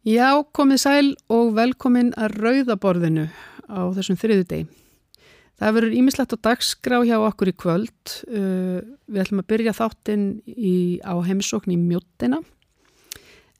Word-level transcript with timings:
Já, 0.00 0.40
komið 0.56 0.78
sæl 0.80 1.08
og 1.28 1.50
velkomin 1.58 2.14
að 2.16 2.38
rauðaborðinu 2.40 3.26
á 3.68 3.80
þessum 3.92 4.16
þriðu 4.16 4.44
deg. 4.48 4.68
Það 5.60 5.74
verður 5.76 5.96
ímislegt 5.98 6.32
á 6.32 6.44
dagskrá 6.46 7.00
hjá 7.04 7.18
okkur 7.20 7.50
í 7.50 7.52
kvöld. 7.52 8.12
Uh, 8.24 8.80
við 9.04 9.20
ætlum 9.26 9.42
að 9.42 9.50
byrja 9.52 9.74
þáttinn 9.76 10.22
í, 10.48 11.04
á 11.04 11.12
heimsókn 11.20 11.74
í 11.74 11.76
mjóttina. 11.76 12.38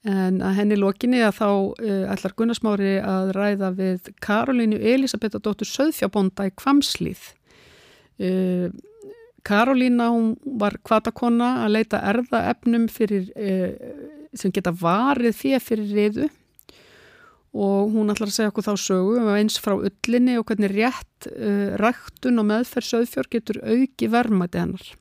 En 0.01 0.39
að 0.41 0.55
henni 0.57 0.79
lokinni 0.81 1.19
að 1.21 1.35
þá 1.37 1.45
uh, 1.51 2.07
ætlar 2.09 2.33
Gunnarsmári 2.33 2.95
að 3.05 3.35
ræða 3.37 3.69
við 3.77 4.09
Karolínu 4.25 4.79
Elisabeth 4.81 5.37
og 5.37 5.43
dóttur 5.45 5.69
Söðfjábonda 5.69 6.47
í 6.49 6.55
Kvamslið. 6.57 7.21
Uh, 8.17 8.73
Karolína 9.45 10.09
hún 10.09 10.33
var 10.57 10.79
kvatakonna 10.81 11.67
að 11.67 11.77
leita 11.77 12.01
erðaefnum 12.09 12.89
fyrir, 12.89 13.29
sem 14.37 14.53
geta 14.53 14.71
varið 14.75 15.35
fyrir 15.35 15.63
fyrir 15.63 15.91
riðu 15.95 16.29
og 17.51 17.91
hún 17.91 18.11
ætlar 18.13 18.29
að 18.29 18.37
segja 18.37 18.51
okkur 18.51 18.65
þá 18.69 18.73
sögu 18.79 19.17
um 19.19 19.29
eins 19.33 19.59
frá 19.59 19.73
öllinni 19.75 20.37
og 20.39 20.47
hvernig 20.47 20.71
rétt 20.71 21.27
uh, 21.31 21.75
ræktun 21.81 22.39
og 22.39 22.47
meðferð 22.47 22.87
söðfjör 22.87 23.29
getur 23.33 23.59
auki 23.65 24.07
vermaði 24.11 24.61
hennar. 24.61 24.91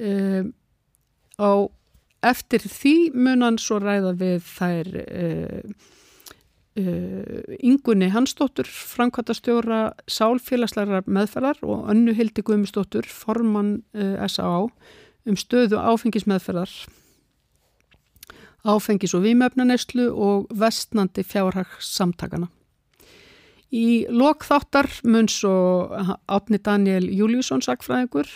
Uh, 0.00 0.48
á 1.36 1.68
eftir 2.32 2.64
því 2.64 2.94
munan 3.12 3.58
svo 3.60 3.82
ræða 3.82 4.14
við 4.16 4.46
þær 4.54 4.94
uh, 5.02 5.90
Ingunni 6.72 8.06
Hansdóttur, 8.08 8.64
framkvæmtastjóra 8.64 9.90
sálfélagslegar 10.08 11.04
meðferðar 11.04 11.60
og 11.68 11.90
önnu 11.92 12.14
Hildi 12.16 12.40
Guðmustóttur, 12.40 13.04
formann 13.04 13.82
S.A.A. 13.92 14.70
um 15.28 15.36
stöðu 15.36 15.76
áfengismeðferðar 15.76 16.72
áfengis- 18.64 19.14
og 19.14 19.24
výmöfnaneyslu 19.24 20.10
og 20.10 20.46
vestnandi 20.50 21.22
fjárhagssamtakana. 21.22 22.48
Í 23.72 24.04
lokþáttar 24.12 25.00
mun 25.08 25.28
svo 25.28 25.88
Átni 26.28 26.58
Daniel 26.60 27.08
Júliusson 27.08 27.62
sagfræðingur 27.64 28.28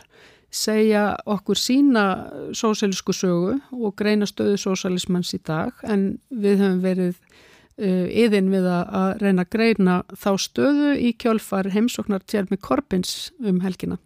segja 0.50 1.16
okkur 1.28 1.58
sína 1.60 2.04
sósælisku 2.56 3.12
sögu 3.12 3.58
og 3.72 3.96
greina 3.96 4.26
stöðu 4.26 4.56
sósælismanns 4.56 5.34
í 5.36 5.40
dag 5.44 5.76
en 5.84 6.18
við 6.30 6.62
höfum 6.62 6.80
verið 6.80 7.18
uh, 7.18 8.06
yðin 8.08 8.48
við 8.54 8.68
að 8.70 9.10
reyna 9.20 9.44
að 9.44 9.52
greina 9.52 9.96
þá 10.16 10.30
stöðu 10.40 10.94
í 10.96 11.12
kjálfar 11.20 11.68
heimsoknar 11.74 12.24
Tjermi 12.24 12.56
Korbins 12.56 13.32
um 13.44 13.60
helgina. 13.60 13.98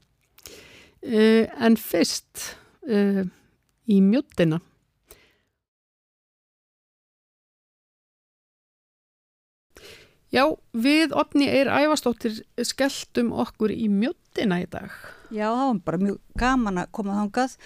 Uh, 1.06 1.46
en 1.62 1.78
fyrst 1.78 2.56
uh, 2.90 3.22
í 3.86 4.00
mjöttina 4.02 4.58
Já, 10.30 10.44
við 10.70 11.14
Otni 11.18 11.48
Eir 11.50 11.70
Ævastóttir 11.74 12.36
skelltum 12.62 13.32
okkur 13.42 13.72
í 13.74 13.88
mjöttina 13.90 14.60
í 14.62 14.68
dag. 14.70 14.92
Já, 15.30 15.46
það 15.46 15.64
var 15.64 15.80
bara 15.86 16.00
mjög 16.04 16.18
gaman 16.38 16.78
að 16.82 16.92
koma 16.94 17.16
þángað, 17.18 17.56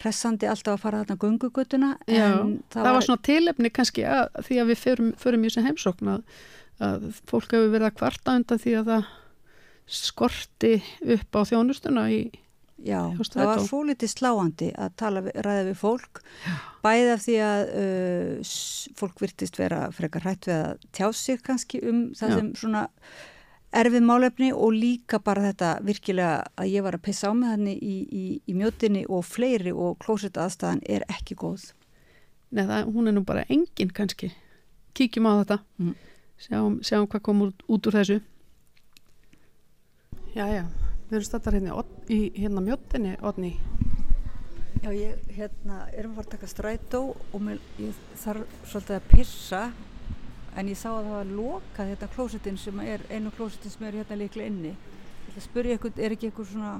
hressandi 0.00 0.48
alltaf 0.50 0.76
að 0.76 0.82
fara 0.82 1.02
þarna 1.02 1.18
gungugutuna. 1.24 1.90
Já, 2.06 2.28
það, 2.30 2.54
það 2.74 2.86
var, 2.86 2.96
var 2.96 3.06
svona 3.08 3.24
tilefni 3.30 3.72
kannski 3.74 4.06
að, 4.06 4.24
því 4.46 4.60
að 4.62 4.70
við 4.70 4.80
förum, 4.82 5.10
förum 5.24 5.44
í 5.44 5.50
þessu 5.50 5.66
heimsókn 5.66 6.12
að, 6.14 6.24
að 6.88 7.10
fólk 7.30 7.54
hefur 7.54 7.74
verið 7.74 7.90
að 7.90 7.98
kvarta 7.98 8.38
undan 8.38 8.62
því 8.62 8.78
að 8.80 8.90
það 8.92 9.12
skorti 9.94 10.74
upp 11.16 11.38
á 11.38 11.40
þjónustuna 11.50 12.08
í 12.14 12.22
Já, 12.84 12.98
það 13.16 13.46
var 13.48 13.62
fólítið 13.64 14.10
sláandi 14.12 14.66
að 14.76 14.96
tala, 15.00 15.22
ræða 15.24 15.68
við 15.70 15.76
fólk. 15.80 16.20
Já. 16.44 16.56
bæði 16.84 17.12
af 17.14 17.22
því 17.24 17.36
að 17.40 17.62
uh, 17.80 18.56
fólk 18.98 19.22
virtist 19.24 19.56
vera 19.56 19.86
frekar 19.94 20.26
hrætt 20.26 20.48
við 20.50 20.58
að 20.58 20.84
tjá 20.92 21.06
sig 21.16 21.40
kannski 21.46 21.80
um 21.80 22.02
það 22.18 22.34
Já. 22.34 22.36
sem 22.36 22.50
svona 22.60 22.82
erfið 23.74 24.04
málefni 24.06 24.50
og 24.52 24.76
líka 24.76 25.18
bara 25.24 25.46
þetta 25.48 25.70
virkilega 25.86 26.44
að 26.60 26.70
ég 26.74 26.84
var 26.84 26.98
að 26.98 27.06
pissa 27.08 27.32
á 27.32 27.34
með 27.34 27.54
hann 27.54 27.72
í, 27.72 27.96
í, 28.04 28.24
í 28.44 28.58
mjótinni 28.58 29.06
og 29.08 29.24
fleiri 29.26 29.72
og 29.72 29.96
klósett 30.04 30.38
aðstæðan 30.38 30.84
er 30.84 31.08
ekki 31.08 31.38
góð. 31.40 31.70
Nei, 32.54 32.66
það, 32.68 32.92
hún 32.92 33.10
er 33.10 33.16
nú 33.16 33.24
bara 33.26 33.48
engin 33.48 33.90
kannski. 33.96 34.30
Kíkjum 34.94 35.26
á 35.26 35.32
þetta. 35.40 35.60
Mm. 35.80 35.98
sjáum, 36.44 36.78
sjáum 36.84 37.08
hvað 37.08 37.26
kom 37.26 37.44
út, 37.48 37.66
út 37.66 37.90
úr 37.90 38.02
þessu. 38.02 38.22
Já, 40.36 40.46
já 40.52 40.83
Við 41.04 41.18
erum 41.18 41.26
stattar 41.28 41.54
hérna 41.58 41.82
í 42.08 42.20
hérna 42.32 42.62
mjöttinni, 42.64 43.16
Odni. 43.20 43.52
Já, 44.84 44.90
ég 44.92 45.20
hérna, 45.36 45.82
erum 45.96 46.14
farið 46.16 46.26
að 46.26 46.32
taka 46.34 46.48
strætó 46.48 47.00
og 47.32 47.42
mér, 47.44 47.60
ég 47.80 47.98
þarf 48.20 48.56
svolítið 48.68 48.96
að 48.96 49.06
pissa 49.12 49.60
en 50.56 50.68
ég 50.70 50.78
sá 50.78 50.90
að 50.90 51.06
það 51.06 51.14
var 51.14 51.30
lokað 51.38 51.90
þetta 51.92 52.08
klósettin 52.14 52.60
sem 52.60 52.82
er, 52.84 53.04
einu 53.08 53.32
klósettin 53.36 53.72
sem 53.72 53.86
er 53.88 53.98
hérna 54.00 54.18
líklega 54.20 54.52
inni. 54.52 54.74
Ég 54.74 55.30
ætla 55.30 55.40
að 55.40 55.48
spyrja 55.48 55.78
ykkur, 55.78 55.96
er 55.96 56.16
ekki 56.16 56.30
ykkur 56.32 56.50
svona, 56.50 56.74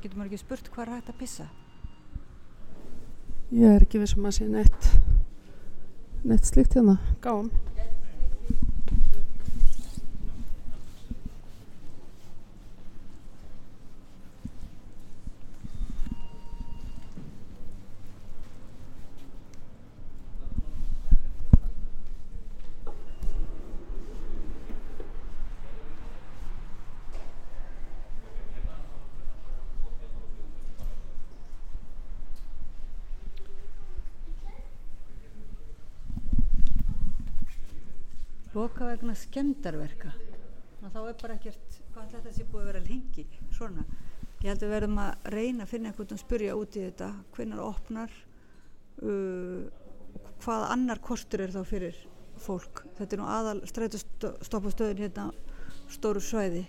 getur 0.00 0.18
maður 0.18 0.30
ekki 0.32 0.42
spurt 0.44 0.70
hvað 0.74 0.86
er 0.86 0.94
hægt 0.94 1.12
að 1.12 1.20
pissa? 1.24 1.50
Ég 3.54 3.68
er 3.70 3.86
ekki 3.86 4.02
við 4.02 4.14
sem 4.14 4.30
að 4.30 4.38
sé 4.38 4.48
neitt, 4.50 4.90
neitt 6.22 6.50
slikt 6.50 6.78
hérna, 6.78 6.98
gáum. 7.22 7.52
loka 38.64 38.83
vegna 38.94 39.18
skemdarverka 39.18 40.14
þá 40.94 41.00
er 41.08 41.16
bara 41.20 41.36
ekkert 41.38 41.78
hvað 41.94 42.10
þetta 42.12 42.32
sé 42.34 42.44
búið 42.46 42.62
að 42.62 42.68
vera 42.70 42.82
lengi 42.84 43.24
svona. 43.54 43.84
Ég 44.44 44.50
held 44.50 44.60
að 44.60 44.66
við 44.66 44.74
verðum 44.74 45.00
að 45.00 45.28
reyna 45.32 45.64
að 45.64 45.70
finna 45.72 45.90
einhvern 45.90 46.14
að 46.14 46.20
spurja 46.20 46.56
út 46.58 46.76
í 46.76 46.82
þetta 46.84 47.08
hvernig 47.34 47.62
opnar 47.64 48.16
uh, 49.02 49.62
hvað 50.44 50.66
annar 50.74 51.00
kostur 51.04 51.44
er 51.44 51.54
þá 51.54 51.62
fyrir 51.66 52.00
fólk. 52.44 52.84
Þetta 52.98 53.16
er 53.16 53.22
nú 53.22 53.28
aðal 53.30 53.56
strætustofastöðin 53.70 55.04
hérna 55.06 55.28
stóru 55.92 56.22
svæði. 56.22 56.66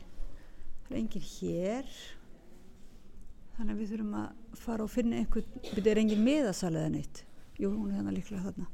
Það 0.86 0.96
er 0.96 1.02
enginn 1.02 1.28
hér 1.28 1.92
þannig 3.56 3.76
að 3.76 3.82
við 3.82 3.92
þurfum 3.94 4.18
að 4.22 4.58
fara 4.66 4.86
og 4.86 4.92
finna 4.92 5.20
einhvern 5.22 5.62
þetta 5.70 5.92
er 5.92 6.02
enginn 6.02 6.26
miðasalega 6.26 6.96
neitt? 6.96 7.24
Jú, 7.60 7.72
hún 7.72 7.92
er 7.92 8.00
hérna 8.00 8.16
líklega 8.16 8.48
þarna 8.50 8.68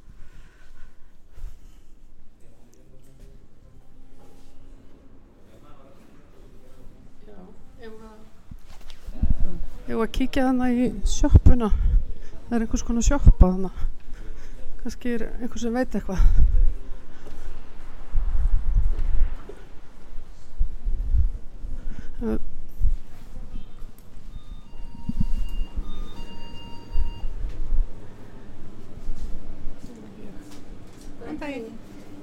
Ég 9.92 9.98
var 10.00 10.08
að 10.08 10.14
kíkja 10.16 10.44
þannig 10.46 10.78
í 10.80 10.84
sjöppuna. 11.12 11.68
Það 12.46 12.54
er 12.56 12.64
einhvers 12.64 12.84
konar 12.88 13.04
sjöppa 13.04 13.50
þannig. 13.52 13.82
Kanski 14.80 15.10
er 15.18 15.26
einhvers 15.34 15.66
sem 15.66 15.76
veit 15.76 15.98
eitthvað. 16.00 16.22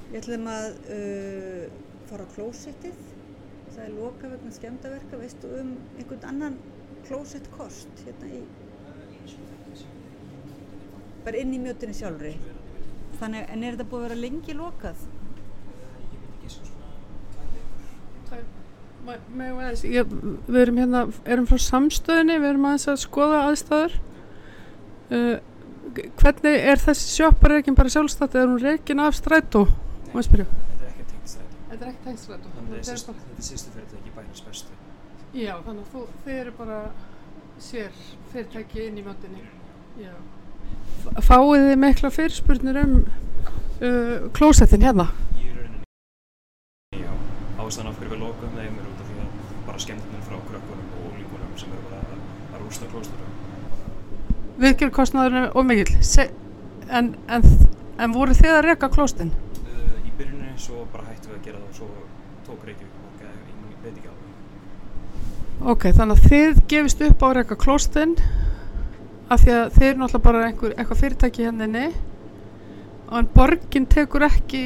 Við 0.08 0.16
ætlum 0.22 0.48
að 0.54 0.80
uh, 0.96 1.68
fara 2.08 2.24
á 2.24 2.32
klósettið. 2.32 3.06
Það 3.76 3.84
er 3.84 3.94
loka 4.00 4.32
vegna 4.32 4.56
skemdaverka. 4.56 5.20
Veistu 5.20 5.52
um 5.60 5.76
einhvern 5.98 6.28
annan 6.32 6.60
klósett 7.08 7.46
kost 7.56 8.04
hérna 8.04 8.28
í 8.38 8.42
bara 11.24 11.40
inn 11.42 11.52
í 11.52 11.60
mjötunni 11.60 11.96
sjálfri. 11.96 12.34
Þannig 13.18 13.48
en 13.52 13.64
er 13.64 13.76
þetta 13.76 13.88
búið 13.90 14.00
að 14.00 14.06
vera 14.06 14.20
lengi 14.22 14.56
lokað? 14.56 15.06
Ég, 19.88 20.10
við 20.48 20.58
erum 20.60 20.78
hérna 20.82 21.02
erum 21.24 21.46
frá 21.48 21.60
samstöðinni, 21.64 22.36
við 22.42 22.50
erum 22.50 22.66
aðeins 22.68 22.88
að 22.92 22.98
skoða 23.04 23.38
aðstæður. 23.46 23.94
Uh, 25.08 25.36
hvernig 26.20 26.66
er 26.72 26.82
þessi 26.82 27.14
sjóppar 27.14 27.56
ekki 27.58 27.76
bara 27.78 27.92
sjálfstætt 27.92 28.36
eða 28.36 28.44
er 28.44 28.52
hún 28.52 28.64
reikin 28.64 29.00
af 29.04 29.16
strætó? 29.16 29.64
Þetta 30.12 30.26
er 30.28 30.90
ekki 30.90 31.08
tengt 31.14 31.32
strætó. 31.32 31.62
Þetta 31.70 31.80
er 31.80 31.94
ekki 31.94 32.04
tengt 32.10 32.26
strætó. 32.26 32.52
Þetta 32.68 33.40
er 33.40 33.48
sýstu 33.48 33.74
fyrirtæki 33.76 34.14
bænars 34.16 34.44
bestu 34.44 34.87
Já, 35.36 35.58
þannig 35.60 35.82
að 35.82 35.88
þú, 35.92 36.02
þið 36.24 36.38
eru 36.40 36.52
bara 36.56 36.76
sér 37.60 37.96
fyrirtæki 38.32 38.86
inn 38.86 39.00
í 39.00 39.02
möndinni. 39.04 39.42
Já. 40.00 40.12
Fáið 41.20 41.64
þið 41.66 41.80
mikla 41.82 42.10
fyrirspurnir 42.14 42.78
um 42.80 42.94
uh, 43.02 44.28
klósettin 44.36 44.86
hérna? 44.86 45.10
Í 45.36 45.50
rauninni, 45.52 45.84
já, 46.96 47.10
ástæðan 47.60 47.90
af 47.90 47.98
hverju 48.00 48.14
við 48.14 48.22
lokum 48.24 48.54
þeim 48.56 48.78
er 48.80 48.86
út 48.88 49.02
af 49.04 49.10
því 49.10 49.18
að 49.24 49.28
bara 49.66 49.82
skemmtunum 49.84 50.24
frá 50.26 50.38
krökkunum 50.48 50.88
og 50.96 51.10
ólíkunum 51.10 51.52
sem 51.60 51.74
eru 51.76 51.84
bara 51.90 52.00
að, 52.00 52.22
að 52.54 52.62
rústa 52.64 52.88
klósturum. 52.94 53.34
Viðgjörkostnaður 54.64 55.50
og 55.52 55.68
mikill. 55.68 55.98
Se, 56.08 56.30
en, 56.88 57.12
en, 57.28 57.44
en 58.00 58.16
voru 58.16 58.38
þið 58.38 58.56
að 58.56 58.64
reka 58.70 58.88
klóstin? 58.96 59.34
Uh, 59.60 59.92
í 60.08 60.14
byrjunni 60.16 60.56
svo 60.56 60.86
bara 60.94 61.04
hættum 61.10 61.34
við 61.34 61.38
að 61.42 61.44
gera 61.50 61.60
það 61.60 61.68
og 61.68 61.76
svo 61.82 61.90
tók 62.48 62.64
Reykjavík 62.64 63.04
og 63.04 63.20
gæði, 63.20 63.60
ég 63.74 63.84
veit 63.84 63.92
ekki 63.92 64.08
alveg. 64.08 64.24
Ok, 65.58 65.88
þannig 65.96 66.20
að 66.20 66.28
þið 66.30 66.60
gefist 66.70 67.00
upp 67.02 67.22
á 67.22 67.26
að 67.28 67.34
reka 67.40 67.56
klóstin 67.58 68.12
af 69.28 69.42
því 69.42 69.54
að 69.56 69.72
þið 69.74 69.86
eru 69.88 69.98
náttúrulega 70.02 70.24
bara 70.28 70.42
einhver, 70.46 70.74
eitthvað 70.78 71.00
fyrirtæki 71.02 71.44
hérna 71.48 71.66
inni 71.66 71.86
en 73.18 73.28
borgin 73.34 73.88
tekur 73.90 74.24
ekki, 74.28 74.60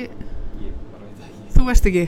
Ég 0.60 0.74
bara 0.92 1.06
veit 1.06 1.16
það 1.22 1.30
ekki. 1.30 1.54
þú 1.56 1.64
veist 1.70 1.88
ekki. 1.90 2.04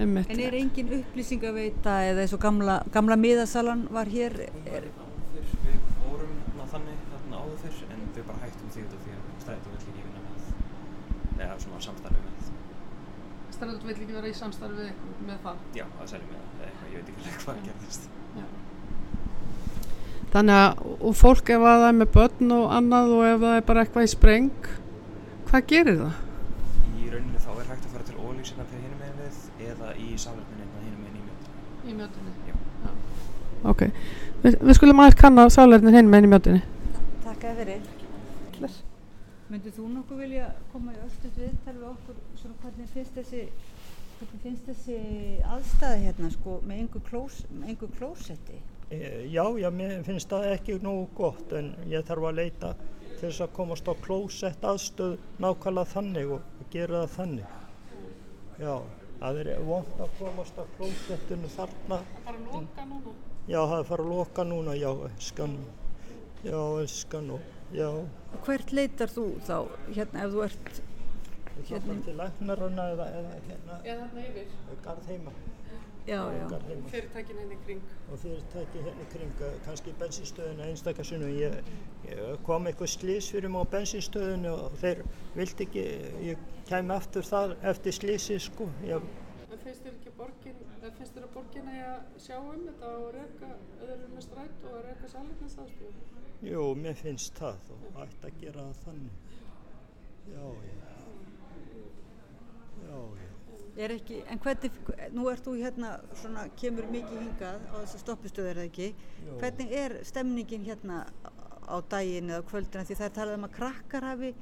Einmitt. 0.00 0.30
En 0.32 0.40
er 0.40 0.56
engin 0.58 0.92
upplýsingaveita 0.98 1.94
eða 2.10 2.24
eins 2.24 2.34
og 2.36 2.40
gamla, 2.42 2.78
gamla 2.94 3.16
miðasalan 3.20 3.86
var 3.94 4.08
hér? 4.10 4.36
Er, 4.66 4.86
við 5.64 5.78
vorum 6.06 6.34
ná 6.58 6.64
þannig 6.72 7.02
þarna 7.12 7.42
áður 7.44 7.58
fyrr 7.66 7.94
en 7.94 8.04
við 8.16 8.26
bara 8.30 8.42
hættum 8.46 8.74
því 8.74 8.84
út 8.86 8.96
af 8.98 9.04
því 9.06 9.16
að 9.16 9.24
strætó 9.44 9.74
vill 9.74 9.80
ekki 9.80 9.96
vinna 9.98 10.24
með, 10.26 10.52
eða 11.46 11.58
svona 11.64 11.82
samstarfi 11.86 12.24
með. 12.26 12.52
Stræðut 13.60 13.84
vil 13.84 13.96
ekki 13.98 14.14
vera 14.16 14.30
í 14.30 14.36
samstarfi 14.40 14.88
með 15.28 15.42
það. 15.44 15.64
Já, 15.76 15.84
að 16.00 16.12
selja 16.14 16.30
með 16.30 16.48
það 16.62 16.79
ég 16.90 16.96
veit 17.00 17.12
ekki 17.14 17.44
hvað 17.44 17.60
gerðist. 17.66 18.08
Þannig 20.30 20.56
að, 20.62 20.82
og 21.02 21.14
fólk 21.18 21.48
ef 21.50 21.64
að 21.66 21.80
það 21.82 21.88
er 21.88 21.96
með 21.98 22.10
börn 22.14 22.52
og 22.54 22.74
annað 22.76 23.14
og 23.16 23.22
ef 23.26 23.40
það 23.42 23.54
er 23.58 23.64
bara 23.66 23.82
eitthvað 23.82 24.06
í 24.06 24.10
spreng, 24.12 24.68
hvað 25.48 25.64
gerir 25.72 25.96
það? 26.04 26.20
Í 27.00 27.08
rauninni 27.10 27.40
þá 27.42 27.50
er 27.56 27.70
hægt 27.72 27.88
að 27.88 27.94
fara 27.96 28.06
til 28.06 28.18
ólýsina 28.20 28.66
fyrir 28.70 28.84
hinum 28.84 29.00
megin 29.02 29.16
við 29.24 29.70
eða 29.72 29.94
í 29.98 30.10
sálarninni 30.14 30.68
hinum 30.84 31.00
megin 31.02 31.18
í 31.18 31.24
mjöndina. 31.24 31.64
Í 31.82 31.96
mjötunni? 31.98 32.36
Já. 32.46 32.92
Ok, 33.72 33.82
við, 34.44 34.60
við 34.62 34.78
skulum 34.78 35.02
aðeins 35.02 35.18
kanna 35.18 35.48
sálarnir 35.50 35.98
hinn 35.98 36.12
með 36.12 36.22
inn 36.22 36.28
í 36.28 36.32
mjötunni. 36.36 36.62
Takk 37.26 37.48
að 37.50 37.58
fyrir. 37.64 37.98
Myndið 39.50 39.80
þú 39.80 39.84
nokkuð 39.90 40.18
vilja 40.22 40.44
koma 40.70 40.92
í 40.94 40.98
öllstuð 41.02 41.38
viðtal 41.42 41.72
við 41.74 41.86
okkur 41.88 42.18
svona 42.38 42.60
hvernig 42.62 42.90
finnst 42.94 43.16
þessi, 43.18 43.40
finnst 44.42 44.68
þessi 44.68 44.96
aðstæði 45.44 46.04
hérna 46.06 46.30
sko 46.34 46.56
með 46.66 46.82
einhver, 46.82 47.02
klós, 47.08 47.40
með 47.52 47.72
einhver 47.72 47.90
klósetti? 47.98 48.60
Eh, 48.90 49.26
Já, 49.30 49.44
já, 49.60 49.68
mér 49.70 50.00
finnst 50.06 50.30
það 50.32 50.46
ekki 50.54 50.78
nógu 50.82 51.08
gott 51.18 51.52
en 51.58 51.72
ég 51.90 52.06
þarf 52.08 52.26
að 52.30 52.38
leita 52.40 52.72
til 53.18 53.28
þess 53.28 53.44
að 53.44 53.52
komast 53.58 53.90
á 53.90 53.94
klósett 54.00 54.64
aðstöð 54.64 55.18
nákvæmlega 55.44 55.92
þannig 55.92 56.32
og 56.36 56.64
gera 56.72 57.04
það 57.04 57.14
þannig. 57.18 57.54
Já, 58.60 58.74
það 59.20 59.40
er 59.44 59.52
vond 59.68 60.02
að 60.06 60.16
komast 60.18 60.58
á 60.60 60.64
klósettinu 60.78 61.52
þarna. 61.56 62.00
Bara 62.26 62.44
loka 62.48 62.88
núna? 62.90 63.16
Já, 63.50 63.60
það 63.60 63.86
fara 63.92 64.04
að 64.06 64.12
loka 64.14 64.44
núna, 64.44 64.76
já, 64.78 64.90
elskan. 65.10 65.56
Já, 66.44 66.60
elskan 66.80 67.34
og, 67.36 67.48
já. 67.76 67.88
Hvert 68.46 68.72
leitar 68.72 69.12
þú 69.12 69.26
þá 69.44 69.56
hérna 69.92 70.24
ef 70.24 70.32
þú 70.34 70.44
ert, 70.48 70.70
Það 70.72 70.89
Hérna. 71.68 71.94
er 71.98 72.02
til 72.02 72.14
læknarana 72.16 72.82
eða, 72.94 73.06
eða 73.20 73.32
hérna, 73.48 73.78
Eða 73.84 74.06
þarna 74.06 74.26
yfir, 74.28 74.46
garðheima. 74.84 75.32
já, 76.06 76.20
já. 76.32 76.46
Fyrirtækin 76.90 77.38
henni 77.38 77.56
kring. 77.64 77.82
og 78.12 78.18
fyrirtæki 78.18 78.78
hérna 78.86 79.02
í 79.04 79.08
kring, 79.12 79.32
eh, 79.40 79.58
kannski 79.64 79.92
bensinstöðuna 80.00 80.64
einstakasinu. 80.70 81.26
Ég, 81.26 81.54
ég 82.08 82.42
kom 82.46 82.66
eitthvað 82.66 82.88
slís 82.96 83.30
fyrir 83.30 83.48
mig 83.50 83.60
á 83.62 83.66
bensinstöðinu 83.76 84.50
og 84.52 84.72
þeir 84.82 85.02
vildi 85.36 85.66
ekki, 85.66 85.84
ég 86.30 86.38
kæmi 86.68 86.92
aftur 86.96 87.22
þar 87.22 87.56
eftir 87.62 87.92
slísi 87.92 88.38
sko. 88.40 88.68
Ég, 88.84 89.02
En 89.50 89.58
finnst 89.58 89.82
þér 89.84 89.92
ekki 89.98 90.10
borgin, 90.16 90.54
finnst 90.98 91.14
þér 91.16 91.24
að 91.26 91.32
borgin 91.34 91.68
eigi 91.68 91.84
að 91.84 92.00
sjá 92.18 92.36
um 92.38 92.60
þetta 92.66 92.86
og 92.96 93.14
reyka, 93.14 93.48
eru 93.82 94.08
með 94.14 94.22
stræt 94.22 94.64
og 94.64 94.76
að 94.78 94.84
reyka 94.88 95.08
sáleiknastaðstöðu? 95.14 95.92
jú, 96.42 96.74
mér 96.74 96.94
finnst 96.94 97.34
það 97.34 97.58
og 97.74 98.00
ætti 98.04 98.26
að 98.30 98.40
gera 98.40 98.60
það 98.60 98.76
þannig. 98.84 99.12
Já, 100.30 100.40
já. 100.40 100.89
Er 103.80 103.94
ekki, 103.94 104.18
en 104.28 104.40
hvernig, 104.42 104.78
nú 105.14 105.28
ert 105.30 105.44
þú 105.46 105.54
hérna 105.60 105.92
svona, 106.18 106.48
kemur 106.58 106.88
mikið 106.90 107.20
hingað 107.22 107.60
á 107.70 107.74
þessu 107.78 108.00
stoppistöðu 108.02 108.50
er 108.50 108.58
það 108.60 108.66
ekki, 108.66 108.88
Jú. 109.24 109.36
hvernig 109.40 109.74
er 109.78 109.94
stemningin 110.08 110.66
hérna 110.66 111.04
á 111.70 111.76
daginn 111.92 112.32
eða 112.32 112.42
á 112.42 112.48
kvöldina 112.50 112.84
því 112.88 112.96
það 112.98 113.06
er 113.06 113.14
talað 113.20 113.38
um 113.38 113.46
að 113.46 113.54
krakkar 113.56 114.08
hafi, 114.10 114.32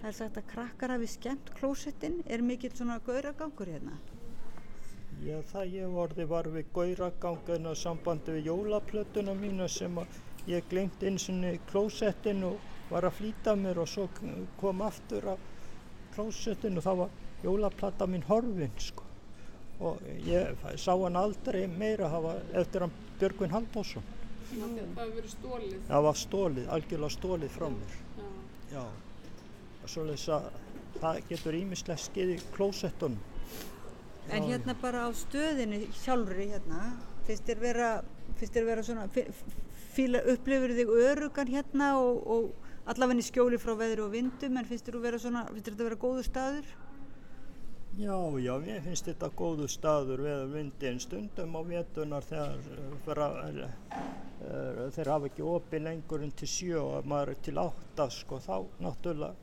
það 0.00 0.10
er 0.10 0.18
sagt 0.18 0.40
að 0.42 0.50
krakkar 0.50 0.94
hafi 0.96 1.08
skemmt 1.14 1.54
klósettin, 1.54 2.18
er 2.26 2.44
mikill 2.44 2.74
svona 2.74 2.98
gauragangur 3.06 3.70
hérna? 3.72 3.96
Já, 5.22 5.38
það 5.52 5.74
ég 5.78 5.98
orði 6.04 6.24
var 6.28 6.48
við 6.52 6.70
gauragangin 6.74 7.70
að 7.70 7.80
sambandi 7.80 8.34
við 8.34 8.48
jólaplötuna 8.50 9.34
mína 9.38 9.68
sem 9.70 10.02
að 10.02 10.18
ég 10.50 10.66
glemt 10.68 11.04
eins 11.06 11.28
og 11.30 11.44
klósettin 11.70 12.42
og 12.50 12.58
var 12.90 13.06
að 13.08 13.20
flýta 13.20 13.54
mér 13.56 13.80
og 13.80 13.88
svo 13.88 14.08
kom 14.60 14.82
aftur 14.84 15.30
að 15.36 15.46
klósettin 16.16 16.76
og 16.80 16.84
þá 16.84 16.92
var 17.04 17.14
jólaplata 17.44 18.08
mín 18.10 18.24
horfin 18.28 18.72
sko. 18.80 19.06
Og 19.84 20.02
ég 20.26 20.66
sá 20.80 20.92
hann 20.94 21.18
aldrei 21.18 21.66
meira 21.68 22.08
hafa 22.08 22.36
eftir 22.60 22.86
hann 22.86 22.94
Björgvin 23.20 23.52
Halldórsson. 23.54 24.04
Það 24.54 24.76
hefur 24.78 25.14
verið 25.16 25.32
stólið. 25.32 25.78
Það 25.88 26.04
var 26.06 26.18
stólið, 26.20 26.68
algjörlega 26.76 27.16
stólið 27.16 27.54
frá 27.54 27.66
mér. 27.74 27.96
Já. 28.18 28.28
Já. 28.74 28.84
Svoleiðis 29.84 30.28
að 30.32 30.50
það 31.00 31.22
getur 31.30 31.56
ímislega 31.58 32.00
skeið 32.00 32.34
í 32.34 32.36
klósettunum. 32.54 33.30
En 34.32 34.46
Já, 34.46 34.54
hérna 34.54 34.74
bara 34.80 35.04
á 35.04 35.10
stöðinni 35.12 35.82
sjálfri 36.00 36.48
hérna, 36.54 36.94
finnst 37.26 37.44
þér 37.48 37.58
vera, 37.60 37.88
finnst 38.38 38.54
þér 38.56 38.68
vera 38.70 38.84
svona, 38.86 39.04
fíla, 39.92 40.22
upplifur 40.32 40.72
þig 40.78 40.92
örugan 41.10 41.50
hérna 41.52 41.90
og, 42.00 42.22
og 42.24 42.88
allavegni 42.88 43.26
skjóli 43.26 43.60
frá 43.60 43.74
veðri 43.76 44.06
og 44.06 44.14
vindum, 44.14 44.56
en 44.56 44.70
finnst 44.70 44.88
þér 44.88 45.02
vera 45.04 45.20
svona, 45.20 45.44
finnst 45.50 45.68
þér 45.68 45.76
þetta 45.76 45.88
vera 45.90 46.00
góður 46.06 46.28
staður? 46.30 46.72
Já, 47.94 48.16
já, 48.42 48.54
mér 48.58 48.80
finnst 48.82 49.06
þetta 49.06 49.28
góðu 49.38 49.68
staður 49.70 50.22
við 50.24 50.40
vindi 50.50 50.88
en 50.88 50.96
stundum 51.02 51.52
á 51.54 51.60
vetunar 51.68 52.24
þegar 52.26 53.20
uh, 53.22 53.60
uh, 53.60 54.80
þeir 54.96 55.10
hafa 55.12 55.28
ekki 55.30 55.44
opið 55.46 55.84
lengur 55.84 56.24
en 56.26 56.32
til 56.34 56.48
sjö 56.50 56.80
og 56.82 57.06
maður 57.06 57.30
er 57.36 57.42
til 57.46 57.54
átta 57.62 58.08
sko, 58.10 58.40
þá 58.42 58.56
náttúrulega 58.82 59.36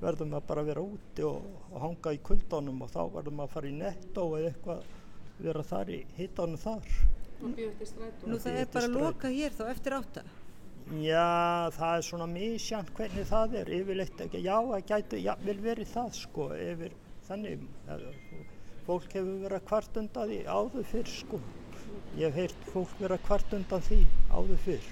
verður 0.00 0.30
maður 0.32 0.46
bara 0.48 0.64
að 0.64 0.70
vera 0.72 0.86
úti 0.86 1.26
og, 1.28 1.44
og 1.68 1.76
hanga 1.84 2.14
í 2.16 2.22
kuldanum 2.30 2.80
og 2.86 2.94
þá 2.94 3.02
verður 3.18 3.36
maður 3.36 3.50
að 3.50 3.54
fara 3.58 3.68
í 3.68 3.74
nettó 3.82 4.24
eða 4.38 4.54
eitthvað 4.54 4.88
vera 5.42 5.66
þar 5.74 5.92
í 5.92 6.00
hittanum 6.16 6.62
þar. 6.64 6.88
Nú 7.42 8.38
það 8.40 8.56
er 8.62 8.72
bara 8.72 8.88
stræt- 8.88 8.98
lokað 9.04 9.36
hér 9.36 9.54
þá 9.58 9.62
eftir 9.68 9.98
átta. 10.00 10.24
Já, 11.02 11.70
það 11.76 11.92
er 12.00 12.08
svona 12.08 12.26
misjant 12.30 12.90
hvernig 12.96 13.28
það 13.28 13.54
er, 13.60 13.70
yfirleitt 13.82 14.24
ekki, 14.24 14.40
já, 14.48 14.56
það 14.72 14.84
gæti 14.90 15.20
jafnvel 15.28 15.60
verið 15.68 15.92
það 15.92 16.10
sko, 16.18 16.48
yfir 16.56 16.96
þannig, 17.28 17.66
fólk 18.86 19.08
hefur 19.16 19.42
verið 19.44 19.58
að 19.58 19.66
kvart 19.70 19.98
undan 20.02 20.30
því 20.30 20.38
áður 20.46 20.88
fyrr 20.92 21.12
sko, 21.12 21.40
ég 22.18 22.24
hef 22.26 22.40
heyrt 22.40 22.66
fólk 22.72 22.94
verið 23.00 23.16
að 23.18 23.26
kvart 23.28 23.56
undan 23.58 23.86
því 23.88 24.00
áður 24.32 24.62
fyrr. 24.66 24.90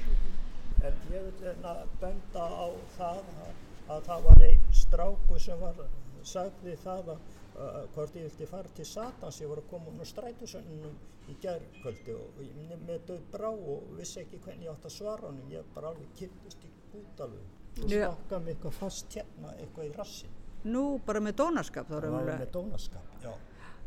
En 0.89 1.03
ég 1.13 1.27
vil 1.27 1.45
hérna 1.45 1.75
benda 2.01 2.47
á 2.49 2.67
það 2.97 3.23
að, 3.47 3.61
að 3.95 4.09
það 4.09 4.27
var 4.29 4.45
einn 4.49 4.67
stráku 4.83 5.41
sem 5.45 5.61
var, 5.61 5.85
sagði 6.25 6.77
það 6.85 7.15
að 7.15 7.23
uh, 7.61 7.81
hvort 7.95 8.17
ég 8.17 8.29
vildi 8.29 8.49
fara 8.49 8.75
til 8.77 8.87
Satans, 8.89 9.41
ég 9.43 9.51
var 9.51 9.63
að 9.63 9.71
koma 9.73 9.91
hún 9.91 10.05
á 10.05 10.07
strætusönnunum 10.09 10.99
í 11.31 11.37
gærkvöldi 11.43 12.17
og 12.17 12.43
ég 12.45 12.85
með 12.87 13.07
döð 13.11 13.25
brá 13.33 13.51
og 13.51 13.91
vissi 13.99 14.23
ekki 14.25 14.41
hvernig 14.45 14.69
ég 14.69 14.75
átt 14.75 14.89
að 14.89 14.97
svara 14.97 15.29
honum, 15.29 15.51
ég 15.53 15.73
bara 15.75 15.93
alveg 15.93 16.15
kiptist 16.19 16.65
í 16.67 16.73
út 17.01 17.25
alveg 17.27 17.59
og 17.81 17.91
stakka 17.91 18.41
mig 18.43 18.57
eitthvað 18.57 18.77
fast 18.77 19.15
hérna, 19.17 19.53
eitthvað 19.57 19.91
í 19.91 19.93
rassin. 19.97 20.40
Nú 20.65 21.01
bara 21.07 21.21
með 21.25 21.39
dónarskap 21.41 21.89
þá 21.89 21.95
var 21.97 22.03
raunverulega 22.05 22.39
með 22.45 22.51
dónaskap, 22.53 23.13
já, 23.25 23.33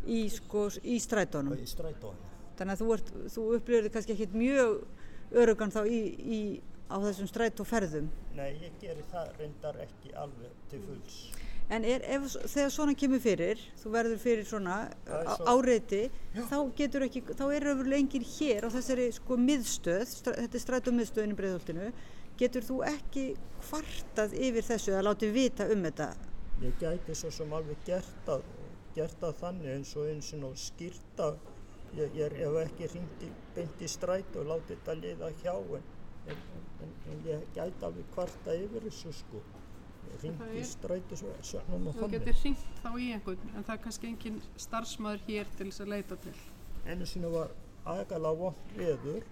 í, 0.10 0.24
sko, 0.34 0.68
í 0.84 0.96
strætónum. 1.04 1.54
í 1.62 1.68
strætóinu. 1.70 2.32
Þannig 2.58 2.74
að 2.74 2.82
þú, 2.82 2.88
ert, 2.96 3.12
þú 3.36 3.44
upplifir 3.58 3.86
þig 3.88 3.94
kannski 3.94 4.14
ekkit 4.16 4.34
mjög 4.38 4.74
örugan 5.44 5.72
þá 5.74 5.82
í, 5.90 6.00
í, 6.38 6.40
á 6.90 6.98
þessum 7.06 7.30
strætóferðum. 7.30 8.10
Nei, 8.38 8.50
ég 8.62 8.76
geri 8.82 9.06
það 9.12 9.32
reyndar 9.40 9.78
ekki 9.86 10.14
alveg 10.18 10.58
til 10.72 10.82
fulls. 10.88 11.20
En 11.74 11.86
er, 11.88 12.04
ef, 12.12 12.26
þegar 12.52 12.74
svona 12.76 12.94
kemur 13.00 13.22
fyrir, 13.24 13.62
þú 13.80 13.94
verður 13.94 14.20
fyrir 14.20 14.46
svona 14.46 14.80
svo- 15.08 15.46
áreiti, 15.54 16.02
þá 16.36 16.58
getur 16.76 17.06
ekki, 17.08 17.22
þá 17.30 17.46
er 17.56 17.70
öfurlega 17.72 18.02
enginn 18.04 18.26
hér 18.34 18.68
á 18.68 18.70
þessari 18.74 19.08
sko 19.16 19.38
miðstöð, 19.40 20.04
stra, 20.10 20.34
þetta 20.42 20.60
er 20.60 20.66
strætó 20.66 20.94
miðstöðin 20.94 21.34
í 21.34 21.40
breiðholtinu, 21.40 21.88
getur 22.38 22.68
þú 22.68 22.82
ekki 22.90 23.26
kvartað 23.64 24.36
yfir 24.36 24.68
þessu 24.68 24.92
eða 24.92 25.06
látið 25.08 25.34
vita 25.38 25.70
um 25.72 25.86
þetta? 25.88 26.10
Ég 26.64 26.78
gæti 26.80 27.16
svo 27.18 27.32
sem 27.34 27.52
alveg 27.54 27.82
gert 27.88 28.30
að, 28.32 28.46
gert 28.96 29.24
að 29.28 29.34
þannig 29.42 29.74
eins 29.74 29.96
og 30.00 30.08
eins 30.12 30.30
og 30.38 30.54
skýrta, 30.60 31.34
ég, 31.98 32.14
ég 32.16 32.38
hef 32.40 32.60
ekki 32.64 32.88
hringt 32.94 33.26
í, 33.28 33.32
í 33.84 33.90
stræt 33.92 34.38
og 34.40 34.48
látið 34.52 34.78
þetta 34.78 34.96
liða 35.02 35.32
hjá 35.42 35.56
en 35.60 35.90
en, 36.32 36.38
en, 36.80 36.94
en 37.12 37.26
ég 37.28 37.44
gæti 37.56 37.84
alveg 37.84 38.08
kvarta 38.14 38.56
yfir 38.56 38.86
þessu 38.88 39.12
sko. 39.18 39.42
Ringi 40.22 40.60
er- 40.60 40.68
strætisvögnum 40.68 41.88
og 41.88 41.96
Þú 41.96 42.00
þannig. 42.00 42.16
getur 42.18 42.40
hringt 42.42 42.80
þá 42.84 42.90
í 43.00 43.10
einhvern 43.16 43.52
en 43.56 43.64
það 43.64 43.76
er 43.76 43.84
kannski 43.86 44.08
engin 44.12 44.40
starfsmæður 44.60 45.22
hér 45.28 45.52
til 45.58 45.68
þess 45.70 45.84
að 45.84 45.92
leita 45.94 46.18
til. 46.26 46.34
Einu 46.86 47.06
sinni 47.08 47.32
var 47.32 47.54
agalega 47.84 48.34
vond 48.40 48.74
veður 48.78 49.24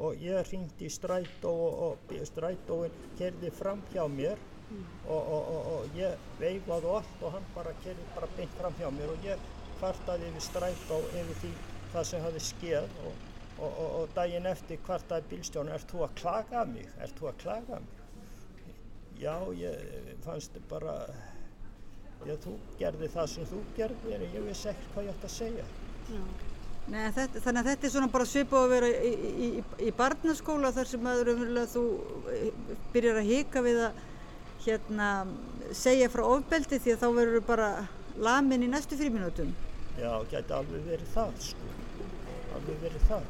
og 0.00 0.16
ég 0.24 0.52
ringdi 0.52 0.88
í 0.88 0.92
strætó 0.92 1.52
og, 1.52 1.82
og 2.12 2.24
strætóin 2.28 2.96
kerði 3.18 3.50
fram 3.52 3.82
hjá 3.92 4.04
mér 4.08 4.40
og, 4.70 5.20
og, 5.20 5.48
og, 5.54 5.70
og 5.72 5.96
ég 5.98 6.28
veifaði 6.40 6.92
allt 6.98 7.24
og 7.24 7.34
hann 7.36 7.48
bara 7.54 7.72
kerði 7.84 8.06
bara 8.14 8.28
beint 8.36 8.54
fram 8.58 8.76
hjá 8.78 8.90
mér 8.94 9.14
og 9.14 9.26
ég 9.26 9.48
kvartaði 9.80 10.28
yfir 10.30 10.46
strætó 10.46 11.00
yfir 11.08 11.40
því 11.42 11.52
það 11.94 12.06
sem 12.10 12.24
hafði 12.26 12.42
skeð 12.46 13.00
og, 13.06 13.24
og, 13.58 13.70
og, 13.70 13.88
og 14.00 14.12
daginn 14.18 14.46
eftir 14.50 14.82
kvartaði 14.86 15.26
bílstjónu, 15.32 15.74
ert 15.74 15.90
þú 15.90 16.04
að 16.06 16.14
klaga 16.20 16.64
mig? 16.68 16.86
Ert 17.02 17.18
þú 17.18 17.30
að 17.32 17.40
klaga 17.42 17.80
mig? 17.82 17.96
Já, 19.20 19.34
ég 19.52 20.14
fannst 20.24 20.54
bara, 20.70 20.94
já 22.24 22.36
þú 22.40 22.54
gerði 22.80 23.10
það 23.12 23.34
sem 23.34 23.50
þú 23.50 23.64
gerði 23.76 24.14
en 24.16 24.24
ég 24.30 24.46
vissi 24.46 24.70
ekkert 24.70 24.94
hvað 24.94 25.10
ég 25.10 25.18
ætti 25.18 25.28
að 25.28 25.34
segja. 25.34 25.66
Já. 26.10 26.22
Nei, 26.90 27.02
þetta, 27.14 27.42
þannig 27.44 27.60
að 27.60 27.68
þetta 27.68 27.86
er 27.86 27.92
svona 27.92 28.10
bara 28.10 28.26
svipað 28.26 28.64
að 28.64 28.72
vera 28.72 28.88
í, 28.90 29.10
í, 29.30 29.48
í, 29.86 29.90
barnaskóla 29.98 30.72
þar 30.74 30.88
sem 30.90 31.10
að 31.10 31.20
raunverulega 31.28 31.70
þú 31.70 31.82
eh, 32.32 32.46
byrjar 32.94 33.20
að 33.20 33.28
hika 33.28 33.62
við 33.66 33.82
að 33.84 34.00
hérna, 34.66 35.08
segja 35.76 36.08
frá 36.12 36.22
ofbeldi 36.26 36.78
því 36.80 36.94
að 36.94 37.02
þá 37.02 37.08
verður 37.18 37.44
bara 37.48 37.68
lamin 38.20 38.64
í 38.66 38.70
næstu 38.70 38.98
fríminútum. 39.00 39.52
Já, 40.00 40.12
gæti 40.30 40.54
alveg 40.56 40.86
verið 40.88 41.12
það, 41.14 41.34
sko. 41.50 41.74
Alveg 42.56 42.80
verið 42.84 43.04
það. 43.10 43.28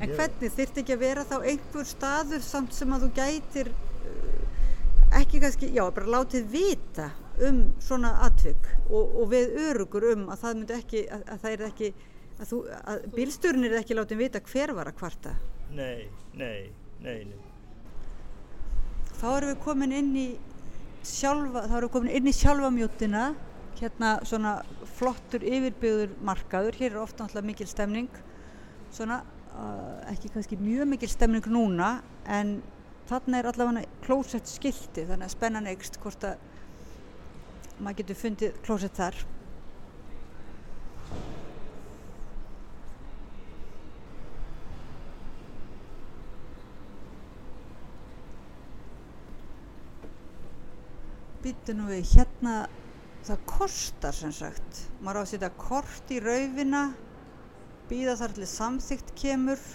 En 0.00 0.08
Ég- 0.10 0.16
hvernig 0.18 0.54
þyrfti 0.56 0.82
ekki 0.82 0.94
að 0.96 1.02
vera 1.04 1.24
þá 1.30 1.36
einhver 1.52 1.86
staður 1.86 2.42
samt 2.42 2.74
sem 2.74 2.92
að 2.96 3.04
þú 3.06 3.10
gætir 3.18 3.70
uh, 3.70 5.18
ekki 5.20 5.40
kannski, 5.44 5.68
já, 5.76 5.84
bara 5.94 6.12
látið 6.16 6.48
vita 6.50 7.10
um 7.46 7.60
svona 7.82 8.12
atvik 8.26 8.66
og, 8.88 9.14
og 9.22 9.30
við 9.30 9.54
örugur 9.68 10.08
um 10.12 10.28
að 10.34 10.42
það 10.42 10.58
myndi 10.60 10.76
ekki, 10.80 11.04
að, 11.14 11.24
að 11.34 11.40
það 11.44 11.54
er 11.56 11.64
ekki, 11.68 11.92
að, 12.42 12.52
að 12.94 13.06
bílstjórnir 13.14 13.72
er 13.74 13.82
ekki 13.84 13.98
látið 13.98 14.22
vita 14.24 14.42
hver 14.50 14.74
var 14.74 14.90
að 14.90 14.98
kvarta. 14.98 15.34
Nei, 15.74 16.06
nei, 16.34 16.70
nei, 17.02 17.18
nei. 17.30 17.43
Þá 19.24 19.30
erum 19.38 19.48
við 19.54 19.60
komin 19.64 19.92
inn 19.96 20.08
í 20.20 20.24
sjálfa, 21.08 21.62
þá 21.64 21.74
erum 21.78 21.86
við 21.86 21.92
komin 21.94 22.10
inn 22.18 22.26
í 22.28 22.32
sjálfa 22.36 22.68
mjóttina, 22.74 23.22
hérna 23.78 24.10
svona 24.28 24.50
flottur 24.98 25.46
yfirbyggður 25.48 26.10
markaður, 26.28 26.76
hér 26.76 26.90
er 26.90 26.98
ofta 27.00 27.24
náttúrulega 27.24 27.48
mikil 27.48 27.66
stemning, 27.70 28.18
svona 28.92 29.22
uh, 29.54 30.12
ekki 30.12 30.28
kannski 30.34 30.58
mjög 30.60 30.90
mikil 30.90 31.08
stemning 31.08 31.48
núna, 31.48 31.88
en 32.28 32.58
þarna 33.08 33.40
er 33.40 33.48
allavega 33.48 33.86
klósett 34.04 34.52
skilti, 34.52 35.06
þannig 35.08 35.30
að 35.30 35.34
spennan 35.38 35.72
eikst 35.72 35.96
hvort 36.04 36.28
að 36.28 36.44
maður 37.78 38.02
getur 38.02 38.20
fundið 38.26 38.60
klósett 38.68 39.00
þar. 39.00 39.24
Býttu 51.44 51.74
nú 51.76 51.90
við, 51.90 52.06
hérna, 52.14 52.52
það 53.26 53.40
kostar 53.50 54.16
sem 54.16 54.30
sagt. 54.32 54.78
Maður 55.04 55.18
á 55.20 55.22
að 55.22 55.30
setja 55.34 55.50
kort 55.60 56.12
í 56.14 56.20
raufina, 56.24 56.84
býða 57.90 58.14
þar 58.16 58.36
til 58.38 58.48
samþygt 58.48 59.12
kemur, 59.20 59.66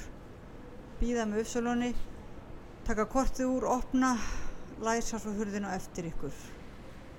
býða 0.97 1.27
með 1.29 1.43
uppsölunni, 1.43 1.91
taka 2.89 3.05
kortið 3.11 3.51
úr, 3.53 3.69
opna, 3.69 4.15
læsa 4.81 5.21
svo 5.21 5.35
hurðina 5.37 5.69
á 5.69 5.77
eftir 5.77 6.09
ykkur. 6.09 6.41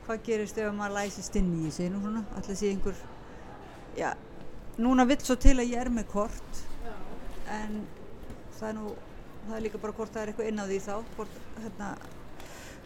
Hvað 0.08 0.26
gerist 0.26 0.58
ef 0.58 0.74
maður 0.74 0.96
læsist 0.98 1.38
inn 1.38 1.52
í 1.60 1.68
þessi 1.68 1.86
nú 1.94 2.02
svona? 2.02 2.26
Ætla 2.40 2.58
sé 2.58 2.74
einhver, 2.74 3.06
já, 3.94 4.10
núna 4.82 5.06
vill 5.06 5.22
svo 5.22 5.38
til 5.38 5.60
að 5.60 5.70
ég 5.70 5.84
er 5.84 5.94
með 5.94 6.10
kort, 6.10 6.64
en 7.54 7.84
það 8.58 8.72
er 8.72 8.80
nú, 8.80 8.96
það 9.46 9.60
er 9.60 9.68
líka 9.68 9.86
bara 9.86 10.00
hvort 10.00 10.16
það 10.16 10.24
er 10.24 10.32
eitthvað 10.32 10.50
inn 10.50 10.64
á 10.64 10.66
því 10.66 10.80
þá, 10.88 10.96
hvort, 11.14 11.44
hérna, 11.60 11.92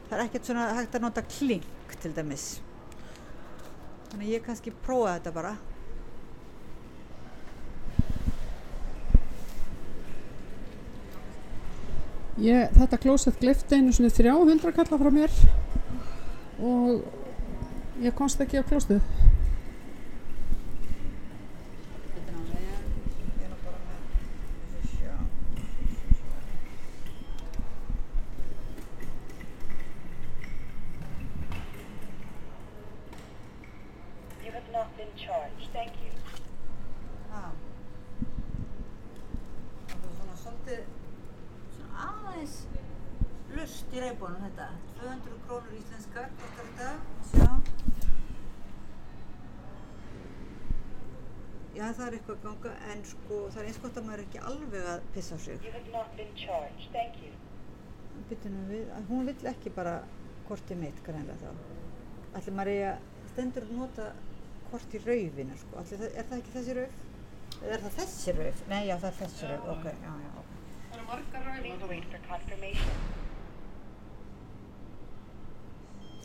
það 0.09 0.17
er 0.19 0.25
ekkert 0.27 0.51
svona 0.51 0.71
hægt 0.79 0.97
að 0.99 1.07
nota 1.07 1.25
klink 1.29 1.97
til 2.03 2.13
dæmis 2.17 2.49
þannig 4.11 4.35
ég 4.37 4.45
kannski 4.47 4.75
prófa 4.87 5.19
þetta 5.19 5.37
bara 5.39 5.55
Ég, 12.35 12.73
þetta 12.75 12.99
klósett 12.99 13.37
glifti 13.39 13.77
einu 13.79 13.93
svona 13.95 14.11
300 14.11 14.73
kalla 14.75 14.97
frá 14.99 15.11
mér 15.15 15.37
og 16.59 17.05
ég 18.03 18.15
komst 18.15 18.41
ekki 18.43 18.59
á 18.59 18.65
klóstið. 18.67 19.01
You 34.45 34.53
have 34.53 34.69
not 34.73 34.97
been 34.97 35.09
charged. 35.17 35.71
Thank 35.73 35.93
you. 36.03 36.11
Ha. 37.31 37.51
Það 39.89 40.05
er 40.05 40.15
svona 40.19 40.37
svolítið 40.43 40.85
svona 41.77 42.09
aðeins 42.09 42.59
lust 43.55 43.95
í 43.95 44.03
reybónum 44.03 44.43
þetta 44.49 44.69
200 45.01 45.41
krónur 45.47 45.79
íslenskar 45.79 46.31
kostar 46.41 46.67
þetta 46.71 46.89
sjá 47.31 47.51
Já 51.85 51.91
það 51.93 52.07
er 52.07 52.15
eitthvað 52.17 52.37
að 52.37 52.45
ganga 52.45 52.71
en 52.95 53.01
sko 53.05 53.39
það 53.53 53.59
er 53.61 53.67
eins 53.69 53.79
gott 53.83 53.99
að 54.01 54.05
maður 54.07 54.21
er 54.23 54.25
ekki 54.25 54.45
alveg 54.51 54.87
að 54.89 55.09
pissa 55.13 55.37
á 55.37 55.39
sig 55.45 55.57
við, 58.71 58.93
hún 59.11 59.27
vill 59.29 59.49
ekki 59.51 59.73
bara 59.75 59.95
kortið 60.49 60.81
mitt 60.81 61.03
greinlega 61.05 61.37
þá. 61.43 61.51
Ætli 62.39 62.55
maður 62.57 62.73
eigi 62.73 62.87
að 62.89 63.29
stendur 63.33 63.67
að 63.67 63.75
nota 63.81 64.07
kort 64.71 64.97
í 64.97 65.03
raufina 65.05 65.59
sko. 65.61 65.83
Ætli, 65.83 66.01
það, 66.01 66.17
er 66.23 66.29
það 66.31 66.41
ekki 66.41 66.55
þessi 66.57 66.77
rauf? 66.79 66.99
Eða 67.59 67.77
er 67.77 67.85
það 67.85 67.97
þessi 68.01 68.37
rauf? 68.39 68.65
Nei, 68.73 68.81
já 68.89 68.95
það 68.95 69.09
er 69.11 69.19
þessi 69.21 69.51
rauf, 69.53 69.71
ok, 69.75 69.87
já, 70.07 70.13
já, 70.25 70.31
ok. 70.41 70.53
Það 70.89 70.99
eru 70.99 71.07
margar 71.13 71.49
confirmation. 72.31 73.01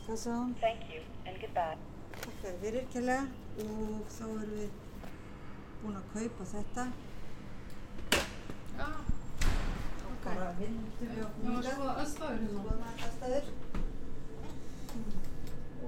Hvað 0.05 0.21
sá 0.23 0.29
hún? 0.33 0.53
Thank 0.63 0.91
you 0.93 1.01
and 1.25 1.41
goodbye. 1.43 1.77
Takk 2.19 2.61
fyrir 2.63 2.87
kærlega 2.93 3.25
og 3.65 4.13
þá 4.15 4.23
erum 4.29 4.55
við 4.55 4.77
búin 5.83 5.97
að 5.99 6.05
kaupa 6.13 6.43
þetta. 6.53 6.83
Já, 8.79 8.87
Bara 10.23 10.49
vindum 10.59 10.89
við 10.99 11.21
okkur 11.25 11.43
það 11.45 11.53
var 11.55 11.63
svo 11.69 11.85
aðstæður 11.93 12.39
hérna. 12.39 12.49
Skoðum 12.49 12.83
að 12.87 12.93
aðstæður. 13.05 13.45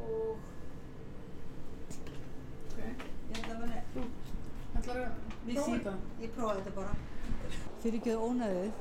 Og 0.02 0.48
Ok, 2.72 2.78
ég 2.80 3.36
held 3.36 3.52
að 3.52 3.60
manni, 3.62 3.80
ætlar 4.80 4.98
að 5.02 5.12
prófa 5.52 5.68
þetta? 5.76 5.94
Ég 6.24 6.30
prófaði 6.38 6.62
þetta 6.62 6.74
bara. 6.78 6.94
Fyrir 7.84 7.98
ekki 8.00 8.14
ónæðið, 8.16 8.72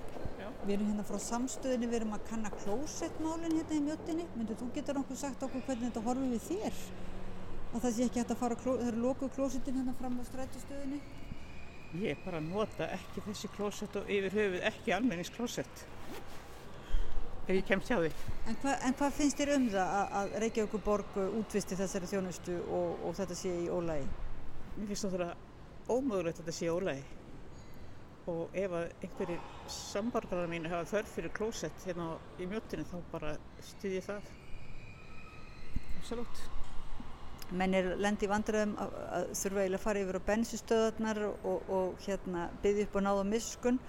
við 0.66 0.74
erum 0.76 0.88
hérna 0.92 1.04
frá 1.10 1.18
samstöðinni, 1.26 1.88
við 1.90 1.98
erum 2.00 2.14
að 2.16 2.26
kanna 2.30 2.50
klósettmálinn 2.60 3.56
hérna 3.58 3.78
í 3.78 3.84
mjöttinni. 3.88 4.26
Myndu 4.36 4.56
þú 4.60 4.70
geta 4.76 4.94
nokkuð 4.96 5.18
sagt 5.24 5.42
okkur 5.46 5.64
hvernig 5.66 5.90
þetta 5.90 6.06
horfið 6.06 6.34
við 6.36 6.42
þér? 6.50 6.74
Að 7.70 7.84
það 7.84 7.92
sé 7.94 8.06
ekki 8.08 8.18
hægt 8.18 8.32
að 8.34 8.40
fara, 8.40 8.56
það 8.58 8.88
eru 8.88 9.02
lokuð 9.04 9.34
klósettin 9.36 9.76
hérna 9.78 9.92
fram 9.98 10.16
á 10.18 10.22
strætistöðinni. 10.26 10.98
Ég 12.00 12.18
bara 12.24 12.40
nota 12.42 12.86
ekki 12.94 13.22
þessi 13.24 13.50
klósett 13.54 13.96
og 13.98 14.10
yfir 14.10 14.34
höfuð 14.34 14.66
ekki 14.70 14.94
almenningsklósett. 14.94 15.84
Ef 17.46 17.56
ég 17.56 17.64
kemst 17.66 17.90
hjá 17.90 17.96
því. 17.98 18.10
En, 18.46 18.58
hva, 18.62 18.74
en 18.86 18.98
hvað 18.98 19.16
finnst 19.16 19.38
þér 19.40 19.54
um 19.56 19.70
það 19.72 19.94
að, 20.00 20.12
að 20.20 20.34
Reykjavíkur 20.44 20.84
borg 20.86 21.16
útvisti 21.24 21.78
þessari 21.78 22.10
þjónustu 22.10 22.58
og, 22.66 23.06
og 23.08 23.16
þetta 23.18 23.38
sé 23.38 23.54
í 23.64 23.70
ólægi? 23.70 24.06
Mér 24.76 24.92
finnst 24.92 25.06
náttúrulega 25.08 25.34
ómögulegt 25.90 26.38
að 26.38 26.44
þetta 26.44 26.58
sé 26.60 26.70
ólægi. 26.70 27.08
Og 28.30 28.54
ef 28.62 28.78
að 28.78 28.86
einhverjir 29.00 29.42
sambarkara 29.74 30.46
mínu 30.50 30.70
hafa 30.70 30.90
þörf 30.92 31.18
fyrir 31.18 31.34
klósett 31.34 31.86
hérna 31.86 32.12
í 32.38 32.46
mjóttinu 32.50 32.86
þá 32.86 32.96
bara 33.10 33.34
styð 33.72 33.98
ég 33.98 34.06
það. 34.06 34.32
Absolutt. 35.98 36.48
Menn 37.50 37.74
er 37.74 37.88
lendi 37.98 38.28
vandræðum 38.30 38.76
að, 38.78 38.92
að 39.16 39.24
þurfa 39.40 39.62
eiginlega 39.62 39.80
að 39.80 39.84
fara 39.84 40.02
yfir 40.04 40.18
á 40.20 40.28
bensinstöðarnar 40.28 41.20
og, 41.26 41.72
og 41.76 42.04
hérna 42.04 42.44
byggja 42.62 42.86
upp 42.86 42.98
og 43.00 43.04
náða 43.06 43.24
miskun 43.26 43.80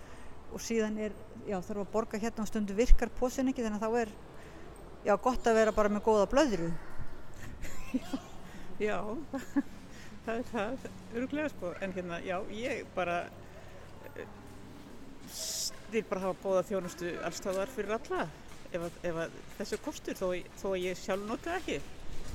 og 0.52 0.64
síðan 0.66 0.98
er, 1.00 1.14
já 1.48 1.58
þarf 1.64 1.84
að 1.84 1.92
borga 1.94 2.22
hérna 2.22 2.44
og 2.44 2.50
stundu 2.50 2.76
virkar 2.76 3.12
pósin 3.20 3.52
ekki 3.52 3.64
þannig 3.66 3.84
að 3.84 3.86
þá 3.86 4.02
er, 4.02 4.16
já 5.08 5.14
gott 5.28 5.48
að 5.48 5.60
vera 5.62 5.76
bara 5.76 5.94
með 5.94 6.06
góða 6.08 6.28
blöðru. 6.32 6.72
Já, 8.82 8.98
það 10.26 10.38
er 10.40 10.46
það, 10.50 10.86
öruglega 11.14 11.50
sko. 11.52 11.74
En 11.86 11.92
hérna, 11.94 12.18
já, 12.26 12.38
ég 12.56 12.88
bara 12.96 13.18
eh, 14.16 14.32
vil 15.92 16.02
bara 16.10 16.24
hafa 16.24 16.40
bóða 16.42 16.64
þjónustu 16.66 17.12
allstáðar 17.28 17.70
fyrir 17.76 17.94
alla 18.00 18.24
ef, 18.72 18.88
ef 19.06 19.20
þessu 19.60 19.80
kostur 19.86 20.18
þó, 20.18 20.32
þó 20.58 20.68
ég 20.80 20.98
sjálf 20.98 21.28
nota 21.30 21.60
ekki. 21.60 21.78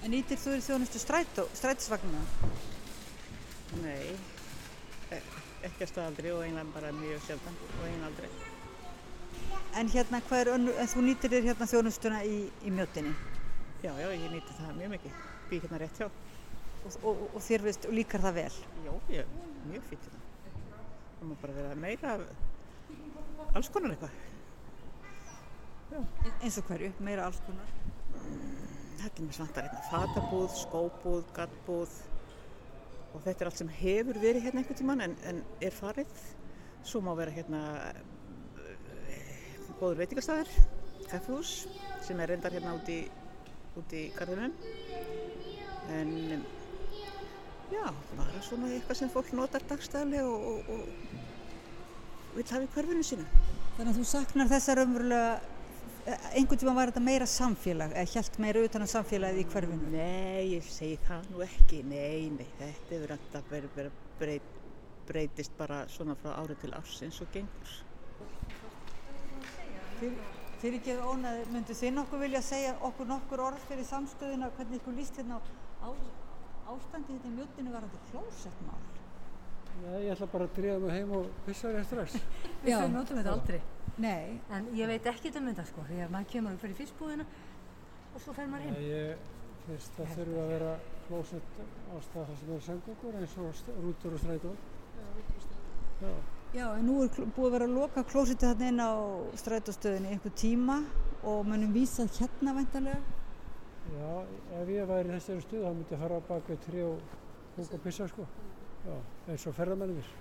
En 0.05 0.13
nýtir 0.13 0.39
þú 0.41 0.57
þjónustu 0.63 1.01
strætó, 1.03 1.47
strætisvagnina? 1.57 2.21
Nei, 3.83 4.13
e 5.11 5.21
ekki 5.67 5.87
að 5.87 5.91
staðaldri 5.91 6.33
og 6.35 6.45
eiginlega 6.45 6.75
bara 6.75 6.93
mjög 6.95 7.25
sjaldan 7.27 7.57
og 7.65 7.81
eiginlega 7.87 8.11
aldrei. 8.11 8.31
En 9.77 9.91
hérna, 9.93 10.21
hvað 10.29 10.43
er 10.43 10.53
en 10.55 10.93
þú 10.93 11.03
nýtir 11.07 11.33
þér 11.35 11.49
hérna 11.51 11.69
þjónustuna 11.73 12.21
í, 12.29 12.37
í 12.65 12.73
mjötinni? 12.73 13.15
Já, 13.83 13.93
já, 14.01 14.09
ég 14.13 14.31
nýti 14.33 14.57
það 14.57 14.79
mjög 14.81 14.95
mikið. 14.95 15.19
Býð 15.51 15.67
hérna 15.67 15.81
rétt 15.83 16.01
hjá. 16.01 16.09
Og, 16.87 17.01
og, 17.03 17.25
og 17.33 17.43
þér 17.45 17.67
veist, 17.67 17.89
líkar 17.93 18.25
það 18.25 18.39
vel? 18.41 18.61
Já, 18.87 18.93
ég, 19.17 19.35
mjög 19.67 19.91
fýtt 19.91 20.07
hérna. 20.07 20.23
Það 21.17 21.29
má 21.31 21.37
bara 21.43 21.59
vera 21.59 21.81
meira 21.83 22.15
af 22.17 22.21
alls 23.57 23.73
konar 23.73 23.97
eitthvað. 23.97 24.15
Eins 26.43 26.59
og 26.61 26.71
hverju, 26.71 26.93
meira 27.05 27.27
alls 27.29 27.43
konar. 27.47 27.69
Það 28.97 29.09
er 29.09 29.25
mér 29.27 29.37
svantar 29.37 29.67
hérna 29.67 29.83
fatabúð, 29.91 30.53
skóbúð, 30.57 31.25
gattbúð 31.37 31.97
og 33.17 33.23
þetta 33.25 33.45
er 33.45 33.51
allt 33.51 33.61
sem 33.61 33.73
hefur 33.79 34.19
verið 34.21 34.47
hérna 34.47 34.63
einhvern 34.63 34.79
tíman 34.81 35.05
en, 35.05 35.17
en 35.29 35.41
er 35.65 35.75
farið. 35.75 36.19
Svo 36.87 37.01
má 37.05 37.13
vera 37.19 37.35
hérna 37.35 37.61
eh, 38.63 39.57
góður 39.81 40.03
veitingastæður, 40.03 40.53
kaffehús 41.11 41.55
sem 42.07 42.21
er 42.21 42.33
reyndar 42.33 42.55
hérna 42.57 42.77
út 42.77 42.91
í, 42.93 43.01
út 43.81 43.97
í 43.97 44.07
garðinum. 44.17 44.55
En 45.97 46.13
já, 47.73 47.85
bara 48.19 48.45
svona 48.45 48.71
eitthvað 48.75 49.01
sem 49.01 49.13
fólk 49.13 49.33
notar 49.37 49.65
dagstæðilega 49.71 50.29
og, 50.29 50.41
og, 50.47 50.71
og 50.77 52.37
vil 52.37 52.49
hafa 52.51 52.65
í 52.67 52.73
hverfinu 52.75 53.05
sínu. 53.07 53.27
Þannig 53.77 53.93
að 53.93 54.01
þú 54.01 54.09
saknar 54.13 54.51
þessa 54.53 54.77
raunverulega, 54.79 55.37
eh, 55.37 55.56
einhvern 56.07 56.61
tíma 56.61 56.75
var 56.77 56.93
þetta 56.93 57.03
meira 57.03 57.27
samfélag, 57.27 57.95
eða 57.97 58.11
hjælt 58.13 58.37
meira 58.43 58.63
utan 58.63 58.87
á 58.87 58.89
samfélagið 58.91 59.41
í 59.43 59.47
hverfinu? 59.51 59.89
Nei, 59.91 60.45
ég 60.53 60.69
segi 60.71 60.99
það 61.07 61.27
nú 61.33 61.43
ekki, 61.47 61.81
nei, 61.83 62.29
nei, 62.31 62.47
þetta 62.61 62.95
hefur 62.95 63.15
alltaf 63.17 63.51
verið, 63.51 63.91
breyt, 64.21 64.53
breytist 65.09 65.57
bara 65.59 65.83
svona 65.91 66.15
frá 66.21 66.37
árið 66.39 66.63
til 66.63 66.73
árs 66.79 67.01
eins 67.03 67.19
og 67.25 67.33
gengur. 67.35 67.75
Fyrir, 69.97 70.21
fyrir 70.63 70.79
ekki 70.79 70.99
ónaði, 71.03 71.47
myndu 71.55 71.75
þið 71.81 71.97
nokkuð 71.99 72.27
vilja 72.27 72.45
segja 72.53 72.77
okkur 72.87 73.11
nokkur 73.11 73.43
orð 73.49 73.67
fyrir 73.67 73.89
samstöðina, 73.91 74.53
hvernig 74.59 74.83
ykkur 74.83 74.99
líst 75.01 75.19
hérna 75.19 75.41
á 75.83 75.89
ástandi 76.71 77.17
þetta 77.17 77.33
í 77.33 77.35
mjötinu 77.41 77.75
varandi 77.75 78.05
klósettmál? 78.13 78.96
Nei, 79.85 79.99
ég 80.07 80.13
ætla 80.15 80.27
bara 80.33 80.47
að 80.49 80.55
dríða 80.57 80.79
mig 80.83 80.93
heim 80.97 81.11
og 81.19 81.27
pissa 81.47 81.71
þér 81.75 81.85
strax. 81.89 82.17
Já. 82.71 82.79
Við 82.83 82.93
notum 82.95 83.21
þetta 83.21 83.33
aldrei. 83.37 83.61
Nei, 84.03 84.41
En 84.53 84.67
ég 84.77 84.91
veit 84.91 85.07
ekkert 85.13 85.37
um 85.41 85.47
þetta 85.51 85.65
sko, 85.71 85.85
því 85.89 86.01
að 86.05 86.11
maður 86.13 86.31
kemur 86.35 86.57
og 86.57 86.61
fyrir 86.65 86.77
fyrstbúðina 86.81 87.27
og 88.17 88.21
svo 88.25 88.35
fer 88.37 88.49
maður 88.53 88.73
Nei, 88.73 88.77
heim. 88.77 88.89
ég 88.91 89.33
finnst 89.67 89.97
það 89.97 90.11
þurfa 90.17 90.43
að 90.43 90.51
vera 90.55 90.73
klósett 91.07 91.61
á 91.63 91.95
stað 92.07 92.27
þar 92.31 92.41
sem 92.41 92.55
er 92.57 92.65
sengokkur 92.67 93.19
eins 93.21 93.37
og 93.41 93.71
rútur 93.85 94.17
og 94.17 94.21
strætó. 94.25 94.53
Já, 95.97 96.11
já, 96.55 96.67
en 96.77 96.85
nú 96.87 96.97
er 97.05 97.09
búið 97.37 97.47
að 97.49 97.55
vera 97.57 97.69
að 97.71 97.77
loka 97.79 98.03
klósettið 98.11 98.51
þarna 98.51 98.69
inn 98.73 98.83
á 98.85 98.93
strætóstöðinni 99.43 100.11
einhver 100.13 100.35
tíma 100.37 100.77
og 101.25 101.47
munum 101.49 101.73
vísað 101.73 102.13
hérna 102.21 102.53
væntanlega. 102.59 103.01
já, 103.97 104.11
ef 104.61 104.69
ég 104.75 104.89
væri 104.91 105.09
í 105.09 105.15
þessari 105.17 105.45
stuð 105.47 105.65
þá 105.65 105.71
myndi 105.73 105.95
ég 105.97 106.03
fara 106.05 106.19
á 106.21 106.29
bak 106.29 106.51
við 106.51 106.61
trí 106.67 106.83
og 106.85 107.17
húka 107.57 107.79
pissa 107.87 108.09
sko. 108.13 108.27
Já, 108.87 108.99
eins 109.33 109.47
og 109.47 109.57
ferðamennir. 109.57 110.13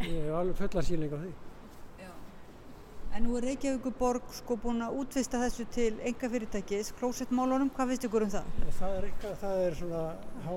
Ég 0.00 0.22
hef 0.24 0.38
alveg 0.38 0.62
fulla 0.62 0.82
síling 0.84 1.12
á 1.12 1.18
því. 1.20 1.32
En 3.14 3.22
nú 3.22 3.36
er 3.38 3.44
Reykjavíkuborg 3.46 4.32
sko 4.34 4.56
búin 4.58 4.82
að 4.82 4.96
útvista 4.98 5.38
þessu 5.38 5.68
til 5.70 5.92
enga 6.02 6.26
fyrirtækis, 6.32 6.88
klósettmálunum, 6.98 7.68
hvað 7.76 7.92
finnst 7.92 8.06
ykkur 8.08 8.24
um 8.26 8.32
það? 8.32 8.48
Það 8.80 8.96
er, 8.96 9.06
það 9.42 9.60
er 9.66 9.76
svona 9.78 10.00
há, 10.42 10.54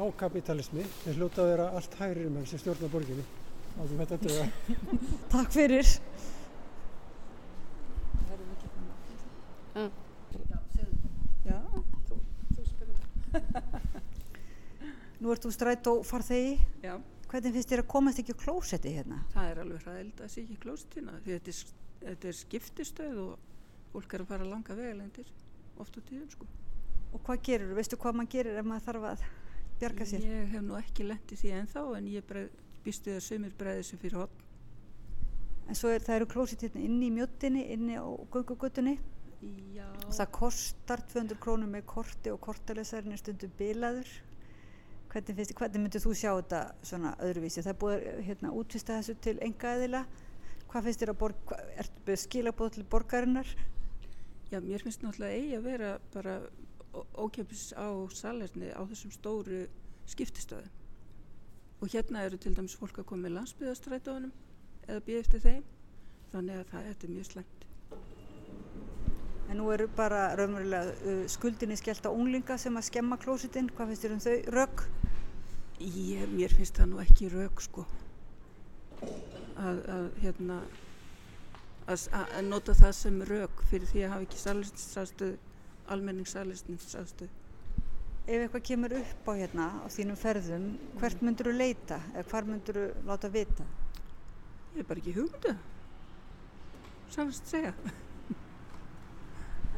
hákapitalismi. 0.00 0.86
Þeir 1.04 1.20
hljóta 1.20 1.44
að 1.44 1.52
vera 1.52 1.68
allt 1.78 1.94
hægri 2.00 2.26
menn 2.26 2.48
sem 2.50 2.58
stjórna 2.58 2.90
borginni. 2.90 3.22
Átum 3.76 4.02
þetta 4.02 4.18
döga. 4.24 4.48
Takk 5.36 5.54
fyrir. 5.54 5.94
Já. 9.76 9.86
Já. 11.46 11.58
Nú 15.22 15.30
ert 15.30 15.44
þú 15.46 15.52
strætó 15.54 15.92
farþegi. 16.06 16.56
Já, 16.82 16.96
Hvernig 17.32 17.54
finnst 17.54 17.70
þér 17.72 17.80
að 17.80 17.88
komast 17.88 18.18
ekki 18.20 18.34
á 18.36 18.42
klósetti 18.42 18.90
hérna? 18.92 19.22
það 19.32 19.46
er 19.50 19.58
alveg 19.62 19.84
hræðild 19.86 20.18
að 20.20 20.32
sé 20.32 20.42
ekki 20.42 20.56
klóstina 20.60 21.12
því 21.24 21.36
þetta 21.36 21.52
er, 21.52 21.60
þetta 22.02 22.28
er 22.28 22.36
skiptistöð 22.36 23.20
og 23.22 23.46
fólk 23.94 24.16
er 24.16 24.24
að 24.24 24.32
fara 24.32 24.48
langa 24.50 24.74
vegalendir 24.76 25.30
oft 25.80 25.96
á 25.96 26.00
tíðum 26.10 26.26
sko. 26.34 26.48
Og 27.12 27.22
hvað 27.24 27.40
gerir 27.46 27.72
Veistu 27.78 27.96
hvað 28.02 28.18
maður 28.18 28.32
gerir 28.34 28.58
ef 28.60 28.66
maður 28.68 28.84
þarf 28.88 29.06
að 29.12 29.22
bjarga 29.80 30.08
sér? 30.10 30.26
Ég 30.28 30.50
hef 30.52 30.64
nú 30.66 30.76
ekki 30.76 31.06
lent 31.08 31.32
í 31.32 31.38
því 31.40 31.52
ennþá 31.60 31.84
en 31.96 32.10
ég 32.12 32.26
breið, 32.28 32.50
býst 32.84 33.08
við 33.08 33.16
að 33.16 33.24
sömur 33.28 33.54
breiði 33.62 33.86
sem 33.88 34.02
fyrir 34.02 34.18
hotn. 34.20 34.44
En 35.68 35.78
svo 35.78 35.92
er, 35.94 36.04
það 36.04 36.18
eru 36.18 36.28
klósett 36.34 36.66
hérna 36.66 36.82
inni 36.84 37.08
í 37.08 37.14
mjöttinni, 37.16 37.62
inni 37.72 37.96
á 37.96 38.04
göngugötunni. 38.34 38.98
Já. 39.72 39.88
Og 40.04 40.12
það 40.12 40.34
kostar 40.36 41.00
200 41.14 41.40
krónur 41.40 41.70
með 41.72 41.86
korti 41.94 42.32
og 42.34 42.42
kortalesarinn 42.44 43.16
er 43.16 43.22
stundum 43.22 43.56
bilaður. 43.56 44.12
Hvernig, 45.12 45.36
finnst, 45.36 45.52
hvernig 45.58 45.82
myndir 45.82 46.00
þú 46.00 46.14
sjá 46.16 46.30
þetta 46.38 46.58
svona 46.88 47.10
öðruvísi? 47.20 47.60
Það 47.60 47.72
er 47.74 47.80
búið 47.82 47.94
að 47.98 48.20
hérna, 48.28 48.52
útvista 48.56 48.94
þessu 48.96 49.14
til 49.20 49.34
enga 49.44 49.72
eðila. 49.76 50.00
Hvað 50.72 50.86
finnst 50.86 51.02
þér 51.02 51.12
að 51.12 51.18
borg, 51.20 51.52
ertu 51.82 52.16
skilabóð 52.22 52.70
til 52.78 52.84
borgarinnar? 52.94 53.50
Já, 54.48 54.56
mér 54.64 54.84
finnst 54.86 55.04
náttúrulega 55.04 55.36
eigi 55.36 55.58
að 55.58 55.66
vera 55.68 55.90
bara 56.14 56.38
ó- 56.96 57.04
ókeypis 57.26 57.66
á 57.76 57.92
salerni 58.16 58.72
á 58.72 58.80
þessum 58.88 59.12
stóru 59.12 59.66
skiptistöðum. 60.08 60.72
Og 61.82 61.92
hérna 61.92 62.24
eru 62.24 62.40
til 62.40 62.54
dæmis 62.56 62.78
fólk 62.80 63.02
að 63.02 63.08
koma 63.12 63.26
með 63.26 63.36
landsbyðastrætóðunum 63.36 64.32
eða 64.88 65.04
býða 65.04 65.26
eftir 65.26 65.44
þeim. 65.44 65.62
Þannig 66.32 66.62
að 66.62 66.72
það 66.72 66.90
er 66.94 67.12
mjög 67.12 67.30
slæmt. 67.34 67.68
En 69.52 69.58
nú 69.60 69.68
eru 69.74 69.88
bara 69.92 70.30
raunverulega 70.40 70.94
uh, 71.04 71.24
skuldinni 71.28 71.76
skellt 71.76 72.06
á 72.08 72.10
unglinga 72.16 72.56
sem 72.56 72.76
að 72.80 72.88
skemma 72.88 73.20
klósitinn. 73.20 73.68
Hvað 73.76 73.92
finnst 73.92 74.06
þér 74.06 74.14
um 74.16 74.22
þau? 74.24 74.36
Rögg? 74.56 74.86
Ég, 75.82 76.24
mér 76.30 76.54
finnst 76.54 76.78
það 76.78 76.92
nú 76.92 77.02
ekki 77.02 77.28
rauk 77.32 77.62
sko. 77.64 77.84
Að, 79.02 79.78
að 79.90 80.08
hérna 80.22 80.58
að, 81.90 82.06
að 82.22 82.42
nota 82.46 82.76
það 82.78 82.92
sem 83.00 83.20
rauk 83.28 83.64
fyrir 83.70 83.90
því 83.90 84.04
að 84.06 84.12
hafa 84.14 84.26
ekki 84.28 84.42
sælistinsastöð 84.42 85.32
almenningssælistinsastöð 85.92 87.38
Ef 88.22 88.38
eitthvað 88.38 88.62
kemur 88.68 88.92
upp 88.94 89.26
á 89.26 89.32
hérna 89.34 89.64
á 89.82 89.86
þínum 89.90 90.18
ferðum, 90.20 90.66
hvert 91.00 91.24
myndur 91.26 91.48
þú 91.50 91.54
leita? 91.56 91.96
Eða 92.14 92.28
hvar 92.30 92.46
myndur 92.46 92.78
þú 92.78 92.84
láta 93.08 93.30
vita? 93.34 93.66
ég 94.72 94.80
er 94.80 94.88
bara 94.88 95.02
ekki 95.02 95.12
hugmyndu 95.16 95.52
sannast 97.12 97.50
segja 97.50 97.74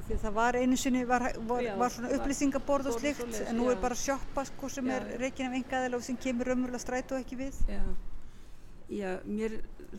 Því 0.05 0.17
að 0.19 0.21
það 0.21 0.35
var 0.37 0.57
einu 0.61 0.77
sinni, 0.77 1.03
var, 1.09 1.23
var, 1.49 1.67
var 1.81 1.93
svona 1.95 2.11
upplýsingaborð 2.12 2.90
og 2.90 2.97
og 2.97 3.01
slikt, 3.01 3.23
svoleiðis, 3.23 3.47
en 3.49 3.57
nú 3.57 3.71
er 3.73 3.79
bara 3.81 3.97
sjoppa 3.97 4.43
sko 4.45 4.69
sem 4.69 4.90
Já, 4.90 4.97
er 4.99 5.21
reikin 5.23 5.47
af 5.49 5.55
engaðilega 5.57 5.97
og 5.97 6.05
sem 6.05 6.19
kemur 6.21 6.51
raunverulega 6.51 6.83
strætó 6.83 7.17
ekki 7.17 7.38
við. 7.40 7.61
já, 7.69 7.81
já, 8.93 9.14
mér 9.25 9.55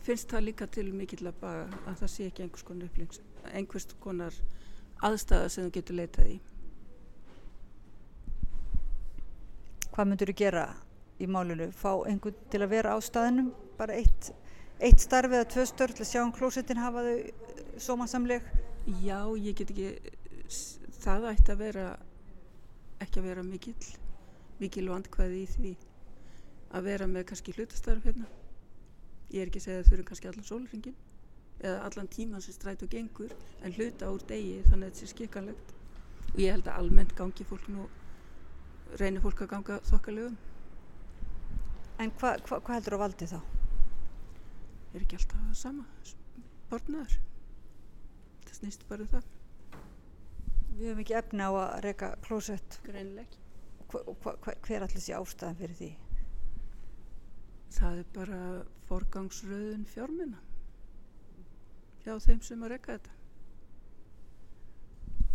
finnst 0.06 0.30
það 0.30 0.44
líka 0.46 0.68
til 0.70 0.92
mikill 0.94 1.26
að 1.26 1.40
baga 1.40 1.64
að 1.90 1.96
það 2.02 2.12
sé 2.12 2.26
ekki 2.30 2.44
einhvers 2.44 2.66
konar 2.68 2.86
upplýngs 2.86 3.20
einhvers 3.52 3.88
konar 4.04 4.38
aðstæða 5.08 5.48
sem 5.50 5.66
þú 5.66 5.74
getur 5.78 5.98
leitað 5.98 6.30
í 6.36 6.38
Hvað 9.96 10.08
myndur 10.10 10.28
þú 10.28 10.36
gera 10.36 10.64
í 11.18 11.26
málinu? 11.26 11.70
Fá 11.72 11.90
einhvern 12.04 12.36
til 12.52 12.60
að 12.60 12.72
vera 12.74 12.92
á 12.92 12.98
staðnum? 13.00 13.46
Bara 13.78 13.96
eitt, 13.96 14.28
eitt 14.76 15.00
starf 15.00 15.32
eða 15.32 15.46
tvö 15.54 15.64
störf 15.70 15.96
til 15.96 16.04
að 16.04 16.10
sjá 16.10 16.20
um 16.20 16.32
klósettin 16.36 16.82
hafa 16.82 17.00
þau 17.06 17.80
sómasamleg? 17.80 18.44
Já, 18.86 19.18
ég 19.34 19.56
get 19.58 19.72
ekki, 19.72 19.86
það 21.02 21.24
ætti 21.32 21.50
að 21.50 21.58
vera, 21.64 21.86
ekki 23.02 23.18
að 23.18 23.26
vera 23.26 23.42
mikill, 23.42 23.88
mikil 24.60 24.84
vandkvæði 24.92 25.40
í 25.42 25.48
því 25.50 25.72
að 26.70 26.86
vera 26.86 27.08
með 27.10 27.26
kannski 27.32 27.54
hlutastarf 27.56 28.06
hérna. 28.06 28.30
Ég 29.34 29.42
er 29.42 29.50
ekki 29.50 29.58
að 29.58 29.66
segja 29.66 29.82
að 29.82 29.90
þau 29.90 29.96
eru 29.96 30.06
kannski 30.12 30.30
allan 30.30 30.46
sólringin 30.46 30.96
eða 31.64 31.82
allan 31.88 32.12
tíman 32.14 32.44
sem 32.44 32.54
stræt 32.54 32.86
og 32.86 32.94
gengur 32.94 33.34
en 33.64 33.74
hluta 33.74 34.12
úr 34.14 34.22
degi 34.30 34.62
þannig 34.68 34.86
að 34.86 34.92
þetta 34.92 35.02
sé 35.02 35.12
skikkanlegt. 35.16 35.76
Og 36.30 36.40
ég 36.46 36.54
held 36.54 36.70
að 36.70 36.78
almennt 36.84 37.18
gangi 37.18 37.50
fólk 37.50 37.66
nú, 37.74 37.90
reynir 39.02 39.24
fólk 39.24 39.42
að 39.42 39.54
ganga 39.56 39.80
þokkalegum. 39.90 40.36
En 41.98 42.12
hvað 42.20 42.44
hva, 42.46 42.60
hva 42.60 42.76
heldur 42.78 43.00
að 43.00 43.08
valdi 43.08 43.34
þá? 43.34 43.40
Er 44.94 45.02
ekki 45.02 45.18
alltaf 45.18 45.56
sama, 45.58 45.88
barnaður. 46.70 47.18
Snýst 48.56 48.86
bara 48.88 49.04
um 49.04 49.10
það, 49.10 49.26
Við 50.76 50.88
höfum 50.90 51.00
ekki 51.02 51.14
efni 51.16 51.44
á 51.44 51.50
að 51.56 51.74
reyka 51.86 52.08
klósett. 52.24 52.78
greinileg 52.84 53.24
ekki. 53.26 53.38
Hva, 53.90 54.00
hva, 54.24 54.32
hva, 54.44 54.54
hver 54.66 54.84
allir 54.84 55.02
sé 55.04 55.12
ástæðan 55.16 55.56
fyrir 55.60 55.76
því? 55.78 55.90
Það 57.76 58.00
er 58.02 58.08
bara 58.14 58.40
forgangsröðun 58.88 59.86
fjármuna. 59.92 60.40
hjá 62.04 62.12
þeim 62.22 62.40
sem 62.42 62.62
að 62.62 62.70
rekka 62.70 62.92
þetta. 62.98 63.10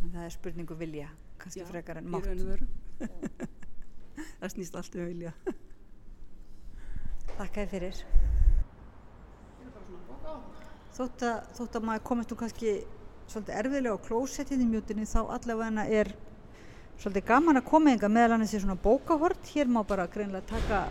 En 0.01 0.11
það 0.13 0.23
er 0.25 0.29
spurningu 0.37 0.75
vilja, 0.79 1.09
kannski 1.37 1.65
frekar 1.67 1.97
en 1.99 2.09
mátt. 2.09 2.25
Það 4.41 4.49
snýst 4.53 4.75
allt 4.75 4.95
um 4.95 5.05
vilja. 5.05 5.33
Þakka 7.37 7.65
þér 7.65 7.69
fyrir. 7.73 8.01
Þótt 10.95 11.23
að, 11.25 11.37
þótt 11.57 11.77
að 11.79 11.85
maður 11.87 12.03
komist 12.09 12.33
nú 12.33 12.37
kannski 12.39 12.73
svolítið 13.31 13.57
erfiðlega 13.61 13.95
á 13.95 14.05
klósettinn 14.05 14.63
í 14.65 14.67
mjútinni 14.67 15.07
þá 15.07 15.21
allavega 15.23 15.85
er 15.87 16.11
svolítið 17.01 17.25
gaman 17.29 17.57
að 17.57 17.69
koma 17.69 17.93
yngar 17.95 18.11
meðal 18.13 18.35
annars 18.35 18.53
í 18.53 18.59
svona 18.61 18.77
bókahort. 18.77 19.47
Hér 19.53 19.71
má 19.71 19.81
bara 19.87 20.09
greinlega 20.11 20.51
taka, 20.51 20.81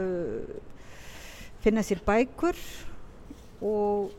uh, 0.00 0.56
finna 1.62 1.84
sér 1.86 2.00
bækur 2.06 2.58
og 3.60 4.16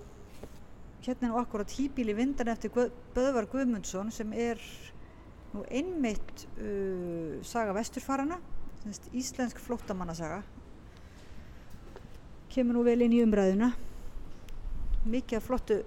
hérna 1.01 1.27
er 1.27 1.33
nú 1.33 1.39
akkurat 1.41 1.73
hýbíl 1.73 2.11
í 2.13 2.15
vindan 2.15 2.51
eftir 2.53 2.71
Guð, 2.71 2.91
Böðvar 3.15 3.49
Guðmundsson 3.49 4.13
sem 4.13 4.31
er 4.37 4.61
nú 5.51 5.65
einmitt 5.67 6.45
uh, 6.61 7.41
saga 7.43 7.73
vesturfarana, 7.75 8.37
íslensk 9.11 9.59
flóttamannasaga. 9.61 10.43
Kemur 12.51 12.77
nú 12.77 12.85
vel 12.85 13.01
inn 13.03 13.15
í 13.15 13.23
umræðuna. 13.23 13.73
Mikið 15.07 15.39
af 15.39 15.45
flottu, 15.47 15.81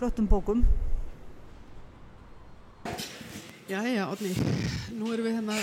flottum 0.00 0.28
bókum. 0.30 0.64
Jæja, 3.68 4.08
Odni, 4.12 4.30
nú 4.92 5.12
erum 5.14 5.24
við 5.24 5.38
hérna 5.38 5.58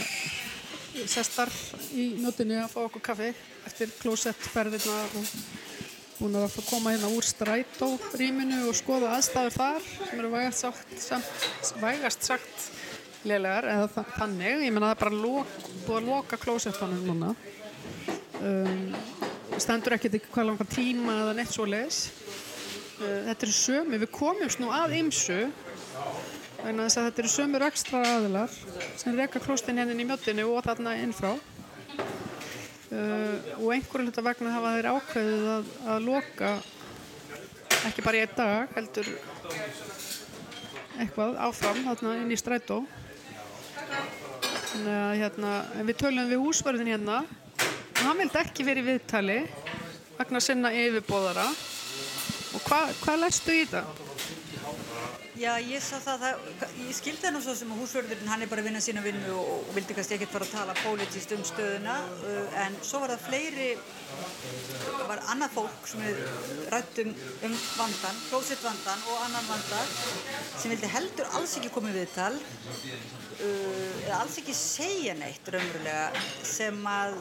sestar 1.07 1.51
í 1.93 2.15
notinu 2.21 2.57
að 2.63 2.71
fá 2.73 2.79
okkur 2.83 3.03
kaffi 3.05 3.29
eftir 3.69 3.91
klósettferðina 4.01 4.95
og 5.19 5.35
búin 6.17 6.37
að 6.41 6.57
koma 6.67 6.93
hérna 6.93 7.11
úr 7.13 7.25
strætó 7.25 7.91
rýminu 8.17 8.63
og 8.69 8.77
skoða 8.77 9.15
aðstæður 9.17 9.55
þar 9.57 9.87
sem 9.87 10.19
eru 10.19 10.31
vægast 10.33 10.65
sagt, 10.65 10.95
samt, 11.01 11.47
vægast 11.81 12.27
sagt 12.27 12.67
lélegar 13.25 13.69
eða 13.69 13.87
þa 13.95 14.05
þannig, 14.17 14.65
ég 14.65 14.73
menna 14.73 14.91
það 14.91 14.95
er 14.95 15.01
bara 15.03 15.21
lok, 15.21 15.55
búið 15.85 15.97
að 15.99 16.09
loka 16.09 16.39
klósettunum 16.41 17.03
núna. 17.05 17.33
Um, 18.41 18.95
stendur 19.61 19.93
ekkert 19.93 20.17
ekki 20.17 20.31
hvað 20.33 20.47
langar 20.49 20.69
tíma 20.73 21.19
eða 21.23 21.35
neitt 21.37 21.53
svo 21.53 21.67
leis 21.69 22.07
uh, 22.97 23.27
þetta 23.27 23.45
eru 23.45 23.53
sömu, 23.53 23.99
við 24.01 24.09
komumst 24.15 24.61
nú 24.61 24.71
að 24.73 24.95
ymsu 25.03 25.43
þess 26.61 26.97
að 26.99 27.07
þetta 27.07 27.21
eru 27.23 27.31
sömur 27.31 27.65
ekstra 27.65 28.01
aðilar 28.05 28.53
sem 28.99 29.15
reyka 29.17 29.41
klóstin 29.41 29.81
hennin 29.81 30.01
í 30.03 30.05
mjötinu 30.05 30.45
og 30.51 30.63
þarna 30.65 30.93
innfrá. 31.01 31.33
Uh, 32.91 33.35
og 33.61 33.71
einhverju 33.71 34.09
hluta 34.09 34.23
vegna 34.25 34.51
hafa 34.51 34.73
þeir 34.75 34.89
ákveðið 34.91 35.45
að, 35.53 35.69
að 35.93 36.07
loka 36.09 36.49
ekki 37.87 38.03
bara 38.03 38.19
í 38.19 38.23
einn 38.25 38.33
dag 38.35 38.73
heldur 38.75 39.07
eitthvað 40.99 41.39
áfram 41.47 41.79
þarna 41.87 42.17
inn 42.19 42.35
í 42.35 42.39
strætó. 42.39 42.81
Þannig 44.71 44.97
að 44.97 45.15
hérna 45.23 45.55
en 45.79 45.89
við 45.89 46.01
tölum 46.03 46.29
við 46.29 46.43
húsverðin 46.43 46.91
hérna. 46.93 47.21
Og 48.01 48.05
hann 48.05 48.21
vildi 48.21 48.41
ekki 48.43 48.67
verið 48.67 48.91
viðtali 48.91 49.39
vegna 50.19 50.43
sinna 50.43 50.71
yfirbóðara 50.75 51.47
og 52.51 52.63
hvað 52.67 52.95
hva 53.01 53.19
læstu 53.23 53.55
í 53.55 53.63
þetta? 53.63 54.10
Já, 55.41 55.55
ég 55.65 55.81
sá 55.81 55.95
það, 56.03 56.23
það 56.59 56.73
ég 56.85 56.93
skildi 56.93 57.23
það 57.23 57.31
nú 57.33 57.39
svo 57.41 57.53
sem 57.57 57.69
að 57.73 57.79
húsvörðurinn 57.81 58.29
hann 58.29 58.43
er 58.45 58.49
bara 58.51 58.61
að 58.61 58.67
vinna 58.67 58.81
sína 58.83 59.01
vinnu 59.01 59.31
og, 59.33 59.47
og 59.55 59.71
vildi 59.73 59.95
kannski 59.97 60.13
ekkert 60.17 60.35
fara 60.35 60.45
að 60.45 60.51
tala 60.53 60.75
pólitíst 60.77 61.33
um 61.33 61.41
stöðuna 61.47 61.95
uh, 62.27 62.59
en 62.61 62.75
svo 62.85 63.01
var 63.01 63.13
það 63.15 63.23
fleiri 63.25 63.69
var 65.09 65.23
annað 65.33 65.55
fólk 65.55 65.89
sem 65.89 66.03
við 66.05 66.21
rættum 66.73 67.09
um 67.47 67.57
vandan, 67.79 68.21
klósitt 68.27 68.61
vandan 68.61 69.01
og 69.09 69.25
annan 69.25 69.49
vandan 69.49 69.91
sem 70.61 70.75
vildi 70.75 70.93
heldur 70.93 71.33
alls 71.39 71.57
ekki 71.57 71.73
komið 71.73 71.97
viðtal 72.03 72.37
uh, 72.37 73.97
eða 74.05 74.21
alls 74.21 74.37
ekki 74.43 74.57
segja 74.61 75.17
neitt 75.17 75.49
raunverulega 75.55 76.25
sem 76.53 76.85
að 76.91 77.17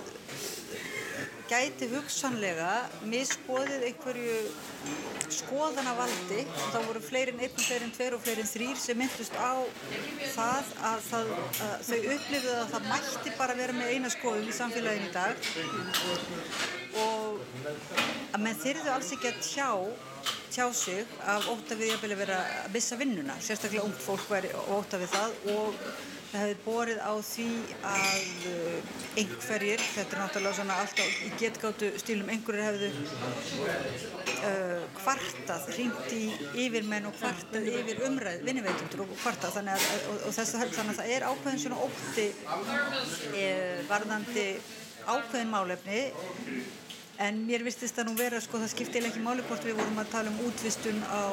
gæti 1.50 1.88
hugsanlega 1.90 2.70
misbóðið 3.10 3.86
einhverju 3.88 4.36
skoðanavaldi. 5.34 6.44
Og 6.46 6.68
það 6.74 6.86
voru 6.88 7.02
fleirin 7.04 7.42
einn 7.42 7.56
og 7.56 7.64
fleirin 7.64 7.94
tveir 7.96 8.16
og 8.16 8.22
fleirin 8.24 8.50
þrýr 8.50 8.78
sem 8.80 9.00
myndust 9.00 9.34
á 9.34 9.52
það 10.34 10.70
að, 10.90 11.08
það, 11.08 11.32
að 11.66 11.88
þau 11.88 11.98
upplifðu 12.14 12.54
að 12.58 12.74
það 12.74 12.86
mætti 12.92 13.34
bara 13.38 13.58
vera 13.62 13.76
með 13.80 13.94
eina 13.94 14.12
skoðum 14.14 14.50
í 14.50 14.58
samfélaginu 14.60 15.10
í 15.10 15.14
dag. 15.16 15.50
Og 17.00 17.42
að 18.34 18.46
menn 18.46 18.62
þyrðu 18.62 18.94
alls 18.94 19.12
ekki 19.16 19.32
að 19.32 19.42
tjá 19.46 19.70
tjá 20.50 20.66
sig 20.74 21.06
af 21.30 21.46
óta 21.48 21.76
við 21.78 21.94
að 21.94 22.16
vera 22.18 22.38
að 22.64 22.72
missa 22.74 22.96
vinnuna, 22.98 23.36
sérstaklega 23.38 23.86
ungt 23.86 24.00
fólk 24.02 24.24
væri 24.28 24.50
óta 24.74 24.98
við 24.98 25.12
það 25.14 25.36
og 25.54 25.84
það 26.30 26.42
hefði 26.44 26.56
borið 26.64 27.00
á 27.02 27.12
því 27.26 27.46
að 27.90 28.26
einhverjir, 29.18 29.82
þetta 29.96 30.16
er 30.16 30.20
náttúrulega 30.22 30.58
svona 30.60 30.76
alltaf 30.82 31.16
í 31.26 31.30
getgáttu 31.40 31.88
stílum, 32.02 32.30
einhverjir 32.30 32.66
hefðu 32.68 32.90
uh, 34.36 34.84
kvartað, 35.00 35.66
hringt 35.74 36.12
í 36.14 36.22
yfirmenn 36.66 37.08
og 37.10 37.16
kvartað 37.18 37.70
yfir 37.72 38.04
umræð, 38.06 38.44
vinniveitundur 38.46 39.04
og 39.06 39.16
kvartað. 39.24 39.56
Þannig 39.58 39.74
að, 39.74 40.04
og, 40.12 40.20
og 40.28 40.36
þess, 40.38 40.54
þannig 40.60 40.92
að 40.94 41.00
það 41.00 41.14
er 41.16 41.26
ákveðin 41.30 41.64
svona 41.64 41.82
ótti 41.88 42.28
eh, 43.40 43.82
varðandi 43.90 44.46
ákveðin 45.10 45.50
málefni 45.50 46.04
En 47.20 47.36
mér 47.44 47.60
vistist 47.60 47.98
það 47.98 48.06
nú 48.08 48.12
vera, 48.16 48.38
sko, 48.40 48.56
það 48.62 48.70
skipti 48.72 49.00
ekki 49.04 49.20
máli 49.20 49.42
hvort 49.44 49.64
við 49.66 49.74
vorum 49.76 49.98
að 50.00 50.12
tala 50.14 50.30
um 50.32 50.38
útvistun 50.48 51.02
á, 51.04 51.28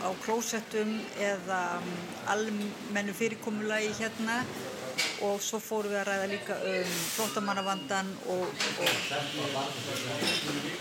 á 0.00 0.08
klósettum 0.24 0.94
eða 1.20 1.58
um, 1.76 1.90
almennu 2.32 3.12
fyrirkomulagi 3.18 3.90
hérna 3.98 4.38
og 5.26 5.40
svo 5.44 5.60
fórum 5.62 5.92
við 5.92 6.00
að 6.00 6.08
ræða 6.10 6.26
líka 6.30 6.56
um 6.70 6.92
flóttamannavandan 7.14 8.12
og, 8.32 8.44
og 8.82 8.88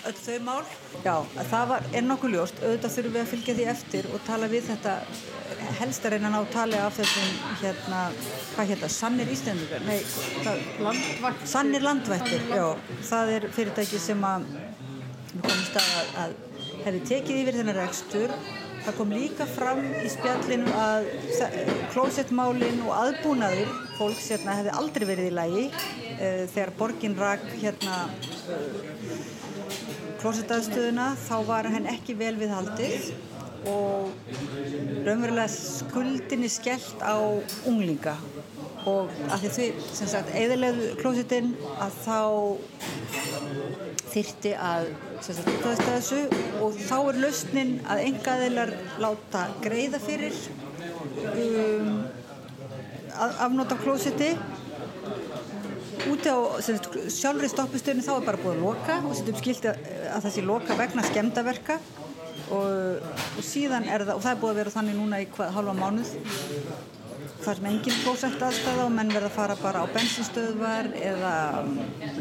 öll 0.09 0.19
þau 0.19 0.37
mál. 0.47 0.63
Já, 1.05 1.15
það 1.51 1.65
var, 1.71 1.87
er 1.93 2.05
nokkuð 2.05 2.35
ljóst, 2.35 2.61
auðvitað 2.63 2.95
þurfum 2.97 3.15
við 3.15 3.23
að 3.23 3.31
fylgja 3.33 3.57
því 3.59 3.67
eftir 3.75 4.09
og 4.11 4.23
tala 4.27 4.51
við 4.51 4.69
þetta 4.71 4.97
helst 5.79 6.05
að 6.05 6.15
reyna 6.15 6.29
að 6.29 6.35
ná 6.35 6.51
tali 6.53 6.79
af 6.79 6.97
þessum 6.99 7.29
hérna, 7.61 8.01
hvað 8.55 8.71
hérna, 8.71 8.89
Sannir 8.95 9.31
Íslandingar, 9.33 9.85
nei, 9.87 9.99
það, 10.45 10.61
Landvættir. 10.85 11.47
Sannir 11.51 11.85
Landvættir, 11.85 12.45
já, 12.51 12.65
það 13.09 13.33
er 13.37 13.47
fyrirtæki 13.55 14.01
sem 14.01 14.27
að 14.27 14.47
við 15.31 15.41
komum 15.47 15.65
stað 15.69 15.89
að, 15.99 16.13
að 16.23 16.37
hefði 16.85 17.01
tekið 17.09 17.41
yfir 17.41 17.59
þennar 17.59 17.81
rekstur 17.81 18.35
það 18.85 18.97
kom 18.99 19.13
líka 19.15 19.45
fram 19.49 19.79
í 19.97 20.09
spjallinu 20.13 20.73
að 20.77 21.07
klósettmálin 21.93 22.83
og 22.85 22.91
aðbúnaður 22.99 23.71
fólks 23.97 24.27
hérna 24.33 24.57
hefði 24.59 24.75
aldrei 24.81 25.05
verið 25.09 25.29
í 25.29 25.35
lagi 25.39 25.63
uh, 25.69 26.43
þegar 26.53 26.73
borgin 26.77 27.17
rak 27.17 27.45
hérna 27.61 28.03
uh, 28.05 29.23
klósettaðstöðuna 30.21 31.13
þá 31.25 31.37
var 31.49 31.71
henn 31.73 31.89
ekki 31.89 32.17
vel 32.19 32.35
við 32.37 32.53
haldið 32.53 33.09
og 33.71 34.13
raunverulega 35.05 35.47
skuldinni 35.49 36.49
skellt 36.53 37.01
á 37.01 37.17
unglinga 37.65 38.13
og 38.89 39.09
að 39.33 39.47
því 39.55 39.67
sem 39.97 40.09
sagt 40.09 40.33
eðalegu 40.37 40.91
klósettinn 40.99 41.53
að 41.81 41.95
þá 42.03 42.19
þyrti 44.13 44.51
að 44.61 44.91
útvæðsta 45.25 45.87
þessu. 45.87 46.19
Og 46.63 46.77
þá 46.85 46.97
er 46.99 47.21
lausnin 47.23 47.73
að 47.89 48.03
engaðilar 48.09 48.75
láta 49.01 49.47
greiða 49.63 49.99
fyrir 50.03 50.37
um, 51.33 51.89
afnóta 53.17 53.79
klósetti. 53.81 54.31
Úti 56.05 56.29
á 56.29 56.37
sagt, 56.61 56.91
sjálfri 57.09 57.49
stoppistöðinu 57.49 58.05
þá 58.05 58.13
er 58.19 58.25
bara 58.27 58.41
búið 58.43 58.57
að 58.57 58.65
loka 58.67 58.97
og 59.07 59.15
setjum 59.17 59.39
skilt 59.39 59.69
að, 59.71 59.85
að 60.13 60.27
sé 60.35 60.43
loka 60.45 60.75
vegna 60.77 61.05
skemdaverka 61.07 61.79
og, 62.53 63.01
og 63.01 63.45
síðan 63.45 63.87
er 63.89 64.05
það 64.05 64.19
og 64.19 64.21
það 64.25 64.35
er 64.35 64.41
búið 64.43 64.51
að 64.51 64.59
vera 64.59 64.73
þannig 64.75 64.99
núna 64.99 65.21
í 65.23 65.27
hvað, 65.31 65.53
halva 65.55 65.73
mánuð 65.79 66.11
þar 67.43 67.57
sem 67.57 67.67
engin 67.69 67.97
klósett 68.03 68.41
aðstæða 68.41 68.85
og 68.85 68.93
menn 68.95 69.11
verða 69.13 69.29
að 69.29 69.35
fara 69.35 69.57
bara 69.59 69.83
á 69.83 69.93
bensinstöðvar 69.93 70.89
eða 70.97 71.33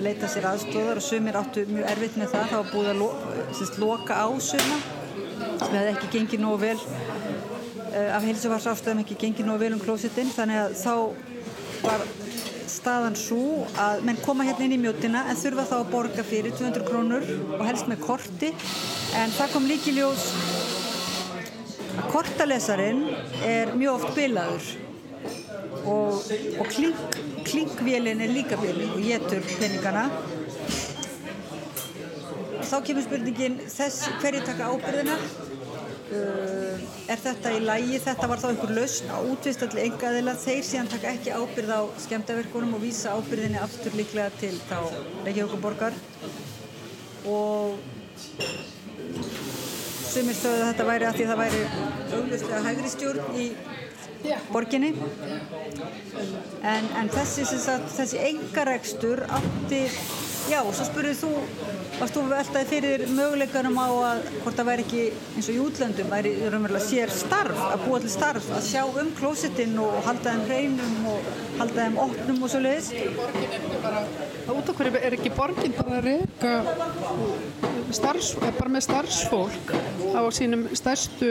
leita 0.04 0.28
sér 0.30 0.48
aðstöðar 0.50 1.00
og 1.00 1.06
sumir 1.06 1.38
áttu 1.40 1.64
mjög 1.70 1.88
erfitt 1.92 2.18
með 2.20 2.34
það. 2.34 2.50
Það 2.50 2.60
var 2.60 2.72
búið 2.72 2.90
að 2.92 3.00
lo, 3.00 3.08
sérst, 3.58 3.78
loka 3.82 4.18
á 4.20 4.28
suma. 4.48 4.78
Sem 5.62 5.76
hefði 5.76 5.94
ekki 5.94 6.10
gengið 6.18 6.44
nógu 6.44 6.60
vel 6.64 6.76
uh, 6.82 8.10
af 8.16 8.26
heilsufarsafstöðum 8.28 9.02
ekki 9.04 9.18
gengið 9.24 9.48
nógu 9.48 9.64
vel 9.64 9.72
um 9.78 9.82
klósettinn. 9.82 10.32
Þannig 10.34 10.62
að 10.62 10.76
þá 10.82 10.94
var 11.84 12.06
staðan 12.74 13.16
svo 13.18 13.64
að 13.80 14.04
menn 14.08 14.20
koma 14.24 14.46
hérna 14.46 14.66
inn 14.66 14.76
í 14.76 14.82
mjótina 14.82 15.26
en 15.30 15.40
þurfa 15.40 15.66
þá 15.70 15.74
að 15.78 15.90
borga 15.92 16.24
fyrir 16.26 16.54
200 16.56 16.86
krónur 16.88 17.26
og 17.58 17.66
helst 17.68 17.90
með 17.90 18.04
korti. 18.04 18.54
En 19.20 19.32
það 19.36 19.52
kom 19.56 19.68
líki 19.70 19.96
ljós 19.96 20.30
að 21.94 22.08
kortalesarin 22.10 23.04
er 23.46 23.70
mjög 23.78 24.00
oft 24.00 24.16
bilaður 24.16 24.72
og, 25.84 26.20
og 26.60 26.66
klink, 26.72 27.18
klinkvélin 27.44 28.22
er 28.24 28.32
líka 28.32 28.58
vélin 28.60 28.94
og 28.94 29.02
getur 29.04 29.44
peningana. 29.58 30.08
Þá 32.64 32.76
kemur 32.86 33.04
spurningin 33.04 33.58
þess 33.68 34.08
hverju 34.22 34.40
taka 34.46 34.70
ábyrðina 34.72 35.16
uh, 35.18 36.84
er 37.12 37.20
þetta 37.26 37.52
í 37.54 37.60
lægi, 37.64 38.00
þetta 38.06 38.30
var 38.30 38.40
þá 38.42 38.48
einhver 38.50 38.72
lausn 38.78 39.12
á 39.12 39.18
útvistalli 39.20 39.84
engaðila, 39.84 40.36
þeir 40.40 40.64
síðan 40.66 40.90
taka 40.94 41.12
ekki 41.12 41.34
ábyrð 41.36 41.74
á 41.76 41.82
skemmtaverkunum 42.06 42.78
og 42.78 42.84
vísa 42.86 43.14
ábyrðinni 43.18 43.60
aftur 43.60 43.96
líklega 43.98 44.32
til 44.40 44.56
þá 44.70 44.78
Reykjavíkuborgar 45.26 45.98
og 47.28 47.78
sumir 50.14 50.36
sögðu 50.38 50.62
að 50.62 50.68
þetta 50.70 50.88
væri 50.88 51.06
að 51.08 51.16
því 51.16 51.24
að 51.24 51.30
það 51.30 51.40
væri 51.44 51.62
auglustlega 52.14 52.64
hægri 52.68 52.90
stjórn 52.92 53.38
í 53.40 53.46
borginni. 54.52 54.92
En, 56.64 56.86
en 57.00 57.10
þessi, 57.12 57.44
þessi 57.96 58.22
engarekstur 58.30 59.24
átti 59.28 59.84
já 60.50 60.60
og 60.60 60.74
svo 60.76 60.84
spurðið 60.88 61.20
þú 61.22 61.30
varst 61.94 62.16
þú 62.16 62.22
veltaði 62.28 62.66
fyrir 62.68 63.04
möguleikanum 63.14 63.76
á 63.80 63.88
að 64.10 64.22
hvort 64.42 64.58
það 64.58 64.68
væri 64.68 64.84
ekki 64.84 65.02
eins 65.36 65.48
og 65.48 65.54
í 65.54 65.62
útlöndum 65.64 66.10
væri 66.12 66.32
raunverulega 66.42 66.84
sér 66.84 67.12
starf 67.14 67.60
að 67.68 67.84
búa 67.86 68.00
til 68.02 68.12
starf 68.12 68.48
að 68.52 68.66
sjá 68.66 68.82
um 68.84 69.12
klósitinn 69.18 69.78
og 69.80 69.96
halda 70.08 70.34
þeim 70.34 70.44
hreinum 70.50 71.08
og 71.12 71.28
halda 71.60 71.86
þeim 71.86 72.00
opnum 72.06 72.42
og 72.44 72.52
svo 72.52 72.62
leiðis 72.64 72.92
Út 74.54 74.68
af 74.68 74.76
hverju 74.76 75.00
er 75.00 75.16
ekki 75.16 75.32
borgin 75.34 75.72
bara 75.76 76.00
að 76.00 76.08
reyka 76.10 76.52
starfs, 77.94 78.34
bara 78.42 78.72
með 78.72 78.84
starfsfólk 78.88 79.72
á 80.18 80.22
sínum 80.34 80.66
stærstu 80.76 81.30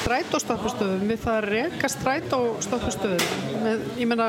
strætóstoppustöðum 0.00 1.08
við 1.10 1.24
það 1.24 1.40
að 1.40 1.48
reyka 1.50 1.90
strætóstoppustöðum 1.96 3.64
með, 3.64 3.88
ég 3.98 4.10
meina 4.10 4.28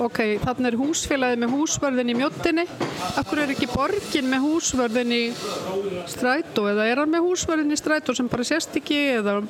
ok, 0.00 0.20
þannig 0.44 0.70
er 0.70 0.78
húsfélagið 0.80 1.42
með 1.42 1.54
húsvörðin 1.56 2.12
í 2.12 2.18
mjóttinni 2.18 2.66
akkur 3.20 3.42
er 3.42 3.54
ekki 3.54 3.68
borgin 3.70 4.30
með 4.30 4.46
húsvörðin 4.46 5.16
í 5.16 5.22
strætó? 6.10 6.66
Eða 6.70 6.86
er 6.90 7.02
hann 7.02 7.12
með 7.12 7.26
húsvörðin 7.28 7.74
í 7.74 7.80
strætó 7.80 8.14
sem 8.16 8.30
bara 8.30 8.46
sést 8.46 8.76
ekki? 8.80 9.00
Eða 9.18 9.40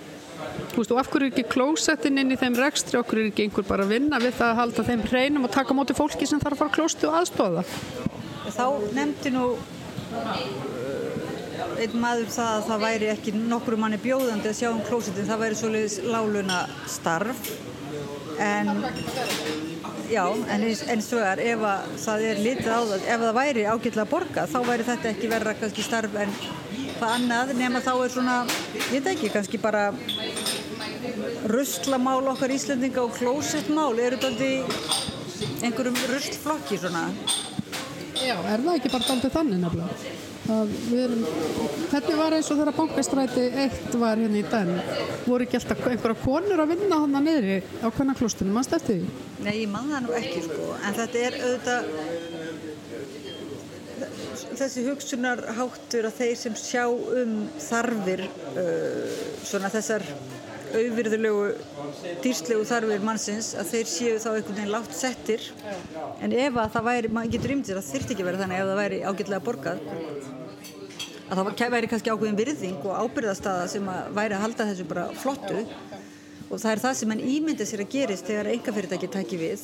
veist, 0.77 0.93
og 0.93 1.01
af 1.01 1.11
hverju 1.11 1.29
er 1.29 1.33
ekki 1.33 1.47
klósettin 1.51 2.21
inn 2.21 2.33
í 2.35 2.39
þeim 2.41 2.57
rekstri, 2.59 2.99
okkur 3.01 3.23
er 3.23 3.31
ekki 3.31 3.47
einhver 3.47 3.67
bara 3.69 3.87
að 3.87 3.95
vinna 3.97 4.21
við 4.23 4.37
það 4.39 4.53
að 4.53 4.61
halda 4.61 4.87
þeim 4.91 5.07
hreinum 5.09 5.47
og 5.49 5.55
taka 5.55 5.77
móti 5.77 5.97
fólki 5.97 6.29
sem 6.29 6.43
þarf 6.43 6.57
að 6.57 6.63
fara 6.65 6.77
klósti 6.79 7.09
og 7.09 7.19
aðstóða. 7.21 7.65
Þá 8.51 8.67
nefndi 8.97 9.33
nú 9.35 9.47
uh, 9.55 10.45
einn 11.81 11.99
maður 12.03 12.31
það 12.35 12.53
að 12.55 12.69
það 12.71 12.87
væri 12.87 13.11
ekki 13.15 13.35
nokkru 13.39 13.81
manni 13.81 14.01
bjóðandi 14.03 14.51
að 14.51 14.59
sjá 14.63 14.71
um 14.71 14.81
klósettin, 14.87 15.29
það 15.29 15.45
væri 15.45 15.61
svoleiðis 15.61 15.99
láluna 16.07 16.63
starf 16.91 17.53
en 18.41 18.73
já, 20.11 20.25
en 20.27 20.65
eins, 20.67 21.11
og 21.15 21.23
er 21.25 21.43
ef 21.53 21.63
að 21.67 21.93
það 22.05 22.25
er 22.31 22.41
litið 22.45 22.71
á 22.71 22.81
það, 22.81 23.05
ef 23.15 23.23
það 23.25 23.37
væri 23.39 23.67
ágætlega 23.71 24.11
borga 24.11 24.47
þá 24.51 24.59
væri 24.67 24.87
þetta 24.89 25.13
ekki 25.13 25.31
verra 25.31 25.55
kannski 25.61 25.85
starf 25.87 26.17
en 26.19 26.33
hvað 26.99 27.15
annað 27.17 27.53
nema 27.59 27.83
þá 27.85 27.93
er 27.95 28.15
svona, 28.15 28.39
ég 28.77 28.97
veit 28.97 29.13
ekki, 29.15 29.31
kannski 29.35 29.61
bara 29.63 29.85
ruslamál 31.51 32.25
okkar 32.35 32.53
Íslandinga 32.55 33.05
og 33.05 33.15
klósettmál 33.17 33.95
eru 34.03 34.19
þetta 34.21 34.51
einhverjum 35.65 36.03
ruslflokki 36.11 36.81
svona 36.81 37.07
Já, 38.21 38.35
er 38.37 38.61
það 38.61 38.75
ekki 38.75 38.91
bara 38.93 39.15
aldrei 39.15 39.33
þannig 39.33 39.63
nefnilega? 39.63 40.30
Að 40.51 40.71
við 40.89 41.01
erum, 41.05 41.25
hvernig 41.91 42.17
var 42.19 42.35
eins 42.35 42.49
og 42.51 42.59
þegar 42.59 42.77
bankastræti 42.79 43.43
eitt 43.65 43.93
var 44.01 44.17
hérna 44.19 44.41
í 44.41 44.45
den 44.49 44.71
voru 45.27 45.45
ekki 45.45 45.59
alltaf 45.61 45.85
einhverja 45.85 46.23
konur 46.25 46.63
að 46.65 46.73
vinna 46.73 47.01
hann 47.03 47.19
að 47.21 47.27
niðri 47.29 47.59
á 47.85 47.87
kvennaklustunum, 47.93 48.57
mannst 48.57 48.73
eftir 48.75 49.03
því? 49.03 49.27
Nei, 49.45 49.55
ég 49.61 49.71
man 49.71 49.93
það 49.93 50.07
nú 50.07 50.17
ekki 50.17 50.41
sko, 50.49 50.71
en 50.81 50.97
þetta 50.97 51.23
er 51.27 51.39
auðvitað 51.45 51.83
þessi 54.61 54.87
hugsunarháttur 54.89 56.09
að 56.09 56.19
þeir 56.23 56.37
sem 56.41 56.55
sjá 56.59 56.85
um 56.89 57.35
þarfir 57.61 58.25
uh, 58.25 59.19
svona 59.47 59.71
þessar 59.73 60.03
auðvirðulegu 60.75 61.47
dýrslegu 62.25 62.67
þarfir 62.69 63.07
mannsins 63.07 63.53
að 63.59 63.73
þeir 63.75 63.91
séu 63.93 64.19
þá 64.23 64.29
einhvern 64.33 64.59
veginn 64.59 64.75
látt 64.75 64.97
settir. 64.97 65.49
En 66.21 66.35
ef 66.35 66.61
að 66.61 66.75
það 66.77 66.89
væri, 66.91 67.13
maður 67.17 67.35
getur 67.37 67.57
ymdir 67.57 67.81
að 67.81 67.87
það 67.87 67.97
þurfti 67.97 68.17
ekki 68.17 68.29
verið 68.29 68.45
þannig 68.45 68.63
ef 68.63 68.71
það 68.71 68.83
væri 68.85 69.03
ágætlega 69.07 69.47
borgað 69.49 69.83
að 71.31 71.41
það 71.55 71.75
væri 71.75 71.91
kannski 71.91 72.11
ákveðin 72.11 72.39
virðing 72.39 72.87
og 72.87 73.05
ábyrðastaða 73.05 73.67
sem 73.71 73.89
að 73.91 74.15
væri 74.17 74.37
að 74.37 74.45
halda 74.45 74.67
þessu 74.71 74.87
bara 74.91 75.07
flottu. 75.21 75.65
Og 76.51 76.59
það 76.59 76.73
er 76.73 76.81
það 76.83 76.95
sem 76.99 77.11
mann 77.13 77.21
ímyndir 77.23 77.69
sér 77.69 77.85
að 77.85 77.93
gerist 77.93 78.27
þegar 78.27 78.49
enga 78.51 78.73
fyrirtæki 78.75 79.09
tæki 79.15 79.37
við. 79.39 79.61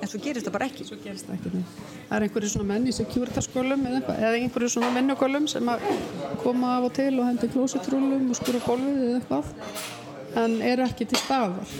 En 0.00 0.08
svo 0.08 0.20
gerist 0.24 0.46
það 0.48 0.54
bara 0.54 0.68
ekki. 0.70 0.86
Svo 0.88 0.96
gerist 1.02 1.28
það 1.28 1.34
ekki, 1.36 1.50
nei. 1.58 1.66
Það 2.08 2.14
er 2.16 2.24
einhverju 2.26 2.52
svona 2.54 2.68
menn 2.70 2.88
í 2.88 2.94
securitaskólum 2.96 3.84
eða, 3.90 4.00
eða 4.16 4.38
einhverju 4.38 4.70
svona 4.72 4.92
mennugólum 4.96 5.50
sem 5.52 5.68
að 5.68 5.84
koma 6.40 6.78
af 6.78 6.88
og 6.88 6.96
til 6.96 7.10
og 7.18 7.28
hendi 7.28 7.50
klósitrúlum 7.52 8.30
og 8.32 8.40
skuru 8.40 8.62
gólfið 8.64 9.04
eða 9.10 9.20
eitthvað 9.20 9.52
en 10.38 10.58
eru 10.64 10.86
ekki 10.86 11.06
til 11.10 11.20
staðar. 11.20 11.76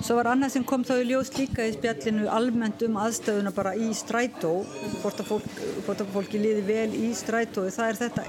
Svo 0.00 0.16
var 0.16 0.30
annað 0.32 0.54
sem 0.56 0.64
kom 0.66 0.84
þá 0.86 0.94
í 0.98 1.08
ljós 1.10 1.32
líka 1.36 1.66
í 1.68 1.74
spjallinu 1.74 2.28
almennt 2.32 2.82
um 2.86 2.96
aðstöðuna 3.00 3.52
bara 3.54 3.74
í 3.76 3.90
strætó 3.96 4.60
hvort 5.02 5.20
að, 5.20 5.28
fólk, 5.28 6.06
fólki 6.14 6.40
liði 6.40 6.62
vel 6.66 6.88
í 6.96 7.10
strætói, 7.16 7.68
það 7.68 7.90
er 7.90 8.00
þetta 8.04 8.28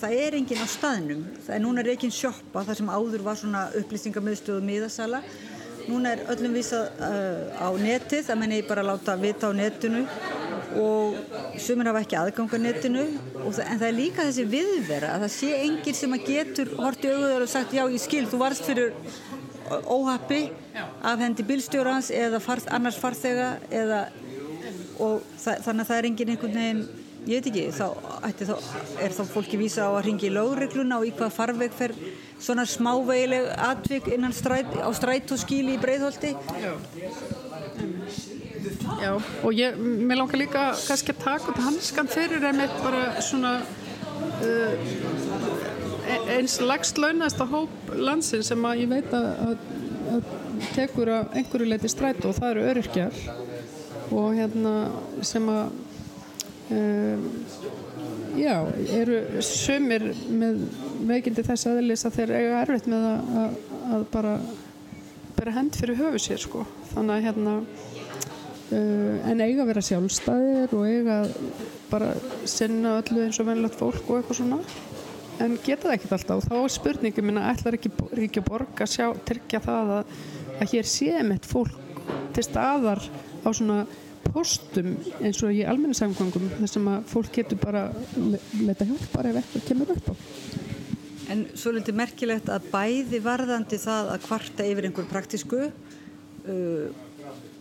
það 0.00 0.16
er 0.16 0.36
enginn 0.38 0.64
á 0.64 0.68
staðnum. 0.70 1.24
Er 1.50 1.60
núna 1.60 1.82
er 1.82 1.92
ekki 1.92 2.08
sjoppa 2.14 2.64
þar 2.64 2.78
sem 2.78 2.92
áður 2.92 3.24
var 3.26 3.36
svona 3.36 3.66
upplýstingamöðstöð 3.82 4.60
og 4.60 4.64
miðasala 4.64 5.20
núna 5.90 6.14
er 6.14 6.22
öllum 6.32 6.54
vísað 6.56 7.02
uh, 7.02 7.58
á 7.58 7.68
netið, 7.76 8.22
það 8.28 8.40
menn 8.42 8.54
ég 8.56 8.68
bara 8.70 8.86
láta 8.86 9.16
vita 9.20 9.50
á 9.50 9.52
netinu. 9.56 10.04
Og 10.80 11.16
sumir 11.58 11.90
hafa 11.90 12.04
ekki 12.04 12.18
aðgang 12.18 12.54
á 12.54 12.58
netinu. 12.62 13.04
Það, 13.34 13.60
en 13.66 13.80
það 13.80 13.88
er 13.88 13.96
líka 13.96 14.26
þessi 14.28 14.46
viðvera 14.52 15.12
að 15.16 15.26
það 15.26 15.34
sé 15.36 15.50
enginn 15.64 15.98
sem 15.98 16.14
að 16.14 16.26
getur 16.30 16.72
hortið 16.78 17.16
auðvitað 17.16 17.46
og 17.46 17.52
sagt 17.56 17.74
já 17.74 17.82
ég 17.82 18.04
skil, 18.04 18.24
þú 18.30 18.42
varst 18.44 18.70
fyrir 18.70 18.94
óhappi 19.70 20.40
af 21.02 21.20
hendi 21.20 21.44
bílstjórans 21.46 22.10
eða 22.14 22.40
farð, 22.42 22.66
annars 22.74 22.98
farþega 22.98 23.50
eða, 23.70 24.00
og 24.98 25.22
það, 25.38 25.62
þannig 25.66 25.84
að 25.84 25.90
það 25.90 25.98
er 25.98 26.08
enginn 26.10 26.32
einhvern 26.34 26.58
veginn 26.60 26.82
ég 27.28 27.40
veit 27.40 27.50
ekki, 27.50 27.66
þá, 27.76 27.86
þá 28.40 28.54
er 29.04 29.14
þá 29.16 29.22
fólki 29.34 29.60
vísa 29.60 29.88
á 29.88 29.90
að 29.92 30.04
ringi 30.08 30.30
í 30.30 30.34
lögregluna 30.34 31.00
og 31.00 31.08
í 31.08 31.14
hvað 31.16 31.36
farveg 31.36 31.76
fer 31.76 31.94
svona 32.40 32.64
smávegileg 32.68 33.50
atvik 33.70 34.08
innan 34.14 34.34
stræt, 34.36 34.72
á 34.80 34.88
strætóskíli 34.96 35.76
í 35.76 35.82
Breiðholti? 35.82 36.34
Já 36.60 36.74
Já, 39.00 39.14
og 39.16 39.52
ég, 39.56 39.76
mér 39.78 40.18
langar 40.20 40.36
líka 40.40 40.62
kannski 40.84 41.14
að 41.14 41.22
taka 41.22 41.52
upp 41.52 41.60
hanskan 41.64 42.08
fyrir 42.10 42.42
með 42.56 42.74
bara 42.82 43.04
svona 43.24 43.52
uh, 44.44 44.88
eins 46.34 46.58
lagst 46.60 47.00
launast 47.00 47.40
á 47.40 47.46
hóp 47.48 47.92
landsin 47.96 48.44
sem 48.44 48.66
að 48.68 48.82
ég 48.82 48.90
veit 48.92 49.14
að, 49.16 49.28
að, 49.46 49.54
að 50.16 50.66
tekur 50.74 51.12
að 51.14 51.38
einhverju 51.40 51.70
leiti 51.70 51.92
strætó 51.92 52.32
og 52.32 52.36
það 52.36 52.50
eru 52.50 52.66
öryrkjar. 52.72 53.22
Og 54.10 54.34
hérna 54.36 54.74
sem 55.24 55.48
að 55.48 55.70
um, 56.76 57.24
já, 58.38 58.54
eru 58.94 59.20
sömur 59.44 60.06
með 60.30 60.64
veikindi 61.08 61.44
þess 61.46 61.68
aðeins 61.70 62.06
að 62.06 62.18
þeir 62.18 62.34
eiga 62.36 62.60
erfitt 62.64 62.90
með 62.90 63.06
að, 63.10 63.30
að, 63.42 63.56
að 63.96 64.04
bara 64.14 64.34
bera 65.40 65.56
hend 65.56 65.76
fyrir 65.78 65.98
höfu 66.00 66.20
sér 66.20 66.42
sko. 66.42 66.64
Þannig 66.92 67.14
að 67.16 67.26
hérna 67.28 67.56
uh, 67.60 69.30
en 69.30 69.42
eiga 69.44 69.64
að 69.64 69.70
vera 69.72 69.84
sjálfstæðir 69.88 70.74
og 70.76 70.86
eiga 70.88 71.20
bara 71.90 72.12
sinna 72.48 72.98
öllu 73.00 73.24
eins 73.26 73.40
og 73.40 73.48
venilegt 73.48 73.78
fólk 73.78 74.02
og 74.06 74.20
eitthvað 74.20 74.42
svona. 74.42 74.60
En 75.40 75.56
geta 75.64 75.88
það 75.88 75.94
ekkert 75.96 76.16
alltaf. 76.18 76.42
Og 76.42 76.50
þá 76.50 76.56
er 76.58 76.74
spurningum 76.74 77.30
minna 77.30 77.46
ætlar 77.52 77.78
ekki 77.78 77.92
ríkja 78.18 78.44
borg 78.44 78.82
að 78.84 78.92
sjá 78.92 79.06
tryggja 79.28 79.62
það 79.64 79.94
að, 79.96 80.18
að 80.60 80.74
hér 80.74 80.90
sé 80.90 81.24
mitt 81.24 81.48
fólk 81.48 81.78
til 82.34 82.44
staðar 82.44 83.00
á 83.40 83.48
svona 83.48 83.84
postum 84.28 84.94
eins 85.20 85.40
og 85.44 85.54
í 85.54 85.62
almenningssamgöngum 85.66 86.48
þar 86.58 86.72
sem 86.72 86.88
að 86.92 87.06
fólk 87.10 87.32
getur 87.40 87.60
bara 87.62 87.86
leta 88.60 88.86
hjálpar 88.88 89.30
ef 89.30 89.40
eitthvað 89.40 89.68
kemur 89.68 89.94
upp 89.94 90.10
á. 90.12 90.14
En 91.30 91.44
svo 91.54 91.72
litið 91.74 91.98
merkilegt 91.98 92.50
að 92.50 92.66
bæði 92.72 93.20
varðandi 93.22 93.78
það 93.78 94.12
að 94.14 94.24
kvarta 94.26 94.66
yfir 94.66 94.88
einhver 94.88 95.08
praktísku 95.10 95.60
uh, 95.70 96.86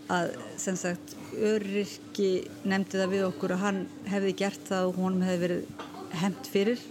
að 0.10 0.32
sem 0.58 0.78
sagt 0.80 1.14
öryrki 1.38 2.30
nefndi 2.68 2.98
það 2.98 3.12
við 3.14 3.26
okkur 3.28 3.54
að 3.54 3.64
hann 3.64 3.84
hefði 4.10 4.36
gert 4.42 4.72
það 4.72 4.90
og 4.90 5.04
honum 5.04 5.26
hefði 5.28 5.44
verið 5.44 5.86
hemt 6.24 6.50
fyrir. 6.50 6.82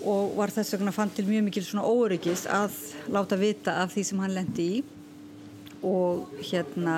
Og 0.00 0.36
var 0.36 0.52
þess 0.52 0.76
vegna 0.76 0.92
fann 0.96 1.12
til 1.12 1.26
mjög 1.28 1.46
mikil 1.48 1.64
svona 1.64 1.88
óöryggis 1.88 2.46
að 2.48 2.76
láta 3.12 3.36
vita 3.40 3.80
af 3.82 3.94
því 3.94 4.04
sem 4.08 4.22
hann 4.22 4.36
lendi 4.36 4.68
í. 4.76 4.82
Og 5.88 6.28
hérna 6.50 6.96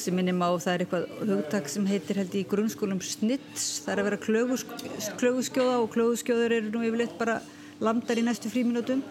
sem 0.00 0.14
minnum 0.16 0.44
á 0.44 0.50
það 0.54 0.72
er 0.74 0.84
eitthvað 0.84 1.04
hugtak 1.30 1.68
sem 1.72 1.88
heitir 1.88 2.20
held 2.22 2.36
í 2.36 2.44
grunnskólum 2.48 3.02
snitts. 3.04 3.82
Það 3.84 3.92
er 3.94 4.02
að 4.02 4.08
vera 4.10 4.22
klögusk, 4.28 4.72
klöguskjóða 5.20 5.76
og 5.82 5.92
klöguskjóður 5.94 6.56
eru 6.60 6.72
nú 6.72 6.86
yfirleitt 6.86 7.18
bara 7.20 7.40
landar 7.84 8.20
í 8.20 8.24
næstu 8.26 8.50
fríminútum 8.52 9.02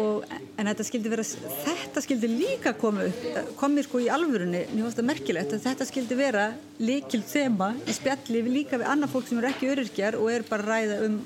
og, 0.00 0.24
en 0.56 0.68
þetta 0.70 0.86
skildi 0.86 1.10
vera 1.12 1.24
þetta 1.26 2.02
skildi 2.04 2.30
líka 2.30 2.72
koma 2.78 3.06
upp 3.08 3.52
komið 3.60 3.86
sko 3.88 4.00
í 4.04 4.08
alvörunni, 4.12 4.62
mér 4.70 4.86
finnst 4.86 5.00
það 5.00 5.08
merkilegt 5.10 5.54
þetta 5.66 5.88
skildi 5.88 6.18
vera 6.18 6.46
líkil 6.80 7.22
þema 7.26 7.72
í 7.84 7.96
spjalli 7.96 8.42
líka 8.46 8.80
við 8.80 8.90
annað 8.92 9.12
fólk 9.14 9.28
sem 9.28 9.40
eru 9.40 9.50
ekki 9.50 9.70
öryrkjar 9.74 10.18
og 10.20 10.32
er 10.32 10.46
bara 10.48 10.68
ræða 10.70 10.98
um 11.08 11.20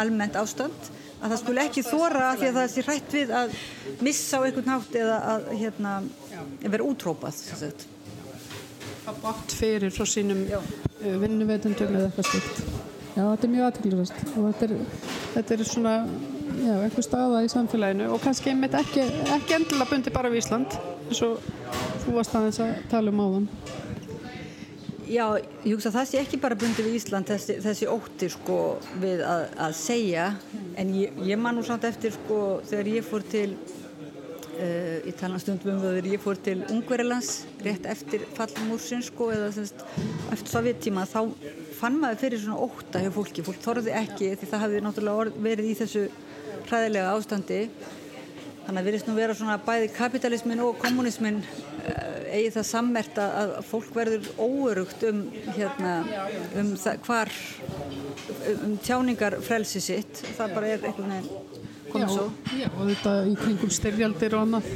almennt 0.00 0.38
ástand. 0.40 0.90
Að 1.20 1.34
það 1.34 1.40
skuli 1.42 1.60
ekki 1.66 1.82
þóra 1.84 2.28
því 2.40 2.46
að 2.48 2.56
það 2.56 2.68
sé 2.72 2.84
hrætt 2.86 3.14
við 3.16 3.32
að 3.36 3.56
missa 4.06 4.40
á 4.40 4.44
einhvern 4.46 4.70
nátt 4.70 4.94
eða 4.96 5.18
að 5.34 5.48
hérna, 5.60 5.96
vera 6.64 6.86
útrópað 6.86 7.42
Það 9.00 9.20
bátt 9.24 9.54
fyrir 9.56 9.92
frá 9.94 10.06
sínum 10.08 10.44
uh, 10.52 10.72
vinnuveitundum 11.22 11.94
eða 11.96 12.10
eitthvað 12.10 12.30
slikt. 12.30 12.62
Já, 13.10 13.22
þetta 13.24 13.46
er 13.46 13.52
mjög 13.54 13.66
aðtilvægast 13.66 14.20
og 14.30 14.44
þetta 14.46 14.66
er, 14.66 14.74
þetta 15.34 15.54
er 15.56 15.62
svona 15.66 15.94
já, 16.60 16.74
einhver 16.76 17.04
staða 17.04 17.42
í 17.42 17.50
samfélaginu 17.50 18.10
og 18.14 18.22
kannski 18.22 18.52
einmitt 18.52 18.76
ekki, 18.78 19.04
ekki 19.36 19.56
endilega 19.56 19.90
bundi 19.90 20.12
bara 20.14 20.30
við 20.30 20.44
Ísland 20.44 20.76
eins 21.08 21.22
og 21.26 21.40
þú 22.04 22.14
varst 22.18 22.36
aðeins 22.38 22.60
að 22.62 22.74
tala 22.92 23.14
um 23.14 23.24
áðan. 23.24 23.48
Já, 25.10 25.24
ég 25.64 25.72
hugsa 25.74 25.90
að 25.90 25.96
það 25.96 26.08
sé 26.12 26.20
ekki 26.20 26.38
bara 26.44 26.58
bundið 26.60 26.86
við 26.86 26.96
Ísland 27.00 27.26
þessi, 27.32 27.56
þessi 27.64 27.90
ótti 27.90 28.28
sko 28.30 28.58
við 29.02 29.24
að, 29.26 29.46
að 29.66 29.76
segja 29.80 30.26
en 30.78 30.92
ég, 30.94 31.16
ég 31.26 31.40
man 31.40 31.58
nú 31.58 31.64
samt 31.66 31.88
eftir 31.88 32.14
sko 32.14 32.60
þegar 32.68 32.92
ég 32.94 33.08
fór 33.08 33.26
til 33.32 33.48
uh, 34.56 34.98
í 35.08 35.14
talanstundum 35.18 35.74
um 35.74 35.82
þegar 35.84 36.08
ég 36.10 36.22
fór 36.22 36.40
til 36.44 36.58
Ungverilands 36.72 37.30
rétt 37.64 37.86
eftir 37.90 38.26
fallmúrsin 38.36 39.04
sko 39.06 39.30
eða 39.34 39.52
semst 39.54 39.84
eftir 40.34 40.52
sovjettíma 40.52 41.06
þá 41.10 41.20
fann 41.78 42.00
maður 42.02 42.22
fyrir 42.24 42.42
svona 42.42 42.60
ótta 42.66 43.02
hjá 43.02 43.10
fólki. 43.14 43.44
Fólk 43.46 43.62
þorði 43.64 43.96
ekki 44.02 44.34
því 44.34 44.50
það 44.50 44.64
hafði 44.64 44.84
náttúrulega 44.84 45.46
verið 45.48 45.70
í 45.70 45.78
þessu 45.80 46.04
hræðilega 46.68 47.14
ástandi. 47.16 47.62
Þannig 48.66 48.80
að 48.80 48.88
virðist 48.90 49.08
nú 49.08 49.16
vera 49.16 49.34
svona 49.34 49.56
bæði 49.64 49.88
kapitalismin 49.96 50.60
og 50.62 50.76
kommunismin 50.82 51.40
eigi 52.30 52.50
það 52.54 52.66
sammert 52.68 53.18
að 53.22 53.54
fólk 53.66 53.94
verður 53.96 54.28
óörugt 54.38 55.02
um, 55.08 55.24
hérna, 55.56 55.94
um 56.60 56.74
það, 56.78 57.00
hvar 57.06 57.32
um 58.54 58.76
tjáningar 58.84 59.38
frelsi 59.44 59.82
sitt. 59.82 60.22
Það 60.36 60.54
bara 60.58 60.74
er 60.74 60.86
einhvern 60.90 61.16
veginn 61.16 61.59
komið 61.92 62.12
svo 62.14 62.26
Já, 62.58 62.68
og 62.70 62.82
þetta 62.90 63.14
í 63.30 63.36
kringum 63.40 63.72
styrjaldir 63.76 64.36
og 64.38 64.46
annað 64.46 64.68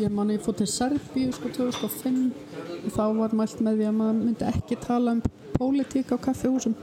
ég 0.00 0.14
man 0.14 0.32
ég 0.34 0.44
fótt 0.44 0.62
til 0.62 0.70
Serbíu 0.70 1.32
sko 1.36 1.52
2005 1.56 2.22
og 2.80 2.94
þá 2.96 3.04
var 3.20 3.36
mælt 3.42 3.64
með 3.64 3.82
því 3.82 3.90
að 3.90 3.98
maður 4.02 4.22
myndi 4.22 4.48
ekki 4.50 4.80
tala 4.84 5.16
um 5.18 5.24
pólitík 5.58 6.14
á 6.14 6.16
kaffehúsum 6.28 6.76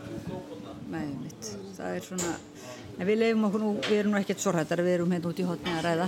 Nei, 0.87 1.09
mitt, 1.19 1.55
það 1.75 1.97
er 1.97 2.05
svona 2.05 2.35
En 2.97 3.05
við 3.05 3.19
lefum 3.21 3.45
okkur 3.45 3.61
nú, 3.61 3.71
við 3.85 3.99
erum 3.99 4.13
nú 4.15 4.17
ekkert 4.17 4.41
svo 4.41 4.51
hrættar, 4.55 4.81
við 4.81 4.95
erum 4.95 5.11
hérna 5.13 5.29
út 5.29 5.37
í 5.41 5.45
hotni 5.45 5.73
að 5.75 5.83
ræða 5.85 6.07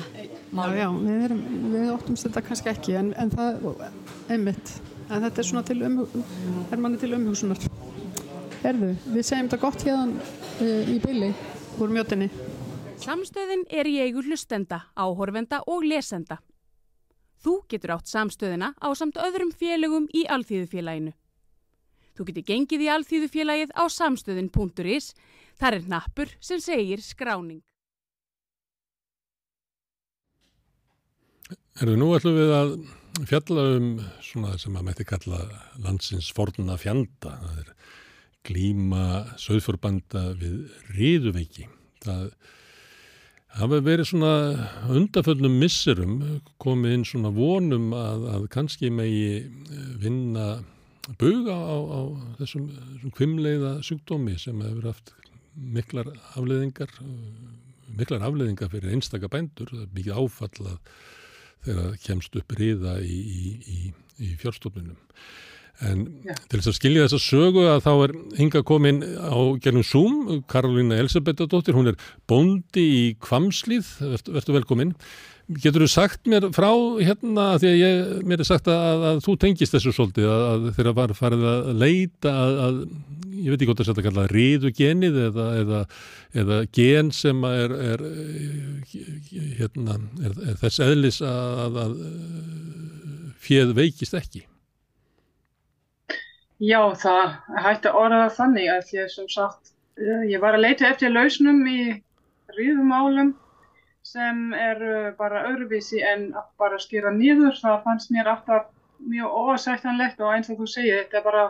mál. 0.58 0.72
Já, 0.74 0.80
já, 0.80 0.88
við, 0.96 1.26
erum, 1.28 1.42
við 1.70 1.90
óttumst 1.94 2.26
þetta 2.26 2.42
kannski 2.48 2.72
ekki, 2.72 2.96
en, 2.98 3.12
en 3.22 3.34
það, 3.36 3.68
einmitt, 4.34 4.72
en 5.06 5.28
þetta 5.28 5.44
er 5.44 5.48
svona 5.52 5.64
til, 5.68 5.78
um, 5.86 6.00
er 6.66 6.82
manni 6.82 6.98
til 7.02 7.12
umhugsunar. 7.14 7.62
Erðu, 8.66 8.90
við 9.06 9.28
segjum 9.28 9.52
þetta 9.52 9.62
gott 9.62 9.86
hérna 9.86 10.26
uh, 10.26 10.90
í 10.90 10.98
bylli 11.04 11.30
úr 11.78 11.94
mjötinni. 11.94 12.32
Samstöðin 13.00 13.62
er 13.72 13.88
í 13.88 13.96
eigu 14.04 14.20
hlustenda, 14.26 14.82
áhorfenda 15.00 15.62
og 15.72 15.86
lesenda. 15.88 16.42
Þú 17.40 17.54
getur 17.72 17.94
átt 17.96 18.12
samstöðina 18.12 18.74
á 18.76 18.88
samt 18.92 19.16
öðrum 19.16 19.54
félögum 19.56 20.10
í 20.12 20.26
Alþýðufélaginu. 20.28 21.14
Þú 22.20 22.26
getur 22.28 22.46
gengið 22.50 22.84
í 22.84 22.90
Alþýðufélagið 22.92 23.72
á 23.80 23.84
samstöðin.is 23.88 25.14
Þar 25.60 25.78
er 25.78 25.88
nappur 25.92 26.36
sem 26.44 26.60
segir 26.64 27.00
skráning. 27.04 27.64
Erðu 31.80 31.96
nú 32.00 32.12
ætlum 32.16 32.36
við 32.36 32.54
að 32.56 32.76
fjalla 33.32 33.66
um 33.78 33.90
svona 34.24 34.60
sem 34.60 34.76
að 34.76 34.88
mætti 34.88 35.08
kalla 35.08 35.42
landsins 35.80 36.30
forna 36.36 36.76
fjanda. 36.80 37.40
Það 37.40 37.64
er 37.64 37.74
glíma 38.48 39.04
söðforbanda 39.40 40.30
við 40.40 40.64
riðuveiki. 40.96 41.68
Það 42.04 42.32
hafa 43.58 43.80
verið 43.86 44.12
svona 44.12 44.34
undaföllum 44.94 45.56
misserum 45.62 46.20
komið 46.62 46.98
inn 46.98 47.06
svona 47.08 47.32
vonum 47.34 47.94
að, 47.98 48.28
að 48.36 48.50
kannski 48.54 48.92
megi 48.94 49.48
vinna 50.02 50.60
buga 51.18 51.56
á, 51.56 51.78
á 51.82 52.00
þessum, 52.42 52.68
þessum 52.70 53.16
kvimleiða 53.18 53.80
sjúkdómi 53.86 54.38
sem 54.38 54.62
hefur 54.62 54.92
haft 54.92 55.16
miklar 55.56 56.12
afleðingar 56.38 56.94
miklar 57.98 58.24
afleðingar 58.28 58.70
fyrir 58.72 58.94
einstaka 58.94 59.30
bændur. 59.32 59.72
Það 59.74 59.86
er 59.86 59.94
mikið 59.98 60.20
áfall 60.22 60.70
að 60.74 60.78
þegar 61.66 61.96
kemst 62.06 62.38
upp 62.40 62.56
riða 62.60 62.98
í, 63.04 63.18
í, 63.20 63.54
í, 63.74 63.80
í 64.24 64.34
fjárstofnunum 64.40 65.00
en 65.88 66.06
Já. 66.26 66.36
til 66.52 66.60
þess 66.60 66.72
að 66.72 66.78
skilja 66.78 67.08
þessa 67.08 67.22
sögu 67.24 67.66
að 67.72 67.84
þá 67.86 67.92
er 67.94 68.14
hinga 68.40 68.62
komin 68.68 69.02
á 69.16 69.40
gernum 69.64 69.86
Zoom, 69.88 70.44
Karolina 70.52 71.00
Elisabethadóttir 71.00 71.78
hún 71.78 71.94
er 71.94 72.00
bóndi 72.28 72.84
í 72.84 73.04
Kvamslíð 73.24 73.94
verður 74.28 74.60
velkomin 74.60 74.96
Getur 75.50 75.82
þú 75.82 75.90
sagt 75.90 76.28
mér 76.30 76.46
frá 76.54 76.70
hérna 77.02 77.56
því 77.58 77.70
að 77.72 77.80
ég, 77.80 78.10
mér 78.30 78.44
er 78.44 78.46
sagt 78.46 78.68
að, 78.70 79.06
að 79.10 79.22
þú 79.26 79.34
tengist 79.42 79.74
þessu 79.74 79.94
svolítið 79.96 80.28
að, 80.30 80.44
að 80.50 80.68
þeirra 80.76 80.94
var 81.00 81.14
farið 81.18 81.46
að 81.50 81.70
leita 81.82 82.34
að, 82.44 82.60
að 82.66 82.78
ég 83.40 83.48
veit 83.48 83.56
ekki 83.56 83.70
hvort 83.72 83.82
er 83.82 83.90
að 83.96 84.06
kalla 84.06 84.26
riðugenið 84.30 85.18
eða, 85.24 85.48
eða, 85.64 85.80
eða 86.44 86.60
gen 86.78 87.10
sem 87.16 87.42
er, 87.50 87.74
er, 87.88 88.06
hérna, 89.58 89.98
er 90.28 90.62
þess 90.62 90.84
eðlis 90.86 91.20
að 91.26 91.82
fjöð 93.42 93.74
veikist 93.82 94.22
ekki. 94.22 94.46
Já, 96.60 96.80
það 97.00 97.36
hætti 97.64 97.88
að 97.88 97.98
orða 97.98 98.24
þannig 98.36 98.66
að 98.68 98.90
ég 98.92 99.12
sem 99.14 99.28
sagt, 99.32 99.70
ég 100.28 100.42
var 100.44 100.58
að 100.58 100.66
leita 100.66 100.90
eftir 100.90 101.14
lausnum 101.14 101.62
í 101.72 101.80
riðumálum 102.58 103.30
sem 104.04 104.42
er 104.58 104.82
bara 105.16 105.46
öðruvísi 105.48 106.02
en 106.04 106.34
að 106.36 106.50
bara 106.60 106.80
skýra 106.84 107.14
nýður. 107.16 107.56
Það 107.62 107.78
fannst 107.86 108.12
mér 108.12 108.28
alltaf 108.34 108.66
mjög 109.00 109.38
ósættanlegt 109.44 110.20
og 110.20 110.34
eins 110.34 110.50
og 110.52 110.60
þú 110.60 110.68
segir, 110.68 111.06
þetta 111.06 111.22
er 111.22 111.26
bara 111.30 111.44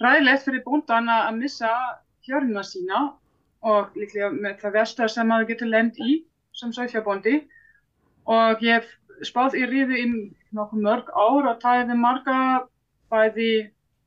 ræðilegt 0.00 0.46
fyrir 0.46 0.62
búndan 0.64 1.10
að 1.12 1.36
missa 1.36 1.72
hjörnina 2.24 2.62
sína 2.64 3.00
og 3.60 3.92
líklega 3.98 4.30
með 4.32 4.54
það 4.62 4.76
versta 4.78 5.08
sem 5.08 5.28
maður 5.28 5.50
getur 5.50 5.68
lend 5.74 6.00
í 6.00 6.14
sem 6.56 6.72
sögfjabóndi 6.72 7.42
og 8.24 8.64
ég 8.64 8.88
spáð 9.28 9.58
í 9.60 9.66
ríðu 9.68 10.00
í 10.00 10.06
nokkuð 10.56 10.86
mörg 10.86 11.12
ár 11.12 11.50
og 11.52 11.60
tæði 11.60 11.98
marga 12.00 12.38
bæði 13.12 13.50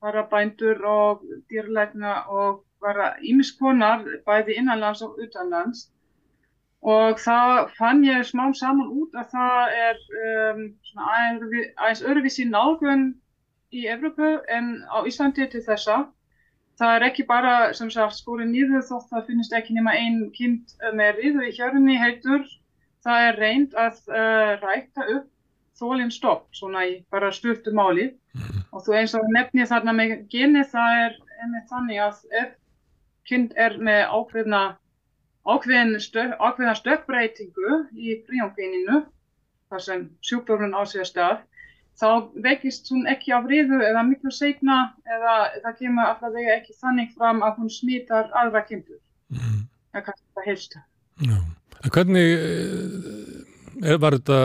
bara 0.04 0.28
bændur 0.32 0.84
og 0.86 1.24
dýrleikna 1.50 2.13
og 2.28 2.63
bara 2.84 3.13
ímiskonar 3.24 4.04
bæði 4.28 4.60
innanlands 4.60 5.02
og 5.02 5.20
utanlands 5.24 5.88
og 6.84 7.20
það 7.24 7.70
fann 7.78 8.04
ég 8.04 8.26
smám 8.28 8.54
saman 8.60 8.89
út 8.92 9.13
að 9.16 9.30
það 9.32 9.76
er 9.86 10.02
um, 10.30 10.63
aðeins 11.08 12.04
öðruvísi 12.04 12.46
nálgun 12.50 13.13
í 13.72 13.86
Evrópu 13.88 14.34
en 14.52 14.76
á 14.92 15.00
Íslandi 15.08 15.48
til 15.50 15.63
þessa. 15.63 16.04
Það 16.80 16.96
er 16.98 17.06
ekki 17.08 17.26
bara 17.30 17.54
sem 17.78 17.89
sagt 17.94 18.18
skóri 18.18 18.46
nýður 18.50 18.84
þótt 18.89 19.13
það 19.13 19.30
finnist 19.30 19.56
ekki 19.56 19.78
nema 19.78 19.96
einn 19.96 20.28
kind 20.36 20.76
með 20.98 21.22
riðu 21.22 21.48
í 21.48 21.54
hjörunni 21.56 21.96
heitur. 22.02 22.44
Það 23.06 23.28
er 23.30 23.39
reynd 23.39 23.80
að 23.80 24.04
uh, 24.12 24.52
rækta 24.60 25.08
upp 25.16 25.30
þólinn 25.80 26.12
stopp 26.13 26.52
svona 26.56 26.84
í 26.89 26.98
bara 27.12 27.32
stöldu 27.34 27.72
máli 27.76 28.12
mm. 28.38 28.60
og 28.72 28.86
þú 28.86 28.98
eins 29.00 29.15
og 29.17 29.30
nefni 29.36 29.67
þarna 29.69 29.96
með 29.98 30.15
geni 30.34 30.65
það 30.72 31.00
er 31.06 31.17
einmitt 31.41 31.72
þannig 31.72 32.04
að 32.08 32.22
ef 32.41 32.52
kind 33.30 33.54
er 33.56 33.78
með 33.80 34.02
ákveðna 34.12 34.63
ákveðin 35.43 35.98
stök, 36.04 36.36
ákveðna 36.39 36.76
stökkbreytingu 36.80 37.80
í 37.96 38.20
príóngeninu 38.28 39.03
þar 39.72 39.84
sem 39.88 40.05
sjúkdórun 40.24 40.76
á 40.76 40.82
sig 40.88 41.03
að 41.03 41.10
stað 41.12 41.41
þá 41.99 42.07
veikist 42.45 42.89
hún 42.89 43.05
ekki 43.12 43.34
af 43.36 43.45
riðu 43.49 43.82
eða 43.86 44.05
miklu 44.07 44.32
segna 44.34 44.78
eða 45.05 45.36
það 45.66 45.78
kemur 45.82 46.10
alltaf 46.10 46.34
vega 46.36 46.55
ekki 46.57 46.78
þannig 46.80 47.12
fram 47.18 47.43
að 47.45 47.60
hún 47.62 47.74
smítar 47.74 48.32
aðra 48.39 48.64
kindur 48.70 49.01
mm. 49.34 49.60
eða 49.93 50.05
kannski 50.07 50.28
það 50.34 50.49
helsta 50.49 50.84
Já. 51.22 51.38
Hvernig 51.93 52.30
eh, 52.39 53.91
er, 53.91 53.99
var 54.01 54.18
þetta 54.18 54.39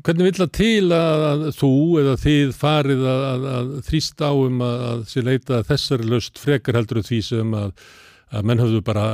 hvernig 0.00 0.28
vill 0.28 0.38
það 0.38 0.52
til 0.56 0.86
að, 0.96 1.24
að 1.28 1.42
þú 1.58 1.74
eða 2.00 2.14
þið 2.22 2.54
farið 2.56 3.02
að, 3.12 3.26
að, 3.32 3.50
að 3.56 3.74
þrýsta 3.88 4.30
á 4.30 4.34
um 4.34 4.62
að 4.64 5.02
sér 5.10 5.28
leita 5.28 5.64
þessari 5.68 6.08
löst 6.08 6.40
frekar 6.40 6.78
heldur 6.80 7.02
því 7.04 7.20
sem 7.26 7.52
að 7.58 7.74
að 8.32 8.48
menn 8.48 8.62
höfðu 8.62 8.80
bara 8.84 9.04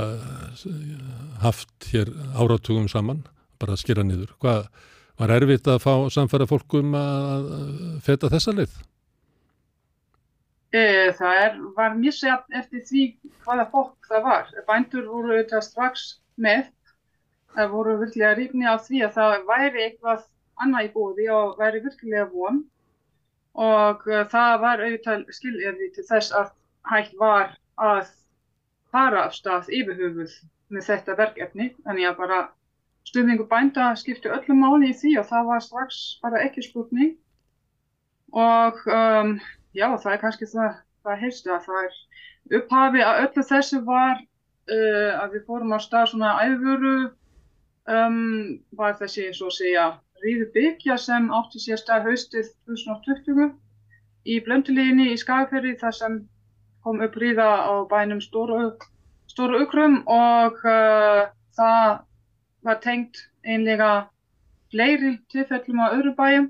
haft 1.42 1.88
hér 1.92 2.10
áratugum 2.38 2.86
saman, 2.90 3.24
bara 3.58 3.74
að 3.74 3.82
skera 3.82 4.04
niður. 4.06 4.30
Hvað 4.42 4.68
var 5.18 5.34
erfitt 5.34 5.70
að 5.70 5.82
fá 5.82 5.92
samfæra 6.14 6.46
fólkum 6.50 6.94
að 6.98 7.50
feta 8.06 8.30
þessa 8.30 8.54
leið? 8.54 8.78
E, 10.68 10.82
það 11.16 11.42
er, 11.42 11.60
var 11.76 11.94
mjög 11.98 12.18
sett 12.18 12.58
eftir 12.60 12.84
því 12.86 13.04
hvaða 13.46 13.68
fólk 13.72 14.10
það 14.10 14.26
var. 14.26 14.50
Bændur 14.68 15.06
voru 15.08 15.38
þetta 15.40 15.62
strax 15.64 16.08
með, 16.38 16.66
það 17.56 17.72
voru 17.74 17.96
virkilega 18.02 18.34
ríkni 18.38 18.68
á 18.68 18.76
því 18.76 19.06
að 19.06 19.14
það 19.16 19.38
væri 19.48 19.86
eitthvað 19.86 20.26
annað 20.64 20.88
í 20.88 20.92
bóði 20.94 21.28
og 21.34 21.58
væri 21.60 21.82
virkilega 21.84 22.28
von 22.32 22.62
og 23.58 24.04
það 24.32 24.54
var 24.62 24.82
auðvitað 24.84 25.24
skilirði 25.34 25.88
til 25.96 26.04
þess 26.06 26.34
að 26.36 26.52
hægt 26.88 27.16
var 27.18 27.56
að 27.78 28.10
fara 28.92 29.24
af 29.26 29.34
stað 29.36 29.68
yfirhöfuð 29.74 30.34
með 30.72 30.86
þetta 30.88 31.16
verkefni. 31.18 31.68
Þannig 31.84 32.08
að 32.08 32.18
bara 32.22 32.40
stuðningu 33.08 33.46
bænda 33.48 33.92
skipti 34.00 34.32
öllu 34.32 34.56
máli 34.56 34.92
í 34.92 34.96
því 34.96 35.14
og 35.20 35.28
það 35.30 35.50
var 35.52 35.64
strax 35.64 36.00
bara 36.22 36.42
ekki 36.44 36.64
spurning. 36.66 37.14
Og 38.36 38.80
um, 38.92 39.36
já, 39.76 39.88
það 39.96 40.12
er 40.14 40.22
kannski 40.24 40.48
það, 40.50 40.80
það 41.06 41.22
heilstu 41.22 41.54
að 41.54 41.68
það 41.68 41.86
er 41.86 42.58
upphafi 42.58 43.04
að 43.04 43.22
öllu 43.26 43.46
þessu 43.52 43.80
var 43.86 44.18
uh, 44.18 45.12
að 45.22 45.36
við 45.36 45.46
fórum 45.48 45.72
á 45.76 45.78
stað 45.80 46.10
svona 46.12 46.34
æfuru 46.44 46.96
um, 47.88 48.20
var 48.76 48.98
þessi, 49.00 49.30
svo 49.36 49.48
að 49.48 49.58
segja, 49.60 49.86
ríðu 50.24 50.50
byggja 50.54 50.96
sem 51.00 51.30
átti 51.38 51.62
sér 51.62 51.80
stað 51.80 52.10
haustið 52.10 52.50
2020 52.70 53.48
í 54.28 54.40
blöndulíginni 54.44 55.08
í 55.12 55.16
Skagferði 55.20 55.76
þar 55.80 55.96
sem 56.00 56.18
kom 56.84 57.00
upp 57.04 57.16
ríða 57.22 57.48
á 57.68 57.74
bænum 57.90 58.20
Stóru, 58.24 58.74
Ukrum 59.62 60.00
og 60.10 60.60
uh, 60.66 61.28
það 61.56 61.98
var 62.66 62.78
tengt 62.84 63.20
einlega 63.44 63.90
fleiri 64.72 65.16
tilfellum 65.32 65.82
á 65.84 65.94
öðru 65.96 66.14
bæjum 66.18 66.48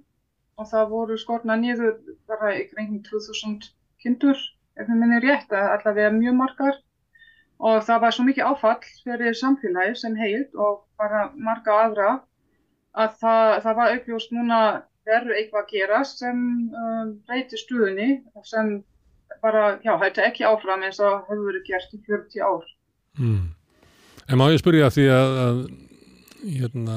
og 0.59 0.71
það 0.71 0.93
voru 0.93 1.19
skorna 1.19 1.57
niður 1.59 1.99
bara 2.31 2.55
í 2.59 2.65
kringum 2.71 3.03
2000 3.07 3.69
kindur 4.03 4.39
ef 4.79 4.87
við 4.87 4.95
minnum 5.01 5.23
rétt 5.23 5.53
að 5.55 5.73
allavega 5.77 6.15
mjög 6.15 6.39
margar. 6.39 6.81
Og 7.59 7.83
það 7.87 8.03
var 8.05 8.15
svo 8.15 8.25
mikið 8.27 8.49
áfall 8.49 8.91
fyrir 9.05 9.39
samfélagi 9.39 9.95
sem 9.99 10.17
heilt 10.19 10.55
og 10.55 10.85
bara 10.99 11.29
marga 11.35 11.79
aðra 11.85 12.11
að 12.99 13.19
það, 13.23 13.51
það 13.65 13.79
var 13.81 13.93
auðvjóðst 13.95 14.37
núna 14.37 14.61
verður 15.09 15.39
eitthvað 15.39 15.65
að 15.65 15.75
gera 15.75 16.01
sem 16.07 16.41
um, 16.69 17.13
reyti 17.31 17.61
stuðunni 17.61 18.09
sem 18.47 18.79
bara, 19.43 19.77
já, 19.85 19.95
hætti 20.01 20.25
ekki 20.25 20.47
áfram 20.49 20.85
eins 20.87 20.99
og 21.05 21.23
hefur 21.29 21.47
verið 21.51 21.67
gert 21.69 21.95
í 21.95 22.01
40 22.07 22.45
ár. 22.45 22.65
Mm. 23.19 23.45
En 24.29 24.41
má 24.41 24.49
ég 24.53 24.61
spyrja 24.61 24.91
því 24.93 25.07
að, 25.15 25.37
að 25.45 25.61
hérna, 26.59 26.97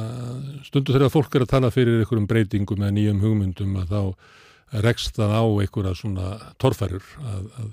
stundu 0.68 0.96
þegar 0.96 1.14
fólk 1.14 1.36
er 1.36 1.46
að 1.46 1.54
tala 1.54 1.74
fyrir 1.74 2.02
einhverjum 2.02 2.30
breytingum 2.30 2.84
eða 2.84 2.96
nýjum 2.98 3.22
hugmyndum 3.24 3.78
að 3.82 3.94
þá 3.96 4.82
rekst 4.86 5.18
það 5.20 5.36
á 5.36 5.44
einhverja 5.44 5.96
svona 6.00 6.28
torfærur 6.62 7.08
að, 7.22 7.46
að 7.62 7.72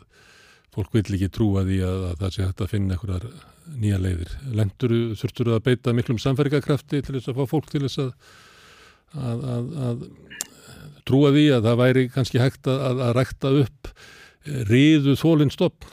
fólk 0.79 0.95
vil 0.95 1.19
ekki 1.19 1.31
trúa 1.35 1.65
því 1.67 1.79
að, 1.83 2.03
að 2.13 2.21
það 2.23 2.35
sé 2.35 2.47
hægt 2.47 2.65
að 2.65 2.73
finna 2.73 2.97
einhverjar 2.97 3.29
nýja 3.79 3.99
leiðir. 4.01 4.35
Lendur, 4.57 4.95
þurftur 5.19 5.53
að 5.57 5.65
beita 5.67 5.95
miklum 5.97 6.21
samferðingarkrafti 6.23 7.03
til 7.03 7.17
þess 7.19 7.33
að 7.33 7.41
fá 7.41 7.51
fólk 7.51 7.69
til 7.73 7.83
þess 7.85 8.05
að, 9.19 9.49
að 9.89 10.07
trúa 11.09 11.33
því 11.35 11.45
að 11.57 11.69
það 11.69 11.83
væri 11.83 12.07
kannski 12.15 12.43
hægt 12.43 12.71
að 12.71 13.03
rækta 13.17 13.53
upp 13.65 13.93
riðu 14.69 15.17
þólinn 15.19 15.53
stopp? 15.53 15.87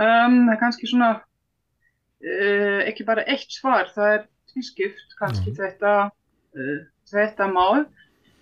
Um, 0.00 0.46
það 0.46 0.54
er 0.54 0.60
kannski 0.60 0.88
svona 0.88 1.10
uh, 1.18 2.80
ekki 2.86 3.06
bara 3.08 3.26
eitt 3.30 3.50
svar, 3.52 3.90
það 3.94 4.14
er 4.14 4.22
tvískipt 4.52 5.16
kannski 5.18 5.50
mm. 5.52 5.58
þetta, 5.58 5.94
uh, 6.56 6.78
þetta 7.10 7.50
mál. 7.52 7.84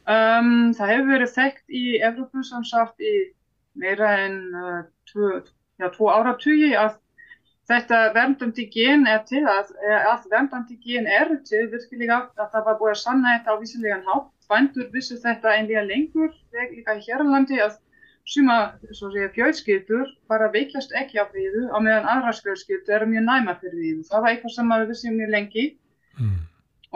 Um, 0.09 0.71
það 0.77 0.93
hefur 0.95 1.11
verið 1.13 1.35
þekkt 1.35 1.75
í 1.75 1.85
Evrópu 2.01 2.45
sem 2.47 2.65
sagt 2.69 3.03
í 3.05 3.15
meira 3.81 4.14
en 4.24 4.39
uh, 4.55 4.81
tvo, 5.11 5.31
já, 5.81 5.89
tvo 5.95 6.11
áratugi 6.14 6.72
að 6.79 6.97
þetta 7.68 7.99
verndandi 8.16 8.64
gen 8.72 9.07
er 9.11 9.20
til 9.29 9.45
að, 9.45 9.74
að 9.99 10.29
verndandi 10.33 10.79
gen 10.85 11.09
er 11.09 11.35
til 11.49 11.66
virkilega 11.72 12.22
að 12.41 12.55
það 12.55 12.68
var 12.70 12.79
búið 12.81 12.95
að 12.95 13.03
sanna 13.03 13.35
þetta 13.37 13.55
á 13.55 13.61
vísilegan 13.61 14.09
hátt. 14.09 14.33
Bændur 14.49 14.87
vissu 14.95 15.18
þetta 15.20 15.51
einlega 15.53 15.83
lengur, 15.85 16.31
líka 16.72 16.95
hér 16.97 17.20
á 17.20 17.26
landi 17.29 17.59
að 17.61 17.74
suma 18.29 18.57
fjölskyldur 19.35 20.09
bara 20.29 20.51
veikjast 20.53 20.93
ekki 20.97 21.20
af 21.20 21.35
viðu 21.37 21.66
á 21.72 21.76
meðan 21.81 22.09
aðra 22.12 22.33
fjölskyldur 22.37 22.97
eru 22.99 23.09
mjög 23.12 23.26
næma 23.29 23.57
fyrir 23.61 23.81
viðu. 23.83 24.05
Það 24.09 24.24
var 24.24 24.33
eitthvað 24.33 24.55
sem 24.55 24.72
við 24.74 24.93
vissum 24.93 25.18
mjög 25.20 25.35
lengi 25.35 25.64
mm. 26.18 26.35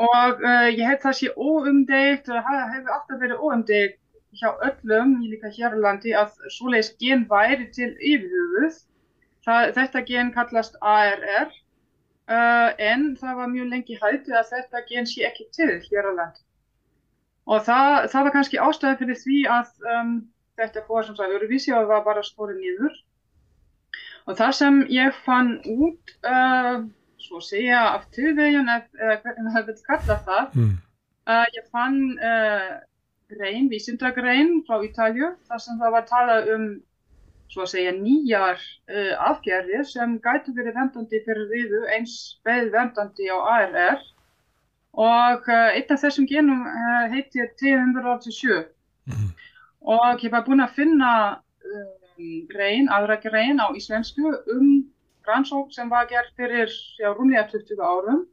og 0.09 0.45
uh, 0.45 0.69
ég 0.73 0.85
hef 0.89 1.05
það 1.05 1.19
sé 1.21 1.33
óumdeilt, 1.37 2.29
það 2.29 2.65
hefur 2.75 2.97
alltaf 2.97 3.23
verið 3.25 3.45
óumdeilt 3.45 3.99
hjá 4.39 4.53
öllum, 4.69 5.19
líka 5.29 5.51
hér 5.53 5.77
á 5.77 5.79
landi, 5.87 6.15
að 6.17 6.37
svoleiðis 6.57 6.93
gen 7.01 7.27
væri 7.31 7.69
til 7.75 7.91
yfirhugðuð. 7.97 8.79
Þetta 9.45 10.05
gen 10.07 10.31
kallast 10.35 10.79
ARR 10.81 11.51
uh, 12.31 12.71
en 12.79 13.13
það 13.19 13.39
var 13.41 13.51
mjög 13.51 13.71
lengi 13.73 13.99
hættið 13.99 14.39
að 14.39 14.53
þetta 14.55 14.83
gen 14.89 15.09
sé 15.11 15.27
ekki 15.29 15.49
til 15.57 15.73
hér 15.89 16.09
á 16.09 16.13
landi. 16.21 16.45
Og 17.51 17.65
það, 17.67 17.97
það 18.13 18.27
var 18.27 18.35
kannski 18.37 18.61
ástæði 18.63 19.01
fyrir 19.01 19.19
því 19.19 19.39
að 19.51 19.89
um, 19.97 20.13
þetta 20.61 20.85
fór 20.87 21.07
sem 21.07 21.19
sagt 21.19 21.35
öruvísi 21.39 21.75
og 21.75 21.91
var 21.91 22.05
bara 22.07 22.23
skórið 22.25 22.61
nýður. 22.63 23.01
Og 24.31 24.39
það 24.39 24.53
sem 24.55 24.79
ég 24.95 25.17
fann 25.27 25.57
út, 25.67 26.15
uh, 26.23 26.85
svo 27.23 27.43
segja 27.43 27.83
af 27.97 28.07
tilvegin, 28.15 28.71
eða 28.71 29.19
hvernig 29.25 29.57
það 29.57 29.69
vil 29.69 29.77
kalla 29.89 30.19
það, 30.29 30.55
mm. 30.55 30.73
uh, 31.27 31.47
ég 31.59 31.67
fann 31.75 31.99
uh, 32.23 32.79
grein, 33.35 33.69
vísindagrein 33.73 34.63
frá 34.69 34.81
Ítalju, 34.87 35.35
þar 35.49 35.63
sem 35.65 35.79
það 35.83 35.95
var 35.97 36.09
talað 36.09 36.51
um, 36.55 36.67
svo 37.53 37.67
að 37.67 37.73
segja, 37.75 37.93
nýjar 37.99 38.61
uh, 38.61 39.15
afgerðir 39.29 39.85
sem 39.89 40.17
gætu 40.25 40.55
verið 40.57 40.79
vendandi 40.81 41.23
fyrir 41.27 41.49
viðu 41.53 41.85
eins 41.97 42.17
beð 42.47 42.73
vendandi 42.75 43.29
á 43.33 43.39
ARR 43.57 44.03
og 45.03 45.49
uh, 45.49 45.71
einn 45.73 45.95
af 45.97 46.05
þessum 46.05 46.29
genum 46.29 46.67
uh, 46.69 47.07
heitir 47.13 47.53
T187. 47.61 48.69
Mm 49.09 49.33
og 49.83 50.23
ég 50.23 50.31
var 50.31 50.45
búin 50.47 50.63
að 50.63 50.77
finna 50.77 51.13
um, 51.67 52.43
grein, 52.51 52.89
aðra 52.93 53.19
grein 53.23 53.59
á 53.59 53.67
íslensku 53.75 54.35
um 54.55 54.69
rannsók 55.27 55.73
sem 55.75 55.91
var 55.91 56.09
gert 56.11 56.33
fyrir 56.39 56.71
já, 56.99 57.11
rúmlega 57.15 57.49
20 57.51 57.83
árum. 57.83 58.27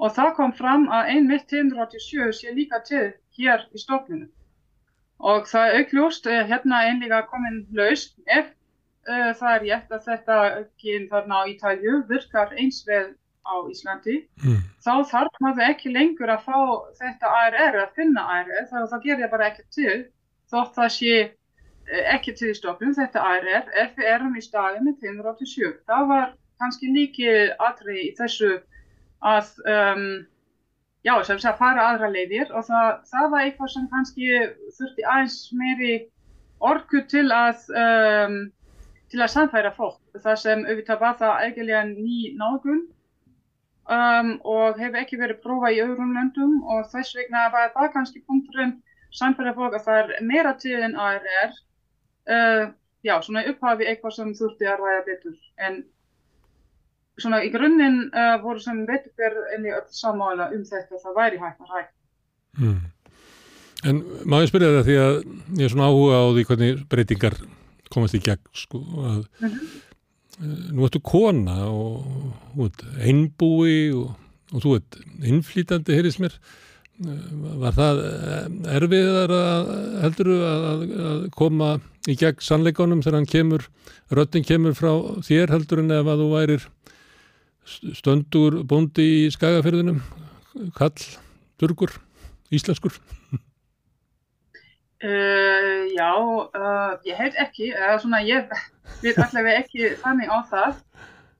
Og 0.00 0.12
það 0.16 0.34
kom 0.36 0.52
fram 0.52 0.88
að 0.90 1.12
ein 1.12 1.28
mitt 1.28 1.52
187 1.52 2.32
sé 2.40 2.54
líka 2.56 2.80
til 2.84 3.12
hér 3.38 3.66
í 3.72 3.82
stofninu 3.82 4.28
og 5.22 5.46
það 5.50 5.78
aukljóst 5.80 6.26
eh, 6.26 6.44
hérna 6.50 6.84
einlega 6.88 7.22
komin 7.30 7.62
laust 7.78 8.16
ef 8.26 8.48
uh, 9.08 9.32
það 9.38 9.50
er 9.54 9.66
rétt 9.66 9.92
að 9.94 10.06
þetta 10.08 10.38
gen 10.82 11.08
þarna 11.10 11.42
á 11.42 11.50
Ítalju 11.52 12.00
virkar 12.08 12.54
eins 12.58 12.82
vel 12.88 13.12
á 13.42 13.54
Íslandi 13.70 14.22
mm. 14.42 14.58
þá 14.82 14.94
þarf 15.10 15.38
maður 15.42 15.68
ekki 15.70 15.94
lengur 15.94 16.30
að 16.30 16.44
fá 16.48 16.58
þetta 16.98 17.30
ARR 17.42 17.78
að 17.84 17.94
finna 17.98 18.26
ARR 18.38 18.66
þá, 18.70 18.76
þá 18.90 18.98
ger 19.04 19.24
ég 19.24 19.32
bara 19.32 19.48
ekki 19.50 19.66
til 19.74 20.02
þótt 20.52 20.76
það 20.76 20.90
sé 20.96 21.14
eh, 21.22 22.04
ekki 22.14 22.34
til 22.38 22.52
í 22.52 22.58
stofnum, 22.58 22.94
þetta 22.96 23.24
ARR, 23.30 23.70
ef 23.84 23.96
við 23.98 24.10
erum 24.14 24.36
í 24.36 24.44
staði 24.44 24.82
með 24.86 25.06
587. 25.06 25.72
Það 25.88 26.10
var 26.12 26.28
kannski 26.62 26.92
líkið 26.92 27.54
aðri 27.66 27.98
í 28.06 28.12
þessu 28.18 28.52
að, 29.32 29.50
um, 29.72 30.06
já, 31.06 31.14
sem 31.26 31.38
sé 31.42 31.50
að 31.50 31.60
fara 31.60 31.86
aðra 31.90 32.10
leiðir 32.12 32.50
og 32.54 32.66
það, 32.68 32.90
það 33.10 33.28
var 33.34 33.44
eitthvað 33.46 33.72
sem 33.74 33.86
kannski 33.92 34.32
þurfti 34.78 35.06
aðeins 35.14 35.38
meiri 35.58 35.94
orku 36.62 37.02
til 37.10 37.26
að, 37.34 37.64
um, 37.82 38.36
til 39.10 39.22
að 39.22 39.32
samfæra 39.34 39.72
fólk. 39.76 40.00
Það 40.22 40.36
sem 40.44 40.66
auðvitað 40.68 41.02
var 41.02 41.16
það 41.20 41.46
eiginlega 41.46 41.84
ný 41.90 42.18
nágun 42.38 42.84
um, 43.90 44.36
og 44.46 44.78
hefur 44.78 45.00
ekki 45.02 45.18
verið 45.20 45.42
prófa 45.42 45.72
í 45.74 45.80
öðrum 45.84 46.14
löndum 46.16 46.60
og 46.70 46.86
þess 46.92 47.16
vegna 47.18 47.48
var 47.54 47.72
það 47.74 47.92
kannski 47.96 48.24
punkturinn 48.28 48.78
samfæra 49.12 49.54
fólk 49.56 49.76
að 49.76 49.88
það 49.88 50.02
er 50.02 50.28
meira 50.28 50.54
til 50.60 50.78
en 50.80 50.94
ARR 50.96 51.56
uh, 52.30 52.70
já, 53.02 53.16
svona 53.20 53.44
upphafi 53.50 53.88
eitthvað 53.88 54.16
sem 54.18 54.34
þurfti 54.38 54.70
að 54.70 54.84
ræða 54.84 55.02
betur 55.08 55.36
en 55.66 55.82
svona 57.20 57.42
í 57.44 57.50
grunninn 57.52 58.06
uh, 58.08 58.36
voru 58.42 58.62
sem 58.62 58.84
betur 58.88 59.36
enni 59.56 59.72
öll 59.74 59.86
samála 59.92 60.50
um 60.54 60.64
þetta 60.68 61.00
það 61.02 61.18
væri 61.18 61.40
hægt 61.42 61.60
að 61.60 61.76
ræða 61.76 61.88
hmm. 62.58 62.80
En 63.82 63.96
má 64.30 64.36
ég 64.38 64.46
spyrja 64.46 64.76
það 64.76 64.84
því 64.86 64.96
að 65.02 65.16
ég 65.58 65.64
er 65.66 65.72
svona 65.72 65.88
áhuga 65.90 66.18
á 66.22 66.26
því 66.30 66.42
hvernig 66.46 66.82
breytingar 66.92 67.36
komast 67.90 68.14
í 68.14 68.20
gegn 68.22 68.44
sko 68.54 68.78
að 68.78 69.24
mm 69.42 69.48
-hmm. 69.48 70.74
nú 70.76 70.84
ertu 70.86 71.00
kona 71.02 71.56
og, 71.66 72.04
og 72.56 72.84
einbúi 73.02 73.90
og, 73.90 74.14
og 74.54 74.62
þú 74.62 74.76
ert 74.78 75.00
innflýtandi, 75.26 75.96
heyrðis 75.98 76.20
mér 76.22 76.38
Var 77.02 77.74
það 77.74 78.00
eh, 78.04 78.44
erfiðar 78.76 79.32
að 79.34 79.70
heldur 80.04 80.28
að, 80.36 80.82
að 81.08 81.22
koma 81.34 81.70
í 82.10 82.14
gegn 82.18 82.44
sannleikonum 82.44 83.00
þegar 83.02 83.16
hann 83.18 83.30
kemur, 83.30 83.64
röttin 84.12 84.46
kemur 84.46 84.76
frá 84.76 84.92
þér 85.24 85.54
heldur 85.54 85.82
en 85.82 85.94
ef 85.96 86.10
að 86.12 86.22
þú 86.22 86.28
værir 86.34 86.66
stöndur 87.66 88.60
bóndi 88.68 89.06
í 89.22 89.30
skagafyrðinum, 89.32 90.00
kall, 90.76 91.06
durgur, 91.60 91.94
íslenskur? 92.54 92.98
Uh, 95.02 95.88
já, 95.90 96.10
uh, 96.14 96.92
ég 97.06 97.18
heit 97.18 97.38
ekki, 97.42 97.72
svona 98.02 98.22
ég 98.22 98.50
veit 99.02 99.18
allavega 99.18 99.62
ekki 99.64 99.94
þannig 100.02 100.30
á 100.30 100.38
það, 100.50 100.82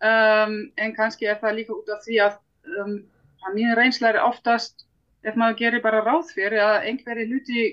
um, 0.03 0.57
en 0.83 0.97
kannski 0.97 1.31
er 1.31 1.39
það 1.43 1.61
líka 1.61 1.77
út 1.77 1.93
af 1.95 2.03
því 2.07 2.19
að 2.27 2.41
um, 2.83 2.97
að 3.47 3.55
mín 3.57 3.75
reynsla 3.79 4.13
er 4.13 4.23
oftast 4.23 4.87
ef 5.27 5.39
maður 5.39 5.59
gerir 5.61 5.85
bara 5.85 6.03
ráð 6.05 6.33
fyrir 6.35 6.63
að 6.63 6.89
einhverju 6.91 7.29
hluti 7.31 7.65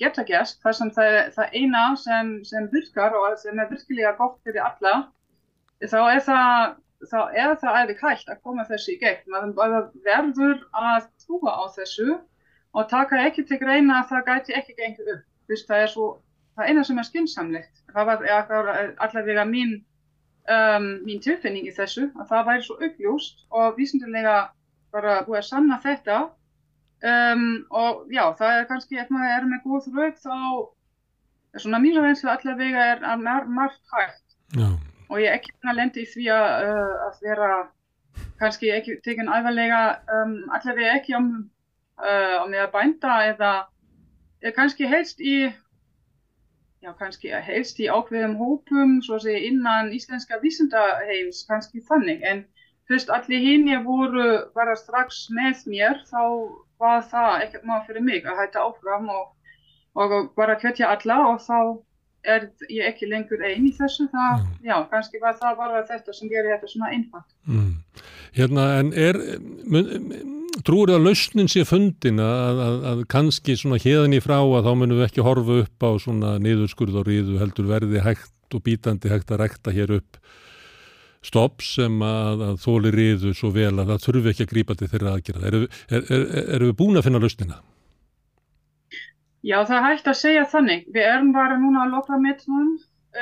geta 0.00 0.24
gæst 0.24 0.62
þar 0.64 0.76
sem 0.78 0.92
það, 0.96 1.18
það 1.36 1.58
eina 1.60 1.84
sem, 2.00 2.30
sem 2.48 2.68
virkar 2.72 3.16
og 3.18 3.36
sem 3.40 3.58
er 3.60 3.70
virkilega 3.72 4.14
gott 4.20 4.38
fyrir 4.44 4.64
alla 4.64 4.94
þá 5.84 5.98
er 6.00 6.22
það 6.24 6.76
þá 7.10 7.18
er 7.32 7.54
það 7.62 7.78
alveg 7.80 8.02
hægt 8.02 8.30
að 8.32 8.42
koma 8.46 8.66
þessu 8.68 8.94
í 8.94 8.98
gegn. 9.00 9.32
Maður 9.32 9.88
verður 10.06 10.60
að 10.72 11.08
trúa 11.24 11.56
á 11.56 11.64
þessu 11.76 12.18
og 12.74 12.90
taka 12.90 13.22
ekki 13.28 13.46
til 13.48 13.60
greina 13.62 14.00
að 14.00 14.12
það 14.12 14.28
gæti 14.30 14.58
ekki 14.58 14.76
gengið 14.78 15.10
upp. 15.16 15.24
Vist, 15.50 15.66
það 15.68 15.84
er 15.84 15.90
svo, 15.92 16.06
það 16.56 16.70
eina 16.70 16.84
sem 16.88 17.00
er 17.00 17.08
skynnsamlegt. 17.08 17.82
Það 17.94 18.10
var 18.10 18.70
allavega 19.06 19.44
mín, 19.48 19.74
um, 20.50 20.88
mín 21.06 21.22
tilfinning 21.24 21.68
í 21.68 21.74
þessu 21.76 22.08
að 22.14 22.30
það 22.32 22.48
væri 22.50 22.66
svo 22.68 22.78
uppljóst 22.80 23.44
og 23.50 23.78
vísindilega 23.78 24.38
bara 24.94 25.20
búið 25.26 25.40
að 25.40 25.48
sanna 25.48 25.78
þetta 25.82 26.18
um, 27.04 27.46
og 27.74 28.06
já, 28.14 28.24
það 28.38 28.58
er 28.58 28.68
kannski 28.70 29.00
ef 29.02 29.12
maður 29.12 29.36
er 29.36 29.48
með 29.50 29.64
góð 29.66 29.88
rög 29.98 30.18
þá 30.22 30.36
svona 31.62 31.80
mínu 31.82 32.02
reynslu 32.02 32.30
allavega 32.32 32.86
er 32.94 33.04
að 33.06 33.24
margt 33.26 33.82
hægt 33.94 34.24
Já. 34.54 34.68
Og 35.10 35.20
ég 35.22 35.34
ekki 35.34 35.52
að 35.64 35.80
lendi 35.80 36.04
í 36.04 36.10
því 36.10 36.28
að, 36.34 36.68
uh, 36.68 36.94
að 37.08 37.26
vera 37.28 37.50
kannski 38.40 38.70
ekki 38.74 38.98
tekinn 39.04 39.30
alvarlega 39.32 39.82
um, 40.20 40.38
allavega 40.54 40.96
ekki 40.98 41.16
om, 41.18 41.28
uh, 42.00 42.40
ég 42.50 42.64
að 42.64 42.72
bænda 42.74 43.18
eða, 43.32 43.52
kannski 44.56 44.88
helst 44.90 45.20
í 45.20 45.36
já 46.84 46.92
kannski 46.98 47.30
helst 47.46 47.78
í 47.80 47.88
ákveðum 47.88 48.34
hópum 48.36 48.98
svo 49.04 49.16
að 49.16 49.26
segja 49.26 49.46
innan 49.48 49.92
íslenska 49.96 50.36
vísindaheims 50.42 51.46
kannski 51.48 51.80
þannig. 51.88 52.20
En 52.28 52.44
fyrst 52.90 53.12
allir 53.14 53.40
hinn 53.40 53.70
ég 53.70 53.86
voru 53.86 54.26
bara 54.56 54.76
strax 54.76 55.24
með 55.32 55.64
mér 55.72 56.02
þá 56.10 56.20
var 56.82 57.06
það 57.08 57.46
ekkert 57.46 57.64
maður 57.70 57.86
fyrir 57.88 58.06
mig 58.10 58.28
að 58.28 58.42
hætta 58.42 58.66
áfram 58.66 59.08
og, 59.14 59.24
og 59.96 60.14
bara 60.36 60.58
kvetja 60.60 60.90
alla 60.92 61.20
og 61.30 61.40
þá 61.46 61.58
er 62.24 62.46
ég 62.72 62.86
ekki 62.88 63.08
lengur 63.10 63.42
einn 63.44 63.66
í 63.68 63.72
þessu 63.76 64.06
það, 64.12 64.44
mm. 64.44 64.60
já, 64.68 64.76
kannski 64.90 65.20
var 65.22 65.36
það 65.40 65.58
bara 65.60 65.82
þetta 65.88 66.14
sem 66.16 66.30
gerir 66.32 66.54
þetta 66.54 66.70
svona 66.72 66.92
einfalt. 66.96 67.34
Mm. 67.48 67.74
Hérna, 68.34 68.68
en 68.80 68.92
er 68.96 69.20
trúur 70.64 70.92
það 70.92 71.00
að 71.00 71.08
lausnin 71.08 71.50
sé 71.50 71.64
fundin 71.68 72.22
að, 72.22 72.62
að, 72.66 72.78
að 72.92 73.02
kannski 73.12 73.56
svona 73.58 73.80
hérðin 73.82 74.16
í 74.18 74.22
frá 74.24 74.38
að 74.40 74.68
þá 74.68 74.72
munum 74.80 75.00
við 75.00 75.08
ekki 75.08 75.26
horfa 75.26 75.60
upp 75.64 75.86
á 75.86 75.90
svona 76.02 76.36
niðurskurð 76.42 77.00
og 77.02 77.08
ríðu 77.10 77.40
heldur 77.42 77.68
verði 77.70 78.04
hægt 78.04 78.54
og 78.54 78.64
bítandi 78.64 79.10
hægt 79.10 79.32
að 79.34 79.44
rekta 79.44 79.74
hér 79.74 79.96
upp 79.98 80.20
stopp 81.24 81.64
sem 81.64 82.02
að, 82.04 82.42
að 82.50 82.58
þóli 82.64 82.92
ríðu 82.94 83.32
svo 83.36 83.50
vel 83.54 83.72
að 83.72 83.94
það 83.94 84.02
þurfi 84.08 84.32
ekki 84.32 84.44
að 84.44 84.50
grípa 84.52 84.76
til 84.78 84.90
þeirra 84.92 85.14
aðgerða. 85.16 85.46
Erum 85.50 85.64
er, 85.88 86.02
er, 86.04 86.26
er 86.44 86.66
við 86.66 86.74
búin 86.80 87.00
að 87.00 87.06
finna 87.08 87.22
lausnina? 87.22 87.62
Já, 89.44 89.58
það 89.68 89.76
er 89.76 89.86
hægt 89.90 90.06
að 90.08 90.20
segja 90.22 90.44
þannig. 90.48 90.84
Við 90.94 91.06
erum 91.06 91.32
bara 91.36 91.56
núna 91.60 91.84
að 91.84 91.96
lokra 91.98 92.16
metnum 92.20 92.76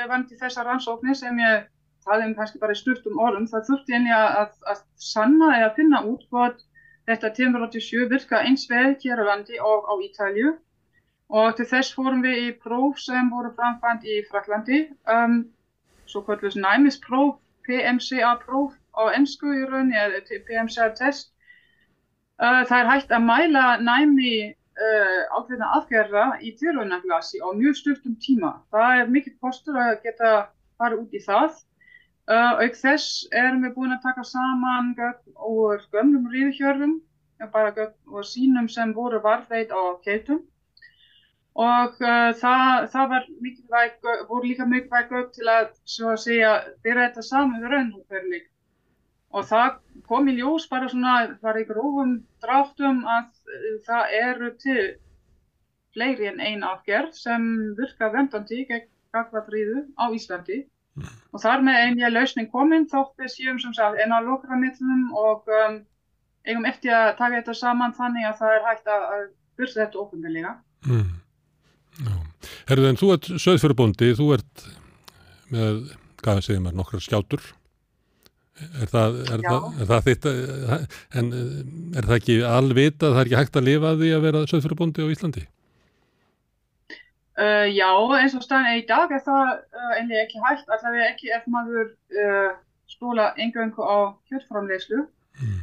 vandi 0.09 0.37
þessar 0.39 0.69
rannsóknir 0.69 1.17
sem 1.19 1.39
ég 1.41 1.65
taði 2.05 2.27
um 2.29 2.35
kannski 2.37 2.61
bara 2.61 2.75
styrtum 2.77 3.19
orðum. 3.19 3.47
Það 3.51 3.65
þurfti 3.69 3.97
einnig 3.97 4.15
að, 4.15 4.53
að, 4.71 4.85
sanna 4.95 5.49
eða 5.57 5.67
að 5.69 5.75
finna 5.79 6.01
út 6.07 6.23
hvort 6.31 6.63
þetta 7.09 7.33
1087 7.33 8.07
virka 8.13 8.39
eins 8.47 8.63
vel 8.71 8.93
hér 9.03 9.19
á 9.19 9.25
landi 9.33 9.59
og 9.59 9.89
á 9.91 9.93
Ítalju 10.07 10.53
og 11.33 11.57
til 11.57 11.67
þess 11.67 11.91
fórum 11.97 12.23
við 12.23 12.39
í 12.45 12.49
próf 12.63 12.99
sem 13.03 13.29
voru 13.33 13.51
framkvæmt 13.57 14.07
í 14.07 14.19
Fraklandi, 14.29 14.81
um, 15.09 15.39
svo 16.07 16.21
kvöldlega 16.23 16.61
næmispróf, 16.61 17.39
PMCA-próf 17.65 18.75
á 18.95 19.03
ennsku 19.17 19.49
í 19.49 19.63
rauninni, 19.65 19.97
eða 19.97 20.43
PMCA-test. 20.47 21.31
Uh, 22.37 22.61
það 22.69 22.77
er 22.79 22.91
hægt 22.91 23.15
að 23.15 23.25
mæla 23.27 23.65
næmi 23.81 24.35
ákveðna 24.73 25.69
aðgerða 25.77 26.23
í 26.41 26.53
tilraunaglasi 26.57 27.41
á 27.43 27.47
mjög 27.53 27.77
styrtum 27.77 28.15
tíma. 28.21 28.55
Það 28.73 29.01
er 29.01 29.11
mikill 29.13 29.35
postur 29.41 29.77
að 29.77 29.99
geta 30.05 30.31
farið 30.81 31.03
út 31.03 31.13
í 31.13 31.21
það. 31.23 31.59
Uh, 32.23 32.63
auk 32.63 32.77
þess 32.79 33.25
erum 33.35 33.65
við 33.65 33.73
búin 33.75 33.91
að 33.91 34.05
taka 34.05 34.23
saman 34.23 34.93
og 35.35 35.81
gömlum 35.91 36.29
ríðhjörðum, 36.31 37.01
bara 37.51 37.89
og 38.07 38.23
sínum 38.23 38.69
sem 38.71 38.93
voru 38.95 39.19
varðveit 39.19 39.73
á 39.75 39.99
keitum 40.05 40.39
og 41.59 41.99
uh, 41.99 42.31
það, 42.39 42.87
það 42.93 43.17
mikilvæg, 43.43 43.99
voru 44.29 44.47
líka 44.47 44.65
mikilvæg 44.65 45.11
gögn 45.11 45.33
til 45.35 45.49
að, 45.51 45.75
að 46.07 46.17
segja, 46.23 46.53
byrja 46.85 47.09
þetta 47.09 47.25
saman 47.27 47.61
við 47.61 47.75
raunhúferlik. 47.75 48.47
Og 49.33 49.47
það 49.49 49.79
kom 50.09 50.27
í 50.29 50.35
ljós 50.37 50.67
bara 50.69 50.89
svona, 50.91 51.15
bara 51.41 51.63
í 51.63 51.67
grófum 51.69 52.19
dráttum 52.43 53.01
að 53.09 53.31
uh, 53.49 53.71
það 53.87 54.17
eru 54.19 54.51
til 54.61 54.83
fleiri 55.93 56.29
en 56.29 56.41
einn 56.41 56.65
afgerð 56.65 57.15
sem 57.17 57.47
virka 57.77 58.09
vendandi 58.13 58.63
gegn 58.69 58.89
gagvardríðu 59.13 59.85
á 59.97 60.09
Íslandi. 60.13 60.63
Mm. 60.97 61.09
Og 61.33 61.41
þar 61.41 61.65
með 61.65 61.79
einn 61.81 62.01
ég 62.01 62.13
lausning 62.13 62.49
kominn 62.53 62.85
þótt 62.89 63.17
við 63.21 63.33
séum 63.33 63.59
sem 63.61 63.73
sagt 63.77 64.01
enn 64.01 64.13
á 64.13 64.21
lokramillum 64.25 65.09
og 65.17 65.49
um, 65.49 65.79
eigum 66.45 66.67
eftir 66.69 66.93
að 66.93 67.15
taka 67.17 67.39
þetta 67.39 67.57
saman 67.57 67.95
þannig 67.97 68.29
að 68.29 68.39
það 68.41 68.55
er 68.57 68.67
hægt 68.69 68.93
að, 68.93 69.25
byrja 69.57 69.79
þetta 69.83 69.99
ofinnilega. 70.01 70.53
Mm. 70.89 71.11
Herðu 72.69 72.87
en 72.89 72.97
þú 72.97 73.09
ert 73.13 73.27
söðfjörðbóndi, 73.43 74.13
þú 74.17 74.29
ert 74.37 74.63
með, 75.53 75.83
hvað 76.23 76.41
segir 76.47 76.63
maður, 76.63 76.79
nokkrar 76.81 77.03
skjátur. 77.05 77.45
Er 78.53 78.85
það, 78.85 79.15
er 79.33 79.41
það, 79.41 79.63
er 79.81 79.87
það 79.89 80.07
þitt, 80.07 80.25
en 81.17 81.29
er 81.97 82.05
það 82.05 82.15
ekki 82.19 82.35
alvita, 82.45 83.09
það 83.09 83.19
er 83.19 83.27
ekki 83.27 83.39
hægt 83.39 83.57
að 83.57 83.65
lifa 83.65 83.93
því 83.97 84.11
að 84.13 84.25
vera 84.27 84.43
söðfjörðbóndi 84.51 85.05
á 85.05 85.13
Íslandi? 85.13 85.43
Uh, 87.33 87.65
já, 87.73 87.89
eins 88.19 88.35
og 88.37 88.43
staðin 88.45 88.83
í 88.83 88.85
dag 88.85 89.09
er 89.09 89.23
það 89.25 89.55
uh, 89.57 89.93
einlega 89.97 90.21
ekki 90.21 90.43
hægt, 90.43 90.67
allavega 90.69 91.07
ekki 91.09 91.31
ef 91.33 91.47
maður 91.49 91.87
uh, 92.13 92.51
stóla 92.93 93.31
engöngu 93.41 93.81
á 93.81 94.13
kjöldframlegslu. 94.29 95.01
Mm. 95.41 95.59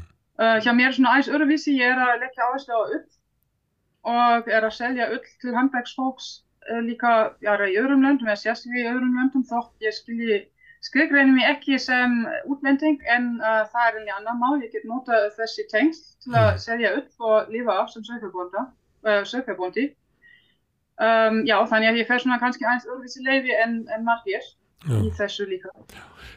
Hjá 0.65 0.71
mér 0.73 0.89
er 0.89 0.95
svona 0.97 1.11
aðeins 1.13 1.31
öruvísi, 1.37 1.77
ég 1.77 1.93
er 1.93 1.99
að 2.01 2.23
leggja 2.25 2.47
áherslu 2.49 2.75
á 2.75 2.81
ull 2.81 3.09
og 4.11 4.47
er 4.49 4.65
að 4.65 4.73
selja 4.73 5.11
ull 5.13 5.27
til 5.43 5.53
handverksfólks 5.53 6.31
líka 6.87 7.11
jára, 7.45 7.69
í 7.69 7.77
öðrum 7.77 8.01
löndum 8.07 8.31
eða 8.31 8.41
sérstaklega 8.41 8.87
í 8.87 8.93
öðrum 8.95 9.19
löndum 9.21 9.45
þótt 9.45 9.85
ég 9.85 9.93
skilji 9.93 10.39
skriðgreinum 10.85 11.39
ég 11.43 11.55
ekki 11.55 11.79
sem 11.81 12.21
útlending 12.49 13.01
en 13.13 13.33
það 13.41 13.87
er 13.87 13.99
einlega 13.99 14.19
annar 14.19 14.39
mál, 14.41 14.61
ég 14.65 14.73
get 14.73 14.87
nota 14.89 15.27
þessi 15.37 15.67
tengst 15.71 16.15
til 16.25 16.37
að 16.41 16.55
selja 16.63 16.95
ull 16.97 17.31
og 17.31 17.51
lifa 17.53 17.77
af 17.83 17.91
sem 17.93 18.05
sökjarbóndi. 18.05 19.91
Um, 21.01 21.39
já, 21.49 21.57
þannig 21.65 21.89
að 21.89 21.99
ég 22.03 22.09
fer 22.11 22.21
svona 22.21 22.37
kannski 22.43 22.67
aðeins 22.67 22.85
öðruvísi 22.85 23.23
leiði 23.25 23.55
en, 23.57 23.77
en 23.89 24.03
margir 24.05 24.43
já. 24.45 24.99
í 25.01 25.09
þessu 25.17 25.47
líka. 25.49 25.73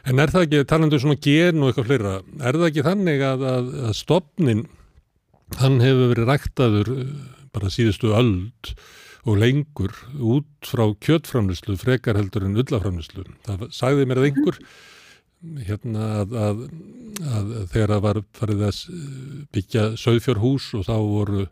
En 0.08 0.22
er 0.22 0.32
það 0.32 0.46
ekki, 0.46 0.62
talandu 0.70 1.00
svona 1.02 1.20
gen 1.20 1.60
og 1.60 1.68
eitthvað 1.68 1.90
fleira, 1.90 2.14
er 2.40 2.56
það 2.56 2.68
ekki 2.70 2.84
þannig 2.86 3.24
að, 3.28 3.44
að, 3.50 3.68
að 3.90 3.94
stopnin, 3.98 4.62
hann 5.60 5.76
hefur 5.84 6.14
verið 6.14 6.30
ræktaður 6.30 6.92
bara 7.54 7.72
síðustu 7.74 8.14
öld 8.16 8.72
og 9.24 9.38
lengur 9.40 9.94
út 10.20 10.68
frá 10.68 10.84
kjötframlislu 11.00 11.78
frekar 11.80 12.18
heldur 12.18 12.44
en 12.44 12.58
ullaframlislu. 12.60 13.24
Það 13.46 13.68
sagði 13.72 14.08
mér 14.08 14.20
að 14.20 14.28
einhver 14.28 14.58
hérna 15.64 16.10
að, 16.22 16.34
að, 16.40 16.60
að 17.28 17.54
þegar 17.72 17.92
það 17.94 18.04
var 18.04 18.20
farið 18.36 18.66
að 18.68 18.82
byggja 19.54 19.86
söðfjörhús 20.00 20.68
og 20.78 20.86
þá 20.88 20.94
voru 20.98 21.46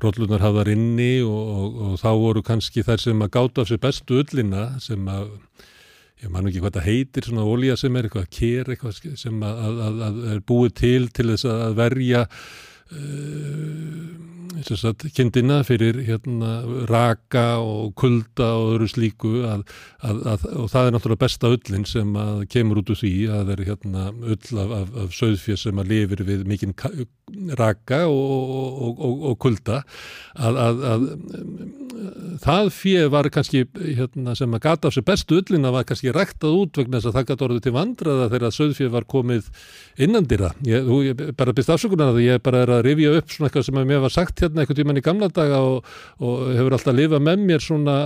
rollunar 0.00 0.42
hafðar 0.44 0.70
inni 0.72 1.12
og, 1.26 1.40
og, 1.40 1.80
og 1.84 2.00
þá 2.00 2.10
voru 2.22 2.42
kannski 2.46 2.84
þær 2.86 3.02
sem 3.02 3.26
að 3.26 3.32
gáta 3.36 3.64
af 3.64 3.70
sér 3.70 3.82
bestu 3.82 4.20
ullina 4.22 4.64
sem 4.82 5.10
að, 5.12 5.34
ég 6.24 6.32
man 6.32 6.48
ekki 6.48 6.62
hvað 6.62 6.78
það 6.78 6.88
heitir, 6.88 7.28
svona 7.28 7.46
ólíja 7.46 7.76
sem 7.80 7.98
er 7.98 8.08
eitthvað 8.08 8.30
kér 8.38 8.72
eitthvað 8.72 9.14
sem 9.20 9.44
að, 9.46 9.84
að 9.90 10.20
er 10.34 10.42
búið 10.46 10.74
til 10.80 11.02
til 11.12 11.28
þess 11.32 11.50
að 11.50 11.78
verja 11.82 12.24
uh, 12.92 14.10
kindina 15.16 15.62
fyrir 15.64 16.02
hérna, 16.04 16.60
raka 16.90 17.60
og 17.62 17.94
kulda 17.98 18.50
og 18.58 18.74
öðru 18.74 18.88
slíku 18.90 19.32
að, 19.48 19.64
og 20.04 20.66
það 20.70 20.86
er 20.86 20.94
náttúrulega 20.94 21.22
besta 21.24 21.52
ullin 21.54 21.86
sem 21.88 22.12
kemur 22.50 22.82
út 22.82 22.92
úr 22.92 23.00
því 23.00 23.14
að 23.30 23.40
það 23.40 23.54
er 23.54 23.64
hérna, 23.70 24.04
ull 24.20 24.60
af, 24.64 24.74
af, 24.80 24.92
af 25.04 25.16
söðfjör 25.16 25.62
sem 25.64 25.80
að 25.80 25.94
lifir 25.94 26.24
við 26.28 26.44
mikinn 26.50 26.76
raka 27.58 28.04
og, 28.08 29.00
og, 29.00 29.24
og, 29.30 29.38
kulda 29.40 29.82
að, 30.36 30.60
að, 30.64 30.82
að 30.92 31.06
það 32.40 32.70
fyrir 32.74 33.10
var 33.12 33.28
kannski 33.32 33.64
hérna, 33.74 34.34
sem 34.38 34.54
að 34.56 34.62
gata 34.64 34.88
á 34.88 34.94
sig 34.94 35.04
bestu 35.06 35.40
ullina 35.40 35.72
var 35.74 35.86
kannski 35.88 36.12
ræktað 36.14 36.56
út 36.62 36.80
vegna 36.80 36.98
þess 36.98 37.10
að 37.10 37.16
það 37.18 37.26
gata 37.30 37.46
orðið 37.46 37.64
til 37.66 37.74
vandraða 37.76 38.28
þegar 38.32 38.54
söðfjör 38.56 38.92
var 38.94 39.06
komið 39.10 39.50
innandira. 40.00 40.52
Ég, 40.66 40.88
ég 41.06 41.24
bara 41.38 41.54
byrst 41.56 41.72
afsökunar 41.74 42.14
að 42.14 42.22
ég 42.24 42.42
bara 42.44 42.62
er 42.64 42.74
að 42.76 42.84
rifja 42.88 43.14
upp 43.18 43.34
svona 43.34 43.50
eitthvað 43.50 43.66
sem 43.68 43.80
að 43.80 43.90
mér 43.90 44.02
var 44.04 44.14
sagt 44.14 44.44
hérna 44.44 44.62
eitthvað 44.62 44.80
tíman 44.80 45.00
í 45.00 45.04
gamla 45.04 45.30
daga 45.34 45.60
og, 45.66 45.90
og 46.22 46.46
hefur 46.56 46.76
alltaf 46.76 46.96
lifað 46.96 47.24
með 47.26 47.44
mér 47.50 47.64
svona 47.64 47.96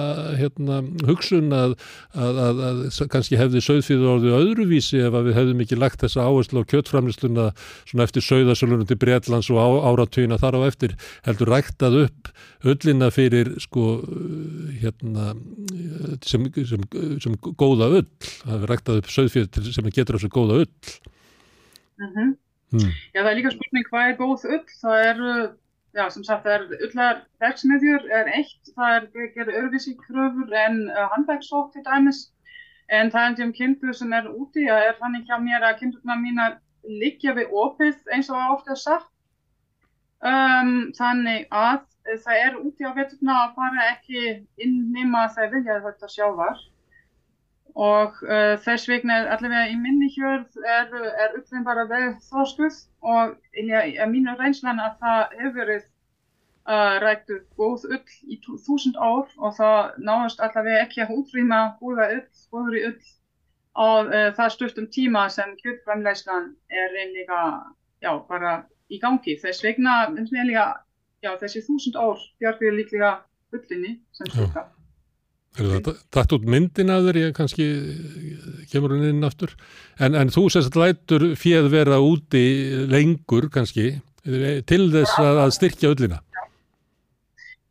hérna, 0.41 0.81
hugsun 1.09 1.55
að, 1.55 1.77
að, 2.15 2.43
að, 2.49 2.65
að 2.71 3.11
kannski 3.13 3.39
hefði 3.41 3.65
söðfjör 3.65 4.07
orðið 4.17 4.39
öðruvísi 4.41 5.03
ef 5.05 5.19
við 5.21 5.39
hefðum 5.39 5.65
ekki 5.65 5.81
lagt 5.81 6.03
þessa 6.05 6.27
áherslu 6.27 6.65
á 6.65 6.71
kjötframlýsluna 6.73 7.49
svona 7.85 8.09
eftir 8.09 8.27
söðasölunum 8.27 8.89
til 8.89 8.99
Breitlands 9.15 9.51
og 9.55 9.63
á, 9.63 9.67
áratvína 9.95 10.39
þar 10.43 10.59
á 10.59 10.61
eftir 10.67 10.95
heldur 11.27 11.53
ræktað 11.55 11.99
upp 12.05 12.31
öllina 12.65 13.11
fyrir 13.15 13.55
sko 13.63 14.03
hérna 14.83 15.33
sem, 16.25 16.47
sem, 16.67 16.87
sem 17.23 17.37
góða 17.55 17.91
öll, 18.01 18.07
það 18.43 18.63
er 18.63 18.71
ræktað 18.73 19.03
upp 19.03 19.11
söðfjörð 19.13 19.73
sem 19.75 19.91
getur 19.95 20.19
þessu 20.19 20.33
góða 20.35 20.65
öll 20.65 20.73
Mhm. 21.95 22.33
Hmm. 22.75 22.91
Já, 23.15 23.21
það 23.23 23.31
er 23.31 23.37
líka 23.39 23.51
spurning 23.55 23.85
hvað 23.87 24.09
er 24.09 24.17
góð 24.19 24.45
ull. 24.51 24.63
Það 24.81 25.03
eru, 25.09 25.33
já, 25.95 26.05
sem 26.11 26.25
sagt, 26.27 26.43
það 26.43 26.55
er 26.57 26.87
ullar 26.89 27.21
verksmiðjur 27.45 28.09
er 28.19 28.31
eitt, 28.35 28.71
það 28.75 28.97
er 28.97 29.29
gerði 29.37 29.59
öðruvísi 29.61 29.95
kröfur 30.01 30.57
en 30.59 30.81
uh, 30.91 31.05
handverksók 31.15 31.71
til 31.75 31.85
dæmis. 31.87 32.25
En 32.91 33.13
það 33.15 33.39
er 33.39 33.47
um 33.47 33.53
kindur 33.55 33.95
sem 33.95 34.13
er 34.13 34.27
úti, 34.29 34.67
það 34.67 34.89
er 34.89 34.99
þannig 34.99 35.31
hjá 35.31 35.39
mér 35.41 35.69
að 35.69 35.79
kindurna 35.85 36.19
mínar 36.21 36.59
liggja 36.89 37.35
við 37.37 37.53
opið 37.65 38.15
eins 38.15 38.31
og 38.31 38.57
ofta 38.59 38.77
sagt. 38.79 39.11
Um, 40.25 40.93
þannig 40.97 41.49
að 41.53 41.83
það 42.25 42.39
er 42.41 42.55
úti 42.61 42.87
á 42.87 42.97
veturna 42.97 43.35
að 43.43 43.57
fara 43.59 43.89
ekki 43.91 44.23
inn 44.65 44.79
nema 44.93 45.27
að 45.27 45.35
það 45.37 45.57
vilja 45.57 45.81
þetta 45.85 46.09
sjávar 46.13 46.63
og 47.75 48.21
uh, 48.23 48.55
þess 48.63 48.87
vegna 48.89 49.17
er 49.21 49.33
allavega 49.35 49.73
í 49.73 49.75
minni 49.81 50.09
hjörð 50.15 50.61
er, 50.63 50.93
er 50.95 51.35
ullin 51.41 51.67
bara 51.67 51.87
vel 51.91 52.15
þróskuð 52.29 52.77
og 53.03 53.35
ég 53.59 54.05
mínu 54.13 54.37
reynslan 54.39 54.83
að 54.83 55.01
það 55.03 55.35
hefur 55.41 55.57
verið 55.59 55.83
uh, 56.69 56.95
ræktu 57.03 57.41
góð 57.59 57.89
ull 57.91 58.15
í 58.31 58.39
þúsund 58.45 58.97
ár 59.01 59.27
og 59.41 59.57
það 59.59 59.99
náðast 60.07 60.45
allavega 60.47 60.85
ekki 60.87 61.03
að 61.05 61.17
útrýma 61.19 61.61
góða 61.81 62.11
ull, 62.19 62.29
góðri 62.55 62.85
ull 62.93 63.01
á 63.75 63.87
uh, 64.05 64.29
það 64.37 64.53
stuttum 64.55 64.87
tíma 64.95 65.27
sem 65.33 65.57
kjöldframleyslan 65.63 66.53
er 66.71 67.01
einlega, 67.03 67.41
já, 68.05 68.13
bara 68.29 68.61
í 68.91 69.01
gangi. 69.03 69.37
Þess 69.43 69.65
vegna, 69.67 70.05
líka, 70.15 70.69
já, 71.25 71.35
þessi 71.41 71.65
þúsund 71.67 71.99
ár 71.99 72.23
bjargir 72.39 72.79
líklega 72.79 73.19
ullinni 73.55 73.99
sem 74.15 74.33
það 74.35 74.71
dætt 75.55 76.33
út 76.35 76.47
myndin 76.51 76.91
að 76.91 77.09
þér, 77.09 77.19
ég 77.21 77.35
kannski 77.37 77.67
kemur 78.73 78.97
hún 78.97 79.07
inn 79.07 79.27
aftur. 79.27 79.55
En, 80.03 80.17
en 80.19 80.33
þú 80.35 80.49
sérst 80.51 80.75
lætur 80.75 81.29
fjöð 81.39 81.71
vera 81.71 82.01
úti 82.03 82.43
lengur 82.91 83.47
kannski 83.55 83.93
til 84.25 84.83
þess 84.91 85.19
að, 85.21 85.43
að 85.45 85.55
styrkja 85.55 85.93
öllina. 85.95 86.21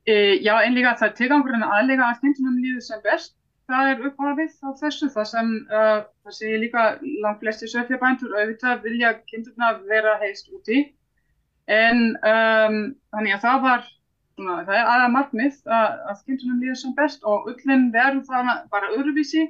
E, 0.08 0.40
já, 0.44 0.54
einlega 0.62 0.96
það 1.00 1.10
er 1.10 1.16
tilgangurinn 1.20 1.68
aðlega 1.68 2.08
að 2.08 2.22
kindunum 2.24 2.62
líður 2.62 2.86
sem 2.88 3.04
best. 3.04 3.36
Það 3.72 3.90
er 3.90 4.02
upphafið 4.10 4.56
á 4.60 4.70
þessu, 4.82 5.08
það 5.14 5.28
sem, 5.30 5.52
uh, 5.72 6.00
það 6.26 6.36
segir 6.38 6.62
líka 6.66 6.84
langt 7.24 7.40
flesti 7.44 7.70
söfjabændur, 7.72 8.36
auðvitað 8.36 8.84
vilja 8.84 9.14
kindurna 9.30 9.70
vera 9.88 10.18
heist 10.24 10.52
úti. 10.52 10.82
En 11.72 12.02
um, 12.20 12.78
þannig 13.16 13.38
að 13.38 13.46
það 13.46 13.62
var, 13.64 13.86
svona, 14.36 14.58
það 14.68 14.80
er 14.82 14.92
aða 14.98 15.08
markmið 15.14 15.62
að, 15.80 16.02
að 16.12 16.24
kindunum 16.28 16.60
líður 16.60 16.80
sem 16.82 16.96
best 16.98 17.24
og 17.24 17.48
ullin 17.54 17.88
verður 17.94 18.26
það 18.28 18.52
bara 18.74 18.92
öðruvísi 18.98 19.46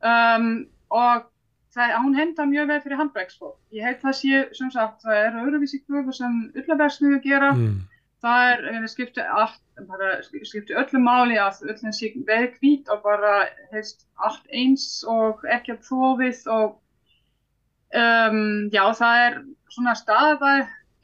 um, 0.00 0.48
og 0.88 1.26
það, 1.74 1.96
hún 2.00 2.16
henda 2.16 2.46
mjög 2.48 2.70
vel 2.70 2.80
fyrir 2.84 3.00
handverksfólk. 3.02 3.58
Ég 3.74 3.84
heit 3.84 4.00
það 4.00 4.16
sé, 4.20 4.44
sem 4.56 4.70
sagt, 4.72 5.02
það 5.04 5.20
eru 5.26 5.44
öðruvísi 5.48 5.82
kröfur 5.84 6.16
sem 6.16 6.40
ullaverksmiður 6.54 7.20
gera. 7.24 7.52
Mm. 7.58 7.82
Það 8.24 8.50
er, 8.50 8.62
það 8.72 8.86
skipti, 8.88 9.24
allt, 9.40 9.58
bara, 9.88 10.10
skipti 10.24 10.76
öllu 10.80 11.00
máli 11.04 11.36
að 11.40 11.58
öllin 11.68 11.92
sé 11.92 12.08
vel 12.24 12.46
hvít 12.56 12.88
og 12.92 13.02
bara 13.04 13.34
heist 13.72 14.06
allt 14.16 14.46
eins 14.48 14.86
og 15.10 15.44
ekki 15.52 15.74
að 15.74 15.82
þófið 15.90 16.40
og 16.54 16.78
um, 18.00 18.38
já 18.72 18.84
það 18.96 19.24
er 19.26 19.36
svona 19.74 19.94
staða 19.98 20.54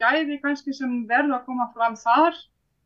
gæði 0.01 0.39
kannski 0.41 0.73
sem 0.73 1.03
verður 1.09 1.37
að 1.37 1.45
koma 1.49 1.67
fram 1.75 1.97
þar 1.99 2.39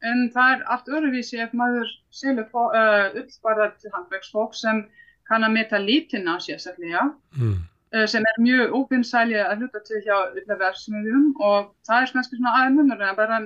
en 0.05 0.27
það 0.33 0.55
er 0.55 0.65
allt 0.73 0.91
öðruvísi 0.91 1.39
ef 1.41 1.53
maður 1.55 1.93
selur 2.13 2.49
uh, 2.51 3.15
ull 3.15 3.39
bara 3.45 3.69
til 3.79 3.93
handverksfólk 3.93 4.57
sem 4.57 4.83
kann 5.29 5.47
að 5.47 5.55
meta 5.55 5.79
lítina 5.81 6.37
sérstaklega 6.43 7.07
Mm. 7.35 7.63
Uh, 7.93 8.05
sem 8.09 8.25
er 8.31 8.41
mjög 8.41 8.73
óvinnsæli 8.79 9.37
að 9.41 9.63
hluta 9.63 9.81
til 9.87 10.01
hjá 10.05 10.15
ullaverksmiðjum 10.41 11.27
og 11.39 11.71
það 11.87 12.01
er 12.01 12.13
kannski 12.15 12.39
svona 12.39 12.55
aðeins 12.59 12.79
munur 12.79 13.05
en 13.05 13.19
bara 13.19 13.39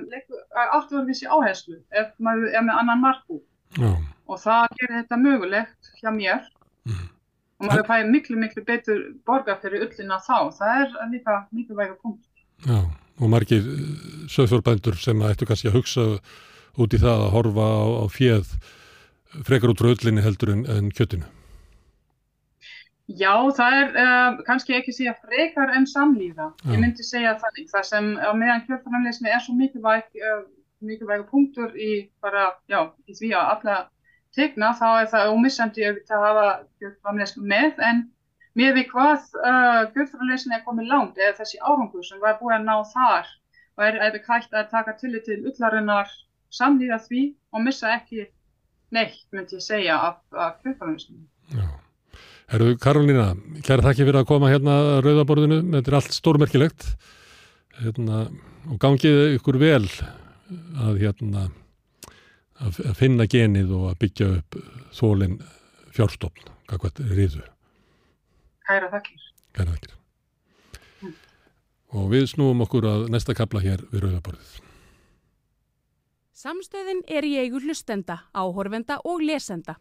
öðruvísi 0.78 1.28
áherslu 1.28 1.78
ef 1.90 2.12
maður 2.18 2.54
er 2.54 2.66
með 2.66 2.82
annan 2.82 3.04
markú 3.04 3.40
Já. 3.78 3.92
og 4.26 4.42
það 4.42 4.66
gerir 4.80 4.96
þetta 5.02 5.20
mögulegt 5.20 5.94
hjá 6.00 6.10
mér. 6.14 6.48
Og 7.60 7.68
maður 7.68 7.88
fæði 7.90 8.08
miklu 8.08 8.38
miklu 8.40 8.62
betur 8.64 9.00
borga 9.28 9.58
fyrir 9.60 9.84
ullina 9.84 10.16
þá. 10.24 10.48
Það 10.56 10.76
er 10.80 11.10
líka 11.12 11.34
mikilvæga 11.52 11.96
punkt 12.00 12.24
Já, 12.64 12.80
og 13.20 13.32
margir 13.32 13.66
söðfjórbændur 14.32 14.96
sem 15.00 15.20
ættu 15.28 15.48
kannski 15.48 15.68
að 15.68 15.76
hugsa 15.80 16.06
út 16.80 16.94
í 16.94 17.00
það 17.00 17.26
að 17.26 17.34
horfa 17.34 17.66
á, 17.68 17.84
á 18.00 18.06
fjöð 18.12 18.54
frekar 19.46 19.72
út 19.72 19.80
frá 19.80 19.92
öllinni 19.92 20.24
heldur 20.24 20.54
en, 20.54 20.64
en 20.68 20.90
kjötinu. 20.94 21.28
Já, 23.18 23.32
það 23.56 23.76
er 23.80 23.96
uh, 23.98 24.40
kannski 24.46 24.74
ekki 24.76 24.92
segja 24.94 25.16
frekar 25.18 25.72
en 25.74 25.86
samlíða. 25.88 26.50
Já. 26.62 26.72
Ég 26.74 26.82
myndi 26.82 27.06
segja 27.06 27.34
þannig. 27.40 27.70
Það 27.72 27.86
sem 27.88 28.10
á 28.22 28.30
meðan 28.38 28.62
kjöldframleysni 28.68 29.32
er 29.32 29.42
svo 29.42 29.54
mikilvæg, 29.58 30.12
uh, 30.20 30.44
mikilvæg 30.86 31.24
punktur 31.30 31.74
í 31.74 31.90
bara, 32.22 32.52
já, 32.70 32.84
í 33.10 33.16
því 33.18 33.32
að 33.34 33.50
alla 33.56 33.80
tegna, 34.36 34.70
þá 34.78 34.86
er 34.92 35.10
það 35.10 35.34
ómissandi 35.34 35.86
að 35.90 36.14
hafa 36.14 36.46
kjöldframleysni 36.78 37.50
með, 37.50 37.82
en 37.88 38.06
með 38.58 38.78
því 38.78 38.86
hvað 38.92 39.28
uh, 39.42 39.82
kjöldframleysni 39.96 40.56
er 40.56 40.64
komið 40.68 40.90
langt, 40.92 41.18
eða 41.18 41.38
þessi 41.40 41.60
árangur 41.66 42.06
sem 42.06 42.22
var 42.22 42.38
búið 42.38 42.60
að 42.60 42.66
ná 42.68 42.76
þar, 42.94 43.34
og 43.78 43.86
er 43.88 44.02
eða 44.06 44.24
hægt 44.28 44.54
að 44.54 44.70
taka 44.70 44.98
tillit 45.02 45.26
til 45.26 45.40
ullarinnar 45.50 46.14
samlíða 46.54 47.02
því 47.08 47.26
og 47.54 47.66
missa 47.66 47.90
ekki 47.96 48.28
neitt, 48.94 49.22
myndi 49.34 49.58
ég 49.58 49.66
segja, 49.66 49.98
af, 49.98 50.22
af 50.30 50.60
kjöldframleysni. 50.62 51.24
Herðu 52.50 52.74
Karolína, 52.82 53.28
kæra 53.62 53.84
þakki 53.84 54.06
fyrir 54.08 54.18
að 54.20 54.26
koma 54.30 54.48
hérna 54.50 54.72
að 54.80 54.96
rauðaborðinu, 55.06 55.58
þetta 55.76 55.90
er 55.92 55.96
allt 56.00 56.16
stórmerkilegt 56.16 56.86
hérna, 57.78 58.24
og 58.66 58.80
gangið 58.82 59.36
ykkur 59.36 59.58
vel 59.60 59.84
að, 59.86 60.98
hérna, 60.98 61.44
að 62.58 62.80
finna 62.98 63.28
genið 63.30 63.70
og 63.78 63.84
að 63.92 64.00
byggja 64.02 64.30
upp 64.40 64.58
þólinn 64.98 65.38
fjárstofn, 65.94 66.50
hvað 66.70 67.02
riðu, 67.14 67.44
Kæra 68.66 68.90
þakkir. 68.90 69.22
kæra 69.54 69.76
þakkir. 69.76 69.94
Og 71.90 72.10
við 72.12 72.28
snúum 72.30 72.60
okkur 72.62 72.86
að 72.86 73.06
næsta 73.10 73.34
kapla 73.34 73.62
hér 73.62 73.82
við 73.90 74.04
rauðaborðið. 74.04 74.50
Samstöðin 76.40 77.02
er 77.10 77.26
í 77.26 77.34
eigu 77.42 77.58
hlustenda, 77.60 78.20
áhorfenda 78.32 79.00
og 79.04 79.22
lesenda. 79.26 79.74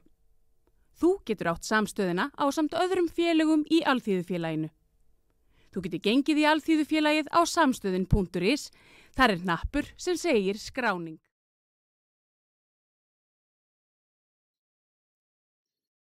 Þú 0.99 1.13
getur 1.27 1.53
átt 1.53 1.63
samstöðina 1.63 2.27
á 2.35 2.45
samt 2.51 2.75
öðrum 2.75 3.07
félögum 3.07 3.63
í 3.71 3.79
Alþýðufélaginu. 3.87 4.67
Þú 5.71 5.83
getur 5.85 6.03
gengið 6.03 6.41
í 6.41 6.45
Alþýðufélagið 6.49 7.31
á 7.31 7.39
samstöðin.is. 7.47 8.69
Þar 9.15 9.35
er 9.35 9.47
nappur 9.47 9.89
sem 9.95 10.17
segir 10.19 10.59
skráning. 10.59 11.19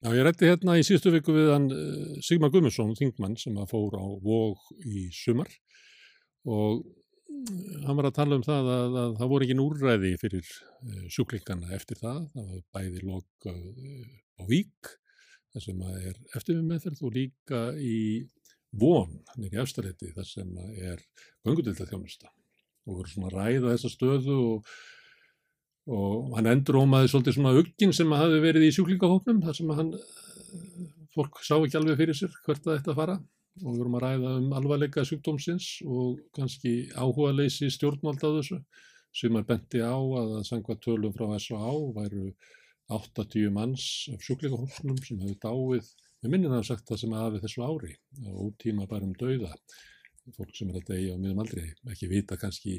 Já, 0.05 0.13
ég 0.15 0.23
rætti 0.23 0.47
hérna 0.47 0.77
í 0.79 0.85
síðustu 0.87 1.11
viku 1.11 1.35
við 1.35 1.49
hann 1.51 1.67
uh, 1.73 2.19
Sigmar 2.23 2.53
Guðmundsson, 2.55 2.93
þingmann 2.95 3.35
sem 3.41 3.57
að 3.59 3.73
fór 3.73 3.97
á 3.99 4.05
vóg 4.23 4.69
í 4.87 5.09
sumar 5.11 5.51
og 6.47 6.85
mm, 7.27 7.89
hann 7.89 7.99
var 7.99 8.09
að 8.11 8.19
tala 8.21 8.39
um 8.39 8.45
það 8.47 8.71
að, 8.77 8.99
að 9.03 9.17
það 9.19 9.33
voru 9.33 9.49
ekki 9.49 9.57
úrræði 9.65 10.13
fyrir 10.21 10.53
uh, 10.53 11.01
sjúklingana 11.11 11.73
eftir 11.75 11.99
það, 11.99 12.21
það 12.37 12.53
var 12.53 12.63
bæði 12.77 13.03
lok 13.09 13.51
á 14.37 14.43
vík, 14.49 14.93
þar 15.53 15.67
sem 15.67 15.85
er 15.91 16.17
eftir 16.37 16.59
við 16.59 16.67
meðferð 16.71 17.05
og 17.07 17.15
líka 17.17 17.63
í 17.81 17.97
von, 18.77 19.15
hann 19.33 19.47
er 19.47 19.57
í 19.57 19.63
efstarétti, 19.63 20.13
þar 20.17 20.29
sem 20.29 20.59
er 20.77 21.01
göngudilda 21.47 21.89
þjónusta 21.89 22.29
og 22.87 23.01
voru 23.01 23.11
svona 23.11 23.33
ræða 23.33 23.73
þessa 23.73 23.93
stöðu 23.93 24.37
og 24.51 24.77
og 25.87 26.35
hann 26.35 26.51
endurómaði 26.51 27.11
svolítið 27.13 27.37
svona 27.37 27.55
uggin 27.61 27.93
sem 27.95 28.11
hafi 28.11 28.41
verið 28.43 28.67
í 28.67 28.73
sjúklingahóknum 28.75 29.43
þar 29.45 29.55
sem 29.55 29.71
hann, 29.71 29.93
eh, 29.95 31.05
fólk 31.15 31.39
sá 31.47 31.55
ekki 31.57 31.79
alveg 31.79 32.01
fyrir 32.01 32.19
sér 32.19 32.33
hvert 32.45 32.65
það 32.65 32.91
að 32.91 32.99
fara 32.99 33.17
og 33.63 33.71
við 33.71 33.79
vorum 33.81 33.97
að 33.97 34.05
ræða 34.05 34.33
um 34.41 34.53
alvarleika 34.53 35.05
sjúkdómsins 35.07 35.69
og 35.87 36.19
kannski 36.37 36.91
áhuga 36.93 37.33
leysi 37.33 37.71
stjórnvald 37.71 38.21
á 38.21 38.31
þessu 38.35 38.59
sem 39.15 39.37
er 39.37 39.47
benti 39.49 39.81
á 39.81 39.95
að 39.95 40.41
að 40.41 40.47
sangva 40.51 40.77
tölum 40.77 41.15
frá 41.15 41.39
S.A.A. 41.39 41.73
væru 41.97 42.35
80 42.93 43.51
manns 43.55 43.85
af 44.13 44.23
sjúklingahóknum 44.23 44.99
sem 45.03 45.21
hefur 45.25 45.41
dáið, 45.43 45.91
við 46.23 46.33
minnum 46.33 46.55
að 46.57 46.69
sagt 46.71 46.87
það 46.89 47.03
sem 47.03 47.15
að 47.17 47.25
hafi 47.25 47.43
þessu 47.45 47.65
ári 47.67 47.93
og 48.31 48.39
útíma 48.51 48.87
bara 48.91 49.09
um 49.09 49.15
dauða 49.19 49.53
fólk 50.35 50.55
sem 50.57 50.71
er 50.71 50.81
að 50.81 50.89
deyja 50.91 51.15
á 51.15 51.23
miðum 51.23 51.43
aldrei, 51.43 51.67
ekki 51.91 52.09
vita 52.11 52.39
kannski 52.41 52.79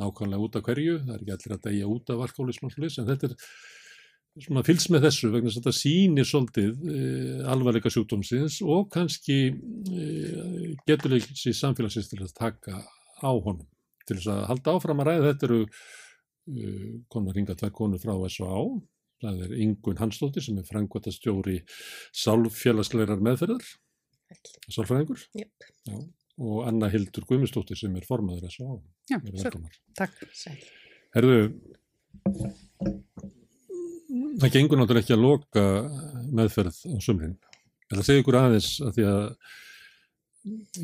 nákvæmlega 0.00 0.44
út 0.44 0.56
af 0.58 0.64
hverju, 0.64 1.00
það 1.04 1.14
er 1.14 1.24
ekki 1.24 1.34
allir 1.34 1.56
að 1.56 1.66
deyja 1.66 1.90
út 1.92 2.12
af 2.12 2.22
alkoholism 2.26 2.68
og 2.68 2.72
svolítið, 2.72 3.02
en 3.02 3.10
þetta 3.10 3.28
er 3.28 4.46
svona 4.46 4.64
fylgst 4.66 4.90
með 4.92 5.06
þessu 5.06 5.30
vegna 5.32 5.50
að 5.50 5.58
þetta 5.58 5.74
sýnir 5.76 6.28
svolítið 6.28 6.88
e, 6.92 7.04
alvarleika 7.52 7.92
sjúkdómsins 7.92 8.58
og 8.64 8.90
kannski 8.92 9.38
e, 9.48 10.08
geturleikis 10.88 11.46
í 11.48 11.54
samfélagsins 11.56 12.10
til 12.12 12.20
að 12.24 12.34
taka 12.36 12.82
á 13.24 13.30
honum. 13.32 13.64
Til 14.06 14.18
þess 14.18 14.32
að 14.34 14.42
halda 14.50 14.76
áfram 14.76 15.00
að 15.02 15.10
ræða 15.10 15.30
þetta 15.30 15.48
eru 15.48 15.62
e, 15.64 16.74
konar 17.12 17.38
ringa 17.38 17.56
tvær 17.56 17.72
konur 17.76 18.02
frá 18.02 18.12
S.A. 18.28 18.52
Það 19.24 19.42
er 19.46 19.56
Ingun 19.64 20.00
Hansdóttir 20.00 20.44
sem 20.44 20.58
er 20.60 20.68
frangvata 20.68 21.12
stjóri 21.14 21.60
sálfélagslegar 22.16 23.22
meðferðar, 23.24 23.64
sálfræðingur. 24.68 25.22
Yep. 25.40 25.68
Já, 25.88 25.96
og 26.36 26.58
Anna 26.68 26.90
Hildur 26.92 27.24
Guðmustóttir 27.28 27.78
sem 27.80 27.94
er 27.96 28.04
formaður 28.08 28.44
þessu 28.48 28.68
á. 28.68 28.74
Já, 29.12 29.18
svo, 29.40 29.62
takk. 29.96 30.18
Herðu, 31.16 31.38
það 34.42 34.52
gengur 34.58 34.82
náttúrulega 34.82 35.04
ekki 35.04 35.16
að 35.16 35.24
loka 35.24 35.64
meðferð 36.36 36.82
á 36.92 36.96
sumrin. 37.00 37.38
Ég 37.86 37.94
ætla 37.94 38.02
að 38.02 38.08
segja 38.10 38.24
ykkur 38.24 38.38
aðeins 38.42 38.74
að 38.82 38.98
því 38.98 39.08
að 39.12 39.24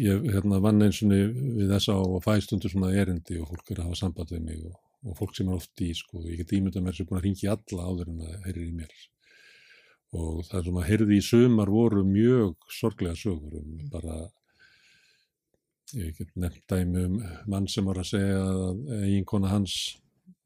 ég 0.03 0.25
hérna, 0.33 0.63
vann 0.63 0.83
eins 0.87 1.03
og 1.05 1.13
við 1.13 1.69
þessa 1.71 1.95
á 1.95 2.03
að 2.03 2.25
fæ 2.25 2.33
stundur 2.47 2.73
svona 2.73 2.95
erindi 2.99 3.39
og 3.43 3.53
fólk 3.53 3.75
er 3.75 3.83
að 3.83 3.91
hafa 3.91 4.01
samband 4.01 4.33
við 4.33 4.43
mig 4.47 4.65
og, 4.65 4.79
og 5.03 5.17
fólk 5.19 5.35
sem 5.37 5.49
er 5.49 5.59
oft 5.59 5.83
í, 5.83 5.91
sko, 5.97 6.23
ég 6.29 6.43
get 6.43 6.55
ímyndað 6.57 6.85
mér 6.87 6.97
sem 6.97 7.07
er 7.07 7.11
búin 7.11 7.21
að 7.21 7.27
ringi 7.27 7.51
alla 7.51 7.89
áður 7.89 8.13
en 8.13 8.21
það 8.23 8.47
heyrir 8.47 8.69
í 8.69 8.77
mér. 8.77 8.93
Og 10.13 10.45
það 10.47 10.69
sem 10.69 10.79
að 10.79 10.89
heyrði 10.91 11.19
í 11.19 11.25
sumar 11.27 11.73
voru 11.73 12.05
mjög 12.07 12.71
sorglega 12.81 13.19
sögur 13.19 13.59
um 13.63 13.77
bara 13.93 14.19
ég 15.97 16.17
get 16.17 16.31
nefnt 16.37 16.65
dæmi 16.71 17.05
um 17.09 17.19
mann 17.51 17.69
sem 17.69 17.85
var 17.89 18.01
að 18.01 18.11
segja 18.13 18.39
að 18.43 18.83
eiginkona 19.03 19.51
hans 19.53 19.77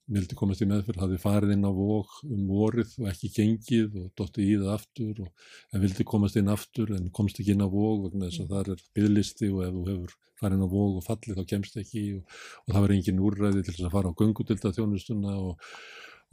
vildi 0.06 0.36
komast 0.38 0.62
í 0.62 0.68
meðferð, 0.70 1.00
hafði 1.02 1.18
farið 1.18 1.52
inn 1.56 1.66
á 1.66 1.72
vók 1.74 2.12
um 2.26 2.46
vorið 2.46 2.92
og 3.00 3.08
ekki 3.10 3.30
gengið 3.34 3.96
og 3.98 4.06
dotti 4.18 4.44
í 4.46 4.54
það 4.60 4.72
aftur 4.76 5.22
og 5.24 5.74
en 5.74 5.82
vildi 5.82 6.06
komast 6.06 6.38
inn 6.38 6.52
aftur 6.52 6.92
en 6.94 7.08
komst 7.16 7.40
ekki 7.42 7.56
inn 7.56 7.64
á 7.66 7.68
vók 7.70 8.04
vegna 8.04 8.28
þess 8.28 8.44
að 8.44 8.52
það 8.52 8.70
er 8.74 8.84
byggðlisti 8.98 9.50
og 9.50 9.62
ef 9.66 9.72
þú 9.74 9.84
hefur 9.90 10.16
farið 10.38 10.58
inn 10.58 10.66
á 10.66 10.74
vók 10.76 11.00
og 11.00 11.06
fallið 11.06 11.40
þá 11.40 11.50
kemst 11.52 11.78
ekki 11.82 12.04
og, 12.18 12.36
og 12.66 12.76
það 12.76 12.84
var 12.84 12.94
engin 12.96 13.22
úrræði 13.28 13.64
til 13.64 13.74
þess 13.74 13.88
að 13.88 13.96
fara 13.96 14.12
á 14.14 14.18
göngudilda 14.20 14.72
þjónustuna 14.76 15.34
og, 15.40 15.72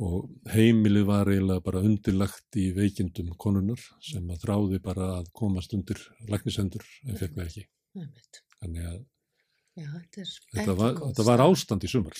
og 0.06 0.54
heimilið 0.54 1.08
var 1.10 1.34
eiginlega 1.34 1.66
bara 1.66 1.84
undirlagt 1.88 2.60
í 2.62 2.68
veikindum 2.78 3.34
konunar 3.42 3.82
sem 4.06 4.30
að 4.30 4.46
þráði 4.46 4.84
bara 4.86 5.10
að 5.18 5.34
komast 5.34 5.74
undir 5.74 5.98
lagnisendur 6.30 6.86
en 7.08 7.18
fekk 7.18 7.40
það 7.40 7.50
ekki. 7.50 7.66
Þannig 8.62 8.86
að 8.92 9.02
Já, 9.74 9.90
þetta 10.54 10.74
var, 10.78 10.98
þetta 11.02 11.24
var 11.26 11.42
ástand 11.42 11.86
í 11.86 11.90
sumar. 11.90 12.18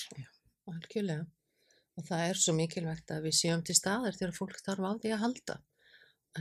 Algjörlega. 0.72 1.22
Og 1.94 2.06
það 2.08 2.26
er 2.28 2.40
svo 2.40 2.56
mikilvægt 2.56 3.14
að 3.14 3.28
við 3.28 3.38
séum 3.38 3.62
til 3.62 3.76
staðar 3.78 4.16
þegar 4.18 4.36
fólk 4.38 4.60
þarf 4.66 4.88
á 4.88 4.92
því 5.02 5.14
að 5.14 5.24
halda. 5.24 5.56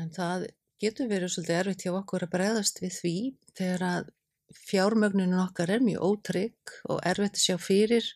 En 0.02 0.10
það 0.14 0.48
getur 0.82 1.10
verið 1.12 1.34
svolítið 1.34 1.60
erfitt 1.60 1.86
hjá 1.86 1.94
okkur 2.00 2.26
að 2.26 2.34
bregðast 2.34 2.82
við 2.84 2.98
því 2.98 3.16
þegar 3.60 3.86
að 3.90 4.12
fjármögnunum 4.54 5.44
okkar 5.48 5.72
er 5.74 5.86
mjög 5.86 6.06
ótrygg 6.10 6.76
og 6.92 7.02
erfitt 7.08 7.40
að 7.40 7.46
sjá 7.46 7.56
fyrir 7.62 8.10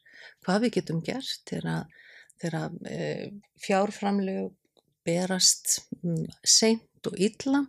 hvað 0.46 0.66
við 0.66 0.76
getum 0.78 1.02
gert 1.06 1.42
þegar 1.50 2.58
að, 2.62 2.78
e, 2.90 3.00
fjárframlög 3.64 4.54
berast 5.08 5.80
mm, 6.04 6.26
seint 6.44 7.08
og 7.08 7.16
illa 7.24 7.64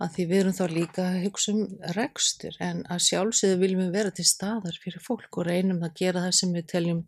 að 0.00 0.14
því 0.14 0.26
við 0.30 0.40
erum 0.40 0.56
þá 0.56 0.64
líka 0.72 1.04
að 1.04 1.24
hugsa 1.26 1.54
um 1.54 1.64
rekstur 1.96 2.56
en 2.64 2.84
að 2.88 3.04
sjálfsögðu 3.08 3.58
viljum 3.62 3.82
við 3.84 3.96
vera 3.98 4.14
til 4.14 4.26
staðar 4.28 4.78
fyrir 4.82 5.04
fólk 5.04 5.40
og 5.40 5.48
reynum 5.50 5.82
að 5.84 5.98
gera 6.00 6.24
það 6.26 6.38
sem 6.40 6.54
við 6.56 6.68
teljum 6.72 7.02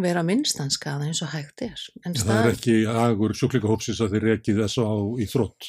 vera 0.00 0.22
minnstanskaða 0.26 1.08
eins 1.08 1.22
og 1.24 1.32
hægt 1.34 1.64
er. 1.66 1.82
En 2.04 2.16
Það 2.18 2.38
er 2.38 2.52
ekki 2.52 2.76
agur 2.90 3.34
sjúklingahópsins 3.36 4.02
að 4.04 4.16
þið 4.16 4.26
rekið 4.30 4.62
þess 4.62 4.80
á 4.82 4.92
í 5.22 5.28
þrótt. 5.30 5.68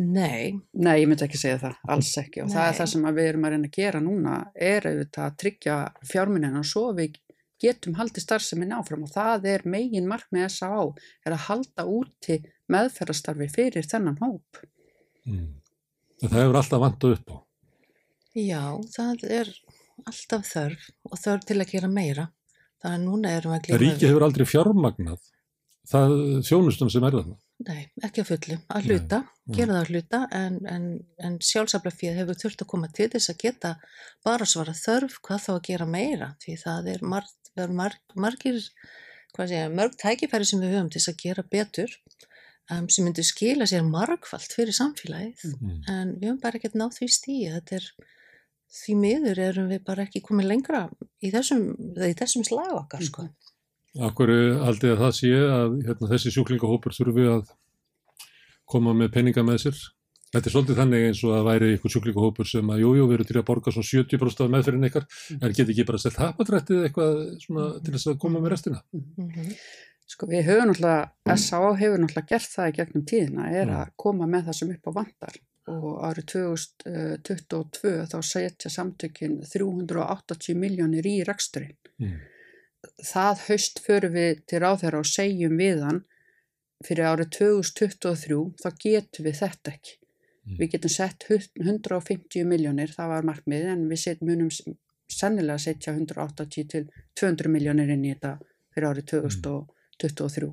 Nei. 0.00 0.54
Nei, 0.78 0.94
ég 1.02 1.08
myndi 1.10 1.26
ekki 1.26 1.40
segja 1.40 1.58
það, 1.64 1.80
alls 1.90 2.12
ekki 2.20 2.44
og 2.44 2.52
það 2.52 2.62
er 2.62 2.70
Nei. 2.70 2.78
það 2.78 2.90
sem 2.92 3.08
að 3.08 3.16
við 3.18 3.28
erum 3.30 3.46
að 3.46 3.52
reyna 3.54 3.68
að 3.70 3.74
gera 3.74 4.02
núna 4.04 4.36
er 4.54 4.86
auðvitað 4.86 5.24
að 5.26 5.36
tryggja 5.42 5.78
fjármunina 6.12 6.62
og 6.62 6.68
svo 6.70 6.84
við 6.96 7.18
getum 7.60 7.96
haldið 7.98 8.24
starfsemin 8.24 8.74
áfram 8.76 9.04
og 9.04 9.12
það 9.12 9.48
er 9.50 9.66
megin 9.68 10.08
markmið 10.08 10.46
S.A.A. 10.46 10.86
er 11.26 11.36
að 11.36 11.46
halda 11.48 11.86
úti 11.90 12.38
meðferðastarfi 12.70 13.50
fyrir 13.52 13.88
þennan 13.90 14.20
hóp. 14.22 14.62
Mm. 15.28 15.58
Það 16.22 16.38
hefur 16.38 16.60
alltaf 16.62 16.84
vantað 16.84 17.16
upp 17.18 17.34
á. 17.34 17.36
Já, 18.38 18.64
það 18.94 19.24
er 19.40 19.52
alltaf 20.06 20.46
þörf 20.46 20.90
og 21.10 21.18
þörf 21.20 21.48
til 21.48 21.58
að 21.58 21.72
gera 21.74 21.90
meira. 21.90 22.30
Það 22.80 22.96
er 22.96 23.02
núna 23.04 23.34
erum 23.36 23.52
við 23.52 23.58
að 23.58 23.66
glíma 23.66 23.80
Ríki 23.82 24.08
hefur 24.08 24.26
aldrei 24.26 24.46
fjármagnað 24.48 25.28
það 25.90 26.14
þjónustun 26.46 26.90
sem 26.92 27.04
er 27.06 27.16
þarna. 27.16 27.36
Nei, 27.66 27.80
ekki 28.06 28.22
að 28.22 28.28
fullu, 28.30 28.56
að 28.72 28.86
hluta, 28.88 29.18
nei. 29.20 29.56
gera 29.58 29.74
það 29.74 29.80
að 29.80 29.90
hluta 29.92 30.20
en, 30.38 30.54
en, 30.70 30.84
en 31.26 31.36
sjálfsaflafíð 31.44 32.20
hefur 32.22 32.38
þurft 32.40 32.64
að 32.64 32.70
koma 32.72 32.88
til 32.96 33.08
þess 33.12 33.32
að 33.32 33.40
geta 33.42 33.72
bara 34.24 34.48
svara 34.48 34.72
þörf 34.76 35.18
hvað 35.26 35.42
þá 35.44 35.50
að 35.56 35.62
gera 35.68 35.88
meira 35.90 36.30
því 36.44 36.56
það 36.62 36.90
er, 36.94 37.04
marg, 37.14 37.50
marg, 37.76 37.98
margir, 38.16 38.62
segja, 39.36 39.66
mörg 39.74 39.98
tækifæri 40.00 40.48
sem 40.48 40.62
við 40.62 40.76
höfum 40.76 40.88
til 40.92 41.02
þess 41.02 41.12
að 41.12 41.20
gera 41.24 41.44
betur 41.56 41.92
um, 42.70 42.88
sem 42.88 43.04
myndir 43.04 43.28
skila 43.28 43.68
sér 43.68 43.84
margfalt 43.88 44.56
fyrir 44.56 44.76
samfélagið 44.76 45.44
Mm. 45.50 45.82
en 45.90 46.16
við 46.16 46.30
höfum 46.30 46.40
bara 46.46 46.60
ekkert 46.60 46.78
náð 46.80 46.96
því 46.96 47.10
stíi, 47.12 47.52
þetta 47.58 47.80
er 47.80 47.90
því 48.70 48.96
miður 49.02 49.40
erum 49.48 49.68
við 49.72 49.84
bara 49.86 50.04
ekki 50.06 50.22
komið 50.26 50.46
lengra 50.52 50.82
í 51.22 51.30
þessum, 51.34 51.64
í 52.06 52.12
þessum 52.18 52.44
slag 52.46 52.74
okkar 52.84 53.02
sko. 53.06 53.28
Akkur 54.06 54.30
haldið 54.62 54.92
að 54.94 55.00
það 55.04 55.14
sé 55.18 55.30
að 55.42 55.72
hérna, 55.88 56.10
þessi 56.12 56.30
sjúklingahópur 56.36 56.94
þurfi 56.94 57.24
að 57.32 57.48
koma 58.70 58.92
með 58.94 59.10
peninga 59.16 59.42
með 59.42 59.58
sér. 59.64 59.80
Þetta 60.30 60.46
er 60.46 60.52
svolítið 60.54 60.76
þannig 60.78 61.04
eins 61.08 61.20
og 61.26 61.32
að 61.34 61.46
væri 61.48 61.68
ykkur 61.74 61.90
sjúklingahópur 61.96 62.46
sem 62.46 62.68
að 62.70 62.82
jújú, 62.84 63.06
við 63.10 63.16
erum 63.16 63.26
til 63.32 63.38
að 63.40 63.46
borga 63.48 63.72
svona 63.74 63.88
70% 63.90 64.44
af 64.44 64.52
meðferðin 64.54 64.86
ykkar, 64.86 65.06
en 65.40 65.54
get 65.58 65.72
ekki 65.74 65.86
bara 65.88 65.98
selt 65.98 66.20
hapatrættið 66.22 66.84
eitthvað 66.86 67.16
svona 67.42 67.64
til 67.82 67.94
þess 67.96 68.10
að 68.12 68.20
koma 68.22 68.38
með 68.44 68.52
restina. 68.54 68.78
Sko 70.10 70.26
við 70.30 70.46
höfum 70.46 70.70
náttúrulega, 70.70 71.10
S.A.A. 71.34 71.72
hefur 71.82 72.00
náttúrulega 72.04 72.30
gert 72.30 72.50
það 72.54 72.70
í 72.70 72.76
gegnum 72.78 73.04
tíðina, 73.10 73.48
er 73.50 73.66
Mm. 73.66 73.76
að 73.82 73.90
koma 74.04 74.26
með 74.30 74.46
það 74.46 74.56
sem 74.60 74.70
upp 74.76 74.86
á 74.86 74.92
vandar 75.00 75.36
og 75.68 76.00
árið 76.06 76.26
2022 76.32 78.06
þá 78.10 78.18
setja 78.24 78.70
samtökin 78.72 79.40
380 79.44 80.56
miljónir 80.58 81.06
í 81.06 81.20
reksturinn. 81.26 81.76
Mm. 82.00 82.18
Það 83.04 83.44
haust 83.48 83.82
förum 83.84 84.14
við 84.16 84.44
til 84.48 84.62
ráðherra 84.64 85.02
og 85.02 85.08
segjum 85.08 85.58
við 85.60 85.82
hann 85.84 86.04
fyrir 86.84 87.10
árið 87.10 87.32
2023 87.36 88.40
þá 88.62 88.68
getum 88.80 89.26
við 89.28 89.40
þetta 89.42 89.74
ekki. 89.74 89.96
Við 90.58 90.70
getum 90.72 90.90
sett 90.90 91.26
hu- 91.28 91.38
150 91.60 92.46
miljónir, 92.48 92.90
það 92.90 93.08
var 93.12 93.26
markmið, 93.28 93.66
en 93.74 93.82
við 93.90 94.00
set, 94.02 94.22
munum 94.24 94.48
sennilega 95.10 95.58
setja 95.58 95.92
180 95.92 96.66
til 96.72 96.86
200 97.14 97.52
miljónir 97.52 97.92
inn 97.92 98.04
í 98.04 98.14
þetta 98.14 98.38
fyrir 98.74 98.88
árið 98.88 99.06
2023. 99.12 100.50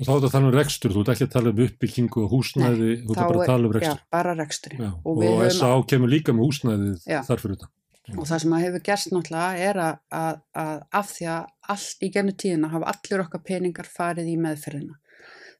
Og 0.00 0.06
þá 0.06 0.10
er 0.10 0.16
þetta 0.16 0.28
að 0.30 0.34
tala 0.34 0.48
um 0.48 0.54
rekstur, 0.54 0.92
þú 0.94 1.00
ert 1.02 1.10
ekki 1.12 1.26
að 1.26 1.32
tala 1.34 1.50
um 1.52 1.58
uppbyggingu 1.66 2.22
og 2.24 2.30
húsnæði, 2.32 2.92
þú 3.04 3.12
ert 3.12 3.20
bara 3.20 3.40
að 3.42 3.50
tala 3.50 3.68
um 3.68 3.74
Já, 3.74 3.76
rekstur. 3.76 4.06
bara 4.16 4.32
reksturinn. 4.38 4.80
Já, 4.86 4.92
Og 5.04 5.18
og, 5.26 5.42
S.A. 5.50 5.68
kemur 5.92 6.08
líka 6.08 6.32
með 6.32 6.46
húsnæðið 6.48 7.04
Já. 7.04 7.20
þar 7.28 7.42
fyrir 7.42 7.58
þetta. 7.58 7.68
Og 8.16 8.24
það 8.26 8.40
sem 8.42 8.54
að 8.56 8.64
hefur 8.64 8.82
gerst 8.88 9.12
náttúrulega 9.12 9.66
er 9.68 9.80
að, 9.84 9.98
að, 10.20 10.40
að 10.62 10.80
af 11.00 11.10
því 11.12 11.26
að 11.30 11.74
allt 11.74 12.00
í 12.02 12.10
gennu 12.14 12.32
tíðina 12.42 12.70
hafa 12.72 12.94
allir 12.94 13.22
okkar 13.26 13.42
peningar 13.46 13.90
farið 13.92 14.30
í 14.32 14.38
meðferðina. 14.40 14.96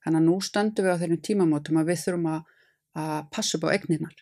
Þannig 0.01 0.21
að 0.23 0.27
nú 0.27 0.39
stöndum 0.43 0.87
við 0.89 0.97
á 0.97 1.01
þeirrum 1.03 1.23
tímamótum 1.29 1.79
að 1.83 1.93
við 1.93 2.01
þurfum 2.07 2.29
að, 2.33 2.41
að 3.05 3.17
passa 3.37 3.59
upp 3.61 3.67
á 3.69 3.75
egninar. 3.77 4.17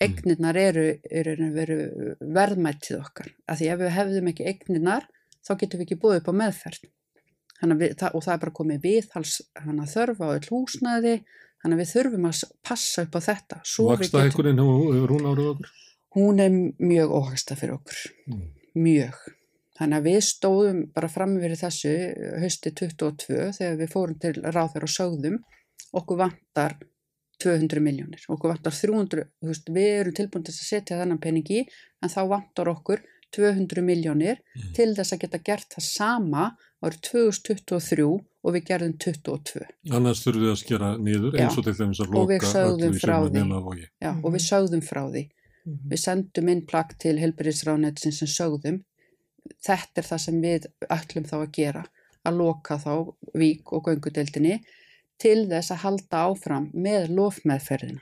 Egninar 0.00 0.56
eru, 0.56 0.86
eru, 1.12 1.34
eru 1.60 1.78
verðmættið 2.24 3.02
okkar. 3.02 3.28
Af 3.44 3.60
því 3.60 3.68
ef 3.74 3.82
við 3.84 3.92
hefðum 3.98 4.32
ekki 4.32 4.48
egninar 4.48 5.06
þá 5.44 5.52
getum 5.60 5.82
við 5.82 5.86
ekki 5.86 6.00
búið 6.00 6.22
upp 6.22 6.32
á 6.32 6.34
meðferð. 6.40 6.88
Við, 7.60 7.92
það, 8.00 8.14
og 8.16 8.24
það 8.24 8.34
er 8.34 8.42
bara 8.44 8.56
komið 8.56 8.82
viðhals 8.86 9.34
þörfa 9.92 10.30
á 10.30 10.34
öll 10.36 10.48
húsnæði 10.48 11.14
þannig 11.60 11.74
að 11.76 11.82
við 11.82 11.90
þurfum 11.90 12.28
að 12.30 12.42
passa 12.64 13.04
upp 13.04 13.16
á 13.16 13.20
þetta 13.26 13.60
Vaksta 13.60 14.22
einhverjum 14.24 14.62
hefur 14.94 15.12
hún 15.12 15.28
árið 15.28 15.50
okkur? 15.54 15.72
hún 16.14 16.40
er 16.42 16.50
mjög 16.78 17.12
óhagsta 17.14 17.56
fyrir 17.58 17.76
okkur. 17.78 18.00
Mjög. 18.78 19.18
Þannig 19.78 19.96
að 19.96 20.08
við 20.08 20.20
stóðum 20.26 20.80
bara 20.94 21.08
fram 21.08 21.36
fyrir 21.40 21.58
þessu 21.58 21.92
hausti 22.42 22.72
22 22.76 23.52
þegar 23.56 23.78
við 23.80 23.92
fórum 23.94 24.18
til 24.20 24.34
ráðherra 24.42 24.88
og 24.88 24.92
sögðum 24.92 25.38
okkur 25.96 26.20
vantar 26.20 26.76
200 27.40 27.80
miljónir 27.80 28.26
okkur 28.28 28.52
vantar 28.52 28.74
300, 28.76 29.24
þú 29.40 29.48
veist, 29.48 29.70
við 29.72 29.94
erum 30.02 30.16
tilbúin 30.18 30.44
til 30.44 30.52
að 30.52 30.66
setja 30.66 30.98
þennan 31.00 31.22
peningi 31.22 31.62
en 31.64 32.12
þá 32.12 32.20
vantar 32.34 32.68
okkur 32.74 33.00
200 33.32 33.86
miljónir 33.86 34.42
til 34.76 34.90
þess 34.98 35.14
að 35.14 35.22
geta 35.24 35.40
gert 35.46 35.72
það 35.72 35.86
sama 35.86 36.44
árið 36.80 37.00
2023 37.10 38.04
og 38.40 38.54
við 38.56 38.64
gerðum 38.70 38.94
22 39.04 39.66
Annars 39.96 40.22
þurfum 40.24 40.44
við 40.46 40.52
að 40.54 40.60
skera 40.62 40.90
niður 40.96 41.36
eins 41.42 41.58
og 41.60 41.66
til 41.66 41.74
dæmis 41.76 42.00
að 42.00 42.14
og 42.16 42.30
við 42.30 42.38
loka 42.40 42.52
sögðum 42.54 42.86
öllu 42.88 42.96
í 42.96 43.02
því. 43.04 43.34
nema 43.36 43.60
vogi. 43.66 43.86
Já, 44.00 44.10
og 44.24 44.32
við 44.36 44.44
sögðum 44.46 44.84
frá 44.86 45.02
því. 45.12 45.24
Við 45.90 46.00
sendum 46.00 46.48
inn 46.48 46.62
plagg 46.66 46.94
til 46.98 47.16
helbriðsráðnetsin 47.20 48.14
sem 48.16 48.30
sögðum. 48.32 48.78
Þetta 49.60 50.00
er 50.00 50.08
það 50.08 50.22
sem 50.24 50.40
við 50.44 50.68
ætlum 50.96 51.26
þá 51.28 51.36
að 51.40 51.50
gera 51.58 51.84
að 52.24 52.36
loka 52.40 52.78
þá 52.80 52.92
vík 53.40 53.72
og 53.76 53.84
göngudeldinni 53.88 54.60
til 55.20 55.46
þess 55.50 55.74
að 55.74 55.82
halda 55.84 56.24
áfram 56.30 56.70
með 56.72 57.10
lofmeðferðina. 57.16 58.00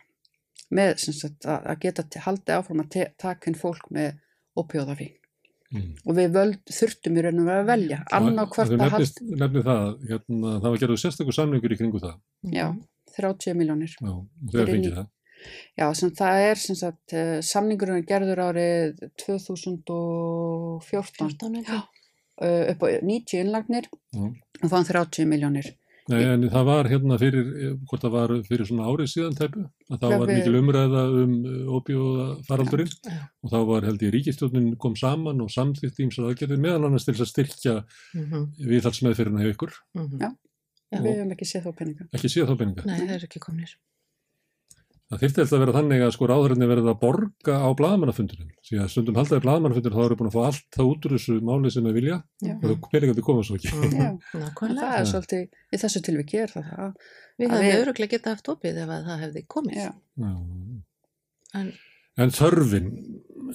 Með 0.70 0.96
sem 1.02 1.14
sagt 1.16 1.46
að 1.48 1.66
að 1.72 1.80
geta 1.82 2.02
te- 2.04 2.22
haldið 2.22 2.54
áfram 2.60 2.82
að 2.84 2.98
taka 3.18 3.50
inn 3.50 3.58
fólk 3.58 3.90
með 3.90 4.18
opjóðafík 4.58 5.27
Mm. 5.68 5.88
og 6.08 6.14
við 6.16 6.30
völd, 6.32 6.60
þurftum 6.72 7.16
í 7.18 7.22
raun 7.26 7.40
og 7.42 7.48
veru 7.50 7.60
að 7.60 7.66
velja 7.68 7.96
annarkvort 8.16 8.70
Þú 8.70 8.76
að 8.78 8.80
halda 8.80 8.98
nefnist, 8.98 9.18
nefnir 9.42 9.64
það, 9.66 9.82
hérna, 10.08 10.52
það 10.62 10.68
var 10.72 10.78
gerðu 10.82 10.96
sérstakur 11.02 11.36
samlingur 11.36 11.74
í 11.74 11.76
kringu 11.76 12.00
það. 12.00 12.14
já, 12.56 12.66
30 13.18 13.58
miljónir 13.58 13.92
Já, 13.98 14.14
þegar 14.54 14.72
fengið 14.72 14.96
það. 14.96 15.10
Já, 15.78 15.84
sem 15.94 16.14
það 16.18 16.44
er 16.46 16.62
sem 16.62 16.78
sagt, 16.78 17.12
eh, 17.12 17.34
samningurinn 17.44 18.00
er 18.00 18.06
gerður 18.08 18.42
árið 18.48 19.04
2014 19.22 20.80
14, 20.88 21.60
Já, 21.68 21.82
eh, 22.42 22.72
upp 22.72 22.82
á 22.82 22.86
90 23.04 23.44
innlagnir 23.44 23.90
Já. 23.92 24.24
og 24.62 24.72
fáum 24.72 24.88
30 24.88 25.28
miljónir. 25.28 25.74
Nei, 26.08 26.22
en 26.24 26.44
það 26.48 26.64
var 26.64 26.88
hérna 26.88 27.18
fyrir, 27.20 27.48
hvort 27.84 28.00
það 28.04 28.12
var 28.14 28.30
fyrir 28.48 28.66
svona 28.68 28.86
árið 28.88 29.10
síðan 29.12 29.34
tæpu, 29.36 29.64
að 29.92 29.98
það 30.00 30.14
var 30.22 30.30
mikil 30.32 30.54
umræða 30.62 31.02
um 31.22 31.34
óbjóða 31.78 32.26
faraldurinn 32.48 32.94
og 33.44 33.52
þá 33.52 33.58
var 33.68 33.86
held 33.88 34.04
ég 34.06 34.14
ríkistjórnin 34.14 34.70
kom 34.80 34.96
saman 34.96 35.42
og 35.44 35.50
samþýtt 35.52 36.00
ímsar 36.06 36.30
aðgerðir 36.30 36.62
meðal 36.64 36.86
annars 36.88 37.04
til 37.04 37.14
þess 37.14 37.26
að 37.26 37.32
styrkja 37.34 37.74
Mhm. 38.14 38.46
viðhalsmeðferðina 38.70 39.44
hjá 39.44 39.52
ykkur. 39.52 39.72
Mhm. 39.94 40.18
Já, 40.24 40.30
Já. 40.92 40.98
við 41.04 41.12
hefum 41.18 41.32
ekki 41.36 41.48
séð 41.52 41.62
þá 41.68 41.72
peninga. 41.82 42.08
Ekki 42.16 42.28
séð 42.32 42.48
þá 42.48 42.56
peninga. 42.62 42.84
Nei, 42.88 43.00
það 43.04 43.14
er 43.18 43.26
ekki 43.28 43.40
komnir. 43.44 43.74
Það 45.08 45.20
þyrfti 45.22 45.40
alltaf 45.40 45.56
að 45.56 45.62
vera 45.62 45.72
þannig 45.78 46.02
að 46.04 46.10
sko 46.12 46.26
ráðhverjandi 46.28 46.66
verið 46.68 46.88
að 46.90 46.96
borga 47.00 47.54
á 47.64 47.68
blaðamannafundunum. 47.78 48.48
Því 48.68 48.80
að 48.82 48.88
stundum 48.92 49.16
haldaði 49.16 49.44
blaðamannafundunum 49.46 49.96
þá 49.96 50.02
eru 50.04 50.16
búin 50.20 50.28
að 50.28 50.34
fá 50.34 50.42
allt 50.50 50.66
það 50.76 50.90
út 50.90 51.06
úr 51.08 51.14
þessu 51.16 51.36
máli 51.48 51.70
sem 51.72 51.86
við 51.88 51.96
vilja 51.96 52.18
Já. 52.44 52.50
og 52.58 52.66
það 52.66 52.88
peningandi 52.92 53.24
koma 53.24 53.44
svo 53.48 53.56
ekki. 53.56 53.70
Já, 53.72 54.10
Nákvæmlega. 54.42 54.82
það 54.82 54.96
er 54.98 55.08
svolítið, 55.12 55.46
í 55.72 55.80
þessu 55.80 56.02
tilviki 56.08 56.40
er 56.42 56.52
það 56.52 56.66
það. 56.74 56.92
Við 57.40 57.54
hefum 57.54 57.78
öruglega 57.86 58.12
getað 58.18 58.36
haft 58.36 58.50
opið 58.52 58.82
ef 58.84 58.92
að 58.98 59.08
það 59.08 59.22
hefði 59.24 59.44
komið. 59.56 59.80
Já. 59.80 59.90
Já. 60.26 60.32
En 61.62 61.72
En 62.18 62.32
þörfin, 62.34 62.86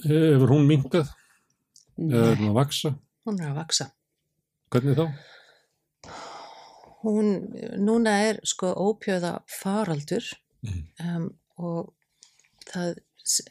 hefur 0.08 0.52
hún 0.56 0.66
minkað? 0.66 1.10
Eða 2.00 2.30
er 2.32 2.38
hún 2.40 2.50
að 2.50 2.58
vaksa? 2.58 2.94
hún 3.28 3.38
er 3.44 3.50
að 3.52 3.58
vaksa. 3.60 3.86
Hvernig 4.74 4.96
þá? 4.98 5.04
Hún, 7.04 7.28
núna 7.84 8.14
er 8.26 8.38
sko 8.48 8.70
ópjöða 8.88 9.34
faraldur 9.60 10.24
um, 10.64 11.26
og 11.60 11.92
það 12.68 12.98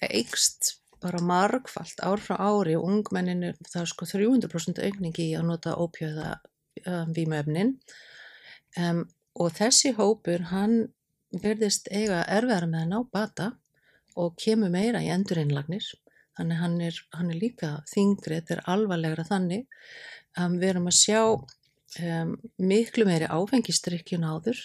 eikst 0.10 0.76
bara 1.04 1.20
margfalt 1.24 2.00
ár 2.06 2.22
frá 2.24 2.38
ári 2.40 2.78
og 2.80 2.88
ungmenninu, 2.88 3.52
það 3.68 3.82
er 3.82 3.92
sko 3.92 4.08
300% 4.08 4.80
aukningi 4.86 5.30
í 5.32 5.36
að 5.38 5.48
nota 5.50 5.76
ópjöða 5.76 6.30
um, 6.88 7.12
vímöfnin 7.16 7.74
um, 8.80 9.04
og 9.36 9.52
þessi 9.58 9.92
hópur 9.98 10.48
hann 10.54 10.78
verðist 11.44 11.90
eiga 11.92 12.22
erfiðar 12.30 12.70
með 12.70 12.86
að 12.86 12.94
ná 12.94 13.10
bata 13.12 13.50
og 14.16 14.38
kemur 14.40 14.72
meira 14.72 15.02
í 15.04 15.12
endurinnlagnir 15.12 15.90
þannig 16.38 16.62
hann 16.62 16.78
er, 16.82 17.00
hann 17.14 17.34
er 17.34 17.42
líka 17.42 17.74
þingri, 17.90 18.40
þetta 18.40 18.56
er 18.56 18.64
alvarlegra 18.74 19.26
þannig. 19.28 19.68
Um, 20.40 20.58
við 20.62 20.72
erum 20.72 20.90
að 20.90 20.98
sjá 20.98 21.22
miklu 22.58 23.06
meiri 23.06 23.28
áfengistrikkjun 23.30 24.26
áður 24.26 24.58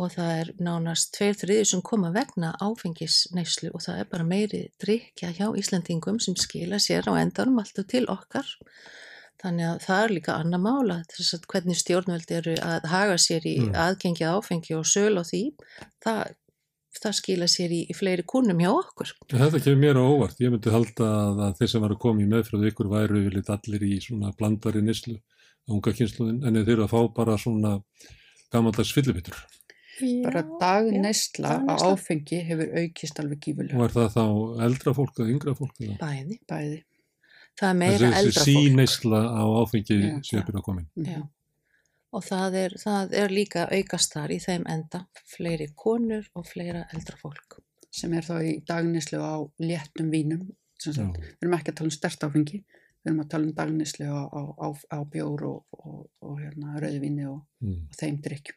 og 0.00 0.14
það 0.14 0.30
er 0.38 0.50
nánast 0.64 1.12
tveir 1.16 1.36
þriðir 1.40 1.68
sem 1.70 1.82
koma 1.84 2.10
vegna 2.14 2.54
áfengisneyslu 2.64 3.70
og 3.76 3.84
það 3.84 4.00
er 4.02 4.08
bara 4.14 4.26
meiri 4.26 4.62
drikja 4.82 5.30
hjá 5.36 5.46
Íslandingum 5.60 6.20
sem 6.24 6.36
skila 6.40 6.80
sér 6.80 7.08
á 7.10 7.12
endanum 7.20 7.60
alltaf 7.62 7.86
til 7.92 8.06
okkar 8.10 8.48
þannig 9.40 9.66
að 9.70 9.78
það 9.86 10.02
er 10.04 10.12
líka 10.16 10.36
annar 10.36 10.60
mála 10.60 10.98
þess 11.12 11.36
að 11.38 11.46
hvernig 11.52 11.78
stjórnveld 11.80 12.32
eru 12.40 12.56
að 12.60 12.88
haga 12.92 13.16
sér 13.20 13.46
í 13.48 13.56
Mm. 13.60 13.72
aðgengi 13.86 14.26
að 14.28 14.36
áfengi 14.40 14.76
og 14.76 14.84
söl 14.88 15.16
og 15.20 15.26
því 15.30 15.42
það, 16.04 16.34
það 17.00 17.14
skila 17.20 17.48
sér 17.48 17.72
í, 17.72 17.80
í 17.88 17.96
fleiri 17.96 18.24
kúnum 18.28 18.60
hjá 18.60 18.70
okkur 18.74 19.14
Þetta 19.32 19.62
kemur 19.64 19.80
mér 19.84 20.00
á 20.00 20.04
óvart. 20.04 20.40
Ég 20.44 20.52
myndi 20.52 20.74
halda 20.74 21.08
að, 21.08 21.40
að 21.46 21.54
þeir 21.60 21.72
sem 21.72 21.84
var 21.86 21.94
að 21.94 22.02
koma 22.04 22.24
í 22.24 22.28
meðfröðu 22.28 22.68
ykkur 22.72 22.90
væru 22.92 23.22
yfirleitt 23.22 23.52
allir 23.56 23.86
í 23.88 23.94
svona 24.04 24.32
blandari 24.36 24.82
nýslu 24.84 25.16
á 25.16 25.70
unga 25.72 25.92
kynsluðin 25.96 26.42
en 26.44 26.60
þeir 26.60 26.74
eru 26.76 26.84
að 26.88 26.92
fá 26.92 27.00
bara 27.16 27.38
svona 27.40 27.78
gammaldags 28.52 28.92
fyllibittur. 28.92 29.40
Bara 30.24 30.42
dagneysla 30.60 31.54
á 31.68 31.74
áfengi 31.90 32.38
hefur 32.48 32.70
aukist 32.82 33.20
alveg 33.22 33.40
gífulega. 33.46 33.76
Og 33.78 33.84
er 33.88 33.94
það 33.96 34.08
þá 34.16 34.24
eldra 34.66 34.94
fólk 34.96 35.20
eða 35.20 35.34
yngra 35.34 35.54
fólk? 35.58 35.74
Eða? 35.80 35.96
bæði, 36.00 36.38
Bæði. 36.50 36.78
það 37.60 37.68
er 37.70 37.78
meira 37.82 37.98
Þessi, 37.98 38.18
eldra 38.20 38.32
þessi 38.40 38.54
fólk 38.54 38.64
síneysla 38.70 39.20
á 39.26 39.44
áfengi 39.64 39.98
Já. 40.00 40.14
sé 40.24 40.36
að 40.40 40.46
byrja 40.48 40.60
að 40.62 40.66
koma 40.70 40.80
inn. 40.86 41.10
Já. 41.14 41.20
og 42.12 42.24
það 42.26 42.54
er, 42.64 42.72
það 42.82 43.12
er 43.22 43.28
líka 43.30 43.66
aukast 43.70 44.12
þar 44.16 44.32
í 44.34 44.38
þeim 44.42 44.64
enda 44.66 45.04
fleiri 45.30 45.68
konur 45.78 46.24
og 46.34 46.46
fleira 46.48 46.86
eldra 46.94 47.16
fólk 47.20 47.60
Sem 47.90 48.12
er 48.14 48.22
þá 48.22 48.36
í 48.46 48.52
dagneyslu 48.66 49.18
á 49.18 49.34
léttum 49.58 50.10
vínum. 50.14 50.44
sem 50.78 50.92
sagt. 50.94 51.16
Já. 51.18 51.22
Við 51.38 51.42
erum 51.44 51.54
ekki 51.58 51.70
að 51.72 51.76
tala 51.80 51.86
um 51.90 51.94
stert 51.94 52.22
áfengi. 52.24 52.60
Við 53.02 53.08
erum 53.10 53.20
að 53.24 53.28
tala 53.32 53.44
um 53.48 53.52
dagneyslu 53.58 54.06
á, 54.08 54.22
á, 54.30 54.42
á, 54.62 54.68
á 54.94 54.98
bjór 55.10 55.42
og, 55.48 55.64
og, 55.72 56.06
og 56.22 56.38
hérna, 56.40 56.78
rauðvinni 56.80 57.26
og, 57.28 57.40
Mm. 57.60 57.82
og 57.90 57.96
þeim 58.00 58.20
drikkjum. 58.24 58.56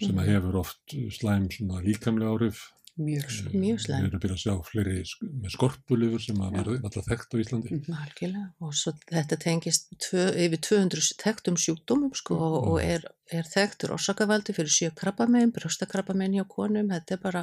Sem 0.00 0.20
að 0.20 0.30
hefur 0.32 0.60
oft 0.62 0.94
slæm 1.12 1.48
svona 1.52 1.82
líkamlega 1.84 2.32
áhrif. 2.34 2.62
Mjög 3.00 3.30
svo. 3.32 3.50
Mjög 3.54 3.78
Við 3.78 3.84
slæm. 3.86 4.02
erum 4.04 4.18
að 4.18 4.22
byrja 4.24 4.36
að 4.36 4.42
sjá 4.44 4.54
fleiri 4.68 4.96
með 5.42 5.54
skorpulifur 5.54 6.22
sem 6.24 6.40
að 6.44 6.56
verði 6.58 6.74
alltaf 6.84 7.06
þekkt 7.08 7.32
á 7.32 7.36
Íslandi. 7.40 7.78
algjörlega. 8.02 8.42
Og 8.60 8.74
svo 8.76 8.92
þetta 9.08 9.38
tengist 9.40 9.88
tvö, 10.04 10.26
yfir 10.44 10.60
200 10.68 11.14
þekktum 11.22 11.56
sjúkdómum 11.56 12.12
sko 12.20 12.36
og, 12.36 12.56
og 12.74 12.78
er, 12.84 13.06
er 13.32 13.48
þekktur 13.48 13.94
orsakavaldi 13.96 14.52
fyrir 14.52 14.68
sjö 14.74 14.90
krabbamein, 15.00 15.52
brjóstakrabbamein 15.56 16.36
hjá 16.36 16.44
konum, 16.50 16.90
þetta 16.92 17.16
er 17.16 17.22
bara 17.24 17.42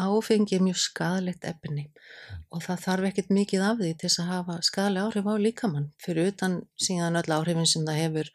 áfengi 0.00 0.56
er 0.56 0.64
mjög 0.64 0.80
skadalegt 0.80 1.44
efni. 1.44 1.88
Og 2.54 2.62
það 2.64 2.84
þarf 2.86 3.08
ekkert 3.10 3.30
mikið 3.34 3.64
af 3.68 3.78
því 3.82 3.92
til 3.98 4.08
þess 4.08 4.22
að 4.24 4.32
hafa 4.32 4.58
skadalega 4.64 5.08
áhrif 5.10 5.28
á 5.28 5.34
líkamann. 5.44 5.90
Fyrir 6.00 6.32
utan 6.32 6.60
síðan 6.80 7.20
öll 7.20 7.34
áhrifin 7.36 7.66
sem 7.68 7.84
það 7.84 8.00
hefur 8.04 8.30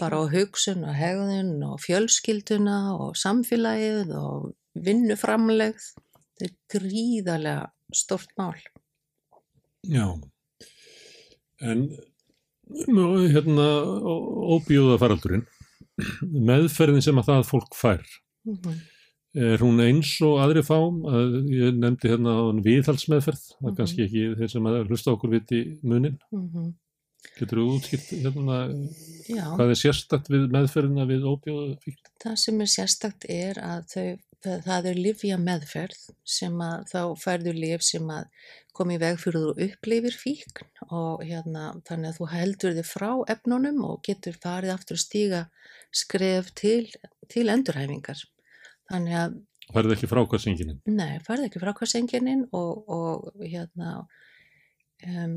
bara 0.00 0.18
á 0.18 0.24
hugsun 0.34 0.82
og 0.88 0.94
hegðun 0.98 1.54
og 1.68 1.78
fjölskylduna 1.84 2.78
og 2.98 3.14
samfélagið 3.20 4.14
og 4.18 4.54
vinnuframlegð 4.78 5.86
þetta 6.38 6.48
er 6.48 6.54
gríðarlega 6.74 7.70
stort 7.94 8.30
mál 8.38 8.54
Já, 9.88 10.04
en 11.64 11.84
hérna 13.32 13.66
óbjóða 14.58 14.98
faraldurinn, 15.00 15.44
meðferðin 16.22 17.02
sem 17.04 17.18
að 17.20 17.30
það 17.30 17.46
fólk 17.48 17.76
fær, 17.78 18.02
Mhm. 18.46 18.74
er 19.38 19.58
hún 19.62 19.80
eins 19.80 20.10
og 20.22 20.38
aðri 20.42 20.62
að 21.06 21.38
ég 21.52 21.78
nefndi 21.78 22.10
hérna 22.10 22.34
á 22.36 22.44
viðhaldsmeðferð, 22.64 23.40
það 23.56 23.64
er 23.64 23.70
Mhm. 23.70 23.76
kannski 23.78 24.04
ekki 24.06 24.36
þeir 24.36 24.50
sem 24.50 24.62
að 24.64 24.86
hlusta 24.88 25.12
okkur 25.16 25.30
viti 25.30 25.78
munin, 25.82 26.18
Mhm. 26.32 26.74
getur 27.38 27.58
þú 27.58 27.78
útskipt 27.78 28.10
hérna 28.22 28.58
Já. 29.28 29.44
hvað 29.56 29.70
er 29.70 29.80
sérstakt 29.82 30.28
við 30.28 30.50
meðferðina 30.50 31.06
við 31.06 31.22
óbjóða 31.24 31.78
fíkn? 31.82 32.04
Það 32.22 32.36
sem 32.38 32.60
er 32.60 32.66
sérstakt 32.66 33.24
er 33.28 33.54
að 33.54 33.86
þau, 33.94 34.18
það, 34.44 34.62
það 34.66 34.88
er 34.90 35.02
livja 35.02 35.38
meðferð 35.42 36.06
sem 36.38 36.62
að 36.64 36.86
þá 36.92 37.00
færðu 37.22 37.54
liv 37.56 37.84
sem 37.84 38.08
að 38.12 38.28
komi 38.78 38.94
í 38.94 39.02
veg 39.02 39.18
fyrir 39.18 39.44
þú 39.44 39.66
upplifir 39.66 40.14
fíkn 40.14 40.68
og 40.94 41.24
hérna 41.26 41.72
þannig 41.88 42.12
að 42.12 42.20
þú 42.20 42.30
heldur 42.32 42.76
þig 42.78 42.88
frá 42.88 43.10
efnunum 43.34 43.82
og 43.88 44.00
getur 44.06 44.38
farið 44.38 44.74
aftur 44.76 44.98
að 44.98 45.04
stíga 45.04 45.42
skref 45.94 46.52
til, 46.58 46.84
til 47.32 47.48
endurhæfingar. 47.50 48.22
Þannig 48.88 49.20
að 49.24 49.38
Færði 49.68 49.98
ekki 49.98 50.08
frákvæðsinginin? 50.08 50.78
Nei, 50.88 51.18
farið 51.26 51.50
ekki 51.50 51.60
frá 51.60 51.74
hversengininn 51.76 52.46
og, 52.56 52.86
og 52.88 53.42
hérna 53.42 53.98
um, 55.04 55.34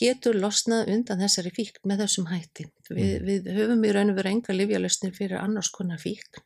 getur 0.00 0.38
losnað 0.38 0.88
undan 0.94 1.20
þessari 1.20 1.52
fíkn 1.52 1.84
með 1.90 2.06
þessum 2.06 2.30
hætti. 2.30 2.70
Vi, 2.88 3.04
Mm. 3.04 3.26
Við 3.28 3.50
höfum 3.58 3.84
í 3.84 3.92
raun 3.92 4.14
og 4.14 4.16
veru 4.16 4.32
enga 4.32 4.56
livjalösnir 4.56 5.12
fyrir 5.12 5.42
annars 5.42 5.68
konar 5.74 6.00
fíkn. 6.00 6.40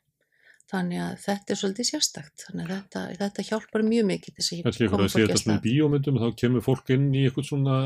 Þannig 0.69 1.01
að 1.01 1.13
þetta 1.23 1.53
er 1.53 1.59
svolítið 1.59 1.87
sérstakt. 1.87 2.45
Þannig 2.45 2.67
að 2.67 2.71
þetta, 2.75 3.03
þetta 3.23 3.45
hjálpar 3.47 3.83
mjög 3.87 4.07
mikið 4.11 4.35
þess 4.37 4.51
að 4.51 4.59
ykkur 4.59 4.91
koma 4.91 5.07
að 5.07 5.09
sé 5.09 5.19
fólki 5.19 5.25
þetta 5.25 5.33
að 5.33 5.43
svona 5.43 5.55
í 5.55 5.59
stað. 5.59 5.65
bíómyndum, 5.65 6.19
þá 6.21 6.41
kemur 6.43 6.65
fólk 6.65 6.91
inn 6.93 7.07
í 7.09 7.23
eitthvað 7.25 7.47
svona 7.49 7.77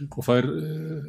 og 0.00 0.24
fær, 0.24 0.46
uh, 0.48 1.08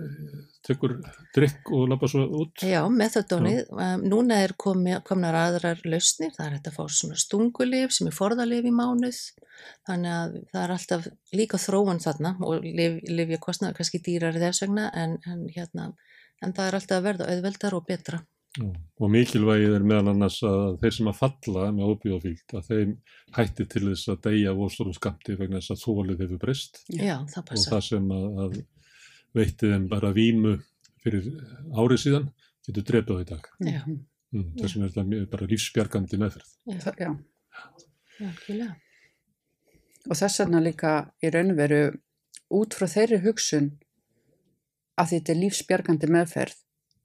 tekur 0.67 0.97
drikk 1.35 1.71
og 1.75 1.85
lappa 1.91 2.09
svo 2.11 2.25
út. 2.41 2.63
Já, 2.67 2.81
metadónið. 2.91 3.61
Núna 4.03 4.39
er 4.43 4.55
komi, 4.59 4.95
komnar 5.07 5.37
aðrar 5.41 5.83
lausnir. 5.87 6.33
Það 6.35 6.47
er 6.47 6.55
hægt 6.57 6.71
að 6.71 6.77
fá 6.79 6.95
svona 6.97 7.19
stungulif 7.19 7.95
sem 7.95 8.09
er 8.11 8.15
forðalif 8.15 8.67
í 8.67 8.73
mánuð. 8.75 9.21
Þannig 9.87 10.15
að 10.15 10.35
það 10.51 10.63
er 10.63 10.75
alltaf 10.75 11.07
líka 11.35 11.59
þróun 11.61 12.03
þarna 12.03 12.35
og 12.47 12.67
lif, 12.67 12.99
lifja 13.07 13.39
kostnaður 13.43 13.79
kannski 13.79 14.03
dýrar 14.03 14.39
þess 14.41 14.65
vegna 14.65 14.89
en, 14.97 15.17
en, 15.27 15.47
hérna, 15.55 15.91
en 16.43 16.55
það 16.55 16.67
er 16.67 16.79
alltaf 16.79 16.99
að 16.99 17.07
verða 17.09 17.31
auðveldar 17.35 17.77
og 17.79 17.87
betra. 17.87 18.23
Já, 18.51 18.67
og 18.99 19.11
mikilvægið 19.13 19.77
er 19.77 19.83
meðal 19.87 20.11
annars 20.11 20.41
að 20.43 20.73
þeir 20.81 20.95
sem 20.97 21.07
að 21.07 21.19
falla 21.21 21.69
með 21.71 21.91
óbjóðafíld 21.93 22.55
að 22.59 22.65
þeim 22.67 22.89
hætti 23.37 23.65
til 23.71 23.83
þess 23.85 24.11
að 24.11 24.17
deyja 24.25 24.55
óstórum 24.59 24.95
skamti 24.97 25.37
vegna 25.39 25.61
þess 25.61 25.71
að 25.77 25.83
þólið 25.85 26.23
hefur 26.25 26.41
breyst 26.41 26.81
Já, 26.91 27.13
það 27.31 27.53
og 27.55 27.63
það 27.71 27.85
sem 27.87 28.11
að, 28.17 28.25
að 28.43 28.57
veitti 29.39 29.71
þeim 29.71 29.87
bara 29.93 30.11
vímu 30.17 30.57
fyrir 31.01 31.29
árið 31.71 32.03
síðan 32.03 32.27
getur 32.67 32.87
drefið 32.91 33.15
á 33.15 33.21
í 33.21 33.27
dag. 33.31 33.49
Já. 33.65 33.81
Mm, 34.31 34.47
þess 34.59 34.75
vegna 34.75 34.87
er 34.87 34.93
þetta 34.95 35.31
bara 35.31 35.49
lífsbjargandi 35.51 36.19
meðferð. 36.21 36.51
Já, 36.67 36.93
Já. 36.99 37.11
algjörlega. 38.27 38.75
Og 40.09 40.17
þess 40.17 40.43
vegna 40.43 40.63
líka 40.63 40.93
í 41.23 41.31
raun 41.33 41.53
og 41.53 41.61
veru 41.61 41.81
út 42.59 42.75
frá 42.75 42.87
þeirri 42.91 43.21
hugsun 43.25 43.71
að 44.99 45.15
þetta 45.15 45.33
er 45.33 45.41
lífsbjargandi 45.45 46.11
meðferð 46.11 46.59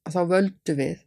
að 0.06 0.16
þá 0.16 0.22
völdu 0.34 0.76
við 0.78 1.05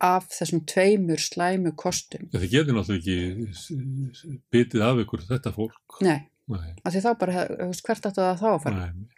af 0.00 0.28
þessum 0.32 0.64
tveimur 0.68 1.20
slæmu 1.20 1.74
kostum. 1.78 2.28
Ja, 2.32 2.40
þið 2.40 2.54
getur 2.54 2.76
náttúrulega 2.76 3.00
ekki 3.00 4.36
bitið 4.54 4.84
af 4.86 5.00
ykkur 5.04 5.24
þetta 5.28 5.52
fólk. 5.54 6.00
Nei, 6.06 6.18
Nei. 6.50 6.70
af 6.80 6.94
því 6.94 7.02
þá 7.04 7.10
bara, 7.20 7.46
hvert 7.84 8.08
áttu 8.10 8.22
það 8.22 8.40
þá 8.40 8.48
að 8.50 8.62
fara? 8.64 8.86
Nei. 8.88 9.08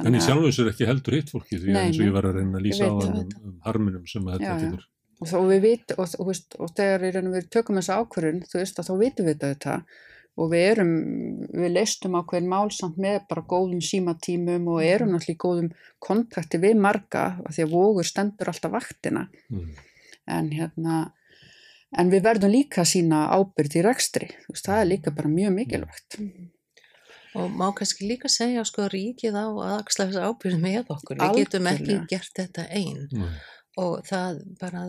En 0.00 0.16
í 0.16 0.22
sjálf 0.24 0.46
þessu 0.46 0.64
er 0.64 0.70
ekki 0.70 0.88
heldur 0.88 1.18
hitt 1.18 1.30
fólki 1.32 1.58
því 1.60 1.74
að 1.74 1.82
eins 1.82 1.98
og 1.98 2.06
ég 2.06 2.14
var 2.14 2.28
að 2.28 2.38
reyna 2.38 2.56
að 2.56 2.64
lýsa 2.64 2.86
á 2.88 2.92
veit 2.96 3.10
um, 3.10 3.16
það. 3.18 3.42
um 3.44 3.58
harminum 3.66 4.06
sem 4.08 4.28
að 4.28 4.38
þetta 4.38 4.54
getur. 4.62 4.86
Og, 5.18 5.26
þá, 5.28 5.34
og 5.38 5.50
við 5.50 5.60
vit, 5.66 5.92
og, 5.96 6.14
og, 6.16 6.30
veist, 6.30 6.56
og 6.56 6.72
þegar 6.78 7.18
og 7.20 7.34
við 7.36 7.50
tökum 7.52 7.78
þessa 7.78 7.98
ákvörðun, 8.00 8.40
þú 8.48 8.58
veist, 8.62 8.80
að 8.80 8.88
þá 8.88 8.94
vitum 9.02 9.28
við 9.28 9.44
þetta 9.44 9.76
og 10.40 10.52
við 10.52 10.66
erum, 10.70 10.92
við 11.52 11.74
leistum 11.74 12.16
ákveðin 12.16 12.48
mál 12.48 12.70
samt 12.72 13.00
með 13.00 13.18
bara 13.28 13.44
góðum 13.48 13.82
símatímum 13.84 14.70
og 14.72 14.84
erum 14.86 15.12
náttúrulega 15.12 15.36
í 15.36 15.42
góðum 15.44 15.72
kontakti 16.02 16.60
við 16.62 16.78
marga, 16.80 17.24
af 17.44 17.56
því 17.56 17.66
að 17.66 17.74
vogur 17.74 18.08
stendur 18.08 18.52
alltaf 18.52 18.72
vaktina. 18.72 19.26
Mm. 19.52 19.68
En 20.32 20.48
hérna, 20.56 21.02
en 22.00 22.12
við 22.12 22.24
verðum 22.24 22.54
líka 22.54 22.82
að 22.84 22.92
sína 22.94 23.26
ábyrgd 23.36 23.76
í 23.76 23.84
rekstri, 23.84 24.30
þú 24.46 24.56
veist, 24.56 24.68
það 24.70 24.80
er 24.80 24.90
líka 24.94 25.14
bara 25.18 25.32
mjög 25.36 25.56
mikilvægt. 25.58 26.18
Og 27.32 27.52
má 27.52 27.70
kannski 27.76 28.08
líka 28.08 28.28
segja 28.28 28.64
sko 28.68 28.86
ríkið 28.92 29.36
á 29.36 29.48
að 29.48 29.74
axla 29.78 30.08
þess 30.08 30.24
ábyrgð 30.28 30.64
með 30.64 30.92
okkur. 30.92 31.20
Við 31.20 31.38
getum 31.42 31.68
ekki 31.70 31.82
Algjörlega. 31.82 32.08
gert 32.10 32.40
þetta 32.40 32.66
einn. 32.76 33.06
Nei. 33.12 33.36
Og 33.80 34.02
það 34.04 34.40
bara, 34.60 34.82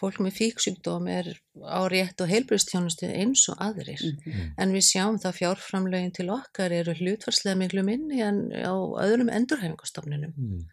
fólk 0.00 0.18
með 0.24 0.36
fíksjúkdóm 0.38 1.08
er 1.12 1.28
á 1.60 1.80
rétt 1.92 2.20
og 2.24 2.30
heilbristjónustu 2.30 3.08
eins 3.10 3.46
og 3.52 3.60
aðrir. 3.60 4.00
Mhm. 4.00 4.52
En 4.58 4.74
við 4.74 4.84
sjáum 4.88 5.20
það 5.20 5.38
fjárframlegin 5.40 6.14
til 6.16 6.28
okkar 6.32 6.72
eru 6.72 6.94
hlutfarslega 6.96 7.58
miklu 7.60 7.84
minni 7.84 8.20
en 8.24 8.50
á 8.50 8.74
öðrum 9.04 9.30
endurhæfingastofnunum. 9.30 10.34
Mm. 10.36 10.68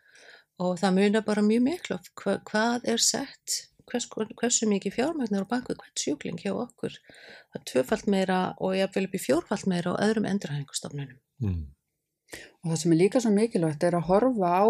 Og 0.59 0.77
það 0.79 0.95
munar 0.97 1.25
bara 1.25 1.41
mjög 1.45 1.63
miklu 1.67 1.99
hva, 2.17 2.39
hvað 2.49 2.87
er 2.89 2.97
sett, 2.97 3.69
hvers, 3.91 4.07
hversu 4.09 4.67
mikið 4.67 4.95
fjármæknar 4.97 5.45
á 5.45 5.51
baku 5.51 5.75
hvert 5.75 6.01
sjúkling 6.01 6.39
hjá 6.41 6.53
okkur. 6.55 6.95
Það 7.51 7.59
er 7.59 7.65
tvöfalt 7.71 8.07
meira 8.07 8.39
og 8.59 8.75
ég 8.75 8.93
vil 8.95 9.05
upp 9.07 9.17
í 9.17 9.21
fjórfalt 9.21 9.67
meira 9.67 9.93
á 9.93 10.01
öðrum 10.07 10.25
endurhæfingastofnunum. 10.25 11.19
Mm. 11.43 11.65
Og 12.63 12.71
það 12.71 12.79
sem 12.81 12.93
er 12.93 13.01
líka 13.01 13.21
svo 13.23 13.31
mikilvægt 13.31 13.83
er 13.87 13.95
að 13.99 14.07
horfa 14.09 14.49
á 14.59 14.67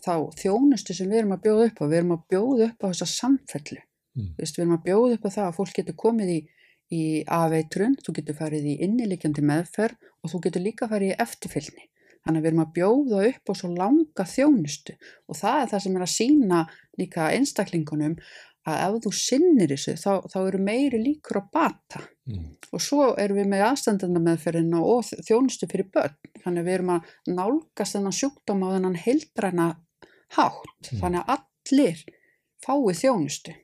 þá 0.00 0.14
þjónustu 0.38 0.96
sem 0.96 1.10
við 1.10 1.22
erum 1.22 1.36
að 1.36 1.44
bjóða 1.46 1.68
upp 1.68 1.80
á. 1.82 1.84
Við 1.84 1.98
erum 1.98 2.16
að 2.16 2.26
bjóða 2.32 2.68
upp 2.70 2.84
á 2.84 2.86
þessa 2.90 3.08
samfellu. 3.12 3.80
Mm. 4.12 4.32
Við 4.38 4.58
erum 4.58 4.76
að 4.76 4.84
bjóða 4.88 5.16
upp 5.16 5.24
á 5.28 5.30
það 5.36 5.46
að 5.46 5.56
fólk 5.58 5.78
getur 5.78 5.98
komið 6.02 6.32
í, 6.32 6.40
í 6.92 7.02
afeitrun, 7.38 7.96
þú 8.04 8.16
getur 8.18 8.38
farið 8.38 8.68
í 8.72 8.76
innilikjandi 8.86 9.44
meðferð 9.48 10.10
og 10.22 10.32
þú 10.32 10.42
getur 10.46 10.64
líka 10.66 10.88
farið 10.90 11.14
í 11.14 11.18
eftirfylgni. 11.24 11.88
Þannig 12.22 12.38
að 12.38 12.44
við 12.44 12.50
erum 12.52 12.62
að 12.62 12.74
bjóða 12.76 13.20
upp 13.28 13.50
á 13.50 13.52
svo 13.58 13.68
langa 13.74 14.24
þjónustu 14.30 14.94
og 15.26 15.38
það 15.40 15.56
er 15.62 15.70
það 15.72 15.84
sem 15.84 15.96
er 15.96 16.04
að 16.04 16.12
sína 16.12 16.60
líka 17.00 17.30
einstaklingunum 17.34 18.14
að 18.68 18.80
ef 18.86 18.98
þú 19.04 19.12
sinnir 19.18 19.72
þessu 19.74 19.94
þá, 19.98 20.12
þá 20.30 20.38
eru 20.42 20.60
meiri 20.62 21.00
líkur 21.02 21.40
á 21.40 21.42
bata. 21.52 22.02
Mm. 22.22 22.52
og 22.70 22.78
svo 22.78 23.08
erum 23.18 23.40
við 23.40 23.48
með 23.50 23.64
aðstandana 23.66 24.20
meðferðina 24.22 24.78
og 24.86 25.08
þjónustu 25.26 25.66
fyrir 25.66 25.88
börn. 25.90 26.14
Þannig 26.44 26.62
að 26.62 26.68
við 26.68 26.76
erum 26.76 26.92
að 26.94 27.08
nálgast 27.34 27.96
þennan 27.96 28.14
sjúkdóma 28.14 28.68
á 28.70 28.74
þennan 28.76 29.00
heildræna 29.02 29.66
hátt. 30.36 30.92
Mm. 30.92 31.00
þannig 31.00 31.24
að 31.24 31.32
allir 31.36 32.04
fái 32.62 32.94
þjónustu. 33.00 33.56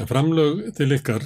En 0.00 0.08
framlög 0.08 0.60
til 0.76 0.90
ykkar 0.92 1.24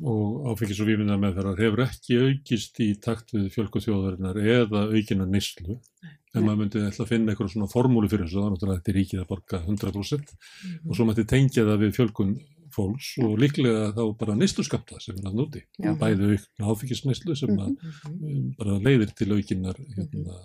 og 0.00 0.46
áfengis 0.48 0.80
og 0.80 0.88
vímina 0.88 1.18
meðferðar 1.20 1.60
hefur 1.60 1.82
ekki 1.84 2.20
aukist 2.24 2.78
í 2.80 2.94
takt 3.02 3.34
við 3.34 3.50
fjölku 3.52 3.82
þjóðarinnar 3.84 4.38
eða 4.40 4.86
aukina 4.94 5.26
neyslu. 5.28 5.76
En 6.30 6.46
maður 6.46 6.60
myndi 6.62 6.84
ætla 6.86 7.04
að 7.04 7.10
finna 7.10 7.32
eitthvað 7.32 7.50
svona 7.52 7.68
formúli 7.68 8.08
fyrir 8.08 8.28
þessu, 8.28 8.44
er 8.44 8.54
náttúrulega 8.54 8.80
þetta 8.80 8.92
er 8.92 8.98
ríkið 9.00 9.20
að 9.20 9.28
borga 9.32 9.60
100% 9.66 10.34
og 10.86 10.96
svo 10.96 11.06
mætti 11.08 11.26
tengja 11.28 11.66
það 11.66 11.82
við 11.82 11.96
fjölkun 11.98 12.34
fólks 12.80 13.10
og 13.24 13.36
líklega 13.44 13.90
þá 13.96 14.02
bara 14.24 14.36
neyslu 14.40 14.64
skamta 14.66 14.98
sem 15.04 15.20
er 15.20 15.28
að 15.30 15.38
núti. 15.38 15.62
Já. 15.78 15.92
Bæði 16.00 16.32
aukna 16.34 16.72
áfengisneyslu 16.74 17.36
sem 17.38 17.54
að 17.54 17.70
um, 18.10 18.50
bara 18.58 18.80
leiðir 18.88 19.14
til 19.18 19.30
aukinar 19.36 19.78
hérna, 19.96 20.40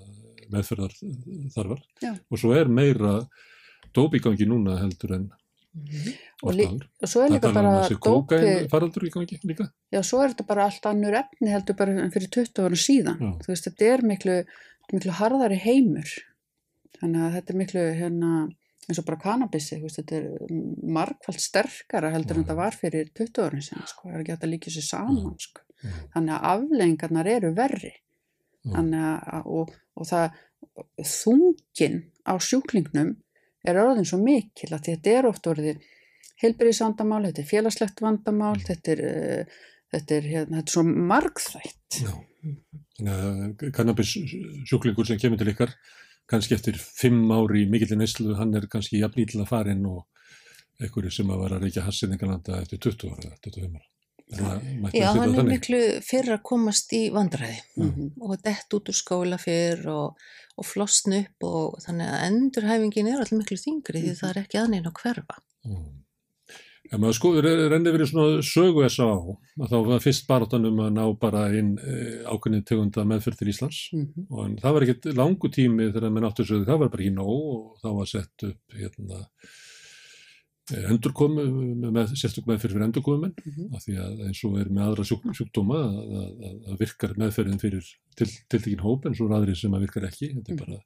meðferðar 0.53 0.93
þarfar 1.55 1.81
Já. 2.03 2.13
og 2.29 2.37
svo 2.43 2.53
er 2.53 2.69
meira 2.69 3.17
dóp 3.95 4.13
í 4.17 4.21
gangi 4.21 4.45
núna 4.49 4.77
heldur 4.83 5.15
en 5.17 5.25
og, 6.43 6.55
og 6.55 7.09
svo 7.09 7.23
er 7.25 7.33
líka 7.33 7.49
um 7.49 7.55
bara 7.57 7.71
dópi 7.89 8.37
líka. 9.49 9.65
já, 9.91 9.99
svo 10.07 10.21
er 10.23 10.31
þetta 10.31 10.45
bara 10.47 10.67
allt 10.69 10.85
annur 10.87 11.17
efni 11.19 11.51
heldur 11.51 11.75
bara 11.75 12.05
fyrir 12.13 12.29
20 12.31 12.63
ára 12.63 12.79
síðan 12.79 13.19
Já. 13.19 13.31
þú 13.43 13.51
veist, 13.51 13.67
þetta 13.67 13.89
er 13.93 14.05
miklu, 14.11 14.37
miklu 14.93 15.15
harðari 15.19 15.59
heimur 15.65 16.13
þannig 16.99 17.25
að 17.25 17.35
þetta 17.39 17.53
er 17.53 17.59
miklu 17.59 17.83
hérna, 17.99 18.31
eins 18.85 19.01
og 19.01 19.07
bara 19.07 19.21
kannabissi 19.21 19.79
þetta 19.81 20.17
er 20.19 20.55
margfald 20.97 21.41
sterkara 21.41 22.11
heldur 22.13 22.39
en 22.39 22.45
þetta 22.45 22.57
var 22.59 22.77
fyrir 22.77 23.11
20 23.17 23.45
ára 23.45 23.61
sinna 23.65 23.87
sko, 23.89 24.09
það 24.09 24.17
er 24.17 24.23
ekki 24.23 24.35
hægt 24.35 24.47
að 24.47 24.53
líka 24.53 24.73
sér 24.73 24.87
saman 24.89 25.37
sko. 25.41 25.63
þannig 26.13 26.33
að 26.35 26.49
afleggingarnar 26.51 27.31
eru 27.35 27.53
verri 27.57 27.93
þannig 28.65 29.05
að 29.05 29.49
og, 29.57 29.73
og 29.95 30.09
það 30.09 30.39
þungin 31.05 31.99
á 32.25 32.33
sjúklingnum 32.41 33.13
er 33.65 33.81
orðin 33.81 34.07
svo 34.07 34.19
mikil 34.21 34.71
að 34.73 34.89
þetta 34.89 35.13
er 35.17 35.27
oft 35.29 35.49
orðið 35.49 35.83
heilbyrðisvandamál, 36.43 37.23
þetta 37.29 37.43
er 37.43 37.49
félagslegt 37.49 38.01
vandamál, 38.03 38.55
þetta 38.65 38.95
er, 38.95 39.03
uh, 39.09 39.59
þetta 39.93 40.17
er, 40.17 40.29
hérna, 40.33 40.59
þetta 40.59 40.71
er 40.71 40.75
svo 40.75 40.85
margþætt. 41.11 41.99
Já. 42.01 42.15
Þannig 42.95 43.13
að 43.15 43.69
kannabis 43.75 44.11
sjúklingur 44.69 45.07
sem 45.07 45.19
kemur 45.21 45.39
til 45.41 45.51
ykkar 45.51 45.73
kannski 46.29 46.55
eftir 46.57 46.77
fimm 46.79 47.29
ári 47.31 47.65
í 47.65 47.69
mikillir 47.69 47.97
neyslu, 47.99 48.35
hann 48.39 48.53
er 48.57 48.67
kannski 48.71 48.99
jafn 49.01 49.21
ítla 49.25 49.45
farinn 49.49 49.85
og 49.85 50.05
einhverju 50.81 51.11
sem 51.13 51.29
að 51.31 51.43
vera 51.45 51.57
að 51.59 51.67
reykja 51.67 51.83
hassinningalanda 51.85 52.61
eftir 52.61 52.79
20 52.79 53.11
ára, 53.15 53.35
25 53.45 53.75
ára. 53.75 53.89
Já, 54.95 55.11
hann 55.13 55.35
er 55.37 55.45
miklu 55.45 55.79
fyrir 56.01 56.33
að 56.39 56.41
komast 56.49 56.89
í 56.97 57.11
vandræði 57.13 57.59
Mhm. 57.77 58.07
og 58.21 58.41
dett 58.41 58.73
út 58.73 58.89
úr 58.89 58.97
skóla 58.97 59.37
fyrr 59.37 59.85
og, 59.87 60.17
og 60.57 60.65
flosna 60.65 61.19
upp 61.21 61.43
og 61.45 61.77
þannig 61.85 62.09
að 62.09 62.23
endurhæfingin 62.31 63.07
er 63.11 63.19
alltaf 63.21 63.37
miklu 63.37 63.57
þingri 63.61 64.01
því 64.01 64.15
það 64.17 64.29
er 64.31 64.41
ekki 64.41 64.57
aðneina 64.63 64.89
að 64.91 64.97
hverfa. 65.03 65.37
Ef 66.91 66.99
maður 67.01 67.15
skoður 67.17 67.45
renni 67.71 67.91
verið 67.95 68.09
svona 68.11 68.41
sögu 68.45 68.83
S.A. 68.85 69.07
að 69.57 69.71
þá 69.71 69.77
var 69.87 70.03
fyrst 70.03 70.27
barátanum 70.29 70.79
að 70.85 70.91
ná 70.93 71.03
bara 71.19 71.47
inn 71.57 71.71
e, 71.81 71.95
ákveðin 72.29 72.65
tegunda 72.69 73.05
meðferð 73.09 73.39
til 73.41 73.47
Íslands 73.49 73.79
Mhm. 73.95 74.27
og 74.29 74.45
en 74.45 74.55
það 74.61 74.73
var 74.77 74.85
ekkert 74.85 75.07
langu 75.17 75.49
tími 75.49 75.91
þegar 75.91 76.11
menn 76.13 76.27
áttu 76.29 76.45
sögðu, 76.45 76.65
það 76.69 76.79
var 76.83 76.89
bara 76.93 77.03
ekki 77.03 77.15
nóg 77.15 77.33
og 77.55 77.77
þá 77.81 77.89
var 77.97 78.05
sett 78.11 78.43
upp 78.51 78.77
hérna 78.77 79.25
endurkomu 80.73 81.43
með 81.93 82.13
sérstök 82.17 82.47
meðferð 82.49 82.73
fyrir 82.73 82.85
endurkomumenn 82.87 83.33
Mhm. 83.45 83.75
af 83.75 83.83
því 83.85 83.97
að 84.01 84.21
eins 84.25 84.39
og 84.47 84.55
er 84.59 84.69
með 84.73 84.85
aðra 84.87 85.03
sjúk, 85.05 85.25
sjúkdóma 85.37 85.77
að, 85.77 86.15
að, 86.49 86.55
að 86.71 86.79
virkar 86.79 87.13
meðferðin 87.21 87.59
fyrir 87.61 87.85
til, 88.17 88.27
tiltekin 88.49 88.81
hóp 88.81 89.05
en 89.05 89.13
svo 89.13 89.27
er 89.29 89.35
aðri 89.37 89.55
sem 89.55 89.71
að 89.77 89.85
virkar 89.85 90.07
ekki. 90.09 90.31
Þetta 90.33 90.51
er 90.55 90.57
bara, 90.65 90.79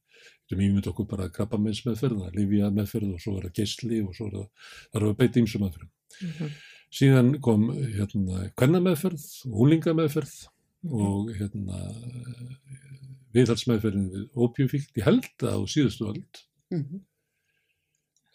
sem 0.49 0.59
ímynd 0.59 0.87
okkur 0.91 1.07
bara 1.07 1.29
krabbamins 1.29 1.85
meðferð, 1.85 2.25
livja 2.35 2.69
meðferð 2.75 3.13
og 3.13 3.21
svo 3.23 3.37
er 3.37 3.47
það 3.47 3.55
geisli 3.61 4.01
og 4.03 4.13
svo 4.17 4.27
er 4.27 4.35
það, 4.35 4.47
það 4.91 5.01
er 5.01 5.07
að 5.07 5.17
beita 5.23 5.39
ímsum 5.39 5.61
meðferðum 5.63 6.51
síðan 6.91 7.27
kom 7.39 7.67
hérna 7.71 8.51
kvenna 8.57 8.79
meðferð, 8.81 9.23
húlinga 9.53 9.93
meðferð 9.95 10.47
og 10.89 11.29
hérna 11.37 11.79
viðhalsmeðferðin 13.35 14.07
við 14.11 14.23
ópjufíkt, 14.35 14.95
ég 14.97 15.05
held 15.05 15.27
að 15.45 15.53
á 15.55 15.59
síðustu 15.69 16.07
öld 16.11 16.43
Mhm. 16.71 16.99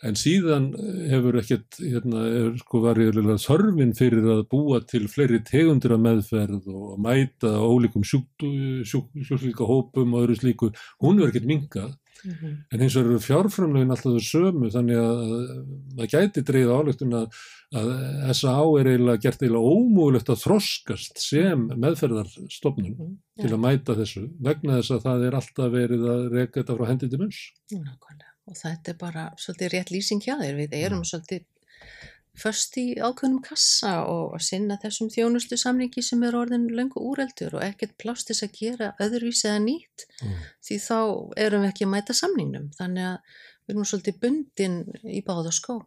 En 0.05 0.17
síðan 0.21 0.69
hefur 1.09 1.39
ekkert, 1.41 1.79
hérna, 1.81 2.27
er 2.29 2.49
sko 2.61 2.83
varðilega 2.85 3.39
þörfin 3.41 3.95
fyrir 3.97 4.27
að 4.35 4.43
búa 4.53 4.83
til 4.85 5.07
fleiri 5.09 5.41
tegundir 5.47 5.95
af 5.97 6.03
meðferð 6.05 6.69
og 6.69 6.99
mæta 7.01 7.55
ólíkum 7.65 8.05
sjúklíka 8.05 9.69
hópum 9.69 10.13
og 10.13 10.27
öðru 10.27 10.37
slíku, 10.43 10.73
hún 11.01 11.21
verður 11.21 11.33
ekkert 11.33 11.49
minkað. 11.49 11.95
En 12.25 12.81
eins 12.81 12.95
og 12.97 13.05
eru 13.05 13.21
fjárframlegin 13.21 13.93
alltaf 13.93 14.15
þau 14.17 14.27
sömu 14.29 14.71
þannig 14.73 15.01
að 15.01 15.25
það 15.99 16.13
gæti 16.15 16.45
dreigð 16.49 16.73
álöktun 16.73 17.17
að, 17.19 17.41
að 17.77 17.91
S.A.A. 18.33 18.63
er 18.81 18.91
eiginlega 18.93 19.23
gert 19.27 19.43
eiginlega 19.45 19.73
ómúlegt 19.75 20.33
að 20.33 20.45
þroskast 20.45 21.21
sem 21.21 21.67
meðferðarstofnun 21.75 23.17
til 23.41 23.51
að 23.51 23.65
mæta 23.67 23.99
þessu 23.99 24.29
vegna 24.49 24.79
þess 24.79 24.97
að 24.97 25.09
það 25.09 25.27
er 25.29 25.41
alltaf 25.41 25.75
verið 25.75 26.07
að 26.15 26.31
reka 26.39 26.63
þetta 26.63 26.79
frá 26.79 26.93
hendi 26.93 27.11
til 27.11 27.25
munns. 27.25 27.43
Nákvæmlega. 27.75 28.34
Og 28.51 28.57
þetta 28.59 28.93
er 28.93 29.01
bara 29.01 29.25
svolítið 29.41 29.73
rétt 29.73 29.93
lýsing 29.95 30.23
hjá 30.25 30.37
þér. 30.41 30.59
Við 30.61 30.77
erum 30.81 31.05
svolítið 31.09 31.47
först 32.35 32.77
í 32.81 32.85
ákveðnum 32.99 33.43
kassa 33.47 33.93
og 34.11 34.35
að 34.37 34.45
sinna 34.49 34.77
þessum 34.83 35.11
þjónustu 35.15 35.59
samringi 35.61 36.03
sem 36.03 36.23
er 36.27 36.37
orðin 36.37 36.67
löngu 36.75 37.03
úreldur 37.13 37.55
og 37.55 37.63
ekkert 37.63 37.95
plást 38.03 38.31
þess 38.31 38.47
að 38.47 38.57
gera 38.59 38.91
öðruvísi 39.03 39.47
eða 39.49 39.63
nýtt 39.69 40.07
því 40.67 40.79
þá 40.83 40.99
erum 41.47 41.65
við 41.65 41.71
ekki 41.71 41.87
að 41.87 41.93
mæta 41.95 42.17
samningnum. 42.19 42.71
Þannig 42.79 43.11
að 43.13 43.19
við 43.65 43.77
erum 43.77 43.91
svolítið 43.91 44.21
bundin 44.25 44.79
í 45.07 45.23
báða 45.25 45.55
skó. 45.55 45.79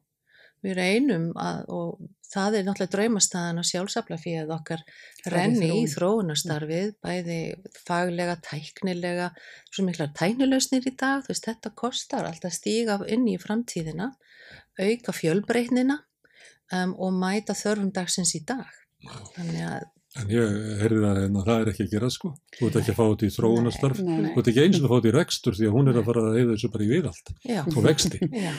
Við 0.66 0.74
reynum 0.78 1.28
að, 1.38 1.60
og 1.70 2.08
það 2.28 2.58
er 2.58 2.66
náttúrulega 2.68 2.94
draumastæðan 2.96 3.62
að 3.62 3.68
sjálfsafla 3.70 4.18
fyrir 4.22 4.54
okkar 4.56 4.84
Fari 4.88 5.30
í 5.30 5.34
renni 5.34 5.68
í 5.68 5.70
þróun. 5.70 5.92
þróunastarfið, 5.94 6.94
bæði 7.04 7.40
faglega, 7.88 8.38
tæknilega, 8.48 9.30
svo 9.70 9.86
miklar 9.88 10.12
tæknilausnir 10.18 10.90
í 10.90 10.96
dag, 10.98 11.24
þú 11.26 11.34
veist, 11.34 11.50
þetta 11.50 11.74
kostar 11.84 12.30
alltaf 12.30 12.58
stíga 12.58 12.98
inn 13.08 13.28
í 13.30 13.38
framtíðina, 13.42 14.12
auka 14.82 15.16
fjölbreytnina, 15.16 16.02
um, 16.74 16.98
og 16.98 17.14
mæta 17.16 17.56
þörfum 17.58 17.94
dagsins 17.96 18.36
í 18.38 18.44
dag. 18.48 18.74
Þannig 19.38 19.64
að 19.68 19.86
En 20.18 20.32
ég 20.32 20.56
heyrði 20.82 21.02
það 21.04 21.20
en 21.24 21.36
það 21.46 21.62
er 21.62 21.70
ekki 21.72 21.84
að 21.86 21.92
gera 21.94 22.10
sko. 22.14 22.30
Þú 22.58 22.68
ert 22.68 22.78
ekki 22.82 22.94
að 22.94 22.98
fá 22.98 23.04
þetta 23.08 23.28
í 23.28 23.34
nei. 24.08 24.32
Þú 24.34 24.42
ert 24.42 24.50
ekki 24.52 24.64
eins 24.64 24.78
og 24.80 24.86
að 24.88 24.92
fá 24.92 24.96
þetta 24.98 25.10
í 25.12 25.16
rekstur 25.18 25.58
því 25.58 25.68
að 25.68 25.76
hún 25.78 25.92
er 25.92 26.00
að 26.00 26.08
fara 26.08 26.24
að 26.24 26.38
heiða 26.38 26.56
þessu 26.56 26.70
bara 26.74 26.86
í 26.88 26.90
viðalt 26.92 27.32
Já. 27.52 27.60
og 27.68 27.80
vexti. 27.86 28.22
Já. 28.48 28.54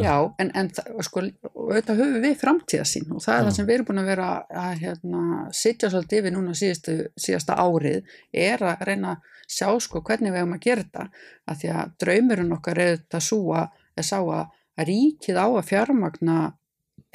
Já, 0.00 0.14
en, 0.40 0.50
en 0.56 0.70
það- 0.72 1.02
sko, 1.04 1.22
auðvitað 1.52 1.98
höfum 2.00 2.22
við 2.24 2.36
framtíðasín 2.40 3.10
og 3.12 3.20
það 3.20 3.34
er 3.34 3.42
Já. 3.42 3.44
það 3.48 3.56
sem 3.58 3.66
við 3.68 3.74
erum 3.74 3.88
búin 3.90 4.00
að 4.02 4.10
vera 4.10 4.28
að 4.64 4.78
hérna, 4.80 5.22
sitja 5.52 5.90
svolítið 5.92 6.20
yfir 6.22 6.34
núna 6.38 6.54
síðastu, 6.56 6.94
síðasta 7.20 7.58
árið 7.60 8.14
er 8.32 8.64
að 8.64 8.84
reyna 8.88 9.12
að 9.12 9.30
sjá 9.54 9.68
sko 9.84 10.00
hvernig 10.08 10.32
við 10.32 10.40
hefum 10.40 10.56
að 10.56 10.64
gera 10.64 10.86
þetta 10.86 11.06
að 11.52 11.60
því 11.60 11.72
að 11.76 11.92
draumurinn 12.00 12.56
okkar 12.56 12.80
er 12.80 12.94
þetta 12.96 13.20
súa 13.28 13.64
er 13.94 14.08
sá 14.08 14.16
að, 14.24 14.46
að 14.80 14.88
ríkið 14.88 15.36
á 15.36 15.46
að 15.52 15.66
fjármagna 15.68 16.38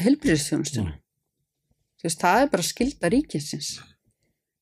helbriðsþjónustuna. 0.03 0.93
Þú 1.99 2.07
veist, 2.07 2.21
það 2.21 2.41
er 2.45 2.51
bara 2.53 2.63
skilda 2.69 3.09
ríkinsins. 3.11 3.71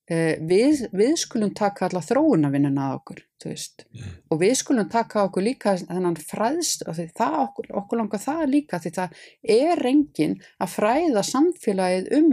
Eh, 0.08 0.38
við, 0.39 0.86
við 0.95 1.18
skulum 1.20 1.49
taka 1.51 1.89
alla 1.89 1.99
þróunavinnuna 1.99 2.86
að 2.88 2.93
okkur, 2.95 3.18
veist. 3.43 3.84
Og 4.32 4.39
við 4.39 4.53
skulum 4.62 4.88
taka 4.91 5.26
okkur 5.28 5.43
líka 5.43 5.74
þennan 5.82 6.16
fræðst, 6.16 6.86
það 7.18 7.36
okkur, 7.41 7.68
okkur 7.82 7.99
langar 7.99 8.22
það 8.24 8.43
líka, 8.53 8.80
því 8.80 8.91
það 8.95 9.18
er 9.58 9.84
engin 9.89 10.38
að 10.64 10.72
fræða 10.78 11.24
samfélagið 11.28 12.08
um 12.22 12.32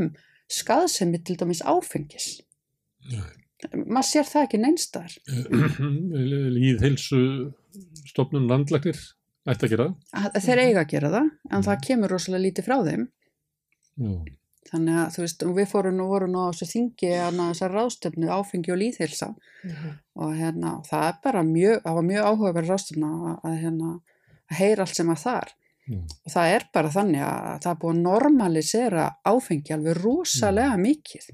skaðsemi 0.55 1.19
til 1.27 1.37
dæmis 1.41 1.65
áfengis. 1.67 2.29
Maður 3.75 4.09
sér 4.13 4.31
það 4.31 4.47
ekki 4.47 4.63
neinstar. 4.63 5.19
Líðheilsu 6.55 7.21
stofnun 8.13 8.47
landlagnir 8.53 9.03
ætti 9.51 9.67
að 9.67 9.75
gera 9.75 9.91
það. 9.91 10.41
Þeir 10.47 10.63
eiga 10.63 10.87
að 10.87 10.95
gera 10.95 11.13
það, 11.19 11.35
en 11.51 11.67
það 11.67 11.85
kemur 11.91 12.15
rosalega 12.15 12.47
lítið 12.47 12.71
frá 12.71 12.79
þeim. 12.87 13.07
Já. 13.99 14.15
Þannig 14.71 15.01
að 15.01 15.11
þú 15.15 15.25
veist, 15.25 15.43
og 15.45 15.57
við 15.59 15.67
fórum 15.71 15.99
nú, 15.99 16.07
vorum 16.09 16.37
á 16.41 16.45
þessu 16.49 16.69
þingi 16.71 17.11
hana, 17.21 17.51
þessar 17.53 17.75
ráðstöfnu 17.77 18.31
áfengi 18.33 18.73
og 18.73 18.81
líðheilsa 18.81 19.29
og 20.15 20.33
hérna, 20.39 20.79
það 20.89 21.05
er 21.09 21.19
bara 21.27 21.43
mjög, 21.49 21.83
það 21.85 21.99
var 21.99 22.07
mjög 22.09 22.31
áhugaverð 22.31 22.73
ráðstöfna 22.73 23.11
að, 23.15 23.37
að 23.51 23.59
hérna, 23.65 23.91
að 24.49 24.61
heyra 24.63 24.87
allt 24.87 25.01
sem 25.01 25.13
að 25.13 25.23
þar. 25.25 25.55
Og 26.25 26.33
það 26.33 26.55
er 26.55 26.65
bara 26.73 26.95
þannig 26.95 27.27
að 27.29 27.59
það 27.65 27.71
er 27.75 27.81
búið 27.83 27.95
að 27.95 28.05
normalisera 28.07 29.09
áfengi 29.29 29.77
alveg 29.77 29.99
rosalega 30.01 30.79
mikið. 30.81 31.29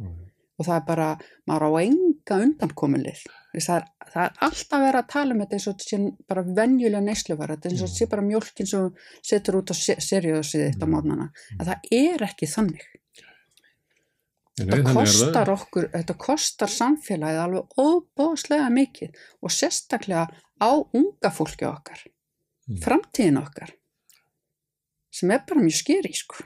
Og 0.59 0.67
það 0.67 0.77
er 0.77 0.89
bara, 0.91 1.11
maður 1.47 1.71
á 1.71 1.73
enga 1.87 2.41
undankomulið 2.45 3.23
það 3.59 3.77
er, 3.77 3.87
það 4.13 4.23
er 4.23 4.37
alltaf 4.47 4.83
verið 4.85 5.01
að 5.01 5.11
tala 5.11 5.35
um 5.35 5.43
þetta 5.43 5.57
eins 5.57 5.67
og 5.67 5.75
þetta 5.75 5.89
sé 5.89 6.29
bara 6.31 6.45
venjulega 6.59 7.03
neysluvara, 7.07 7.57
þetta 7.57 7.69
er 7.69 7.75
eins 7.75 7.83
og 7.83 7.89
þetta 7.89 7.99
sé 7.99 8.09
bara 8.13 8.27
mjólkin 8.27 8.71
sem 8.71 8.89
setur 9.31 9.59
út 9.61 9.73
á 9.73 9.75
seriósið 9.75 10.67
þitt 10.67 10.85
á 10.87 10.93
mótnana, 10.93 11.29
að 11.59 11.73
það 11.73 11.95
er 11.99 12.27
ekki 12.29 12.51
þannig 12.51 12.87
þetta 14.67 14.83
það. 14.91 14.95
kostar 15.01 15.51
okkur, 15.55 15.89
þetta 15.95 16.17
kostar 16.27 16.69
samfélagið 16.75 17.41
alveg 17.45 17.79
óbóðslega 17.81 18.69
mikið 18.75 19.21
og 19.43 19.51
sérstaklega 19.55 20.27
á 20.61 20.71
unga 20.93 21.31
fólki 21.33 21.67
okkar, 21.69 22.03
framtíðin 22.85 23.41
okkar 23.41 23.73
sem 25.11 25.31
er 25.35 25.41
bara 25.49 25.61
mjög 25.65 25.75
skeri 25.81 26.13
sko. 26.15 26.45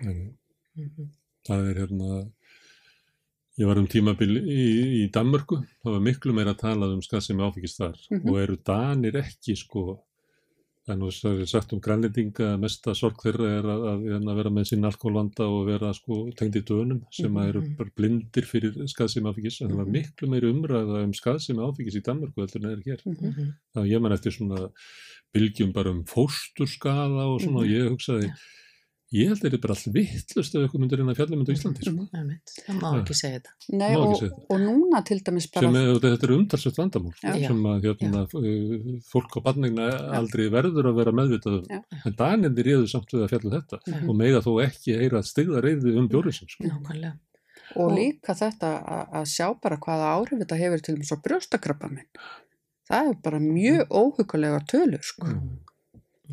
Það 1.45 1.67
er 1.71 1.81
hérna, 1.83 2.23
ég 3.61 3.69
var 3.69 3.79
um 3.83 3.87
tímabil 3.91 4.39
í, 4.41 4.63
í 5.05 5.11
Danmörku, 5.13 5.59
það 5.85 5.93
var 5.99 6.01
miklu 6.07 6.33
meira 6.37 6.55
að 6.55 6.63
tala 6.65 6.89
um 6.95 7.03
skaðsemi 7.05 7.45
áfengist 7.45 7.79
þar 7.83 7.99
Mhm. 8.11 8.31
og 8.31 8.39
eru 8.41 8.57
Danir 8.57 9.19
ekki 9.21 9.57
sko, 9.57 10.01
það 10.85 10.93
er 10.95 10.99
nú 11.01 11.09
það 11.17 11.41
er 11.41 11.47
sagt 11.49 11.73
um 11.73 11.81
grænlendinga 11.81 12.47
að 12.55 12.61
mesta 12.61 12.93
sorg 12.95 13.17
þeirra 13.25 13.47
er 13.59 13.65
að, 13.73 13.85
að, 13.91 14.03
að 14.29 14.37
vera 14.41 14.51
með 14.53 14.67
sín 14.69 14.85
alkoholvanda 14.85 15.47
og 15.49 15.67
vera 15.71 15.93
sko 15.97 16.19
tengd 16.37 16.59
í 16.61 16.63
dönum 16.69 17.01
sem 17.11 17.33
að 17.41 17.49
eru 17.49 17.61
Mhm. 17.65 17.77
bara 17.79 17.91
blindir 17.97 18.45
fyrir 18.45 18.75
skaðsemi 18.93 19.31
áfengis, 19.33 19.61
en 19.63 19.71
það 19.71 19.77
var 19.81 19.87
miklu 19.97 20.29
meiri 20.29 20.53
umræða 20.53 21.05
um 21.05 21.13
skaðsemi 21.17 21.65
áfengis 21.65 21.97
í 21.97 22.03
Danmörku 22.05 22.37
heldur 22.45 22.65
en 22.65 22.71
er 22.71 22.83
hér. 22.85 23.01
Mhm. 23.07 23.55
Það 23.75 23.89
ég 23.95 24.01
man 24.03 24.13
eftir 24.13 24.33
svona 24.37 24.71
bylgjum 25.35 25.73
bara 25.73 25.91
um 25.91 26.05
fósturskaða 26.05 27.25
og 27.33 27.41
svona, 27.41 27.65
Mhm. 27.65 27.73
ég 27.73 27.89
hugsaði, 27.91 28.33
ég 29.15 29.29
held 29.31 29.39
að 29.39 29.45
þetta 29.45 29.57
er 29.59 29.63
bara 29.65 29.75
allt 29.77 29.91
vittlust 29.95 30.55
ef 30.57 30.63
eitthvað 30.65 30.83
myndir 30.83 31.01
reyna 31.01 31.13
að 31.15 31.19
fjalla 31.21 31.39
mynd 31.39 31.51
á 31.51 31.55
Íslandi, 31.55 31.85
sko. 31.87 32.07
Einmitt, 32.19 32.55
það 32.67 32.79
má 32.81 32.87
Já. 32.89 32.99
ekki 33.03 33.17
segja 33.21 33.37
þetta. 33.39 33.53
Nei, 33.81 33.91
og, 33.99 34.15
segja 34.19 34.31
þetta. 34.33 34.47
og 34.55 34.63
núna 34.65 35.03
til 35.11 35.19
dæmis 35.29 35.49
bara 35.55 35.69
sem 35.71 35.79
er, 35.81 35.91
þetta 36.05 36.27
er 36.29 36.35
umtalsett 36.37 36.81
vandamál 36.83 37.13
sko, 37.19 37.35
Já. 37.35 37.49
sem 37.49 37.69
að 37.73 37.87
hérna, 37.89 38.23
uh, 38.41 38.89
fólk 39.13 39.37
á 39.39 39.41
barnegna 39.47 39.87
aldrei 40.19 40.47
verður 40.55 40.91
að 40.91 40.99
vera 41.01 41.15
meðvitað 41.21 41.59
um 41.61 41.69
Já. 41.71 41.81
en 42.11 42.17
danindi 42.19 42.67
réðu 42.69 42.89
samt 42.91 43.15
við 43.15 43.23
að 43.27 43.31
fjalla 43.35 43.51
um 43.51 43.57
þetta 43.61 43.81
Mhm. 43.95 44.09
og 44.11 44.17
mega 44.25 44.41
þó 44.45 44.51
ekki 44.67 44.99
heyra 44.99 45.23
stigða 45.23 45.63
reyði 45.63 45.97
um 45.99 46.09
bjóriðsins 46.09 46.57
sko. 46.59 47.15
Og 47.81 47.91
líka 47.97 48.35
þetta 48.37 48.71
að, 48.85 49.05
að 49.19 49.25
sjá 49.31 49.47
bara 49.63 49.77
hvaða 49.81 50.11
áhrif 50.19 50.41
þetta 50.43 50.59
hefur 50.61 50.83
til 50.85 50.97
þess 51.01 51.15
að 51.17 51.23
brjóstakrabba 51.25 51.89
minn 51.91 52.11
það 52.91 53.09
er 53.09 53.15
bara 53.25 53.39
mjög 53.41 53.89
óhugulega 53.89 54.59
tölur 54.69 55.01
sko. 55.03 55.27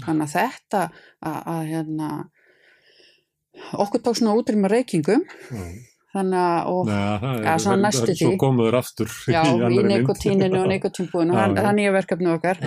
þannig 0.03 0.27
að 0.27 0.33
þetta 0.35 0.81
að, 1.23 1.39
að 1.53 1.61
hérna 1.71 2.09
okkur 3.77 4.03
tók 4.03 4.19
svona 4.19 4.35
útrýma 4.39 4.69
reykingum. 4.71 5.23
Þannig 6.11 6.35
að 6.43 6.65
og, 6.67 6.79
Nei, 6.89 6.95
það 7.21 7.29
er, 7.31 7.43
ja, 7.45 7.51
svona 7.63 7.81
næstu 7.85 8.05
því 8.09 8.15
svo 8.19 8.31
komuður 8.41 8.75
aftur 8.81 9.11
já, 9.31 9.41
í 9.47 9.53
mynd. 9.61 9.85
nikotíninu 9.93 10.57
og 10.59 10.65
nikotínbúinu 10.67 11.31
Já, 11.37 11.43
það 11.45 11.55
já. 11.55 11.67
er 11.69 11.77
nýja 11.77 11.93
verkefni 11.95 12.31
okkar. 12.33 12.57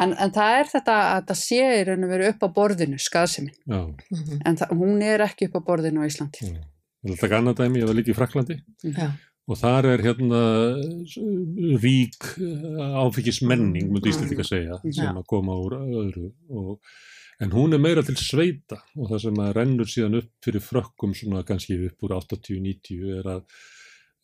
En, 0.00 0.12
en 0.16 0.30
það 0.32 0.54
er 0.58 0.68
þetta 0.70 0.94
að 0.96 1.14
þetta 1.18 1.34
sé 1.36 1.56
í 1.76 1.80
raun 1.88 2.04
og 2.06 2.12
veru 2.12 2.28
upp 2.30 2.44
á 2.44 2.48
borðinu 2.56 2.98
skaðsemi 3.02 3.50
Já. 3.68 3.80
en 4.48 4.56
það, 4.60 4.70
hún 4.80 5.02
er 5.04 5.24
ekki 5.26 5.48
upp 5.50 5.58
á 5.60 5.66
borðinu 5.66 6.00
á 6.00 6.08
Íslandi. 6.08 6.46
Ég 7.04 7.10
vil 7.10 7.18
taka 7.20 7.40
annað 7.40 7.58
dæmi, 7.60 7.82
ég 7.82 7.88
var 7.90 7.98
líka 7.98 8.12
í 8.12 8.16
Fraklandi 8.16 8.56
Já. 8.86 9.08
og 9.50 9.60
þar 9.60 9.88
er 9.90 10.04
hérna 10.06 10.40
rík 11.84 12.30
áfengismenning, 13.02 13.90
myndi 13.92 14.12
Íslandika 14.12 14.44
segja, 14.46 14.78
Já. 14.84 14.92
sem 15.02 15.20
að 15.20 15.28
koma 15.32 15.56
úr 15.60 15.76
öðru 15.82 16.30
og, 16.48 16.78
en 17.40 17.52
hún 17.56 17.74
er 17.74 17.80
meira 17.82 18.04
til 18.04 18.16
sveita 18.20 18.80
og 18.98 19.10
það 19.10 19.22
sem 19.24 19.42
að 19.42 19.52
rennur 19.56 19.90
síðan 19.90 20.20
upp 20.20 20.30
fyrir 20.44 20.64
frökkum 20.64 21.14
svona 21.16 21.44
kannski 21.48 21.78
upp 21.88 22.06
úr 22.06 22.16
80-90 22.18 23.14
er 23.16 23.28
að 23.34 23.42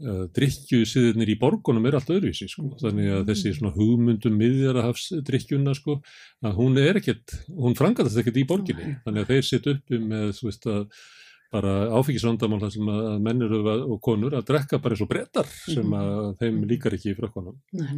uh, 0.04 0.24
drikkjusiðirnir 0.36 1.32
í 1.32 1.38
borgunum 1.40 1.88
er 1.88 1.98
allt 1.98 2.12
öðruvísi 2.12 2.48
sko. 2.52 2.68
þannig 2.82 3.12
að 3.16 3.26
þessi 3.32 3.54
svona 3.56 3.74
hugmyndum 3.76 4.36
miðjar 4.36 4.80
að 4.80 4.88
hafs 4.90 5.08
drikkjuna 5.30 5.76
sko, 5.78 6.00
að 6.44 6.58
hún 6.60 6.80
er 6.82 7.00
ekkert, 7.00 7.38
hún 7.48 7.78
frangatast 7.78 8.20
ekkert 8.20 8.42
í 8.42 8.48
borginni 8.48 8.98
þannig 9.06 9.24
að 9.24 9.32
þeir 9.32 9.48
sitt 9.50 9.70
uppi 9.72 10.02
með 10.02 10.34
þú 10.40 10.50
veist 10.50 10.68
að 10.72 10.82
bara 11.52 11.88
áfengisvandamál 11.98 12.60
þar 12.60 12.72
sem 12.74 12.88
að 12.90 13.20
menn 13.22 13.42
eru 13.46 13.62
að- 13.62 13.84
og 13.92 14.00
konur 14.02 14.34
að 14.34 14.46
drekka 14.50 14.80
bara 14.82 14.94
eins 14.94 15.02
og 15.02 15.08
brettar 15.08 15.46
sem 15.46 15.84
að 15.94 16.38
þeim 16.40 16.64
líkar 16.66 16.92
ekki 16.96 17.12
í 17.14 17.16
frökkunum. 17.16 17.56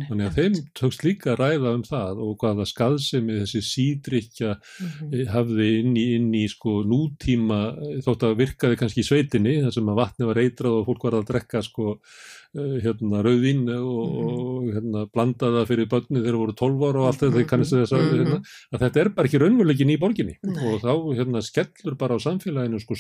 Þannig 0.09 0.27
að 0.29 0.37
þeim 0.39 0.55
tókst 0.75 1.03
líka 1.05 1.33
að 1.35 1.41
ræða 1.43 1.75
um 1.75 1.83
það 1.83 2.23
og 2.27 2.37
hvaða 2.39 2.67
skaðsemi 2.69 3.39
þessi 3.43 3.63
sídrykja 3.65 4.57
Mhm. 4.59 5.27
hafði 5.33 5.69
inn 5.81 5.95
í, 5.97 6.07
inn 6.17 6.33
í 6.35 6.47
sko 6.49 6.83
nútíma 6.85 7.75
þótt 8.05 8.23
að 8.29 8.37
virkaði 8.43 8.77
kannski 8.79 9.01
í 9.03 9.09
sveitinni 9.09 9.63
þar 9.65 9.73
sem 9.73 9.87
að 9.87 9.97
vatni 9.97 10.27
var 10.27 10.37
eitrað 10.37 10.81
og 10.81 10.87
fólk 10.87 11.03
var 11.09 11.21
að 11.23 11.27
drekka 11.33 11.63
sko 11.65 11.99
eh, 12.57 12.81
hérna 12.81 13.21
rauðvín 13.23 13.69
og, 13.77 14.09
og 14.25 14.69
hérna 14.73 15.03
blandaða 15.13 15.67
fyrir 15.69 15.87
börni 15.87 16.23
þegar 16.25 16.39
voru 16.41 16.55
12 16.57 16.81
ára 16.89 17.03
og 17.03 17.07
allt 17.11 17.21
þetta 17.21 17.43
ég 17.43 17.47
kannast 17.51 17.75
þess 17.77 17.93
að, 17.93 18.05
Mhm. 18.09 18.17
hérna, 18.19 18.39
að 18.73 18.81
þetta 18.81 19.01
er 19.03 19.09
bara 19.11 19.29
ekki 19.29 19.41
raunveruleikin 19.43 19.93
í 19.93 19.99
borginni. 20.01 20.37
Og 20.49 20.81
þá 20.81 20.93
hérna 21.19 21.43
skellur 21.45 21.99
bara 21.99 22.17
á 22.17 22.19
samfélaginu 22.25 22.81
sko 22.81 22.95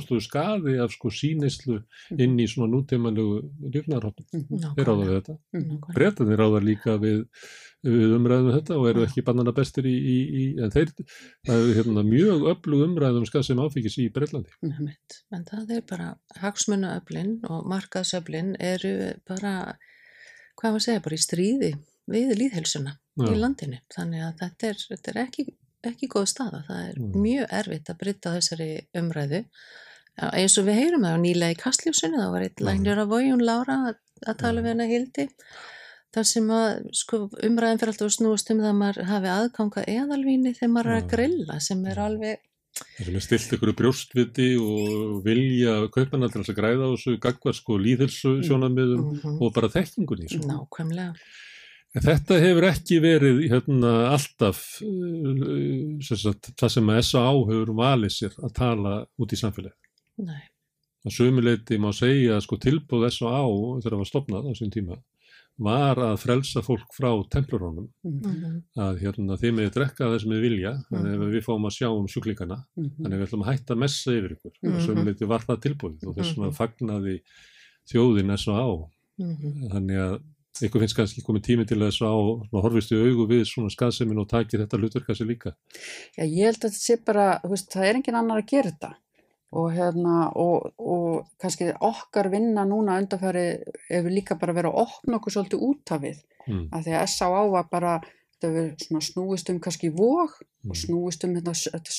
stórkostuðu 0.00 0.22
skaði 0.24 0.76
af 0.82 0.92
sko 0.94 1.10
sínislu 1.12 1.80
inn 2.16 2.38
í 2.40 2.46
svona 2.48 2.70
nútímanlegu 2.72 3.40
lífnarhóttum. 3.74 4.26
Þeir 4.76 4.86
ráða 4.88 5.04
við 5.06 5.16
þetta. 5.18 5.36
Bretarnir 5.94 6.40
ráða 6.40 6.62
líka 6.64 6.94
við, 7.02 7.20
við 7.86 8.14
umræðum 8.16 8.54
þetta 8.56 8.78
og 8.78 8.88
eru 8.90 9.04
ekki 9.06 9.24
bannana 9.26 9.52
bestir 9.56 9.86
í, 9.86 9.94
í, 9.94 10.16
í 10.40 10.44
en 10.64 10.72
þeir, 10.74 10.90
það 11.46 11.62
er 11.68 11.78
hérna 11.80 12.04
mjög 12.06 12.46
öflug 12.54 12.84
umræðum 12.88 13.26
skað 13.28 13.46
sem 13.50 13.62
áfengis 13.62 13.98
í 14.00 14.08
Breitlandi. 14.14 14.50
Einmitt. 14.66 15.20
En 15.32 15.44
það 15.48 15.74
er 15.78 15.86
bara 15.90 16.10
hagsmunaöflin 16.40 17.36
og 17.50 17.68
markaðsöflin 17.70 18.54
eru 18.58 18.94
bara, 19.28 19.54
hvað 20.60 20.74
maður 20.76 20.86
segja, 20.88 21.04
bara 21.06 21.18
í 21.20 21.24
stríði 21.24 21.72
við 22.10 22.34
líðhelsuna 22.40 22.96
í 23.20 23.34
landinu. 23.36 23.82
Þannig 23.94 24.24
að 24.30 24.38
þetta 24.44 24.70
er, 24.72 24.80
þetta 24.94 25.12
er 25.14 25.20
ekki, 25.26 25.46
ekki 25.86 26.08
góð 26.12 26.26
staða. 26.32 26.64
Það 26.68 26.80
er 26.88 26.96
Mm. 27.00 27.12
mjög 27.22 27.46
erfitt 27.60 27.88
að 27.92 27.98
brytta 28.00 28.32
þessari 28.34 28.70
umræðu. 29.00 29.44
Já, 30.18 30.26
eins 30.36 30.56
og 30.60 30.66
við 30.66 30.78
heyrum 30.80 31.04
það 31.06 31.16
á 31.16 31.24
nýlega 31.24 31.54
í 31.54 31.60
kastljósunni, 31.60 32.18
það 32.20 32.32
var 32.34 32.42
eitt 32.46 32.60
læknir 32.66 32.98
af 33.04 33.08
Vójun 33.12 33.44
Lára 33.46 33.76
að, 33.90 33.98
að 34.26 34.38
tala 34.42 34.60
við 34.64 34.72
hana 34.74 34.86
Hildi. 34.90 35.28
þar 36.10 36.26
sem 36.26 36.48
að 36.50 36.86
sko, 36.98 37.18
umræðin 37.46 37.78
fyrir 37.80 37.92
alltaf 37.94 38.08
að 38.10 38.14
snúast 38.18 38.50
um 38.50 38.58
það 38.60 38.70
að 38.72 38.78
maður 38.82 39.04
hafi 39.12 39.28
aðganga 39.30 39.84
eðalvíni 39.86 40.52
þegar 40.56 40.72
maður 40.74 40.90
er 40.90 40.96
að 41.04 41.10
grilla 41.14 41.60
sem 41.60 41.84
er 41.86 42.00
alveg 42.02 42.46
Það 42.80 43.06
sem 43.06 43.16
er 43.18 43.24
stilt 43.24 43.52
ykkur 43.56 43.72
brjóstviti 43.78 44.44
og 44.62 45.16
vilja 45.24 45.72
kaupmanna 45.94 46.28
til 46.30 46.40
þess 46.42 46.52
að 46.52 46.58
græða 46.60 46.86
á 46.86 46.90
þessu 46.94 47.14
gagvar 47.22 47.56
sko 47.58 47.78
líðhelsu 47.82 48.32
sjónamiðum 48.46 49.00
Mhm. 49.10 49.38
og 49.42 49.54
bara 49.56 49.68
þekkingunni 49.74 50.28
sko. 50.30 50.46
nákvæmlega. 50.46 51.14
En 51.98 52.02
þetta 52.06 52.38
hefur 52.38 52.66
ekki 52.70 53.00
verið 53.02 53.40
hérna, 53.50 53.90
alltaf 54.14 54.60
uh, 54.86 55.98
sem 56.06 56.16
sagt, 56.22 56.52
það 56.54 56.70
sem 56.76 56.90
að 56.94 57.00
S.A.A. 57.02 57.32
hefur 57.50 57.72
valið 57.74 58.12
sér 58.14 58.36
að 58.38 58.54
tala 58.54 58.92
út 59.18 59.34
í 59.34 59.38
samfélagi. 59.40 59.74
Nei. 60.20 60.42
Að 61.06 61.14
sömuleiti 61.16 61.78
má 61.80 61.90
segja 61.96 62.36
að 62.36 62.42
sko, 62.44 62.56
tilbúð 62.60 63.06
S.A.A. 63.08 63.44
þegar 63.80 63.94
það 63.94 64.00
var 64.02 64.10
stopnað 64.10 64.48
á 64.48 64.52
sín 64.58 64.70
tíma 64.74 64.98
var 65.60 65.98
að 66.00 66.14
frelsa 66.22 66.62
fólk 66.64 66.88
frá 66.96 67.10
templurónum 67.28 67.88
Mhm. 68.04 68.62
að 68.80 69.00
hérna, 69.02 69.36
þið 69.36 69.52
meði 69.58 69.72
drekka 69.74 70.06
það 70.08 70.20
sem 70.22 70.30
þið 70.32 70.40
vilja 70.46 70.72
þannig 70.90 71.18
að 71.20 71.32
við 71.34 71.44
fáum 71.44 71.66
að 71.68 71.74
sjá 71.76 71.88
um 71.92 72.06
sjúklingana 72.08 72.58
Mhm. 72.76 72.90
þannig 72.96 73.12
að 73.16 73.20
við 73.20 73.26
ætlum 73.28 73.44
að 73.44 73.50
hætta 73.52 73.74
að 73.74 73.78
messa 73.82 74.10
yfir 74.10 74.32
ykkur 74.36 74.52
og 74.56 74.72
Mhm. 74.72 74.86
sömuleiti 74.86 75.26
var 75.28 75.40
það 75.40 75.60
tilbúið 75.66 76.06
og 76.06 76.16
þess 76.16 76.32
vegna 76.36 76.48
Mhm. 76.48 76.56
fagnaði 76.60 77.20
þjóðin 77.92 78.32
S.A.A. 78.36 78.88
Mhm. 79.20 79.70
þannig 79.72 79.98
að 80.00 80.22
ykkur 80.64 80.80
finnst 80.80 80.96
kannski 80.96 81.22
komið 81.24 81.42
tími 81.44 81.66
til 81.68 81.78
þess 81.78 82.00
að 82.00 82.48
horfist 82.52 82.92
í 82.92 82.96
augu 83.00 83.26
við 83.28 83.44
svona 83.44 83.70
skaðsemin 83.70 84.18
og 84.20 84.28
taki 84.28 84.56
þetta 84.56 84.78
hlutverka 84.80 85.12
sér 85.16 85.28
líka. 85.28 85.52
Já, 86.16 86.24
ég 86.24 86.44
held 86.44 86.56
að 86.60 86.70
þetta 86.70 86.84
sé 86.84 87.04
bara, 87.04 87.40
þú 87.44 87.50
veist, 87.50 87.68
það 87.70 87.84
er 87.84 87.94
engin 88.00 88.14
annar 88.16 88.40
að 88.42 88.46
gera 88.48 88.70
þetta 88.72 88.94
og 89.52 89.72
hérna, 89.74 90.30
og, 90.38 90.72
og 90.78 91.26
kannski 91.42 91.72
okkar 91.80 92.28
vinna 92.30 92.62
núna 92.64 92.98
undanfæri 93.02 93.46
hefur 93.90 94.10
líka 94.14 94.36
bara 94.38 94.52
verið 94.54 94.70
að 94.70 94.82
opna 94.84 95.16
okkur 95.18 95.32
svolítið 95.36 95.64
út 95.70 95.90
af 95.96 96.00
við, 96.02 96.20
Mm. 96.48 96.68
að 96.72 96.84
því 96.86 96.92
að 96.96 97.06
S.A.A. 97.06 97.42
var 97.52 97.66
bara, 97.70 98.00
snúist 99.04 99.50
um 99.52 99.58
kannski 99.60 99.90
vóg 99.92 100.30
og 100.70 100.76
snúist 100.76 101.24
um 101.26 101.34
þetta, 101.36 101.52
þetta 101.52 101.92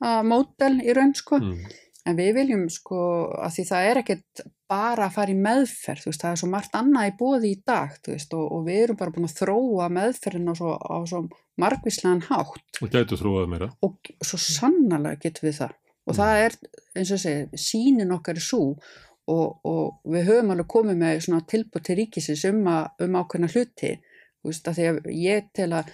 sjúklingamódel 0.00 0.80
í 0.82 0.94
raun, 0.96 1.14
sko, 1.14 1.38
Mm. 1.40 1.64
en 2.06 2.16
við 2.16 2.34
viljum, 2.34 2.64
sko, 2.70 3.30
að 3.38 3.50
því 3.54 3.64
það 3.70 3.86
er 3.90 3.96
ekkert 4.02 4.40
bara 4.68 5.06
að 5.08 5.12
fara 5.14 5.30
í 5.30 5.36
meðferð, 5.36 6.04
veist, 6.06 6.22
það 6.22 6.32
er 6.32 6.36
svo 6.40 6.48
margt 6.48 6.72
annað 6.74 7.10
í 7.10 7.16
bóði 7.18 7.50
í 7.54 7.62
dag, 7.66 7.90
veist, 8.06 8.32
og, 8.34 8.52
og 8.52 8.64
við 8.66 8.82
erum 8.84 8.96
bara 8.96 9.10
búin 9.10 9.28
að 9.28 9.38
þróa 9.40 9.88
meðferðin 9.92 10.50
á 10.50 10.54
svo, 10.56 10.72
á 10.78 10.96
svo 11.06 11.28
margvíslegan 11.60 12.22
hátt 12.28 12.80
Og 12.82 12.88
gætu 12.90 13.16
þróað 13.20 13.48
meira. 13.50 13.70
og 13.82 13.98
svo 14.22 14.38
sannarlega 14.38 15.20
getum 15.26 15.48
við 15.50 15.58
það 15.60 15.72
og 16.08 16.16
það 16.16 16.42
er 16.44 16.56
eins 16.98 17.12
og 17.14 17.20
segi 17.22 17.60
sínin 17.60 18.14
okkar 18.14 18.38
er 18.40 18.44
svo 18.44 18.62
og, 19.30 19.60
og 19.66 20.00
við 20.10 20.30
höfum 20.30 20.54
alveg 20.54 20.70
komið 20.70 21.02
með 21.02 21.20
svona 21.26 21.46
tilbúð 21.50 21.84
til 21.86 21.98
ríkisins 22.00 22.46
um, 22.48 22.62
að, 22.70 22.88
um 23.04 23.18
ákveðna 23.20 23.50
hluti. 23.52 23.92
Þú 24.40 24.50
veist 24.50 24.70
að 24.70 24.78
því 24.78 24.88
að 24.90 25.10
ég 25.20 25.50
tel 25.54 25.68
að 25.76 25.92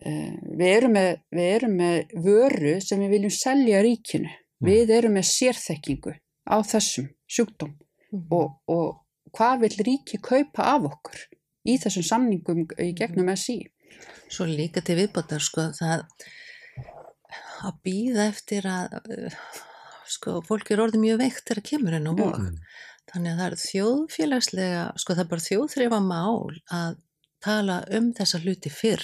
e, 0.00 0.12
við, 0.56 0.66
erum 0.70 0.96
með, 0.96 1.10
við 1.36 1.50
erum 1.58 1.76
með 1.78 2.14
vöru 2.24 2.74
sem 2.82 3.04
við 3.04 3.14
viljum 3.14 3.36
selja 3.36 3.82
ríkinu. 3.86 4.32
Við 4.64 4.94
erum 4.96 5.14
með 5.16 5.28
sérþekkingu 5.30 6.16
á 6.50 6.56
þessum 6.66 7.12
sjúkdóm. 7.30 7.76
Og, 8.10 8.56
og 8.66 9.36
hvað 9.36 9.66
vil 9.66 9.74
ríki 9.86 10.18
kaupa 10.24 10.72
af 10.72 10.88
okkur 10.90 11.20
í 11.70 11.76
þessum 11.78 12.06
samningum 12.08 12.64
í 12.80 12.90
gegnum 12.98 13.30
SI 13.36 13.60
Svo 14.30 14.46
líka 14.46 14.82
til 14.84 14.96
viðbótar 14.98 15.42
sko 15.42 15.70
það 15.74 16.04
að 17.66 17.82
býða 17.86 18.28
eftir 18.30 18.68
að 18.70 18.96
uh, 19.00 19.36
sko 20.10 20.40
fólk 20.46 20.72
er 20.72 20.82
orðið 20.84 21.04
mjög 21.04 21.20
veikt 21.24 21.44
þegar 21.48 21.66
kemur 21.72 21.98
inn 21.98 22.10
á 22.10 22.12
vok. 22.18 22.40
Þannig 23.10 23.30
að 23.32 23.38
það 23.40 23.46
er 23.46 23.60
þjóðfélagslega, 23.64 24.82
sko 25.02 25.14
það 25.16 25.22
er 25.24 25.30
bara 25.30 25.46
þjóðþrifa 25.46 26.02
mál 26.04 26.50
að 26.70 26.98
tala 27.40 27.78
um 27.96 28.10
þessa 28.16 28.38
hluti 28.42 28.70
fyrr, 28.72 29.02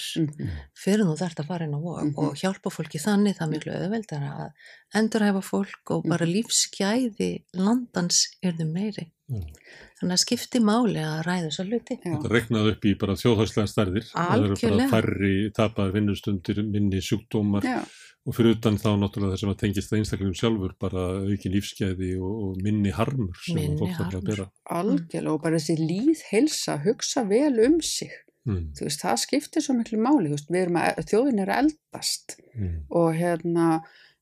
fyrr 0.77 1.01
en 1.01 1.09
þú 1.09 1.15
þarft 1.17 1.39
að 1.41 1.49
fara 1.49 1.65
inn 1.65 1.73
á 1.73 1.81
vok 1.81 2.19
og 2.21 2.37
hjálpa 2.37 2.71
fólki 2.73 3.01
þannig 3.01 3.37
það 3.39 3.47
er 3.47 3.51
miklu 3.55 3.73
auðveldar 3.73 4.25
að 4.27 4.99
endurhæfa 5.01 5.41
fólk 5.45 5.93
og 5.95 6.05
bara 6.05 6.27
lífsgæði 6.29 7.31
landans 7.57 8.27
yrðu 8.45 8.69
meiri. 8.69 9.07
Þannig 9.97 10.13
að 10.13 10.21
skipti 10.21 10.61
máli 10.63 11.01
að 11.01 11.23
ræða 11.25 11.47
þessa 11.47 11.65
hluti. 11.67 11.97
Þetta 12.03 12.31
reiknaði 12.31 12.73
upp 12.75 12.85
í 12.85 12.93
bara 13.01 13.15
þjóðhagslega 13.17 13.71
stærðir. 13.73 14.05
Það 14.13 14.45
eru 14.45 14.59
bara 14.61 14.89
færri 14.93 15.33
tapaði 15.57 15.95
vinnustundir, 15.97 16.61
minni 16.63 17.01
sjúkdómar 17.03 17.65
Já. 17.65 17.81
Og 18.27 18.35
fyrir 18.35 18.57
utan 18.57 18.75
þá 18.75 18.89
náttúrulega 18.99 19.33
það 19.33 19.39
sem 19.41 19.51
að 19.53 19.59
tengist 19.63 19.89
það 19.91 19.99
einstaklingum 20.01 20.37
sjálfur 20.41 20.73
bara 20.83 21.03
aukin 21.23 21.53
lífsgæði 21.55 22.09
og, 22.19 22.33
og 22.43 22.57
minni 22.65 22.91
harmur 22.91 23.37
sem 23.45 23.55
Minni 23.55 23.77
fólk 23.79 23.93
þarf 23.97 24.17
að 24.19 24.25
bera. 24.31 24.47
algjörlega 24.77 25.33
og 25.37 25.41
bara 25.45 25.59
þessi 25.61 25.77
líðheilsa 25.79 26.75
hugsa 26.85 27.23
vel 27.29 27.59
um 27.67 27.81
sig 27.81 28.11
Mm. 28.47 28.69
þú 28.79 28.85
veist, 28.85 29.01
það 29.03 29.17
skiptir 29.19 29.59
svo 29.61 29.73
miklu 29.75 29.97
máli 29.99 30.29
þú 30.29 30.35
veist, 30.37 30.51
við 30.55 30.61
erum 30.61 30.77
að, 30.79 30.99
þjóðin 31.09 31.39
er 31.43 31.49
að 31.51 31.57
eldast 31.65 32.35
Mm. 32.55 32.77
og 32.95 33.09
hérna 33.19 33.65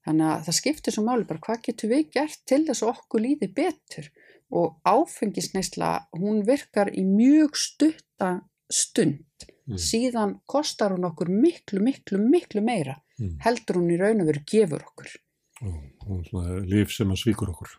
þannig 0.08 0.30
að 0.32 0.46
það 0.48 0.56
skiptir 0.58 0.94
svo 0.96 1.04
máli 1.06 1.28
bara 1.30 1.40
hvað 1.46 1.62
getur 1.68 1.90
við 1.92 2.08
gert 2.16 2.40
til 2.50 2.66
þess 2.66 2.82
að 2.82 2.90
okkur 2.96 3.22
líði 3.22 3.52
betur 3.54 4.08
og 4.50 4.80
áfengisneisla 4.86 5.92
hún 6.18 6.42
virkar 6.48 6.90
í 6.94 7.04
mjög 7.06 7.54
stutta 7.56 8.32
stund 8.72 9.22
Mm. 9.68 9.78
síðan 9.82 10.34
kostar 10.46 10.92
hún 10.94 11.06
okkur 11.06 11.30
miklu, 11.30 11.80
miklu, 11.82 12.18
miklu 12.22 12.62
meira 12.62 12.98
Mm. 13.20 13.38
heldur 13.46 13.80
hún 13.80 13.94
í 13.96 14.00
raun 14.02 14.24
og 14.24 14.32
veru 14.32 14.42
gefur 14.50 14.84
okkur 14.84 15.14
líf 16.68 16.92
sem 16.92 17.12
að 17.14 17.22
svíkur 17.22 17.54
okkur. 17.54 17.70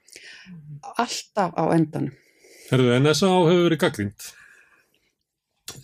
alltaf 0.96 1.52
á 1.52 1.64
endanum 1.76 2.14
Herðu, 2.66 2.96
NSA 2.98 3.28
hefur 3.46 3.60
verið 3.68 3.78
gaggrínt. 3.78 4.24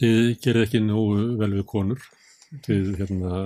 Þið 0.00 0.16
gerir 0.42 0.64
ekki 0.64 0.80
nógu 0.82 1.36
vel 1.38 1.52
við 1.54 1.64
konur. 1.70 2.06
Þið 2.66 2.88
hérna, 2.98 3.42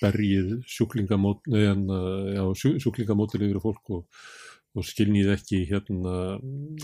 berjið 0.00 0.54
sjúklingamót, 0.66 1.44
nei, 1.52 1.66
hérna, 1.66 1.98
sjúklingamótil 2.56 3.44
yfir 3.44 3.60
fólk 3.62 3.92
og, 3.92 4.22
og 4.72 4.86
skiljið 4.88 5.34
ekki 5.34 5.60
hérna, 5.68 6.14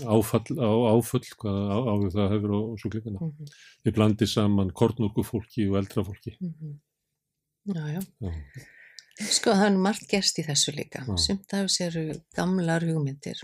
áfall, 0.05 0.45
á, 0.61 0.71
áföll, 0.93 1.25
hvað 1.41 1.73
áður 1.73 2.13
það 2.19 2.31
hefur 2.35 2.53
á 2.53 2.59
sjúklingana. 2.83 3.31
Mhm. 3.31 3.51
Þið 3.81 3.97
blandið 3.97 4.31
saman 4.35 4.73
kornúrku 4.77 5.25
fólki 5.25 5.65
og 5.71 5.79
eldra 5.81 6.05
fólki. 6.05 6.37
Mhm. 6.37 6.77
Já, 6.77 6.84
já. 7.65 8.01
Já. 8.25 8.31
Sko 9.31 9.53
það 9.55 9.69
er 9.69 9.77
margt 9.79 10.09
gerst 10.11 10.39
í 10.41 10.45
þessu 10.45 10.73
líka. 10.75 11.05
Já. 11.07 11.15
Sumt 11.23 11.53
af 11.55 11.69
þessu 11.69 11.85
eru 11.87 12.05
gamlar 12.35 12.83
hugmyndir. 12.85 13.41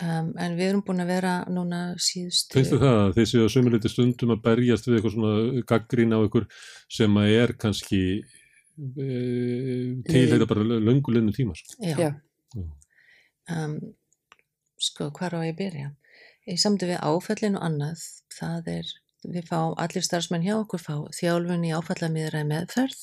Um, 0.00 0.30
en 0.40 0.54
við 0.56 0.70
erum 0.70 0.82
búin 0.84 1.02
að 1.02 1.10
vera 1.12 1.32
núna 1.52 1.80
síðustu... 2.00 2.56
Finnst 2.56 2.72
þið 2.72 2.84
það 2.86 2.98
að 3.02 3.10
þið 3.18 3.26
séu 3.28 3.42
að 3.44 3.50
sömuleiti 3.52 3.90
stundum 3.92 4.32
að 4.32 4.42
berjast 4.46 4.86
við 4.88 4.96
eitthvað 4.96 5.14
svona 5.14 5.64
gaggrín 5.68 6.14
á 6.16 6.18
ykkur 6.24 6.46
sem 6.96 7.18
að 7.20 7.32
er 7.36 7.52
kannski 7.60 8.00
e, 8.80 9.08
tilheita 10.08 10.48
bara 10.48 10.64
löngu 10.88 11.12
lennu 11.12 11.34
tíma? 11.36 11.52
Sko. 11.58 11.76
Já. 11.84 12.14
Um, 13.52 13.76
sko, 14.80 15.10
hvar 15.18 15.36
á 15.36 15.44
ég 15.44 15.52
að 15.52 15.60
byrja? 15.60 15.92
Í 16.48 16.56
samtu 16.64 16.88
við 16.88 17.04
áfællin 17.04 17.60
og 17.60 17.68
annað, 17.68 18.08
það 18.38 18.72
er, 18.78 18.94
við 19.28 19.48
fá, 19.50 19.58
allir 19.80 20.04
starfsmenn 20.04 20.44
hjá 20.44 20.54
okkur 20.58 20.82
fá 20.82 20.94
þjálfun 21.16 21.66
í 21.68 21.72
áfallamiðra 21.76 22.44
meðferð 22.48 23.02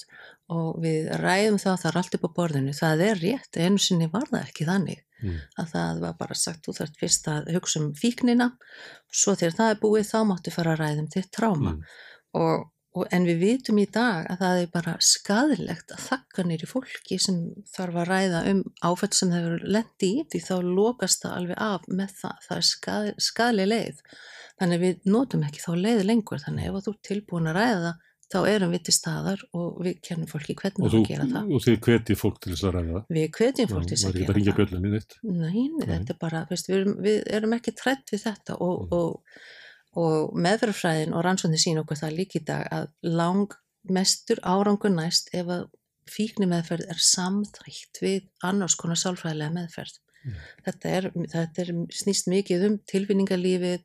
og 0.53 0.79
við 0.83 1.09
ræðum 1.21 1.59
það 1.61 1.85
er 1.89 1.99
allt 1.99 2.17
upp 2.17 2.25
á 2.25 2.35
borðinu. 2.39 2.73
Það 2.75 3.03
er 3.09 3.21
rétt, 3.21 3.59
einu 3.59 3.81
sinni 3.81 4.07
var 4.11 4.29
það 4.31 4.45
ekki 4.45 4.67
þannig. 4.69 5.03
Mm. 5.17 5.37
Að 5.57 5.69
það 5.73 6.01
var 6.05 6.15
bara 6.19 6.37
sagt, 6.37 6.63
þú 6.65 6.75
þarft 6.77 6.99
fyrst 7.01 7.29
að 7.31 7.51
hugsa 7.55 7.81
um 7.81 7.91
fíknina, 7.97 8.51
svo 9.09 9.33
þegar 9.37 9.57
það 9.59 9.71
er 9.73 9.79
búið 9.81 10.09
þá 10.11 10.17
máttu 10.29 10.53
fara 10.53 10.75
að 10.75 10.83
ræðum 10.83 11.09
þitt 11.13 11.31
tráma. 11.33 11.73
Og, 12.37 12.67
og, 12.97 13.03
en 13.13 13.27
við 13.27 13.43
vitum 13.43 13.81
í 13.81 13.85
dag 13.93 14.25
að 14.33 14.41
það 14.43 14.61
er 14.61 14.71
bara 14.73 14.95
skadilegt 15.03 15.93
að 15.95 16.01
þakka 16.07 16.47
nýri 16.49 16.69
fólki 16.69 17.19
sem 17.21 17.37
þarf 17.75 18.01
að 18.01 18.09
ræða 18.11 18.41
um 18.53 18.63
áfætt 18.89 19.19
sem 19.19 19.35
þeir 19.35 19.45
eru 19.51 19.71
lendi 19.77 20.09
í 20.09 20.25
því 20.31 20.43
þá 20.47 20.55
lokast 20.71 21.23
það 21.23 21.37
alveg 21.41 21.61
af 21.67 21.87
með 21.87 22.17
það. 22.23 22.41
Það 22.47 22.57
er 22.57 22.67
skad, 22.71 23.13
skadleg 23.29 23.71
leið. 23.71 24.03
Þannig 24.57 24.83
við 24.83 25.07
notum 25.13 25.45
ekki 25.45 25.63
þá 25.63 25.71
leið 25.85 26.03
lengur. 26.09 26.41
Þannig 26.41 26.69
ef 26.71 26.83
þú 26.87 26.95
ert 26.95 27.07
tilbúin 27.11 27.51
að 27.53 27.59
ræða 27.61 27.79
það 27.85 28.03
þá 28.27 28.39
erum 28.51 28.73
við 28.75 28.81
til 28.87 28.95
staðar 28.95 29.43
og 29.55 29.77
við 29.85 29.99
kennum 30.03 30.27
fólki 30.27 30.55
hvernig 30.59 30.91
þú, 30.91 30.99
að 30.99 31.05
gera 31.07 31.27
það. 31.31 31.51
og 31.55 31.63
þið 31.63 31.77
hvetið 31.85 32.19
fólk 32.19 32.39
til 32.43 32.51
þess 32.51 32.65
að 32.67 32.73
ræða 32.75 32.95
það. 32.95 33.05
Við 33.17 33.27
hvetjum 33.37 33.69
fólk 33.71 33.85
til 33.87 33.93
þess 33.93 34.07
að 34.07 34.07
Það 34.07 34.17
er 34.17 34.17
ekki 34.17 34.25
gera 34.25 34.33
að 34.33 34.37
ringja 34.37 34.51
það. 34.51 34.59
bjöllunni 34.59 34.91
neitt. 34.93 35.15
Nei, 35.23 35.61
nei, 35.77 35.85
þetta 35.93 36.13
er 36.13 36.19
bara, 36.23 36.41
við, 36.49 36.65
erum, 36.75 36.97
við 37.05 37.21
erum 37.39 37.55
ekki 37.57 37.73
trætt 37.79 38.11
við 38.11 38.23
þetta 38.25 38.57
og, 38.67 38.83
og, 38.97 39.39
og 39.97 40.35
meðverðfræðin 40.37 41.15
og 41.17 41.23
rannsóknir 41.25 41.61
sín 41.61 41.81
okkur 41.81 41.99
það 42.01 42.17
líka 42.19 42.39
í 42.39 42.45
dag 42.47 42.67
að 42.73 42.89
lang 43.03 43.55
mestur 43.87 44.41
árangur 44.43 44.93
næst 44.93 45.31
ef 45.35 45.49
að 45.51 45.67
fíkni 46.11 46.47
meðferð 46.49 46.87
er 46.91 46.99
samþægt 47.03 48.01
við 48.03 48.27
annars 48.47 48.77
konar 48.79 48.99
sálfræðilega 48.99 49.55
meðferð. 49.57 49.97
Þetta, 50.65 50.89
er, 50.91 51.05
þetta 51.31 51.61
er 51.63 51.69
snýst 51.95 52.27
mikið 52.27 52.65
um 52.67 52.75
tilfinningarlífið, 52.91 53.83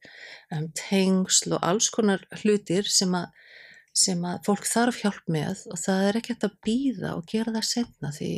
um, 0.56 0.68
tengsl 0.78 1.54
og 1.54 1.66
alls 1.68 1.90
konar 1.94 2.24
hlutir 2.42 2.88
sem 2.90 3.14
að 3.14 3.30
sem 3.92 4.22
að 4.24 4.38
fólk 4.46 4.64
þarf 4.64 5.02
hjálp 5.02 5.26
með 5.28 5.66
og 5.68 5.80
það 5.82 6.06
er 6.06 6.18
ekki 6.18 6.32
hægt 6.32 6.46
að 6.46 6.54
býða 6.64 7.10
og 7.18 7.26
gera 7.28 7.52
það 7.52 7.66
setna 7.68 8.12
því 8.16 8.30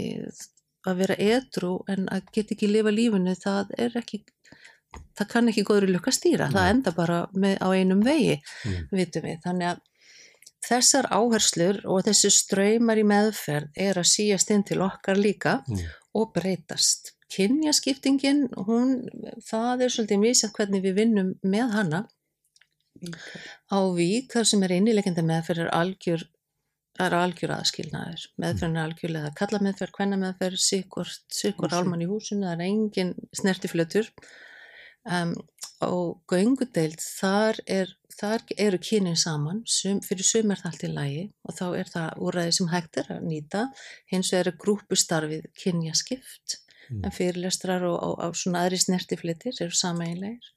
að 0.84 0.96
vera 1.00 1.16
edru 1.30 1.74
en 1.92 2.08
að 2.12 2.32
geta 2.34 2.56
ekki 2.56 2.70
lifa 2.72 2.92
lífinu 2.92 3.36
það 3.38 3.70
er 3.86 3.94
ekki 4.00 4.24
það 5.18 5.30
kann 5.30 5.50
ekki 5.50 5.66
góður 5.66 5.92
lukka 5.94 6.14
stýra, 6.14 6.50
það 6.52 6.70
enda 6.74 6.94
bara 6.96 7.18
með, 7.32 7.58
á 7.62 7.68
einum 7.74 8.04
vegi, 8.04 8.38
vitum 8.92 9.26
við. 9.28 9.40
Þannig 9.44 9.72
að 9.72 9.82
þessar 10.64 11.08
áherslur 11.12 11.80
og 11.90 12.04
þessi 12.06 12.30
ströymar 12.32 13.00
í 13.00 13.06
meðferð 13.08 13.82
er 13.86 14.00
að 14.00 14.10
síast 14.10 14.52
inn 14.54 14.64
til 14.66 14.80
okkar 14.84 15.20
líka 15.20 15.58
og 16.14 16.32
breytast. 16.36 17.12
Kynjaskiptingin, 17.34 18.46
hún 18.68 19.00
það 19.42 19.86
er 19.86 19.94
svolítið 19.94 20.20
misjætt 20.22 20.54
hvernig 20.54 20.84
við 20.84 21.00
vinnum 21.00 21.32
með 21.42 21.74
hana. 21.74 22.04
Á 23.74 23.78
vík 23.96 24.30
þar 24.32 24.46
sem 24.48 24.62
er 24.64 24.76
innilegjandi 24.76 25.24
meðferð 25.26 25.64
er 25.64 25.72
algjör, 25.74 26.24
er 27.02 27.16
algjör 27.18 27.56
aðskilnaður. 27.56 28.28
Meðferðin 28.38 28.78
er 28.78 28.88
algjörlega 28.88 29.32
kalla 29.40 29.60
meðferð, 29.66 29.96
hvenna 29.98 30.20
meðferð, 30.20 30.62
sikkort 30.62 31.40
Húsi. 31.40 31.74
álmann 31.74 32.04
í 32.04 32.08
húsinu, 32.10 32.46
það 32.46 32.54
er 32.54 32.66
engin 32.68 33.14
snertiflötur. 33.34 34.12
Um, 35.04 35.34
og 35.84 36.22
göngudeild, 36.32 37.02
þar, 37.02 37.58
er, 37.68 37.90
þar 38.16 38.44
eru 38.56 38.78
kynin 38.80 39.18
saman, 39.20 39.60
sum, 39.68 39.98
fyrir 40.04 40.24
sum 40.24 40.52
er 40.54 40.62
það 40.62 40.70
allt 40.70 40.84
í 40.86 40.92
lagi 40.94 41.24
og 41.44 41.56
þá 41.58 41.64
er 41.80 41.90
það 41.92 42.22
úræði 42.24 42.54
sem 42.56 42.70
hægt 42.72 43.00
er 43.02 43.10
að 43.18 43.26
nýta. 43.28 43.64
Hins 44.12 44.32
vegar 44.32 44.52
er 44.52 44.60
grúpustarfið 44.64 45.50
kynjaskipt 45.60 46.60
Mm. 46.90 47.04
en 47.04 47.14
fyrirlestrar 47.14 47.84
og, 47.88 47.96
og, 48.02 48.18
og 48.20 48.36
svona 48.38 48.64
aðri 48.64 48.80
snertiflitir 48.82 49.56
eru 49.64 49.76
sameinlegir. 49.76 50.50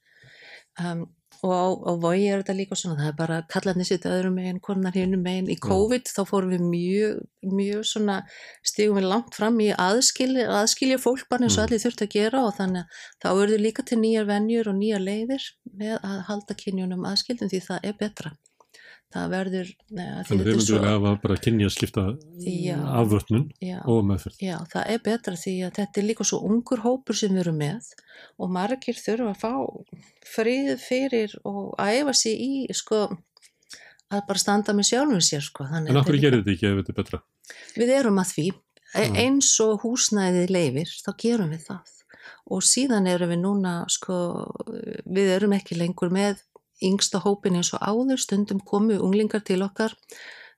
Um, 0.82 1.08
og 1.44 1.52
á, 1.54 1.66
á 1.90 1.92
vogi 2.02 2.28
er 2.32 2.42
þetta 2.42 2.56
líka 2.58 2.78
svona, 2.80 2.98
það 3.02 3.12
er 3.12 3.18
bara 3.18 3.38
kallarnir 3.52 3.88
sitt 3.90 4.08
öðrum 4.10 4.38
megin, 4.40 4.60
konar 4.64 4.96
hinnum 4.98 5.22
megin. 5.26 5.50
Í 5.54 5.58
COVID 5.62 6.10
þá 6.10 6.22
fórum 6.30 6.54
við 6.56 6.64
mjög, 6.66 7.22
mjög 7.60 7.86
svona, 7.92 8.18
stigum 8.66 8.98
við 9.00 9.10
langt 9.12 9.38
fram 9.38 9.60
í 9.64 9.70
aðskilja, 9.74 10.48
aðskilja 10.62 10.98
fólk 11.02 11.28
bara 11.30 11.46
eins 11.46 11.58
og 11.58 11.64
Mm. 11.64 11.68
allir 11.68 11.84
þurft 11.86 12.04
að 12.08 12.14
gera 12.18 12.44
og 12.46 12.56
þannig 12.58 12.84
að 12.84 13.06
þá 13.24 13.30
verður 13.42 13.66
líka 13.68 13.86
til 13.86 13.98
nýjar 14.02 14.26
venjur 14.26 14.68
og 14.72 14.76
nýjar 14.82 15.04
leiðir 15.04 15.44
með 15.78 15.96
að 16.02 16.20
halda 16.30 16.54
kynjunum 16.56 17.06
aðskildum 17.06 17.50
því 17.50 17.62
það 17.70 17.80
er 17.84 17.98
betra. 18.00 18.32
Það 19.16 19.30
verður, 19.32 19.70
neða, 19.96 20.16
Þannig 20.28 20.28
þetta 20.28 20.38
þeir 20.38 20.48
er 20.52 20.58
myndu 20.58 20.74
vilja 20.74 20.90
hafa 20.92 21.12
bara 21.24 21.36
kynja 21.46 21.68
skipta 21.72 22.04
Já. 22.44 22.76
afvörnun 23.00 23.46
Já. 23.64 23.78
og 23.88 24.02
meðferð. 24.10 24.42
Já, 24.44 24.58
það 24.74 24.90
er 24.94 25.00
betra 25.06 25.36
því 25.40 25.54
að 25.64 25.78
þetta 25.78 26.02
er 26.02 26.08
líka 26.10 26.28
svo 26.28 26.40
ungur 26.50 26.82
hópur 26.84 27.16
sem 27.16 27.32
við 27.32 27.44
erum 27.46 27.62
með 27.62 27.88
og 28.38 28.52
margir 28.52 29.00
þurfa 29.00 29.32
að 29.32 29.40
fá 29.46 29.54
frið 30.28 30.74
fyrir 30.84 31.38
og 31.48 31.72
æfa 31.80 32.14
sig 32.20 32.36
í 32.44 32.52
sko 32.76 33.06
að 34.12 34.24
bara 34.28 34.44
standa 34.44 34.76
með 34.76 34.90
sjálfum 34.92 35.24
sér 35.24 35.44
sko. 35.48 35.68
Þannig 35.72 35.92
En 35.92 35.96
að 35.96 36.02
okkur 36.04 36.18
þetta 36.18 36.20
er 36.20 36.26
gerir 36.28 36.44
þetta 36.44 36.56
ekki 36.58 36.68
ef 36.68 36.80
þetta 36.82 36.94
er 36.94 37.00
betra? 37.02 37.22
Við 37.80 37.94
erum 38.02 38.20
að 38.24 38.34
því, 38.36 38.48
E- 38.98 39.12
eins 39.24 39.54
og 39.64 39.82
húsnæðið 39.84 40.52
leifir, 40.52 40.92
þá 41.04 41.10
gerum 41.24 41.56
við 41.56 41.64
það. 41.72 41.94
Og 42.56 42.62
síðan 42.64 43.08
erum 43.12 43.32
við 43.34 43.42
núna, 43.44 43.74
sko, 43.92 44.16
við 45.08 45.32
erum 45.36 45.56
ekki 45.58 45.76
lengur 45.80 46.12
með 46.12 46.40
yngsta 46.84 47.22
hópin 47.24 47.58
eins 47.60 47.74
og 47.76 47.82
áður, 47.82 48.20
stundum 48.22 48.60
komu 48.60 49.00
unglingar 49.02 49.44
til 49.46 49.62
okkar, 49.66 49.96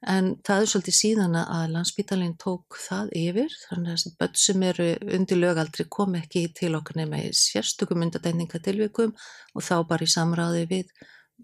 en 0.08 0.34
það 0.48 0.64
er 0.64 0.72
svolítið 0.72 0.96
síðan 0.96 1.38
að 1.42 1.72
landsbítalinn 1.74 2.36
tók 2.40 2.78
það 2.80 3.14
yfir, 3.20 3.56
þannig 3.68 3.92
að 3.92 3.96
þessi 3.98 4.12
börn 4.20 4.38
sem 4.44 4.66
eru 4.70 4.90
undir 5.18 5.42
lögaldri 5.42 5.86
kom 5.92 6.16
ekki 6.20 6.46
til 6.56 6.74
okkar 6.80 7.02
nema 7.02 7.24
í 7.26 7.32
sérstökum 7.36 8.06
undadæningatilvikum 8.08 9.12
og 9.16 9.66
þá 9.66 9.76
bara 9.90 10.08
í 10.08 10.14
samráði 10.14 10.64
við, 10.72 10.94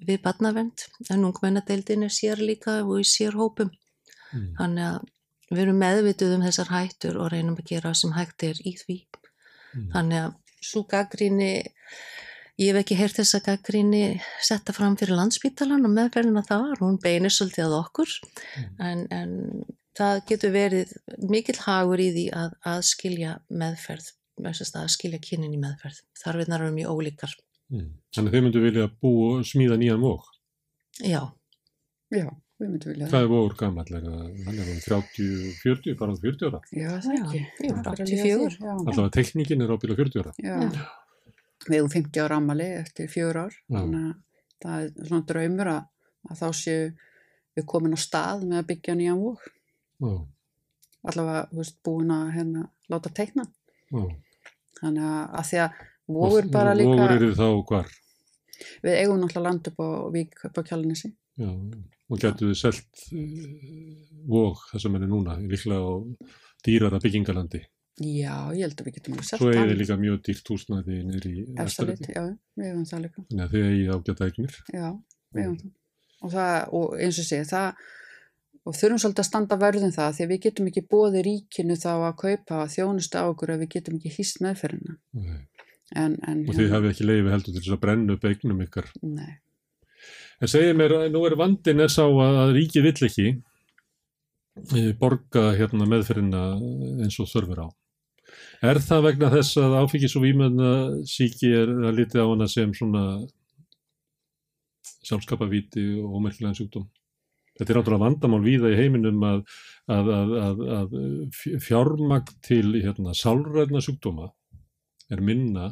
við 0.08 0.22
barnavend, 0.24 0.88
en 1.10 1.28
ungmennadeildin 1.28 2.08
er 2.08 2.16
sér 2.16 2.44
líka 2.44 2.80
og 2.86 3.02
í 3.04 3.10
sér 3.10 3.36
hópum. 3.36 3.74
Mm. 4.32 4.48
Þannig 4.60 4.88
að 4.94 5.12
við 5.52 5.62
erum 5.66 5.82
meðvituð 5.84 6.38
um 6.38 6.46
þessar 6.46 6.72
hættur 6.74 7.20
og 7.22 7.32
reynum 7.34 7.60
að 7.60 7.70
gera 7.70 7.94
sem 7.98 8.16
hægt 8.16 8.48
er 8.48 8.60
í 8.66 8.76
því. 8.80 8.98
Mm. 9.76 9.90
Þannig 9.94 10.24
að 10.24 10.36
svo 10.66 10.86
gaggríni, 10.90 11.52
ég 12.62 12.72
hef 12.72 12.82
ekki 12.82 12.98
heyrt 13.00 13.20
þessa 13.20 13.42
gaggríni 13.44 14.04
setta 14.44 14.76
fram 14.76 14.96
fyrir 15.00 15.18
landsbítalan 15.20 15.88
og 15.88 15.96
meðferðina 15.96 16.44
þar, 16.46 16.78
hún 16.82 17.00
beinir 17.04 17.34
svolítið 17.34 17.66
að 17.68 17.80
okkur, 17.82 18.14
en, 18.80 19.06
en 19.12 19.34
það 19.98 20.22
getur 20.30 20.54
verið 20.56 20.94
mikill 21.32 21.58
hagur 21.66 22.04
í 22.04 22.12
því 22.16 22.28
að, 22.44 22.56
að 22.72 22.80
skilja 22.92 23.34
meðferð, 23.50 24.14
þess 24.46 24.76
að 24.76 24.88
skilja 24.96 25.22
kynin 25.24 25.56
í 25.56 25.60
meðferð. 25.62 26.02
Þarfinnar 26.22 26.66
eru 26.66 26.76
mjög 26.76 26.96
ólíkar. 26.96 27.36
Mm. 27.74 27.92
Þannig 28.16 28.34
þeir 28.34 28.44
myndu 28.46 28.64
vilja 28.64 28.90
bú 29.02 29.14
og 29.30 29.46
smíða 29.48 29.78
nýjan 29.82 30.04
vóg. 30.04 30.28
Já. 31.04 31.22
Já, 32.14 32.28
við 32.62 32.70
myndum 32.70 32.92
vilja 32.94 33.08
Hvað 33.10 33.24
er 33.26 33.32
vógur 33.32 33.56
gammal? 33.60 33.88
Er 33.90 34.04
það, 34.06 34.28
hann 34.46 34.60
er 34.62 34.70
um 34.72 34.84
30, 34.84 35.56
40, 35.64 35.96
bara 36.00 36.14
um 36.14 36.20
40 36.22 36.52
ára? 36.52 36.60
Já, 36.70 36.92
það 37.04 37.18
ekki. 37.18 37.42
Það 37.58 37.66
er 37.66 37.74
að 37.74 37.90
84. 37.96 38.12
líða 38.12 38.28
þér, 38.44 38.60
já. 38.60 38.76
Alltaf 38.76 39.02
að 39.08 39.16
tekníkin 39.18 39.66
er 39.66 39.74
ábyrða 39.74 39.98
40 40.04 40.24
ára. 40.24 40.36
Já. 40.46 40.86
Við 41.66 41.80
hefum 41.80 41.92
50 41.96 42.24
ára 42.26 42.38
ammali 42.42 42.70
eftir 42.82 43.10
fjögur 43.10 43.42
ár. 43.46 43.58
Já. 43.66 43.80
Þannig 43.80 44.06
að 44.06 44.14
það 44.66 44.86
er 44.86 45.10
svona 45.10 45.28
draumur 45.32 45.72
að, 45.72 45.82
að 46.30 46.40
þá 46.42 46.48
séu 46.62 46.86
við 47.56 47.68
komin 47.72 47.98
á 47.98 48.00
stað 48.02 48.46
með 48.46 48.62
að 48.62 48.70
byggja 48.72 48.98
nýjan. 49.00 49.26
Já. 50.06 50.14
Allavega, 51.06 51.44
veist, 51.54 51.78
búin 51.86 52.14
að 52.14 52.32
hérna 52.36 52.64
láta 52.92 53.12
teikna. 53.14 53.46
Já. 53.92 54.06
Þannig 54.82 55.06
að, 55.10 55.22
að 55.40 55.52
því 55.52 55.62
að 55.66 55.84
vógur 56.16 56.50
bara 56.54 56.74
líka, 56.78 56.96
Vógur 56.96 57.16
eru 57.16 57.36
þá 57.38 57.48
hvar? 57.70 57.94
við 58.86 58.98
eigum 59.02 59.22
náttúrulega 59.22 59.46
land 59.50 59.70
upp 59.72 59.80
á 59.84 59.90
Vík, 60.14 60.36
upp 60.48 60.60
á 60.60 60.68
Kjálinesi. 60.68 61.12
Já, 61.36 61.52
og 61.52 62.22
getur 62.22 62.52
þið 62.52 62.60
selt 62.60 63.06
uh, 63.12 63.48
vóg 64.30 64.62
það 64.72 64.84
sem 64.86 64.98
er 64.98 65.08
núna, 65.10 65.38
líklega 65.42 65.82
á 65.82 65.94
dýrara 66.66 67.02
byggingalandi. 67.04 67.62
Já, 67.96 68.52
ég 68.52 68.66
held 68.66 68.82
að 68.82 68.88
við 68.90 68.96
getum 68.98 69.14
alveg 69.16 69.28
selt 69.30 69.40
Svo 69.40 69.52
er 69.54 69.70
þið 69.70 69.78
líka 69.80 69.96
mjög 70.00 70.16
dýrt 70.28 70.50
húsnaði 70.52 70.96
niður 71.08 71.28
í 71.30 71.34
Efstaleiti. 71.64 72.10
já, 72.12 72.24
við 72.60 72.66
eigum 72.68 72.88
það 72.90 73.04
líka. 73.06 73.22
Þannig 73.30 73.44
að 73.46 73.54
þið 73.54 73.68
eigi 73.70 73.86
ágæta 73.94 74.26
eignir. 74.26 74.58
Já, 74.76 74.88
við 75.32 75.46
eigum 75.46 75.60
það. 75.62 75.70
Og, 76.20 76.34
það, 76.34 76.58
og 76.80 76.98
eins 77.06 77.20
og 77.22 77.28
sé, 77.30 77.40
það, 77.48 77.86
og 78.66 78.76
þurfum 78.76 79.02
svolítið 79.04 79.24
að 79.24 79.30
standa 79.30 79.58
verðum 79.62 79.94
það 79.96 80.18
því 80.18 80.26
að 80.26 80.34
við 80.34 80.42
getum 80.48 80.68
ekki 80.72 80.84
bóði 80.92 81.22
ríkinu 81.30 81.78
þá 81.80 81.92
að 81.94 82.18
kaupa 82.24 82.60
þjónustu 82.76 83.22
á 83.22 83.26
okkur 83.30 83.54
ef 83.56 83.64
við 83.64 83.72
getum 83.78 84.02
ekki 84.02 84.12
hýst 84.18 84.44
meðferðina. 84.44 84.98
En, 85.96 86.20
en, 86.28 86.44
Og 86.50 86.60
þið 86.60 86.76
hafið 86.76 86.92
ekki 86.92 87.08
leiði 87.08 87.32
heldur 87.32 87.56
til 87.56 87.62
þess 87.62 87.78
að 87.78 87.82
brenna 87.86 88.18
upp 88.18 88.28
eignum 88.28 88.64
ykkar. 88.66 88.92
Nei. 89.06 89.40
En 90.44 90.52
segið 90.52 90.76
mér, 90.82 90.98
nú 91.14 91.24
er 91.30 91.38
vandin 91.40 91.80
er 91.80 91.94
sá 91.94 92.04
að, 92.04 92.42
að 92.42 92.60
ekki 92.60 93.30
eh, 93.32 94.92
borga 95.00 95.48
hérna 95.56 95.88
meðferðina 95.88 96.44
eins 97.06 97.22
og 97.24 97.32
þörfur 97.32 97.64
á. 97.64 97.68
Er 98.66 98.80
það 98.82 99.02
vegna 99.10 99.30
þess 99.34 99.58
að 99.62 99.74
áfengis 99.82 100.16
og 100.18 100.24
vímöðna 100.24 100.70
síki 101.12 101.50
er 101.54 101.72
að 101.90 101.98
litið 102.00 102.22
á 102.24 102.28
hana 102.32 102.48
sem 102.50 102.72
svona 102.78 103.02
sjálfskapavíti 105.06 105.84
og 106.02 106.16
ómerkilegan 106.20 106.56
sjúkdóm? 106.58 106.86
Þetta 107.56 107.72
er 107.72 107.78
náttúrulega 107.80 108.04
vandamál 108.04 108.42
víða 108.44 108.72
í 108.74 108.78
heiminum 108.80 109.22
að, 109.24 109.44
að, 109.96 110.10
að, 110.16 110.34
að, 110.46 110.64
að 110.80 110.96
fjármagn 111.64 112.40
til 112.44 112.66
hérna, 112.84 113.14
sálræðna 113.16 113.84
sjúkdóma 113.86 114.30
er 115.14 115.22
minna 115.24 115.70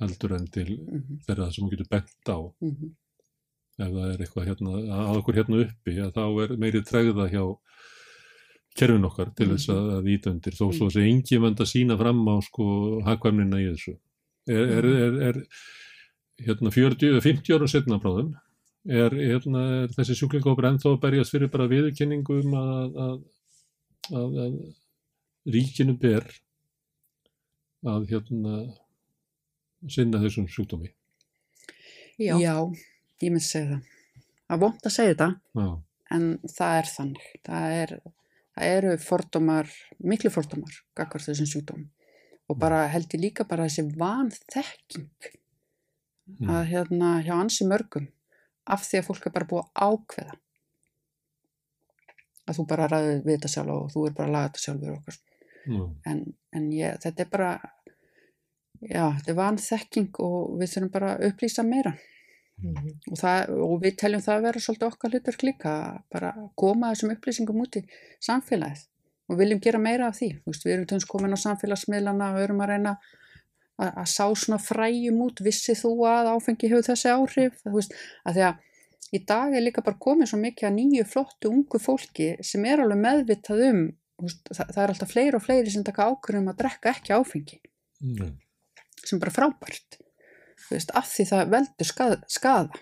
heldur 0.00 0.34
en 0.38 0.46
til 0.52 0.68
Mhm. 0.80 1.20
þeirra 1.26 1.50
sem 1.52 1.64
hún 1.64 1.70
getur 1.74 1.88
bent 1.92 2.28
á 2.32 2.38
Mhm. 2.60 2.90
ef 3.80 3.88
það 3.94 4.12
er 4.12 4.18
eitthvað 4.24 4.48
hérna, 4.50 4.72
að 4.98 5.18
okkur 5.20 5.38
hérna 5.40 5.60
uppi 5.64 5.96
að 6.04 6.12
þá 6.16 6.24
er 6.44 6.56
meiri 6.56 6.82
tregða 6.84 7.28
hjá 7.32 7.44
kerfin 8.78 9.06
okkar 9.08 9.32
til 9.36 9.50
þess 9.52 9.72
að, 9.72 9.88
að 9.98 10.10
íta 10.14 10.30
undir 10.30 10.56
þó 10.56 10.66
svo 10.68 10.88
þessi 10.88 11.06
engi 11.08 11.40
vend 11.42 11.62
að 11.62 11.70
sína 11.72 11.96
fram 12.00 12.20
á 12.30 12.36
sko 12.46 12.66
hagkvæmnina 13.06 13.60
í 13.62 13.70
þessu 13.72 13.96
er, 14.50 14.76
er, 14.78 14.88
er, 14.90 15.18
er 15.30 15.40
hérna 16.46 16.72
40, 16.74 17.18
50 17.24 17.56
árum 17.56 17.70
setna 17.70 17.98
bráðum 18.02 18.30
er, 18.88 19.16
hérna, 19.16 19.64
er 19.84 19.96
þessi 19.96 20.16
sjúklingópar 20.20 20.70
ennþá 20.70 20.94
að 20.94 21.02
berjast 21.02 21.34
fyrir 21.34 21.50
bara 21.52 21.68
viðurkenningu 21.70 22.38
um 22.44 22.54
að, 22.60 23.02
að, 23.06 23.18
að, 24.20 24.38
að 24.46 24.54
ríkinu 25.56 25.96
ber 26.00 26.30
að 27.90 28.08
hérna 28.12 28.62
sinna 29.88 30.20
þessum 30.22 30.48
sjúkdómi 30.52 30.92
Já. 32.20 32.36
ég 33.20 33.32
myndi 33.32 33.46
segja 33.46 33.78
það. 33.78 33.84
Það 34.50 34.56
er 34.56 34.60
vond 34.60 34.86
að 34.86 34.92
segja 34.92 35.12
þetta, 35.14 35.28
Já. 35.56 35.68
en 36.16 36.26
það 36.52 36.78
er 36.80 36.88
þannig. 36.94 37.28
Það, 37.46 37.76
er, 37.80 37.92
það 38.56 38.74
eru 38.76 38.94
fordómar, 39.02 39.70
miklu 40.02 40.32
fordómar, 40.34 40.74
gagvart 40.98 41.28
þessum 41.28 41.48
sjúkdóm. 41.50 41.88
Og 42.50 42.58
bara 42.58 42.82
held 42.90 43.12
ég 43.14 43.22
líka 43.22 43.46
bara 43.46 43.68
þessi 43.68 43.86
vanþekking 43.98 45.30
að 46.50 46.62
hérna 46.70 47.16
hjá 47.26 47.34
ansi 47.36 47.66
mörgum 47.66 48.08
af 48.70 48.84
því 48.86 49.00
að 49.00 49.06
fólk 49.08 49.26
er 49.26 49.34
bara 49.34 49.50
búið 49.50 49.66
að 49.66 49.94
ákveða 49.94 50.38
að 52.50 52.58
þú 52.58 52.66
bara 52.70 52.88
ræði 52.90 53.16
við 53.24 53.34
þetta 53.36 53.50
sjálf 53.54 53.74
og 53.74 53.90
þú 53.94 54.06
er 54.06 54.14
bara 54.16 54.28
að 54.28 54.34
laga 54.34 54.50
þetta 54.50 54.64
sjálfur 54.64 54.94
okkar. 54.96 55.18
Já. 55.60 55.82
En, 56.10 56.22
en 56.56 56.68
ég, 56.74 56.96
þetta 57.04 57.24
er 57.24 57.30
bara, 57.30 57.50
já, 58.80 59.04
þetta 59.18 59.32
er 59.32 59.38
vanþekking 59.40 60.22
og 60.26 60.56
við 60.60 60.72
þurfum 60.74 60.92
bara 60.96 61.12
að 61.14 61.26
upplýsa 61.30 61.66
meira. 61.66 61.94
Og, 63.10 63.16
það, 63.18 63.50
og 63.66 63.74
við 63.82 63.96
teljum 64.02 64.22
það 64.24 64.36
að 64.36 64.46
vera 64.46 64.60
svolítið 64.64 64.88
okkar 64.90 65.10
hlutverk 65.14 65.42
líka 65.46 65.70
að 65.90 66.00
bara 66.12 66.32
koma 66.60 66.90
þessum 66.92 67.14
upplýsingum 67.14 67.62
út 67.64 67.78
í 67.80 67.82
samfélagið 68.26 68.86
og 69.30 69.38
viljum 69.38 69.60
gera 69.62 69.78
meira 69.78 70.08
af 70.10 70.18
því. 70.18 70.28
Þú 70.42 70.50
Veist, 70.52 70.64
við 70.66 70.74
erum 70.74 70.88
tönns 70.90 71.06
komin 71.06 71.36
á 71.36 71.38
samfélagsmiðlana 71.38 72.32
og 72.34 72.40
erum 72.42 72.60
að 72.64 72.72
reyna 72.72 72.96
að, 73.78 73.92
að 73.94 74.08
sá 74.10 74.24
svona 74.34 74.58
fræjum 74.60 75.22
út, 75.26 75.40
vissi 75.46 75.76
þú 75.78 75.92
að 76.10 76.32
áfengi 76.34 76.68
hefur 76.72 76.88
þessi 76.90 77.12
áhrif, 77.14 77.60
þú 77.62 77.76
veist, 77.78 77.94
að 78.26 78.36
því 78.36 78.44
að 78.48 78.66
í 79.10 79.22
dag 79.26 79.54
er 79.56 79.64
líka 79.64 79.82
bara 79.86 79.98
komið 80.02 80.30
svo 80.30 80.38
mikið 80.42 80.68
að 80.68 80.76
nýju 80.76 81.06
flottu 81.10 81.50
ungu 81.50 81.80
fólki 81.82 82.28
sem 82.46 82.66
er 82.68 82.82
alveg 82.84 83.00
meðvitað 83.00 83.64
um, 83.70 83.80
þú 84.20 84.26
veist, 84.28 84.42
það, 84.50 84.68
það 84.74 84.82
er 84.84 84.92
alltaf 84.94 85.10
fleiri 85.14 85.38
og 85.38 85.42
fleiri 85.46 85.72
sem 85.74 85.86
taka 85.86 86.06
ákvörðum 86.10 86.52
að 86.52 86.60
drekka 86.64 86.92
ekki 86.96 87.16
áfengi, 87.16 87.60
Mm. 88.00 88.30
sem 89.04 89.18
bara 89.20 89.32
frábært, 89.34 89.98
veist, 90.70 90.94
af 90.96 91.10
því 91.10 91.26
það 91.30 91.52
veldur 91.54 91.88
skað, 91.88 92.16
skada 92.28 92.80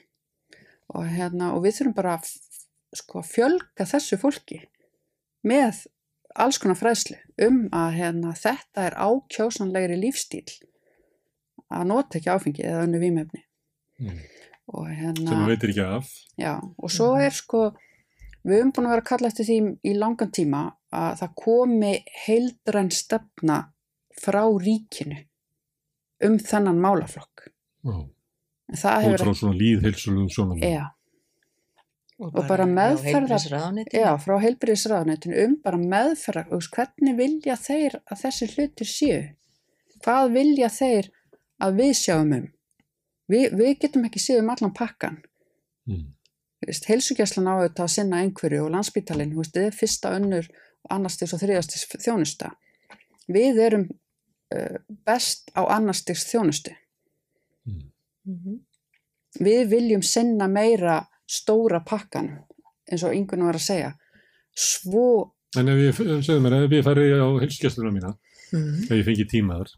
og, 0.89 1.05
hérna, 1.09 1.53
og 1.55 1.63
við 1.65 1.79
þurfum 1.79 1.97
bara 1.99 2.17
að 2.19 2.31
sko, 2.97 3.23
fjölga 3.27 3.87
þessu 3.89 4.19
fólki 4.21 4.63
með 5.47 5.85
alls 6.39 6.59
konar 6.61 6.79
fræðslu 6.79 7.19
um 7.49 7.67
að 7.75 7.99
hérna, 7.99 8.33
þetta 8.37 8.87
er 8.89 8.97
ákjósanlegri 8.97 9.99
lífstíl 10.01 10.47
að 11.69 11.85
nota 11.91 12.19
ekki 12.19 12.33
áfengi 12.33 12.65
eða 12.65 12.87
önnu 12.87 13.03
vímefni 13.03 13.45
Mm. 13.99 14.19
og 14.71 14.85
hérna 14.95 15.27
sem 15.27 15.41
maður 15.41 15.49
veitir 15.51 15.71
ekki 15.73 15.83
af. 15.83 16.11
Já, 16.39 16.53
og 16.79 16.91
svo 16.95 17.09
er 17.19 17.35
sko, 17.35 17.63
við 18.47 18.61
höfum 18.61 18.71
búin 18.77 18.87
að 18.87 18.93
vera 18.95 19.03
að 19.03 19.09
kalla 19.09 19.31
eftir 19.33 19.49
því 19.49 19.57
í 19.83 19.95
langan 19.99 20.31
tíma 20.37 20.61
að 20.95 21.17
það 21.19 21.33
komi 21.43 21.91
heildræn 22.27 22.93
stefna 22.95 23.57
frá 24.15 24.45
ríkinu 24.47 25.19
um 26.23 26.39
þennan 26.39 26.79
málaflokk. 26.79 27.49
Það 27.87 28.95
Út 28.97 29.05
hefur 29.07 29.25
frá 29.25 29.35
svona 29.39 29.59
líðheilsulugum 29.59 30.31
sjónum. 30.33 30.63
Já, 30.63 30.87
Og 32.19 32.35
og 32.35 32.49
bara 32.51 32.65
meðferðar, 32.67 33.45
já, 33.95 34.09
frá 34.19 34.33
heilbyrðisráðunetinu 34.43 35.37
um 35.45 35.53
bara 35.63 35.79
meðferðar, 35.79 36.49
hvernig 36.75 37.15
vilja 37.15 37.55
þeir 37.55 37.95
að 38.11 38.25
þessi 38.25 38.49
hlutir 38.57 38.91
séu? 38.91 39.21
Hvað 40.03 40.33
vilja 40.35 40.71
þeir 40.75 41.11
að 41.63 41.79
við 41.79 41.93
sjáum 42.01 42.33
um? 42.35 42.49
Vi, 43.31 43.45
við 43.55 43.71
getum 43.85 44.09
ekki 44.09 44.23
séð 44.25 44.43
um 44.43 44.51
allan 44.51 44.75
pakkan. 44.75 45.21
Mm. 45.87 46.09
Heilsugjæslan 46.67 47.47
á 47.47 47.55
auðvitað 47.55 47.85
að 47.87 47.95
sinna 47.95 48.25
einhverju 48.25 48.65
og 48.65 48.73
landsbítalinn, 48.75 49.31
þú 49.37 49.45
veist, 49.45 49.55
þið 49.55 49.69
er 49.69 49.79
fyrsta 49.79 50.15
önnur, 50.19 50.51
annarstigs 50.91 51.37
og 51.37 51.43
þriðastigs 51.45 51.87
þjónusta. 52.03 52.51
Við 53.31 53.63
erum 53.63 53.87
uh, 53.87 54.79
best 55.07 55.55
á 55.55 55.63
annarstigs 55.71 56.27
þjónustu. 58.29 58.59
Mhm. 58.59 59.45
Við 59.45 59.69
viljum 59.71 60.03
sinna 60.03 60.49
meira 60.49 61.07
stóra 61.29 61.81
pakkan, 61.85 62.31
eins 62.91 63.03
og 63.05 63.13
yngun 63.15 63.45
var 63.45 63.55
að 63.55 63.67
segja. 63.67 63.95
Svo, 64.57 65.33
En 65.57 65.69
ef 65.69 65.79
ég, 65.81 65.95
segðu 66.25 66.43
mér, 66.45 66.65
ef 66.67 66.71
ég 66.77 66.85
færi 66.85 67.05
á 67.17 67.25
heilskjastluna 67.41 67.91
mína, 67.93 68.11
Mhm. 68.53 68.83
ef 68.85 68.91
ég 68.91 69.05
fengi 69.05 69.25
tíma 69.29 69.57
þar, 69.57 69.71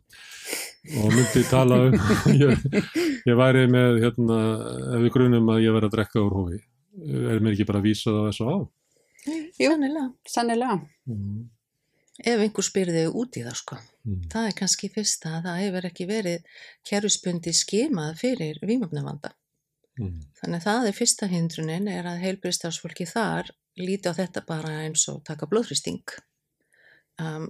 og 0.98 1.12
myndi 1.12 1.42
tala 1.48 1.76
um, 1.86 1.92
ég, 2.42 2.58
ég 3.26 3.36
væri 3.38 3.66
með, 3.70 4.00
hérna, 4.02 4.38
ef 4.96 5.00
við 5.04 5.12
grunum 5.14 5.46
að 5.46 5.62
ég 5.62 5.72
væri 5.76 5.86
að 5.86 5.94
drekka 5.94 6.24
úr 6.24 6.34
hófi, 6.34 6.60
er 7.06 7.38
mér 7.40 7.52
ekki 7.54 7.66
bara 7.66 7.80
vísað 7.82 8.18
á 8.18 8.22
S.A.? 8.34 8.66
Jú, 9.60 9.68
sannilega. 9.70 10.12
Sannilega. 10.26 10.80
Mm. 11.06 11.50
Ef 12.20 12.42
einhver 12.42 12.66
spyrði 12.66 13.06
út 13.16 13.36
í 13.40 13.44
það, 13.46 13.56
sko. 13.56 13.76
Mm. 14.04 14.24
Það 14.32 14.48
er 14.48 14.56
kannski 14.58 14.90
fyrsta 14.92 15.36
að 15.38 15.46
það 15.46 15.60
hefur 15.64 15.86
ekki 15.88 16.06
verið 16.08 16.58
kerfisbundi 16.88 17.54
skimað 17.56 18.18
fyrir 18.20 18.60
vímöfnavanda. 18.64 19.32
Mm. 20.00 20.18
Þannig 20.40 20.58
að 20.58 20.66
það 20.66 20.88
er 20.90 20.98
fyrsta 20.98 21.28
hindrunin 21.30 21.88
er 21.92 22.08
að 22.08 22.22
heilbristafsfólki 22.24 23.06
þar 23.08 23.50
líti 23.80 24.12
á 24.12 24.14
þetta 24.16 24.44
bara 24.48 24.74
eins 24.84 25.06
og 25.12 25.22
taka 25.24 25.48
blóðhristing. 25.48 26.04
Um, 27.20 27.48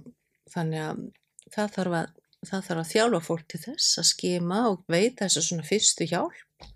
þannig 0.51 0.83
að 0.85 1.03
það 1.51 1.75
þarf 1.75 1.97
að, 1.99 2.09
það 2.49 2.65
þarf 2.67 2.83
að 2.83 2.91
þjálfa 2.91 3.21
fólk 3.27 3.45
til 3.51 3.61
þess 3.65 4.01
að 4.01 4.09
skima 4.11 4.61
og 4.71 4.83
veita 4.91 5.27
þessu 5.27 5.45
svona 5.47 5.67
fyrstu 5.67 6.07
hjálp 6.11 6.67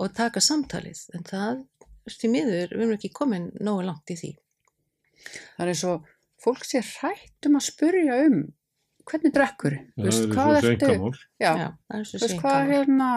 og 0.00 0.14
taka 0.16 0.40
samtalið. 0.40 1.04
En 1.16 1.26
það, 1.28 1.62
því 2.08 2.32
miður, 2.32 2.72
við 2.72 2.86
erum 2.86 2.96
ekki 2.96 3.12
komin 3.12 3.50
nógu 3.60 3.86
langt 3.88 4.12
í 4.12 4.18
því. 4.20 4.32
það 5.56 5.64
er 5.64 5.72
eins 5.72 5.84
og 5.88 6.08
fólk 6.42 6.66
sé 6.66 6.82
hrætt 6.84 7.48
um 7.48 7.58
að 7.58 7.66
spurja 7.68 8.18
um 8.26 8.42
hvernig 9.08 9.32
drekkur, 9.34 9.78
Já, 9.98 10.02
það 10.06 10.08
er 10.08 10.14
svo 10.14 10.64
seinkamál. 10.66 11.14
Já, 11.42 11.52
Já, 11.58 11.68
er 11.90 12.04
þú 12.06 12.20
veist, 12.22 12.34
hvað 12.42 12.68
hérna, 12.70 13.08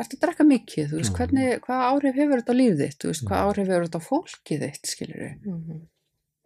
ertu 0.00 0.16
að 0.16 0.22
drekka 0.24 0.46
mikið, 0.48 0.86
þú 0.90 1.00
veist, 1.00 1.14
hvernig, 1.18 1.50
hvað 1.66 1.82
áhrif 1.88 2.20
hefur 2.20 2.40
þetta 2.42 2.56
á 2.56 2.60
líf 2.60 2.76
þitt, 2.80 2.98
þú 3.02 3.10
veist, 3.10 3.24
hvað 3.28 3.42
áhrif 3.48 3.72
hefur 3.72 3.86
þetta 3.88 4.00
á 4.00 4.08
fólkið 4.08 4.64
þitt, 4.66 4.92
skilur 4.92 5.20
við. 5.26 5.34
Mhm. 5.52 5.82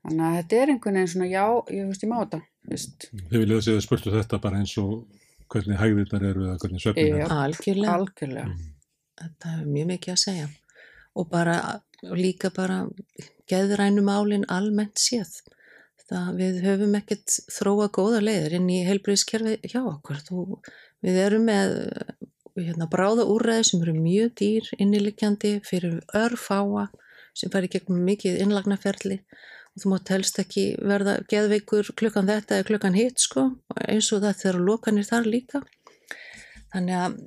Þannig 0.06 0.26
að 0.26 0.36
þetta 0.38 0.58
er 0.62 0.72
einhvern 0.72 0.98
veginn 1.00 1.12
svona, 1.12 1.28
já, 1.30 1.44
ég 1.74 1.86
veist, 1.90 2.02
ég 2.02 2.10
má 2.10 2.18
þetta, 2.20 2.42
þú 2.62 2.74
veist. 2.74 3.08
Þið 3.30 3.40
viljið 3.42 3.56
að 3.56 3.64
segja 3.66 3.86
spurtu 3.86 4.12
þetta 4.14 4.42
bara 4.42 4.60
eins 4.62 4.74
og 4.82 4.92
hvernig 5.50 5.80
hægðirnar 5.80 6.26
eru 6.30 6.46
eða 6.46 6.58
hvernig 6.62 6.82
svefnin 6.82 7.18
er. 7.22 7.34
Algjörlega. 7.36 7.96
Algjörlega. 7.96 8.54
Þetta 9.22 9.52
hefur 9.54 9.72
mjög 9.72 9.90
mikið 9.92 10.14
að 10.14 10.22
segja. 10.22 10.46
Og 11.16 11.28
bara, 11.32 11.56
og 12.04 12.16
líka 12.18 12.50
bara 12.54 12.78
geðrænu 13.50 14.02
málin 14.04 14.46
almennt 14.52 15.00
séð. 15.00 15.30
Það 16.06 16.28
við 16.38 16.58
höfum 16.62 16.94
ekkert 17.00 17.34
þróa 17.50 17.88
góða 17.94 18.20
leiðir 18.22 18.56
inn 18.60 18.68
í 18.70 18.84
heilbriðskerfi 18.86 19.56
hjá 19.66 19.80
okkur. 19.82 20.20
Þú, 20.22 20.44
við 21.02 21.18
erum 21.24 21.48
með 21.48 21.74
hérna, 22.56 22.88
bráða 22.90 23.26
úrræði 23.28 23.66
sem 23.70 23.82
eru 23.82 23.96
mjög 23.96 24.32
dýr 24.40 24.70
inniliggjandi 24.78 25.52
fyrir 25.66 25.98
örfáa 26.16 26.86
sem 27.36 27.52
fari 27.52 27.68
gegnum 27.72 28.04
mikið 28.06 28.38
innlagnaferli 28.44 29.18
og 29.18 29.82
þú 29.82 29.92
mátt 29.92 30.12
helst 30.14 30.38
ekki 30.40 30.68
verða 30.80 31.18
geðveikur 31.28 31.90
klukkan 31.98 32.30
þetta 32.30 32.60
eða 32.60 32.68
klukkan 32.70 32.96
hitt 32.96 33.20
sko 33.20 33.50
eins 33.84 34.08
og 34.14 34.22
það 34.24 34.38
þegar 34.44 34.62
lokanir 34.70 35.08
þar 35.10 35.28
líka. 35.34 35.60
Þannig 36.72 37.02
að 37.02 37.18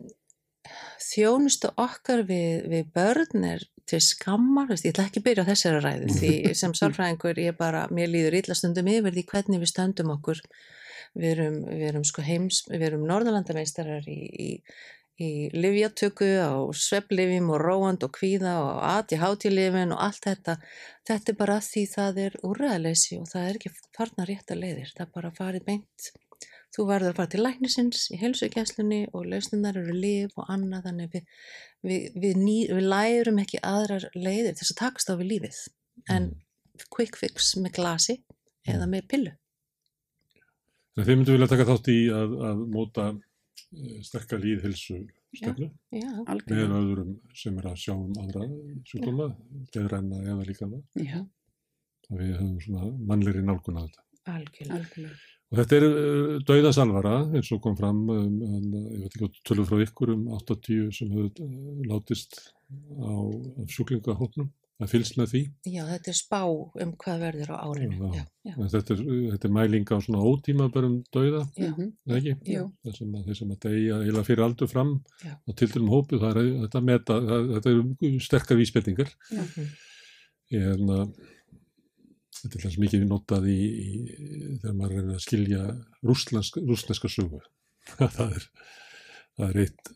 þjónustu 1.03 1.71
okkar 1.79 2.23
við, 2.27 2.65
við 2.71 2.89
börn 2.95 3.45
er 3.47 3.65
til 3.89 4.01
skammar, 4.03 4.69
veist, 4.69 4.85
ég 4.85 4.93
ætla 4.93 5.07
ekki 5.09 5.21
að 5.21 5.25
byrja 5.29 5.45
á 5.45 5.49
þessari 5.49 5.79
ræðu 5.85 6.17
því 6.19 6.33
sem 6.61 6.75
sálfræðingur 6.77 7.41
ég 7.41 7.57
bara, 7.57 7.87
mér 7.93 8.11
líður 8.11 8.37
illa 8.41 8.57
stundum 8.57 8.91
yfir 8.91 9.15
því 9.15 9.25
hvernig 9.31 9.63
við 9.63 9.73
stöndum 9.73 10.13
okkur. 10.17 10.43
Við 11.17 11.31
erum, 11.33 11.59
við 11.65 11.83
erum 11.89 12.05
sko 12.05 12.21
heims, 12.21 12.61
við 12.69 12.85
erum 12.91 13.07
norðalandameistarar 13.09 14.05
í, 14.11 14.19
í, 14.29 14.49
í 15.25 15.29
livjatöku 15.57 16.29
á 16.37 16.53
svepplifjum 16.77 17.49
og 17.55 17.63
róand 17.63 18.05
og 18.05 18.13
kvíða 18.13 18.59
og 18.61 18.83
ADHD-lifin 18.91 19.95
og 19.95 20.03
allt 20.05 20.29
þetta. 20.29 20.59
Þetta 21.09 21.33
er 21.33 21.39
bara 21.41 21.57
að 21.57 21.69
því 21.71 21.85
það 21.95 22.23
er 22.27 22.39
úrræðaleysi 22.45 23.17
og 23.17 23.29
það 23.31 23.47
er 23.47 23.57
ekki 23.61 23.73
farna 23.97 24.29
rétta 24.29 24.59
leiðir 24.59 24.93
það 24.93 25.07
er 25.07 25.13
bara 25.17 25.37
farið 25.41 25.65
beint 25.71 26.11
þú 26.75 26.85
verður 26.89 27.13
að 27.13 27.19
fara 27.19 27.33
til 27.33 27.43
læknisins 27.43 28.05
í 28.13 28.19
heilsugæslunni 28.21 29.01
og 29.13 29.25
lausninnar 29.31 29.79
eru 29.81 29.95
lif 29.95 30.37
og 30.37 30.51
annað 30.53 30.89
þannig 30.89 31.13
við, 31.15 31.25
við, 31.81 32.07
við, 32.15 32.39
ný, 32.43 32.57
við 32.69 32.89
lærum 32.93 33.41
ekki 33.43 33.63
aðrar 33.65 34.09
leiðir 34.15 34.57
þess 34.59 34.75
að 34.75 34.81
takast 34.83 35.11
á 35.11 35.17
við 35.19 35.31
lífið 35.33 35.61
en 36.13 36.31
quick 36.93 37.17
fix 37.19 37.55
með 37.59 37.79
glasi 37.79 38.19
eða 38.69 38.87
með 38.89 39.07
pillu 39.11 39.35
En 40.99 41.05
þið 41.07 41.15
myndu 41.15 41.35
vilja 41.35 41.47
taka 41.47 41.65
þátt 41.69 41.89
í 41.93 41.99
að, 42.11 42.31
að 42.43 42.61
móta 42.73 43.03
eh, 43.13 43.99
sterkar 44.03 44.41
líðhilsu 44.43 44.97
stefnu 45.37 45.69
Já, 45.95 46.09
með 46.49 46.73
öðrum 46.75 47.13
sem 47.37 47.59
er 47.61 47.69
að 47.69 47.77
sjá 47.83 47.93
um 47.93 48.17
aðra 48.19 48.47
sjúkdóma, 48.89 49.29
geðræna 49.71 50.19
eða 50.25 50.47
líkana. 50.49 50.81
Já. 50.99 51.21
Og 52.09 52.17
við 52.17 52.33
höfum 52.33 52.57
svona 52.65 52.89
mannleiri 53.11 53.45
nálgun 53.45 53.79
á 53.79 53.81
þetta. 53.85 54.05
algjörlega. 54.33 54.79
algjörlega. 54.79 55.38
Og 55.49 55.57
þetta 55.57 55.77
er 55.79 55.83
uh, 55.87 56.37
dauðasalvara 56.45 57.15
eins 57.33 57.49
og 57.55 57.61
kom 57.63 57.75
fram, 57.77 58.03
um, 58.13 58.37
en, 58.45 58.69
uh, 58.69 58.85
ég 58.93 59.01
veit 59.07 59.15
ekki 59.17 59.25
á 59.25 59.29
tölur 59.49 59.65
frá 59.65 59.79
ykkur 59.81 60.13
um 60.13 60.27
80 60.37 60.91
sem 60.93 61.09
hefur 61.15 61.31
uh, 61.41 61.83
látist 61.89 62.37
á 63.01 63.09
af 63.09 63.71
sjúklingahópnum, 63.73 64.51
að 64.79 64.91
fylgst 64.93 65.17
með 65.17 65.31
því. 65.33 65.41
Já, 65.73 65.81
þetta 65.89 66.11
er 66.13 66.17
spá 66.19 66.37
um 66.45 66.91
hvað 67.01 67.23
verður 67.25 67.49
á 67.51 67.57
árinu. 67.65 68.11
Já, 68.13 68.21
já. 68.45 68.53
En 68.53 68.69
Þetta 68.75 68.93
er, 68.93 69.01
þetta 69.33 69.49
er 69.49 69.55
mæling 69.57 69.89
á 69.89 69.97
svona 70.05 70.21
ótímabörum 70.29 70.99
dauða, 71.09 71.41
Já. 71.57 71.71
eða 71.73 72.19
ekki? 72.21 72.35
Jú. 72.53 72.67
Það 72.85 72.95
sem 73.01 73.17
að 73.17 73.25
þeir 73.25 73.39
sem 73.41 73.51
að 73.55 73.59
deyja 73.65 73.97
eiginlega 74.03 74.27
fyrir 74.29 74.45
aldur 74.45 74.71
fram 74.71 74.93
Já. 75.25 75.33
á 75.33 75.49
tildunum 75.59 75.91
hópu, 75.97 76.21
það 76.21 76.39
er 76.43 76.53
þetta 76.67 76.83
meta, 76.93 77.19
það, 77.25 77.51
þetta 77.57 77.73
eru 77.73 78.23
sterkar 78.29 78.61
vísbendingar. 78.61 79.11
Mhm. 79.33 79.67
Ég 80.49 80.63
er 80.63 80.71
hérna, 80.77 81.01
þetta 82.43 82.57
er 82.59 82.65
hlans 82.65 82.79
mikið 82.81 83.05
notað 83.09 83.47
í, 83.51 83.59
í 83.59 83.89
þegar 84.61 84.75
maður 84.79 84.97
er 85.03 85.13
að 85.15 85.23
skilja 85.25 85.63
rússneska 86.05 87.11
sögu. 87.11 87.39
það 87.97 88.35
er, 88.35 88.45
það 89.37 89.47
er 89.49 89.61
eitt 89.65 89.93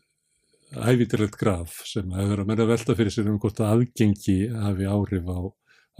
ævitilegt 0.74 1.36
graf 1.38 1.76
sem 1.86 2.10
hefur 2.16 2.42
að 2.42 2.48
menna 2.50 2.66
velta 2.66 2.96
fyrir 2.98 3.12
sér 3.14 3.28
um 3.30 3.38
hvort 3.42 3.60
að 3.62 3.76
aðgengi 3.76 4.38
hafi 4.50 4.88
áhrif 4.90 5.28
á, 5.30 5.38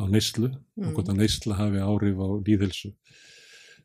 á 0.01 0.03
neyslu 0.11 0.49
og 0.81 0.97
hvort 0.97 1.13
að 1.13 1.21
neysla 1.21 1.59
hafi 1.61 1.83
áhrif 1.85 2.19
á 2.19 2.29
líðhelsu. 2.49 2.91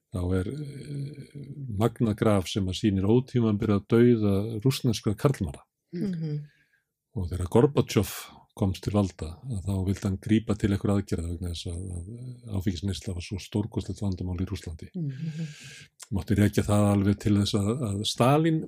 Þá 0.10 0.22
er 0.40 0.48
uh, 0.50 1.34
magna 1.78 2.16
graf 2.18 2.48
sem 2.50 2.66
að 2.66 2.80
sýnir 2.80 3.06
ótíman 3.06 3.60
byrja 3.62 3.78
að 3.78 3.90
dauða 3.94 4.36
rússneska 4.66 5.14
karlmara 5.20 5.62
Mhm. 5.94 6.40
og 7.18 7.30
þegar 7.32 7.48
Gorbachev 7.50 8.10
komst 8.60 8.84
til 8.86 8.94
valda 8.96 9.30
að 9.50 9.62
þá 9.66 9.74
vildi 9.88 10.04
hann 10.06 10.18
grípa 10.26 10.56
til 10.60 10.70
einhver 10.76 10.92
aðgerða 10.96 11.30
vegna 11.32 11.52
þess 11.54 11.70
að, 11.72 11.84
að 11.96 12.58
áfengisneisla 12.60 13.16
var 13.16 13.26
svo 13.26 13.40
stórkostlegt 13.44 14.04
vandamál 14.04 14.38
í 14.44 14.48
Rúslandi. 14.50 14.90
Mhm. 15.00 15.48
Mátti 16.18 16.38
rekja 16.40 16.64
það 16.66 16.86
alveg 16.94 17.20
til 17.22 17.36
þess 17.38 17.56
að, 17.60 17.70
að 17.90 18.00
Stalin 18.10 18.60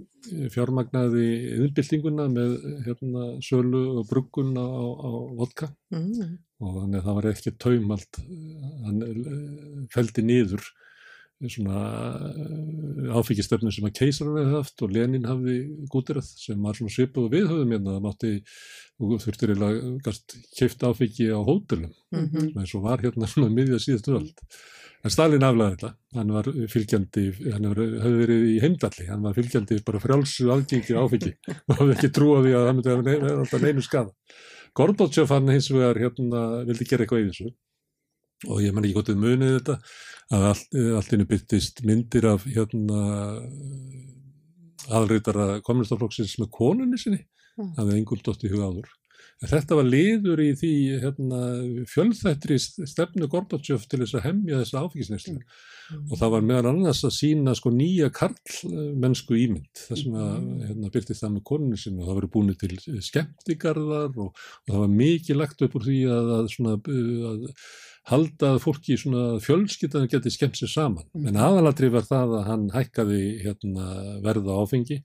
fjármagnaði 0.53 1.25
yðnbyltinguna 1.57 2.27
með 2.31 2.51
hérna, 2.85 3.25
sölu 3.43 3.81
og 4.01 4.07
bruggun 4.11 4.53
á, 4.57 4.67
á 4.69 5.09
vodka 5.39 5.71
Mhm. 5.91 6.37
og 6.61 6.75
þannig 6.77 6.99
að 7.01 7.05
það 7.07 7.17
var 7.17 7.29
ekki 7.31 7.51
taumalt, 7.57 8.21
hann 8.85 9.01
eh, 9.07 9.87
felldi 9.93 10.23
niður 10.23 10.63
svona 11.49 11.79
uh, 12.29 13.15
áfengistöfnum 13.17 13.73
sem 13.73 13.87
að 13.87 13.95
keisar 13.97 14.29
við 14.35 14.51
haft 14.55 14.83
og 14.85 14.93
Lenin 14.93 15.25
hafði 15.29 15.55
gútirað 15.91 16.27
sem 16.29 16.59
var 16.61 16.77
svona 16.77 16.93
svipuð 16.93 17.31
við 17.33 17.47
höfum 17.49 17.73
hérna, 17.73 17.95
það 17.95 18.05
mátti 18.05 18.33
og 19.01 19.15
þurftir 19.23 19.55
eiginlega 19.55 20.13
keift 20.59 20.85
áfengi 20.85 21.31
á 21.33 21.39
hótelum 21.41 21.89
mm 22.13 22.27
-hmm. 22.27 22.53
eins 22.59 22.75
og 22.75 22.85
var 22.85 23.01
hérna 23.01 23.27
svona 23.27 23.49
miðja 23.57 23.81
síðustu 23.81 24.17
öld. 24.19 24.45
En 25.01 25.09
Stalin 25.09 25.41
aflaði 25.41 25.75
þetta. 25.75 25.89
Hann 26.13 26.31
var 26.31 26.45
fylgjandi, 26.69 27.23
hann 27.49 27.63
hefði 27.71 28.17
verið 28.19 28.43
í 28.51 28.57
heimdalli, 28.61 29.07
hann 29.09 29.23
var 29.25 29.33
fylgjandi 29.33 29.79
bara 29.85 29.99
frjálsu 29.99 30.51
aðgengi 30.53 30.93
á 30.93 31.01
áfengi 31.01 31.33
og 31.67 31.75
hafði 31.79 31.95
ekki 31.95 32.13
trúið 32.13 32.45
því 32.45 32.53
að 32.59 32.67
hafa 32.69 33.01
neina, 33.01 33.35
alltaf 33.41 33.61
neinu 33.61 33.81
skada 33.81 34.13
Gorbachev 34.77 35.31
hann 35.33 35.51
hins 35.51 35.67
vegar 35.71 35.99
hérna 35.99 36.41
vildi 36.67 36.87
gera 36.87 37.03
eitthvað 37.03 37.25
í 37.25 37.27
þessu 37.31 37.49
og 38.47 38.63
ég 38.63 38.73
man 38.73 38.87
ekki 38.87 38.97
hvort 38.97 39.11
þið 39.11 39.21
munið 39.21 39.57
þetta 39.57 39.77
að 40.31 40.47
allt, 40.53 40.79
allt 40.97 41.13
innu 41.15 41.27
byrtist 41.29 41.83
myndir 41.85 42.29
af 42.31 42.47
hérna 42.47 43.01
aðalreitara 44.89 45.59
kommunistaflokksins 45.65 46.39
með 46.41 46.49
konunni 46.55 46.97
sinni 47.01 47.21
Mm. 47.59 47.71
það 47.75 47.85
hefði 47.85 48.01
engum 48.01 48.25
dótt 48.25 48.43
í 48.45 48.51
huga 48.51 48.71
áður. 48.71 48.91
En 49.41 49.49
þetta 49.49 49.77
var 49.77 49.87
liður 49.87 50.39
í 50.43 50.49
því 50.53 50.71
hérna, 51.01 51.37
fjölþættri 51.89 52.57
stefnu 52.61 53.25
Gorbachev 53.29 53.87
til 53.89 53.99
þess 54.03 54.17
að 54.19 54.25
hemja 54.27 54.59
þessa 54.59 54.83
áfengisneislu 54.85 55.39
og 55.97 56.13
það 56.19 56.33
var 56.35 56.45
meðal 56.45 56.69
annars 56.69 57.01
að 57.07 57.15
sína 57.15 57.55
sko 57.57 57.71
nýja 57.73 58.11
karlmennsku 58.13 59.39
ímynd 59.41 59.81
það 59.87 60.01
sem 60.03 60.19
að 60.21 60.35
hérna, 60.67 60.91
byrtist 60.93 61.25
það 61.25 61.33
með 61.35 61.45
konunni 61.49 61.81
sinni. 61.81 62.03
Og 62.03 62.11
það 62.11 62.19
verið 62.19 62.33
búin 62.35 62.53
til 62.61 63.01
skemmtigarðar 63.09 64.21
og, 64.21 64.29
og 64.29 64.75
það 64.75 64.83
var 64.83 64.93
mikið 65.01 65.41
lagt 65.41 65.65
upp 65.65 65.79
úr 65.79 65.87
því 65.89 65.99
að, 66.17 66.31
að, 66.37 66.51
svona, 66.53 66.77
að 67.31 67.47
halda 68.09 68.55
að 68.55 68.63
fólki 68.63 68.95
svona 68.97 69.37
fjölskyldan 69.43 70.07
geti 70.09 70.31
skemmt 70.33 70.57
sér 70.57 70.71
saman. 70.71 71.05
En 71.13 71.37
aðalatri 71.37 71.91
var 71.93 72.07
það 72.07 72.33
að 72.39 72.47
hann 72.47 72.63
hækkaði 72.73 73.19
hérna, 73.43 73.89
verða 74.25 74.57
áfengi, 74.63 74.97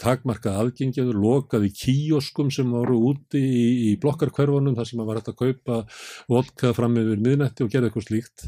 takmarkaði 0.00 0.62
aðgengjaður, 0.64 1.20
lokaði 1.20 1.72
kíoskum 1.76 2.50
sem 2.54 2.72
voru 2.72 2.96
úti 3.12 3.42
í, 3.44 3.66
í 3.90 3.92
blokkarkverfunum 4.00 4.78
þar 4.78 4.88
sem 4.88 5.02
að 5.02 5.10
var 5.10 5.20
hægt 5.20 5.32
að 5.34 5.38
kaupa 5.42 5.80
vodka 6.32 6.72
fram 6.76 6.96
yfir 7.02 7.20
miðnetti 7.26 7.66
og 7.66 7.72
gera 7.74 7.90
eitthvað 7.90 8.08
slíkt. 8.08 8.46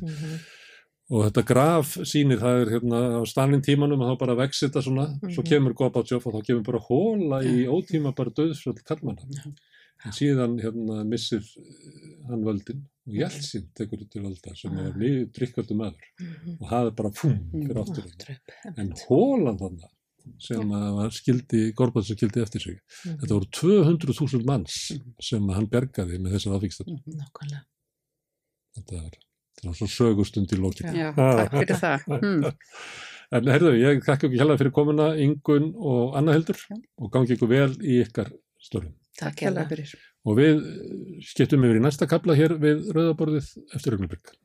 Og 1.12 1.26
þetta 1.26 1.44
graf 1.44 1.92
sýnir 2.08 2.40
það 2.40 2.62
er 2.62 2.70
hérna 2.72 3.02
á 3.20 3.22
stannin 3.28 3.64
tímanum 3.64 4.00
að 4.00 4.14
þá 4.14 4.20
bara 4.22 4.38
vex 4.38 4.62
þetta 4.64 4.84
svona, 4.86 5.04
svo 5.34 5.44
kemur 5.44 5.76
Gorbachev 5.76 6.24
og 6.24 6.38
þá 6.38 6.46
kemur 6.46 6.64
bara 6.70 6.80
hóla 6.86 7.42
í 7.44 7.66
ótíma 7.68 8.14
bara 8.16 8.32
döðsvöld 8.32 8.80
kallmanna. 8.88 9.44
En 10.02 10.16
síðan 10.16 10.56
hérna 10.62 11.02
missir 11.04 11.44
hann 12.30 12.46
völdin 12.46 12.80
og 13.06 13.16
Jeltsin 13.18 13.64
tekur 13.76 14.04
til 14.10 14.22
valda 14.24 14.54
sem 14.58 14.76
var 14.76 14.94
mjög 14.98 15.32
drikkvöldu 15.36 15.78
maður. 15.78 16.06
Og 16.58 16.68
hafði 16.70 16.94
bara 17.00 17.10
fum 17.18 17.34
fyrir 17.54 17.82
aftur 17.82 18.06
en 18.76 18.94
hólan 19.06 19.58
þannig 19.60 19.90
sem 20.38 20.68
var 20.70 21.10
skildi, 21.10 21.72
Gorbachev 21.74 22.14
skildi 22.14 22.42
eftir 22.44 22.62
sig. 22.62 22.76
Þetta 23.02 23.32
voru 23.34 23.48
200.000 23.58 24.46
manns 24.46 24.76
sem 25.22 25.48
hann 25.56 25.66
bergaði 25.70 26.20
með 26.22 26.36
þessar 26.36 26.58
aðvíkstöfn 26.58 27.00
Nákvæmlega. 27.00 27.64
Þetta 28.76 29.00
var, 29.00 29.16
þetta 29.56 29.68
var 29.68 29.80
svo 29.80 29.88
sögustund 29.92 30.54
í 30.54 30.60
lókin 30.60 30.94
Já, 30.96 31.10
takk 31.16 31.56
fyrir 31.58 31.82
það. 31.82 32.06
Hmm. 32.12 32.46
En 33.32 33.48
herðu, 33.48 33.70
ég 33.80 34.02
þakka 34.04 34.28
ekki 34.28 34.40
hella 34.42 34.58
fyrir 34.60 34.74
komuna 34.76 35.06
Ingun 35.16 35.70
og 35.72 36.18
Anna 36.18 36.34
Hildur. 36.36 36.58
Og 37.00 37.08
gangi 37.14 37.32
ykkur 37.32 37.48
vel 37.48 37.70
í 37.80 38.02
ykkar 38.04 38.28
störfum. 38.60 38.92
Takk 39.16 39.46
hella 39.46 39.64
fyrir. 39.70 39.94
Og 40.22 40.38
við 40.38 40.62
skiptum 41.26 41.64
yfir 41.66 41.80
í 41.80 41.82
næsta 41.82 42.06
kapla 42.10 42.36
hér 42.38 42.54
við 42.62 42.88
Rauðaborðið 42.94 43.48
eftir 43.74 43.96
Raugnabyrg. 43.96 44.36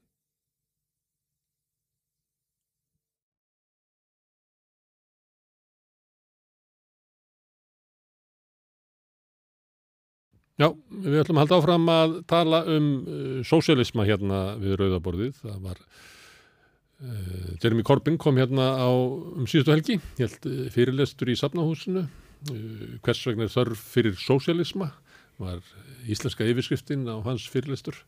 Já, 10.57 10.71
við 10.89 11.19
ætlum 11.21 11.37
að 11.37 11.43
halda 11.43 11.57
áfram 11.59 11.89
að 11.93 12.13
tala 12.31 12.59
um 12.73 12.85
uh, 13.05 13.25
sósialisma 13.45 14.07
hérna 14.07 14.39
við 14.57 14.79
Rauðaborðið. 14.79 15.35
Það 15.43 15.59
var 15.67 15.83
uh, 15.83 17.51
Jeremy 17.61 17.85
Corbyn 17.85 18.17
kom 18.17 18.39
hérna 18.41 18.71
á 18.81 18.89
um 18.89 19.45
síðustu 19.45 19.75
helgi, 19.75 19.99
helt 20.17 20.47
uh, 20.49 20.63
fyrirlestur 20.73 21.29
í 21.29 21.37
Safnahúsinu. 21.37 22.07
Uh, 22.49 22.97
hvers 23.05 23.21
vegna 23.29 23.45
þörf 23.53 23.85
fyrir 23.93 24.17
sósialisma? 24.17 24.95
Var 25.41 25.61
íslenska 26.07 26.47
yfirskriftin 26.47 27.05
á 27.09 27.15
hans 27.26 27.45
fyrirlestur 27.51 27.99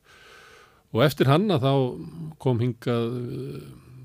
og 0.93 1.03
eftir 1.05 1.29
hann 1.29 1.49
að 1.53 1.65
þá 1.67 1.73
kom 2.41 2.61
hingað 2.63 3.07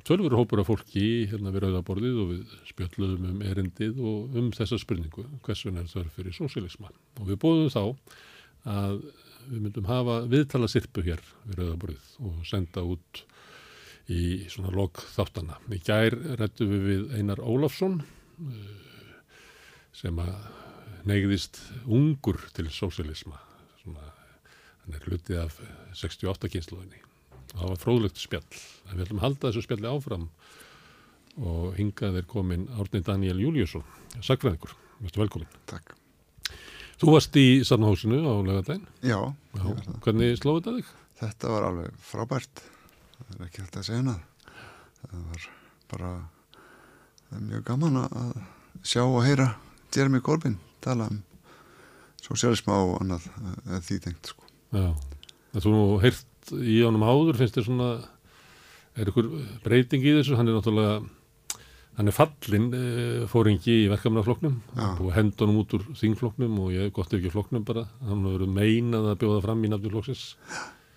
tölvuru 0.05 0.37
hópur 0.37 0.61
af 0.61 0.69
fólki 0.69 1.25
hérna 1.31 1.53
við 1.55 1.65
rauðaborðið 1.65 2.17
og 2.21 2.33
við 2.35 2.57
spjöldluðum 2.69 3.29
um 3.31 3.45
erindið 3.49 4.01
og 4.05 4.37
um 4.37 4.51
þessa 4.53 4.79
spurningu 4.81 5.25
hvers 5.47 5.65
vegna 5.65 5.85
er 5.85 5.93
þörf 5.93 6.19
fyrir 6.19 6.37
sósialisma 6.37 6.91
og 7.21 7.31
við 7.31 7.41
bóðum 7.41 7.73
þá 7.73 7.85
að 8.75 8.99
við 9.49 9.61
myndum 9.61 9.89
hafa 9.89 10.19
viðtala 10.29 10.69
sirpu 10.69 11.05
hér 11.05 11.23
við 11.45 11.63
rauðaborðið 11.63 12.13
og 12.29 12.45
senda 12.49 12.85
út 12.85 13.25
í 14.13 14.45
svona 14.53 14.73
lok 14.75 15.01
þáttana. 15.15 15.57
Í 15.73 15.81
gær 15.85 16.17
rættu 16.37 16.69
við 16.69 16.85
við 16.91 17.17
Einar 17.17 17.41
Ólafsson 17.41 18.03
sem 19.97 20.21
að 20.21 20.35
negðist 21.09 21.61
ungur 21.85 22.41
til 22.57 22.69
sósialisma 22.73 23.41
hann 23.85 24.97
er 24.97 25.05
hlutið 25.09 25.41
af 25.45 25.59
68 25.97 26.51
kynsluðinni 26.53 27.01
og 27.55 27.59
það 27.61 27.71
var 27.71 27.81
fróðlegt 27.81 28.21
spjall. 28.21 28.47
En 28.89 28.97
við 28.97 29.05
ætlum 29.07 29.21
að 29.21 29.27
halda 29.29 29.51
þessu 29.51 29.65
spjalli 29.65 29.91
áfram 29.91 30.27
og 31.45 31.77
hingað 31.79 32.21
er 32.21 32.27
komin 32.31 32.67
Árni 32.79 33.03
Daniel 33.05 33.41
Júliusson 33.43 33.85
sagfræðingur, 34.23 34.75
vestu 35.03 35.23
velkomin 35.23 35.51
Takk. 35.71 35.95
Þú 37.01 37.15
varst 37.17 37.37
í 37.39 37.47
Sarnahúsinu 37.67 38.21
á 38.23 38.35
lögadaginn 38.47 38.87
Já, 39.03 39.19
Já. 39.57 39.65
Hvernig 40.05 40.39
slóði 40.41 40.61
þetta 40.63 40.77
þig? 40.79 40.93
Þetta 41.15 41.51
var 41.55 41.67
alveg 41.69 41.99
frábært. 42.03 42.63
Það 43.25 43.35
er 43.37 43.49
ekki 43.49 43.65
hægt 43.65 43.81
að 43.81 43.87
segja 43.89 44.03
hana 44.03 44.17
það 45.11 45.25
var 45.31 45.49
bara 45.91 46.13
mjög 47.45 47.65
gaman 47.67 47.99
að 48.05 48.37
sjá 48.87 49.03
og 49.05 49.23
heyra 49.25 49.49
Jeremy 49.95 50.21
Corbyn 50.25 50.57
tala 50.85 51.09
um 51.13 51.23
sosialisma 52.25 52.79
og 52.85 52.95
annað 53.03 53.27
eða 53.67 53.83
því 53.85 53.99
tengt 54.07 54.31
sko. 54.33 54.47
Já, 54.75 54.87
það 55.55 55.67
þú 55.67 55.83
heirt 56.05 56.55
í 56.61 56.79
ánum 56.85 57.05
áður, 57.05 57.41
finnst 57.41 57.59
þér 57.59 57.69
svona 57.69 57.91
er 58.95 59.11
ykkur 59.11 59.29
breyting 59.65 60.05
í 60.05 60.17
þessu? 60.19 60.39
Hann 60.39 60.51
er 60.51 60.59
náttúrulega 60.59 60.97
hann 61.95 62.11
er 62.11 62.15
fallin 62.15 62.71
e, 62.75 62.85
fóringi 63.31 63.75
í 63.85 63.91
verkefnafloknum 63.93 64.57
og 64.83 65.11
hendunum 65.15 65.61
út 65.63 65.77
úr 65.77 65.85
þingfloknum 65.99 66.57
og 66.65 66.73
ég 66.75 66.95
gott 66.95 67.13
ekki 67.15 67.31
floknum 67.31 67.67
bara. 67.67 67.87
Hann 68.03 68.25
hefur 68.25 68.41
verið 68.41 68.57
meinað 68.57 69.13
að 69.13 69.21
bjóða 69.23 69.45
fram 69.45 69.63
í 69.63 69.71
nafnir 69.71 69.95
flokksins. 69.95 70.25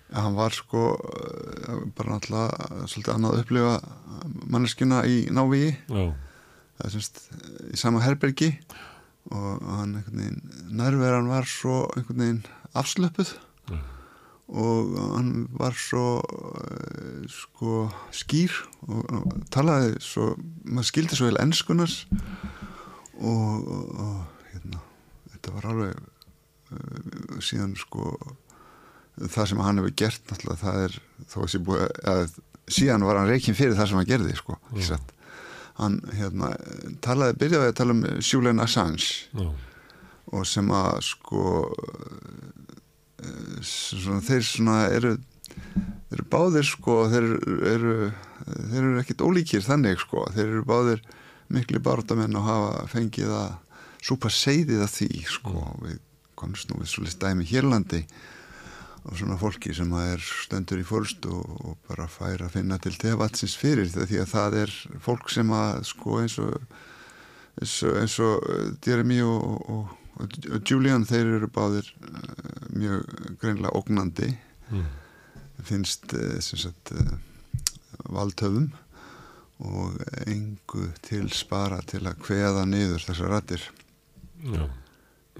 Já, 0.07 0.21
hann 0.23 0.37
var 0.39 0.55
sko 0.55 0.85
bara 1.97 2.15
náttúrulega 2.15 2.87
svolítið 2.87 3.13
annað 3.13 3.35
að 3.35 3.43
upplifa 3.43 3.75
manneskina 4.47 5.03
í 5.05 5.17
návíi 5.35 5.73
það 5.91 6.85
er 6.85 6.93
semst 6.93 7.19
í 7.73 7.79
sama 7.79 8.03
herbergi 8.05 8.53
og 9.33 9.67
hann 9.77 9.97
einhvern 9.97 10.21
veginn 10.21 10.73
nærveran 10.79 11.29
var 11.31 11.47
svo 11.49 11.83
einhvern 11.95 12.23
veginn 12.23 12.41
afslöpuð 12.77 13.33
mm. 13.69 13.81
og 14.63 14.97
hann 15.15 15.31
var 15.59 15.75
svo 15.75 16.19
uh, 16.21 17.23
sko 17.31 17.87
skýr 18.15 18.53
og, 18.87 19.03
og 19.03 19.37
talaði 19.53 19.97
svo 20.03 20.33
maður 20.63 20.91
skildi 20.91 21.19
svo 21.19 21.31
vel 21.31 21.41
ennskunars 21.43 22.05
og, 23.17 23.67
og, 23.67 23.85
og 23.99 24.51
hérna 24.53 24.83
þetta 25.33 25.55
var 25.57 25.69
alveg 25.73 25.97
uh, 25.97 27.39
síðan 27.43 27.75
sko 27.79 28.13
það 29.17 29.51
sem 29.51 29.65
hann 29.65 29.81
hefur 29.81 29.97
gert 30.03 30.31
náttúrulega 30.31 30.61
það 30.61 30.81
er 30.85 30.97
þó 31.25 31.37
að 31.41 31.51
sé 31.51 31.63
búið 31.67 31.85
að 32.13 32.25
síðan 32.67 33.07
var 33.07 33.21
hann 33.21 33.31
reikinn 33.31 33.57
fyrir 33.57 33.77
það 33.77 33.91
sem 33.91 34.01
hann 34.01 34.11
gerði 34.11 34.39
sko 34.39 34.59
satt 34.85 35.16
hann 35.77 35.99
hérna, 36.17 36.51
talaði, 37.05 37.37
byrjaði 37.43 37.71
að 37.71 37.77
tala 37.79 37.95
um 37.95 38.03
Julian 38.19 38.63
Assange. 38.63 39.27
Já. 39.37 39.49
og 40.27 40.43
sem 40.43 40.67
að 40.75 40.97
sko 41.07 41.43
svona, 43.63 44.19
þeir 44.27 44.43
svona 44.43 44.79
eru 44.91 45.13
þeir 46.07 46.17
eru 46.17 46.25
báðir 46.31 46.67
sko 46.67 46.97
þeir 47.11 47.27
eru, 47.71 47.93
þeir 48.45 48.81
eru 48.81 48.99
ekkit 49.01 49.23
ólíkir 49.23 49.63
þannig 49.65 50.01
sko, 50.03 50.25
þeir 50.35 50.47
eru 50.47 50.65
báðir 50.67 51.03
miklu 51.53 51.81
bártamenn 51.83 52.35
og 52.39 52.47
hafa 52.47 52.87
fengið 52.91 53.31
að 53.35 53.79
súpa 54.03 54.31
seiðið 54.31 54.83
að 54.83 54.93
því 54.93 55.23
sko, 55.31 55.55
við 55.83 56.01
komst 56.37 56.69
nú 56.69 56.81
við 56.81 56.91
svolítið 56.91 57.23
dæmi 57.23 57.47
Hérlandi 57.49 58.03
og 59.07 59.15
svona 59.15 59.37
fólki 59.39 59.73
sem 59.75 59.91
er 60.01 60.21
stendur 60.23 60.81
í 60.81 60.85
fórst 60.87 61.25
og, 61.31 61.43
og 61.63 61.77
bara 61.87 62.07
fær 62.11 62.43
að 62.45 62.57
finna 62.57 62.77
til 62.81 62.95
tefatsins 62.99 63.55
fyrir 63.59 63.89
því 63.93 64.21
að 64.23 64.31
það 64.33 64.57
er 64.63 64.73
fólk 65.03 65.31
sem 65.31 65.51
að 65.55 65.83
sko 65.87 66.19
eins 66.23 66.37
og 66.43 66.57
eins 67.57 67.77
og, 67.87 67.99
eins 68.01 68.17
og 68.21 68.49
Jeremy 68.85 69.21
og, 69.25 69.69
og, 69.73 69.95
Julian 70.65 71.05
þeir 71.05 71.35
eru 71.37 71.49
báðir 71.53 71.87
uh, 72.01 72.67
mjög 72.73 73.03
greinlega 73.41 73.73
ógnandi 73.77 74.31
mm. 74.73 74.87
finnst 75.65 76.13
uh, 76.17 76.39
sagt, 76.41 76.93
valdhöfum 78.09 78.71
og 79.57 79.97
engu 80.25 80.87
til 81.05 81.29
spara 81.33 81.79
til 81.85 82.03
að 82.05 82.19
kveða 82.21 82.65
niður 82.69 83.05
þessar 83.07 83.31
rættir. 83.33 83.63
Já, 84.45 84.67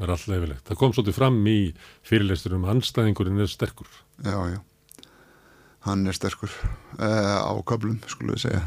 er 0.04 0.14
alltaf 0.14 0.36
efilegt. 0.36 0.66
Það 0.68 0.80
kom 0.80 0.94
svolítið 0.94 1.18
fram 1.18 1.38
í 1.50 1.60
fyrirleisturum 2.06 2.68
anstæðingurinn 2.70 3.42
er 3.42 3.52
sterkur. 3.52 3.90
Já, 4.26 4.38
já. 4.54 4.60
Hann 5.88 6.06
er 6.10 6.18
sterkur 6.18 6.52
uh, 7.00 7.48
á 7.48 7.54
köplum, 7.68 8.00
skulum 8.10 8.36
við 8.36 8.48
segja. 8.48 8.64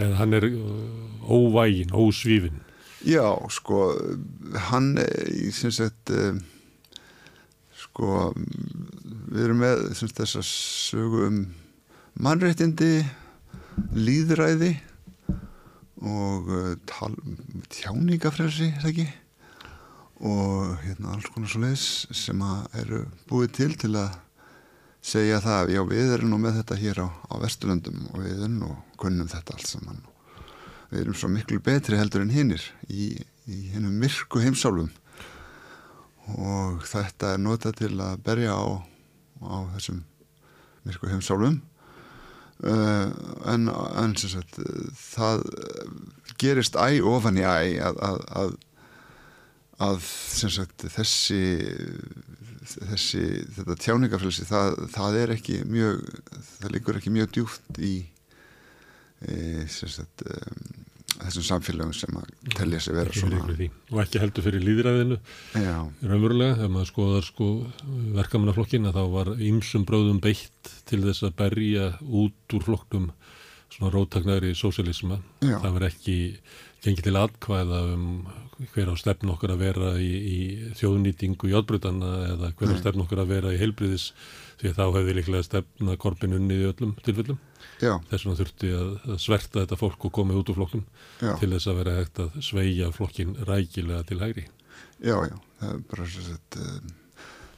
Eða 0.00 0.18
hann 0.22 0.36
er 0.38 0.48
uh, 0.48 1.26
óvægin, 1.28 1.94
ósvífin. 1.94 2.62
Já, 3.06 3.26
sko, 3.50 3.92
hann, 4.70 4.94
ég 4.98 5.54
syns 5.56 5.80
að, 5.82 6.14
uh, 6.14 7.00
sko, 7.84 8.30
við 9.32 9.42
erum 9.48 9.62
með 9.64 9.88
syns, 9.98 10.14
þessa 10.18 10.44
sögu 10.46 11.26
um 11.26 11.42
mannréttindi, 12.22 13.02
líðræði 13.96 14.76
og 16.02 16.48
tal, 16.90 17.14
tjáningafrelsi, 17.72 18.72
það 18.82 18.94
ekki? 18.94 19.10
Og 20.22 20.76
hérna 20.84 21.16
alls 21.16 21.26
konar 21.34 21.50
svo 21.50 21.64
leiðis 21.64 21.86
sem 22.14 22.42
eru 22.78 23.04
búið 23.30 23.56
til 23.58 23.72
til 23.80 23.96
að 23.98 24.14
segja 25.02 25.40
það, 25.42 25.72
já 25.74 25.82
við 25.88 26.12
erum 26.14 26.30
nú 26.30 26.38
með 26.38 26.60
þetta 26.60 26.78
hér 26.78 27.02
á, 27.02 27.08
á 27.10 27.34
Vesturlöndum 27.42 28.04
og 28.12 28.22
við 28.22 28.36
erum 28.36 28.58
nú 28.60 28.70
kunnum 29.02 29.30
þetta 29.30 29.56
allt 29.56 29.66
saman. 29.66 29.98
Við 30.92 31.00
erum 31.02 31.16
svo 31.18 31.30
miklu 31.32 31.58
betri 31.64 31.98
heldur 31.98 32.22
en 32.22 32.30
hinnir 32.30 32.62
í, 32.86 33.16
í 33.50 33.58
hinnum 33.74 33.98
myrku 33.98 34.42
heimsálfum. 34.44 34.92
Og 36.38 36.86
þetta 36.86 37.34
er 37.34 37.42
notað 37.42 37.80
til 37.82 37.92
að 37.98 38.22
berja 38.22 38.54
á, 38.54 38.78
á 39.42 39.56
þessum 39.74 40.04
myrku 40.86 41.10
heimsálfum. 41.10 41.58
Uh, 42.62 43.10
en, 43.50 43.66
en 43.98 44.12
sagt, 44.14 44.60
það 44.94 45.40
gerist 46.38 46.76
æ 46.78 47.00
ofan 47.10 47.40
í 47.40 47.42
æ 47.42 47.82
að, 47.82 47.96
að, 48.06 48.20
að, 48.38 48.52
að 49.80 50.02
sagt, 50.04 50.84
þessi 50.92 51.40
þessi, 52.62 53.22
þetta 53.56 53.76
tjáningafélsi 53.80 54.46
það, 54.48 54.78
það 54.94 55.18
er 55.22 55.34
ekki 55.36 55.58
mjög 55.68 56.00
það 56.60 56.74
liggur 56.76 56.98
ekki 56.98 57.12
mjög 57.14 57.34
djúft 57.36 57.82
í 57.82 57.92
e, 59.26 59.64
sagt, 59.70 60.24
um, 60.26 60.70
þessum 61.16 61.46
samfélagum 61.46 61.94
sem 61.96 62.18
að 62.18 62.30
telja 62.56 62.80
sig 62.82 62.96
vera 62.96 63.14
svona 63.16 63.42
og 63.42 64.02
ekki 64.04 64.22
heldur 64.22 64.46
fyrir 64.46 64.64
líðræðinu 64.64 65.18
raunverulega, 65.58 66.58
þegar 66.60 66.74
maður 66.76 66.90
skoðar 66.92 67.26
sko, 67.26 67.50
verkamannaflokkin 68.18 68.88
að 68.90 68.98
þá 68.98 69.04
var 69.16 69.32
ymsum 69.50 69.86
bróðum 69.88 70.22
beitt 70.22 70.72
til 70.88 71.02
þess 71.04 71.26
að 71.28 71.36
berja 71.42 71.90
út 72.00 72.56
úr 72.56 72.66
flokknum 72.68 73.10
svona 73.72 73.92
róttaknæri 73.94 74.54
sósialisma 74.58 75.20
það 75.42 75.70
var 75.78 75.88
ekki 75.88 76.16
gengið 76.82 77.08
til 77.08 77.18
atkvæða 77.18 77.84
um 77.94 78.08
hver 78.72 78.92
á 78.92 78.94
stefn 78.98 79.32
okkar 79.32 79.54
að 79.54 79.62
vera 79.64 79.90
í, 80.00 80.10
í 80.12 80.38
þjóðnýtingu 80.78 81.50
í 81.50 81.54
átbrutana 81.56 82.12
eða 82.30 82.52
hver 82.58 82.74
á 82.74 82.76
stefn 82.80 83.04
okkar 83.04 83.22
að 83.24 83.32
vera 83.32 83.52
í 83.54 83.60
heilbriðis 83.60 84.10
því 84.60 84.72
þá 84.76 84.82
hefði 84.96 85.14
líklega 85.18 85.46
stefna 85.46 85.96
korpin 86.00 86.36
unni 86.36 86.60
í 86.60 86.66
öllum 86.70 86.94
tilfellum. 87.02 87.40
Þess 87.82 88.26
vegna 88.26 88.38
þurfti 88.38 88.72
að, 88.78 88.90
að 89.10 89.22
sverta 89.24 89.62
þetta 89.62 89.78
fólk 89.80 90.06
og 90.06 90.14
komið 90.18 90.42
út 90.42 90.52
úr 90.52 90.58
flokknum 90.60 90.84
já. 91.18 91.32
til 91.40 91.50
þess 91.50 91.70
að 91.70 91.78
vera 91.80 91.96
hægt 91.98 92.20
að 92.22 92.36
sveia 92.46 92.90
flokkin 92.94 93.32
rækilega 93.48 94.04
til 94.06 94.20
hægri. 94.22 94.44
Já, 95.02 95.16
já, 95.26 95.34
það 95.58 95.72
er 95.72 95.80
bara 95.90 96.06
svo 96.12 96.26
sett, 96.28 96.60
um, 96.62 96.92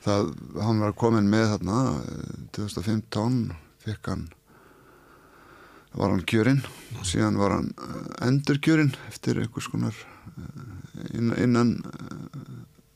það, 0.07 0.33
hann 0.65 0.81
var 0.87 0.97
komin 1.05 1.29
með 1.29 1.51
þarna 1.53 1.83
2015, 2.57 3.37
fekk 3.85 4.11
hann 4.15 4.25
var 5.95 6.11
hann 6.11 6.25
kjörinn 6.27 6.63
síðan 7.07 7.39
var 7.39 7.55
hann 7.55 7.69
endur 8.25 8.59
kjörinn 8.63 8.95
eftir 9.11 9.39
einhvers 9.43 9.69
konar 9.71 9.95
innan, 11.13 11.37
innan 11.43 11.75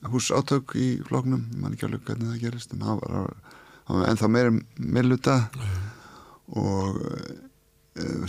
húsátök 0.09 0.77
í 0.79 0.89
floknum, 1.09 1.49
mann 1.59 1.75
ekki 1.75 1.89
alveg 1.89 2.07
hvernig 2.07 2.33
það 2.33 2.43
gerist 2.47 2.75
en 2.75 2.87
hann 2.87 3.01
var, 3.03 3.35
hann 3.89 4.01
var 4.01 4.13
ennþá 4.13 4.33
meira 4.33 4.55
meðluta 4.79 5.39
og 6.59 7.03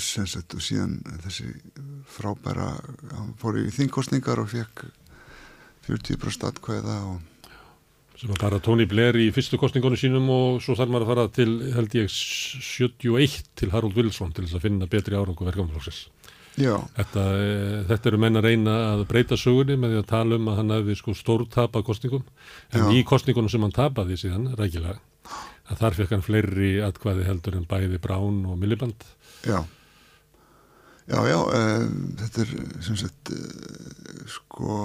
Sett, 0.02 0.50
og 0.58 0.64
síðan 0.66 0.96
þessi 1.22 1.52
frábæra 2.10 2.72
hann 3.12 3.36
fór 3.38 3.60
í 3.62 3.68
þingkostningar 3.74 4.42
og 4.42 4.50
fekk 4.50 4.88
40% 5.86 6.48
atkvæða 6.48 6.96
og 7.06 7.20
sem 8.20 8.34
að 8.34 8.42
fara 8.42 8.60
Tony 8.64 8.88
Blair 8.90 9.16
í 9.16 9.30
fyrstu 9.32 9.60
kostningunum 9.62 10.00
sínum 10.00 10.26
og 10.34 10.58
svo 10.64 10.74
þarf 10.76 10.92
maður 10.92 11.06
að 11.06 11.12
fara 11.12 11.28
til 11.38 11.52
held 11.76 11.94
ég 11.96 12.10
71 12.12 13.38
til 13.62 13.70
Harold 13.72 13.96
Wilson 13.96 14.34
til 14.34 14.48
þess 14.48 14.58
að 14.58 14.66
finna 14.66 14.90
betri 14.92 15.16
árangu 15.16 15.46
verkefnaflokksins 15.48 16.02
þetta, 16.58 17.26
e, 17.38 17.54
þetta 17.90 18.10
eru 18.12 18.20
menn 18.22 18.40
að 18.40 18.48
reyna 18.50 18.76
að 18.94 19.06
breyta 19.12 19.38
sögunni 19.40 19.78
með 19.80 19.94
því 19.94 20.02
að 20.02 20.10
tala 20.10 20.40
um 20.40 20.50
að 20.52 20.60
hann 20.60 20.76
hefði 20.76 20.98
sko 21.00 21.16
stórtapa 21.18 21.84
kostningum 21.86 22.26
en 22.74 22.86
Já. 22.86 22.92
í 22.98 23.04
kostningunum 23.08 23.52
sem 23.52 23.64
hann 23.64 23.76
tapaði 23.76 24.20
síðan 24.20 24.52
rækilega 24.60 25.00
að 25.70 25.82
þar 25.84 25.98
fekk 26.00 26.16
hann 26.16 26.26
fleiri 26.26 26.72
atkvæði 26.84 27.28
heldur 27.28 27.60
en 27.60 27.68
bæði 27.70 28.02
Brown 28.02 28.46
og 28.50 28.60
Milliband 28.60 29.08
Já. 29.48 29.64
Já, 31.10 31.24
já, 31.26 31.40
uh, 31.42 31.86
þetta 32.20 32.44
er 32.44 32.52
sem 32.86 32.98
sagt 33.00 33.32
uh, 33.34 34.26
sko 34.30 34.76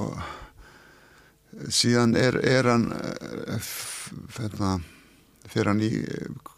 síðan 1.69 2.17
er, 2.17 2.39
er 2.41 2.67
hann 2.67 2.87
hérna 4.39 4.79
fyrir 5.51 5.71
hann 5.71 5.83
í 5.85 5.91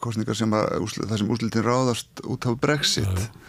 kostningar 0.00 0.38
sem 0.38 0.52
að 0.54 0.86
það 0.94 1.18
sem 1.20 1.32
úslitin 1.34 1.66
ráðast 1.66 2.22
út 2.24 2.46
á 2.46 2.52
Brexit. 2.58 3.06
Ja. 3.10 3.45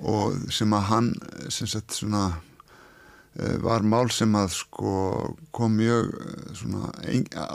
Og 0.00 0.38
sem 0.52 0.72
að 0.72 0.86
hann 0.90 1.10
sem 1.52 1.68
sagt 1.70 1.96
svona 1.96 2.30
var 3.62 3.84
mál 3.86 4.10
sem 4.10 4.32
að 4.34 4.50
sko 4.56 4.94
kom 5.54 5.76
mjög 5.78 6.08
svona 6.58 6.90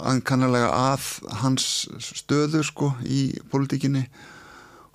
ankannalega 0.07 0.69
að 0.71 1.09
hans 1.41 1.65
stöðu 1.99 2.61
sko 2.63 2.93
í 3.03 3.27
politíkinni 3.51 4.05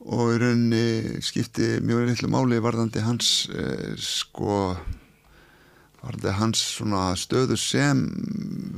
og 0.08 0.32
í 0.32 0.38
rauninni 0.40 1.20
skipti 1.24 1.76
mjög 1.84 2.08
litlu 2.08 2.30
máli 2.32 2.60
varðandi 2.64 3.02
hans 3.04 3.50
eh, 3.52 3.92
sko 4.00 4.72
varðandi 6.00 6.36
hans 6.38 6.62
svona 6.78 7.10
stöðu 7.20 7.58
sem 7.60 8.06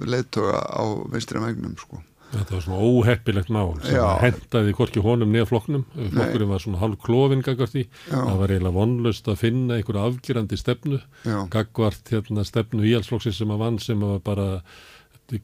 leittoga 0.03 0.59
á 0.59 0.83
vinstri 1.13 1.43
megnum 1.43 1.79
sko 1.79 2.03
Þetta 2.33 2.57
var 2.57 2.65
svona 2.65 2.87
óheppilegt 2.89 3.51
mál 3.53 3.75
sem 3.85 3.99
hendaði 4.23 4.77
hvorki 4.79 5.03
honum 5.05 5.33
niður 5.35 5.51
flokknum. 5.51 5.85
Flokkurinn 6.15 6.53
var 6.53 6.65
svona 6.65 6.81
hálf 6.81 7.03
klófin 7.05 7.45
gagvart 7.45 7.77
í 7.77 7.85
það 8.09 8.41
var 8.41 8.55
eiginlega 8.55 8.77
vonlust 8.79 9.29
að 9.29 9.43
finna 9.43 9.77
einhverja 9.77 10.07
afgjurandi 10.09 10.59
stefnu 10.61 11.03
Já. 11.27 11.37
gagvart 11.53 12.15
hérna, 12.15 12.47
stefnu 12.49 12.89
íhalsflokksins 12.89 13.43
sem 13.43 13.53
að 13.53 13.63
vann 13.67 13.79
sem 13.83 14.09
að 14.09 14.19
bara 14.25 14.49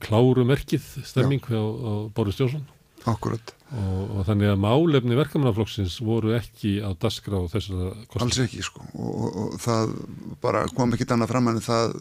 klárumerkið 0.05 0.85
stemming 1.07 1.45
á, 1.49 1.61
á 1.61 1.93
Boris 2.13 2.41
Jónsson 2.41 2.67
Akkurat. 3.07 3.53
Og, 3.69 4.01
og 4.17 4.25
þannig 4.27 4.51
að 4.53 4.63
málefni 4.63 5.19
verkamannaflokksins 5.19 5.99
voru 6.05 6.33
ekki 6.39 6.79
á 6.83 6.91
dasgra 6.99 7.43
á 7.45 7.45
þessara 7.53 7.93
kostnum. 8.09 8.27
Alls 8.27 8.41
ekki 8.43 8.65
sko. 8.65 8.85
Og, 8.97 9.13
og, 9.15 9.39
og 9.45 9.61
það 9.63 9.95
bara 10.43 10.65
kom 10.73 10.97
ekki 10.97 11.07
annað 11.15 11.33
fram 11.35 11.51
en 11.53 11.63
það 11.63 11.95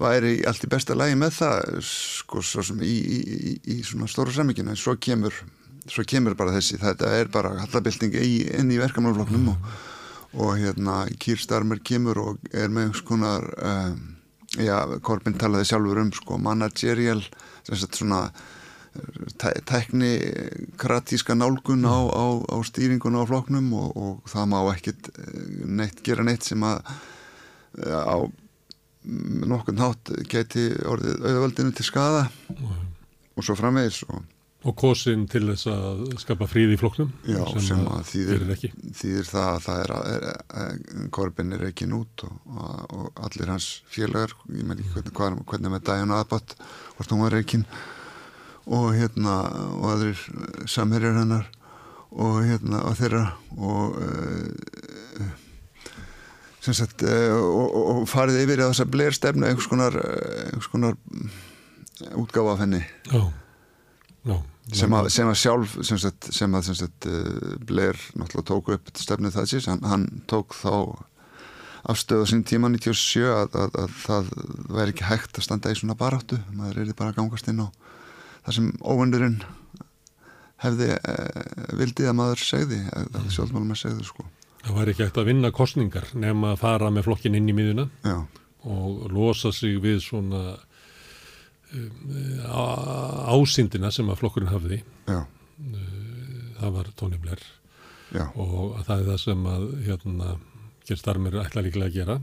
væri 0.00 0.38
allt 0.48 0.64
í 0.66 0.70
besta 0.70 0.96
lægi 0.98 1.18
með 1.18 1.36
það 1.38 1.76
sko 1.88 2.42
svo 2.44 2.64
sem 2.66 2.80
í, 2.82 2.94
í, 2.94 3.52
í, 3.74 3.76
svona 3.86 4.08
stóru 4.10 4.34
samíkina 4.34 4.74
en 4.74 4.80
svo 4.80 4.96
kemur, 5.00 5.36
svo 5.86 6.04
kemur 6.08 6.36
bara 6.38 6.54
þessi 6.56 6.80
þetta 6.82 7.12
er 7.18 7.30
bara 7.32 7.54
hallabilding 7.60 8.16
inn 8.18 8.72
í 8.74 8.80
verkamannaflokknum 8.82 9.52
mm. 9.52 9.70
og 10.42 10.58
hérna 10.58 11.04
Kýrstarmer 11.22 11.82
kemur 11.84 12.22
og 12.24 12.50
er 12.52 12.72
með 12.72 12.88
einhvers 12.88 13.06
konar 13.06 13.46
um, 13.54 14.02
já, 14.58 14.76
Korbin 15.06 15.38
talaði 15.38 15.70
sjálfur 15.70 16.02
um 16.02 16.12
sko 16.14 16.38
managerial 16.42 17.22
svona 17.70 18.28
tækni 19.66 20.18
kratíska 20.78 21.34
nálgun 21.34 21.82
á, 21.82 21.98
á, 22.14 22.24
á 22.46 22.56
stýringun 22.62 23.18
á 23.18 23.26
floknum 23.26 23.72
og, 23.74 23.90
og 23.96 24.30
það 24.30 24.46
má 24.52 24.58
ekkit 24.70 25.10
eh, 25.18 25.66
neitt 25.66 26.02
gera 26.06 26.22
neitt 26.22 26.46
sem 26.46 26.62
að 26.62 26.78
eh, 27.82 27.90
á 27.90 28.22
nokkurn 29.04 29.82
hátt 29.82 30.14
geti 30.30 30.70
orðið 30.88 31.26
auðvöldinu 31.28 31.74
til 31.76 31.86
skada 31.86 32.28
mm. 32.54 32.78
og 33.36 33.46
svo 33.46 33.58
framvegis 33.58 34.04
og 34.08 34.22
Og 34.64 34.72
kosin 34.80 35.26
til 35.28 35.42
þess 35.50 35.66
að 35.68 35.98
skapa 36.22 36.46
fríð 36.48 36.70
í 36.72 36.76
floknum 36.80 37.10
Já, 37.28 37.42
sem, 37.52 37.64
sem 37.66 37.82
að 37.84 38.06
þýðir, 38.08 38.44
þýðir 38.96 39.26
það 39.28 39.48
að 39.48 39.58
það 39.66 39.80
er, 39.82 39.92
er, 40.12 40.24
er 40.62 41.02
Korbin 41.12 41.52
er 41.52 41.66
ekki 41.68 41.88
nút 41.90 42.24
og, 42.24 42.38
og 42.48 43.20
allir 43.26 43.52
hans 43.52 43.66
félagar, 43.92 44.32
ég 44.48 44.64
menn 44.64 44.80
ekki 44.80 44.94
hvernig, 45.12 45.44
hvernig 45.50 45.74
með 45.74 45.84
dæjun 45.90 46.16
aðbátt 46.16 46.56
hvort 46.96 47.12
hún 47.12 47.24
var 47.26 47.36
reikinn 47.36 47.66
og 48.64 48.88
hérna 48.96 49.36
og 49.74 49.86
aðrir 49.92 50.24
samherjar 50.70 51.20
hennar 51.20 51.50
og 52.14 52.40
hérna 52.48 52.80
og 52.88 52.96
þeirra 53.02 53.24
og 53.58 54.00
uh, 54.00 55.28
sagt 56.72 57.04
uh, 57.04 57.36
og, 57.36 57.74
og 57.92 58.02
farið 58.08 58.40
yfir 58.40 58.62
á 58.64 58.70
þess 58.70 58.84
að 58.86 58.92
bleir 58.94 59.18
einhvers 59.28 59.68
konar, 59.68 59.96
einhvers 60.48 60.70
konar 60.72 60.96
útgáfa 62.16 62.54
af 62.54 62.62
henni. 62.64 62.80
Já, 63.12 63.22
já. 64.24 64.36
Sem 64.72 64.94
að, 64.96 65.10
sem 65.12 65.28
að 65.28 65.36
sjálf 65.36 65.74
sem, 65.84 65.98
sagt, 66.00 66.30
sem 66.32 66.54
að 66.56 66.70
sagt, 66.72 67.06
Blair 67.68 67.98
náttúrulega 68.16 68.46
tók 68.48 68.70
upp 68.72 68.86
stefnið 68.96 69.34
það 69.34 69.50
síðan, 69.50 69.82
hann, 69.84 69.90
hann 69.90 70.22
tók 70.30 70.56
þá 70.56 70.72
afstöðu 71.92 72.30
sín 72.30 72.44
tíma 72.48 72.70
97 72.72 73.26
að, 73.28 73.58
að, 73.60 73.76
að 73.82 73.98
það 74.00 74.30
væri 74.72 74.94
ekki 74.94 75.08
hægt 75.10 75.36
að 75.36 75.44
standa 75.44 75.74
í 75.74 75.76
svona 75.76 75.98
baráttu, 76.00 76.38
maður 76.56 76.80
er 76.80 76.94
bara 76.96 77.12
að 77.12 77.18
gangast 77.18 77.50
inn 77.52 77.60
á 77.60 77.68
það 78.46 78.56
sem 78.56 78.70
óvendurinn 78.80 79.36
hefði 80.64 80.90
eh, 80.96 81.44
vildið 81.76 82.08
að 82.08 82.18
maður 82.22 82.44
segði, 82.44 82.80
að 82.94 83.28
sjálfmálum 83.34 83.74
að 83.74 83.80
segði 83.82 84.08
sko. 84.08 84.24
Það 84.64 84.78
væri 84.78 84.94
ekki 84.94 85.04
hægt 85.04 85.18
að 85.20 85.28
vinna 85.28 85.50
kostningar 85.54 86.06
nefn 86.16 86.46
að 86.48 86.60
fara 86.62 86.90
með 86.92 87.08
flokkin 87.08 87.36
inn 87.36 87.50
í 87.50 87.56
miðuna 87.56 87.88
Já. 88.04 88.16
og 88.64 89.10
losa 89.12 89.52
sig 89.52 89.76
við 89.82 90.00
svona 90.04 90.56
um, 91.74 92.14
ásindina 93.34 93.92
sem 93.92 94.08
að 94.08 94.22
flokkurinn 94.22 94.52
hafði 94.52 94.80
Já. 95.08 95.26
það 96.60 96.74
var 96.78 96.90
Tony 96.96 97.20
Blair 97.20 97.44
Já. 98.14 98.30
og 98.32 98.80
það 98.86 98.96
er 98.96 99.06
það 99.10 99.20
sem 99.26 99.46
að 99.52 99.68
hérna, 99.84 100.34
Gerstarmir 100.88 101.38
ætla 101.40 101.64
líklega 101.64 101.90
að 101.90 101.96
gera 101.98 102.18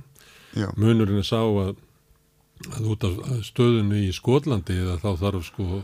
munurinn 0.77 1.21
er 1.21 1.25
sá 1.27 1.39
að, 1.41 1.75
að 2.71 2.89
út 2.93 3.05
af 3.07 3.19
stöðunu 3.47 4.01
í 4.01 4.11
Skotlandi 4.15 4.77
þá 5.01 5.09
þarf 5.21 5.45
sko 5.47 5.83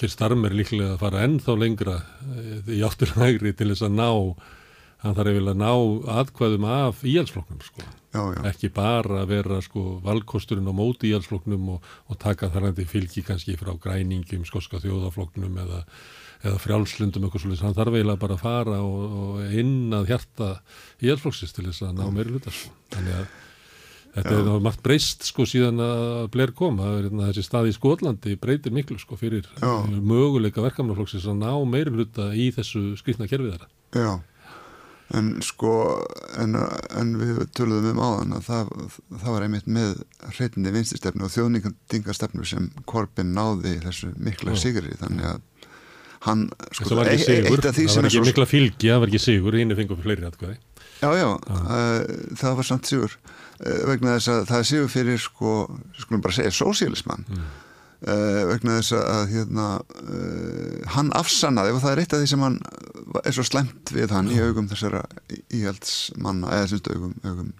Gerstarmir 0.00 0.54
líklega 0.56 0.96
að 0.96 1.02
fara 1.04 1.22
ennþá 1.22 1.54
lengra 1.58 1.96
eh, 2.34 2.70
í 2.74 2.82
átturlægri 2.82 3.54
til 3.54 3.70
þess 3.70 3.86
að 3.86 3.98
ná 4.00 4.08
hann 5.04 5.14
þarf 5.18 5.30
eiginlega 5.30 5.54
að 5.54 5.60
ná 5.60 6.10
aðkvæðum 6.18 6.66
af 6.72 7.04
íhalsfloknum 7.04 7.62
sko. 7.64 7.86
Já, 8.14 8.20
já. 8.30 8.40
ekki 8.50 8.70
bara 8.72 9.22
að 9.24 9.30
vera 9.34 9.60
sko 9.64 9.84
valkosturinn 10.04 10.70
á 10.70 10.74
móti 10.74 11.10
íhalsfloknum 11.10 11.72
og, 11.76 11.88
og 12.08 12.20
taka 12.22 12.50
þarandi 12.54 12.86
fylgi 12.88 13.24
kannski 13.26 13.56
frá 13.60 13.74
græningum, 13.76 14.44
skoska 14.48 14.80
þjóðafloknum 14.82 15.58
eða, 15.64 15.80
eða 16.44 16.60
frjálslundum 16.62 17.26
eitthvað 17.26 17.44
svolítið, 17.44 17.64
hann 17.66 17.78
þarf 17.78 17.98
eiginlega 17.98 18.22
bara 18.22 18.38
að 18.38 18.44
fara 18.44 18.82
og, 18.86 19.16
og 19.24 19.56
inn 19.62 19.96
að 19.98 20.12
hjarta 20.12 20.52
íhalsflokksins 21.02 21.56
til 21.56 21.66
þess 21.68 21.88
að 21.88 21.98
ná 21.98 22.06
meiri 22.14 22.36
hluta 22.36 22.54
sko. 22.54 22.72
þannig 22.94 23.18
að 23.18 23.34
þetta 24.14 24.34
er 24.38 24.62
margt 24.62 24.82
breyst 24.84 25.26
sko 25.26 25.46
síðan 25.48 25.80
að 25.82 26.28
Blair 26.34 26.52
kom 26.56 26.78
að 26.82 26.98
hérna, 27.00 27.30
þessi 27.30 27.46
stað 27.48 27.70
í 27.70 27.74
Skotlandi 27.74 28.36
breytir 28.40 28.74
miklu 28.74 28.98
sko 29.02 29.18
fyrir 29.18 29.48
Já. 29.58 29.72
möguleika 29.90 30.62
verkamannaflokksins 30.62 31.26
að 31.30 31.40
ná 31.42 31.50
meiri 31.66 31.94
hluta 31.94 32.30
í 32.30 32.50
þessu 32.54 32.92
skrifna 33.00 33.28
kerfið 33.30 33.56
þeirra 33.56 33.70
Já, 33.94 34.12
en 35.12 35.30
sko, 35.44 35.72
en, 36.40 36.56
en 36.96 37.10
við 37.20 37.42
töluðum 37.56 37.92
um 37.92 38.02
áðan 38.02 38.36
að 38.38 38.46
það, 38.48 38.70
það 39.20 39.34
var 39.34 39.46
einmitt 39.46 39.66
með 39.68 39.98
hreitindi 40.32 40.72
vinstistefnu 40.74 41.26
og 41.26 41.34
þjóðningarstefnu 41.34 42.46
sem 42.48 42.70
Corbyn 42.88 43.34
náði 43.36 43.76
þessu 43.84 44.14
mikla 44.16 44.56
sigri, 44.56 44.94
þannig 45.02 45.28
að 45.34 45.42
hann, 46.24 46.46
sko, 46.70 46.88
það 46.88 47.00
var 47.02 47.10
ekki 47.12 47.26
e- 47.26 47.34
e- 47.36 47.42
sigur, 47.44 47.64
því 47.66 47.86
það 47.88 47.98
var 47.98 48.08
ekki 48.08 48.16
svo 48.16 48.26
mikla 48.30 48.48
fylgi, 48.48 48.88
það 48.88 49.02
var 49.02 49.12
ekki 49.12 49.22
sigur, 49.26 49.58
hinn 49.60 49.74
er 49.74 49.80
fengið 49.80 50.00
fyrir 50.00 50.08
fleiri 50.08 50.28
atkvæði. 50.30 50.56
Já, 51.02 51.10
já, 51.20 51.28
uh, 51.52 52.36
það 52.40 52.56
var 52.60 52.68
samt 52.70 52.88
sigur. 52.88 53.18
Vegna 53.60 54.16
þess 54.16 54.30
að 54.32 54.40
það 54.48 54.62
er 54.62 54.68
sigur 54.70 54.88
fyrir 54.90 55.20
sko, 55.20 55.52
skulum 56.00 56.22
bara 56.24 56.36
segja, 56.38 56.54
sósíalismann. 56.54 57.26
Mm. 57.28 57.44
Uh, 58.06 58.40
vegna 58.50 58.78
þess 58.78 58.96
að 59.00 59.24
hérna, 59.32 59.66
uh, 60.04 60.78
hann 60.94 61.12
afsannaði 61.16 61.74
og 61.74 61.82
það 61.84 61.92
er 61.92 62.02
eitt 62.04 62.16
af 62.16 62.22
því 62.22 62.30
sem 62.32 62.46
hann 62.46 62.58
er 63.24 63.36
svo 63.36 63.44
slemt 63.46 63.92
við 63.94 64.14
hann 64.14 64.30
í 64.32 64.40
augum 64.42 64.68
þessara 64.70 65.04
íhaldsmanna, 65.54 66.52
eða 66.56 66.72
semst 66.72 66.90
augum, 66.92 67.14
augum 67.24 67.52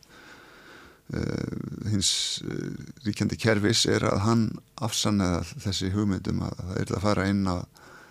uh, 1.14 1.90
hins 1.92 2.10
uh, 2.46 2.74
ríkjandi 3.06 3.38
kerfis 3.40 3.84
er 3.90 4.06
að 4.08 4.24
hann 4.26 4.44
afsannaði 4.84 5.64
þessi 5.66 5.92
hugmyndum 5.94 6.44
að 6.48 6.60
það 6.60 6.82
er 6.82 6.94
að 6.98 7.06
fara 7.08 7.30
inn 7.30 7.46
að 7.50 7.64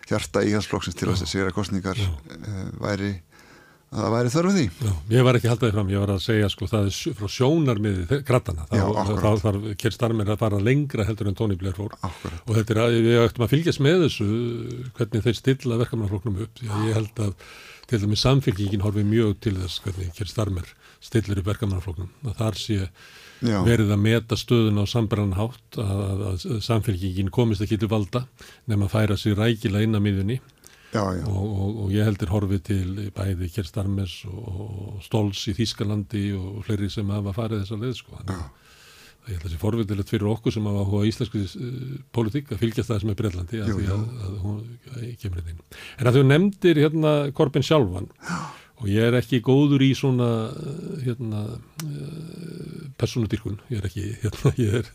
hjarta 0.09 0.43
íhaldsflokksins 0.43 0.97
til 0.99 1.09
þess 1.11 1.25
að 1.25 1.31
sigra 1.31 1.55
kostningar 1.55 1.99
uh, 1.99 2.67
væri 2.83 3.15
að 3.93 4.01
það 4.03 4.13
væri 4.15 4.31
þörfu 4.33 4.53
því. 4.57 4.63
Já, 4.83 4.93
ég 5.13 5.25
var 5.27 5.37
ekki 5.37 5.51
haldaði 5.51 5.75
fram, 5.75 5.91
ég 5.93 6.01
var 6.03 6.13
að 6.13 6.23
segja 6.25 6.49
sko 6.49 6.69
það 6.71 6.87
er 6.89 7.17
frá 7.19 7.29
sjónarmiði 7.35 8.19
krattana, 8.27 8.65
þá, 8.69 8.77
Já, 8.79 8.85
þarf 9.43 9.67
Kjell 9.83 9.93
Starmer 9.93 10.31
að 10.33 10.39
fara 10.41 10.61
lengra 10.69 11.05
heldur 11.07 11.29
en 11.29 11.37
Tony 11.37 11.57
Blair 11.59 11.77
fór. 11.77 11.93
Akkurat. 12.01 12.41
og 12.47 12.57
þetta 12.57 12.73
er 12.75 12.81
að 12.83 12.97
við 13.05 13.19
ættum 13.23 13.45
að 13.45 13.53
fylgjast 13.53 13.83
með 13.85 14.05
þessu 14.07 14.29
hvernig 14.97 15.27
þeir 15.27 15.39
stilla 15.39 15.79
verkamannafloknum 15.83 16.41
upp 16.47 16.63
að 16.65 16.87
ég 16.89 16.97
held 16.99 17.23
að 17.27 17.35
til 17.89 17.99
dæmis 17.99 18.23
samfylgingin 18.23 18.83
horfi 18.85 19.03
mjög 19.05 19.35
til 19.43 19.57
þess 19.59 19.83
hvernig 19.83 20.13
Kjell 20.17 20.31
Starmer 20.31 20.71
stillir 21.03 21.41
upp 21.41 21.51
verkamannafloknum 21.51 22.09
að 22.31 22.39
þar 22.39 22.59
sé 22.61 22.79
Já. 23.43 23.57
verið 23.65 23.91
að 23.91 23.99
meta 23.99 24.37
stöðun 24.39 24.79
á 24.79 24.85
sambrann 24.87 25.35
hátt 25.35 25.77
að, 25.81 26.01
að, 26.07 26.21
að 26.55 26.61
samfylgingin 26.63 27.31
komist 27.33 27.63
ekki 27.65 27.75
til 27.81 27.89
valda 27.91 28.23
nema 28.71 28.87
að 28.87 28.93
færa 28.95 29.17
sig 29.19 29.35
rækilega 29.35 29.83
inn 29.83 29.99
að 29.99 30.05
miðunni 30.05 30.37
Já, 30.93 31.03
já. 31.17 31.23
Og, 31.25 31.45
og, 31.57 31.77
og 31.85 31.93
ég 31.93 32.05
heldur 32.05 32.29
horfið 32.29 32.65
til 32.69 32.89
bæði 33.15 33.49
Kjerstarmes 33.55 34.19
og, 34.29 34.43
og 34.53 34.99
Stóls 35.05 35.41
í 35.49 35.55
Þýskalandi 35.57 36.27
og 36.37 36.59
fleiri 36.67 36.89
sem 36.93 37.09
hafa 37.09 37.33
farið 37.33 37.63
þessa 37.63 37.79
leið 37.81 37.95
sko. 37.97 38.19
Þannig 38.19 38.43
að 38.43 39.31
ég 39.31 39.37
held 39.37 39.39
að 39.39 39.47
þessi 39.47 39.61
forvitilegt 39.61 40.11
fyrir 40.11 40.29
okkur 40.33 40.53
sem 40.53 40.65
hafa 40.69 40.83
hóa 40.91 41.05
íslensku 41.09 41.41
uh, 41.41 41.93
politík 42.13 42.51
að 42.51 42.61
fylgjast 42.61 42.91
það 42.91 43.03
sem 43.03 43.13
er 43.13 43.19
Breitlandi 43.21 43.61
að 43.63 43.71
því 43.71 43.87
að, 43.95 44.03
að 44.27 44.33
hún 44.43 44.57
kemur 45.21 45.39
þetta 45.39 45.53
inn. 45.55 45.63
En 45.97 46.09
að 46.09 46.19
þú 46.19 46.25
nefndir 46.27 46.81
hérna 46.83 47.13
Korbin 47.37 47.65
sjálfan 47.65 48.09
og 48.83 48.89
ég 48.91 49.07
er 49.07 49.15
ekki 49.17 49.39
góður 49.45 49.85
í 49.85 49.93
svona 49.97 50.31
uh, 50.51 50.81
hérna 51.05 51.45
uh, 51.55 52.89
persónudýrkun, 52.99 53.61
ég 53.71 53.79
er 53.79 53.87
ekki 53.89 54.09
hérna, 54.25 54.53
ég 54.61 54.81
er, 54.83 54.91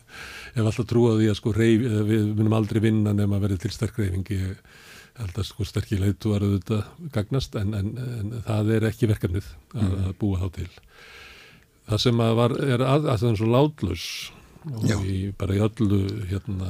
hef 0.55 0.63
alltaf 0.63 0.87
trúið 0.93 1.23
því 1.23 1.33
að 1.33 1.41
sko 1.41 1.55
reyf, 1.57 1.89
við 2.07 2.29
munum 2.37 2.55
aldrei 2.59 2.85
vinna 2.85 3.15
nema 3.17 3.39
að 3.39 3.49
verið 3.49 3.65
til 3.65 3.73
sterk 3.75 3.99
reyfing 3.99 4.31
ég 4.37 4.77
held 5.19 5.37
að 5.41 5.47
sko 5.49 5.67
sterkir 5.67 5.99
leituar 6.03 6.43
auðvitað 6.45 7.11
gagnast 7.15 7.55
en, 7.59 7.73
en, 7.77 7.93
en 8.19 8.33
það 8.47 8.73
er 8.77 8.89
ekki 8.91 9.09
verkefnið 9.11 9.47
að, 9.75 9.85
Mm. 9.85 10.03
að 10.09 10.17
búa 10.21 10.41
þá 10.41 10.49
til. 10.59 10.69
Það 11.89 12.03
sem 12.05 12.19
að 12.25 12.35
var, 12.37 12.53
er 12.75 12.83
að, 12.85 13.07
að 13.09 13.23
er 13.31 13.39
svo 13.39 13.47
látlaus 13.49 14.03
og 14.69 15.05
í, 15.07 15.31
bara 15.39 15.55
í 15.55 15.61
öllu 15.63 15.99
hérna 16.29 16.67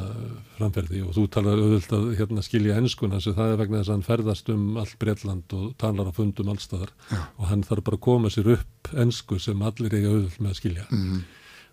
framferði. 0.59 1.01
Og 1.07 1.15
þú 1.17 1.23
talar 1.33 1.57
auðvitað 1.59 2.03
að 2.05 2.19
hérna 2.19 2.43
skilja 2.45 2.77
enskuna 2.79 3.19
sem 3.23 3.33
það 3.35 3.53
er 3.55 3.59
vegna 3.63 3.79
þess 3.81 3.89
að 3.89 3.95
hann 3.97 4.05
ferðast 4.07 4.51
um 4.53 4.67
allt 4.79 4.95
Breitland 5.01 5.55
og 5.57 5.71
talar 5.81 6.11
á 6.11 6.13
fundum 6.15 6.51
allstaðar 6.53 6.93
Já. 7.09 7.19
og 7.39 7.49
hann 7.49 7.65
þarf 7.65 7.83
bara 7.89 7.97
að 7.99 8.05
koma 8.05 8.31
sér 8.33 8.51
upp 8.55 8.91
ensku 8.93 9.39
sem 9.41 9.61
allir 9.65 9.95
eiga 9.97 10.13
auðvitað 10.13 10.39
með 10.45 10.53
að 10.53 10.59
skilja 10.61 10.85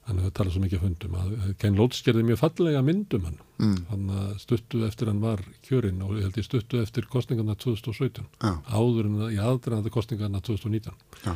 Mhm. 0.06 0.12
hann 0.12 0.18
hefur 0.22 0.30
talað 0.38 0.52
svo 0.54 0.62
mikið 0.62 0.80
fundum 0.80 1.14
að 1.18 1.58
Ken 1.58 1.74
Lóts 1.76 2.02
gerði 2.06 2.22
mjög 2.28 2.38
fallega 2.38 2.82
myndum 2.84 3.24
hann 3.24 3.38
Mm. 3.58 3.86
hann 3.90 4.06
að 4.10 4.38
stuttu 4.38 4.84
eftir 4.86 5.06
hann 5.08 5.20
var 5.20 5.38
kjörinn 5.66 6.02
og 6.02 6.10
ég 6.16 6.22
held 6.22 6.34
ég 6.36 6.44
stuttu 6.44 6.80
eftir 6.82 7.06
kostningarna 7.08 7.54
2017 7.56 8.26
Já. 8.40 8.60
áður 8.70 9.06
en 9.06 9.16
að- 9.16 9.32
í 9.32 9.38
aðdraðandi 9.40 9.90
kostningarna 9.90 10.40
2019 10.42 10.92
Já. 11.24 11.32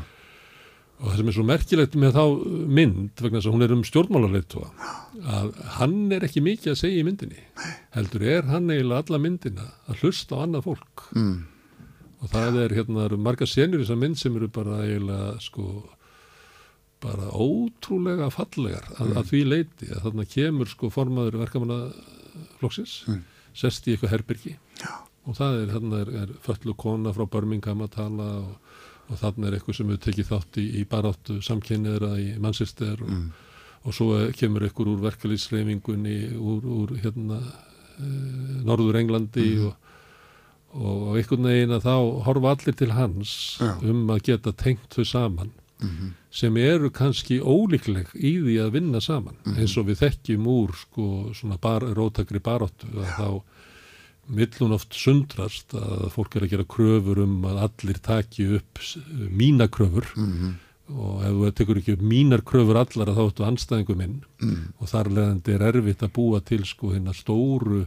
og 1.00 1.08
það 1.08 1.16
sem 1.16 1.28
er 1.28 1.32
svo 1.32 1.44
merkilegt 1.48 1.94
með 1.96 2.12
þá 2.12 2.24
mynd 2.68 3.10
vegna 3.16 3.38
þess 3.40 3.46
að 3.48 3.54
hún 3.54 3.62
er 3.64 3.72
um 3.72 3.82
stjórnmálarleitua 3.82 4.70
að 5.24 5.54
hann 5.80 6.12
er 6.12 6.20
ekki 6.20 6.42
mikið 6.44 6.72
að 6.74 6.76
segja 6.82 7.00
í 7.00 7.06
myndinni 7.08 7.40
heldur 7.96 8.22
er 8.22 8.42
hann 8.52 8.68
eiginlega 8.68 9.02
alla 9.08 9.18
myndina 9.18 9.72
að 9.88 9.96
hlusta 10.04 10.36
á 10.36 10.44
annað 10.44 10.64
fólk 10.68 11.08
Mm. 11.16 11.44
og 12.22 12.28
það 12.28 12.56
er 12.64 12.68
hérna 12.76 13.00
það 13.00 13.04
eru 13.10 13.16
margar 13.16 13.48
senur 13.48 13.80
í 13.80 13.84
þessa 13.86 13.98
mynd 13.98 14.18
sem 14.18 14.36
eru 14.36 14.48
bara 14.48 14.82
eiginlega 14.84 15.40
sko 15.40 15.88
bara 17.00 17.30
ótrúlega 17.32 18.30
fallegar 18.30 18.84
að, 18.98 19.06
Mm. 19.10 19.16
að 19.16 19.28
því 19.30 19.40
leiti 19.48 19.86
að 19.90 20.02
þarna 20.04 20.24
kemur 20.28 20.68
sko 20.68 20.90
formaður 20.90 21.38
verkamannaflokksins 21.44 23.04
Mm. 23.08 23.22
sest 23.54 23.86
í 23.88 23.94
eitthvað 23.96 24.12
herbyrgi 24.14 24.56
Já. 24.80 24.90
og 25.26 25.34
það 25.36 25.62
er, 25.62 25.66
þarna 25.74 26.00
er, 26.00 26.10
er 26.22 26.28
föllu 26.44 26.74
kona 26.76 27.12
frá 27.12 27.26
Birmingham 27.30 27.80
að 27.82 27.90
tala 27.96 28.28
og, 28.40 28.56
og 29.10 29.18
þarna 29.18 29.46
er 29.48 29.58
eitthvað 29.58 29.76
sem 29.76 29.88
hefur 29.88 30.04
tekið 30.06 30.28
þátt 30.30 30.60
í, 30.60 30.66
í 30.80 30.84
baráttu 30.86 31.40
samkynniðra 31.42 32.12
í 32.20 32.38
Manchester 32.38 32.96
og, 33.02 33.08
Mm. 33.08 33.30
og 33.84 33.94
svo 33.94 34.32
kemur 34.36 34.60
eitthvað 34.68 34.92
úr 34.92 35.00
verkalýsreifingunni 35.10 36.36
úr, 36.36 36.62
úr 36.64 36.96
hérna 37.00 37.40
e, 37.98 38.04
Norður 38.64 38.96
Englandi 39.00 39.56
Mhm. 39.56 39.66
og, 39.66 39.76
og 40.74 41.16
einhvern 41.16 41.42
veginn 41.48 41.74
að 41.74 41.82
þá 41.88 42.22
horfa 42.24 42.50
allir 42.54 42.76
til 42.76 42.90
hans 42.92 43.58
Já. 43.58 43.72
um 43.82 44.06
að 44.08 44.22
geta 44.22 44.52
tengt 44.52 44.88
þau 44.94 45.04
saman 45.04 45.50
Mhm. 45.82 46.12
sem 46.30 46.56
eru 46.56 46.90
kannski 46.90 47.40
ólíkleg 47.40 48.06
í 48.14 48.36
því 48.42 48.56
að 48.64 48.70
vinna 48.72 49.00
saman 49.00 49.36
Mhm. 49.44 49.56
eins 49.58 49.76
og 49.78 49.86
við 49.86 49.98
þekkjum 50.04 50.46
úr 50.46 50.74
sko, 50.76 51.32
svona 51.34 51.58
bar, 51.60 51.80
rótakri 51.80 52.38
baróttu 52.40 52.86
að 52.94 53.06
þá 53.16 53.42
vill 54.28 54.46
hún 54.60 54.72
oft 54.72 54.92
sundrast 54.94 55.72
að 55.74 56.10
fólk 56.12 56.36
er 56.36 56.42
að 56.42 56.50
gera 56.50 56.64
kröfur 56.64 57.18
um 57.22 57.42
að 57.42 57.62
allir 57.68 57.98
taki 58.02 58.46
upp 58.56 58.78
s- 58.78 58.98
mína 59.30 59.66
kröfur 59.68 60.06
Mhm. 60.16 60.54
og 60.94 61.22
ef 61.24 61.30
þú 61.32 61.52
tekur 61.54 61.76
ekki 61.80 61.92
upp 61.94 62.00
mínar 62.02 62.42
kröfur 62.42 62.76
allar 62.76 63.06
að 63.08 63.16
þá 63.16 63.30
áttu 63.30 63.44
anstæðingu 63.46 63.96
minn 63.96 64.22
Mm. 64.40 64.72
og 64.80 64.88
þar 64.88 65.04
leðandi 65.10 65.48
er 65.54 65.72
erfitt 65.72 65.98
að 66.02 66.12
búa 66.12 66.40
til 66.44 66.64
sko 66.64 66.92
hérna 66.92 67.12
stóru 67.14 67.86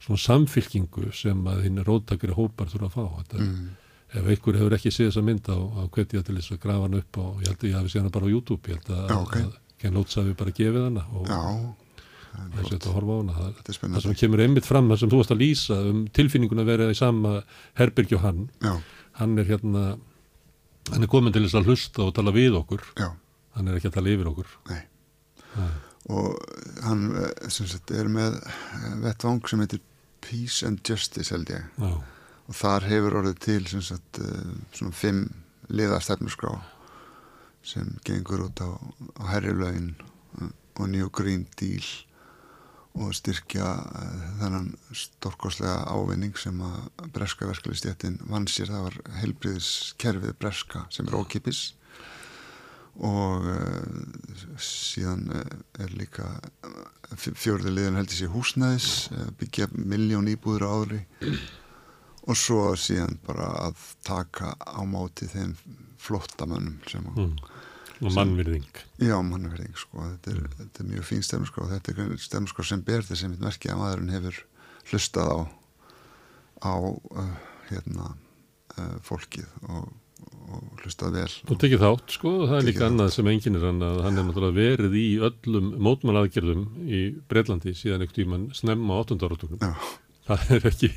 svona 0.00 0.18
samfylkingu 0.18 1.12
sem 1.14 1.42
að 1.44 1.62
hinn 1.64 1.84
róttakri 1.84 2.32
hópar 2.34 2.66
þurfa 2.68 2.88
að 2.88 2.92
fá 2.92 3.22
þetta 3.24 3.34
er 3.34 3.46
Mm. 3.46 3.68
Ef 4.08 4.24
einhver 4.24 4.56
hefur 4.56 4.76
ekki 4.78 4.92
séð 4.94 5.10
þessa 5.10 5.24
mynd 5.26 5.48
á, 5.52 5.56
á 5.58 5.82
hvetja 5.92 6.22
til 6.24 6.36
þess 6.38 6.54
að 6.54 6.62
grafa 6.62 6.86
hann 6.86 6.98
upp 7.00 7.18
og 7.20 7.42
ég 7.42 7.50
held 7.50 7.60
að 7.64 7.68
ég 7.68 7.76
hafi 7.76 7.92
séð 7.92 8.02
hana 8.04 8.14
bara 8.14 8.28
á 8.28 8.32
YouTube 8.32 8.72
ég 8.72 8.78
held 8.78 8.90
að, 8.94 9.02
Já, 9.12 9.18
ok. 9.20 9.36
að 9.42 9.58
Ken 9.82 9.94
Loach 9.98 10.16
hafi 10.18 10.34
bara 10.38 10.54
gefið 10.58 10.86
hana 10.88 11.04
og, 11.12 11.28
Já. 11.28 11.42
þess 12.56 12.76
að 12.78 12.94
horfa 12.96 13.12
á 13.12 13.18
hana 13.18 13.36
það, 13.38 13.48
er 13.58 13.78
það 13.82 14.06
sem 14.06 14.18
kemur 14.22 14.44
einmitt 14.44 14.68
fram 14.68 14.88
það 14.92 15.02
sem 15.02 15.12
þú 15.12 15.20
varst 15.22 15.34
að 15.34 15.42
lýsa 15.44 15.78
um 15.92 16.04
tilfinningun 16.18 16.62
að 16.64 16.70
vera 16.72 16.88
í 16.92 16.98
sama 16.98 17.34
herbyrgi 17.80 18.16
og 18.18 18.24
hann 18.24 18.44
Já. 18.64 18.72
hann 19.20 19.38
er 19.42 19.48
hérna 19.50 19.84
hann 20.88 21.04
er 21.04 21.10
komin 21.12 21.34
til 21.34 21.44
þess 21.44 21.58
að 21.60 21.68
hlusta 21.68 22.06
og 22.06 22.14
tala 22.16 22.32
við 22.32 22.56
okkur 22.62 22.84
Já. 22.96 23.10
hann 23.58 23.68
er 23.68 23.76
ekki 23.78 23.90
að 23.92 23.98
tala 23.98 24.14
yfir 24.14 24.32
okkur 24.32 24.54
og 26.08 26.38
hann 26.86 27.08
eh, 27.20 27.48
sagt, 27.52 27.90
er 27.92 28.08
með 28.08 28.38
eh, 28.40 28.92
vettvang 29.04 29.42
sem 29.50 29.60
heitir 29.64 29.82
Peace 30.24 30.64
and 30.66 30.80
Justice 30.86 31.34
held 31.34 31.50
ég 31.52 31.66
Já. 31.76 31.92
Og 32.48 32.56
þar 32.56 32.88
hefur 32.88 33.20
orðið 33.20 33.38
til 33.44 33.82
sagt, 33.84 34.20
eh, 34.22 34.50
svona 34.72 34.96
fimm 34.96 35.22
liða 35.68 36.00
stefnusgrá 36.00 36.54
sem 37.62 37.98
gengur 38.04 38.46
út 38.48 38.60
á, 38.64 38.70
á 39.20 39.24
eh, 39.36 40.50
og 40.78 40.88
New 40.88 41.08
Green 41.10 41.46
Deal 41.58 41.84
og 42.98 43.12
styrkja 43.14 43.66
eh, 44.00 44.28
þennan 44.40 44.70
stórkoslega 44.96 45.84
ávinning 45.92 46.36
sem 46.40 46.60
að 46.64 47.10
breska 47.14 47.46
verkefliðstjættin 47.46 48.22
vann 48.30 48.48
sér, 48.48 48.72
það 48.72 48.86
var 48.88 49.00
helbriðiskerfið 49.20 50.38
breska 50.40 50.86
sem 50.90 51.08
er 51.08 51.18
ókipis 51.18 51.74
og 52.98 53.44
uh, 53.46 54.56
síðan 54.58 55.28
uh, 55.30 55.44
er 55.78 55.92
líka 55.94 56.26
fjörði 57.14 57.70
liðan 57.70 58.00
heldur 58.00 58.18
sér 58.18 58.32
húsnæðis 58.32 58.88
uh, 59.14 59.28
byggja 59.38 59.68
miljón 59.70 60.26
íbúður 60.32 60.66
á 60.66 60.70
ári 60.82 61.00
og 62.28 62.36
svo 62.36 62.72
síðan 62.78 63.18
bara 63.26 63.48
að 63.66 63.84
taka 64.06 64.54
á 64.60 64.80
móti 64.88 65.28
þeim 65.30 65.56
flottamönnum 65.98 66.82
sem 66.88 67.08
Mm. 67.18 67.38
Og 67.98 68.14
mannvirðing. 68.14 68.76
Já, 69.02 69.16
mannvirðing 69.26 69.74
sko, 69.74 70.04
þetta 70.04 70.30
er, 70.30 70.42
þetta 70.54 70.82
er 70.84 70.90
mjög 70.92 71.06
fín 71.08 71.24
stefnuskrá 71.26 71.64
og 71.64 71.72
þetta 71.72 71.94
er 71.94 72.12
stefnuskrá 72.22 72.66
sem 72.68 72.82
ber 72.86 73.02
þess 73.02 73.24
að 73.26 73.32
mitt 73.32 73.42
merki 73.42 73.72
að 73.72 73.80
maðurinn 73.80 74.12
hefur 74.14 74.38
hlustað 74.92 75.32
á 75.34 75.38
á 76.62 76.74
uh, 76.78 77.32
hérna 77.70 78.12
uh, 78.78 78.96
fólkið 79.06 79.46
og, 79.68 79.90
og 80.48 80.82
hlustað 80.82 81.18
vel 81.18 81.28
Og 81.50 81.60
tekið 81.62 81.84
þátt, 81.84 82.16
sko, 82.16 82.34
og 82.42 82.50
það 82.50 82.58
er 82.60 82.68
líka 82.68 82.88
annað 82.88 83.12
sem 83.14 83.30
enginn 83.32 83.58
er 83.58 83.66
hann 83.68 83.84
að 83.86 84.02
hann 84.06 84.20
er 84.20 84.28
náttúrulega 84.28 84.58
verið 84.58 84.98
í 84.98 85.06
öllum 85.30 85.70
mótmannaaðgerðum 85.88 86.66
í 86.86 87.02
Breitlandi 87.30 87.74
síðan 87.78 88.04
einhvern 88.04 88.18
tíman 88.18 88.48
snemma 88.58 88.98
á 88.98 89.02
8. 89.04 89.18
áratökunum. 89.26 89.78
Það 90.28 90.50
er 90.54 90.66
ekki, 90.68 90.90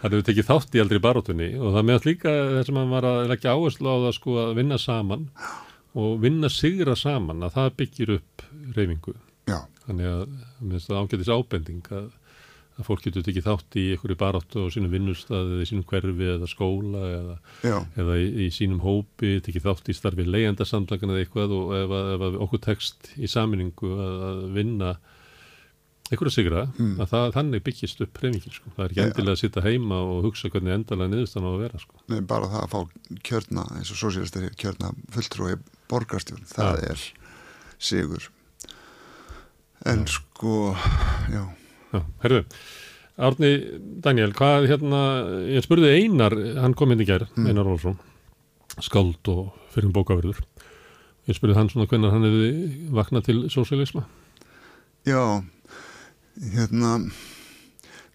hann 0.00 0.14
hefur 0.14 0.26
tekið 0.26 0.48
þátt 0.48 0.76
í 0.76 0.82
aldrei 0.82 1.00
baróttunni 1.02 1.48
og 1.60 1.74
það 1.74 1.88
meðast 1.88 2.06
líka 2.08 2.36
þess 2.56 2.72
að 2.72 2.78
hann 2.80 2.94
var 2.94 3.08
að 3.08 3.26
leggja 3.32 3.56
áherslu 3.56 3.90
á 3.92 3.96
það 4.06 4.14
sko 4.16 4.38
að 4.44 4.54
vinna 4.60 4.78
saman 4.80 5.26
og 6.00 6.22
vinna 6.22 6.50
sigra 6.52 6.94
saman 6.96 7.44
að 7.44 7.56
það 7.58 7.76
byggir 7.82 8.14
upp 8.16 8.46
reyfingu. 8.76 9.14
Já. 9.50 9.58
Þannig 9.84 10.08
að 10.08 10.24
mér 10.30 10.72
finnst 10.72 10.90
það 10.90 11.02
ágætis 11.02 11.30
ábending 11.34 11.92
að, 11.98 12.08
að 12.78 12.88
fólk 12.88 13.04
getur 13.04 13.26
tekið 13.26 13.46
þátt 13.48 13.78
í 13.80 13.86
einhverju 13.92 14.18
baróttu 14.20 14.64
á 14.64 14.72
sínum 14.72 14.94
vinnustað 14.94 15.52
eða 15.56 15.64
í 15.64 15.70
sínum 15.70 15.86
hverfi 15.90 16.28
eða 16.36 16.50
skóla 16.50 17.04
eða, 17.18 17.38
eða 17.98 18.18
í, 18.22 18.28
í 18.46 18.50
sínum 18.54 18.80
hópi, 18.84 19.36
tekið 19.44 19.66
þátt 19.66 19.90
í 19.90 19.96
starfi 19.98 20.28
leyendasamtakana 20.28 21.16
eða 21.16 21.26
eitthvað 21.26 21.56
og 21.58 21.74
ef, 21.80 21.96
ef 22.14 22.42
okkur 22.46 22.64
tekst 22.70 23.12
í 23.18 23.30
saminningu 23.30 23.96
að, 23.98 24.28
að 24.30 24.44
vinna 24.56 24.94
einhverja 26.10 26.34
sigra, 26.34 26.62
Mm. 26.78 26.96
að 27.00 27.08
það, 27.12 27.32
þannig 27.36 27.62
byggist 27.64 28.00
upp 28.02 28.18
reyfingin, 28.18 28.52
sko. 28.52 28.70
Það 28.76 28.84
er 28.84 28.88
ekki 28.90 28.96
Ja. 29.00 29.06
endilega 29.10 29.32
að 29.36 29.40
sitta 29.44 29.60
heima 29.62 29.94
og 30.02 30.24
hugsa 30.24 30.50
hvernig 30.50 30.74
endalega 30.74 31.10
niðurstan 31.12 31.46
á 31.46 31.50
að 31.54 31.60
vera, 31.60 31.78
sko. 31.78 31.94
Nei, 32.08 32.20
bara 32.20 32.46
það 32.46 32.62
að 32.64 32.70
fá 32.70 32.80
kjörna 33.22 33.64
eins 33.76 33.90
og 33.90 33.96
sósíalistir 34.02 34.50
kjörna 34.56 34.94
fulltrúi 35.10 35.58
borgarstjórn, 35.88 36.46
það 36.50 36.90
er 36.90 36.98
sigur 37.78 38.28
en 39.86 40.06
sko 40.06 40.74
já, 41.30 41.46
Já, 41.92 42.04
herðu, 42.22 42.44
Árni 43.18 43.48
Daniel, 44.00 44.32
hvað 44.32 44.68
hérna, 44.70 45.00
ég 45.50 45.64
spurði 45.66 45.90
Einar, 45.98 46.32
hann 46.62 46.72
kom 46.74 46.92
inn 46.92 47.00
í 47.02 47.06
gær, 47.06 47.26
Mm. 47.36 47.48
Einar 47.48 47.66
Olsson, 47.66 47.98
skáld 48.80 49.26
og 49.28 49.52
fyrir 49.74 49.90
bókaverður. 49.92 50.38
Ég 51.28 51.34
spurði 51.36 51.54
hann 51.54 51.68
svona 51.68 51.86
hvernig 51.86 52.10
hann 52.10 52.22
hefði 52.22 52.90
vaknað 52.90 53.24
til 53.24 53.42
sósialisma. 53.50 54.04
já 55.04 55.42
hérna 56.40 56.96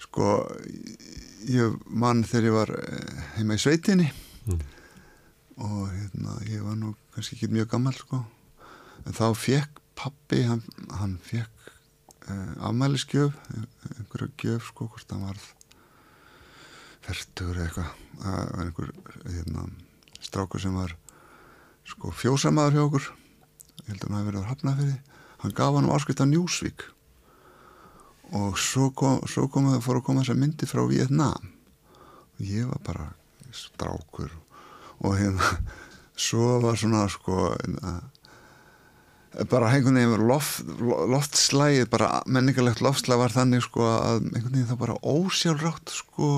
sko 0.02 0.46
ég 1.46 1.76
mann 1.86 2.24
þegar 2.26 2.48
ég 2.48 2.56
var 2.56 2.72
eh, 2.78 3.26
heima 3.38 3.58
í 3.58 3.62
sveitinni. 3.62 4.12
Mm. 4.46 4.62
og 5.56 5.88
hérna 5.90 6.34
ég 6.46 6.62
var 6.62 6.76
nú 6.78 6.92
kannski 7.16 7.38
ekki 7.38 7.48
mjög 7.54 7.70
gammal 7.72 7.96
sko. 7.96 8.20
En 9.08 9.16
þá 9.16 9.30
fekk 9.38 9.80
pappi 9.96 10.42
hann, 10.44 10.64
hann 11.00 11.16
fekk 11.24 11.70
uh, 12.28 12.68
afmælisgjöf 12.68 13.38
einhverja 13.56 14.28
gjöf 14.42 14.68
sko 14.74 14.90
hvort 14.92 15.14
hann 15.14 15.24
varð 15.24 15.46
fertur 17.06 17.62
eitthvað. 17.64 17.94
Það 18.20 18.52
var 18.52 18.66
einhver 18.66 18.92
hérna, 19.24 19.66
strákur 20.20 20.62
sem 20.62 20.76
var 20.76 20.98
sko 21.88 22.12
fjósamaður 22.12 22.76
hjá 22.76 22.86
okkur. 22.90 23.10
Ég 23.86 23.94
held 23.94 24.04
að 24.04 24.08
hann 24.10 24.18
hafi 24.20 24.30
verið 24.32 24.42
að 24.44 24.50
hafna 24.52 24.78
fyrir 24.82 25.02
hann 25.46 25.56
gaf 25.56 25.76
hann 25.78 25.92
áskrift 25.94 26.24
á 26.24 26.26
Njúsvík 26.26 26.88
og 28.34 28.58
svo 28.58 28.90
kom, 28.98 29.20
svo 29.30 29.48
kom 29.52 29.70
að 29.74 29.84
fór 29.86 30.00
að 30.02 30.06
koma 30.08 30.24
þessar 30.24 30.40
myndi 30.42 30.66
frá 30.70 30.82
Vietnam 30.90 31.52
og 32.36 32.42
ég 32.42 32.66
var 32.72 32.82
bara 32.88 33.06
strákur 33.56 34.32
og 35.06 35.16
hérna 35.20 35.54
svo 36.16 36.60
var 36.64 36.76
svona 36.80 37.06
sko 37.12 37.52
að 37.56 38.04
bara 39.52 39.68
einhvern 39.76 39.98
veginn 40.00 40.28
loft, 40.30 40.62
loftslægið, 41.12 41.90
bara 41.92 42.22
menningarlegt 42.26 42.80
loftslæg 42.84 43.20
var 43.20 43.34
þannig 43.36 43.66
sko 43.66 43.84
að 43.84 44.22
einhvern 44.30 44.54
veginn 44.54 44.70
það 44.70 44.80
bara 44.80 44.96
ósjálfrátt 45.04 45.92
sko 45.92 46.30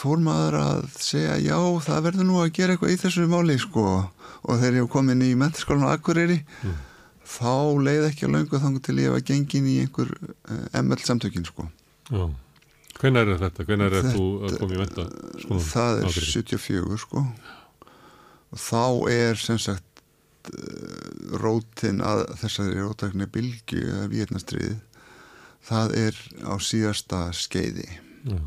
fór 0.00 0.20
maður 0.24 0.56
að 0.60 0.84
segja 1.02 1.34
já 1.44 1.58
það 1.84 2.04
verður 2.06 2.28
nú 2.30 2.38
að 2.40 2.52
gera 2.56 2.72
eitthvað 2.76 2.94
í 2.94 3.00
þessu 3.02 3.26
máli 3.28 3.58
sko 3.60 3.84
og 4.00 4.54
þegar 4.62 4.78
ég 4.80 4.88
kom 4.92 5.10
inn 5.12 5.24
í 5.26 5.34
mentaskólan 5.36 5.88
á 5.88 5.94
Akureyri 5.96 6.40
Mm. 6.64 6.78
Þá 7.30 7.52
leið 7.86 8.06
ekki 8.10 8.26
að 8.26 8.34
löngu 8.36 8.60
þangu 8.62 8.80
til 8.86 8.98
ég 9.02 9.12
var 9.14 9.24
gengin 9.30 9.68
í 9.70 9.76
einhver 9.84 10.10
uh, 10.18 10.80
ML 10.82 11.02
samtökin 11.06 11.46
sko 11.48 11.68
Já. 12.10 12.24
Hvenær 13.00 13.30
er 13.32 13.38
þetta? 13.40 13.64
Hvenær 13.68 13.94
er 13.96 14.02
Þetta- 14.04 14.16
þú 14.18 14.24
að 14.48 14.56
koma 14.60 14.74
í 14.76 14.80
menta? 14.82 15.04
það 15.70 16.02
er 16.04 16.16
74 16.18 16.98
sko 17.04 17.22
og 18.50 18.58
þá 18.58 18.82
er 19.14 19.38
sem 19.40 19.58
sagt 19.62 20.02
uh, 20.50 21.38
rótin 21.40 22.02
að 22.04 22.24
þessari 22.42 22.80
rótækni 22.82 23.28
bylgu 23.30 23.84
eða 23.86 24.08
vietnastriðið 24.10 24.78
það 25.70 25.94
er 26.02 26.18
á 26.50 26.54
síðasta 26.64 27.22
skeiði 27.36 27.86
Já. 28.26 28.38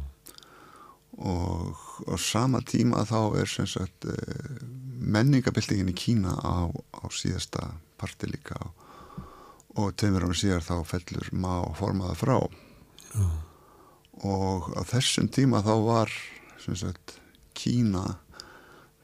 og 1.23 1.77
á 2.09 2.15
sama 2.19 2.59
tíma 2.65 3.03
þá 3.07 3.19
er 3.41 3.49
sem 3.49 3.67
sagt 3.69 4.07
uh, 4.09 4.17
menningabildingin 5.03 5.91
í 5.91 5.95
Kína 5.97 6.33
á, 6.41 6.67
á 6.73 7.03
síðasta 7.13 7.71
parti 8.03 8.29
líka 8.29 8.59
og, 8.61 9.89
tveimur 9.97 10.27
ára 10.27 10.37
síðar 10.37 10.65
þá 10.65 10.75
fellur 10.91 11.31
má 11.33 11.53
formaða 11.79 12.19
frá 12.19 12.37
Já. 13.13 13.27
og 14.27 14.71
á 14.77 14.81
þessum 14.91 15.29
tíma 15.33 15.63
þá 15.65 15.75
var 15.87 16.13
sagt 16.63 17.19
Kína 17.53 18.03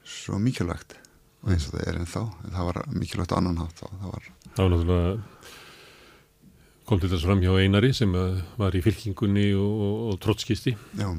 svo 0.07 0.39
mikilvægt 0.41 0.97
og 1.43 1.53
eins 1.53 1.67
og 1.69 1.75
það 1.77 1.87
er 1.87 1.97
ennþá 2.01 2.21
en 2.43 2.53
það 2.55 2.69
var 2.69 2.79
mikilvægt 2.95 3.33
annan 3.35 3.59
hátt 3.61 3.81
þá 3.81 3.87
það 3.87 4.13
var 4.13 4.29
Það 4.49 4.63
var 4.65 4.71
náttúrulega 4.73 5.11
kom 6.89 7.01
til 7.01 7.11
þess 7.11 7.25
fram 7.27 7.41
hjá 7.43 7.51
Einari 7.61 7.91
sem 7.93 8.15
uh, 8.17 8.39
var 8.57 8.75
í 8.75 8.81
fylkingunni 8.81 9.51
og, 9.53 9.83
og, 9.85 9.97
og 10.09 10.21
trottskisti 10.23 10.73
Já. 10.97 11.09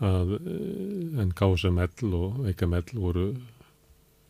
að 0.00 0.36
uh, 0.38 1.20
en 1.22 1.34
KSML 1.36 2.14
og 2.16 2.46
EKML 2.54 2.94
voru 2.96 3.26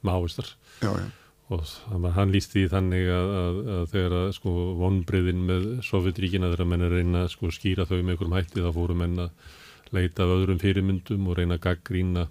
máistar 0.04 0.50
Já, 0.82 0.90
já. 0.90 1.06
Og 1.52 2.08
hann 2.16 2.32
lísti 2.32 2.62
því 2.62 2.68
þannig 2.72 3.10
að, 3.12 3.30
að, 3.40 3.58
að 3.74 3.84
þegar 3.92 4.16
að 4.20 4.30
sko 4.38 4.52
vonbriðin 4.80 5.42
með 5.44 5.66
Sovjetríkina 5.84 6.50
þegar 6.54 6.70
menn 6.70 6.86
er 6.86 6.94
reyna 6.98 7.24
að 7.26 7.32
sko 7.34 7.50
skýra 7.52 7.84
þau 7.88 7.98
með 7.98 8.14
einhverjum 8.14 8.36
hætti 8.38 8.64
þá 8.64 8.70
fóru 8.78 8.96
menn 8.96 9.18
að 9.26 9.50
leita 9.94 10.24
af 10.24 10.34
öðrum 10.38 10.60
fyrirmyndum 10.62 11.28
og 11.28 11.38
reyna 11.38 11.58
að 11.58 11.66
gaggrína 11.66 12.26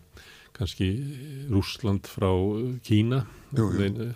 kannski 0.53 0.89
Rússland 1.49 2.09
frá 2.09 2.29
Kína. 2.85 3.23
Jú, 3.57 3.69
jú. 3.77 4.09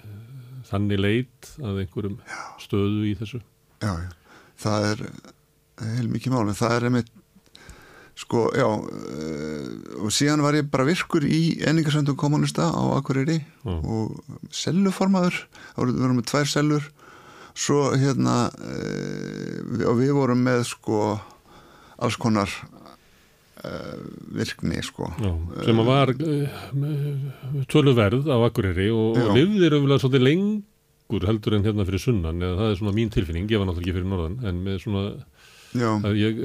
Þannig 0.68 1.00
leit 1.00 1.52
að 1.62 1.84
einhverjum 1.84 2.18
stöðu 2.62 3.06
í 3.08 3.14
þessu. 3.18 3.40
Já, 3.86 3.94
já, 4.02 4.10
það 4.60 4.88
er 4.92 5.04
heil 5.94 6.10
mikið 6.10 6.34
mál, 6.34 6.48
en 6.50 6.58
það 6.58 6.76
er 6.76 6.88
einmitt 6.90 7.17
sko, 8.18 8.48
já 8.58 8.66
uh, 8.66 10.04
og 10.04 10.12
síðan 10.14 10.42
var 10.46 10.58
ég 10.58 10.70
bara 10.74 10.86
virkur 10.88 11.26
í 11.28 11.58
enningarsöndum 11.70 12.18
kommunista 12.20 12.70
á 12.74 12.84
Akureyri 12.98 13.40
Mm. 13.68 13.82
og 13.84 14.22
selluformaður. 14.56 15.42
Við 15.76 15.98
vorum 16.00 16.18
með 16.22 16.28
tvær 16.32 16.48
sellur. 16.48 16.86
Svo 17.58 17.92
hérna 18.00 18.48
uh, 18.48 19.90
og 19.92 19.98
við 20.00 20.14
vorum 20.16 20.40
með 20.46 20.64
sko 20.70 21.02
alls 22.00 22.16
konar 22.22 22.48
uh, 22.48 23.98
virkni 24.38 24.80
sko. 24.86 25.10
Já, 25.20 25.34
sem 25.68 25.82
að 25.84 25.90
var 25.92 26.14
töluverð 27.72 28.28
á 28.32 28.38
Akureyri 28.48 28.90
og, 28.94 29.18
og 29.20 29.36
lifðir 29.38 29.78
umlega 29.82 30.02
svolítið 30.04 30.26
lengi 30.30 30.58
rökkur 31.08 31.24
heldur 31.30 31.54
en 31.56 31.64
hérna 31.64 31.86
fyrir 31.88 32.02
sunnan 32.04 32.42
eða 32.44 32.58
það 32.60 32.70
er 32.74 32.80
svona 32.82 32.92
mín 32.98 33.12
tilfinning, 33.14 33.46
ég 33.48 33.62
var 33.62 33.68
náttúrulega 33.70 33.86
ekki 33.88 33.96
fyrir 33.96 34.10
norðan 34.12 34.34
en 34.44 34.58
með 34.66 34.82
svona 34.84 35.04
ég, 36.18 36.42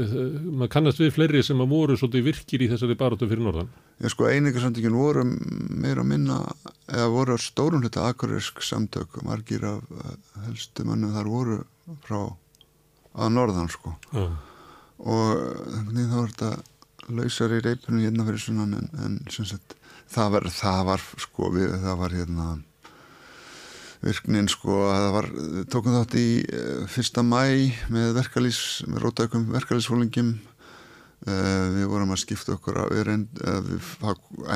maður 0.49 0.71
kannast 0.73 1.01
við 1.03 1.13
fleiri 1.17 1.43
sem 1.47 1.61
að 1.63 1.73
voru 1.73 1.97
svolítið 1.99 2.27
virkir 2.29 2.65
í 2.65 2.69
þessari 2.71 2.97
baróttu 2.99 3.29
fyrir 3.31 3.45
norðan. 3.47 3.71
Já 4.03 4.09
sko 4.13 4.29
einingarsamtökin 4.31 4.97
voru 4.99 5.25
meira 5.27 6.03
að 6.03 6.11
minna 6.11 6.39
eða 6.89 7.11
voru 7.13 7.39
stórum 7.41 7.85
hluta 7.85 8.07
akureysk 8.11 8.63
samtök 8.67 9.21
margir 9.27 9.67
af 9.69 9.85
helstu 10.47 10.87
mannum 10.89 11.15
þar 11.17 11.31
voru 11.31 11.61
frá 12.07 12.19
að 13.13 13.37
norðan 13.37 13.71
sko. 13.73 13.95
Já. 14.13 14.27
og 15.03 15.31
þannig 15.77 16.11
þá 16.11 16.19
var 16.19 16.35
þetta 16.35 16.53
lausar 17.19 17.55
í 17.57 17.63
reipinu 17.65 18.03
hérna 18.05 18.27
fyrir 18.29 18.43
sunnan 18.43 18.77
en, 18.79 18.91
en 19.03 19.17
sagt, 19.33 19.75
það, 20.11 20.29
var, 20.37 20.51
það 20.55 20.85
var 20.91 21.07
sko 21.25 21.51
við, 21.55 21.73
það 21.83 21.99
var 22.03 22.15
hérna 22.21 22.47
virknin 24.03 24.49
sko 24.51 24.79
að 24.89 25.03
það 25.05 25.13
var, 25.17 25.29
tókum 25.73 25.97
þátt 25.97 26.17
í 26.19 26.29
uh, 26.43 26.87
fyrsta 26.91 27.25
mæ 27.27 27.43
með 27.93 28.17
verkalýs, 28.19 28.63
með 28.89 29.05
rótækum 29.07 29.45
verkalýsfólingum 29.55 30.33
uh, 30.35 31.67
við 31.77 31.87
vorum 31.93 32.15
að 32.15 32.23
skipta 32.25 32.57
okkur 32.57 32.83
að 32.83 32.97
við, 32.97 33.13
uh, 33.47 33.61
við 33.69 33.93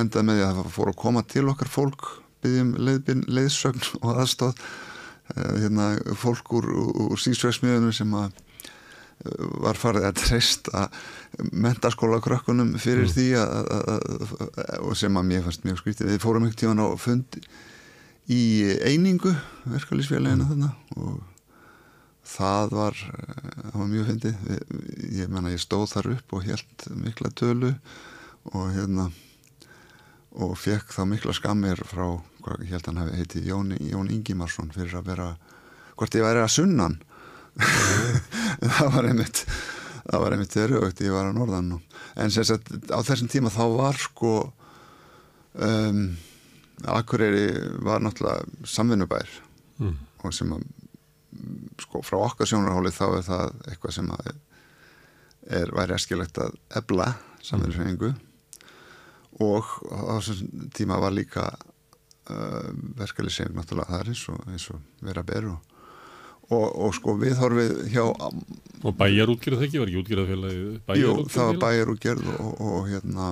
endaði 0.01 0.27
með 0.29 0.41
því 0.41 0.47
að 0.49 0.59
það 0.61 0.73
fór 0.79 0.93
að 0.93 0.99
koma 1.05 1.25
til 1.31 1.47
okkar 1.53 1.73
fólk 1.73 2.09
byggjum 2.45 2.75
leiðsögn 3.27 3.87
og 4.05 4.23
aðstóð 4.25 4.67
hérna 5.35 5.87
fólk 6.15 6.53
úr, 6.55 6.69
úr 7.11 7.19
sísvegsmiðunum 7.19 7.95
sem 7.95 8.13
að 8.15 8.37
var 9.65 9.79
farið 9.81 10.05
að 10.07 10.19
treysta 10.21 10.83
mentaskóla 11.51 12.21
krökkunum 12.23 12.75
fyrir 12.79 13.07
mm. 13.07 13.15
því 13.15 13.25
að, 13.41 13.71
að, 13.75 14.35
að, 14.77 14.91
sem 15.01 15.19
að 15.19 15.31
mér 15.31 15.47
fannst 15.47 15.65
mjög 15.67 15.81
skrítið 15.81 16.13
við 16.13 16.21
fórum 16.23 16.47
ekkert 16.47 16.63
tíðan 16.63 16.85
á 16.85 16.89
fundi 17.01 17.43
í 18.33 18.43
einingu 18.83 19.33
verkefliðsfélagina 19.67 20.49
þarna 20.49 20.71
og 20.97 21.21
það 22.27 22.75
var, 22.75 22.99
eh, 23.13 23.53
það 23.71 23.79
var 23.79 23.93
mjög 23.93 24.09
fyndið. 24.11 24.49
Ég 25.15 25.31
menna 25.31 25.55
ég 25.55 25.63
stóð 25.63 25.87
þar 25.95 26.11
upp 26.17 26.35
og 26.35 26.49
held 26.49 26.89
mikla 27.05 27.31
tölu 27.31 27.73
og 28.53 28.67
hérna 28.75 29.11
og 30.37 30.57
fekk 30.59 30.93
þá 30.93 31.03
mikla 31.09 31.33
skammir 31.33 31.81
frá, 31.89 32.21
hvað 32.43 32.67
ég 32.67 32.75
held 32.75 32.83
að 32.83 32.93
hann 32.93 33.03
hefði 33.05 33.21
heitið 33.23 33.49
Jón, 33.51 33.73
Jón 33.81 34.11
Ingimarsson 34.13 34.75
fyrir 34.75 34.99
að 34.99 35.09
vera 35.13 35.31
hvort 35.97 36.19
ég 36.19 36.27
væri 36.27 36.43
að 36.43 36.55
sunnan. 36.59 37.01
Það 38.61 38.93
var 38.93 39.07
einmitt 39.09 39.47
það 40.07 40.23
var 40.23 40.35
einmitt 40.35 40.55
þeirraugt, 40.55 41.01
ég 41.03 41.15
var 41.15 41.29
að 41.29 41.39
norðan 41.39 41.73
en 42.17 42.33
sem 42.33 42.45
sagt 42.47 42.69
á 42.93 43.01
þessum 43.03 43.31
tíma 43.33 43.51
þá 43.53 43.65
var 43.75 43.99
sko 43.99 44.33
um 45.57 46.03
Akureyri 46.85 47.47
var 47.85 48.03
náttúrulega 48.05 48.67
samvinnubær 48.69 49.31
mm. 49.81 49.95
og 50.25 50.35
sem 50.35 50.51
að 50.53 50.67
sko 51.81 52.03
frá 52.05 52.19
okkar 52.21 52.49
sjónarháli 52.49 52.93
þá 52.95 53.07
er 53.09 53.25
það 53.27 53.55
eitthvað 53.71 53.97
sem 53.97 54.11
að 54.13 54.29
er 55.57 55.73
væri 55.77 55.97
eskilegt 55.97 56.41
að 56.43 56.57
ebla 56.77 57.13
samvinnusfengu 57.45 58.11
mm. 58.13 58.21
og 59.47 59.73
á 59.89 60.21
þessum 60.21 60.69
tíma 60.77 61.01
var 61.01 61.17
líka 61.17 61.47
uh, 61.53 62.71
verkefliðsefing 62.99 63.57
náttúrulega 63.57 63.97
þar 63.97 64.13
eins 64.13 64.27
og, 64.33 64.45
eins 64.51 64.69
og 64.75 64.85
vera 65.07 65.25
beru 65.27 65.57
og, 65.57 66.67
og 66.87 66.95
sko 66.95 67.17
við 67.21 67.41
horfið 67.41 67.77
hjá 67.95 68.05
Og 68.07 68.95
bæjarútgerð 68.95 69.59
það 69.59 69.67
ekki? 69.67 69.79
Var 69.81 69.91
ekki 69.91 70.01
útgerðað 70.03 70.29
félagi? 70.31 70.67
Jú, 71.01 71.13
það 71.33 71.49
var 71.49 71.61
bæjarútgerð 71.65 72.29
og, 72.37 72.51
og 72.61 72.91
hérna 72.91 73.31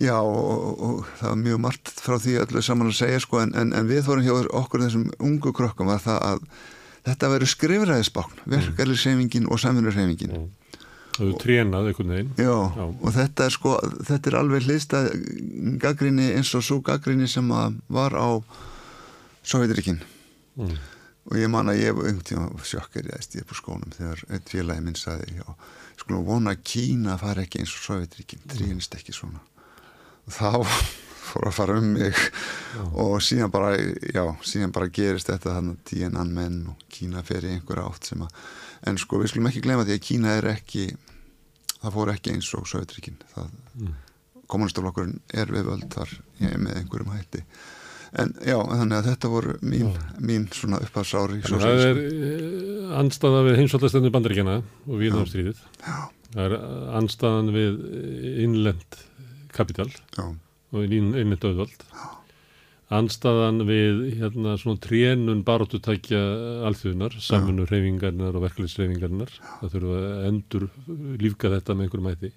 Já 0.00 0.16
og, 0.16 0.80
og 0.80 1.08
það 1.18 1.28
var 1.28 1.40
mjög 1.42 1.58
margt 1.60 1.90
frá 2.00 2.16
því 2.16 2.36
öllu 2.40 2.62
saman 2.64 2.88
að 2.88 3.00
segja 3.02 3.20
sko 3.20 3.42
en, 3.42 3.50
en, 3.58 3.74
en 3.76 3.88
við 3.88 4.06
fórum 4.06 4.24
hjá 4.24 4.32
okkur 4.56 4.86
þessum 4.86 5.10
ungu 5.20 5.52
krokkum 5.56 5.90
var 5.90 6.00
það 6.00 6.22
að 6.24 6.46
þetta 7.04 7.30
veru 7.34 7.48
skrifræðisbákn, 7.48 8.38
mm. 8.40 8.54
verkefliðsreifingin 8.54 9.48
og 9.50 9.60
samfunnarreifingin. 9.60 10.32
Mm. 10.36 10.78
Það 11.16 11.26
eru 11.26 11.40
trénað 11.42 11.90
einhvern 11.90 12.14
veginn. 12.14 12.30
Já, 12.38 12.54
Já 12.78 12.84
og 12.86 13.12
þetta 13.16 13.46
er 13.46 13.56
sko, 13.56 13.74
þetta 14.08 14.30
er 14.30 14.38
alveg 14.40 14.64
hlista 14.68 15.02
gaggrinni 15.82 16.30
eins 16.38 16.54
og 16.56 16.64
svo 16.64 16.80
gaggrinni 16.86 17.28
sem 17.28 17.52
var 17.52 18.16
á 18.16 18.28
Sovjetrikinn. 19.50 20.00
Mm. 20.60 20.72
Og 21.28 21.36
ég 21.40 21.52
man 21.52 21.68
að 21.68 21.82
ég 21.82 21.96
var 21.96 22.08
einhvern 22.08 22.28
tíma 22.30 22.64
sjokkar 22.64 23.04
ég 23.04 23.36
er 23.42 23.48
på 23.48 23.58
skónum 23.58 23.92
þegar 23.92 24.24
einn 24.30 24.48
félagi 24.48 24.84
minn 24.86 24.96
saði 24.96 25.44
sko 26.00 26.24
vona 26.24 26.56
Kína 26.56 27.18
fara 27.20 27.44
ekki 27.44 27.60
eins 27.60 27.76
og 27.76 27.84
Sovjetrikinn, 27.84 28.48
trínist 28.48 28.96
ekki 28.96 29.12
svona 29.12 29.44
þá 30.34 30.64
fór 31.30 31.46
að 31.50 31.56
fara 31.60 31.78
um 31.78 31.92
mig. 31.94 32.16
Já. 32.70 32.82
og 33.02 33.16
síðan 33.22 33.52
bara, 33.54 33.74
já, 33.78 34.24
síðan 34.46 34.74
bara 34.74 34.90
gerist 34.94 35.30
þetta 35.30 35.56
þannig 35.56 35.78
að 35.78 35.88
tíunan 35.90 36.34
menn 36.34 36.60
og 36.72 36.84
Kína 36.90 37.24
fer 37.26 37.46
í 37.46 37.54
einhver 37.56 37.82
átt 37.82 38.10
sem 38.10 38.22
að 38.22 38.44
en 38.90 38.98
sko 38.98 39.18
við 39.20 39.32
skulum 39.32 39.50
ekki 39.50 39.62
glemja 39.64 39.88
því 39.88 39.96
að 39.96 40.06
Kína 40.06 40.36
er 40.38 40.48
ekki 40.54 40.86
það 41.80 41.96
fór 41.96 42.12
ekki 42.14 42.34
eins 42.34 42.48
og 42.56 42.68
Söðutrikinn 42.70 43.18
mm. 43.34 43.92
kommunistaflokkurinn 44.50 45.20
er 45.34 45.52
við 45.52 45.68
völd 45.70 45.90
þar 45.92 46.14
með 46.40 46.80
einhverjum 46.80 47.12
hætti. 47.14 47.44
En 48.20 48.32
já, 48.42 48.56
þannig 48.58 48.96
að 48.96 49.06
þetta 49.06 49.28
voru 49.30 49.52
mín, 49.62 49.92
mín 50.18 50.48
svona 50.54 50.80
uppháðsári 50.82 51.44
Það 51.46 51.84
er 51.84 52.00
anstaða 52.98 53.44
við 53.46 53.60
heimsvöldastöndum 53.60 54.14
bandaríkjana 54.16 54.56
og 54.66 54.96
Víðnámsstríðið 54.98 55.60
það 56.30 56.42
er 56.46 56.56
anstaðan 56.98 57.52
við 57.54 57.78
innlend 58.46 58.98
kapital 59.54 59.90
Já. 60.16 60.24
og 60.26 60.80
einmitt 60.84 61.44
auðvald 61.46 61.86
anstaðan 62.90 63.62
við 63.68 64.02
hérna 64.18 64.56
svona 64.58 64.80
trénun 64.82 65.44
baróttutækja 65.46 66.20
alþjóðunar, 66.66 67.14
samfunnu 67.22 67.66
reyfingarnar 67.70 68.34
og 68.34 68.46
verkefliðsreyfingarnar 68.48 69.34
það 69.60 69.74
þurfa 69.76 69.98
að 70.00 70.24
endur 70.30 70.66
lífka 71.22 71.52
þetta 71.54 71.76
með 71.76 71.86
einhverjum 71.86 72.08
hætti. 72.10 72.32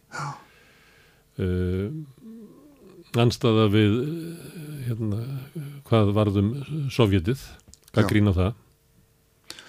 Uh, 1.42 1.88
anstaða 3.24 3.66
við 3.74 3.96
hérna 4.86 5.24
hvað 5.90 6.14
varðum 6.18 6.52
sovjetið, 6.94 7.42
hvað 7.94 8.12
grína 8.12 8.36
það. 8.38 8.60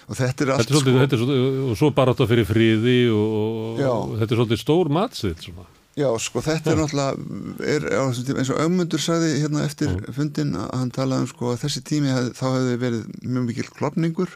Og 0.05 0.19
þetta 0.19 0.45
er 0.45 0.51
allt 0.53 0.61
þetta 0.61 0.69
er 0.69 0.77
svolítið, 0.77 0.91
sko 0.93 1.01
þetta 1.01 1.17
er 1.17 1.23
svolítið, 1.23 1.63
og 1.65 1.79
svo 1.79 1.89
barótta 1.97 2.29
fyrir 2.29 2.45
friði 2.45 2.99
og, 3.09 3.81
og 3.81 4.13
þetta 4.19 4.35
er 4.35 4.39
svolítið 4.41 4.61
stór 4.61 4.93
matsill 4.93 5.33
svona 5.41 5.65
Já, 5.95 6.09
sko 6.19 6.41
þetta 6.43 6.73
er 6.73 6.79
náttúrulega 6.81 7.65
er, 7.71 7.85
eins 7.95 8.51
og 8.51 8.59
auðmundur 8.59 8.99
sagði 8.99 9.31
hérna 9.39 9.63
eftir 9.63 9.93
fundin 10.15 10.51
að 10.59 10.73
hann 10.75 10.91
talaði 10.95 11.23
um 11.23 11.29
sko 11.31 11.53
að 11.53 11.61
þessi 11.63 11.83
tími 11.87 12.11
hef, 12.11 12.31
þá 12.35 12.45
hefði 12.49 12.77
verið 12.81 13.05
mjög 13.23 13.45
mikil 13.47 13.67
klopningur 13.77 14.33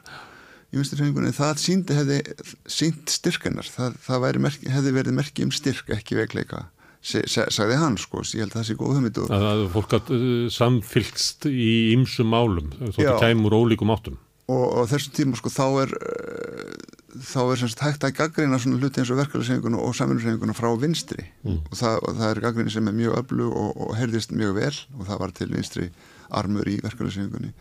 í 0.69 0.80
vinsturhengunni, 0.80 1.34
það 1.36 1.60
síndi 1.60 1.98
hefði 1.98 2.19
sínt 2.69 3.11
styrkennar, 3.11 3.68
það, 3.68 3.98
það 4.06 4.27
merki, 4.45 4.72
hefði 4.72 4.95
verið 5.02 5.18
merki 5.18 5.48
um 5.48 5.52
styrk, 5.52 5.91
ekki 5.98 6.19
veikleika 6.22 6.69
sagði 6.99 7.77
hann 7.80 7.95
sko, 7.99 8.23
ég 8.36 8.44
held 8.44 8.53
að 8.53 8.57
það 8.57 8.65
sé 8.68 8.76
góð 8.80 8.95
hugmyndu. 8.98 9.27
Það 9.30 9.45
er 9.49 9.69
fólk 9.72 9.94
að 9.95 10.10
uh, 10.15 10.23
samfylgst 10.52 11.48
í 11.48 11.69
ymsum 11.94 12.31
málum, 12.34 12.73
þóttu 12.76 13.14
kæmur 13.22 13.56
ólíkum 13.56 13.94
áttum. 13.95 14.18
Og, 14.49 14.65
og 14.81 14.90
þessum 14.91 15.15
tíma 15.15 15.40
sko 15.40 15.52
þá 15.53 15.65
er 15.86 15.94
þá 17.10 17.40
er 17.41 17.60
semst 17.61 17.81
hægt 17.81 18.06
að 18.06 18.15
gaggrina 18.19 18.60
svona 18.61 18.80
hluti 18.80 19.02
eins 19.02 19.11
og 19.14 19.19
verkefælisefinguna 19.19 19.81
og 19.81 19.95
samfunnusefinguna 19.98 20.56
frá 20.57 20.69
vinstri 20.80 21.23
mm. 21.44 21.60
og, 21.72 21.76
það, 21.80 21.95
og 22.03 22.18
það 22.19 22.30
er 22.30 22.41
gaggrinni 22.45 22.73
sem 22.73 22.90
er 22.90 22.98
mjög 22.98 23.18
öllu 23.23 23.48
og, 23.49 23.69
og 23.86 23.95
herðist 23.98 24.34
mjög 24.36 24.56
vel 24.60 24.73
og 24.98 25.07
það 25.07 25.22
var 25.23 25.34
til 25.40 25.49
vinstri 25.53 25.88
armur 26.41 26.69
í 26.69 26.77
verkefælisefingunni 26.84 27.53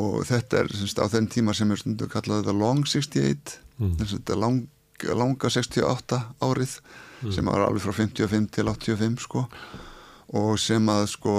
og 0.00 0.20
þetta 0.28 0.62
er 0.62 0.70
semst 0.72 1.00
á 1.02 1.06
þenn 1.12 1.30
tíma 1.32 1.54
sem 1.56 1.72
er 1.74 1.80
stundu 1.80 2.08
kallað 2.12 2.46
the 2.46 2.54
long 2.56 2.84
68 2.86 3.58
mm. 3.78 3.96
þetta 4.14 4.38
lang, 4.38 4.62
langa 5.10 5.50
68 5.50 6.20
árið 6.44 6.78
mm. 6.78 7.34
sem 7.34 7.50
var 7.50 7.66
alveg 7.66 7.84
frá 7.84 7.96
55 8.04 8.52
til 8.54 8.70
85 8.70 9.26
sko 9.26 9.44
og 10.34 10.54
sem 10.58 10.88
að 10.90 11.08
sko 11.12 11.34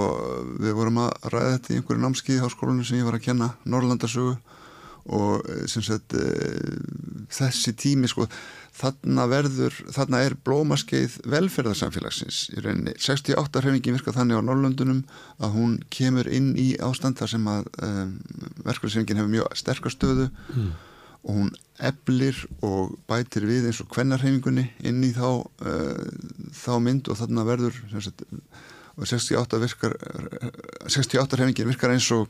við 0.61 0.75
vorum 0.77 1.01
að 1.07 1.31
ræða 1.33 1.55
þetta 1.55 1.73
í 1.73 1.79
einhverju 1.79 2.03
námskið 2.03 2.37
í 2.37 2.43
háskólinu 2.43 2.85
sem 2.85 2.99
ég 2.99 3.07
var 3.07 3.17
að 3.17 3.25
kenna 3.25 3.49
Norrlandasögu 3.65 4.35
og 5.06 5.45
eh, 5.49 5.65
sagt 5.69 6.15
eh, 6.18 6.77
þessi 7.34 7.76
tími 7.77 8.10
sko 8.10 8.26
þarna 8.76 9.27
verður, 9.32 9.76
þarna 9.94 10.22
er 10.26 10.36
blómaskeið 10.45 11.19
velferðarsamfélagsins 11.32 12.41
í 12.56 12.64
rauninni 12.64 12.95
68 12.99 13.61
hrefingin 13.64 13.95
virkað 13.95 14.18
þannig 14.19 14.41
á 14.41 14.48
Norrlöndunum 14.48 15.03
að 15.40 15.53
hún 15.56 15.77
kemur 15.94 16.27
inn 16.27 16.53
í 16.60 16.73
ástand 16.84 17.22
þar 17.22 17.32
sem 17.36 17.48
að 17.52 17.69
um, 17.86 18.18
verkefælisefingin 18.65 19.22
hefur 19.22 19.32
mjög 19.32 19.56
sterkastöðu 19.61 20.27
mm. 20.27 20.73
og 21.23 21.40
hún 21.40 21.53
eblir 21.86 22.41
og 22.65 22.98
bætir 23.07 23.48
við 23.48 23.69
eins 23.69 23.80
og 23.84 23.90
kvennarhefingunni 23.94 24.68
inn 24.84 24.99
í 25.07 25.14
þá, 25.15 25.30
uh, 25.45 26.52
þá 26.52 26.73
mynd 26.84 27.14
og 27.14 27.22
þarna 27.22 27.48
verður 27.48 27.80
sagt, 27.95 28.26
og 28.95 29.07
68 29.07 29.64
virkar 29.64 29.95
68 30.88 31.40
hrefingin 31.40 31.72
virkar 31.72 31.95
eins 31.95 32.11
og 32.15 32.27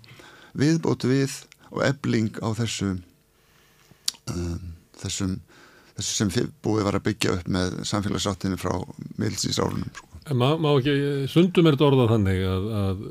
viðbótu 0.55 1.09
við 1.09 1.33
og 1.75 1.83
ebling 1.85 2.39
á 2.39 2.49
þessu 2.57 2.95
um, 4.31 4.73
þessum 5.01 5.37
þessu 5.95 6.17
sem 6.17 6.51
búið 6.63 6.89
var 6.89 6.97
að 6.97 7.07
byggja 7.07 7.37
upp 7.37 7.47
með 7.51 7.79
samfélagsáttinu 7.87 8.59
frá 8.59 8.73
miðlsins 9.19 9.61
árunum 9.61 9.91
sko. 9.93 10.11
Má, 10.25 10.55
má 10.57 10.71
ekki, 10.73 10.95
sundum 11.29 11.67
er 11.69 11.75
þetta 11.75 11.85
orðað 11.85 12.11
þannig 12.15 12.39
að, 12.49 12.63
að 12.79 13.03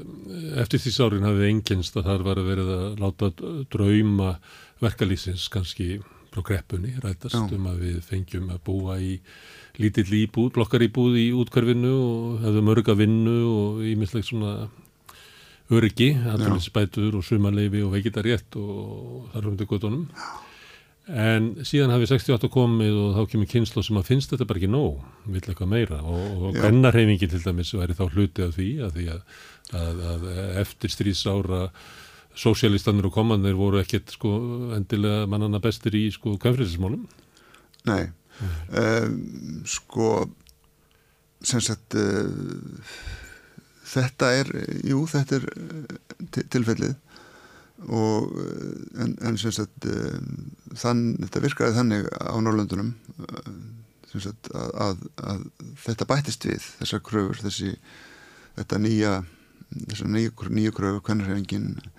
eftir 0.64 0.82
því 0.82 0.92
sárin 0.96 1.26
hafið 1.28 1.46
enginst 1.46 1.98
að 2.00 2.08
það 2.08 2.24
var 2.26 2.40
að 2.40 2.48
verið 2.50 2.72
að 2.74 3.04
láta 3.04 3.28
drauma 3.70 4.30
verkalýsins 4.82 5.46
kannski 5.54 6.00
frá 6.34 6.42
greppunni 6.42 6.96
rætast 6.98 7.38
Já. 7.38 7.54
um 7.54 7.68
að 7.70 7.84
við 7.86 8.00
fengjum 8.08 8.50
að 8.50 8.64
búa 8.66 8.98
í 8.98 9.12
lítill 9.78 10.08
íbúð, 10.24 10.50
blokkar 10.58 10.82
íbúð 10.88 11.20
í 11.22 11.28
útkörfinu 11.38 11.92
og 11.94 12.42
hefðu 12.42 12.64
mörga 12.66 12.98
vinnu 12.98 13.36
og 13.52 13.84
ímislegt 13.86 14.32
svona 14.32 14.56
öryggi, 15.72 16.10
aðlunisbætur 16.28 17.14
og 17.18 17.24
sumarleifi 17.24 17.80
og 17.84 17.94
veikitarétt 17.94 18.58
og 18.60 19.30
þar 19.32 19.48
um 19.48 19.56
til 19.60 19.68
gotunum. 19.70 20.04
En 21.04 21.50
síðan 21.68 21.92
hafi 21.92 22.06
68 22.08 22.48
komið 22.52 22.94
og 22.96 23.16
þá 23.16 23.32
kemur 23.32 23.48
kynslu 23.48 23.82
sem 23.84 23.98
að 24.00 24.06
finnst 24.08 24.30
þetta 24.32 24.46
bara 24.48 24.60
ekki 24.60 24.70
nóg, 24.72 25.02
vill 25.28 25.42
eitthvað 25.42 25.68
meira 25.68 25.98
og, 26.00 26.22
og 26.48 26.56
Já. 26.56 26.62
gennarhefingi 26.64 27.28
til 27.28 27.42
dæmis 27.44 27.74
væri 27.76 27.96
þá 27.96 28.06
hluti 28.06 28.46
af 28.46 28.54
því 28.56 28.68
að, 28.86 28.94
því 28.96 29.08
að, 29.12 29.42
að, 29.80 30.00
að 30.12 30.24
eftir 30.62 30.94
stríðsára 30.94 31.60
sósialistanir 32.40 33.10
og 33.10 33.14
komandir 33.14 33.56
voru 33.58 33.82
ekkert 33.82 34.16
sko 34.16 34.32
endilega 34.76 35.28
mannana 35.30 35.60
bestir 35.64 35.96
í 35.96 36.06
sko 36.12 36.38
kvæmfriðsmálum. 36.40 37.04
Nei, 37.84 38.08
um, 38.80 39.20
sko 39.68 40.08
sem 41.44 41.60
sagt 41.60 41.98
uh, 42.00 42.80
þetta 43.94 44.30
er, 44.40 44.50
jú 44.86 45.04
þetta 45.10 45.38
er 45.40 45.48
til- 46.34 46.46
tilfellið. 46.54 46.94
Og 47.84 48.30
uh, 48.38 48.74
en, 49.02 49.16
en 49.28 49.38
sem 49.40 49.52
sagt 49.52 49.86
uh, 49.90 50.18
þann, 50.78 51.02
þetta 51.24 51.42
virkaði 51.44 51.76
þannig 51.78 52.06
á 52.16 52.34
Norrlöndunum 52.40 52.94
sem 54.12 54.22
sagt 54.22 54.48
að, 54.54 54.70
að, 54.84 55.02
að 55.26 55.40
þetta 55.82 56.06
bættist 56.08 56.46
við 56.46 56.68
þessar 56.78 57.02
kröfur, 57.04 57.40
þessi 57.42 57.72
þetta 58.54 58.78
nýja 58.78 59.14
þessar 59.90 60.12
nýju, 60.14 60.32
nýju 60.54 60.74
kröfur, 60.76 61.02
hvernig 61.08 61.32
er 61.32 61.40
engin 61.42 61.66
uh, 61.82 61.93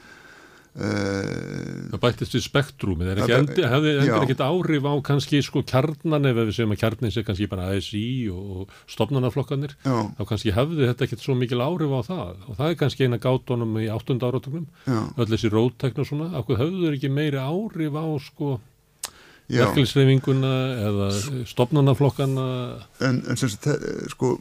Það 0.76 1.99
bættist 2.03 2.34
við 2.35 2.43
Það- 3.30 3.34
endi, 3.39 3.64
hefði 3.72 3.93
ekkert 4.26 4.41
áhrif 4.43 4.84
á 4.84 4.93
kannski 5.07 5.39
sko 5.45 5.61
kjarnan 5.64 6.26
ef 6.27 6.35
við 6.35 6.52
segjum 6.57 6.73
að 6.76 6.81
kjarnin 6.84 7.14
sé 7.15 7.23
kannski 7.23 7.47
bara 7.49 7.69
ASI 7.72 8.03
og 8.34 8.68
stopnarnaflokkanir, 8.91 9.76
þá 9.85 10.22
kannski 10.27 10.52
hefði 10.56 10.89
þetta 10.91 11.07
ekkert 11.07 11.23
svo 11.23 11.35
mikil 11.39 11.61
áhrif 11.64 11.95
á 11.95 12.02
það. 12.10 12.35
Og 12.49 12.57
það 12.60 12.69
er 12.69 12.80
kannski 12.84 13.07
eina 13.07 13.18
gátunum 13.23 13.77
í 13.80 13.88
áttunda 13.88 14.27
áratögnum, 14.31 14.68
öll 15.18 15.31
þessi 15.31 15.52
róttekn 15.53 15.99
og 16.03 16.07
svona, 16.11 16.30
okkur 16.41 16.57
hefðu 16.60 16.84
þeir 16.85 16.97
ekki 16.99 17.11
meiri 17.14 17.39
áhrif 17.39 17.93
á 17.95 18.06
sko 18.19 18.60
Já. 19.46 19.62
verkefnisreifinguna 19.62 20.52
eða 20.88 21.08
stopnarnaflokkana 21.46 22.46
En, 23.06 23.20
en 23.30 23.38
sem 23.38 23.50
sagt, 23.54 23.68
þe- 23.68 24.10
sko, 24.10 24.32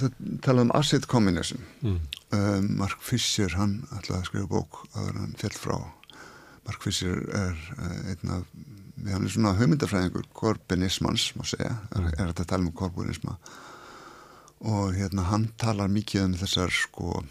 það 0.00 0.18
talað 0.44 0.66
um 0.66 0.72
asset 0.76 1.06
communism. 1.08 1.62
Mm. 1.80 1.98
Um, 2.36 2.66
Mark 2.80 3.00
Fisher, 3.04 3.48
hann 3.56 3.78
ætlaði 3.96 4.18
að 4.20 4.28
skrifa 4.28 4.50
bók 4.52 4.82
að 4.92 5.08
hann 5.22 5.34
fjall 5.40 5.56
frá. 5.56 5.76
Mark 6.68 6.84
Fisher 6.84 7.16
er 7.32 7.56
uh, 7.78 8.12
einn 8.12 8.34
af, 8.36 8.44
hann 9.08 9.24
er 9.24 9.32
svona 9.32 9.54
hugmyndafræðingur, 9.56 10.28
korbinismans, 10.36 11.30
má 11.36 11.44
segja, 11.48 11.72
er, 11.96 12.10
er 12.12 12.30
þetta 12.32 12.44
að 12.44 12.50
tala 12.52 12.66
um 12.68 12.74
korbinisma. 12.76 13.38
Og 14.68 14.92
hérna, 14.94 15.24
hann 15.32 15.48
talar 15.58 15.88
mikið 15.90 16.26
um 16.28 16.36
þessar, 16.38 16.70
sko, 16.76 17.22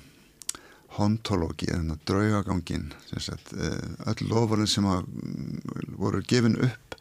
hontológi, 0.98 1.70
hérna, 1.72 1.96
draugagangin, 2.10 2.90
sem 3.10 3.22
sagt, 3.30 3.54
uh, 3.54 4.10
öll 4.12 4.26
lofurinn 4.28 4.68
sem 4.70 4.90
að, 4.90 5.06
mm, 5.06 5.94
voru 6.02 6.22
gefin 6.28 6.58
upp 6.66 6.98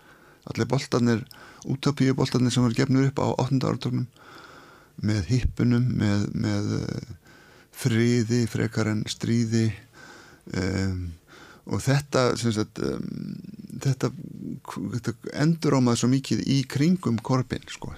allir 0.49 0.69
boltarnir, 0.71 1.23
útopíu 1.69 2.15
boltarnir 2.17 2.53
sem 2.55 2.65
var 2.65 2.77
gefnur 2.77 3.11
upp 3.11 3.21
á 3.21 3.29
8. 3.47 3.61
áratögnum 3.61 4.07
með 5.01 5.31
hippunum, 5.33 5.87
með, 5.97 6.27
með 6.37 6.75
uh, 6.81 7.15
friði, 7.73 8.45
frekar 8.51 8.91
en 8.93 9.05
stríði 9.09 9.71
um, 10.57 11.11
og 11.71 11.83
þetta, 11.85 12.25
sagt, 12.41 12.81
um, 12.85 13.07
þetta, 13.81 14.11
þetta 14.97 15.15
endur 15.41 15.79
á 15.79 15.81
maður 15.85 16.03
svo 16.03 16.11
mikið 16.13 16.45
í 16.51 16.61
kringum 16.69 17.21
korpin, 17.25 17.65
sko. 17.71 17.95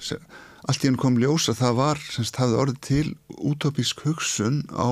Allt 0.62 0.84
í 0.84 0.90
hann 0.90 1.00
kom 1.00 1.18
ljós 1.18 1.48
að 1.50 1.62
það 1.62 1.80
var, 1.80 2.04
sagt, 2.14 2.38
hafði 2.38 2.60
orðið 2.64 2.80
til 2.86 3.06
útopísk 3.38 4.04
hugsun 4.06 4.62
á 4.70 4.90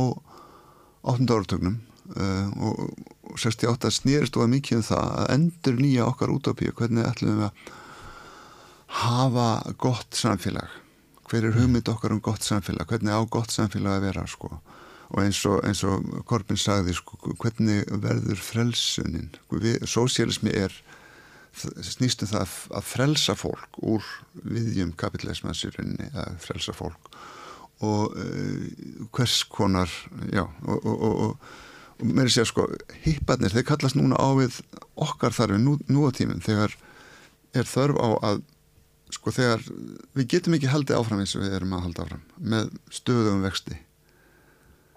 8. 1.07 1.31
áratögnum 1.31 1.79
uh, 1.79 1.90
og, 2.17 2.81
og 3.31 3.39
68 3.39 3.91
snýrist 4.01 4.37
og 4.41 4.49
mikið 4.51 4.81
um 4.81 4.87
það 4.89 5.13
að 5.23 5.31
endur 5.37 5.79
nýja 5.81 6.07
okkar 6.11 6.33
útopíu, 6.35 6.73
hvernig 6.75 7.07
ætlum 7.07 7.39
við 7.43 7.49
að 7.51 7.71
hafa 9.01 9.49
gott 9.79 10.17
samfélag? 10.19 10.69
Hver 11.31 11.47
er 11.47 11.55
hugmynd 11.55 11.89
okkar 11.93 12.11
um 12.17 12.21
gott 12.21 12.43
samfélag? 12.43 12.89
Hvernig 12.91 13.15
á 13.15 13.23
gott 13.31 13.53
samfélag 13.55 14.01
að 14.01 14.07
vera 14.09 14.27
sko. 14.27 14.61
og 15.11 15.25
eins 15.25 15.41
og, 15.47 15.65
eins 15.67 15.81
og 15.83 16.05
Korbin 16.27 16.57
sagði 16.59 16.93
sko, 16.95 17.17
hvernig 17.43 17.81
verður 18.03 18.39
frelsunin? 18.39 19.31
Sósíalismi 19.83 20.53
er 20.55 20.71
snýstum 21.83 22.29
það 22.31 22.45
að- 22.45 22.77
að 22.79 22.85
frelsa 22.87 23.35
fólk 23.35 23.81
úr 23.83 24.05
viðjum 24.45 24.93
kapitalismans 24.95 25.65
í 25.67 25.71
rauninni 25.75 26.07
að 26.15 26.37
frelsa 26.39 26.73
fólk. 26.73 27.11
Og 27.83 28.15
uh, 28.15 29.07
hvers 29.11 29.43
konar 29.51 29.91
já, 30.31 30.45
og, 30.67 30.87
og, 30.87 31.03
og 31.03 31.37
mér 32.03 32.25
er 32.25 32.31
að 32.31 32.37
segja 32.37 32.49
sko 32.51 32.69
hipparnir, 33.05 33.53
þeir 33.53 33.67
kallast 33.69 33.99
núna 33.99 34.17
á 34.17 34.29
við 34.39 34.61
okkar 35.01 35.37
þarfi 35.37 35.61
nú, 35.61 35.77
nú 35.91 36.09
á 36.09 36.11
tímum 36.17 36.41
þegar 36.45 36.75
er 37.57 37.69
þörf 37.69 38.01
á 38.01 38.09
að 38.31 38.43
sko 39.11 39.33
þegar 39.35 39.63
við 40.15 40.29
getum 40.37 40.57
ekki 40.57 40.71
haldið 40.71 41.01
áfram 41.01 41.23
eins 41.23 41.35
og 41.35 41.45
við 41.45 41.57
erum 41.59 41.73
að 41.75 41.87
halda 41.89 42.05
áfram 42.07 42.27
með 42.53 42.75
stöðum 42.95 43.43
vexti 43.43 43.81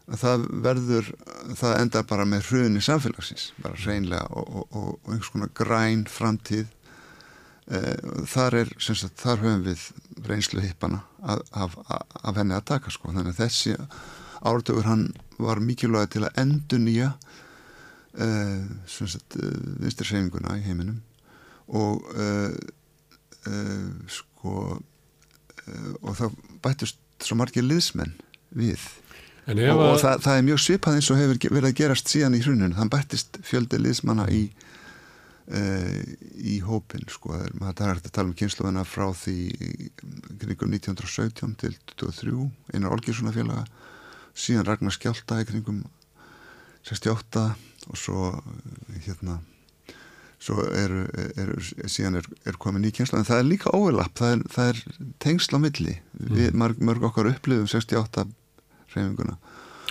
að 0.03 0.19
það 0.19 0.45
verður 0.65 1.09
það 1.59 1.75
endar 1.79 2.07
bara 2.07 2.25
með 2.27 2.47
hruni 2.49 2.81
samfélagsins 2.83 3.51
bara 3.63 3.79
reynlega 3.85 4.25
og, 4.35 4.49
og, 4.49 4.65
og, 4.77 5.11
einhvers 5.11 5.31
konar 5.33 5.53
græn 5.55 6.05
framtíð. 6.11 6.67
Eh, 7.71 8.25
þar 8.27 8.57
er 8.59 8.73
sem 8.83 8.97
sagt, 8.99 9.21
þar 9.21 9.39
höfum 9.45 9.63
við 9.63 9.85
reynslu 10.27 10.63
hippana 10.63 11.05
af, 11.23 11.45
af, 11.55 11.77
af 11.87 12.35
henni 12.35 12.57
að 12.57 12.67
taka 12.73 12.91
sko. 12.91 13.13
Þannig 13.13 13.31
að 13.31 13.45
þessi 13.45 13.77
áratugur 14.43 14.89
hann 14.89 15.05
var 15.45 15.61
mikilvæg 15.63 16.09
til 16.15 16.23
að 16.27 16.39
endur 16.43 16.81
nýja 16.83 17.11
eh, 18.19 18.63
sagt 18.89 19.37
eh, 19.39 19.59
vinstri 19.83 20.07
seyfinguna 20.09 20.57
í 20.59 20.65
heiminum 20.67 21.01
og 21.73 22.03
uh, 22.19 22.51
uh, 23.47 23.91
sko 24.11 24.55
uh, 24.75 25.93
og 26.03 26.17
það 26.19 26.33
bættust 26.65 26.99
svo 27.23 27.37
margir 27.39 27.63
liðsmenn 27.63 28.11
við. 28.59 28.81
Og, 29.71 29.79
og 29.79 29.93
að- 29.93 30.01
það, 30.03 30.19
það 30.25 30.37
er 30.41 30.45
mjög 30.49 30.59
svipað 30.65 30.97
eins 30.99 31.09
og 31.13 31.19
hefur 31.21 31.39
verið 31.55 31.69
að 31.69 31.77
gerast 31.79 32.11
síðan 32.11 32.35
í 32.35 32.41
hruninu, 32.43 32.75
þann 32.77 32.91
bættist 32.91 33.39
fjöldi 33.47 33.79
liðsmanna 33.79 34.27
í 34.35 34.41
uh, 35.55 36.01
í 36.43 36.57
hópin 36.67 37.07
sko, 37.11 37.31
það 37.39 37.81
er, 37.87 37.93
hægt 37.95 38.11
að 38.11 38.15
tala 38.19 38.29
um 38.29 38.35
kynsluðina 38.43 38.83
frá 38.87 39.07
því 39.23 39.37
kringum 40.43 40.75
1917 40.75 41.55
til 41.63 41.73
23 41.95 42.35
einar 42.75 42.95
Olgjurssonar 42.97 43.35
félaga 43.35 43.65
síðan 44.33 44.67
Ragnar 44.67 44.95
Skjálta 44.95 45.39
í 45.41 45.47
kringum 45.47 45.83
68 46.87 47.47
og 47.89 47.99
svo 47.99 48.29
eh, 48.33 49.01
hérna 49.07 49.39
svo 50.43 50.59
eru, 50.75 51.05
eru 51.39 51.57
síðan 51.87 52.19
er, 52.19 52.25
er 52.43 52.57
komin 52.59 52.83
ný 52.83 52.91
kynsla 52.95 53.21
en 53.21 53.27
það 53.27 53.39
er 53.39 53.47
líka 53.47 53.71
óelapp, 53.71 54.17
það 54.19 54.43
það 54.51 54.71
er 54.73 54.81
tengsl 55.23 55.55
á 55.55 55.59
milli, 55.63 55.93
við 56.19 56.57
mörg, 56.59 56.81
mörg 56.83 57.05
okkar 57.07 57.31
upplifum 57.31 57.69
68 57.71 58.25
reyfinguna 58.91 59.37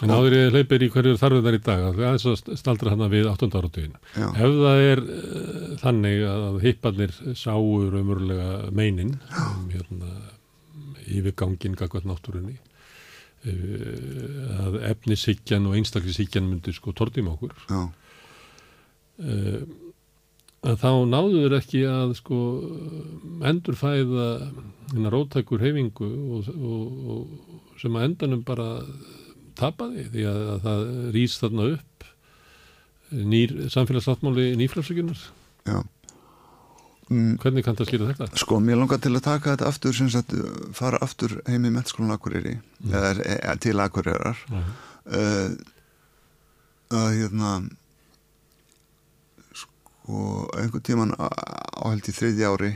En 0.02 0.10
áður 0.10 0.34
ég 0.34 0.54
hleypir 0.56 0.82
í 0.82 0.88
hverju 0.90 1.18
þarfið 1.20 1.44
þar 1.46 1.56
í 1.56 1.60
dag, 1.62 1.82
það 1.94 2.00
er 2.08 2.24
að 2.32 2.56
staldra 2.58 2.92
hana 2.94 3.06
við 3.12 3.28
8. 3.30 3.48
áratugin. 3.54 3.92
Já. 4.16 4.24
Ef 4.32 4.56
það 4.58 4.84
er 4.86 5.02
uh, 5.04 5.66
þannig 5.82 6.22
að 6.26 6.56
hipparnir 6.64 7.12
sáu 7.38 7.68
raumurlega 7.92 8.48
meinin 8.74 9.12
um 9.36 9.68
hérna, 9.70 10.16
yfirgangin 11.06 11.78
gagvað 11.78 12.08
náttúrunni, 12.10 12.56
að 13.42 14.76
efnisíkjan 14.92 15.66
og 15.66 15.78
einstaklisíkjan 15.80 16.46
myndi 16.46 16.74
sko 16.76 16.94
tortim 16.94 17.30
okkur, 17.32 17.54
Já. 17.70 17.80
uh, 19.22 19.62
að 20.62 20.76
þá 20.78 20.90
náður 21.10 21.56
ekki 21.58 21.82
að 21.90 22.14
sko 22.20 22.38
endurfæða 23.50 24.28
hérna 24.92 25.10
rótækur 25.10 25.64
hefingu 25.64 26.10
og, 26.36 26.52
og, 26.54 27.00
og 27.16 27.80
sem 27.82 27.98
að 27.98 28.06
endanum 28.10 28.44
bara 28.46 28.68
tapaði 29.58 30.06
því 30.12 30.26
að, 30.30 30.42
að 30.52 30.62
það 30.66 30.84
rýst 31.16 31.42
þarna 31.42 31.66
upp 31.74 32.06
nýr 33.12 33.56
samfélagssáttmáli 33.72 34.52
nýfrælsökunar 34.60 35.18
Já. 35.66 35.82
Mm. 37.12 37.34
Hvernig 37.42 37.64
kann 37.66 37.76
það 37.76 37.88
skýra 37.90 38.06
þetta? 38.14 38.28
Sko, 38.40 38.56
mér 38.64 38.78
langar 38.80 38.98
til 39.04 39.12
að 39.12 39.24
taka 39.26 39.52
þetta 39.52 39.66
aftur 39.68 39.92
sem 39.98 40.08
sagt, 40.12 40.32
fara 40.78 40.98
aftur 41.04 41.34
heim 41.46 41.66
í 41.68 41.72
mettskólan 41.74 42.14
Akureyri 42.16 42.54
Mm. 42.82 42.94
eða 42.96 43.10
e, 43.20 43.56
til 43.60 43.76
Akureyrar 43.84 44.38
Mhm. 44.48 44.72
uh, 45.12 45.50
að 46.92 47.08
hérna 47.18 47.50
sko, 49.54 50.48
einhvern 50.58 50.82
tíman 50.86 51.12
á 51.18 51.28
á 51.28 51.84
held 51.90 52.08
í 52.08 52.14
þriðja 52.16 52.50
ári 52.54 52.72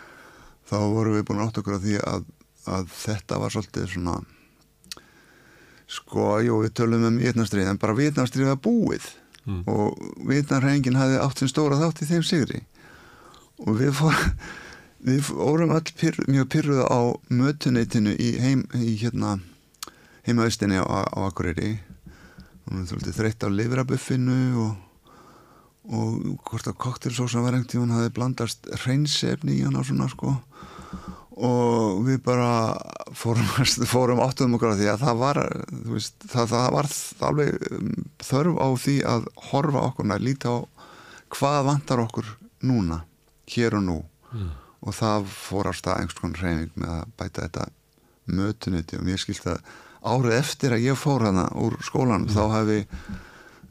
þá 0.70 0.76
vorum 0.92 1.16
við 1.18 1.26
búin 1.28 1.42
átt 1.44 1.58
okkur 1.60 1.76
að 1.78 1.86
því 1.86 1.98
að, 2.06 2.24
að 2.66 2.88
þetta 3.02 3.38
var 3.42 3.54
svolítið 3.54 3.86
svona 3.92 4.16
sko, 5.86 6.24
jú, 6.42 6.56
við 6.64 6.72
tölum 6.80 7.04
um 7.06 7.18
Vietnamstrið 7.22 7.68
en 7.70 7.78
bara 7.82 7.94
Vietnamstrið 7.98 8.52
var 8.54 8.60
búið 8.64 9.12
Mm. 9.46 9.60
og 9.70 9.94
Vietnamrengin 10.26 10.96
hafði 10.98 11.20
átt 11.22 11.38
sem 11.38 11.46
stóra 11.46 11.76
þátt 11.78 12.00
í 12.02 12.06
þeim 12.08 12.24
sigri 12.26 12.56
og 13.64 13.76
við 13.80 13.92
fórum 13.96 14.32
við 15.06 15.20
fórum 15.28 15.74
all 15.76 15.84
pyrr, 15.98 16.18
mjög 16.26 16.48
pyrruð 16.54 16.80
á 16.82 17.00
mötuneytinu 17.30 18.16
í, 18.18 18.32
heim, 18.42 18.64
í 18.74 18.96
hérna 18.98 19.36
heimaustinni 20.26 20.80
á, 20.82 20.86
á 20.86 21.18
Akureyri. 21.28 21.76
Og 22.66 22.80
við 22.80 22.90
þurftum 22.90 23.16
þreytt 23.20 23.46
á 23.46 23.48
livrabuffinu 23.52 24.40
og, 24.64 25.12
og 25.94 26.16
hvort 26.48 26.66
að 26.66 26.80
koktelsósa 26.82 27.44
var 27.44 27.54
einhvern 27.54 27.70
tíma 27.70 27.86
hann 27.86 27.96
hafði 28.00 28.14
blandast 28.16 28.66
hreinsefni 28.82 29.60
í 29.60 29.62
hann 29.62 29.78
og 29.78 29.86
svona 29.86 30.10
sko. 30.10 30.34
Og 31.36 32.00
við 32.06 32.22
bara 32.24 32.50
fórum, 33.14 33.46
fórum 33.86 34.22
áttuðum 34.24 34.56
okkur 34.56 34.72
á 34.74 34.78
því 34.80 34.88
að 34.90 35.02
það 35.04 35.20
var 35.20 35.40
veist, 35.92 36.16
það, 36.24 36.54
það 36.54 36.70
var 36.78 36.88
alveg 37.28 37.66
um, 37.76 37.90
þörf 38.24 38.56
á 38.58 38.68
því 38.86 38.96
að 39.12 39.28
horfa 39.52 39.84
okkur 39.90 40.14
að 40.16 40.24
líta 40.26 40.56
á 40.56 40.58
hvað 41.36 41.60
vantar 41.68 42.02
okkur 42.02 42.32
núna, 42.66 43.02
hér 43.54 43.76
og 43.78 43.82
nú. 43.86 43.98
Mm. 44.34 44.48
og 44.86 44.92
það 44.94 45.26
fór 45.32 45.68
á 45.70 45.72
stað 45.74 46.00
einhvers 46.00 46.18
konar 46.20 46.40
reyning 46.42 46.72
með 46.78 46.90
að 46.96 47.12
bæta 47.18 47.44
þetta 47.46 47.66
mötunuti 48.36 48.98
og 48.98 49.04
mér 49.06 49.18
skilt 49.22 49.46
að 49.48 49.60
árið 50.06 50.34
eftir 50.36 50.74
að 50.76 50.84
ég 50.84 50.98
fór 50.98 51.24
hana 51.26 51.46
úr 51.62 51.76
skólanum 51.86 52.28
þá 52.30 52.42
hefði 52.52 52.76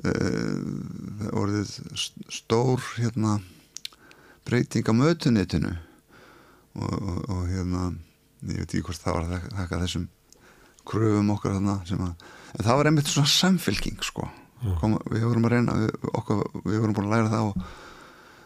uh, 0.06 1.30
orðið 1.40 1.72
st- 1.96 2.26
stór 2.40 2.82
hérna 2.98 3.38
breyting 4.48 4.88
á 4.90 4.94
mötunitinu 4.96 5.72
og, 6.76 6.94
og, 6.94 7.20
og 7.32 7.46
hérna 7.52 7.86
ég 8.46 8.60
veit 8.62 8.68
ekki 8.76 8.84
hvort 8.90 9.02
það 9.04 9.16
var 9.20 9.28
að 9.30 9.48
þakka 9.60 9.82
þessum 9.86 10.08
kröfum 10.86 11.32
okkar 11.34 11.56
þarna 11.58 11.78
að, 11.82 12.28
en 12.60 12.66
það 12.68 12.78
var 12.82 12.90
einmitt 12.92 13.10
svona 13.10 13.32
samfylking 13.32 14.04
sko. 14.06 14.28
Kom, 14.82 14.96
við 15.12 15.24
vorum 15.28 15.46
að 15.48 15.54
reyna 15.56 15.74
við, 15.82 15.96
okkar, 16.18 16.44
við 16.66 16.80
vorum 16.84 16.94
búin 16.98 17.08
að 17.10 17.16
læra 17.16 17.32
það 17.34 17.50
á, 17.50 17.52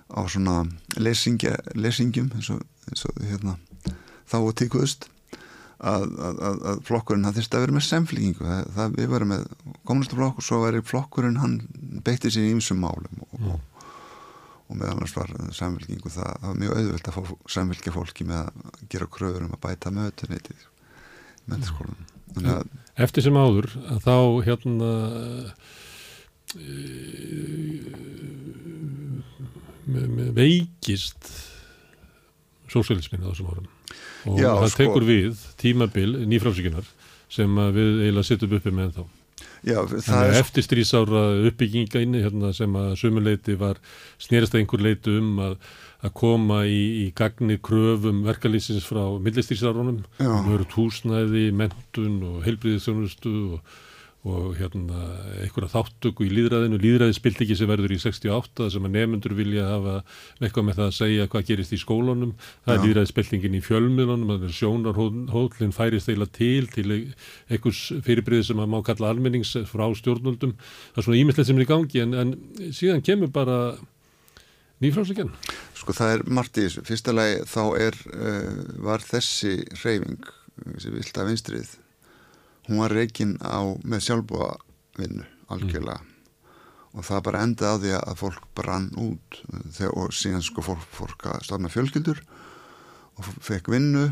á 0.10 0.22
svona 0.30 0.64
lesingja, 0.98 1.56
lesingjum 1.78 2.32
eins 2.36 2.50
og, 2.54 2.62
eins 2.90 3.06
og 3.10 3.24
hérna, 3.24 3.56
þá 4.30 4.38
og 4.42 4.54
tíkuðust 4.60 5.10
að, 5.80 6.06
að, 6.10 6.40
að, 6.44 6.62
að 6.72 6.84
flokkurinn 6.90 7.28
það 7.28 7.40
þurfti 7.40 7.58
að 7.58 7.66
vera 7.66 7.78
með 7.78 7.86
samfylkingu. 7.88 8.48
Það, 8.50 8.64
það, 8.76 8.96
við 8.98 9.12
varum 9.14 9.34
með 9.34 9.46
kommunistaflokk 9.88 10.42
og 10.42 10.48
svo 10.48 10.62
væri 10.66 10.86
flokkurinn 10.86 11.40
hann 11.40 11.60
beitti 12.06 12.32
sér 12.34 12.50
í 12.50 12.54
ymsum 12.56 12.82
málum 12.84 13.24
og, 13.24 13.38
og, 13.40 13.86
og 14.68 14.76
meðal 14.76 14.98
annars 14.98 15.16
var 15.18 15.32
samfylkingu 15.56 16.12
það, 16.14 16.34
það 16.42 16.50
var 16.50 16.60
mjög 16.64 16.76
auðvöld 16.82 17.12
að 17.12 17.18
fá 17.18 17.54
samfylgja 17.56 17.96
fólki 17.96 18.28
með 18.30 18.44
að 18.44 18.84
gera 18.92 19.12
kröfur 19.18 19.46
um 19.46 19.56
að 19.56 19.64
bæta 19.66 19.94
mötunni 19.96 20.42
mentaskólanum 21.50 22.06
þannig 22.36 22.54
að 22.58 22.78
Eftir 23.00 23.24
sem 23.26 23.38
áður 23.40 23.70
þá 24.04 24.16
hérna 24.44 24.90
me, 26.56 26.74
me, 27.94 29.24
veikist 30.38 31.30
sósíalismin 32.70 33.26
á 33.26 33.30
þessum 33.32 33.52
árum. 33.54 33.70
Og 34.30 34.40
Já, 34.40 34.52
það 34.60 34.70
sko- 34.74 34.82
tekur 34.84 35.06
við 35.08 35.46
tímabil 35.58 36.10
nýfrálsíkunar 36.30 36.90
sem 37.30 37.56
við 37.74 38.04
eiginlega 38.04 38.28
sittum 38.28 38.54
uppi 38.58 38.74
með 38.74 38.90
ennþá. 38.90 39.06
Já, 39.68 39.80
það 39.84 40.24
er 40.24 40.38
eftir 40.40 40.64
strísára 40.64 41.22
uppbygginga 41.50 42.02
inni 42.06 42.22
hérna, 42.24 42.54
sem 42.56 42.72
að 42.80 42.94
sumuleiti 43.02 43.58
var 43.60 43.80
snerist 44.22 44.56
að 44.56 44.62
einhver 44.62 44.84
leiti 44.86 45.16
um 45.20 45.42
að, 45.44 45.58
að 46.06 46.14
koma 46.22 46.62
í, 46.64 46.80
í 47.04 47.06
gagni 47.16 47.58
kröfum 47.60 48.22
verkalýsins 48.28 48.88
frá 48.88 49.04
millistrísárunum 49.20 50.00
um 50.24 50.52
öru 50.56 50.68
túsnæði, 50.72 51.50
mentun 51.52 52.22
og 52.24 52.46
heilbriðisþjónustu 52.48 53.34
og, 53.58 53.76
og 54.28 54.58
hérna 54.60 55.00
einhverja 55.40 55.70
þáttöku 55.72 56.26
í 56.26 56.32
líðræðinu, 56.34 56.80
líðræði 56.84 57.16
spilt 57.16 57.40
ekki 57.46 57.56
sem 57.56 57.70
verður 57.72 57.94
í 57.96 58.00
68 58.04 58.68
sem 58.74 58.88
að 58.90 58.96
nefnendur 58.98 59.36
vilja 59.38 59.68
hafa 59.70 59.94
eitthvað 60.42 60.66
með 60.68 60.80
það 60.82 60.90
að 60.90 60.98
segja 60.98 61.28
hvað 61.32 61.46
gerist 61.48 61.76
í 61.76 61.80
skólunum, 61.80 62.34
það 62.66 62.74
er 62.74 62.82
Já. 62.82 62.84
líðræði 62.86 63.12
spiltingin 63.14 63.56
í 63.56 63.64
fjölmiðlunum, 63.64 64.34
það 64.34 64.48
er 64.50 64.58
sjónarhóllin 64.58 65.76
færist 65.76 66.12
eila 66.12 66.28
til 66.36 66.68
til 66.74 66.88
einhvers 67.48 67.86
fyrirbriði 68.04 68.50
sem 68.50 68.60
að 68.60 68.74
má 68.76 68.80
kalla 68.90 69.14
almennings 69.14 69.56
frá 69.72 69.88
stjórnvöldum, 70.02 70.58
það 70.92 71.00
er 71.00 71.08
svona 71.08 71.22
ímislegt 71.24 71.52
sem 71.52 71.62
er 71.62 71.68
í 71.68 71.72
gangi 71.72 72.04
en, 72.04 72.20
en 72.20 72.36
síðan 72.76 73.06
kemur 73.06 73.32
bara 73.32 73.60
nýfrásíkjan. 74.84 75.32
Sko 75.80 75.96
það 75.96 76.18
er 76.18 76.26
þessu. 76.56 76.84
Fyrsta 76.88 77.16
lagi 77.16 77.44
þá 77.48 77.64
er, 77.80 78.00
uh, 78.12 78.64
var 78.84 79.04
þessi 79.04 79.62
reyfing, 79.80 80.28
þessi 80.76 80.94
vilt 80.96 81.20
af 81.20 81.32
vinstrið, 81.32 81.78
hún 82.70 82.84
var 82.84 82.94
reygin 82.94 83.36
á 83.42 83.66
með 83.84 84.06
sjálfbúa 84.06 84.54
vinnu 85.00 85.26
algjörlega. 85.50 86.06
Og 86.98 87.06
það 87.06 87.26
bara 87.28 87.42
endaði 87.46 87.70
á 87.70 87.82
því 87.82 87.92
að 88.00 88.20
fólk 88.22 88.48
brann 88.58 88.88
út. 88.98 89.42
Þegar, 89.76 89.94
og 89.94 90.16
síðan 90.16 90.46
sko 90.46 90.64
fólk, 90.66 90.86
fólk 90.94 91.28
að 91.30 91.44
stofna 91.46 91.72
fjölskyldur 91.74 92.22
og 93.20 93.30
fekk 93.46 93.70
vinnu. 93.74 94.08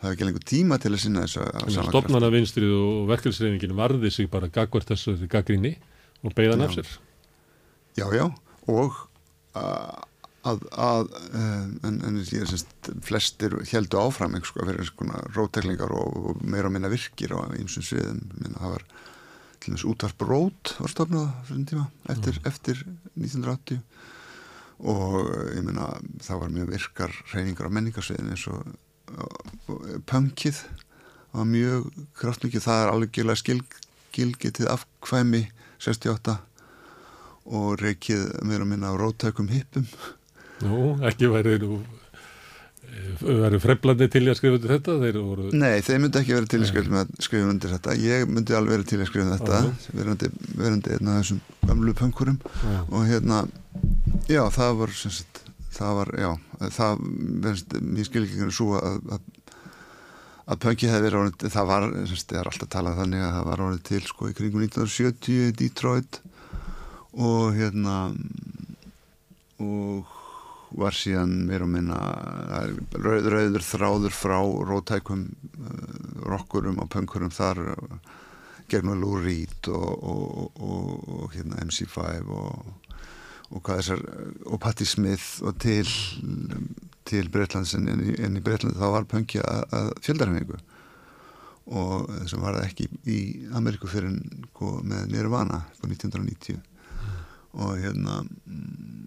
Það 0.00 0.06
hefði 0.06 0.14
ekki 0.14 0.28
lengur 0.28 0.46
tíma 0.48 0.78
til 0.80 0.92
að 0.92 1.02
sinna 1.02 1.24
þessu 1.24 1.84
Stopnana 1.88 2.30
vinstrið 2.32 2.72
og 2.76 3.04
verkefnisreifingin 3.08 3.76
varði 3.78 4.10
sig 4.12 4.28
bara 4.32 4.50
gagvart 4.52 4.90
þessu 4.92 5.16
gaggrinni 5.30 5.76
og 6.24 6.34
beigðan 6.36 6.64
af 6.66 6.74
sér. 6.76 6.90
Já, 7.96 8.08
já, 8.12 8.26
og 8.68 8.96
að, 9.56 10.04
að, 10.44 10.64
að 10.76 11.10
en, 11.34 11.98
en 12.04 12.20
ég 12.20 12.44
er 12.44 12.50
semst 12.50 12.90
flestir 13.06 13.56
heldu 13.70 14.00
áfram 14.00 14.36
einhvers 14.36 14.52
konar 14.52 14.70
fyrir 14.70 14.82
einhvers 14.82 14.98
konar 14.98 15.36
rótteklingar 15.36 15.94
og, 15.96 16.30
og 16.30 16.44
meira 16.44 16.68
og 16.68 16.74
minna 16.76 16.90
virkir 16.92 17.32
á 17.32 17.48
einsum 17.54 17.84
sviðum. 17.86 18.20
Minna, 18.40 18.60
það 18.60 18.76
var 18.76 18.86
til 19.64 19.72
dæmis 19.72 19.86
útvarp 19.88 20.24
rót 20.28 20.74
var 20.76 20.92
stofnað 20.92 21.30
þessum 21.46 21.66
tíma 21.70 21.86
eftir, 22.12 22.40
eftir 22.44 22.82
1980 23.16 23.80
og 24.84 25.30
ég 25.54 25.64
meina 25.64 25.88
það 26.24 26.42
var 26.42 26.56
mjög 26.58 26.72
virkar 26.74 27.14
reyningar 27.32 27.70
á 27.70 27.74
menningarsviðin 27.76 28.34
eins 28.34 28.48
og, 28.52 28.74
og 29.16 29.86
punkið 30.10 30.60
var 31.34 31.46
mjög 31.48 31.86
kraftmikið. 32.18 32.66
Það 32.66 32.82
er 32.82 32.92
alveg 32.92 33.38
skil, 33.40 33.62
gilgetið 34.14 34.68
afkvæmi 34.74 35.46
68 35.82 36.36
og 37.44 37.80
reykið 37.80 38.28
meira 38.44 38.64
og 38.66 38.70
minna 38.70 38.92
á 38.92 39.00
róttækum 39.00 39.48
hippum 39.52 39.88
Nú, 40.64 40.80
ekki 41.04 41.30
væri 41.32 41.58
nú 41.62 41.78
verið 43.24 43.62
freflandi 43.62 44.08
til 44.12 44.22
að 44.28 44.38
skrifa 44.38 44.58
undir 44.58 44.72
þetta? 44.74 44.96
Þeir 45.02 45.18
voru... 45.18 45.46
Nei, 45.56 45.82
þeir 45.84 46.00
myndi 46.02 46.20
ekki 46.20 46.36
verið 46.36 46.50
til 46.52 46.60
að 46.60 46.70
skrifa, 47.26 47.44
undir 47.50 47.74
þetta. 47.74 47.96
Ég 48.00 48.26
myndi 48.30 48.56
alveg 48.56 48.76
verið 48.76 48.90
til 48.90 49.00
að 49.00 49.10
skrifa 49.10 49.26
um 49.26 49.32
þetta 49.34 49.60
verandi, 49.98 50.30
verandi 50.58 50.94
einn 50.94 51.10
af 51.12 51.20
þessum 51.20 51.40
gamlu 51.64 51.94
punkurum 51.98 52.40
Já. 52.44 52.76
og 52.84 53.06
hérna 53.08 53.40
já, 54.30 54.42
það 54.54 54.76
var 54.82 54.94
sagt, 54.98 55.40
það 55.74 56.00
var, 56.00 56.12
já, 56.24 56.30
það 56.78 57.06
verðist, 57.46 57.78
mér 57.80 58.10
skil 58.10 58.24
ekki 58.24 58.40
hvernig 58.42 58.58
svo 58.58 58.76
að, 58.80 59.00
að 59.16 59.32
að 60.44 60.60
punki 60.60 60.90
hefði 60.90 61.06
verið 61.06 61.20
orðið, 61.22 61.52
það 61.54 61.68
var 61.70 61.86
það 62.04 62.34
er 62.36 62.48
alltaf 62.50 62.70
talað 62.72 62.98
þannig 63.00 63.22
að 63.24 63.30
það 63.32 63.46
var 63.48 63.62
orðið 63.64 63.84
til 63.88 64.00
sko 64.04 64.28
í 64.28 64.34
kringum 64.36 64.64
1970 64.66 65.38
í 65.40 65.54
Detroit. 65.56 66.18
Og 67.14 67.54
hérna 67.54 67.96
og 69.62 70.10
var 70.80 70.96
síðan 70.96 71.34
meira 71.48 71.66
og 71.66 71.72
minna 71.72 71.98
rauð, 72.98 73.28
rauður 73.30 73.66
þráður 73.66 74.16
frá 74.16 74.38
rótækum 74.70 75.26
uh, 75.30 76.22
rockurum 76.26 76.80
og 76.82 76.90
punkurum 76.92 77.32
þar 77.34 77.62
gegnum 78.70 79.00
Lou 79.02 79.18
Reed 79.20 79.68
og, 79.68 79.92
og, 80.08 80.56
og, 80.58 81.04
og 81.18 81.34
hérna 81.36 81.60
MC5 81.66 82.32
og, 82.32 82.72
þessar 83.68 84.00
Patti 84.62 84.86
Smith 84.88 85.44
og 85.44 85.58
til 85.62 85.86
til 87.04 87.28
Breitlands 87.28 87.74
en, 87.76 87.88
en 87.88 88.38
í 88.38 88.42
Breitlandi 88.44 88.80
þá 88.80 88.88
var 88.94 89.08
punki 89.08 89.40
að, 89.42 89.64
að 89.76 89.90
fjöldarhefingu 90.06 90.60
og 91.64 92.08
þessum 92.10 92.44
var 92.44 92.58
það 92.58 92.68
ekki 92.68 92.86
í 93.08 93.18
Ameríku 93.56 93.88
fyrir 93.88 94.16
sko, 94.50 94.78
með 94.84 95.12
Nirvana 95.12 95.62
sko, 95.76 95.88
1990 95.88 96.60
og 97.54 97.76
hérna 97.80 98.22
muni, 98.24 99.04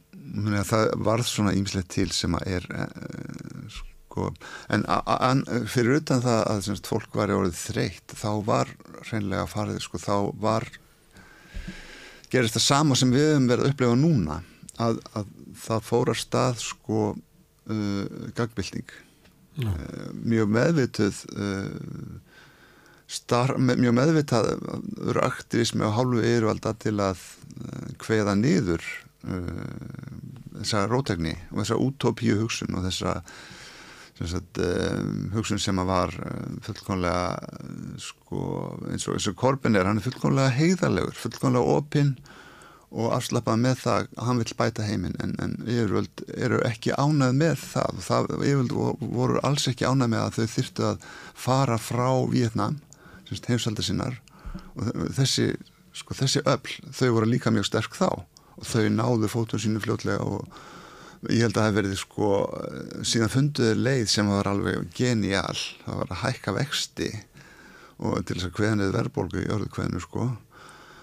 það 0.67 0.89
varð 1.07 1.29
svona 1.29 1.53
ímislegt 1.57 1.93
til 1.95 2.09
sem 2.15 2.35
að 2.37 2.49
er 2.57 2.67
uh, 2.73 3.77
sko, 4.17 4.31
en 4.73 5.45
fyrir 5.69 6.01
utan 6.01 6.23
það 6.25 6.41
að 6.51 6.65
semst, 6.67 6.89
fólk 6.89 7.15
var 7.17 7.31
í 7.31 7.37
orðið 7.37 7.61
þreytt 7.61 8.17
þá 8.17 8.29
var 8.47 8.73
hreinlega 9.07 9.47
farið 9.51 9.81
sko, 9.85 10.01
þá 10.01 10.15
var 10.41 10.67
gerist 12.31 12.57
það 12.57 12.65
sama 12.65 12.97
sem 12.99 13.11
við 13.13 13.31
höfum 13.31 13.49
verið 13.51 13.65
að 13.65 13.73
upplefa 13.73 13.99
núna 14.01 14.39
að, 14.83 15.01
að 15.17 15.33
það 15.63 15.89
fór 15.89 16.11
að 16.11 16.21
stað 16.21 16.63
sko 16.63 17.01
uh, 17.13 18.05
gagbilding 18.37 18.95
Já. 19.57 19.69
uh, 19.71 20.07
mjög 20.21 20.53
meðvituð 20.57 21.23
uh, 21.37 22.15
star, 23.07 23.55
mjög 23.55 23.95
meðvitað 23.95 24.49
aktivismi 25.23 25.87
á 25.87 25.95
hálfu 25.95 26.19
yfirvalda 26.19 26.73
til 26.83 26.97
að 26.99 27.21
kveða 28.03 28.35
niður 28.35 28.83
uh, 29.25 30.57
þessa 30.59 30.87
rótækni 30.89 31.35
og 31.51 31.61
þessa 31.61 31.79
útópíu 31.81 32.41
hugsun 32.41 32.77
og 32.77 32.85
þessa 32.87 33.21
sagt, 34.17 34.57
um, 34.63 35.27
hugsun 35.35 35.61
sem 35.61 35.77
að 35.81 35.91
var 35.91 36.15
uh, 36.21 36.57
fullkonlega 36.65 37.99
sko 38.01 38.41
eins 38.89 39.07
og, 39.09 39.19
og 39.19 39.37
Korbin 39.37 39.77
er, 39.77 39.89
hann 39.89 40.01
er 40.01 40.07
fullkomlega 40.07 40.55
heiðarlegur, 40.57 41.17
fullkomlega 41.17 41.77
opinn 41.77 42.15
og 42.87 43.11
afslappað 43.11 43.59
með 43.59 43.79
það 43.81 44.05
að 44.15 44.27
hann 44.29 44.39
vil 44.39 44.57
bæta 44.61 44.85
heiminn 44.87 45.17
en, 45.23 45.33
en 45.43 45.55
yfirvöld 45.67 46.23
eru 46.37 46.61
ekki 46.67 46.93
ánað 46.95 47.33
með 47.35 47.57
það. 47.65 47.99
Það 48.05 48.29
yfirvöld 48.37 48.75
voru 49.17 49.41
alls 49.43 49.67
ekki 49.67 49.87
ánað 49.89 50.13
með 50.13 50.23
að 50.23 50.37
þau 50.37 50.53
þyrtu 50.53 50.85
að 50.87 51.09
fara 51.35 51.77
frá 51.83 52.07
Vietnam, 52.31 52.79
heimsaldar 53.27 53.83
sinnar. 53.83 54.15
Og 54.79 54.87
þessi, 55.17 55.49
sko, 55.99 56.15
þessi 56.15 56.45
öll, 56.47 56.77
þau 56.95 57.09
voru 57.17 57.29
líka 57.33 57.51
mjög 57.51 57.67
sterk 57.67 57.99
þá 57.99 58.23
og 58.57 58.65
þau 58.67 58.87
náðu 58.93 59.29
fótun 59.31 59.63
sínu 59.63 59.83
fljótlega 59.83 60.25
og 60.25 60.47
ég 61.33 61.45
held 61.45 61.55
að 61.55 61.61
það 61.61 61.67
hef 61.67 61.77
verið 61.77 61.95
sko 62.01 62.31
síðan 63.07 63.33
funduði 63.33 63.77
leið 63.79 64.09
sem 64.13 64.29
var 64.31 64.49
alveg 64.51 64.89
genial, 64.97 65.57
það 65.85 66.01
var 66.01 66.13
að 66.13 66.21
hækka 66.23 66.55
vexti 66.57 67.11
og 67.97 68.19
til 68.25 68.37
þess 68.37 68.49
að 68.49 68.59
hveðnið 68.59 68.93
verðbólgu 68.93 69.41
í 69.41 69.49
orðu 69.53 69.71
hveðnu 69.73 70.01
sko. 70.03 70.27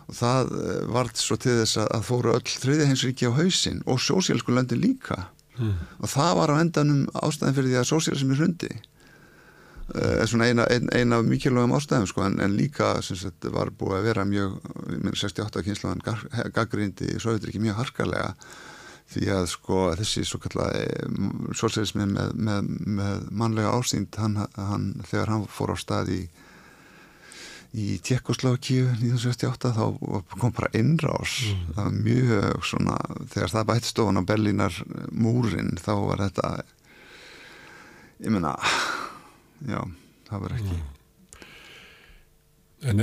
Og 0.04 0.14
það 0.14 0.52
eh, 0.60 0.80
vart 0.94 1.18
svo 1.18 1.36
til 1.40 1.56
þess 1.62 1.80
að 1.82 2.04
fóru 2.06 2.34
öll 2.36 2.44
þriðiheinsríki 2.44 3.30
á 3.30 3.36
hausin 3.38 3.80
og 3.88 4.02
sósíalsku 4.04 4.54
löndin 4.54 4.82
líka. 4.84 5.24
Mm. 5.54 5.74
og 6.02 6.10
það 6.10 6.32
var 6.34 6.50
á 6.50 6.54
endanum 6.58 7.02
ástæðin 7.14 7.54
fyrir 7.54 7.68
því 7.70 7.76
að 7.78 7.84
sósíalismi 7.86 8.36
hrundi 8.40 8.70
uh, 9.92 10.22
svona 10.28 10.48
eina, 10.50 10.66
ein, 10.72 10.90
eina 10.94 11.20
af 11.20 11.26
mikilvægum 11.28 11.74
ástæðum 11.76 12.08
sko 12.10 12.26
en, 12.26 12.38
en 12.42 12.56
líka 12.58 12.94
sagt, 13.04 13.48
var 13.54 13.72
búið 13.74 13.98
að 13.98 14.06
vera 14.10 14.28
mjög 14.28 14.60
68 15.12 15.64
kynnslóðan 15.66 16.04
gaggrindi 16.54 17.14
í 17.14 17.20
Sovjetriki 17.22 17.62
mjög 17.62 17.82
harkalega 17.82 18.30
því 19.14 19.28
að 19.34 19.50
sko 19.52 19.80
þessi 19.98 20.24
svo 20.26 20.40
kallaði 20.42 20.86
sósíalismi 21.54 22.06
með, 22.08 22.32
með, 22.34 22.70
með 23.00 23.28
mannlega 23.36 23.74
ásýnd 23.76 24.16
hann, 24.18 24.40
hann, 24.56 24.88
þegar 25.04 25.34
hann 25.34 25.46
fór 25.52 25.74
á 25.74 25.78
stað 25.78 26.14
í 26.14 26.22
í 27.74 27.96
Tjekkoslovakíu 28.06 28.86
1968 29.00 29.72
þá 29.74 29.84
kom 30.38 30.52
bara 30.54 30.70
innrás 30.78 31.40
mm. 31.50 31.62
það 31.74 31.88
var 31.88 31.96
mjög 32.06 32.68
svona 32.70 32.98
þegar 33.32 33.54
það 33.54 33.68
bætti 33.70 33.90
stofan 33.90 34.22
á 34.22 34.28
Berlínar 34.28 34.76
múrin 35.10 35.72
þá 35.82 35.92
var 36.06 36.22
þetta 36.28 36.50
ég 38.22 38.30
menna 38.30 38.54
já, 39.68 39.80
það 40.28 40.44
var 40.44 40.56
ekki. 40.58 40.78
En 42.84 43.02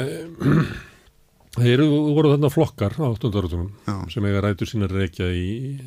það 1.58 1.70
eru 1.74 1.88
voru 2.16 2.34
þarna 2.36 2.52
flokkar 2.54 2.98
á 3.02 3.06
8. 3.10 3.32
áratunum 3.32 4.08
sem 4.14 4.28
eiga 4.30 4.44
rætur 4.46 4.70
sína 4.70 4.90
reykja 4.92 5.28
í 5.34 5.80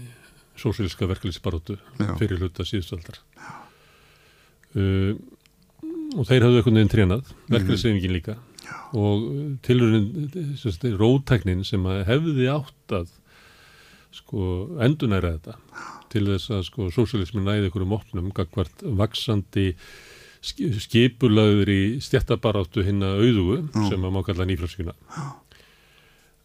sósíliska 0.61 1.09
verkefliðsbarótu 1.11 1.79
fyrir 2.19 2.39
hluta 2.39 2.67
síðustaldar 2.67 3.19
uh, 4.79 5.15
og 6.15 6.29
þeir 6.29 6.47
hafðu 6.47 6.61
einhvern 6.61 6.79
veginn 6.79 6.93
trénað 6.93 7.31
verkefliðsefingin 7.49 8.15
líka. 8.15 8.37
Og 8.95 9.59
tilurinn 9.67 10.95
rótæknin 11.01 11.65
sem 11.67 11.83
hefði 12.07 12.47
átt 12.53 12.95
að 12.95 13.11
sko 14.15 14.45
endunæra 14.85 15.35
þetta 15.35 15.57
til 16.13 16.29
þess 16.29 16.53
að 16.55 16.63
sko 16.69 16.89
sósjálismin 16.95 17.49
næði 17.49 17.69
einhverjum 17.69 17.97
opnum 17.97 18.31
gagvart 18.37 18.85
vaksandi 19.01 19.73
skipulaður 20.45 21.71
í 21.73 21.81
stjættabaráttu 22.05 22.85
hinna 22.87 23.15
auðugu 23.17 23.63
mm. 23.63 23.89
sem 23.89 24.05
að 24.05 24.15
má 24.15 24.21
kalla 24.27 24.47
nýflöskuna 24.49 24.95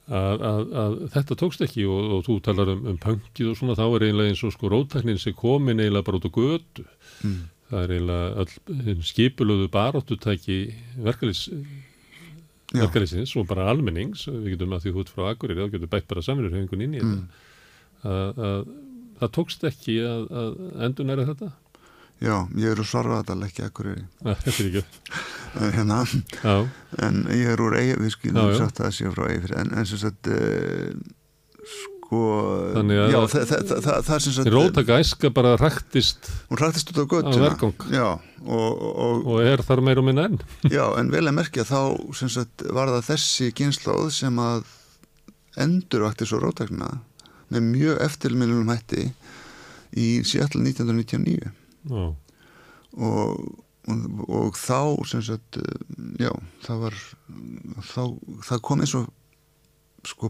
að, 0.10 0.44
að, 0.50 0.62
að 0.84 0.98
þetta 1.16 1.38
tókst 1.44 1.64
ekki 1.66 1.86
og, 1.90 2.16
og 2.16 2.24
þú 2.28 2.38
talar 2.46 2.74
um, 2.74 2.82
um 2.94 2.98
pöngið 3.02 3.52
og 3.52 3.60
svona 3.60 3.78
þá 3.78 3.86
er 3.88 4.08
einlega 4.08 4.34
eins 4.34 4.44
og 4.48 4.56
sko 4.56 4.72
rótæknin 4.72 5.22
sem 5.22 5.36
komin 5.38 5.82
eiginlega 5.82 6.08
bara 6.08 6.22
út 6.22 6.30
á 6.30 6.32
götu 6.40 6.86
mm. 7.28 7.38
það 7.70 7.84
er 7.84 7.94
eiginlega 7.98 9.06
skipulaðu 9.12 9.70
baráttutæki 9.74 10.60
verkefnis 10.98 11.46
verkefnisins 12.74 13.36
og 13.40 13.48
bara 13.50 13.70
almennings 13.72 14.28
við 14.30 14.54
getum 14.56 14.76
að 14.78 14.88
því 14.88 14.96
hút 14.98 15.14
frá 15.14 15.32
Akureyri 15.34 15.66
þá 15.66 15.76
getum 15.76 15.94
bætt 15.94 16.10
bara 16.10 16.26
samverðurhengun 16.26 16.86
inn 16.86 16.98
í 16.98 17.04
mm. 17.04 17.16
þetta 17.16 17.48
að, 18.10 18.44
að 18.50 18.70
það 19.20 19.34
tókst 19.36 19.66
ekki 19.68 19.98
að, 20.06 20.30
að 20.42 20.62
endur 20.88 21.10
næra 21.10 21.28
þetta 21.28 21.50
Já, 22.20 22.36
ég 22.60 22.74
er 22.74 22.82
úr 22.82 22.88
Svarvaðal 22.88 23.46
ekki 23.48 23.64
Akureyri. 23.64 24.04
Þetta 24.26 24.52
er 24.52 24.66
ekki 24.66 24.82
hérna, 25.76 26.02
en 27.06 27.22
ég 27.32 27.54
er 27.54 27.64
úr 27.64 27.78
Eyjafjörð 27.80 28.04
við 28.06 28.16
skilum 28.16 28.52
sagt 28.58 28.82
að 28.82 28.90
það 28.90 28.98
sé 28.98 29.14
frá 29.14 29.24
Eyjafjörð 29.30 29.62
en 29.62 29.72
eins 29.80 29.94
og 29.96 30.04
þetta 30.04 30.42
sko 32.10 32.20
þannig 32.74 33.00
að 33.04 33.12
já, 33.14 33.20
það, 33.30 34.00
er 34.16 34.24
sem 34.24 34.36
sagt 34.36 34.52
Rótaka 34.54 34.98
æska 35.04 35.32
bara 35.34 35.54
rættist 35.62 36.30
hún 36.50 36.62
rættist 36.62 36.90
út 36.94 37.02
á 37.02 37.06
göttuna 37.12 37.52
já, 37.94 38.08
og, 38.42 38.82
og, 38.90 39.28
og 39.30 39.44
er 39.46 39.64
þar 39.66 39.84
meir 39.86 40.02
og 40.02 40.08
minna 40.08 40.26
enn. 40.30 40.40
Já 40.76 40.86
en 40.98 41.12
vel 41.14 41.28
að 41.30 41.38
merkja 41.38 41.68
þá 41.70 41.82
sem 42.18 42.32
sagt 42.34 42.66
var 42.74 42.92
það 42.96 43.12
þessi 43.12 43.52
kynnslóð 43.58 44.10
sem 44.18 44.42
að 44.42 44.66
endurvakti 45.60 46.28
svo 46.30 46.42
rótakna 46.42 46.98
með 47.54 47.70
mjög 47.70 48.04
eftirminnum 48.06 48.70
hætti 48.74 49.10
í 49.98 50.10
Seattle 50.26 50.66
1999 50.66 51.54
já. 51.88 52.04
og 52.98 53.50
og 53.90 54.58
þá 54.60 55.02
sem 55.08 55.22
sagt 55.24 55.58
já 56.20 56.30
það 56.62 56.82
var 56.84 56.98
þá, 57.82 58.04
það 58.46 58.62
kom 58.68 58.84
eins 58.84 58.94
og 59.00 59.08
sko 60.06 60.30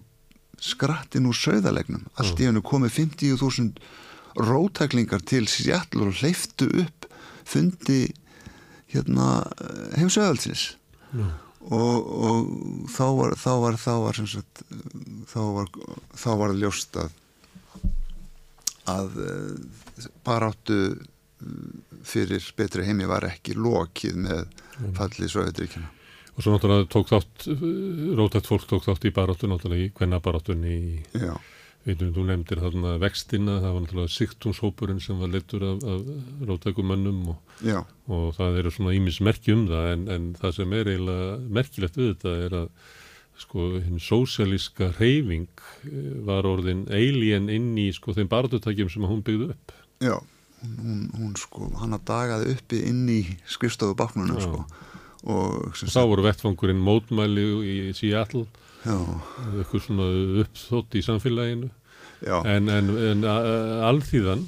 skrattin 0.63 1.27
úr 1.27 1.35
sögðalegnum 1.35 2.05
allt 2.19 2.39
í 2.39 2.47
hennu 2.47 2.61
komið 2.63 2.95
50.000 3.01 4.39
rótæklingar 4.39 5.23
til 5.27 5.47
Seattle 5.51 6.07
og 6.07 6.21
hleyftu 6.21 6.69
upp 6.83 7.09
fundi 7.47 8.05
hérna 8.93 9.43
heimsöðalsins 9.97 10.75
og, 11.69 11.97
og 11.99 12.89
þá 12.93 13.05
var 13.19 13.37
þá 13.39 13.51
var 13.63 13.79
þá 13.81 13.93
var, 14.05 14.19
sagt, 14.33 14.63
þá 15.29 15.41
var 15.57 15.71
þá 16.15 16.29
var 16.43 16.55
ljóst 16.57 16.99
að 17.01 17.15
að 18.89 19.17
eh, 19.21 20.05
baráttu 20.25 20.77
eh, 20.89 21.07
fyrir 22.03 22.51
betri 22.57 22.85
heimi 22.87 23.07
var 23.09 23.27
ekki 23.29 23.55
lokið 23.57 24.19
með 24.25 24.43
fallið 24.97 25.33
Sovjetríkina 25.35 25.95
Og 26.39 26.45
svo 26.45 26.53
náttúrulega 26.53 26.85
tók 26.87 27.09
þátt, 27.11 27.47
rótætt 28.15 28.45
fólk 28.47 28.67
tók 28.69 28.85
þátt 28.85 29.09
í 29.09 29.11
baráttu 29.11 29.49
náttúrulega 29.51 29.89
í 29.89 29.91
kvennabaráttunni 29.91 30.71
í, 30.71 31.23
veitum 31.83 32.13
þú 32.15 32.23
nefndir 32.29 32.61
þarna 32.63 32.93
vextina, 33.01 33.57
það 33.59 33.75
var 33.75 33.83
náttúrulega 33.83 34.13
siktumshópurinn 34.13 35.01
sem 35.03 35.19
var 35.19 35.33
leittur 35.33 35.65
af, 35.67 35.83
af 35.83 36.47
rótækumönnum 36.47 37.33
og, 37.33 37.59
og 38.07 38.31
það 38.37 38.61
eru 38.61 38.71
svona 38.71 38.95
ímis 38.95 39.19
merki 39.27 39.51
um 39.51 39.67
það 39.67 39.91
en, 39.97 40.07
en 40.15 40.31
það 40.39 40.55
sem 40.61 40.79
er 40.79 40.93
eiginlega 40.93 41.35
merkilegt 41.59 41.99
við 41.99 42.09
þetta 42.13 42.35
er 42.45 42.57
að 42.61 42.71
sko 43.39 43.67
hinn 43.83 43.99
sósialíska 44.03 44.93
reyfing 44.95 45.47
eh, 45.87 46.09
var 46.27 46.47
orðin 46.47 46.85
alien 46.87 47.51
inn 47.51 47.73
í 47.79 47.89
sko 47.95 48.15
þeim 48.15 48.31
barátutækjum 48.31 48.95
sem 48.95 49.11
hún 49.11 49.23
byggði 49.27 49.51
upp. 49.57 49.75
Já, 50.03 50.15
hún, 50.63 51.01
hún 51.17 51.33
sko, 51.39 51.69
hann 51.81 51.97
að 51.97 52.05
dagaði 52.09 52.55
uppi 52.55 52.83
inn 52.89 53.03
í 53.11 53.19
skrifstofu 53.49 53.97
baknuna 53.99 54.39
sko. 54.43 54.63
Og 55.29 55.75
þá 55.75 56.01
voru 56.07 56.23
vettfangurinn 56.23 56.79
mótmæli 56.79 57.45
í 57.67 57.75
Seattle. 57.97 58.45
Eitthvað 58.87 59.83
svona 59.83 60.07
uppþótt 60.45 60.95
í 60.95 61.03
samfélaginu. 61.03 61.73
Já. 62.19 62.41
en, 62.43 62.67
en, 62.67 62.89
en 62.99 63.21
alþýðan 63.23 64.41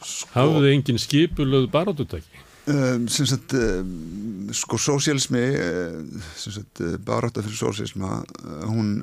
sko, 0.00 0.30
hafði 0.32 0.70
engin 0.72 1.00
skipulöð 1.02 1.66
barátutæki 1.74 2.43
um, 2.70 3.08
sem 3.08 3.26
sagt 3.28 3.54
um, 3.58 4.48
sko 4.54 4.78
sósialismi 4.80 5.44
uh, 5.58 6.24
sem 6.38 6.56
sagt 6.58 6.82
baráta 7.04 7.44
fyrir 7.44 7.60
sósialisma 7.60 8.22
uh, 8.22 8.64
hún 8.70 8.96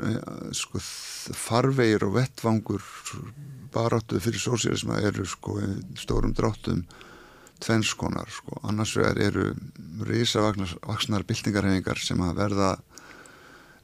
sko 0.55 0.81
farvegir 0.81 2.07
og 2.07 2.17
vettfangur 2.19 2.83
barátu 3.73 4.19
fyrir 4.19 4.41
sósialisma 4.41 4.99
eru 5.01 5.25
sko 5.25 5.59
stórum 5.99 6.33
dráttum 6.35 6.83
tvennskonar 7.61 8.29
sko. 8.29 8.59
annars 8.63 8.95
vegar 8.97 9.19
eru 9.21 9.51
risavaksnar 10.07 11.25
byltingarhefingar 11.27 12.01
sem 12.01 12.21
að 12.25 12.39
verða 12.41 12.71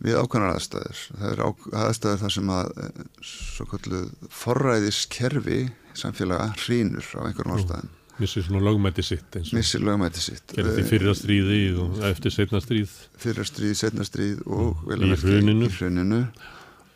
við 0.04 0.18
ákvæmnar 0.22 0.58
aðstæður. 0.58 1.04
Það 1.20 1.32
er 1.32 1.44
aðstæður 1.84 2.24
þar 2.24 2.34
sem 2.36 2.52
að 2.54 2.72
eh, 2.84 3.06
svo 3.32 3.70
kalluð 3.72 4.10
forræðiskerfi 4.42 5.62
samfélaga 5.98 6.52
hrínur 6.66 7.14
á 7.18 7.22
einhverjum 7.26 7.58
ástæðum 7.58 7.97
Missir 8.18 8.46
svona 8.46 8.64
lögmæti 8.66 9.04
sitt 9.06 9.36
Missir 9.54 9.84
lögmæti 9.86 10.24
sitt. 10.24 10.46
Gerði 10.56 10.78
því 10.78 10.86
fyrra 10.90 11.14
stríði 11.18 11.60
og 11.84 12.00
eftir 12.10 12.34
setna 12.34 12.62
stríð. 12.64 12.94
Fyrra 13.22 13.46
stríð, 13.46 13.76
setna 13.78 14.08
stríð 14.08 14.42
og 14.46 14.82
mm. 14.88 15.14
í 15.14 15.20
hruninu. 15.22 15.70
hruninu. 15.78 16.22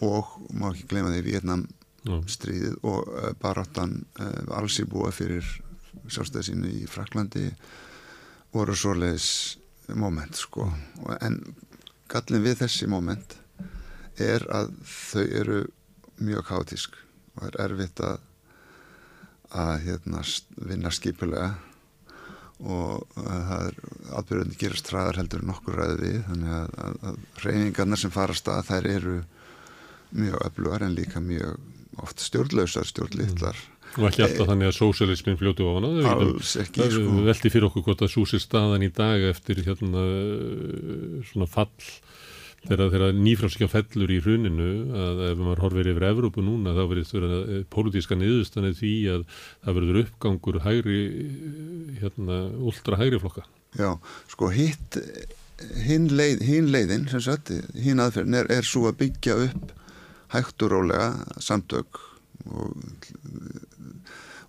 Og 0.01 0.31
má 0.57 0.71
ekki 0.71 0.87
gleyma 0.89 1.13
því 1.13 1.21
Vietnam 1.27 1.67
stríðið 2.01 2.79
og 2.81 3.11
uh, 3.11 3.29
baráttan 3.41 3.99
uh, 4.19 4.57
alls 4.57 4.79
í 4.81 4.87
búa 4.89 5.11
fyrir 5.13 5.45
sjálfstæði 6.09 6.47
sínu 6.47 6.71
í 6.81 6.87
Fraklandi 6.89 7.51
voru 8.51 8.73
svoleiðis 8.75 9.59
moment 9.95 10.35
sko. 10.39 10.65
En 11.21 11.37
gallin 12.11 12.43
við 12.43 12.63
þessi 12.63 12.89
moment 12.89 13.37
er 14.19 14.43
að 14.51 14.73
þau 14.87 15.23
eru 15.25 15.61
mjög 16.21 16.47
kátísk 16.49 16.97
og 17.37 17.47
er 17.47 17.59
erfitt 17.67 18.01
að 18.03 18.19
að 19.51 19.73
hérna, 19.85 20.23
vinna 20.69 20.91
skipulega 20.93 21.51
og 22.61 23.15
það 23.15 23.63
er 23.65 23.77
atbyrðin 24.19 24.57
gerast 24.61 24.91
hraðar 24.91 25.17
heldur 25.21 25.45
nokkur 25.47 25.79
ræði 25.79 25.97
við 26.01 26.17
þannig 26.27 26.55
að, 26.57 26.73
að, 26.85 26.97
að 27.09 27.45
reyningarnar 27.45 28.01
sem 28.01 28.13
fara 28.13 28.37
stað 28.37 28.67
þær 28.69 28.89
eru 28.91 29.15
mjög 30.11 30.43
öflugar 30.45 30.85
en 30.85 30.95
líka 30.95 31.23
mjög 31.23 31.57
oft 32.01 32.21
stjórnlausar, 32.21 32.87
stjórnlittlar 32.87 33.57
mm. 33.57 33.77
Og 33.99 34.05
ekki 34.07 34.21
alltaf 34.23 34.47
þannig 34.47 34.69
að 34.69 34.77
sósialismin 34.77 35.35
fljótu 35.35 35.65
ofan 35.67 35.87
að 35.89 35.97
það 35.97 36.21
Alls 36.23 36.51
ekki, 36.61 36.79
það 36.79 36.93
sko 36.95 37.23
veldi 37.25 37.49
fyrir 37.51 37.65
okkur 37.67 37.83
gott 37.89 38.03
að 38.05 38.13
súsir 38.13 38.39
staðan 38.39 38.85
í 38.85 38.87
dag 38.95 39.25
eftir 39.27 39.59
hérna 39.65 40.03
svona 41.27 41.47
fall 41.51 41.67
þegar, 42.67 43.07
nýfranskja 43.17 43.69
fellur 43.71 44.13
í 44.13 44.19
hruninu 44.21 44.69
að 44.93 45.21
ef 45.31 45.41
maður 45.41 45.63
horfir 45.65 45.91
yfir 45.93 46.07
Evrópu 46.11 46.45
núna 46.45 46.75
þá 46.77 46.81
verður 46.91 47.09
þetta 47.11 47.61
pólitíska 47.73 48.17
niðurstanið 48.19 48.77
því 48.79 48.93
að 49.15 49.25
það 49.49 49.77
verður 49.79 50.01
uppgangur 50.03 50.61
hægri 50.65 51.01
hérna, 52.01 52.39
ultra 52.61 53.01
hægri 53.01 53.21
flokka. 53.23 53.47
Já, 53.79 53.95
sko 54.31 54.51
hitt 54.53 54.99
hinn 55.85 56.09
leið, 56.13 56.45
leiðin 56.69 57.09
sem 57.11 57.23
sagt, 57.23 57.53
hinn 57.77 58.01
aðferðin 58.01 58.39
er, 58.41 58.49
er 58.59 58.67
svo 58.67 58.87
að 58.89 58.99
byggja 59.03 59.37
upp 59.47 59.75
hægt 60.31 60.63
og 60.63 60.71
rólega 60.73 61.11
samtök 61.43 61.99
og 62.51 62.73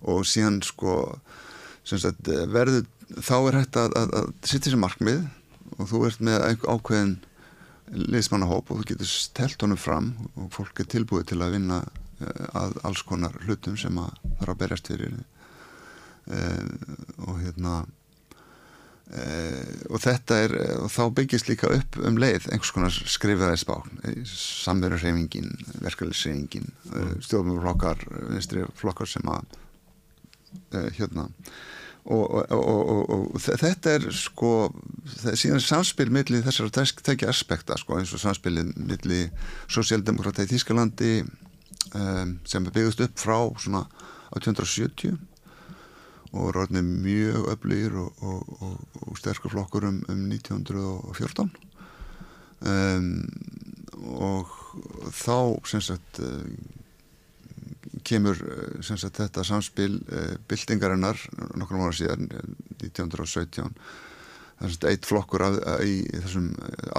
og 0.03 0.25
síðan 0.27 0.59
sko 0.65 0.95
sagt, 1.87 2.27
verður, 2.51 2.85
þá 3.19 3.35
er 3.37 3.59
hægt 3.61 3.79
að, 3.79 3.95
að, 3.99 4.15
að 4.19 4.31
sitta 4.41 4.67
þessi 4.67 4.81
markmið 4.81 5.21
og 5.77 5.89
þú 5.89 6.01
ert 6.07 6.23
með 6.23 6.47
ákveðin 6.63 7.13
liðsmannahóp 7.91 8.71
og 8.71 8.81
þú 8.81 8.87
getur 8.93 9.09
stelt 9.09 9.63
honum 9.65 9.79
fram 9.79 10.13
og 10.37 10.51
fólk 10.55 10.83
er 10.83 10.89
tilbúið 10.93 11.33
til 11.33 11.41
að 11.43 11.57
vinna 11.57 11.81
eh, 12.23 12.45
að 12.55 12.77
alls 12.87 13.03
konar 13.07 13.35
hlutum 13.45 13.75
sem 13.79 13.97
að 13.99 14.15
þarf 14.39 14.55
að 14.55 14.61
berjast 14.63 14.91
fyrir. 14.91 15.19
Uh, 16.23 16.69
og 17.27 17.41
hérna 17.41 17.81
uh, 17.83 19.71
og 19.91 19.97
þetta 19.99 20.37
er 20.45 20.53
og 20.77 20.87
þá 20.87 21.01
byggist 21.17 21.49
líka 21.49 21.67
upp 21.75 21.97
um 21.99 22.15
leið 22.15 22.47
einhvers 22.47 22.71
konar 22.71 22.95
skrifaðisbá 22.95 23.75
samverðurreifingin, 24.31 25.51
verkefliðsreifingin 25.83 26.71
uh, 26.93 27.11
stjórnumflokkar 27.27 28.07
vinstri 28.29 28.63
flokkar 28.79 29.11
sem 29.11 29.27
að 29.35 29.59
hérna 30.95 31.27
og, 32.05 32.51
og, 32.51 32.89
og, 32.89 33.33
og 33.33 33.39
þetta 33.39 33.93
er 33.95 34.07
sko 34.15 34.51
það 35.07 35.29
er 35.31 35.39
síðan 35.39 35.63
samspil 35.63 36.09
millir 36.11 36.43
þessar 36.43 36.71
tekja 36.99 37.29
aspekta 37.31 37.77
sko 37.79 37.95
eins 37.99 38.11
og 38.15 38.19
samspilin 38.19 38.73
millir 38.75 39.29
Sosialdemokrata 39.71 40.43
í 40.43 40.51
Þískalandi 40.51 41.13
um, 41.23 42.33
sem 42.43 42.67
er 42.67 42.75
byggðist 42.75 43.05
upp 43.07 43.23
frá 43.23 43.37
svona 43.55 43.85
1870 44.35 45.15
og 46.33 46.49
ráðinni 46.55 46.81
mjög 47.05 47.47
öflýr 47.53 47.95
og 48.01 49.17
sterkur 49.19 49.53
flokkur 49.53 49.87
um, 49.87 50.01
um 50.09 50.23
1914 50.33 51.51
um, 52.67 53.09
og 54.19 54.51
þá 55.13 55.37
sem 55.69 55.83
sagt 55.85 56.19
kemur 58.07 58.39
eh, 58.39 58.79
sagt, 58.85 59.19
þetta 59.19 59.43
samspil 59.47 59.99
uh, 60.01 60.33
byltingarinnar 60.49 61.19
nokkur 61.59 61.79
mára 61.79 61.95
síðan 61.95 62.29
1917 62.79 63.73
það 64.63 64.77
er 64.77 64.89
eitt 64.93 65.09
flokkur 65.09 65.43
af, 65.43 65.59
að, 65.67 65.83
í 65.89 65.95
þessum 66.23 66.49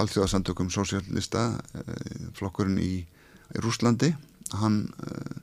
allþjóðasandökum 0.01 0.71
sósjálista 0.73 1.47
uh, 1.55 2.29
flokkurinn 2.37 2.79
í, 2.81 2.93
í 3.01 3.63
Rúslandi 3.63 4.13
hann 4.61 4.85
uh, 5.01 5.35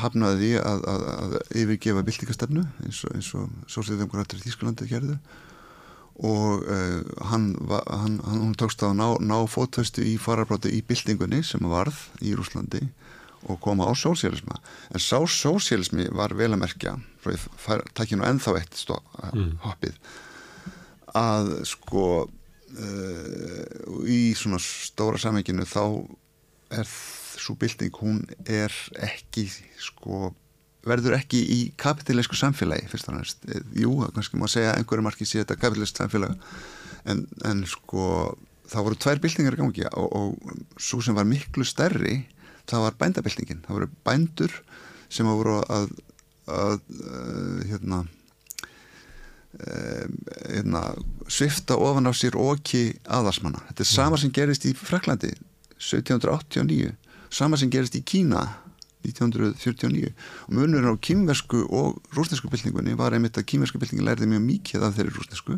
hafnaði 0.00 0.40
því 0.40 0.50
að, 0.62 0.88
að, 0.94 1.06
að 1.12 1.36
yfirgefa 1.64 2.06
byltingastöfnu 2.06 2.66
eins 2.86 3.04
og, 3.08 3.16
og 3.40 3.70
sósjaldemokrater 3.72 4.38
í 4.38 4.44
Þísklandi 4.44 4.86
gerðu. 4.86 5.16
Og 6.20 6.66
hann, 7.30 7.46
hann, 7.72 8.18
hann 8.22 8.52
tókst 8.60 8.84
að 8.84 8.92
ná, 8.98 9.06
ná 9.24 9.38
fótfæstu 9.48 10.04
í 10.04 10.12
fararbráti 10.20 10.70
í 10.76 10.82
byltingunni 10.86 11.40
sem 11.48 11.64
varð 11.64 11.96
í 12.20 12.36
Rúslandi 12.38 12.84
og 13.48 13.60
koma 13.62 13.88
á 13.88 13.92
sósialisma 13.96 14.58
en 14.90 15.00
sá 15.02 15.18
sósialismi 15.24 16.08
var 16.16 16.34
vel 16.36 16.52
að 16.52 16.62
merkja 16.64 16.96
takk 17.94 18.12
ég 18.12 18.18
nú 18.20 18.26
ennþá 18.28 18.56
eitt 18.58 18.76
stó, 18.76 18.98
mm. 19.32 19.54
hoppið 19.64 19.96
að 21.16 21.54
sko 21.68 22.04
uh, 22.26 24.04
í 24.06 24.20
svona 24.38 24.60
stóra 24.62 25.20
samenginu 25.20 25.66
þá 25.68 25.84
er 26.80 26.90
svo 27.40 27.56
bilding 27.58 27.96
hún 28.02 28.20
er 28.44 28.74
ekki 29.00 29.48
sko 29.80 30.30
verður 30.86 31.18
ekki 31.18 31.40
í 31.54 31.58
kapitalísku 31.80 32.38
samfélagi 32.38 32.88
fyrst 32.88 33.10
og 33.10 33.18
næst, 33.18 33.42
jú, 33.76 33.98
kannski 34.14 34.38
má 34.40 34.46
segja 34.48 34.76
einhverju 34.78 35.04
marki 35.04 35.28
sé 35.28 35.42
þetta 35.42 35.58
kapitalískt 35.60 36.00
samfélag 36.00 36.36
en, 37.08 37.26
en 37.44 37.64
sko 37.68 38.36
það 38.70 38.86
voru 38.86 39.00
tvær 39.02 39.20
bildingar 39.24 39.58
gangi 39.58 39.86
og, 39.90 40.08
og 40.16 40.80
svo 40.80 41.02
sem 41.04 41.16
var 41.16 41.28
miklu 41.28 41.66
stærri 41.66 42.22
það 42.70 42.86
var 42.86 42.96
bændabildingin, 43.02 43.60
það 43.66 43.76
voru 43.76 43.90
bændur 44.06 44.56
sem 45.10 45.28
voru 45.28 45.58
að, 45.60 45.92
að, 46.46 46.78
að 47.02 47.66
hérna, 47.70 48.00
hérna 50.46 50.84
svifta 51.30 51.78
ofan 51.82 52.06
á 52.06 52.12
sér 52.14 52.38
okki 52.38 52.84
aðarsmanna. 53.10 53.64
Þetta 53.70 53.86
er 53.86 53.90
sama 53.90 54.20
sem 54.22 54.32
gerist 54.34 54.66
í 54.70 54.74
Fraklandi 54.78 55.32
1789, 55.80 56.94
sama 57.34 57.58
sem 57.58 57.72
gerist 57.72 57.98
í 57.98 58.04
Kína 58.06 58.46
1949 59.00 60.12
og 60.46 60.54
munurinn 60.54 60.92
á 60.92 60.94
kýmversku 61.00 61.64
og 61.72 62.00
rúsnesku 62.12 62.50
byltingunni 62.52 62.96
var 62.98 63.16
einmitt 63.16 63.38
að 63.40 63.48
kýmversku 63.48 63.80
byltingin 63.80 64.04
lærði 64.04 64.28
mjög 64.28 64.42
mikið 64.44 64.84
af 64.84 64.96
þeirri 64.98 65.14
rúsnesku 65.16 65.56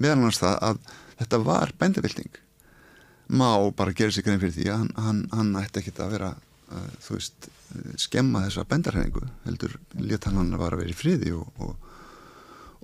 meðan 0.00 0.24
hans 0.24 0.40
það 0.40 0.56
að 0.70 0.78
þetta 1.20 1.40
var 1.44 1.74
bændabilding 1.80 2.38
má 3.28 3.50
bara 3.76 3.92
gera 3.92 4.14
sig 4.14 4.24
grein 4.24 4.40
fyrir 4.40 4.56
því 4.56 4.68
að 4.72 4.78
hann, 4.78 4.92
hann, 4.96 5.20
hann 5.34 5.56
ætti 5.60 5.82
ekkit 5.82 6.00
að 6.00 6.14
vera 6.16 6.30
þú 7.04 7.16
veist, 7.16 7.48
skemma 8.00 8.44
þessa 8.46 8.64
bendarhefingu 8.68 9.26
heldur 9.46 9.76
léttananna 10.00 10.60
var 10.60 10.76
að 10.76 10.84
vera 10.84 10.92
í 10.94 10.96
friði 10.96 11.32
og, 11.36 11.64
og, 11.64 11.88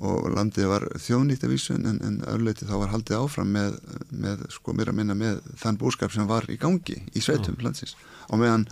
og 0.09 0.27
landið 0.35 0.71
var 0.71 0.89
þjónýtt 1.01 1.47
af 1.47 1.53
vísun 1.53 1.87
en, 1.89 2.01
en 2.05 2.19
örleiti 2.33 2.69
þá 2.69 2.75
var 2.83 2.93
haldið 2.95 3.21
áfram 3.21 3.55
með, 3.55 3.79
með 4.11 4.45
sko 4.57 4.75
mér 4.77 4.93
að 4.93 5.01
minna 5.01 5.17
með 5.19 5.41
þann 5.61 5.81
búskap 5.81 6.13
sem 6.15 6.29
var 6.29 6.49
í 6.53 6.59
gangi 6.61 7.01
í 7.13 7.25
sveitum 7.25 7.57
mm. 7.57 7.65
landsins 7.67 7.97
og 8.29 8.41
meðan 8.43 8.69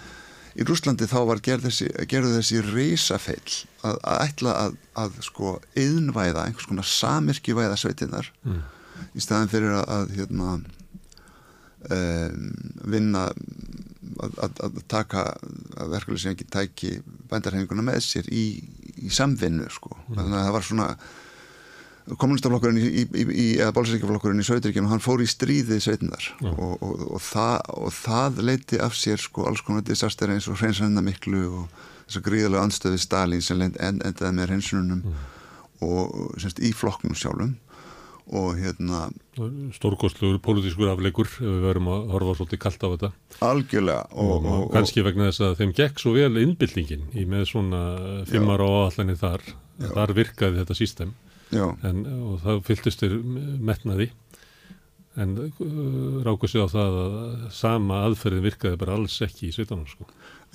í 0.53 0.67
Rúslandi 0.69 1.09
þá 1.09 1.19
var 1.29 1.41
gerð 1.45 1.69
þessi, 1.69 1.89
gerð 2.11 2.35
þessi 2.37 2.61
reysafeil 2.67 3.55
að, 3.89 3.97
að 3.97 4.19
ætla 4.27 4.55
að, 4.67 4.77
að 5.01 5.19
sko 5.25 5.57
yðnvæða 5.81 6.47
einhvers 6.47 6.69
konar 6.69 6.89
samirkjuvæða 6.89 7.79
sveitinnar 7.81 8.29
mm. 8.45 8.61
í 9.17 9.25
staðin 9.25 9.53
fyrir 9.53 9.79
að, 9.79 9.87
að 9.97 10.15
hérna 10.19 10.51
um, 11.89 12.53
vinna 12.93 13.31
að, 14.21 14.39
að, 14.67 14.79
taka 14.91 15.25
að 15.81 15.99
ekki 16.33 16.47
tæki 16.53 16.93
bændarhefinguna 17.31 17.85
með 17.87 18.01
sér 18.07 18.29
í, 18.33 18.47
í 19.03 19.11
samvinnu 19.13 19.69
sko. 19.73 19.95
Mm. 19.97 20.17
Þannig 20.17 20.39
að 20.39 20.47
það 20.47 20.57
var 20.57 20.67
svona 20.69 20.89
kommunistaflokkurinn 22.19 22.81
í, 22.83 23.05
í, 23.05 23.25
í 23.31 23.47
eða 23.61 23.75
bálsækjaflokkurinn 23.77 24.43
í 24.43 24.47
Söðuríkjum 24.47 24.89
hann 24.91 25.03
fór 25.03 25.23
í 25.23 25.29
stríðið 25.31 25.83
sveitindar 25.85 26.29
mm. 26.41 26.57
og, 26.57 26.73
og, 26.83 27.05
og, 27.15 27.21
það, 27.23 27.57
og 27.79 27.93
það 27.95 28.41
leiti 28.49 28.81
af 28.83 28.97
sér 28.99 29.23
sko 29.23 29.47
alls 29.47 29.63
konar 29.63 29.85
disaster 29.87 30.33
eins 30.33 30.49
og 30.51 30.59
hreinsanna 30.59 31.05
miklu 31.05 31.45
og 31.61 31.85
þess 32.09 32.19
að 32.19 32.27
gríðarlega 32.27 32.67
anstöði 32.67 33.03
Stalin 33.03 33.45
sem 33.45 33.63
endaði 33.63 34.33
með 34.35 34.51
hreinsununum 34.51 35.05
mm. 35.13 35.21
og 35.87 36.41
semst 36.43 36.63
í 36.63 36.73
flokknum 36.75 37.15
sjálfum 37.19 37.55
og 38.31 38.55
hérna 38.61 39.09
Stórkostlugur 39.75 40.39
pólitískur 40.45 40.93
afleikur 40.93 41.31
við 41.41 41.59
verum 41.65 41.91
að 41.91 42.13
horfa 42.15 42.37
svolítið 42.39 42.63
kallt 42.63 42.87
á 42.87 42.89
þetta 42.93 43.11
Algjörlega 43.49 44.05
og, 44.13 44.33
og, 44.37 44.47
og 44.53 44.71
kannski 44.77 45.05
vegna 45.07 45.31
þess 45.31 45.45
að 45.49 45.59
þeim 45.61 45.75
gekk 45.81 46.03
svo 46.03 46.15
vel 46.15 46.43
innbyllingin 46.45 47.09
í 47.19 47.27
með 47.29 47.49
svona 47.51 47.83
fimmar 48.31 48.63
á 48.63 48.71
allanir 48.87 49.19
þar 49.19 49.45
já. 49.49 49.89
þar 49.91 50.15
virkaði 50.21 50.61
þetta 50.63 50.79
sístem 50.79 51.15
en, 51.53 52.05
og 52.07 52.39
það 52.45 52.63
fylgist 52.69 53.03
þér 53.03 53.17
metnaði 53.61 54.13
en 55.21 55.35
uh, 55.39 56.23
ráku 56.25 56.49
sig 56.49 56.63
á 56.65 56.69
það 56.73 56.99
að 57.03 57.17
sama 57.53 58.01
aðferðin 58.07 58.47
virkaði 58.47 58.79
bara 58.81 58.97
alls 58.97 59.19
ekki 59.25 59.51
í 59.51 59.53
sveitanum 59.53 59.85
sko. 59.91 60.07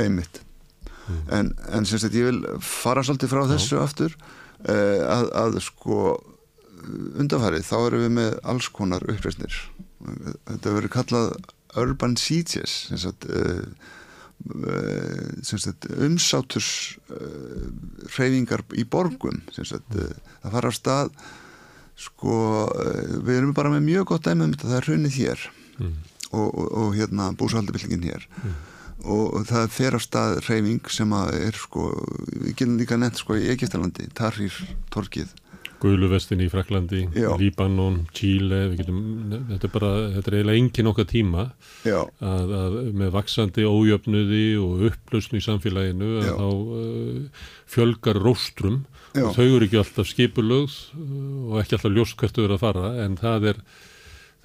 Einmitt 0.01 0.41
mm. 1.05 1.27
en, 1.37 1.51
en 1.77 1.85
semst 1.85 2.09
að 2.09 2.17
ég 2.17 2.31
vil 2.31 2.55
fara 2.65 3.03
svolítið 3.05 3.33
frá 3.33 3.43
þessu 3.51 3.77
já. 3.77 3.83
aftur 3.83 4.17
uh, 4.17 5.03
að, 5.13 5.29
að 5.43 5.59
sko 5.67 5.99
undanfarið 7.21 7.67
þá 7.67 7.77
erum 7.79 8.03
við 8.05 8.15
með 8.17 8.39
alls 8.53 8.69
konar 8.73 9.05
uppreysnir 9.11 9.55
þetta 10.47 10.73
verður 10.75 10.93
kallað 10.93 11.31
urban 11.77 12.15
sieges 12.19 12.87
uh, 12.91 13.63
uh, 14.63 16.03
umsáturs 16.07 16.69
uh, 17.11 17.67
reyfingar 18.17 18.63
í 18.77 18.85
borgum 18.87 19.41
sagt, 19.53 19.89
það 19.91 20.55
fara 20.55 20.71
á 20.71 20.75
stað 20.75 21.11
sko 21.97 22.37
við 23.25 23.39
erum 23.39 23.55
bara 23.57 23.73
með 23.73 23.87
mjög 23.87 24.11
gott 24.11 24.27
dæmi 24.27 24.45
um 24.45 24.53
þetta 24.53 24.69
það 24.69 24.79
er 24.79 24.89
hrunnið 24.91 25.15
hér 25.17 25.45
mm. 25.79 25.95
og, 26.29 26.47
og, 26.47 26.67
og 26.67 26.89
hérna 26.93 27.31
búsaldabillingin 27.39 28.05
hér 28.05 28.27
mm. 28.29 28.53
og 29.15 29.47
það 29.49 29.71
fer 29.73 29.97
á 29.97 29.99
stað 30.03 30.37
reyfing 30.45 30.93
sem 30.93 31.15
að 31.17 31.33
er 31.39 31.57
sko, 31.57 31.89
við 32.35 32.53
getum 32.53 32.77
líka 32.77 32.99
nefnt 33.01 33.23
sko 33.23 33.39
í 33.41 33.49
Egiptalandi, 33.55 34.05
Tarrir 34.17 34.61
torkið 34.93 35.33
Guðluvestin 35.81 36.41
í 36.41 36.47
Fraklandi, 36.49 37.03
Já. 37.13 37.29
Líbanon, 37.37 37.99
Chile, 38.15 38.61
getum, 38.77 39.01
þetta 39.51 39.67
er 39.67 39.73
bara, 39.73 39.91
þetta 40.15 40.31
er 40.31 40.37
eiginlega 40.39 40.61
engin 40.61 40.89
okkar 40.91 41.07
tíma 41.11 41.43
Já. 41.85 41.99
að, 42.23 42.53
að 42.61 42.77
með 42.97 43.11
vaksandi 43.13 43.65
ójöfnuði 43.67 44.45
og 44.61 44.87
upplausn 44.89 45.37
í 45.37 45.43
samfélaginu 45.45 46.13
að 46.21 46.29
Já. 46.29 46.33
þá 46.39 46.47
uh, 46.79 47.43
fjölgar 47.75 48.21
róstrum 48.25 48.79
Já. 49.13 49.27
og 49.27 49.35
þau 49.37 49.45
eru 49.45 49.67
ekki 49.67 49.81
alltaf 49.83 50.09
skipulögð 50.09 50.79
uh, 50.97 51.11
og 51.51 51.59
ekki 51.61 51.77
alltaf 51.77 51.93
ljóst 51.93 52.17
hvert 52.21 52.39
þau 52.39 52.47
eru 52.47 52.57
að 52.57 52.65
fara 52.65 52.93
en 53.05 53.19
það 53.21 53.51
er, 53.53 53.61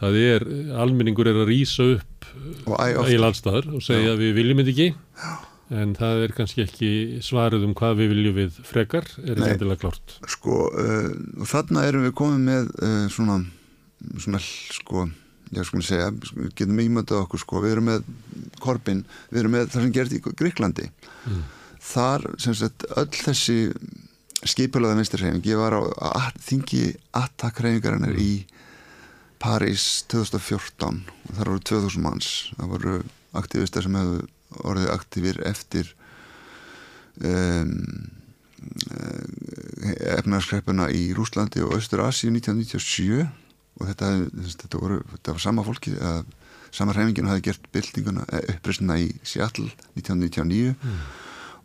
það 0.02 0.20
er, 0.26 0.46
almenningur 0.84 1.32
er 1.32 1.40
að 1.44 1.48
rýsa 1.54 1.88
upp 1.96 2.28
oftar. 2.66 3.06
eiginlega 3.06 3.32
allstaðar 3.32 3.72
og 3.72 3.88
segja 3.88 4.12
Já. 4.12 4.20
við 4.20 4.36
viljum 4.40 4.62
þetta 4.62 4.76
ekki 4.76 4.92
en 5.72 5.94
það 5.96 6.26
er 6.26 6.34
kannski 6.36 6.64
ekki 6.66 6.90
svarið 7.24 7.66
um 7.68 7.74
hvað 7.78 7.98
við 8.02 8.12
viljum 8.12 8.36
við 8.36 8.60
frekar 8.68 9.08
er 9.22 9.34
ekki 9.38 9.54
endilega 9.54 9.82
klárt. 9.86 10.14
Sko, 10.34 10.58
uh, 10.68 11.08
þarna 11.48 11.86
erum 11.88 12.06
við 12.06 12.14
komið 12.20 12.44
með 12.46 12.70
uh, 12.76 13.06
svona, 13.12 13.38
svona, 14.20 14.42
sko, 14.42 15.06
ég 15.52 15.68
sko 15.68 15.80
að 15.80 15.88
segja, 15.88 16.12
við 16.36 16.54
getum 16.60 16.84
ímyndað 16.84 17.24
okkur, 17.24 17.42
sko, 17.42 17.64
við 17.64 17.76
erum 17.76 17.90
með 17.90 18.06
Korbin, 18.62 19.04
við 19.32 19.42
erum 19.42 19.56
með 19.56 19.68
það 19.72 19.86
sem 19.86 19.96
gerði 19.98 20.20
í 20.20 20.36
Gríklandi. 20.42 20.88
Mm. 21.28 21.42
Þar, 21.82 22.28
sem 22.42 22.56
sagt, 22.56 22.86
öll 22.94 23.10
þessi 23.10 23.58
skipulaða 24.48 24.98
vinstirreyfing, 24.98 25.44
ég 25.46 25.60
var 25.60 25.76
á 25.78 25.82
at, 26.26 26.38
þingi 26.42 26.96
attakreifingarinnar 27.14 28.18
í 28.18 28.32
París 29.42 30.04
2014 30.10 31.02
og 31.02 31.34
þar 31.36 31.50
voru 31.50 31.64
2000 31.66 32.02
manns, 32.02 32.30
það 32.58 32.72
voru 32.74 32.96
aktivistar 33.38 33.86
sem 33.86 33.96
hefðu 33.98 34.22
orðið 34.64 34.90
aktífir 34.94 35.40
eftir 35.48 35.88
um, 37.22 38.10
efnarskreppuna 40.18 40.88
í 40.94 41.08
Rúslandi 41.16 41.62
og 41.64 41.74
Östur-Asíu 41.78 42.30
1997 42.34 43.24
og 43.80 43.88
þetta, 43.88 44.10
þetta, 44.60 44.78
voru, 44.80 45.00
þetta 45.14 45.34
var 45.36 45.42
sama 45.42 45.64
fólki 45.66 45.94
að 45.98 46.22
sama 46.72 46.94
hreyfingin 46.96 47.28
hafi 47.28 47.42
gert 47.50 47.66
byltinguna, 47.74 48.22
uppreysna 48.54 48.96
í 49.02 49.10
Seattle 49.28 49.68
1999 49.98 50.74
Mm. 50.82 51.02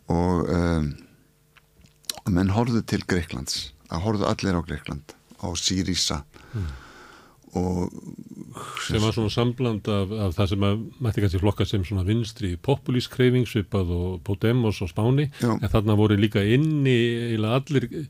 og 0.08 0.48
um, 0.52 0.86
menn 2.32 2.50
horfðu 2.52 2.80
til 2.88 3.02
Greiklands 3.08 3.70
að 3.92 4.04
horfðu 4.04 4.28
allir 4.28 4.56
á 4.56 4.62
Greikland 4.64 5.14
á 5.40 5.48
Sýrísa 5.56 6.22
Mm. 6.56 6.64
Og 7.56 7.92
sem 8.84 9.00
var 9.02 9.14
svona 9.14 9.32
sambland 9.32 9.88
af, 9.88 10.10
af 10.12 10.34
það 10.36 10.50
sem 10.52 10.66
að 10.68 10.82
mætti 11.04 11.24
kannski 11.24 11.42
flokka 11.42 11.66
sem 11.68 11.84
svona 11.86 12.06
vinstri 12.08 12.56
populísk 12.56 13.14
kreifing 13.16 13.46
svipað 13.48 13.92
og 13.94 14.18
Podemos 14.26 14.82
og 14.84 14.90
Spáni. 14.92 15.30
Já. 15.40 15.54
en 15.56 15.72
þarna 15.72 15.96
voru 15.96 16.18
líka 16.18 16.42
inni 16.44 17.36
allir 17.38 17.88
eh, 17.88 18.08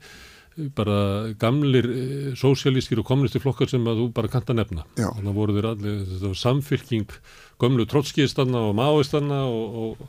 bara 0.75 1.35
gamlir 1.39 1.87
eh, 1.87 2.31
sósialískir 2.35 2.99
og 2.99 3.07
kommunistir 3.07 3.43
flokkar 3.45 3.71
sem 3.71 3.85
að 3.87 4.03
þú 4.03 4.09
bara 4.17 4.33
kannt 4.33 4.51
að 4.51 4.59
nefna. 4.63 4.87
Þannig 4.97 5.37
voru 5.37 5.55
þeir 5.59 5.71
allir, 5.71 6.01
þetta 6.09 6.33
samfylking 6.35 7.21
gömlu 7.59 7.87
trotskiðstanna 7.91 8.61
og 8.71 8.75
máistanna 8.79 9.43
og, 9.51 9.79
og, 9.83 10.03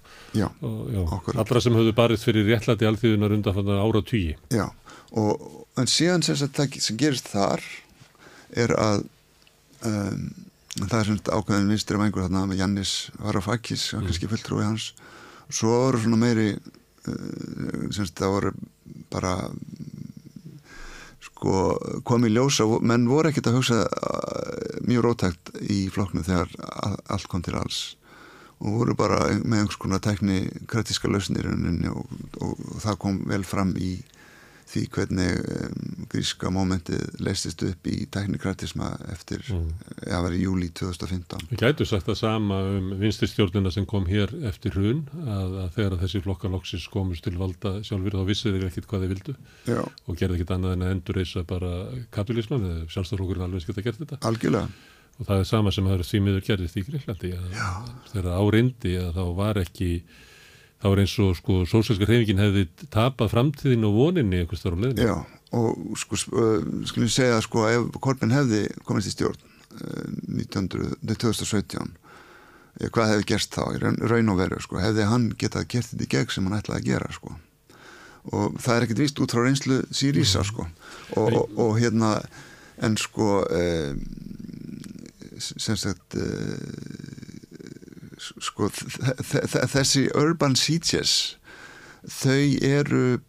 og 0.65 0.89
já, 0.93 1.05
allra 1.35 1.61
sem 1.63 1.77
höfðu 1.77 1.93
barist 1.97 2.27
fyrir 2.27 2.47
réttlæti 2.49 2.87
alþýðunar 2.89 3.33
undan 3.37 3.71
ára 3.73 4.03
tugi 4.05 4.35
Já, 4.53 4.67
og 5.17 5.65
en 5.79 5.89
síðan 5.89 6.25
sem, 6.25 6.37
það 6.37 6.77
sem 6.83 6.99
gerist 6.99 7.31
þar 7.33 7.65
er 8.57 8.75
að 8.77 9.07
um, 9.87 10.25
það 10.79 10.97
er 10.99 11.07
sagt 11.09 11.31
ákveðin 11.33 11.71
vinstri 11.73 11.99
vængur 11.99 12.25
þarna 12.25 12.45
með 12.49 12.63
Jannis 12.63 12.93
Varoufakis 13.19 13.89
mm. 13.93 14.07
kannski 14.07 14.29
fulltrúi 14.31 14.65
hans 14.65 14.91
svo 15.49 15.73
voru 15.85 16.01
svona 16.03 16.19
meiri 16.21 16.49
uh, 16.53 17.87
sem 17.89 18.05
sagt 18.05 18.21
það 18.21 18.35
voru 18.35 18.53
bara 19.09 19.35
sko 21.19 21.53
komið 22.07 22.35
ljósa, 22.35 22.65
menn 22.81 23.07
voru 23.09 23.29
ekkert 23.29 23.49
að 23.51 23.59
hugsa 23.59 23.79
uh, 23.85 24.83
mjög 24.87 25.07
rótækt 25.07 25.55
í 25.69 25.81
flokknu 25.93 26.23
þegar 26.27 26.51
allt 27.09 27.29
kom 27.31 27.43
til 27.45 27.57
alls 27.59 27.81
og 28.59 28.75
voru 28.81 28.95
bara 28.99 29.21
með 29.39 29.61
einhvers 29.61 29.79
konar 29.79 30.01
tækni 30.03 30.41
kritiska 30.67 31.07
lausnir 31.11 31.47
og, 31.93 32.09
og, 32.43 32.55
og 32.59 32.81
það 32.83 32.97
kom 32.99 33.21
vel 33.29 33.45
fram 33.47 33.71
í 33.79 33.95
því 34.69 34.83
hvernig 34.93 35.39
um, 35.39 36.03
gríska 36.11 36.51
mómentið 36.53 37.21
leistist 37.23 37.63
upp 37.65 37.87
í 37.89 38.03
tæknikratisma 38.13 38.91
eftir, 39.13 39.41
mm. 39.49 39.69
það 40.03 40.25
var 40.25 40.35
í 40.35 40.41
júli 40.43 40.69
2015 40.77 41.47
Við 41.49 41.63
gætu 41.63 41.87
sagt 41.89 42.09
það 42.09 42.19
sama 42.21 42.59
um 42.75 42.91
vinstistjórnina 42.99 43.73
sem 43.73 43.87
kom 43.89 44.05
hér 44.09 44.33
eftir 44.49 44.77
hrun 44.77 45.01
að, 45.23 45.57
að 45.63 45.73
þegar 45.77 45.97
að 45.97 46.05
þessi 46.05 46.23
flokkaloksis 46.27 46.87
komust 46.93 47.25
til 47.25 47.35
valda 47.39 47.79
sjálfur 47.87 48.19
þá 48.19 48.29
vissu 48.29 48.53
þeir 48.53 48.69
ekkit 48.69 48.89
hvað 48.91 49.05
þeir 49.05 49.13
vildu 49.15 49.35
Já. 49.65 49.81
og 49.81 50.21
gerði 50.21 50.39
ekkit 50.39 50.55
annað 50.57 50.77
en 50.77 50.85
að 50.85 50.95
endurreisa 50.97 51.45
bara 51.49 51.73
kapitalisman 52.15 52.69
eða 52.69 52.87
sjálfstaflokkurinn 52.93 53.49
alveg 53.49 53.65
skilta 53.65 53.85
gert 53.85 54.01
þetta. 54.03 54.21
Algjörlega. 54.29 54.69
Og 55.19 55.27
það 55.27 55.41
er 55.41 55.47
sama 55.49 55.71
sem 55.75 55.87
það 55.87 55.97
eru 55.97 56.07
því 56.07 56.19
miður 56.23 56.43
gerðist 56.47 56.77
í 56.79 56.83
Greiklandi 56.87 57.33
að 57.35 57.55
þegar 58.13 58.35
áreindi 58.39 58.93
að 59.01 59.17
þá 59.17 59.23
var 59.35 59.59
ekki 59.59 59.89
þá 60.79 60.87
er 60.91 61.01
eins 61.03 61.15
og 61.23 61.35
sko 61.39 61.59
sósælska 61.69 62.07
hreyfingin 62.07 62.41
hefði 62.41 62.65
tapað 62.93 63.33
framtíðin 63.33 63.87
og 63.87 63.97
voninni 63.97 64.41
einhvers 64.41 64.63
þar 64.63 64.77
á 64.77 64.81
leiðinu. 64.83 65.07
Já, 65.09 65.15
og 65.59 65.97
sko, 65.99 66.19
skulum 66.89 67.11
segja 67.11 67.41
sko 67.43 67.65
ef 67.69 67.89
Korbin 68.03 68.35
hefði 68.35 68.65
komist 68.87 69.11
í 69.11 69.15
stjórn 69.15 69.39
uh, 69.39 70.05
1900, 70.37 70.95
nei, 71.03 71.15
2017 71.15 71.91
eh, 72.79 72.87
hvað 72.87 73.13
hefði 73.13 73.29
gerst 73.33 73.55
þá? 73.57 73.63
Í 73.75 73.83
raun, 73.83 74.33
og 74.33 74.39
veru 74.39 74.61
sko, 74.63 74.79
hefði 74.81 75.07
hann 75.09 75.29
getað 75.35 75.69
gert 75.75 75.91
þetta 75.91 76.07
í 76.07 76.11
gegn 76.15 76.35
sem 76.35 76.49
hann 76.49 76.59
ætlaði 76.61 76.83
að 76.83 76.91
gera 76.93 77.13
sko. 77.15 77.35
Og 78.29 78.59
það 78.61 78.75
er 78.75 78.85
ekkert 78.85 79.01
víst 79.01 79.19
út 79.23 79.33
frá 79.33 79.45
reynslu 79.45 79.81
Sýrísa 79.95 80.43
sko. 80.45 80.67
Og, 81.17 81.33
og, 81.33 81.59
og 81.59 81.77
hérna 81.79 82.17
en 82.85 82.95
sko 82.99 83.41
um, 83.43 84.01
sem 85.39 85.77
sagt 85.79 86.15
uh, 86.19 87.28
sko 88.19 88.69
þessi 88.73 90.09
urban 90.17 90.55
sieges 90.59 91.37
þau 92.07 92.41
eru 92.65 93.19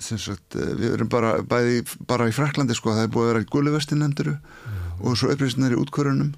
sagt, 0.00 0.54
eh, 0.54 0.74
við 0.78 0.94
erum 0.94 1.10
bara 1.10 1.40
bæði 1.42 1.82
bara 2.08 2.28
í 2.30 2.34
Fraklandi 2.34 2.76
sko, 2.78 2.94
það 2.94 3.06
er 3.06 3.14
búið 3.14 3.24
að 3.24 3.32
vera 3.32 3.44
í 3.44 3.50
guluvestin 3.50 4.02
nefnduru 4.02 4.36
og 5.00 5.16
svo 5.18 5.32
upplýstinir 5.32 5.74
í 5.74 5.80
útkvörunum 5.80 6.34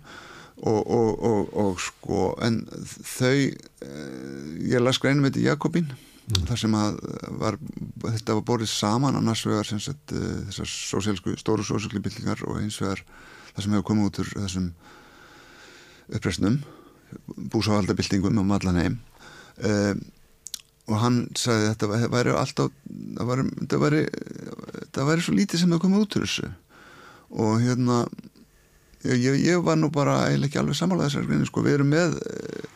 og, 0.63 0.81
og, 0.81 1.11
og, 1.27 1.53
og 1.59 1.83
sko 1.83 2.33
en 2.45 2.63
þau 2.71 3.35
eh, 3.35 3.53
ég 4.73 4.83
las 4.83 5.01
greinum 5.03 5.27
þetta 5.29 5.43
í 5.43 5.47
Jakobín 5.49 5.93
þar 6.49 6.61
sem 6.61 6.75
að 6.79 6.99
var, 7.41 7.59
þetta 8.05 8.37
var 8.39 8.45
borðið 8.47 8.71
saman 8.73 9.19
annars 9.19 9.43
vegar 9.47 9.69
sagt 9.69 10.15
eh, 10.15 10.45
þessar 10.49 10.71
sósíalsku, 10.71 11.37
stóru 11.41 11.67
sósíalsku 11.67 12.01
byltingar 12.03 12.45
og 12.47 12.63
eins 12.63 12.79
vegar 12.81 13.03
það 13.53 13.65
sem 13.65 13.75
hefur 13.77 13.89
komið 13.91 14.09
út 14.09 14.23
úr 14.23 14.33
þessum 14.39 14.71
uppreysnum 16.13 16.63
búsáhaldabildingum 17.53 18.43
um 18.43 18.53
allan 18.57 18.81
heim. 18.81 18.99
Um, 19.63 20.03
og 20.91 20.99
hann 20.99 21.19
sagði 21.39 21.69
að 21.69 21.73
þetta 21.73 22.11
væri 22.13 22.35
alltaf 22.35 22.73
það 22.91 23.31
væri, 23.31 23.47
það 23.71 23.85
væri, 23.85 24.03
það 24.93 25.09
væri 25.13 25.25
svo 25.27 25.35
lítið 25.37 25.63
sem 25.63 25.73
hefur 25.73 25.85
komið 25.87 26.05
út 26.05 26.19
úr 26.19 26.27
þessu. 26.27 26.53
Og 27.43 27.53
hérna 27.63 27.99
ég, 29.07 29.39
ég 29.47 29.65
var 29.65 29.79
nú 29.79 29.91
bara 29.95 30.25
eiginlega 30.27 30.51
ekki 30.51 30.63
alveg 30.63 30.79
samála 30.79 31.09
þessar 31.09 31.29
greinu 31.29 31.49
sko, 31.49 31.65
við 31.65 31.79
erum 31.79 31.93
með 31.93 32.19
uh, 32.19 32.67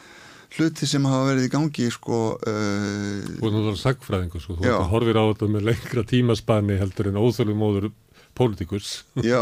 hluti 0.56 0.88
sem 0.88 1.04
hafa 1.06 1.28
verið 1.30 1.48
í 1.48 1.52
gangi 1.52 1.90
sko 1.92 2.20
uh, 2.38 3.28
Þú 3.36 3.50
erum 3.50 3.68
það 3.68 3.78
sagfræðingur 3.82 4.44
sko, 4.44 4.58
þú 4.62 4.74
horfir 4.92 5.20
á 5.20 5.24
þetta 5.28 5.50
með 5.52 5.68
lengra 5.70 6.06
tímaspanni 6.12 6.78
heldur 6.80 7.10
en 7.10 7.20
óþörfum 7.20 7.62
móður 7.62 7.90
pólitíkus. 8.36 8.90
Já, 9.24 9.40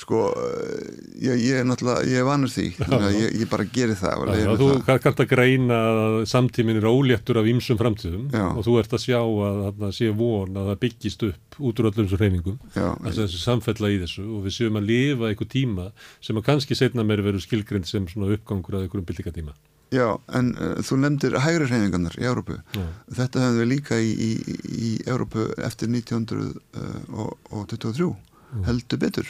sko 0.00 0.20
uh, 0.30 0.84
ég, 1.18 1.40
ég 1.42 1.60
er 1.60 1.66
náttúrulega, 1.68 2.04
ég 2.08 2.20
er 2.22 2.28
vanur 2.28 2.52
því 2.52 2.66
að 2.86 3.06
ég, 3.16 3.36
ég 3.42 3.50
bara 3.50 3.66
geri 3.74 3.96
það 3.98 4.24
Já, 4.30 4.36
já, 4.40 4.50
þú 4.60 4.68
kannt 4.86 5.22
að 5.24 5.30
greina 5.30 5.80
að 5.90 6.16
samtímin 6.30 6.80
er 6.80 6.88
óléttur 6.90 7.40
af 7.40 7.48
ýmsum 7.50 7.80
framtíðum 7.80 8.28
Já. 8.34 8.46
og 8.50 8.62
þú 8.66 8.76
ert 8.82 8.94
að 8.96 9.04
sjá 9.06 9.18
að 9.20 9.62
það 9.80 9.96
sé 9.98 10.10
von 10.20 10.60
að 10.60 10.70
það 10.70 10.80
byggist 10.84 11.26
upp 11.30 11.60
út 11.60 11.82
úr 11.82 11.90
öllum 11.90 12.06
þessu 12.06 12.20
reyningum 12.20 12.60
Já. 12.76 12.88
þessi 13.08 13.42
samfella 13.42 13.90
í 13.90 13.98
þessu 14.04 14.26
og 14.26 14.46
við 14.46 14.56
séum 14.56 14.80
að 14.80 14.88
lifa 14.90 15.30
einhver 15.30 15.50
tíma 15.50 15.90
sem 16.20 16.38
að 16.38 16.46
kannski 16.50 16.78
setna 16.78 17.06
meiri 17.06 17.26
verður 17.26 17.46
skilgrind 17.46 17.88
sem 17.88 18.08
svona 18.10 18.32
uppgangur 18.36 18.78
að 18.78 18.86
einhverjum 18.86 19.08
byltingatíma. 19.10 19.56
Já, 19.90 20.06
en 20.38 20.52
uh, 20.54 20.76
þú 20.86 20.94
nefndir 21.02 21.34
hægri 21.42 21.66
hreyfingarnar 21.66 22.14
í 22.20 22.22
Európu. 22.30 22.54
Já. 22.76 22.84
Þetta 23.18 23.40
höfum 23.42 23.56
við 23.58 23.66
líka 23.72 23.96
í, 23.98 24.10
í, 24.14 24.30
í 24.70 24.90
Európu 25.10 25.48
eftir 25.66 25.90
1923, 25.90 28.14
Mm. 28.50 28.64
heldur 28.66 28.98
betur. 28.98 29.28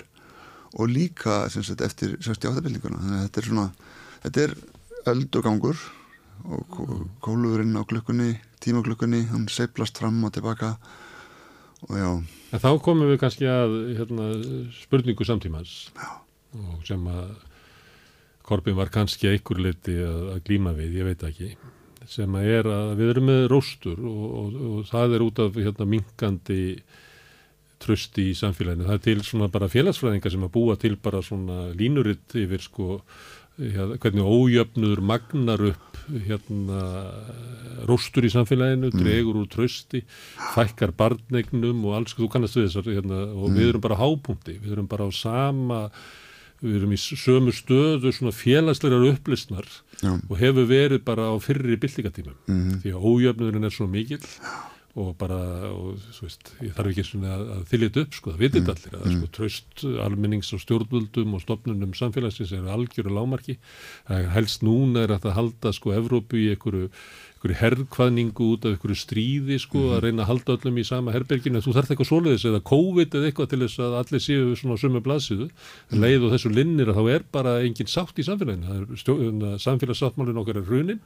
Og 0.80 0.88
líka 0.88 1.42
sagt, 1.52 1.82
eftir 1.84 2.14
68 2.24 2.62
byltinguna. 2.64 2.96
Þannig 3.02 3.18
að 3.18 3.24
þetta 3.26 3.40
er 3.42 3.46
svona, 3.50 3.66
þetta 4.22 4.38
er 4.46 4.52
öldugangur 5.12 5.76
og 6.48 6.62
kó- 6.72 7.04
kólurinn 7.20 7.76
á 7.76 7.84
klukkunni, 7.84 8.30
tímaklukkunni, 8.64 9.20
hann 9.28 9.44
seiflast 9.52 9.98
fram 10.00 10.24
og 10.24 10.32
tilbaka 10.32 10.70
og 11.88 11.96
já. 12.00 12.08
En 12.52 12.58
þá 12.64 12.70
komum 12.80 13.10
við 13.12 13.18
kannski 13.20 13.44
að 13.44 13.76
hérna, 13.98 14.24
spurningu 14.80 15.24
samtímans 15.28 15.90
Já. 15.92 16.08
og 16.56 16.80
sem 16.86 17.04
að 17.06 17.36
Korbin 18.50 18.76
var 18.78 18.90
kannski 18.92 19.30
einhver 19.30 19.60
liti 19.62 19.94
að, 20.02 20.22
að 20.34 20.42
glíma 20.48 20.74
við, 20.76 20.96
ég 21.00 21.08
veit 21.12 21.22
ekki 21.30 21.52
sem 22.10 22.34
að 22.34 22.48
er 22.58 22.66
að 22.66 22.88
við 22.98 23.10
erum 23.12 23.26
með 23.30 23.42
róstur 23.52 23.98
og, 24.02 24.22
og, 24.40 24.54
og 24.70 24.86
það 24.90 25.12
er 25.18 25.24
út 25.28 25.40
af 25.44 25.58
hérna, 25.60 25.86
minkandi 25.86 26.62
trösti 27.80 28.26
í 28.32 28.36
samfélaginu. 28.36 28.84
Það 28.88 28.96
er 28.98 29.04
til 29.06 29.20
svona 29.24 29.46
bara 29.52 29.68
félagsfræðingar 29.72 30.32
sem 30.34 30.42
að 30.44 30.52
búa 30.56 30.74
til 30.80 30.96
bara 31.00 31.22
svona 31.24 31.70
línuritt 31.78 32.34
yfir 32.36 32.60
sko 32.64 32.98
hérna, 33.60 33.96
hvernig 34.00 34.26
ójöfnuður 34.26 35.00
magnar 35.04 35.62
upp 35.70 36.00
hérna 36.26 36.80
róstur 37.88 38.26
í 38.26 38.32
samfélaginu, 38.32 38.90
Mm. 38.90 39.00
dregur 39.04 39.38
úr 39.44 39.48
trösti, 39.52 40.02
fækkar 40.56 40.92
barnegnum 40.96 41.84
og 41.86 41.94
alls, 42.00 42.14
þú 42.18 42.28
kannast 42.32 42.56
við 42.58 42.66
þessar 42.68 42.90
hérna, 42.96 43.20
og 43.36 43.48
Mm. 43.50 43.56
við 43.56 43.68
erum 43.70 43.80
bara 43.86 43.96
hápunkti, 44.00 44.58
við 44.60 44.72
erum 44.72 44.88
bara 44.88 45.06
á 45.06 45.10
sama 45.12 45.90
við 46.62 46.76
erum 46.80 46.92
í 46.92 46.98
sömu 47.00 47.52
stöðu 47.56 48.12
svona 48.12 48.32
félagslegar 48.36 49.06
upplistnar 49.14 49.68
Já. 50.02 50.12
og 50.28 50.36
hefur 50.40 50.66
verið 50.68 51.04
bara 51.04 51.30
á 51.32 51.34
fyrri 51.40 51.76
byltingatímum 51.80 52.36
Mhm. 52.48 52.82
því 52.82 52.92
að 52.92 53.06
ójöfnuðurinn 53.10 53.64
er 53.64 53.70
svo 53.70 53.86
mikill 53.88 54.20
og 54.96 55.16
bara, 55.16 55.70
og, 55.70 56.00
veist, 56.20 56.50
ég 56.60 56.74
þarf 56.74 56.90
ekki 56.90 57.04
svona 57.06 57.30
að, 57.38 57.50
þetta 57.70 58.00
upp, 58.02 58.12
sko, 58.12 58.32
það 58.32 58.40
vitið 58.42 58.64
Mm. 58.64 58.70
allir 58.74 58.94
að 58.98 59.12
sko, 59.14 59.26
tröst 59.30 59.84
almennings 60.04 60.52
og 60.52 60.60
stjórnvöldum 60.60 61.34
og 61.34 61.40
stofnunum 61.44 61.92
samfélagsins 61.94 62.50
er 62.52 62.66
algjöru 62.66 63.14
lámarki 63.14 63.56
það 64.08 64.28
helst 64.34 64.62
núna 64.66 65.04
er 65.04 65.14
að 65.14 65.22
það 65.22 65.32
halda 65.38 65.72
sko 65.72 65.92
Evrópu 65.94 66.34
í 66.42 66.50
einhverju, 66.56 66.90
einhverju 67.40 67.56
herrkvaðningu 67.56 68.46
út 68.52 68.64
af 68.66 68.74
einhverju 68.74 68.96
stríði 69.00 69.56
sko 69.60 69.94
að 69.94 70.02
reyna 70.04 70.24
að 70.26 70.28
halda 70.28 70.56
öllum 70.58 70.80
í 70.80 70.84
sama 70.84 71.12
herberginu. 71.14 71.62
Þú 71.64 71.72
þarf 71.72 71.92
eitthvað 71.94 72.08
svoleiðis 72.10 72.44
eða 72.50 72.60
COVID 72.68 73.16
eða 73.16 73.30
eitthvað 73.30 73.48
til 73.50 73.60
þess 73.62 73.80
að 73.80 73.96
allir 74.00 74.20
séu 74.24 74.50
svona 74.60 74.76
á 74.76 74.82
sömu 74.82 75.00
blaðsíðu. 75.06 75.48
En 75.90 76.04
leið 76.04 76.26
og 76.26 76.34
þessu 76.34 76.52
linnir 76.52 76.92
að 76.92 77.00
þá 77.00 77.08
er 77.14 77.24
bara 77.32 77.56
engin 77.64 77.88
sátt 77.88 78.20
í 78.20 78.26
samfélaginu. 78.28 78.68
Það 78.68 79.00
stjó, 79.00 79.16
samfélagssáttmálinn 79.64 80.42
okkar 80.42 80.60
er 80.60 80.68
hrunin 80.68 81.00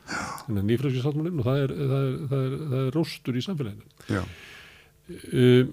nýfröski 0.50 1.04
sáttmálinn 1.04 1.38
og 1.38 1.46
það 1.46 1.62
er, 1.62 1.78
það, 1.78 1.94
er, 2.02 2.18
það, 2.34 2.44
er, 2.44 2.58
það 2.74 2.82
er 2.82 2.92
róstur 2.98 3.38
í 3.38 3.46
samfélaginu. 3.46 3.88
Um, 5.30 5.72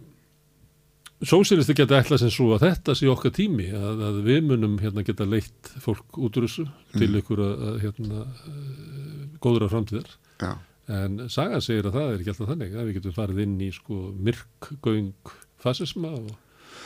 Sósilisti 1.21 1.75
geta 1.77 1.99
ætla 2.01 2.17
sem 2.17 2.31
svo 2.33 2.47
að 2.55 2.63
þetta 2.65 2.95
sé 2.97 3.05
okkar 3.09 3.33
tími 3.35 3.67
að, 3.77 3.99
að 4.07 4.15
við 4.25 4.39
munum 4.47 4.79
hérna, 4.81 5.03
geta 5.05 5.27
leitt 5.29 5.69
fólk 5.83 6.17
út 6.17 6.39
úr 6.39 6.47
þessu 6.47 6.65
til 6.95 7.11
ykkur 7.19 7.43
að, 7.45 7.61
að 7.69 7.75
hérna, 7.83 8.23
uh, 8.25 9.27
góðra 9.43 9.69
framtíðar 9.69 10.09
Já. 10.41 10.51
en 10.91 11.25
saga 11.31 11.61
segir 11.63 11.89
að 11.89 11.97
það 11.97 12.07
er 12.11 12.21
ekki 12.21 12.33
alltaf 12.33 12.53
þannig 12.53 12.77
að 12.77 12.87
við 12.87 12.97
getum 12.99 13.17
farið 13.17 13.43
inn 13.45 13.59
í 13.61 13.69
sko 13.75 13.99
myrkgöng 14.29 15.35
fasisma 15.61 16.15
og 16.17 16.31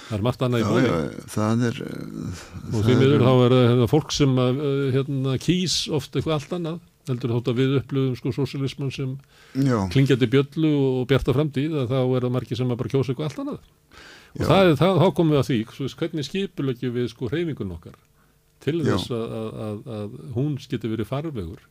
það 0.05 0.17
er 0.17 0.25
margt 0.25 0.43
annað 0.45 0.63
í 0.63 0.67
bóði 0.69 0.89
já, 0.89 0.97
það 1.33 1.63
er 1.69 1.79
og 1.85 2.81
því 2.85 2.97
miður 2.99 3.23
þá 3.25 3.31
er 3.33 3.55
það 3.55 3.63
hérna, 3.69 3.87
fólk 3.91 4.13
sem 4.13 4.35
að, 4.41 4.59
uh, 4.59 4.83
hérna, 4.95 5.37
kýs 5.41 5.77
oft 5.95 6.13
eitthvað 6.13 6.37
allt 6.39 6.55
annað 6.59 6.83
heldur 7.05 7.35
þótt 7.35 7.51
að 7.51 7.59
við 7.61 7.75
upplöfum 7.79 8.17
sko 8.17 8.33
sósialisman 8.33 8.93
sem 8.93 9.11
Já. 9.61 9.77
klingjandi 9.93 10.29
bjöllu 10.31 10.71
og 10.73 11.03
bjarta 11.09 11.35
framtíð 11.35 11.77
að 11.83 11.93
þá 11.93 11.99
er 12.01 12.25
það 12.25 12.33
margir 12.33 12.59
sem 12.59 12.73
að 12.73 12.79
bara 12.81 12.93
kjósa 12.93 13.13
eitthvað 13.13 13.29
allt 13.29 13.41
annað 13.43 13.59
og 13.59 14.41
Já. 14.41 14.47
það 14.49 14.61
er, 14.63 14.73
það, 14.81 15.01
þá 15.01 15.07
komum 15.19 15.35
við 15.35 15.41
að 15.41 15.49
því 15.49 15.59
veist, 15.77 15.97
hvernig 16.01 16.27
skipulegjum 16.29 16.95
við 16.95 17.07
sko 17.13 17.29
hreyfingun 17.31 17.75
okkar 17.77 17.99
til 18.65 18.79
þess 18.81 19.13
að, 19.13 19.35
að, 19.37 19.61
að, 19.67 19.79
að 19.99 20.17
hún 20.35 20.57
geti 20.65 20.91
verið 20.91 21.09
farvegur 21.11 21.61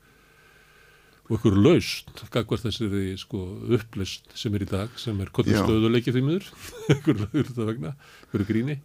og 1.25 1.39
ykkur 1.39 1.55
laust 1.57 2.25
gagvart 2.33 2.67
þessari 2.67 3.15
sko 3.21 3.41
upplist 3.73 4.35
sem 4.37 4.55
er 4.57 4.67
í 4.67 4.69
dag 4.69 4.99
sem 5.01 5.21
er 5.25 5.31
kottur 5.33 5.57
Já. 5.57 5.63
stöðuleiki 5.65 6.13
því 6.13 6.23
miður. 6.27 6.51
Ykkur 6.95 7.23
þetta 7.33 7.69
vegna, 7.71 7.95
ykkur 8.27 8.45
gríni. 8.49 8.77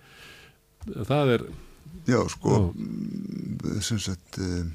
Það 0.88 1.34
er 1.36 1.44
Já, 2.07 2.22
sko, 2.30 2.72
mm, 2.76 3.82
sem 3.82 3.99
sagt, 4.02 4.40
uh, 4.40 4.66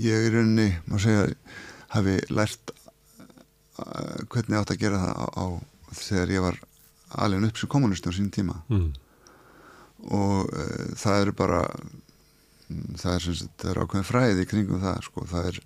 ég 0.00 0.26
er 0.26 0.34
rauninni, 0.34 0.70
má 0.88 0.98
segja, 1.02 1.26
hafi 1.94 2.16
lært 2.30 2.72
uh, 2.72 4.22
hvernig 4.30 4.58
átt 4.58 4.72
að 4.74 4.80
gera 4.82 5.00
það 5.02 5.20
á, 5.20 5.26
á 5.36 5.46
þegar 6.00 6.34
ég 6.34 6.44
var 6.46 6.60
alveg 7.20 7.48
upp 7.50 7.60
sem 7.60 7.70
kommunisti 7.70 8.10
á 8.10 8.16
sín 8.16 8.30
tíma. 8.34 8.60
Mm. 8.70 8.90
og 10.16 10.48
uh, 10.48 10.94
það 10.96 11.26
eru 11.26 11.36
bara, 11.36 11.60
mm, 12.70 12.96
það 13.02 13.14
er 13.14 13.26
sagt, 13.26 13.54
það 13.60 13.72
er 13.74 13.82
ákveðin 13.84 14.08
fræði 14.08 14.48
kringum 14.48 14.80
það, 14.80 15.02
sko, 15.10 15.26
það 15.28 15.50
er 15.52 15.60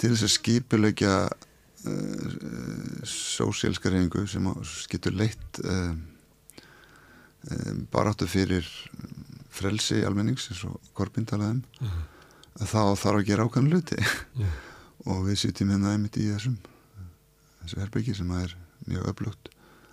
til 0.00 0.10
þess 0.14 0.26
að 0.26 0.32
skipulegja 0.34 1.14
uh, 1.28 3.04
sósíalska 3.06 3.92
reyningu 3.92 4.26
sem 4.30 4.46
getur 4.90 5.14
leitt 5.16 5.60
uh, 5.64 5.94
um, 7.50 7.86
baráttu 7.92 8.26
fyrir 8.30 8.66
frelsi 9.54 10.00
almennings 10.06 10.48
eins 10.50 10.64
og 10.68 10.80
Korbin 10.96 11.26
talaði 11.30 11.58
um 11.58 11.62
Mhm. 11.84 12.02
að 12.60 12.70
þá 12.70 12.80
þarf 13.02 13.18
að 13.20 13.26
gera 13.28 13.44
ákvæmlega 13.48 13.74
hluti 13.74 13.98
Já. 14.42 14.48
og 15.10 15.24
við 15.28 15.36
sýtjum 15.42 15.70
hérna 15.74 15.92
einmitt 15.94 16.16
í 16.18 16.28
þessum 16.30 16.56
þessu 17.64 17.80
herbyggi 17.82 18.14
sem 18.18 18.30
er 18.38 18.54
mjög 18.88 19.08
öflugt 19.12 19.48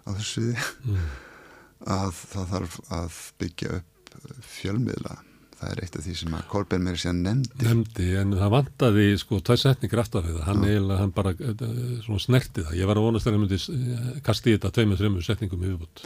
á 0.05 0.09
þessu 0.13 0.31
sviði 0.33 0.55
Mhm. 0.85 1.09
að 1.99 2.11
það 2.33 2.49
þarf 2.53 2.79
að 2.93 3.19
byggja 3.41 3.69
upp 3.79 4.15
fjölmiðla 4.45 5.15
það 5.61 5.71
er 5.71 5.81
eitt 5.85 5.97
af 5.97 6.05
því 6.05 6.13
sem 6.17 6.35
að 6.35 6.45
Korbin 6.51 6.85
meiri 6.85 6.99
sér 7.01 7.17
nefndi 7.17 7.65
nefndi 7.67 8.07
en 8.21 8.35
það 8.37 8.53
vantaði 8.55 9.07
sko 9.21 9.41
tvær 9.45 9.59
setningar 9.61 10.01
aftar 10.03 10.23
við 10.25 10.37
það. 10.37 10.45
Hann 10.47 10.63
eiginlega 10.65 11.01
hann 11.01 11.13
bara 11.17 11.33
uh, 11.35 11.65
svona 12.05 12.23
snerti 12.23 12.65
það. 12.65 12.77
Ég 12.79 12.89
var 12.89 12.99
að 13.01 13.07
vonast 13.07 13.27
að 13.27 13.35
hann 13.35 13.43
myndi 13.43 13.59
uh, 13.59 14.07
kasti 14.25 14.55
þetta 14.55 14.71
tveimur, 14.77 15.01
þreimur 15.01 15.27
setningum 15.27 15.67
yfirbútt 15.67 16.05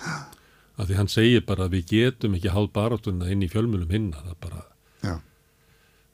af 0.75 0.90
því 0.90 0.98
hann 1.00 1.11
segir 1.11 1.45
bara 1.48 1.69
að 1.69 1.77
við 1.77 1.93
getum 1.93 2.35
ekki 2.35 2.51
háð 2.51 2.67
baráttuna 2.75 3.30
inn 3.32 3.45
í 3.45 3.51
fjölmjölum 3.51 3.93
hinna. 3.95 4.35
Bara 4.43 4.66
Já. 5.06 5.14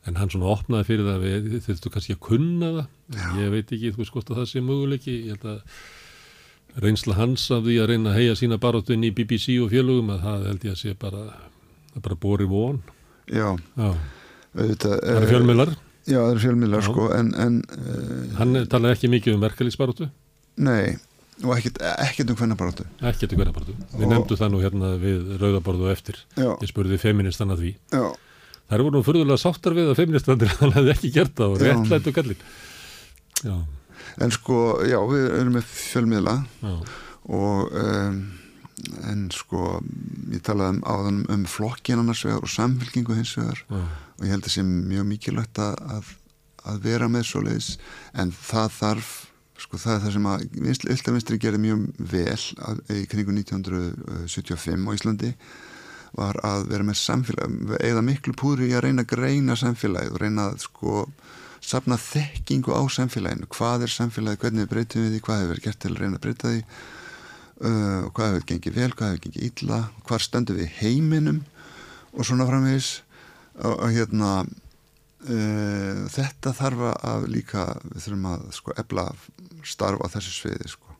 en 0.06 0.20
hann 0.22 0.30
svona 0.30 0.52
opnaði 0.54 0.90
fyrir 0.92 1.10
það 1.10 1.26
við 1.26 1.58
þurftu 1.66 1.94
kannski 1.96 2.18
að 2.18 2.24
kunna 2.28 2.72
það. 2.78 3.34
Ég 3.42 3.56
veit 3.56 3.74
ekki, 3.74 3.96
þú 3.96 4.04
veist 4.04 4.14
hvort 4.14 4.30
að 4.30 4.44
það 4.44 4.52
sé 4.52 4.64
möguleiki. 4.68 5.18
Ég 5.32 5.40
held 5.40 5.50
að 5.56 6.86
reynsla 6.86 7.18
hans 7.18 7.50
af 7.52 7.66
því 7.66 7.82
að 7.82 7.90
reyna 7.90 8.14
að 8.14 8.20
heia 8.22 8.36
sína 8.38 8.62
baráttu 8.62 8.94
inn 8.94 9.10
í 9.10 9.16
BBC 9.16 9.58
og 9.60 9.74
fjölugum 9.74 10.14
að 10.14 10.28
það 10.28 10.46
held 10.52 10.68
ég 10.70 10.76
að 10.76 10.84
sé 10.86 10.94
bara 11.00 11.26
að 11.92 12.04
bara 12.06 12.16
bori 12.16 12.48
von 12.48 12.80
Já, 13.32 13.48
Já. 13.80 13.92
Auðvitað, 14.52 14.98
Það 15.00 15.16
eru 15.16 15.26
eh, 15.28 15.32
fjölmiðlar 15.32 15.70
Já, 16.02 16.18
það 16.18 16.32
eru 16.34 16.42
fjölmiðlar 16.44 16.84
sko 16.88 17.06
en, 17.16 17.30
en 17.40 17.60
uh, 17.78 18.24
Hann 18.40 18.58
talaði 18.72 18.96
ekki 18.98 19.10
mikið 19.14 19.36
um 19.38 19.44
verkalýsbaráttu 19.46 20.08
Nei, 20.66 20.98
og 21.46 21.54
ekkert, 21.56 21.78
ekkert 22.04 22.34
um 22.34 22.40
hvernig 22.42 22.60
baráttu 22.60 22.88
Ekkert 23.00 23.32
um 23.36 23.40
hvernig 23.42 23.56
baráttu 23.56 23.76
Við 23.96 24.04
Og- 24.08 24.12
nefndu 24.12 24.38
það 24.42 24.52
nú 24.56 24.64
hérna 24.66 24.90
við 25.02 25.30
rauðaborðu 25.42 25.88
og 25.88 25.94
eftir 25.94 26.20
Já. 26.36 26.50
Ég 26.58 26.68
spurði 26.74 27.00
feministan 27.02 27.54
að 27.56 27.64
því 27.64 27.72
Já. 27.96 28.04
Það 28.72 28.76
eru 28.80 28.92
nú 28.96 29.04
fyrðulega 29.08 29.40
sáttar 29.46 29.78
við 29.78 29.94
að 29.94 30.02
feministandir 30.02 30.52
hann 30.60 30.76
hefði 30.76 30.94
ekki 30.98 31.14
gert 31.16 31.34
það 31.40 31.56
og 31.56 31.64
Já. 31.64 31.72
réttlættu 31.72 32.16
kallin 32.18 32.44
Já, 33.46 33.56
En 34.26 34.32
sko, 34.36 34.60
já, 34.84 34.98
við 35.08 35.26
erum 35.40 35.56
með 35.56 35.68
fjölmiðla 35.72 36.36
Já. 36.66 36.76
og 37.32 37.72
um, 37.80 38.20
en 39.10 39.26
sko 39.34 39.80
ég 40.32 40.44
talaði 40.46 40.78
um 40.78 40.84
áðan 40.86 41.20
um 41.34 41.44
flokkin 41.50 42.02
annars 42.02 42.24
vegar 42.28 42.46
og 42.46 42.52
samfélkingu 42.52 43.18
hins 43.18 43.34
vegar 43.40 43.64
Já. 43.68 43.82
og 43.82 44.26
ég 44.26 44.34
held 44.36 44.48
að 44.48 44.56
sé 44.56 44.64
mjög 44.68 45.10
mikilvægt 45.10 45.62
að, 45.64 46.14
að, 46.64 46.80
vera 46.84 47.10
með 47.12 47.28
svoleiðis 47.32 47.74
en 48.14 48.34
það 48.36 48.78
þarf 48.78 49.12
sko 49.62 49.78
það 49.82 49.94
er 49.96 50.06
það 50.06 50.16
sem 50.16 50.30
að 50.32 50.46
Yltavinstri 50.96 51.42
gerði 51.42 51.66
mjög 51.66 51.84
vel 52.12 52.40
að, 52.70 52.82
í 52.96 53.04
kringu 53.10 53.36
1975 53.38 54.88
á 54.90 54.92
Íslandi 54.96 55.34
var 56.18 56.40
að 56.44 56.66
vera 56.72 56.88
með 56.88 56.98
samfélag 57.00 57.76
eða 57.80 58.02
miklu 58.04 58.34
púri 58.38 58.72
í 58.72 58.74
að 58.76 58.88
reyna 58.88 59.06
að 59.06 59.14
greina 59.14 59.56
samfélagið 59.60 60.16
og 60.16 60.24
reyna 60.24 60.50
að 60.50 60.66
sko 60.66 61.06
safna 61.62 61.98
þekkingu 62.02 62.74
á 62.74 62.82
samfélaginu. 62.90 63.48
Hvað 63.54 63.86
er 63.86 63.94
samfélagið, 63.94 64.42
hvernig 64.42 64.70
breytum 64.72 65.06
við 65.06 65.14
því? 65.14 65.22
Hvað 65.28 65.40
hefur 65.40 65.52
verið 65.54 65.68
gert 65.68 65.80
til 65.84 65.92
að 65.92 66.02
reyna 66.02 66.18
að 66.18 66.26
breyta 66.26 66.52
því 66.52 66.64
uh, 67.62 68.10
hvað 68.12 68.28
hefur 68.34 68.48
gengið 68.52 68.78
vel, 68.78 68.92
hvað 68.98 69.14
hefur 69.14 69.24
gengið 69.26 69.48
illa 69.50 69.80
hvað 70.08 70.26
stöndum 70.26 70.60
við 70.60 70.76
heiminum 70.82 71.40
og 72.12 72.28
svona 72.28 72.48
framvegis. 72.50 72.92
Og, 73.62 73.74
og 73.76 73.90
hérna 73.94 74.30
uh, 74.46 76.06
þetta 76.12 76.54
þarf 76.58 76.86
að 76.94 77.28
líka 77.32 77.66
við 77.90 78.06
þurfum 78.06 78.30
að 78.32 78.48
sko 78.58 78.78
ebla 78.82 79.08
starfa 79.68 80.08
á 80.10 80.14
þessu 80.16 80.34
sviði 80.38 80.72
sko. 80.72 80.96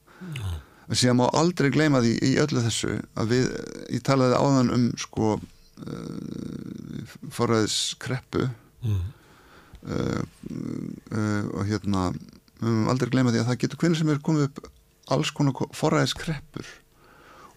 En 0.92 1.00
síðan 1.00 1.22
má 1.22 1.28
aldrei 1.30 1.70
gleyma 1.74 2.02
því 2.04 2.18
í 2.28 2.36
öllu 2.42 2.62
þessu 2.66 2.98
að 3.18 3.32
við, 3.32 3.48
ég 3.96 4.04
talaði 4.06 4.38
áðan 4.38 4.74
um 4.76 4.86
sko 5.00 5.36
uh, 5.38 7.16
forræðis 7.34 7.80
kreppu 8.02 8.50
Mm. 8.82 10.26
og 11.54 11.62
hérna 11.70 12.08
við 12.14 12.64
höfum 12.66 12.90
aldrei 12.90 13.12
gleyma 13.14 13.32
því 13.34 13.42
að 13.42 13.48
það 13.50 13.60
getur 13.62 13.80
hvernig 13.82 14.00
sem 14.00 14.10
er 14.14 14.22
komið 14.26 14.44
upp 14.48 14.60
alls 15.14 15.32
konar 15.36 15.70
forræðis 15.76 16.16
kreppur 16.18 16.68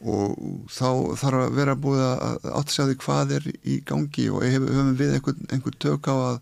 og 0.04 0.34
þá 0.68 0.88
þarf 1.16 1.42
að 1.46 1.54
vera 1.56 1.74
búið 1.80 2.02
að 2.04 2.72
því 2.74 2.96
hvað 3.00 3.30
er 3.38 3.46
í 3.64 3.78
gangi 3.88 4.26
og 4.28 4.42
hef, 4.44 4.66
höfum 4.68 4.90
við 4.98 5.14
einhver, 5.16 5.38
einhver 5.54 5.78
tök 5.80 6.10
á 6.12 6.16
að 6.16 6.36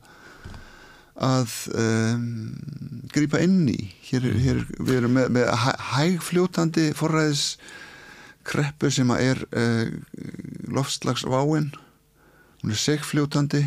að 1.23 1.53
um, 1.79 2.23
grípa 3.13 3.39
inn 3.45 3.67
í. 3.71 3.77
Hér, 4.09 4.25
hér 4.43 4.63
við 4.81 4.97
erum 4.97 5.13
með, 5.19 5.29
með 5.37 5.51
hæ- 5.61 5.83
hægfljótandi 5.93 6.89
forræðis 6.99 7.45
kreppu 8.49 8.91
sem 8.91 9.13
að 9.13 9.23
er 9.29 9.43
uh, 9.53 9.93
loftslagsváin. 10.73 11.69
Hún 12.63 12.75
er 12.75 12.81
segfljótandi 12.81 13.63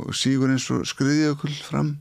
og 0.00 0.12
sígur 0.18 0.52
eins 0.52 0.66
og 0.74 0.84
skriðjökull 0.90 1.54
fram 1.64 1.94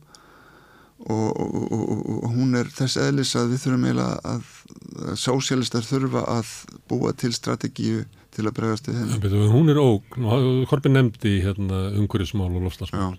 og, 1.08 1.40
og, 1.40 2.00
og, 2.20 2.26
hún 2.34 2.58
er 2.60 2.68
þess 2.76 3.00
eðlis 3.00 3.36
að 3.40 3.54
við 3.54 3.62
þurfum 3.64 3.86
eiginlega 3.88 4.34
að 4.34 5.20
sósialistar 5.20 5.86
þurfa 5.88 6.26
að 6.36 6.50
búa 6.92 7.14
til 7.16 7.32
strategíu 7.36 8.02
til 8.36 8.46
að 8.46 8.56
bregast 8.58 8.90
við 8.90 9.00
henni. 9.00 9.20
Betur, 9.24 9.46
hún 9.54 9.72
er 9.72 9.80
ógn 9.80 10.28
og 10.28 10.50
Korbin 10.70 10.98
nefndi 10.98 11.40
hérna 11.46 11.88
umhverjusmál 11.98 12.52
og 12.52 12.68
lofslagsmál. 12.68 13.16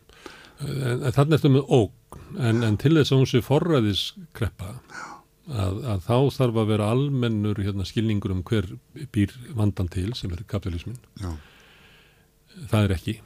En, 0.61 1.07
en 1.09 1.17
þannig 1.17 1.39
ertu 1.39 1.53
með 1.55 1.73
ógn, 1.73 2.27
en, 2.37 2.61
en 2.69 2.77
til 2.81 2.93
þess 2.99 3.15
að 3.15 3.23
hún 3.23 3.31
sé 3.31 3.41
forræðiskreppa 3.47 4.75
að, 5.51 5.81
að 5.95 6.05
þá 6.05 6.17
þarf 6.37 6.61
að 6.63 6.73
vera 6.75 6.91
almennur 6.95 7.63
hérna, 7.65 7.87
skilningur 7.89 8.35
um 8.35 8.45
hver 8.47 8.69
býr 9.15 9.33
vandan 9.57 9.89
til 9.93 10.13
sem 10.19 10.33
er 10.35 10.45
kapitalismin. 10.49 11.01
Já. 11.21 11.33
Það 12.71 12.85
er 12.85 12.95
ekki. 12.99 13.17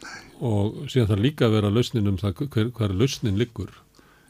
Nei. 0.00 0.18
Og 0.50 0.82
síðan 0.90 1.12
þarf 1.12 1.24
líka 1.24 1.46
að 1.46 1.56
vera 1.58 1.72
lausnin 1.72 2.10
um 2.10 2.18
það 2.20 2.44
hver, 2.48 2.72
hver 2.76 2.96
lausnin 2.96 3.38
liggur. 3.40 3.72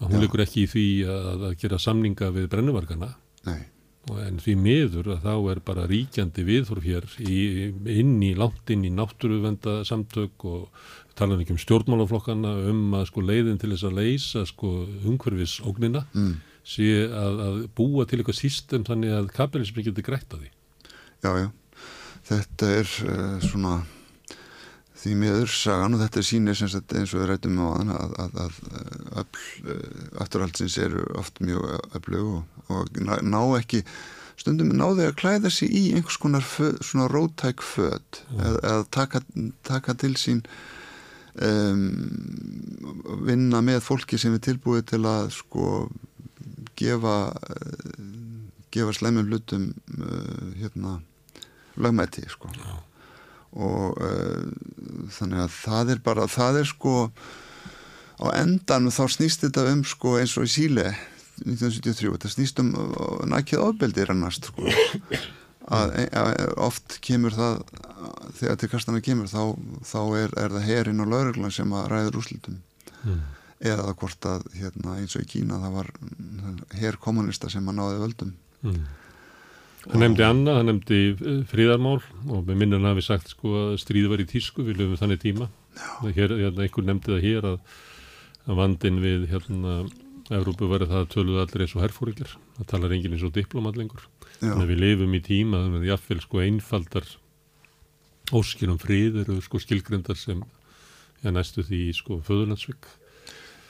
Að 0.01 0.15
hún 0.15 0.25
liggur 0.25 0.43
ekki 0.45 0.65
í 0.65 0.71
því 0.71 0.87
að, 1.13 1.45
að 1.51 1.59
gera 1.61 1.79
samninga 1.81 2.31
við 2.33 2.49
brennuvarkana. 2.55 3.13
Nei 3.49 3.61
en 4.09 4.39
því 4.41 4.55
miður 4.59 5.11
að 5.15 5.27
þá 5.27 5.35
er 5.53 5.61
bara 5.65 5.87
ríkjandi 5.91 6.45
viðhorf 6.47 6.87
hér 6.87 7.07
í, 7.21 7.71
inn 7.93 8.17
í 8.25 8.33
langt 8.39 8.71
inn 8.73 8.87
í 8.89 8.93
náttúruvenda 8.95 9.81
samtök 9.87 10.47
og 10.49 10.87
tala 11.19 11.37
um 11.37 11.43
ekki 11.45 11.55
um 11.55 11.61
stjórnmálaflokkana 11.61 12.55
um 12.71 12.97
að 12.97 13.11
sko 13.11 13.25
leiðin 13.25 13.61
til 13.61 13.73
þess 13.75 13.87
að 13.91 13.99
leysa 14.01 14.45
sko 14.49 14.73
umhverfis 15.05 15.59
ógnina 15.69 16.07
mm. 16.15 16.35
sé 16.65 16.89
að, 17.07 17.45
að 17.47 17.63
búa 17.77 18.07
til 18.09 18.21
eitthvað 18.21 18.41
sístem 18.41 18.87
þannig 18.89 19.17
að 19.19 19.33
kapitalismi 19.37 19.87
getur 19.87 20.07
greitt 20.07 20.37
að 20.37 20.47
því. 20.47 20.53
Já, 21.21 21.33
já. 21.45 21.49
Þetta 22.31 22.75
er 22.79 22.95
uh, 23.05 23.37
svona 23.45 23.75
því 25.01 25.17
miður 25.17 25.53
sagan 25.53 25.97
og 25.97 26.03
þetta 26.03 26.23
sínir 26.25 26.61
eins 26.61 27.13
og 27.15 27.21
við 27.23 27.29
rætum 27.31 27.61
á 27.61 27.67
aðan 27.71 27.93
að, 27.97 28.17
að, 28.21 28.41
að 28.41 28.57
öll 29.23 29.77
afturhaldsins 30.25 30.77
eru 30.83 31.05
oft 31.21 31.41
mjög 31.45 31.69
öflug 31.97 32.33
og, 32.35 32.59
og 32.75 33.01
ná, 33.01 33.41
ekki 33.59 33.83
stundum 34.41 34.73
náðu 34.77 35.07
að 35.09 35.17
klæða 35.21 35.53
sér 35.53 35.73
í 35.73 35.85
einhvers 35.95 36.19
konar 36.21 36.45
föð, 36.45 36.81
svona 36.85 37.09
rótæk 37.13 37.65
född 37.65 38.21
eða, 38.37 38.59
eða 38.59 38.85
taka, 38.93 39.23
taka 39.69 39.97
til 40.01 40.13
sín 40.21 40.45
um, 41.41 41.87
vinna 43.29 43.63
með 43.65 43.83
fólki 43.89 44.21
sem 44.21 44.37
er 44.37 44.45
tilbúið 44.45 44.87
til 44.95 45.03
að 45.09 45.33
sko 45.37 45.71
gefa 46.81 47.17
gefa 48.73 48.95
slemjum 48.97 49.33
hlutum 49.33 49.67
uh, 49.97 50.47
hérna 50.61 51.01
lagmæti 51.81 52.29
sko. 52.29 52.53
Já 52.57 52.90
og 53.51 53.99
uh, 53.99 54.43
þannig 55.17 55.45
að 55.47 55.55
það 55.57 55.95
er 55.95 56.03
bara, 56.05 56.27
það 56.31 56.61
er 56.63 56.69
sko 56.71 56.95
á 58.21 58.27
endan 58.37 58.93
þá 58.93 59.05
snýst 59.17 59.47
þetta 59.47 59.67
um 59.73 59.83
sko 59.89 60.19
eins 60.21 60.37
og 60.39 60.47
í 60.47 60.53
Síle 60.53 60.87
1973, 61.41 62.13
þetta 62.15 62.31
snýst 62.31 62.63
um 62.63 62.73
uh, 62.77 63.21
nækið 63.27 63.65
ofbeldir 63.65 64.13
annars 64.13 64.39
sko 64.45 64.69
að, 65.71 65.97
að 66.17 66.55
oft 66.61 66.99
kemur 67.05 67.35
það 67.35 67.61
þegar 68.39 68.61
til 68.61 68.71
kastana 68.73 69.03
kemur 69.05 69.29
þá, 69.31 69.43
þá 69.87 70.01
er, 70.21 70.33
er 70.45 70.55
það 70.57 70.67
herin 70.69 71.05
og 71.05 71.11
lauruglan 71.13 71.55
sem 71.55 71.75
að 71.77 71.91
ræður 71.93 72.21
úslitum 72.23 72.61
mm. 73.03 73.21
eða 73.73 73.95
hvort 73.99 74.31
að 74.31 74.47
hérna, 74.57 74.97
eins 75.01 75.17
og 75.19 75.27
í 75.27 75.31
Kína 75.35 75.61
það 75.65 75.77
var 75.81 75.93
her 76.81 76.99
kommunista 77.03 77.51
sem 77.53 77.67
að 77.71 77.79
náði 77.81 78.01
völdum 78.05 78.33
mm. 78.63 78.81
Hann 79.89 80.03
nefndi 80.03 80.25
Anna, 80.27 80.59
hann 80.59 80.69
nefndi 80.69 80.99
eh, 81.15 81.41
fríðarmál 81.49 82.03
og 82.29 82.45
með 82.45 82.59
minnan 82.61 82.85
hafi 82.91 83.05
sagt 83.05 83.33
sko 83.33 83.55
að 83.63 83.79
stríði 83.81 84.11
var 84.13 84.21
í 84.21 84.29
tísku, 84.29 84.65
við 84.67 84.83
löfum 84.83 85.01
þannig 85.01 85.23
tíma. 85.23 85.49
Hér, 86.05 86.35
hérna, 86.37 86.67
einhver 86.67 86.85
nefndi 86.85 87.15
það 87.15 87.25
hér 87.25 87.47
að, 87.55 87.77
að 88.45 88.59
vandin 88.61 89.01
við 89.01 89.27
hérna 89.31 89.77
Európu 90.37 90.69
var 90.71 90.85
að 90.85 90.93
það 90.93 91.07
töluðu 91.15 91.41
allir 91.43 91.65
eins 91.65 91.75
og 91.75 91.85
herfóringir, 91.87 92.35
það 92.59 92.69
talar 92.75 92.95
enginn 92.95 93.17
eins 93.17 93.25
og 93.27 93.33
diplomat 93.35 93.79
lengur. 93.81 94.05
Þannig 94.37 94.65
að 94.67 94.73
við 94.75 94.83
lifum 94.85 95.17
í 95.17 95.23
tíma 95.25 95.63
þannig 95.65 95.81
að 95.81 95.91
jáfnveil 95.91 96.25
sko 96.27 96.43
einfaldar 96.45 97.09
óskil 98.37 98.69
um 98.71 98.81
frið 98.81 99.23
eru 99.25 99.39
sko 99.43 99.61
skilgrendar 99.63 100.19
sem 100.19 100.43
já, 101.25 101.31
næstu 101.33 101.65
því 101.67 101.81
sko 101.97 102.21
föðurlandsvík. 102.29 102.91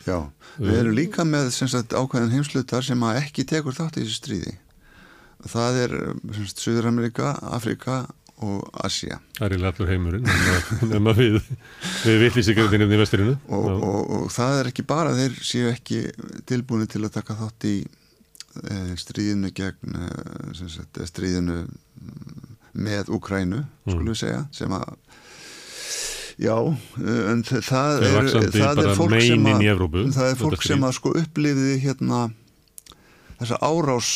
Já, 0.09 0.19
við 0.59 0.75
erum 0.81 0.97
líka 0.97 1.25
með 1.29 1.53
sagt, 1.55 1.95
ákveðin 1.95 2.35
heimslutar 2.35 2.85
sem 2.85 3.07
að 3.07 3.23
ekki 3.23 3.47
tekur 3.47 3.77
þátt 3.77 4.01
í 4.01 4.05
þessu 4.05 4.19
stríði 4.19 4.57
það 5.49 5.79
er 5.85 5.95
Suður-Amerika, 6.51 7.35
Afrika 7.55 8.03
og 8.41 8.65
Asia. 8.85 9.19
Það 9.37 9.47
er 9.47 9.55
í 9.55 9.65
allur 9.69 9.93
heimurinn 9.93 10.29
nema 10.89 11.13
við, 11.21 11.39
við 12.07 12.21
vittlýsingarinn 12.25 12.87
í 12.89 13.01
vesturinu. 13.01 13.37
Og, 13.49 13.67
og, 13.69 13.85
og, 13.85 14.13
og 14.17 14.35
það 14.35 14.61
er 14.61 14.71
ekki 14.73 14.87
bara, 14.89 15.15
þeir 15.17 15.37
séu 15.45 15.73
ekki 15.73 16.03
tilbúinu 16.49 16.89
til 16.91 17.05
að 17.05 17.17
taka 17.19 17.37
þátt 17.41 17.69
í 17.69 17.77
e, 17.85 18.79
stríðinu 19.01 19.53
gegn 19.57 20.01
e, 20.01 20.11
sagt, 20.63 21.03
stríðinu 21.13 21.63
með 22.81 23.13
Ukrænu, 23.13 23.65
mm. 23.65 23.93
skulum 23.93 24.13
við 24.15 24.23
segja, 24.25 24.45
sem 24.57 24.77
að 24.77 24.97
Já, 26.41 26.55
en 26.57 27.43
það, 27.45 27.99
er, 28.07 28.29
það 28.55 28.79
er 28.81 28.95
fólk 28.97 29.17
sem 29.21 29.49
að, 29.51 29.65
það 30.15 30.29
er 30.31 30.39
fólk 30.41 30.63
sem 30.65 30.87
að 30.89 30.95
sko 30.97 31.11
upplifiði 31.21 31.75
hérna 31.83 32.21
þessa 33.41 33.59
árás 33.65 34.11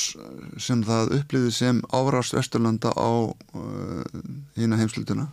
sem 0.61 0.83
það 0.85 1.15
upplýði 1.21 1.53
sem 1.57 1.81
árás 1.97 2.35
Östurlanda 2.37 2.93
á 2.93 3.33
uh, 3.33 4.03
hína 4.59 4.79
heimslutuna 4.81 5.31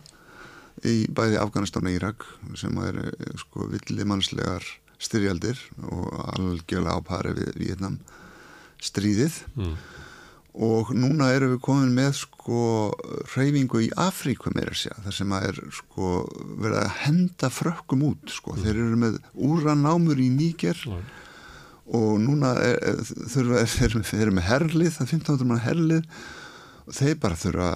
í 0.88 1.04
bæði 1.12 1.38
Afganistan 1.42 1.88
og 1.88 1.96
Írak 1.96 2.26
sem 2.58 2.78
er 2.86 3.02
uh, 3.04 3.10
sko 3.42 3.68
villimannslegar 3.72 4.64
styrjaldir 5.02 5.60
og 5.84 6.08
algjörlega 6.38 6.96
ápari 6.96 7.34
við 7.36 7.58
Vietnam 7.58 7.98
stríðið 8.82 9.36
mm. 9.58 9.74
og 10.64 10.92
núna 10.96 11.28
erum 11.34 11.56
við 11.56 11.64
komin 11.66 11.92
með 11.96 12.14
sko 12.22 12.62
reyfingu 13.34 13.82
í 13.84 13.90
Afríku 14.00 14.54
meira 14.54 14.74
sér 14.78 14.96
þar 15.04 15.18
sem 15.18 15.34
að 15.36 15.48
er 15.50 15.64
sko 15.82 16.14
verið 16.62 16.80
að 16.80 16.94
henda 17.02 17.50
frökkum 17.52 18.06
út 18.08 18.32
sko 18.32 18.56
mm. 18.56 18.62
þeir 18.64 18.78
eru 18.86 19.02
með 19.04 19.20
úranámur 19.50 20.22
í 20.22 20.30
Níker 20.32 20.80
mm 20.88 21.20
og 21.92 22.12
núna 22.22 22.54
þurfa 23.32 23.66
þeir 23.68 24.22
eru 24.22 24.36
með 24.36 24.48
herlið, 24.48 24.94
það 24.94 25.04
er 25.04 25.12
1500 25.12 25.50
mann 25.50 25.66
herlið 25.66 26.06
og 26.82 26.96
þeir 26.96 27.18
bara 27.22 27.38
þurfa 27.38 27.68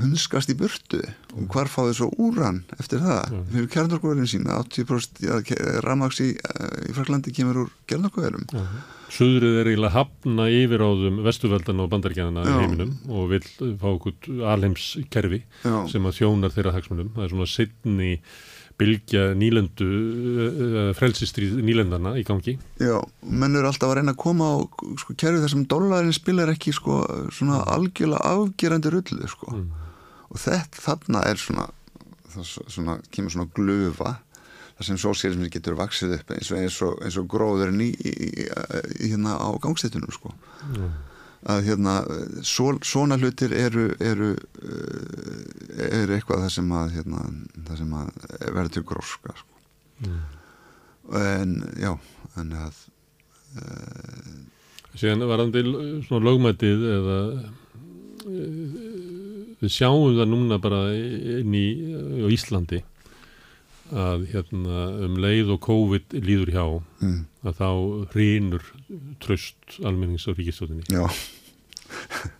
hunskast 0.00 0.52
í 0.52 0.56
burtu 0.56 1.00
og 1.02 1.40
mm. 1.42 1.48
hvar 1.52 1.68
fá 1.68 1.82
þeir 1.82 1.98
svo 1.98 2.08
úran 2.24 2.62
eftir 2.78 3.02
það 3.04 3.32
mm. 3.34 3.42
fyrir 3.52 3.70
kjarnarkóðurinn 3.74 4.30
sína 4.30 4.60
80% 4.62 5.52
ramaks 5.84 6.22
í, 6.24 6.30
í 6.32 6.94
Fraklandi 6.96 7.34
kemur 7.36 7.66
úr 7.66 7.74
kjarnarkóðurum 7.90 8.46
mm. 8.48 8.78
Suðrið 9.16 9.60
er 9.60 9.68
eiginlega 9.70 9.94
hafna 9.94 10.48
yfiráðum 10.50 11.20
vestuveldan 11.22 11.84
og 11.84 11.92
bandaríkjana 11.92 12.42
í 12.42 12.56
heiminum 12.62 12.96
og 13.12 13.28
vil 13.34 13.42
fá 13.78 13.86
okkur 13.92 14.42
alheimskerfi 14.54 15.44
sem 15.62 16.08
að 16.08 16.18
þjónar 16.18 16.54
þeirra 16.56 16.74
hagsmunum 16.74 17.12
það 17.14 17.28
er 17.28 17.34
svona 17.34 17.50
sittni 17.52 18.12
bylgja 18.80 19.30
nýlendu 19.38 19.86
uh, 19.86 20.90
frelsistrið 20.96 21.56
nýlendana 21.64 22.14
í 22.20 22.24
gangi 22.28 22.56
Já, 22.82 22.98
menn 23.22 23.56
eru 23.56 23.70
alltaf 23.70 23.90
að 23.90 24.00
reyna 24.00 24.14
að 24.16 24.20
koma 24.22 24.50
á 24.52 24.56
sko, 25.00 25.16
kerfi 25.16 25.42
þar 25.44 25.54
sem 25.54 25.64
dólarinn 25.70 26.16
spilar 26.16 26.52
ekki 26.52 26.74
sko, 26.76 27.00
svona 27.32 27.62
mm. 27.62 27.72
algjörlega 27.76 28.34
afgerandi 28.34 28.92
rullu 28.92 29.32
sko. 29.32 29.50
mm. 29.54 29.88
og 30.28 30.44
þetta 30.44 30.84
þarna 30.84 31.24
er 31.30 31.42
svona, 31.42 31.66
það, 32.34 32.54
svona 32.76 33.00
kemur 33.10 33.36
svona 33.36 33.50
glöfa 33.56 34.14
þar 34.76 34.90
sem 34.90 35.00
sósíalismin 35.00 35.52
getur 35.52 35.78
vaksið 35.78 36.18
upp 36.18 36.36
eins 36.36 36.52
og, 36.52 36.60
eins 36.60 36.78
og, 36.84 36.96
eins 37.00 37.20
og 37.20 37.28
gróðurinn 37.32 37.80
í, 37.80 37.92
í, 37.96 38.46
í 38.46 39.12
hérna 39.12 39.38
á 39.40 39.48
gangstættunum 39.62 40.12
sko 40.12 40.34
mm 40.68 41.05
að 41.46 41.68
hérna 41.68 41.94
svo, 42.46 42.72
svona 42.82 43.18
hlutir 43.20 43.54
eru 43.54 43.88
eru, 44.02 44.32
eh, 44.62 45.86
eru 45.86 46.16
eitthvað 46.16 46.46
það 46.46 46.52
sem 46.56 46.72
að, 46.74 46.96
hérna, 46.96 47.22
það 47.68 47.82
sem 47.82 47.94
að 48.00 48.08
verður 48.40 48.72
til 48.74 48.84
gróska 48.88 49.36
sko. 49.36 49.60
mm. 50.02 50.24
en 51.22 51.54
já 51.78 51.92
en 52.36 52.50
að 52.52 52.80
uh, 53.62 54.34
síðan 54.96 55.28
var 55.30 55.40
hann 55.40 55.54
til 55.54 55.70
svona 56.08 56.26
lögmætið 56.26 56.84
eða 56.96 57.20
uh, 58.26 58.74
við 59.62 59.72
sjáum 59.72 60.18
það 60.18 60.28
núna 60.32 60.60
bara 60.60 60.82
inn 60.92 61.54
í 61.56 61.66
Íslandi 62.34 62.82
að 63.94 64.26
hérna, 64.32 64.88
um 65.06 65.16
leið 65.22 65.52
og 65.54 65.60
COVID 65.62 66.16
líður 66.18 66.52
hjá 66.56 66.64
mm. 67.06 67.18
að 67.46 67.60
þá 67.60 67.68
hrýnur 68.12 68.68
tröst 69.22 69.78
almennings 69.86 70.26
á 70.26 70.34
ríkistóðinni 70.34 70.86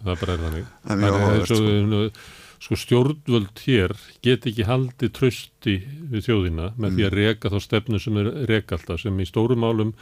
það 0.04 0.20
bara 0.22 0.36
er 0.36 0.44
þannig 0.44 0.68
það 0.86 1.26
er, 1.30 1.48
svo, 1.50 2.12
sko 2.66 2.78
stjórnvöld 2.80 3.64
hér 3.66 3.92
get 4.24 4.46
ekki 4.48 4.64
haldið 4.66 5.12
trösti 5.18 5.74
við 6.12 6.24
þjóðina 6.30 6.70
með 6.80 6.96
því 6.96 7.04
að 7.10 7.18
reka 7.20 7.52
þá 7.52 7.58
stefnu 7.66 8.00
sem 8.02 8.16
er 8.22 8.32
reka 8.48 8.78
alltaf 8.78 9.02
sem 9.04 9.20
í 9.20 9.28
stórum 9.28 9.60
málum 9.62 9.92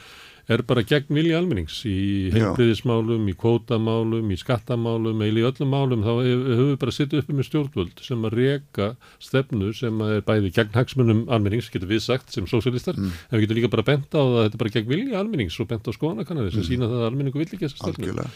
er 0.45 0.61
bara 0.69 0.83
gegn 0.85 1.09
vilja 1.17 1.39
almennings 1.41 1.79
í 1.89 2.29
Já. 2.29 2.35
heilbriðismálum, 2.35 3.23
í 3.33 3.35
kvótamálum, 3.41 4.29
í 4.29 4.37
skattamálum, 4.37 5.23
eða 5.25 5.41
í 5.41 5.45
öllum 5.49 5.71
málum 5.73 6.03
þá 6.05 6.11
höfum 6.21 6.69
við 6.69 6.75
bara 6.83 6.93
sittið 6.93 7.23
uppi 7.23 7.37
með 7.39 7.49
stjórnvöld 7.49 8.03
sem 8.05 8.27
að 8.29 8.37
reka 8.37 8.91
stefnu 9.25 9.71
sem 9.73 10.03
að 10.05 10.13
er 10.19 10.27
bæði 10.29 10.51
gegn 10.59 10.77
hagsmunum 10.77 11.23
almennings, 11.33 11.71
getur 11.73 11.89
við 11.89 12.05
sagt 12.05 12.37
sem 12.37 12.45
sósialistar, 12.51 13.01
en 13.01 13.09
við 13.33 13.47
getum 13.47 13.61
líka 13.63 13.73
bara 13.73 13.87
bent 13.89 14.13
á 14.13 14.21
það 14.21 14.37
að 14.37 14.45
þetta 14.45 14.59
er 14.61 14.63
bara 14.67 14.75
gegn 14.77 14.93
vilja 14.93 15.19
almennings 15.25 15.57
og 15.65 15.73
bent 15.73 15.89
á 15.89 15.97
skoðanakannari 15.97 16.53
sem 16.53 16.61
Mm. 16.61 16.69
sína 16.69 16.93
það 16.93 17.01
að 17.01 17.09
almenningu 17.09 17.41
vill 17.41 17.49
ekki 17.49 17.65
þessa 17.65 17.81
stefnu. 17.81 18.05
Algjörlega. 18.05 18.31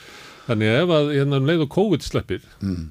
Þannig 0.49 0.70
að 0.73 0.78
ef 0.83 0.93
að 0.97 1.10
hérna 1.18 1.36
um 1.43 1.47
leið 1.51 1.65
og 1.67 1.70
COVID 1.77 2.02
sleppir 2.07 2.43
Mm. 2.62 2.86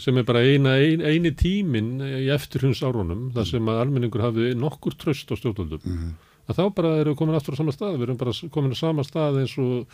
sem 0.00 0.16
er 0.16 0.22
bara 0.24 0.40
eina, 0.40 0.76
ein, 0.80 1.00
eini 1.02 1.32
tímin 1.36 1.98
í 2.00 2.28
eftirhuns 2.32 2.80
árunum 2.86 3.32
þar 3.34 3.44
sem 3.48 3.66
að 3.68 3.80
almenningur 3.82 4.22
hafi 4.22 4.54
nokkur 4.56 4.94
tröst 4.96 5.28
á 5.28 5.34
stjórnvöldum 5.36 5.80
Mhm. 5.84 6.14
að 6.48 6.56
þá 6.56 6.74
bara 6.74 6.92
erum 7.00 7.14
við 7.14 7.18
komin 7.18 7.34
aftur 7.36 7.54
á 7.54 7.58
sama 7.58 7.72
stað 7.74 7.96
við 7.98 8.02
erum 8.06 8.16
bara 8.16 8.32
komin 8.54 8.72
á 8.72 8.76
sama 8.78 9.02
stað 9.04 9.40
eins 9.42 9.58
og 9.58 9.86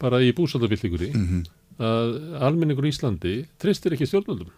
bara 0.00 0.18
í 0.24 0.32
búsaldabildingur 0.32 1.12
Mhm. 1.14 1.44
að 1.78 2.40
almenningur 2.42 2.84
í 2.88 2.90
Íslandi 2.90 3.46
tristir 3.60 3.92
ekki 3.92 4.06
stjórnvöldum 4.08 4.48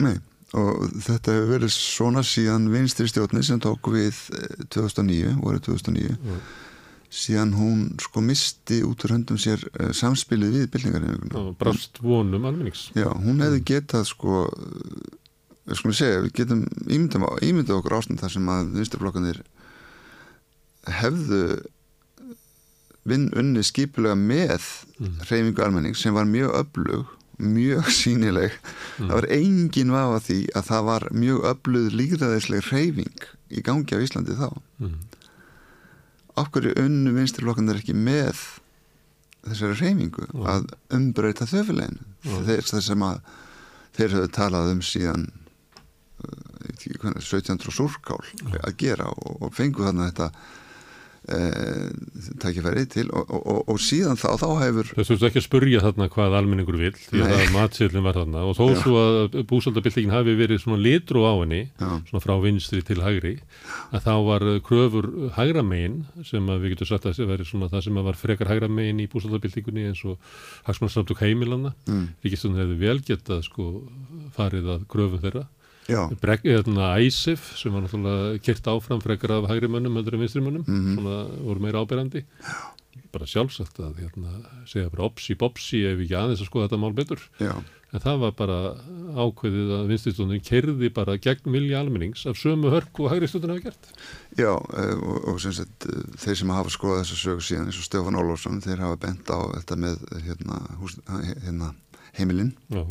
Nei, 0.00 0.16
og 0.54 0.88
þetta 1.02 1.34
hefur 1.34 1.58
verið 1.58 1.72
svona 1.74 2.22
síðan 2.22 2.70
vinstri 2.70 3.08
stjórni 3.10 3.42
sem 3.44 3.58
tók 3.60 3.82
við 3.82 4.14
eh, 4.32 4.64
2009, 4.70 5.36
voru 5.42 5.58
2009 5.58 6.16
síðan 7.10 7.52
hún 7.58 7.80
sko 7.98 8.20
misti 8.22 8.80
út 8.86 9.02
úr 9.04 9.16
höndum 9.16 9.38
sér 9.42 9.62
uh, 9.80 9.90
samspilið 9.96 10.52
við 10.56 10.68
bylningarinn 10.76 11.32
og 11.40 11.56
brast 11.58 11.98
vonum 12.04 12.44
almennings 12.46 12.88
Já, 12.94 13.08
hún 13.10 13.42
hefði 13.42 13.64
getað 13.72 14.04
sko 14.12 14.44
við 15.66 15.78
skulum 15.80 15.94
segja, 15.98 16.20
við 16.24 16.32
getum 16.38 16.62
ímyndum 16.90 17.76
okkur 17.80 17.96
ástand 17.98 18.22
þar 18.22 18.32
sem 18.36 18.48
að 18.54 18.70
vinstriflokkanir 18.78 19.42
hefðu 21.00 21.42
vinn 23.10 23.30
unni 23.38 23.62
skipulega 23.64 24.16
með 24.18 24.66
Mm. 25.00 25.14
reyfingu 25.30 25.62
almenning 25.64 25.94
sem 25.96 26.12
var 26.12 26.26
mjög 26.28 26.50
öflug 26.58 27.06
mjög 27.40 27.86
sínileg 28.02 28.52
Mm. 29.00 29.06
það 29.08 29.14
var 29.16 29.26
engin 29.32 29.90
vafa 29.94 30.18
því 30.26 30.36
að 30.60 30.66
það 30.68 30.82
var 30.84 31.06
mjög 31.16 31.38
öflug 31.54 31.86
lígraðisleg 31.96 32.66
reyfing 32.68 33.22
í 33.50 33.62
gangi 33.64 33.96
á 33.96 34.02
Íslandi 34.04 34.36
þá 34.36 34.50
Mm. 34.78 34.98
Af 36.38 36.50
hverju 36.54 36.76
unnu 36.82 37.14
vinstriflokkanir 37.16 37.80
ekki 37.80 37.96
með 37.96 38.38
þessari 39.46 39.78
reyfingu 39.80 40.26
að 40.52 40.68
umbreyta 40.94 41.48
þeir 42.46 42.66
það 42.68 42.82
sem 42.86 43.04
að 43.06 43.20
þeir 43.96 44.16
höfðu 44.16 44.32
talað 44.36 44.72
um 44.74 44.82
síðan 44.84 45.26
uh, 45.30 46.40
ég 46.60 46.66
veit 46.66 46.84
ekki 46.84 47.00
hvernig, 47.02 47.24
1700 47.24 47.74
súrkál 47.74 48.20
að 48.60 48.76
gera 48.80 49.08
og, 49.10 49.40
og 49.40 49.54
fengu 49.56 49.86
þarna 49.86 50.10
þetta 50.10 50.30
e, 51.30 51.40
tækifæri 52.42 52.84
til 52.90 53.10
og, 53.10 53.24
og, 53.30 53.42
og, 53.52 53.60
og 53.74 53.80
síðan 53.82 54.18
þá, 54.20 54.28
þá 54.40 54.46
hefur 54.64 54.90
Þess 54.96 55.12
vegna 55.14 55.28
ekki 55.30 55.40
að 55.40 55.46
spurja 55.46 55.82
þarna 55.84 56.08
hvað 56.14 56.36
almenningur 56.40 56.78
vil 56.80 56.92
því 56.96 57.22
að 57.26 57.52
matsillin 57.54 58.06
var 58.06 58.18
þarna 58.20 58.44
og 58.48 58.56
þó 58.58 58.64
Já. 58.70 58.78
svo 58.82 59.02
að 59.02 59.38
búsaldabildingin 59.50 60.14
hafi 60.14 60.36
verið 60.40 60.62
svona 60.64 60.80
litru 60.84 61.24
á 61.26 61.32
henni 61.40 61.62
Já. 61.68 61.90
svona 62.10 62.24
frá 62.24 62.34
vinstri 62.44 62.82
til 62.86 62.98
hægri 63.04 63.34
að 63.90 64.06
þá 64.08 64.12
var 64.30 64.46
uh, 64.48 64.58
kröfur 64.66 65.10
hægra 65.38 65.64
megin 65.66 66.00
sem 66.26 66.50
að 66.50 66.64
við 66.66 66.74
getum 66.76 66.90
sagt 66.92 67.08
að 67.10 67.18
það 67.20 67.32
veri 67.34 67.48
svona 67.48 67.70
það 67.72 67.86
sem 67.88 68.00
að 68.02 68.08
var 68.10 68.20
frekar 68.20 68.52
hægra 68.52 68.70
megin 68.80 69.02
í 69.04 69.08
búsaldabildingunni 69.12 69.88
eins 69.90 70.04
og 70.08 70.18
hagsmannsamtök 70.68 71.24
heimilanna 71.26 71.74
Mm. 71.90 72.10
Ríkistöndin 72.24 72.60
hefði 72.60 72.76
vel 72.80 73.00
getað 73.06 73.40
sko 73.46 73.64
farið 74.36 74.68
að 74.74 74.82
kröfum 74.90 75.22
þeirra 75.22 75.46
Eðna, 75.90 76.90
ISIF 77.04 77.50
sem 77.58 77.72
var 77.74 77.82
náttúrulega 77.86 78.42
kert 78.46 78.68
áfram 78.70 79.02
frekar 79.02 79.30
af 79.38 79.48
hægri 79.50 79.68
mönnum 79.72 79.96
heldur 79.98 80.14
en 80.18 80.20
vinstri 80.24 80.42
mönnum 80.44 80.64
Mhm. 80.66 80.96
svona 80.98 81.16
voru 81.44 81.60
meira 81.60 81.82
áberandi 81.84 82.24
bara 83.12 83.26
sjálfsagt 83.26 83.78
að 83.82 83.96
hérna, 83.98 84.30
segja 84.66 84.90
bara 84.90 85.08
opsi 85.08 85.34
bopsi 85.34 85.84
ef 85.86 85.98
ekki 85.98 86.14
aðeins 86.14 86.40
að 86.42 86.48
skoða 86.50 86.68
þetta 86.68 86.78
mál 86.78 86.94
betur 86.94 87.18
Já. 87.40 87.56
en 87.92 88.00
það 88.00 88.18
var 88.22 88.32
bara 88.38 88.58
ákveðið 89.18 89.70
að 89.80 89.88
vinstristóndin 89.90 90.42
kerði 90.46 90.90
bara 90.94 91.16
gegn 91.18 91.50
vilja 91.50 91.80
almennings 91.80 92.22
af 92.30 92.38
sömu 92.38 92.70
hörku 92.70 93.04
og 93.06 93.10
hægri 93.10 93.26
stóndin 93.26 93.50
hafa 93.50 93.64
gert 93.66 93.90
Já, 94.38 94.52
eh, 94.54 94.94
og, 94.94 95.28
og 95.32 95.40
sem 95.42 95.52
sagt 95.52 95.86
eh, 95.90 96.02
þeir 96.22 96.36
sem 96.38 96.50
hafa 96.54 96.70
skoðað 96.70 97.02
þessa 97.02 97.18
sögu 97.24 97.42
síðan 97.42 97.66
eins 97.66 97.80
og 97.82 97.86
Stefán 97.88 98.18
Ólafsson, 98.20 98.62
þeir 98.62 98.78
hafa 98.86 98.96
bent 99.06 99.26
á 99.26 99.38
þetta 99.58 99.76
með 99.76 99.96
hérna, 100.26 100.60
hús, 100.78 100.98
hérna 101.42 101.74
heimilinn 102.18 102.54
Já. 102.70 102.86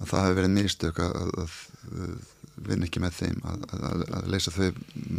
að 0.00 0.06
það 0.10 0.24
hefur 0.26 0.38
verið 0.42 0.54
mistök 0.58 0.98
að, 1.06 1.14
að, 1.44 1.54
að, 1.90 2.12
að 2.56 2.68
vinna 2.68 2.86
ekki 2.88 3.02
með 3.02 3.18
þeim 3.18 3.42
að, 3.50 3.66
að, 3.78 4.04
að 4.18 4.30
leysa 4.34 4.54
þau 4.54 4.70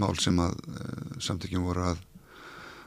mál 0.04 0.16
sem 0.22 0.40
að 0.44 0.56
uh, 0.72 1.20
samtökjum 1.28 1.68
voru 1.68 1.86
að, 1.92 2.02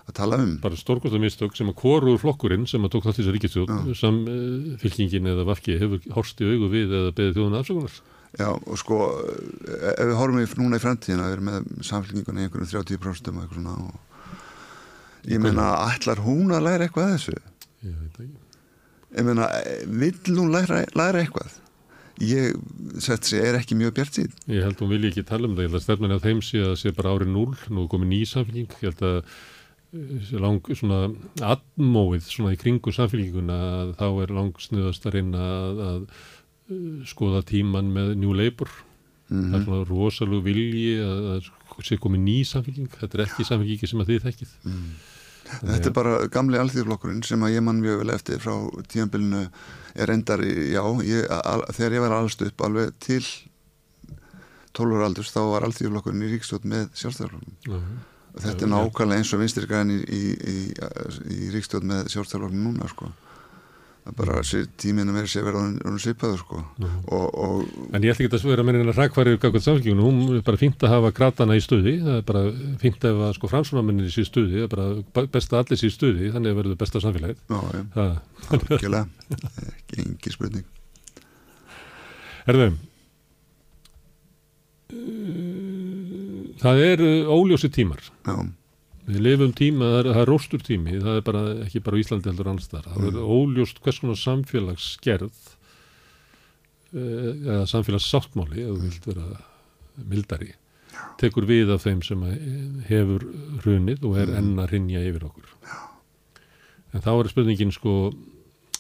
að 0.05 0.17
tala 0.21 0.41
um 0.45 0.57
bara 0.63 0.79
stórkostar 0.79 1.23
mistök 1.23 1.57
sem 1.59 1.71
að 1.71 1.79
korur 1.83 2.21
flokkurinn 2.23 2.67
sem 2.71 2.85
að 2.85 2.97
tók 2.97 3.07
þátt 3.09 3.19
í 3.19 3.23
þessar 3.23 3.39
ríkistjóð 3.39 3.95
sem 3.99 4.21
uh, 4.25 4.75
fylkingin 4.83 5.31
eða 5.35 5.47
vafki 5.51 5.79
hefur 5.81 6.05
horst 6.17 6.43
í 6.45 6.51
augu 6.51 6.73
við 6.73 6.93
eða 7.01 7.15
beðið 7.17 7.41
þjóðuna 7.41 7.65
afsökunar 7.65 8.03
Já, 8.35 8.49
og 8.51 8.79
sko 8.81 8.97
eh, 9.15 9.93
ef 9.93 10.09
við 10.09 10.17
horfum 10.19 10.41
í, 10.43 10.47
núna 10.59 10.79
í 10.81 10.83
framtíðina 10.83 11.29
við 11.29 11.37
erum 11.37 11.51
með 11.53 11.69
samfélkingunni 11.87 12.43
í 12.43 12.49
einhverjum 12.49 12.71
30% 12.73 13.31
og 13.31 13.45
eitthvað 13.45 13.61
svona 13.61 13.75
og 13.85 15.31
ég 15.31 15.43
meina, 15.43 15.69
ætlar 15.87 16.23
hún 16.25 16.51
að 16.51 16.67
læra 16.67 16.89
eitthvað 16.89 17.07
að 17.07 17.15
þessu? 17.15 17.37
Ég 17.85 18.01
veit 18.01 18.19
ekki 18.25 18.43
Ég 19.15 19.23
meina, 19.23 19.47
eh, 19.63 19.85
vill 19.87 20.35
hún 20.35 20.51
læra, 20.51 20.81
læra 20.99 21.23
eitthvað? 21.23 21.55
Ég, 22.23 22.55
sett 23.03 23.27
sér, 23.27 23.49
er 23.51 23.57
ekki 23.59 23.75
mjög 23.75 23.95
bjart 23.97 24.15
síð 24.21 24.31
Ég 24.47 24.63
held 24.63 24.79
hún 24.79 24.93
vilji 24.93 25.11
ekki 25.11 25.25
tala 25.27 25.49
um 25.49 25.57
það, 25.57 25.65
ég 25.65 25.71
held 25.73 25.81
að 25.81 25.87
stefnan 25.89 26.15
á 26.15 26.19
þeim 26.23 26.43
sé 26.47 26.61
að 26.63 26.77
sé 26.79 26.93
bara 26.95 27.15
árið 27.17 27.33
0, 27.35 27.57
nú 27.75 27.83
er 27.85 27.91
komið 27.91 28.11
ný 28.13 28.21
samfélking, 28.31 28.71
ég 28.79 28.87
held 28.87 29.03
að 29.03 29.19
eh, 29.95 30.31
lang 30.45 30.71
svona 30.79 31.01
atmóið 31.55 32.29
svona 32.31 32.55
í 32.55 32.61
kringum 32.61 32.95
samfélkinguna 32.95 33.59
að 33.81 33.93
þá 33.99 34.07
er 34.25 34.35
langsnöðast 34.39 35.07
að 35.11 35.17
reyna 35.19 35.43
að, 35.59 35.83
að 35.89 36.01
eh, 36.71 37.05
skoða 37.11 37.43
tíman 37.51 37.91
með 37.95 38.15
New 38.23 38.35
Labour 38.37 38.71
Mhm. 39.25 39.45
það 39.51 39.55
er 39.57 39.63
svona 39.65 39.85
rosalug 39.89 40.43
vilji 40.45 40.91
að, 41.01 41.23
að 41.33 41.47
sé 41.89 41.97
komið 41.97 42.21
ný 42.27 42.35
samfélking 42.45 42.91
þetta 42.93 43.17
er 43.17 43.23
ekki 43.25 43.47
samfélkingi 43.49 43.89
sem 43.89 44.03
að 44.05 44.11
þið 44.13 44.27
þekkið 44.29 44.51
Mm. 44.69 44.91
Þetta 45.45 45.89
er 45.91 45.95
bara 45.97 46.13
gamli 46.33 46.57
alþýðflokkurinn 46.61 47.25
sem 47.25 47.41
að 47.45 47.55
ég 47.57 47.65
mann 47.65 47.81
mjög 47.81 47.99
vel 48.03 48.13
eftir 48.15 48.39
frá 48.41 48.53
tíanbylnu 48.89 49.41
er 49.95 50.11
endar, 50.15 50.43
já, 50.45 50.83
ég, 51.07 51.27
al, 51.31 51.65
þegar 51.75 51.97
ég 51.99 52.05
var 52.05 52.17
allast 52.17 52.43
upp 52.43 52.65
alveg 52.67 52.95
til 53.05 53.23
12 54.75 54.97
ára 54.99 55.07
aldurs 55.09 55.31
þá 55.31 55.41
var 55.53 55.67
alþýðflokkurinn 55.69 56.25
í 56.27 56.33
ríkstjórn 56.33 56.71
með 56.73 56.89
sjálfstæðarflokkurinn. 56.99 57.61
Mhm. 57.71 58.03
Þetta 58.35 58.65
Já, 58.65 58.67
er 58.67 58.73
nákvæmlega 58.73 59.23
eins 59.23 59.33
og 59.37 59.41
vinstirgræðin 59.45 59.93
í, 59.95 59.99
í, 60.11 60.23
í, 60.51 60.57
í 61.31 61.51
ríkstjórn 61.55 61.87
með 61.87 62.09
sjálfstæðarflokkurinn 62.11 62.67
núna, 62.67 62.89
sko. 62.91 63.13
Bara 64.13 64.43
tíminu 64.77 65.15
meira 65.15 65.29
sé 65.33 65.41
verið 65.41 65.79
orðin 65.81 66.01
svipaður, 66.03 66.41
sko. 66.43 66.59
Og, 67.09 67.23
og, 67.41 67.69
En 67.97 68.05
ég 68.05 68.13
ætla 68.13 68.27
ekki 68.27 68.37
að 68.37 68.51
vera 68.51 68.65
með 68.67 68.77
einhverja 68.77 68.97
rækvarið 68.99 69.37
gagvað 69.41 69.63
samfélkingunum, 69.65 70.19
hún 70.29 70.37
er 70.37 70.43
bara 70.45 70.61
fínt 70.61 70.83
að 70.85 70.93
hafa 70.93 71.13
gratana 71.17 71.57
í 71.57 71.63
stuði, 71.65 71.95
það 72.03 72.19
er 72.19 72.27
bara 72.29 72.43
fínt 72.83 73.07
að 73.09 73.23
sko 73.39 73.49
framsvonamenninni 73.49 74.13
sé 74.13 74.27
í 74.27 74.29
stuði, 74.29 74.59
það 74.61 74.67
er 74.67 74.75
bara 75.17 75.31
best 75.33 75.55
að 75.55 75.63
allir 75.63 75.81
sé 75.81 75.89
í 75.89 75.95
stuði, 75.95 76.29
þannig 76.35 76.53
að 76.53 76.59
verður 76.61 76.81
besta 76.83 77.01
samfélagið. 77.01 77.41
Já, 77.49 77.61
já, 77.97 78.05
algjörlega, 78.59 79.07
ekki 79.71 80.03
engi 80.05 80.35
spurning. 80.35 80.69
Herðu, 82.45 82.69
það 86.61 86.85
er 86.91 87.07
óljósi 87.33 87.73
tímar. 87.73 88.05
Já. 88.29 88.37
Við 89.05 89.21
lifum 89.21 89.51
tíma, 89.53 89.85
það 89.93 89.99
er, 90.01 90.07
það 90.15 90.23
er 90.23 90.31
róstur 90.33 90.63
tími, 90.65 90.95
það 91.03 91.19
er 91.19 91.25
bara 91.27 91.41
ekki 91.67 91.81
bara 91.85 91.99
Íslandi 92.01 92.31
heldur 92.31 92.49
þar. 92.63 92.87
Það 92.89 93.09
er 93.11 93.19
óljóst 93.37 93.81
hvers 93.85 93.99
konar 94.01 94.17
samfélagsgerð 94.17 95.41
eh, 96.95 97.33
eða 97.45 97.65
samfélagssáttmáli, 97.69 98.63
ef 98.65 98.71
þú 98.71 98.85
vilt 98.87 99.09
vera 99.11 99.27
mildari, 100.11 100.53
tekur 101.21 101.47
við 101.49 101.73
af 101.75 101.85
þeim 101.85 102.01
sem 102.07 102.23
að 102.25 102.47
hefur 102.89 103.27
hrunið 103.65 104.07
og 104.09 104.17
er 104.23 104.33
enn 104.39 104.55
að 104.63 104.71
hrinja 104.73 105.03
yfir 105.11 105.27
okkur. 105.29 105.53
En 106.95 107.03
þá 107.05 107.11
er 107.19 107.31
spurningin 107.33 107.75
sko, 107.75 107.95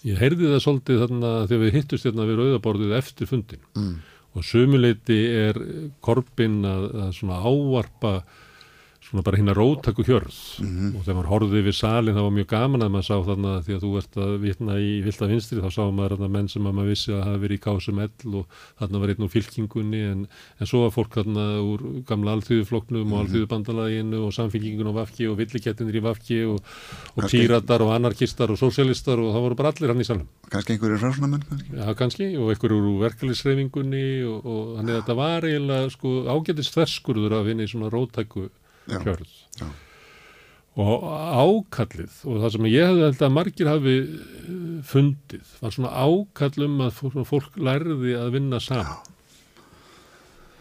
ég 0.06 0.18
heyrði 0.22 0.50
það 0.54 0.64
svolítið 0.64 1.00
þarna 1.04 1.34
þegar 1.50 1.62
við 1.66 1.76
hittust 1.80 2.08
hérna 2.08 2.26
við 2.28 2.40
rauðaborðið 2.40 2.96
eftir 3.00 3.30
fundin 3.30 3.62
Mm. 3.74 3.94
og 4.34 4.44
sumuleiti 4.46 5.20
er 5.30 5.58
korpin 6.02 6.62
að, 6.66 6.88
að 7.04 7.12
svona 7.18 7.38
ávarpa 7.44 8.14
svona 9.14 9.22
bara 9.28 9.38
hérna 9.38 9.54
róttaku 9.54 10.02
hjörð. 10.08 10.34
Og 10.98 11.02
þegar 11.06 11.14
maður 11.20 11.28
horfði 11.30 11.60
yfir 11.62 11.76
salin 11.78 12.16
það 12.16 12.24
var 12.26 12.32
mjög 12.34 12.48
gaman 12.50 12.82
að 12.82 12.90
maður 12.96 13.06
sá 13.06 13.16
þarna 13.28 13.52
því 13.62 13.74
að 13.76 13.84
þú 13.84 13.90
ert 14.00 14.16
að 14.24 14.32
vitna 14.42 14.74
í 14.82 14.88
vilda 15.06 15.28
vinstri 15.30 15.62
þá 15.62 15.70
sá 15.70 15.82
maður 15.94 16.14
þarna 16.16 16.30
menn 16.34 16.48
sem 16.50 16.66
að 16.66 16.74
maður 16.74 16.90
vissi 16.90 17.12
að 17.14 17.22
hafa 17.28 17.42
verið 17.44 17.54
í 17.54 17.62
KSML 17.64 18.34
og 18.40 18.58
þarna 18.82 19.02
var 19.04 19.12
einn 19.14 19.22
úr 19.28 19.32
fylkingunni 19.36 20.00
en, 20.10 20.24
en 20.58 20.66
svo 20.66 20.82
var 20.82 20.94
fólk 20.96 21.14
þarna 21.14 21.44
úr 21.62 21.84
gamla 22.10 22.34
alþjóðufloknum 22.40 23.04
og 23.06 23.12
Mhm. 23.14 23.20
alþjóðubandalaginu 23.22 24.24
og 24.26 24.32
samfylkingun 24.34 24.90
og 24.90 24.98
Vafki 24.98 25.28
og 25.30 25.38
villikettinir 25.38 25.94
í 26.00 26.02
Vafki 26.02 26.40
og, 26.50 26.58
og 27.14 27.30
píratar 27.30 27.84
og 27.86 27.94
anarkistar 27.94 28.50
og 28.50 28.58
sósialistar 28.58 29.22
og 29.22 29.30
það 29.30 29.44
voru 29.46 29.54
bara 29.62 29.70
allir 29.70 29.94
hann 29.94 30.02
í 30.02 30.08
salum 30.10 30.26
kannski 30.50 30.74
einhverju 30.74 30.98
framsunamenn 30.98 31.46
kannski? 31.46 31.70
Já, 31.78 31.94
kannski, 31.94 32.28
og 32.40 32.50
einhverju 32.50 32.82
úr 32.82 33.00
verkefliðsreifingunni 33.06 34.04
að 38.90 39.08
hjörð. 39.08 39.34
já. 39.60 39.66
Og 40.74 41.04
ákallið, 41.06 42.14
og 42.26 42.40
það 42.42 42.50
sem 42.56 42.64
ég 42.66 42.88
held 42.98 43.20
að 43.22 43.34
margir 43.36 43.68
hafi 43.70 43.92
eh, 44.02 44.54
fundið, 44.90 45.52
var 45.62 45.74
svona 45.76 45.92
ákall 45.94 46.64
um 46.66 46.80
að 46.82 46.96
fólk, 47.28 47.58
lærði 47.62 48.16
að 48.18 48.32
vinna 48.34 48.58
saman. 48.62 49.12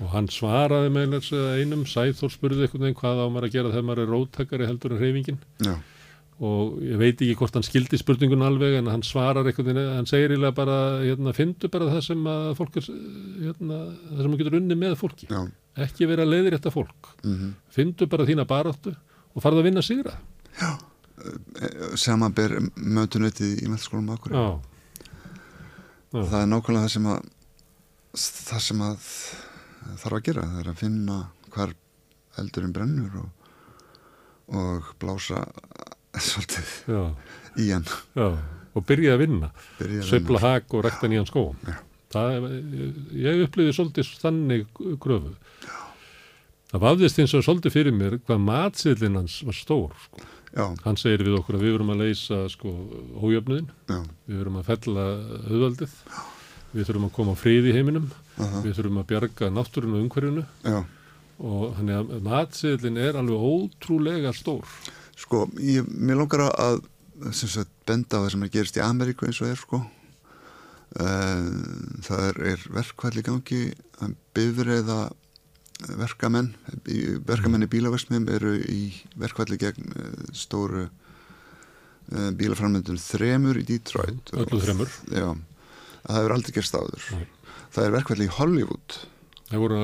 Og 0.03 0.11
hann 0.13 0.27
svaraði 0.29 0.91
með 0.93 1.17
einum, 1.61 1.87
Sæþór 1.89 2.31
spurði 2.33 2.67
einhvern 2.67 2.85
veginn 2.85 2.99
hvað 2.99 3.23
á 3.23 3.27
maður 3.29 3.47
að 3.47 3.55
gera 3.55 3.73
þegar 3.73 3.87
maður 3.87 4.03
er 4.03 4.13
róttakari 4.13 4.69
heldur 4.69 4.93
en 4.93 5.01
hreyfingin 5.01 5.41
Já. 5.63 5.73
og 6.43 6.79
ég 6.83 6.97
veit 6.99 7.21
ekki 7.21 7.37
hvort 7.39 7.57
hann 7.57 7.65
skildi 7.65 7.99
spurningun 8.01 8.45
alveg 8.45 8.79
en 8.81 8.89
hann 8.91 9.05
svarar 9.05 9.45
veginn, 9.47 9.79
hann 9.79 10.09
segir 10.09 10.33
ílega 10.35 10.53
bara, 10.57 10.77
hérna, 11.05 11.33
fyndu 11.37 11.69
bara 11.73 11.89
það 11.93 12.05
sem 12.09 12.25
að 12.33 12.47
fólk 12.59 12.79
er, 12.81 12.89
hérna, 13.47 13.81
það 14.11 14.23
sem 14.25 14.33
þú 14.33 14.41
getur 14.41 14.59
unni 14.61 14.79
með 14.81 14.97
fólki. 15.01 15.29
Já. 15.29 15.41
Ekki 15.81 16.05
vera 16.05 16.25
leiðir 16.27 16.57
þetta 16.57 16.71
fólk. 16.73 17.13
Mhm. 17.23 17.53
Fyndu 17.73 18.05
bara 18.09 18.25
þína 18.29 18.45
baráttu 18.45 18.93
og 19.33 19.41
farðu 19.41 19.63
að 19.63 19.69
vinna 19.69 19.81
sigra. 19.81 20.17
Saman 21.95 22.33
ber 22.35 22.57
mötunutið 22.75 23.61
í 23.63 23.69
meðskólum 23.71 24.09
okkur 24.15 24.33
Já. 24.33 24.43
Já. 26.13 26.23
það 26.29 26.39
er 26.41 26.49
nákvæmlega 26.51 26.83
það 26.83 26.93
sem 26.93 27.07
að 27.13 27.29
það 28.13 28.63
sem 28.65 28.81
að 28.85 29.07
þarf 30.01 30.17
að 30.17 30.23
gera, 30.27 30.43
það 30.49 30.59
er 30.63 30.69
að 30.73 30.81
finna 30.81 31.17
hvar 31.53 31.73
eldurinn 32.41 32.73
brennur 32.75 33.15
og, 33.21 33.29
og 34.57 34.91
blása 35.01 35.45
svolítið 36.27 36.73
Já. 36.91 37.01
í 37.61 37.69
hann 37.71 37.87
Já, 38.17 38.27
og 38.73 38.85
byrja 38.89 39.15
að 39.15 39.23
vinna 39.23 39.51
vinna. 39.79 40.43
hak 40.43 40.73
og 40.73 40.85
rekta 40.89 41.09
nýjan 41.09 41.29
skó 41.29 41.47
það, 42.13 42.35
er- 42.37 43.17
ég 43.25 43.43
upplýði 43.47 43.75
svolítið 43.77 44.13
þannig 44.23 44.67
gröfu 45.03 45.33
það 46.73 46.83
vafðist 46.87 47.19
eins 47.21 47.33
og 47.37 47.43
svolítið 47.45 47.75
fyrir 47.75 47.93
mér 47.97 48.15
hvað 48.25 48.39
matsiðlinn 48.47 49.19
hans 49.19 49.41
var 49.45 49.57
stór 49.57 49.91
sko. 50.05 50.29
Hann 50.85 50.97
segir 51.01 51.23
við 51.25 51.35
okkur 51.39 51.55
að 51.57 51.63
við 51.65 51.71
verum 51.75 51.91
að 51.95 52.01
leysa 52.03 52.39
sko, 52.53 52.71
ójöfnuðin 53.25 53.69
Já. 53.89 53.99
við 54.29 54.37
verum 54.43 54.59
að 54.61 54.67
fella 54.69 55.05
auðvaldið 55.49 55.95
við 56.73 56.87
þurfum 56.89 57.07
að 57.07 57.13
koma 57.15 57.33
á 57.33 57.41
frið 57.41 57.69
í 57.69 57.73
heiminum 57.73 58.05
Aha. 58.41 58.61
við 58.65 58.75
þurfum 58.77 58.99
að 59.01 59.07
bjarga 59.11 59.49
náttúrinu 59.53 59.97
og 59.97 60.03
umhverfinu 60.07 60.43
Já. 60.65 60.79
og 61.41 61.63
þannig 61.79 61.99
að 61.99 62.13
matsiðlinn 62.29 63.01
er 63.01 63.17
alveg 63.21 63.47
ótrúlega 63.49 64.33
stór 64.37 64.65
Sko, 65.23 65.43
ég, 65.61 65.85
mér 65.89 66.17
langar 66.21 66.47
að 66.49 66.79
sem 67.37 67.49
sagt, 67.49 67.69
benda 67.87 68.17
á 68.17 68.21
það 68.25 68.31
sem 68.33 68.45
er 68.47 68.53
gerist 68.53 68.77
í 68.77 68.81
Ameríku 68.85 69.27
eins 69.29 69.41
og 69.45 69.49
er 69.53 69.59
sko 69.61 69.81
uh, 69.81 69.89
það 70.93 72.23
er, 72.29 72.39
er 72.53 72.65
verkvæll 72.73 73.19
í 73.19 73.25
gangi. 73.25 73.61
Að 74.03 74.15
bifreiða 74.37 74.99
verkamenn. 75.99 76.51
Verkamenn 77.27 77.65
í 77.65 77.69
bílaversmiðum 77.71 78.27
eru 78.33 78.57
í 78.61 78.81
verkvalli 79.19 79.59
gegn 79.61 79.95
uh, 79.95 80.11
stóru 80.35 80.85
uh, 80.87 82.29
bílaframöndum 82.37 82.99
þremur 83.01 83.59
í 83.61 83.65
Detroit. 83.67 84.33
Öllu 84.35 84.61
þremur. 84.63 84.93
Já, 85.09 85.31
það 86.03 86.19
hefur 86.19 86.35
aldrei 86.37 86.55
gerst 86.59 86.77
áður. 86.77 87.09
Það 87.73 87.87
er 87.87 87.97
verkvalli 87.97 88.29
í 88.29 88.35
Hollywood. 88.37 89.01
Voru, 89.53 89.77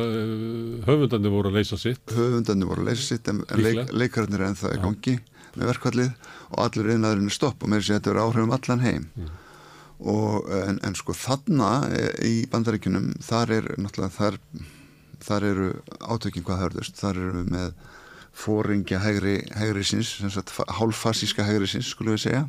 höfundandi 0.88 1.30
voru 1.30 1.52
að 1.52 1.60
leysa 1.60 1.78
sitt. 1.78 2.02
Höfundandi 2.16 2.66
voru 2.66 2.82
að 2.82 2.90
leysa 2.90 3.04
sitt 3.06 3.28
en, 3.30 3.44
en 3.54 3.62
leik, 3.62 3.92
leikarnir 3.94 4.42
er 4.42 4.48
ennþá 4.50 4.72
í 4.78 4.80
gangi 4.82 5.20
með 5.58 5.72
verkvallið 5.74 6.32
og 6.50 6.64
allir 6.64 6.90
einnaðurinn 6.94 7.30
er 7.30 7.36
stopp 7.36 7.64
og 7.64 7.72
með 7.72 7.82
þess 7.82 7.92
að 7.92 7.98
þetta 7.98 8.12
verður 8.12 8.24
áhrifum 8.24 8.56
allan 8.56 8.84
heim 8.86 9.06
og 10.00 10.48
en, 10.56 10.80
en 10.86 10.96
sko 10.96 11.14
þarna 11.18 11.72
eh, 11.92 12.12
í 12.24 12.36
bandaríkunum 12.52 13.12
þar 13.24 13.56
er 13.58 13.66
náttúrulega 13.76 14.16
þar, 14.16 14.38
þar 15.26 15.48
eru 15.50 15.72
átökin 16.00 16.46
hvað 16.48 16.62
hörðust. 16.64 17.00
Þar 17.00 17.20
eru 17.20 17.34
við 17.40 17.52
með 17.56 17.74
fóringja 18.40 19.02
hægri, 19.04 19.36
hægri 19.58 19.84
síns, 19.84 20.14
hálffasíska 20.80 21.44
hægri 21.44 21.68
síns 21.68 21.92
skulum 21.92 22.16
við 22.16 22.30
segja. 22.30 22.46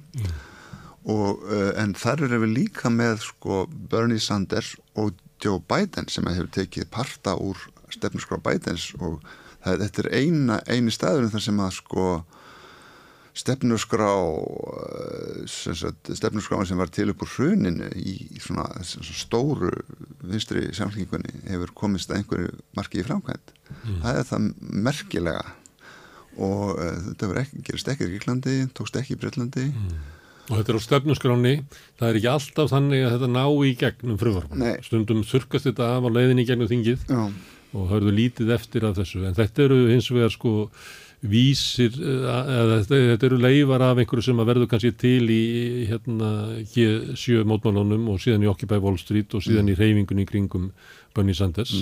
Og, 1.11 1.43
uh, 1.49 1.73
en 1.81 1.97
þar 1.97 2.27
eru 2.29 2.43
við 2.45 2.57
líka 2.59 2.93
með 2.93 3.25
sko 3.25 3.65
Bernie 3.91 4.21
Sanders 4.21 4.75
og 5.01 5.17
Joe 5.41 5.63
Biden 5.65 6.07
sem 6.13 6.27
hefur 6.29 6.51
tekið 6.53 6.91
parta 6.93 7.35
úr 7.41 7.59
stefnusgrá 7.91 8.39
Bidens. 8.45 8.93
Og 9.01 9.19
það, 9.65 9.87
þetta 9.87 10.05
er 10.05 10.11
eina, 10.21 10.61
eini 10.69 10.95
staðurinn 10.95 11.33
þar 11.33 11.47
sem 11.49 11.65
að 11.65 11.73
sko 11.81 12.07
stefnusgrá 13.41 14.11
eh, 14.11 15.41
sem 15.51 15.77
sagt, 15.79 16.11
stefnuskráin 16.19 16.69
sem 16.69 16.81
var 16.81 16.93
til 16.93 17.11
upp 17.13 17.25
úr 17.25 17.33
hruninu 17.37 17.89
í 17.97 18.17
svona, 18.43 18.67
svona 18.87 19.17
stóru 19.23 19.73
vinstri 20.23 20.69
samfélkingunni 20.77 21.45
hefur 21.49 21.73
komist 21.85 22.13
að 22.13 22.21
einhverju 22.23 22.53
marki 22.79 23.03
í 23.03 23.07
framkvæmt 23.09 23.57
Mm. 23.71 24.01
það 24.03 24.17
er 24.19 24.25
það 24.27 24.47
merkilega 24.83 25.43
og 26.43 26.73
uh, 26.75 26.97
þetta 27.07 27.29
ekki, 27.45 27.61
gerist 27.69 27.91
ekki 27.93 28.07
í 28.09 28.09
Ríklandi, 28.17 28.55
tókst 28.75 28.97
ekki 28.99 29.15
í 29.15 29.19
Breitlandi 29.21 29.67
og 30.51 30.57
þetta 30.59 30.73
er 30.73 30.79
á 30.79 30.87
stefnuskráni 30.87 31.53
það 32.01 32.09
er 32.09 32.19
ekki 32.19 32.31
alltaf 32.33 32.73
þannig 32.73 33.05
að 33.07 33.15
þetta 33.15 33.29
ná 33.37 33.45
í 33.47 33.73
gegnum 33.79 34.19
frumvarpan 34.19 34.63
Nei. 34.65 34.75
stundum 34.83 35.23
þurkast 35.27 35.69
þetta 35.71 35.93
af 35.97 36.07
á 36.07 36.11
leiðinni 36.11 36.47
gegnum 36.49 36.71
þingið 36.71 37.07
Já. 37.07 37.21
og 37.79 37.87
hörðu 37.93 38.17
lítið 38.17 38.51
eftir 38.57 38.89
af 38.89 38.99
þessu 38.99 39.23
en 39.29 39.39
þetta 39.39 39.67
eru 39.69 39.79
hins 39.93 40.11
vegar 40.11 40.35
sko 40.35 40.55
vísir, 41.23 41.93
eh, 42.01 42.25
eða 42.57 42.79
þetta, 42.89 43.27
eru 43.29 43.39
leifar 43.39 43.83
af 43.85 43.99
einhverju 44.01 44.25
sem 44.25 44.39
að 44.41 44.49
verður 44.55 44.71
kannski 44.73 44.93
til 44.97 45.27
í 45.29 45.43
hérna 45.91 46.31
G7 46.73 47.45
mótmálunum 47.45 48.09
og 48.09 48.23
síðan 48.23 48.47
í 48.47 48.49
Occupy 48.49 48.79
Wall 48.81 48.97
Street 48.99 49.35
og 49.35 49.43
síðan 49.45 49.69
Mm. 49.69 49.75
í 49.75 49.77
reyfingunni 49.77 50.25
í 50.25 50.31
kringum 50.31 50.71
Bernie 51.15 51.35
Sanders 51.35 51.75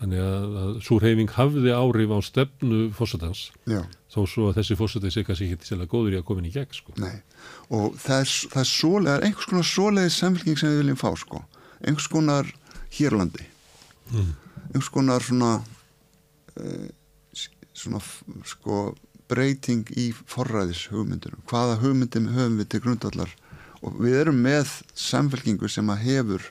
þannig 0.00 0.18
að, 0.18 0.46
að 0.62 0.70
svo 0.82 0.98
reyfing 0.98 1.28
hafði 1.36 1.70
áhrif 1.76 2.10
á 2.10 2.18
stefnu 2.24 2.78
fórsetans 2.96 3.50
Já. 3.68 3.84
þó 4.10 4.20
svo 4.26 4.48
að 4.50 4.56
þessi 4.56 4.76
fórsetans 4.80 5.16
er 5.20 5.24
kannski 5.28 5.52
ekki 5.52 5.76
að 5.76 5.86
góður 5.92 6.16
í 6.16 6.18
að 6.18 6.24
koma 6.24 6.40
inn 6.40 6.48
í 6.48 6.54
gegn 6.56 6.72
sko. 6.72 6.92
Nei, 6.96 7.20
og 7.70 7.94
það 8.00 8.24
er, 8.24 8.32
það 8.56 8.62
er 8.64 8.70
svoleið, 8.72 9.22
einhvers 9.28 9.46
konar 9.52 9.68
svoleiðis 9.68 10.16
samfélking 10.18 10.58
sem 10.58 10.72
við 10.72 10.80
viljum 10.82 10.98
fá 10.98 11.12
sko, 11.20 11.44
einhvers 11.84 12.08
konar 12.08 12.48
hérlandi, 12.96 13.44
Mm. 14.12 14.32
einhvers 14.74 14.90
konar 14.90 15.20
svona, 15.20 15.62
uh, 16.56 16.88
svona 17.82 18.00
sko 18.48 18.82
breyting 19.32 19.88
í 19.96 20.10
forræðis 20.12 20.86
hugmyndunum, 20.92 21.42
hvaða 21.48 21.78
hugmyndum 21.82 22.30
höfum 22.34 22.58
við 22.60 22.70
til 22.72 22.82
grundallar 22.84 23.32
og 23.82 23.96
við 24.02 24.18
erum 24.20 24.42
með 24.44 24.70
samfélkingu 24.98 25.70
sem 25.70 25.88
að 25.90 26.04
hefur 26.06 26.48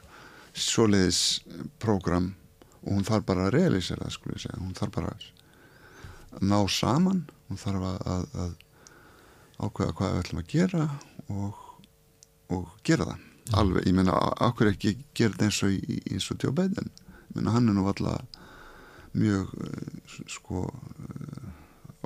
svoleiðis 0.57 1.41
prógram 1.79 2.33
og 2.81 2.95
hún 2.95 3.07
þarf 3.07 3.27
bara 3.27 3.47
að 3.47 3.55
realisera 3.55 4.07
það 4.07 4.15
skulle 4.15 4.37
ég 4.37 4.45
segja, 4.45 4.59
hún 4.59 4.75
þarf 4.77 4.95
bara 4.97 5.13
að 5.13 6.43
ná 6.47 6.57
saman, 6.71 7.25
hún 7.49 7.61
þarf 7.61 7.87
að, 7.91 7.99
að, 8.15 8.25
að 8.45 9.65
ákveða 9.67 9.97
hvað 9.97 10.13
við 10.13 10.21
ætlum 10.23 10.41
að 10.41 10.51
gera 10.55 10.85
og, 11.29 11.65
og 12.55 12.71
gera 12.87 13.11
það. 13.11 13.27
Alveg, 13.61 13.87
ég 13.89 13.95
meina, 13.97 14.15
ákveð 14.39 14.71
ekki 14.71 14.93
gera 15.17 15.35
þetta 15.35 15.47
eins 15.49 16.29
og, 16.31 16.45
og 16.47 16.55
Biden? 16.57 16.91
Ég 17.29 17.35
meina, 17.37 17.55
hann 17.55 17.69
er 17.69 17.77
nú 17.77 17.85
alltaf 17.89 18.40
mjög 19.17 19.55
uh, 19.57 20.19
sko 20.31 20.67
uh, 20.67 21.47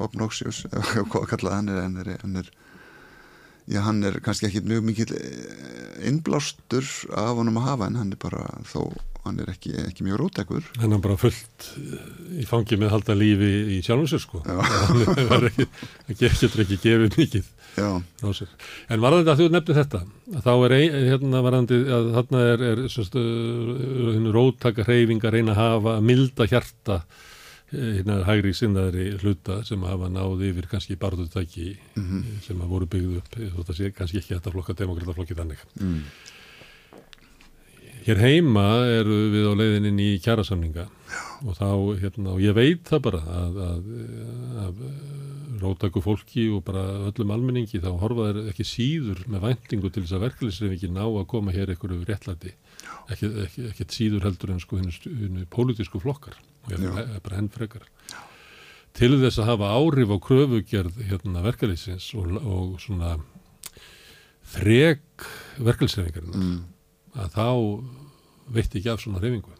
obnoxious, 0.06 0.66
eða 0.74 1.06
hvað 1.10 1.22
að 1.22 1.30
kalla 1.34 1.58
það, 1.58 1.74
er, 1.74 1.82
hann 1.84 2.00
er, 2.02 2.14
hann 2.22 2.40
er 2.42 2.52
já, 3.66 3.82
hann 3.86 4.04
er 4.06 4.20
kannski 4.24 4.50
ekki 4.50 4.64
mjög 4.68 4.86
mikil 4.86 5.12
eh, 5.18 6.08
innblástur 6.10 6.86
af 7.18 7.36
honum 7.40 7.62
að 7.62 7.70
hafa 7.70 7.90
en 7.90 8.00
hann 8.02 8.14
er 8.14 8.22
bara 8.22 8.46
þó, 8.70 8.90
hann 9.26 9.40
er 9.42 9.50
ekki, 9.52 9.74
ekki 9.88 10.06
mjög 10.06 10.20
rótækur 10.22 10.66
en 10.80 10.92
hann 10.94 11.02
bara 11.04 11.18
fullt 11.18 11.68
eh, 11.82 12.40
í 12.42 12.46
fangi 12.48 12.78
með 12.78 12.94
halda 12.94 13.16
lífi 13.18 13.52
í 13.76 13.82
sjálfum 13.86 14.08
sér 14.12 14.22
sko. 14.24 14.42
Hann 14.46 15.30
var 15.32 15.48
ekki, 15.50 15.66
getur 16.20 16.62
ekki 16.66 16.78
gefið 16.84 17.18
mikið 17.20 17.52
en 18.94 19.02
varðandi 19.04 19.32
að 19.34 19.40
þú 19.42 19.48
nefnir 19.52 19.76
þetta 19.82 20.00
þá 20.46 20.52
er 20.68 20.76
ein, 20.78 20.94
hérna 21.10 21.42
varðandi 21.44 21.80
að 21.98 22.06
þarna 22.16 22.44
er, 22.54 22.62
er 22.72 22.84
uh, 22.86 24.30
róttaka 24.38 24.86
hreyfing 24.88 25.26
að 25.28 25.34
reyna 25.36 25.56
að 25.56 25.60
hafa 25.64 25.96
að 25.98 26.06
milda 26.12 26.48
hjarta 26.54 27.00
eh, 27.74 27.90
hérna 27.98 28.22
hægri 28.30 28.54
sinnaðri 28.56 29.10
hluta 29.24 29.58
sem 29.68 29.84
hafa 29.90 30.08
náð 30.14 30.46
yfir 30.52 30.70
kannski 30.72 30.96
barðutæki 31.02 31.74
Mhm. 31.96 32.24
sem 32.46 32.62
að 32.62 32.72
voru 32.72 32.88
byggðu 32.92 33.20
upp 33.20 33.36
þótt 33.58 33.74
að 33.74 33.78
sé 33.82 33.92
kannski 33.96 34.22
ekki 34.22 34.36
þetta 34.38 34.52
flokka 34.56 34.78
demokrataflokki 34.86 35.36
þannig. 35.42 35.62
Mm. 35.82 36.02
Hér 38.06 38.20
heima 38.22 38.66
eru 38.86 39.16
við 39.34 39.48
á 39.50 39.54
leiðinni 39.58 40.12
í 40.14 40.18
kjærasamninga 40.22 40.84
og 41.42 41.56
þá, 41.58 41.70
hérna, 42.04 42.36
og 42.36 42.42
ég 42.44 42.54
veit 42.54 42.84
það 42.86 43.00
bara 43.08 43.22
að, 43.34 43.56
að, 43.66 43.88
af 44.62 44.84
rótaku 45.64 46.04
fólki 46.06 46.44
og 46.54 46.62
bara 46.68 46.84
öllum 47.10 47.34
almenningi 47.34 47.82
þá 47.82 47.90
horfa 48.04 48.28
þeir 48.30 48.52
ekki 48.52 48.66
síður 48.68 49.24
með 49.32 49.48
væntingu 49.48 49.90
til 49.90 50.04
þess 50.04 50.18
að 50.18 50.26
verkefliðsreyfingi 50.26 50.92
ná 50.94 51.02
að 51.06 51.26
koma 51.32 51.56
hér 51.56 51.72
einhverju 51.74 52.06
réttlæti. 52.06 52.54
Ekki, 53.10 53.32
ekki, 53.46 53.66
ekki 53.72 53.88
síður 53.98 54.30
heldur 54.30 54.54
en 54.54 54.62
sko 54.62 54.78
hennu 54.78 55.48
pólitísku 55.56 56.02
flokkar 56.04 56.38
og 56.38 56.76
ég 56.76 56.86
er 56.86 57.26
bara 57.26 57.40
henn 57.40 57.50
frekar. 57.54 57.90
Til 58.96 59.16
þess 59.18 59.42
að 59.42 59.52
hafa 59.56 59.74
áhrif 59.80 60.14
á 60.14 60.18
kröfugerð 60.30 61.02
hérna, 61.10 61.42
verkefliðsins 61.50 62.12
og, 62.20 62.38
og 62.38 62.78
svona 62.84 63.18
þreg 64.54 65.02
verkefliðsreyfingarinn 65.58 66.38
mm. 66.38 66.64
Að 67.16 67.36
þá 67.36 67.48
veitti 68.56 68.80
ekki 68.80 68.92
af 68.94 69.02
svona 69.02 69.24
reyfingu 69.24 69.56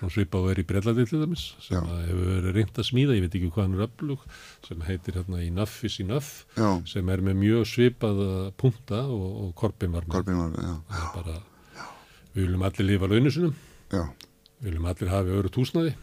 svona 0.00 0.14
svipa 0.14 0.40
á 0.40 0.42
er 0.48 0.60
í 0.62 0.64
Brellandi 0.64 1.04
til 1.08 1.20
dæmis 1.20 1.42
sem 1.60 1.84
hefur 1.84 2.28
verið 2.30 2.56
reynd 2.56 2.78
að 2.80 2.86
smíða, 2.88 3.16
ég 3.18 3.24
veit 3.26 3.36
ekki 3.36 3.50
hvað 3.52 3.66
hann 3.66 3.76
er 3.76 3.84
öflug, 3.84 4.24
sem 4.64 4.84
heitir 4.86 5.18
hérna 5.18 5.42
í 5.44 5.50
Nuffis 5.52 5.98
í 6.00 6.06
Nuff, 6.08 6.30
já. 6.56 6.68
sem 6.88 7.12
er 7.12 7.22
með 7.26 7.36
mjög 7.42 7.68
svipaða 7.68 8.30
punta 8.60 9.02
og, 9.04 9.28
og 9.44 9.52
korpinvarmi. 9.60 10.12
Korpinvarmi, 10.14 10.64
já. 10.64 10.74
Er 10.96 11.06
bara, 11.18 11.36
já. 11.76 11.86
við 12.32 12.46
viljum 12.46 12.66
allir 12.70 12.88
lifa 12.88 13.10
launusunum, 13.12 13.54
við 13.92 14.70
viljum 14.70 14.90
allir 14.94 15.12
hafi 15.12 15.38
öru 15.42 15.52
túsnaði, 15.52 15.94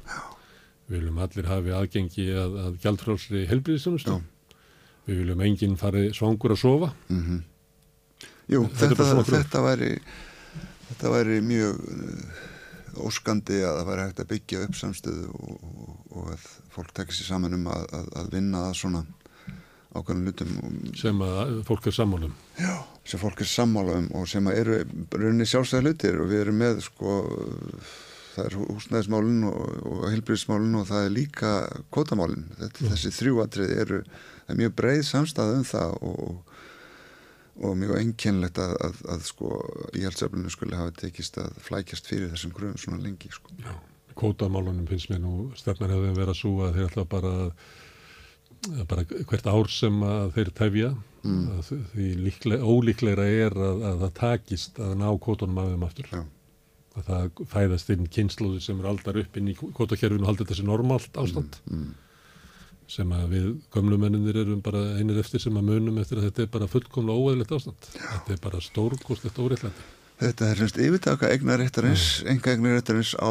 við 0.88 1.00
viljum 1.00 1.22
allir 1.26 1.51
hafi 1.56 1.76
aðgengi 1.82 2.30
að, 2.45 2.58
að 2.67 2.80
gjaldfrálsri 2.85 3.45
helbriðisanustu, 3.50 4.19
við 5.09 5.24
viljum 5.24 5.45
enginn 5.50 5.77
fari 5.80 6.09
svangur 6.14 6.53
að 6.53 6.61
sofa. 6.67 6.93
Mm 7.09 7.24
-hmm. 7.26 7.45
Jú, 8.48 8.61
þetta, 8.77 9.03
þetta, 9.03 9.24
þetta 9.34 9.61
væri, 9.66 9.90
þetta 10.88 11.14
væri 11.14 11.41
mjög 11.45 11.82
óskandi 12.98 13.61
að 13.66 13.80
það 13.80 13.90
væri 13.91 14.06
hægt 14.07 14.24
að 14.24 14.32
byggja 14.32 14.64
upp 14.66 14.77
samstöðu 14.80 15.27
og, 15.35 15.61
og, 15.67 15.93
og 16.17 16.33
að 16.33 16.49
fólk 16.74 16.93
tekja 16.98 17.17
sér 17.17 17.32
saman 17.33 17.57
um 17.57 17.69
að, 17.74 17.85
að, 17.99 18.09
að 18.22 18.33
vinna 18.33 18.64
að 18.69 18.75
svona 18.82 19.03
ákveðnum 19.98 20.27
lutum. 20.27 20.57
Sem 20.98 21.22
að 21.25 21.53
fólk 21.67 21.88
er 21.90 21.95
sammálum. 21.95 22.33
Já, 22.59 22.74
sem 23.07 23.22
fólk 23.22 23.41
er 23.43 23.49
sammálum 23.49 24.09
og 24.17 24.27
sem 24.30 24.49
að 24.49 24.59
eru 24.61 24.80
rauninni 25.16 25.48
sjálfstæði 25.49 25.85
hlutir 25.85 26.19
og 26.22 26.30
við 26.32 26.43
erum 26.43 26.59
með 26.61 26.82
sko, 26.85 27.16
það 28.35 28.49
er 28.49 28.57
húsnæðismálun 28.61 29.48
og, 29.49 29.61
og 29.91 30.03
heilbríðismálun 30.11 30.82
og 30.82 30.90
það 30.91 31.07
er 31.07 31.16
líka 31.16 31.53
kvotamálun. 31.95 32.45
Þessi 32.82 33.14
þrjúatrið 33.22 33.74
eru, 33.85 34.03
það 34.43 34.53
er 34.53 34.61
mjög 34.64 34.77
breið 34.82 35.03
samstæð 35.11 35.56
um 35.56 35.66
það 35.72 35.98
og 36.11 36.47
og 37.58 37.77
mjög 37.80 37.98
enginlegt 38.02 38.60
að, 38.61 38.76
að, 38.86 39.02
að 39.14 39.26
sko 39.26 39.52
íhaldseflunum 39.98 40.53
skulle 40.53 40.77
hafa 40.77 40.94
tekist 41.02 41.40
að 41.42 41.58
flækjast 41.66 42.10
fyrir 42.10 42.32
þessum 42.34 42.53
gröðum 42.53 42.80
svona 42.82 43.02
lengi 43.02 43.32
sko. 43.34 43.53
Já, 43.64 43.74
kótamálunum 44.18 44.88
finnst 44.90 45.11
mér 45.11 45.24
nú 45.24 45.50
stefnar 45.58 45.94
hefði 45.95 46.14
verið 46.14 46.34
að 46.34 46.40
súa 46.42 46.69
að 46.69 46.77
þeir 46.77 46.90
ætla 46.92 47.06
bara, 47.10 47.34
bara 48.94 49.06
hvert 49.10 49.52
ár 49.52 49.72
sem 49.74 50.00
þeir 50.38 50.53
tefja 50.61 50.94
mm. 51.24 51.60
því 51.94 52.10
líklega, 52.27 52.64
ólíklegra 52.64 53.30
er 53.48 53.58
að, 53.58 53.86
að 53.92 54.02
það 54.06 54.18
takist 54.22 54.82
að 54.84 54.98
ná 55.02 55.08
kótunum 55.22 55.61
af 55.64 55.72
þeim 55.74 55.88
aftur. 55.90 56.11
Já. 56.14 56.26
Að 56.98 57.10
það 57.11 57.48
fæðast 57.52 57.90
inn 57.94 58.10
kynnslóði 58.10 58.60
sem 58.66 58.80
er 58.82 58.90
aldar 58.90 59.18
upp 59.22 59.38
inn 59.38 59.50
í 59.52 59.58
kótakerfinu 59.58 60.26
og 60.26 60.32
haldið 60.32 60.53
þessi 60.53 60.66
normalt 60.66 61.18
ástand. 61.22 61.60
Mm. 61.69 61.88
Mm 61.88 61.95
sem 62.88 63.11
að 63.11 63.27
við 63.33 63.48
gömlumenninir 63.75 64.41
erum 64.43 64.64
bara 64.64 64.82
einir 64.98 65.19
eftir 65.19 65.43
sem 65.43 65.59
að 65.59 65.69
munum 65.74 65.99
eftir 66.01 66.22
að 66.22 66.30
þetta 66.30 66.45
er 66.45 66.51
bara 66.56 66.72
fullkomlega 66.72 67.19
óæðilegt 67.19 67.53
ástand. 67.57 67.91
Já. 67.91 68.07
Þetta 68.07 68.35
er 68.35 68.41
bara 68.48 68.64
stórkostlegt 68.64 69.41
óreittlæti. 69.43 69.88
Þetta 70.17 70.48
er 70.49 70.57
semst 70.57 70.80
yfirtaka 70.82 71.30
eignaréttarins, 71.30 72.06
enga 72.25 72.56
eignaréttarins 72.56 73.11
á 73.22 73.30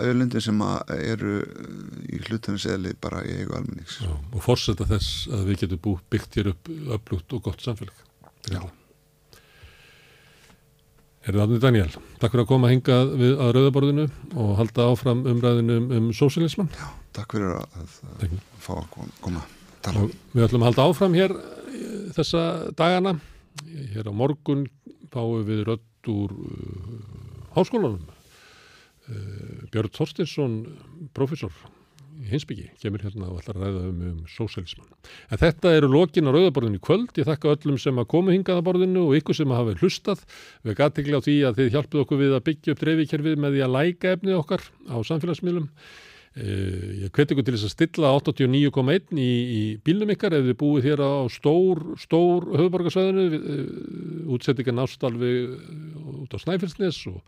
öðlundi 0.00 0.40
sem 0.40 0.62
eru 0.94 1.34
í 2.08 2.20
hlutunins 2.22 2.64
eðli 2.70 2.94
bara 2.96 3.20
í 3.28 3.34
eigu 3.42 3.58
almennings. 3.58 3.98
Já, 4.00 4.08
og 4.14 4.46
fórsetta 4.46 4.86
þess 4.88 5.26
að 5.28 5.50
við 5.50 5.60
getum 5.66 5.82
bú, 5.84 5.98
byggt 6.14 6.38
hér 6.40 6.54
upp 6.54 6.72
öflugt 6.96 7.36
og 7.36 7.44
gott 7.50 7.66
samfélag. 7.66 8.00
Já. 8.48 8.62
Erðu 11.28 11.44
aðnið 11.44 11.62
Daniel, 11.66 11.92
takk 12.22 12.32
fyrir 12.32 12.44
að 12.46 12.50
koma 12.54 12.70
að 12.70 12.74
hinga 12.78 12.98
við 13.20 13.38
að 13.40 13.54
rauðaborðinu 13.58 14.08
og 14.32 14.56
halda 14.62 14.88
áfram 14.94 15.22
umræðinu 15.28 15.78
um, 15.82 15.92
um 15.98 16.10
sósialisman. 16.16 16.72
Já, 16.72 16.88
takk 17.20 17.36
fyrir 17.36 17.58
að, 17.60 17.78
að 18.16 18.40
fá 18.64 18.74
að 18.78 19.12
koma 19.22 19.44
að 19.44 19.78
tala. 19.84 20.06
Og 20.06 20.16
við 20.32 20.46
ætlum 20.48 20.64
að 20.64 20.70
halda 20.70 20.88
áfram 20.88 21.18
hér 21.18 21.36
eh, 21.36 21.94
þessa 22.16 22.42
dagana. 22.78 23.14
Hér 23.94 24.10
á 24.10 24.12
morgun 24.14 24.66
fáum 25.12 25.44
við 25.46 25.62
rödd 25.68 26.10
úr 26.10 26.32
uh, 26.34 26.98
háskólanum. 27.54 28.02
Uh, 29.04 29.64
Björn 29.72 29.92
Þorstinsson, 29.94 30.58
profesor 31.16 31.52
Hinsbyggi 32.30 32.68
kemur 32.78 33.02
hérna 33.02 33.26
og 33.26 33.40
ætlar 33.40 33.58
að 33.58 33.64
ræða 33.64 33.82
um, 33.88 34.02
um 34.08 34.18
sósælismann. 34.30 34.86
En 35.34 35.40
þetta 35.40 35.72
eru 35.74 35.90
lokin 35.90 36.30
á 36.30 36.34
rauðaborðinu 36.34 36.80
kvöld. 36.84 37.10
Ég 37.18 37.26
þakka 37.26 37.56
öllum 37.56 37.78
sem 37.82 37.98
að 37.98 38.08
komu 38.12 38.34
hingað 38.34 38.60
á 38.62 38.66
borðinu 38.66 39.08
og 39.08 39.18
ykkur 39.18 39.38
sem 39.38 39.50
að 39.50 39.60
hafa 39.60 39.76
hlustað. 39.82 40.24
Við 40.62 40.78
gæti 40.78 41.04
á 41.10 41.20
því 41.26 41.36
að 41.48 41.58
þið 41.58 41.70
hjálpuð 41.74 42.04
okkur 42.04 42.20
við 42.22 42.36
að 42.36 42.44
byggja 42.48 42.74
upp 42.74 42.82
dreifikerfið 42.84 43.40
með 43.42 43.56
því 43.56 43.64
að 43.66 43.74
læka 43.74 44.14
efnið 44.14 44.38
okkar 44.38 44.66
á 44.86 44.96
samfélagsmiðlum. 45.10 45.68
Eh, 46.34 47.04
ég 47.04 47.10
hveti 47.14 47.30
ykkur 47.30 47.44
til 47.46 47.54
þess 47.54 47.68
að 47.68 47.74
stilla 47.76 48.08
89,1 48.18 49.20
í, 49.22 49.32
í 49.54 49.60
bílnum 49.86 50.10
ykkar 50.16 50.34
ef 50.34 50.48
þið 50.48 50.56
búið 50.58 50.88
hér 50.88 51.02
á 51.06 51.30
stór, 51.30 51.82
stór 52.02 52.48
höfuborgarsvæðinu, 52.58 53.26
eh, 53.38 53.68
útsettinga 54.34 54.74
nástalvi 54.74 55.34
út 56.24 56.34
á 56.34 56.38
Snæfellsnes 56.42 57.04
og 57.12 57.22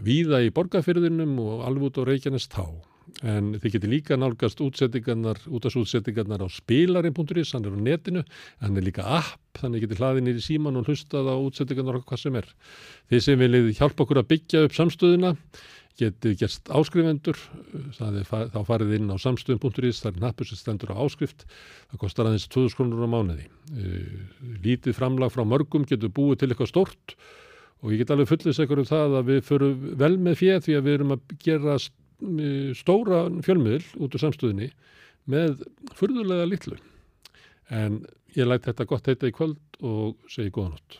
víða 0.00 0.40
í 0.46 0.54
borgarfyrðinum 0.56 1.36
og 1.44 1.66
alveg 1.68 1.90
út 1.90 2.00
á 2.00 2.08
Reykjanes 2.08 2.48
tá 2.48 2.64
en 3.26 3.54
þið 3.58 3.74
getur 3.74 3.92
líka 3.92 4.18
nálgast 4.18 4.60
útsettingarnar, 4.62 5.40
útastútsettingarnar 5.48 6.44
á 6.44 6.48
spilarinn.is, 6.52 7.52
hann 7.54 7.66
er 7.66 7.74
á 7.74 7.80
netinu. 7.80 8.22
Hann 8.62 8.76
er 8.78 8.86
líka 8.86 9.06
app, 9.18 9.40
þannig 9.58 9.86
getur 9.86 10.02
hlaðið 10.02 10.26
nýri 10.26 10.44
síman 10.44 10.78
og 10.78 10.88
hlustað 10.88 11.30
á 11.32 11.36
útsettingarnar 11.36 12.00
og 12.00 12.06
hvað 12.08 12.22
sem 12.22 12.38
er. 12.38 12.48
Þið 13.10 13.24
sem 13.24 13.42
viljið 13.42 13.72
hjálpa 13.80 14.04
okkur 14.04 14.22
að 14.22 14.30
byggja 14.34 14.64
upp 14.66 14.76
samstöðuna 14.76 15.34
getur 15.98 16.36
gerst 16.38 16.70
áskrifendur 16.70 17.38
þá 17.98 18.60
farið 18.66 18.94
inn 18.98 19.10
á 19.10 19.16
samstöðun.is 19.18 20.02
það 20.04 20.12
er 20.12 20.22
nappur 20.22 20.48
sem 20.48 20.60
stendur 20.60 20.94
á 20.94 21.02
áskrift 21.02 21.44
það 21.90 22.02
kostar 22.04 22.30
aðeins 22.30 22.48
2000 22.54 22.78
krónur 22.78 23.06
á 23.06 23.14
mánuði 23.14 23.48
lítið 24.64 24.96
framlag 24.98 25.34
frá 25.34 25.44
mörgum 25.48 25.86
getur 25.88 26.12
búið 26.14 26.42
til 26.42 26.50
eitthvað 26.52 26.72
stort 26.72 27.16
og 27.82 27.94
ég 27.94 28.02
get 28.02 28.12
alveg 28.14 28.30
fullist 28.30 28.62
ekkur 28.62 28.82
um 28.82 28.88
það 28.88 29.18
að 29.20 29.32
við 29.32 29.40
förum 29.46 29.88
vel 29.98 30.14
með 30.18 30.38
fér 30.40 30.62
því 30.64 30.78
að 30.78 30.86
við 30.86 30.98
erum 30.98 31.14
að 31.14 31.34
gera 31.44 31.78
stóra 32.78 33.24
fjölmiðl 33.46 33.84
út 34.02 34.14
úr 34.14 34.22
samstöðinni 34.22 34.70
með 35.28 35.62
fyrðulega 35.98 36.48
litlu. 36.48 36.78
En 37.70 38.00
ég 38.36 38.48
lætt 38.48 38.66
þetta 38.66 38.88
gott 38.88 39.10
heita 39.10 39.28
í 39.28 39.34
kvöld 39.34 39.78
og 39.84 40.16
segi 40.30 40.50
góða 40.50 40.74
nótt. 40.74 40.98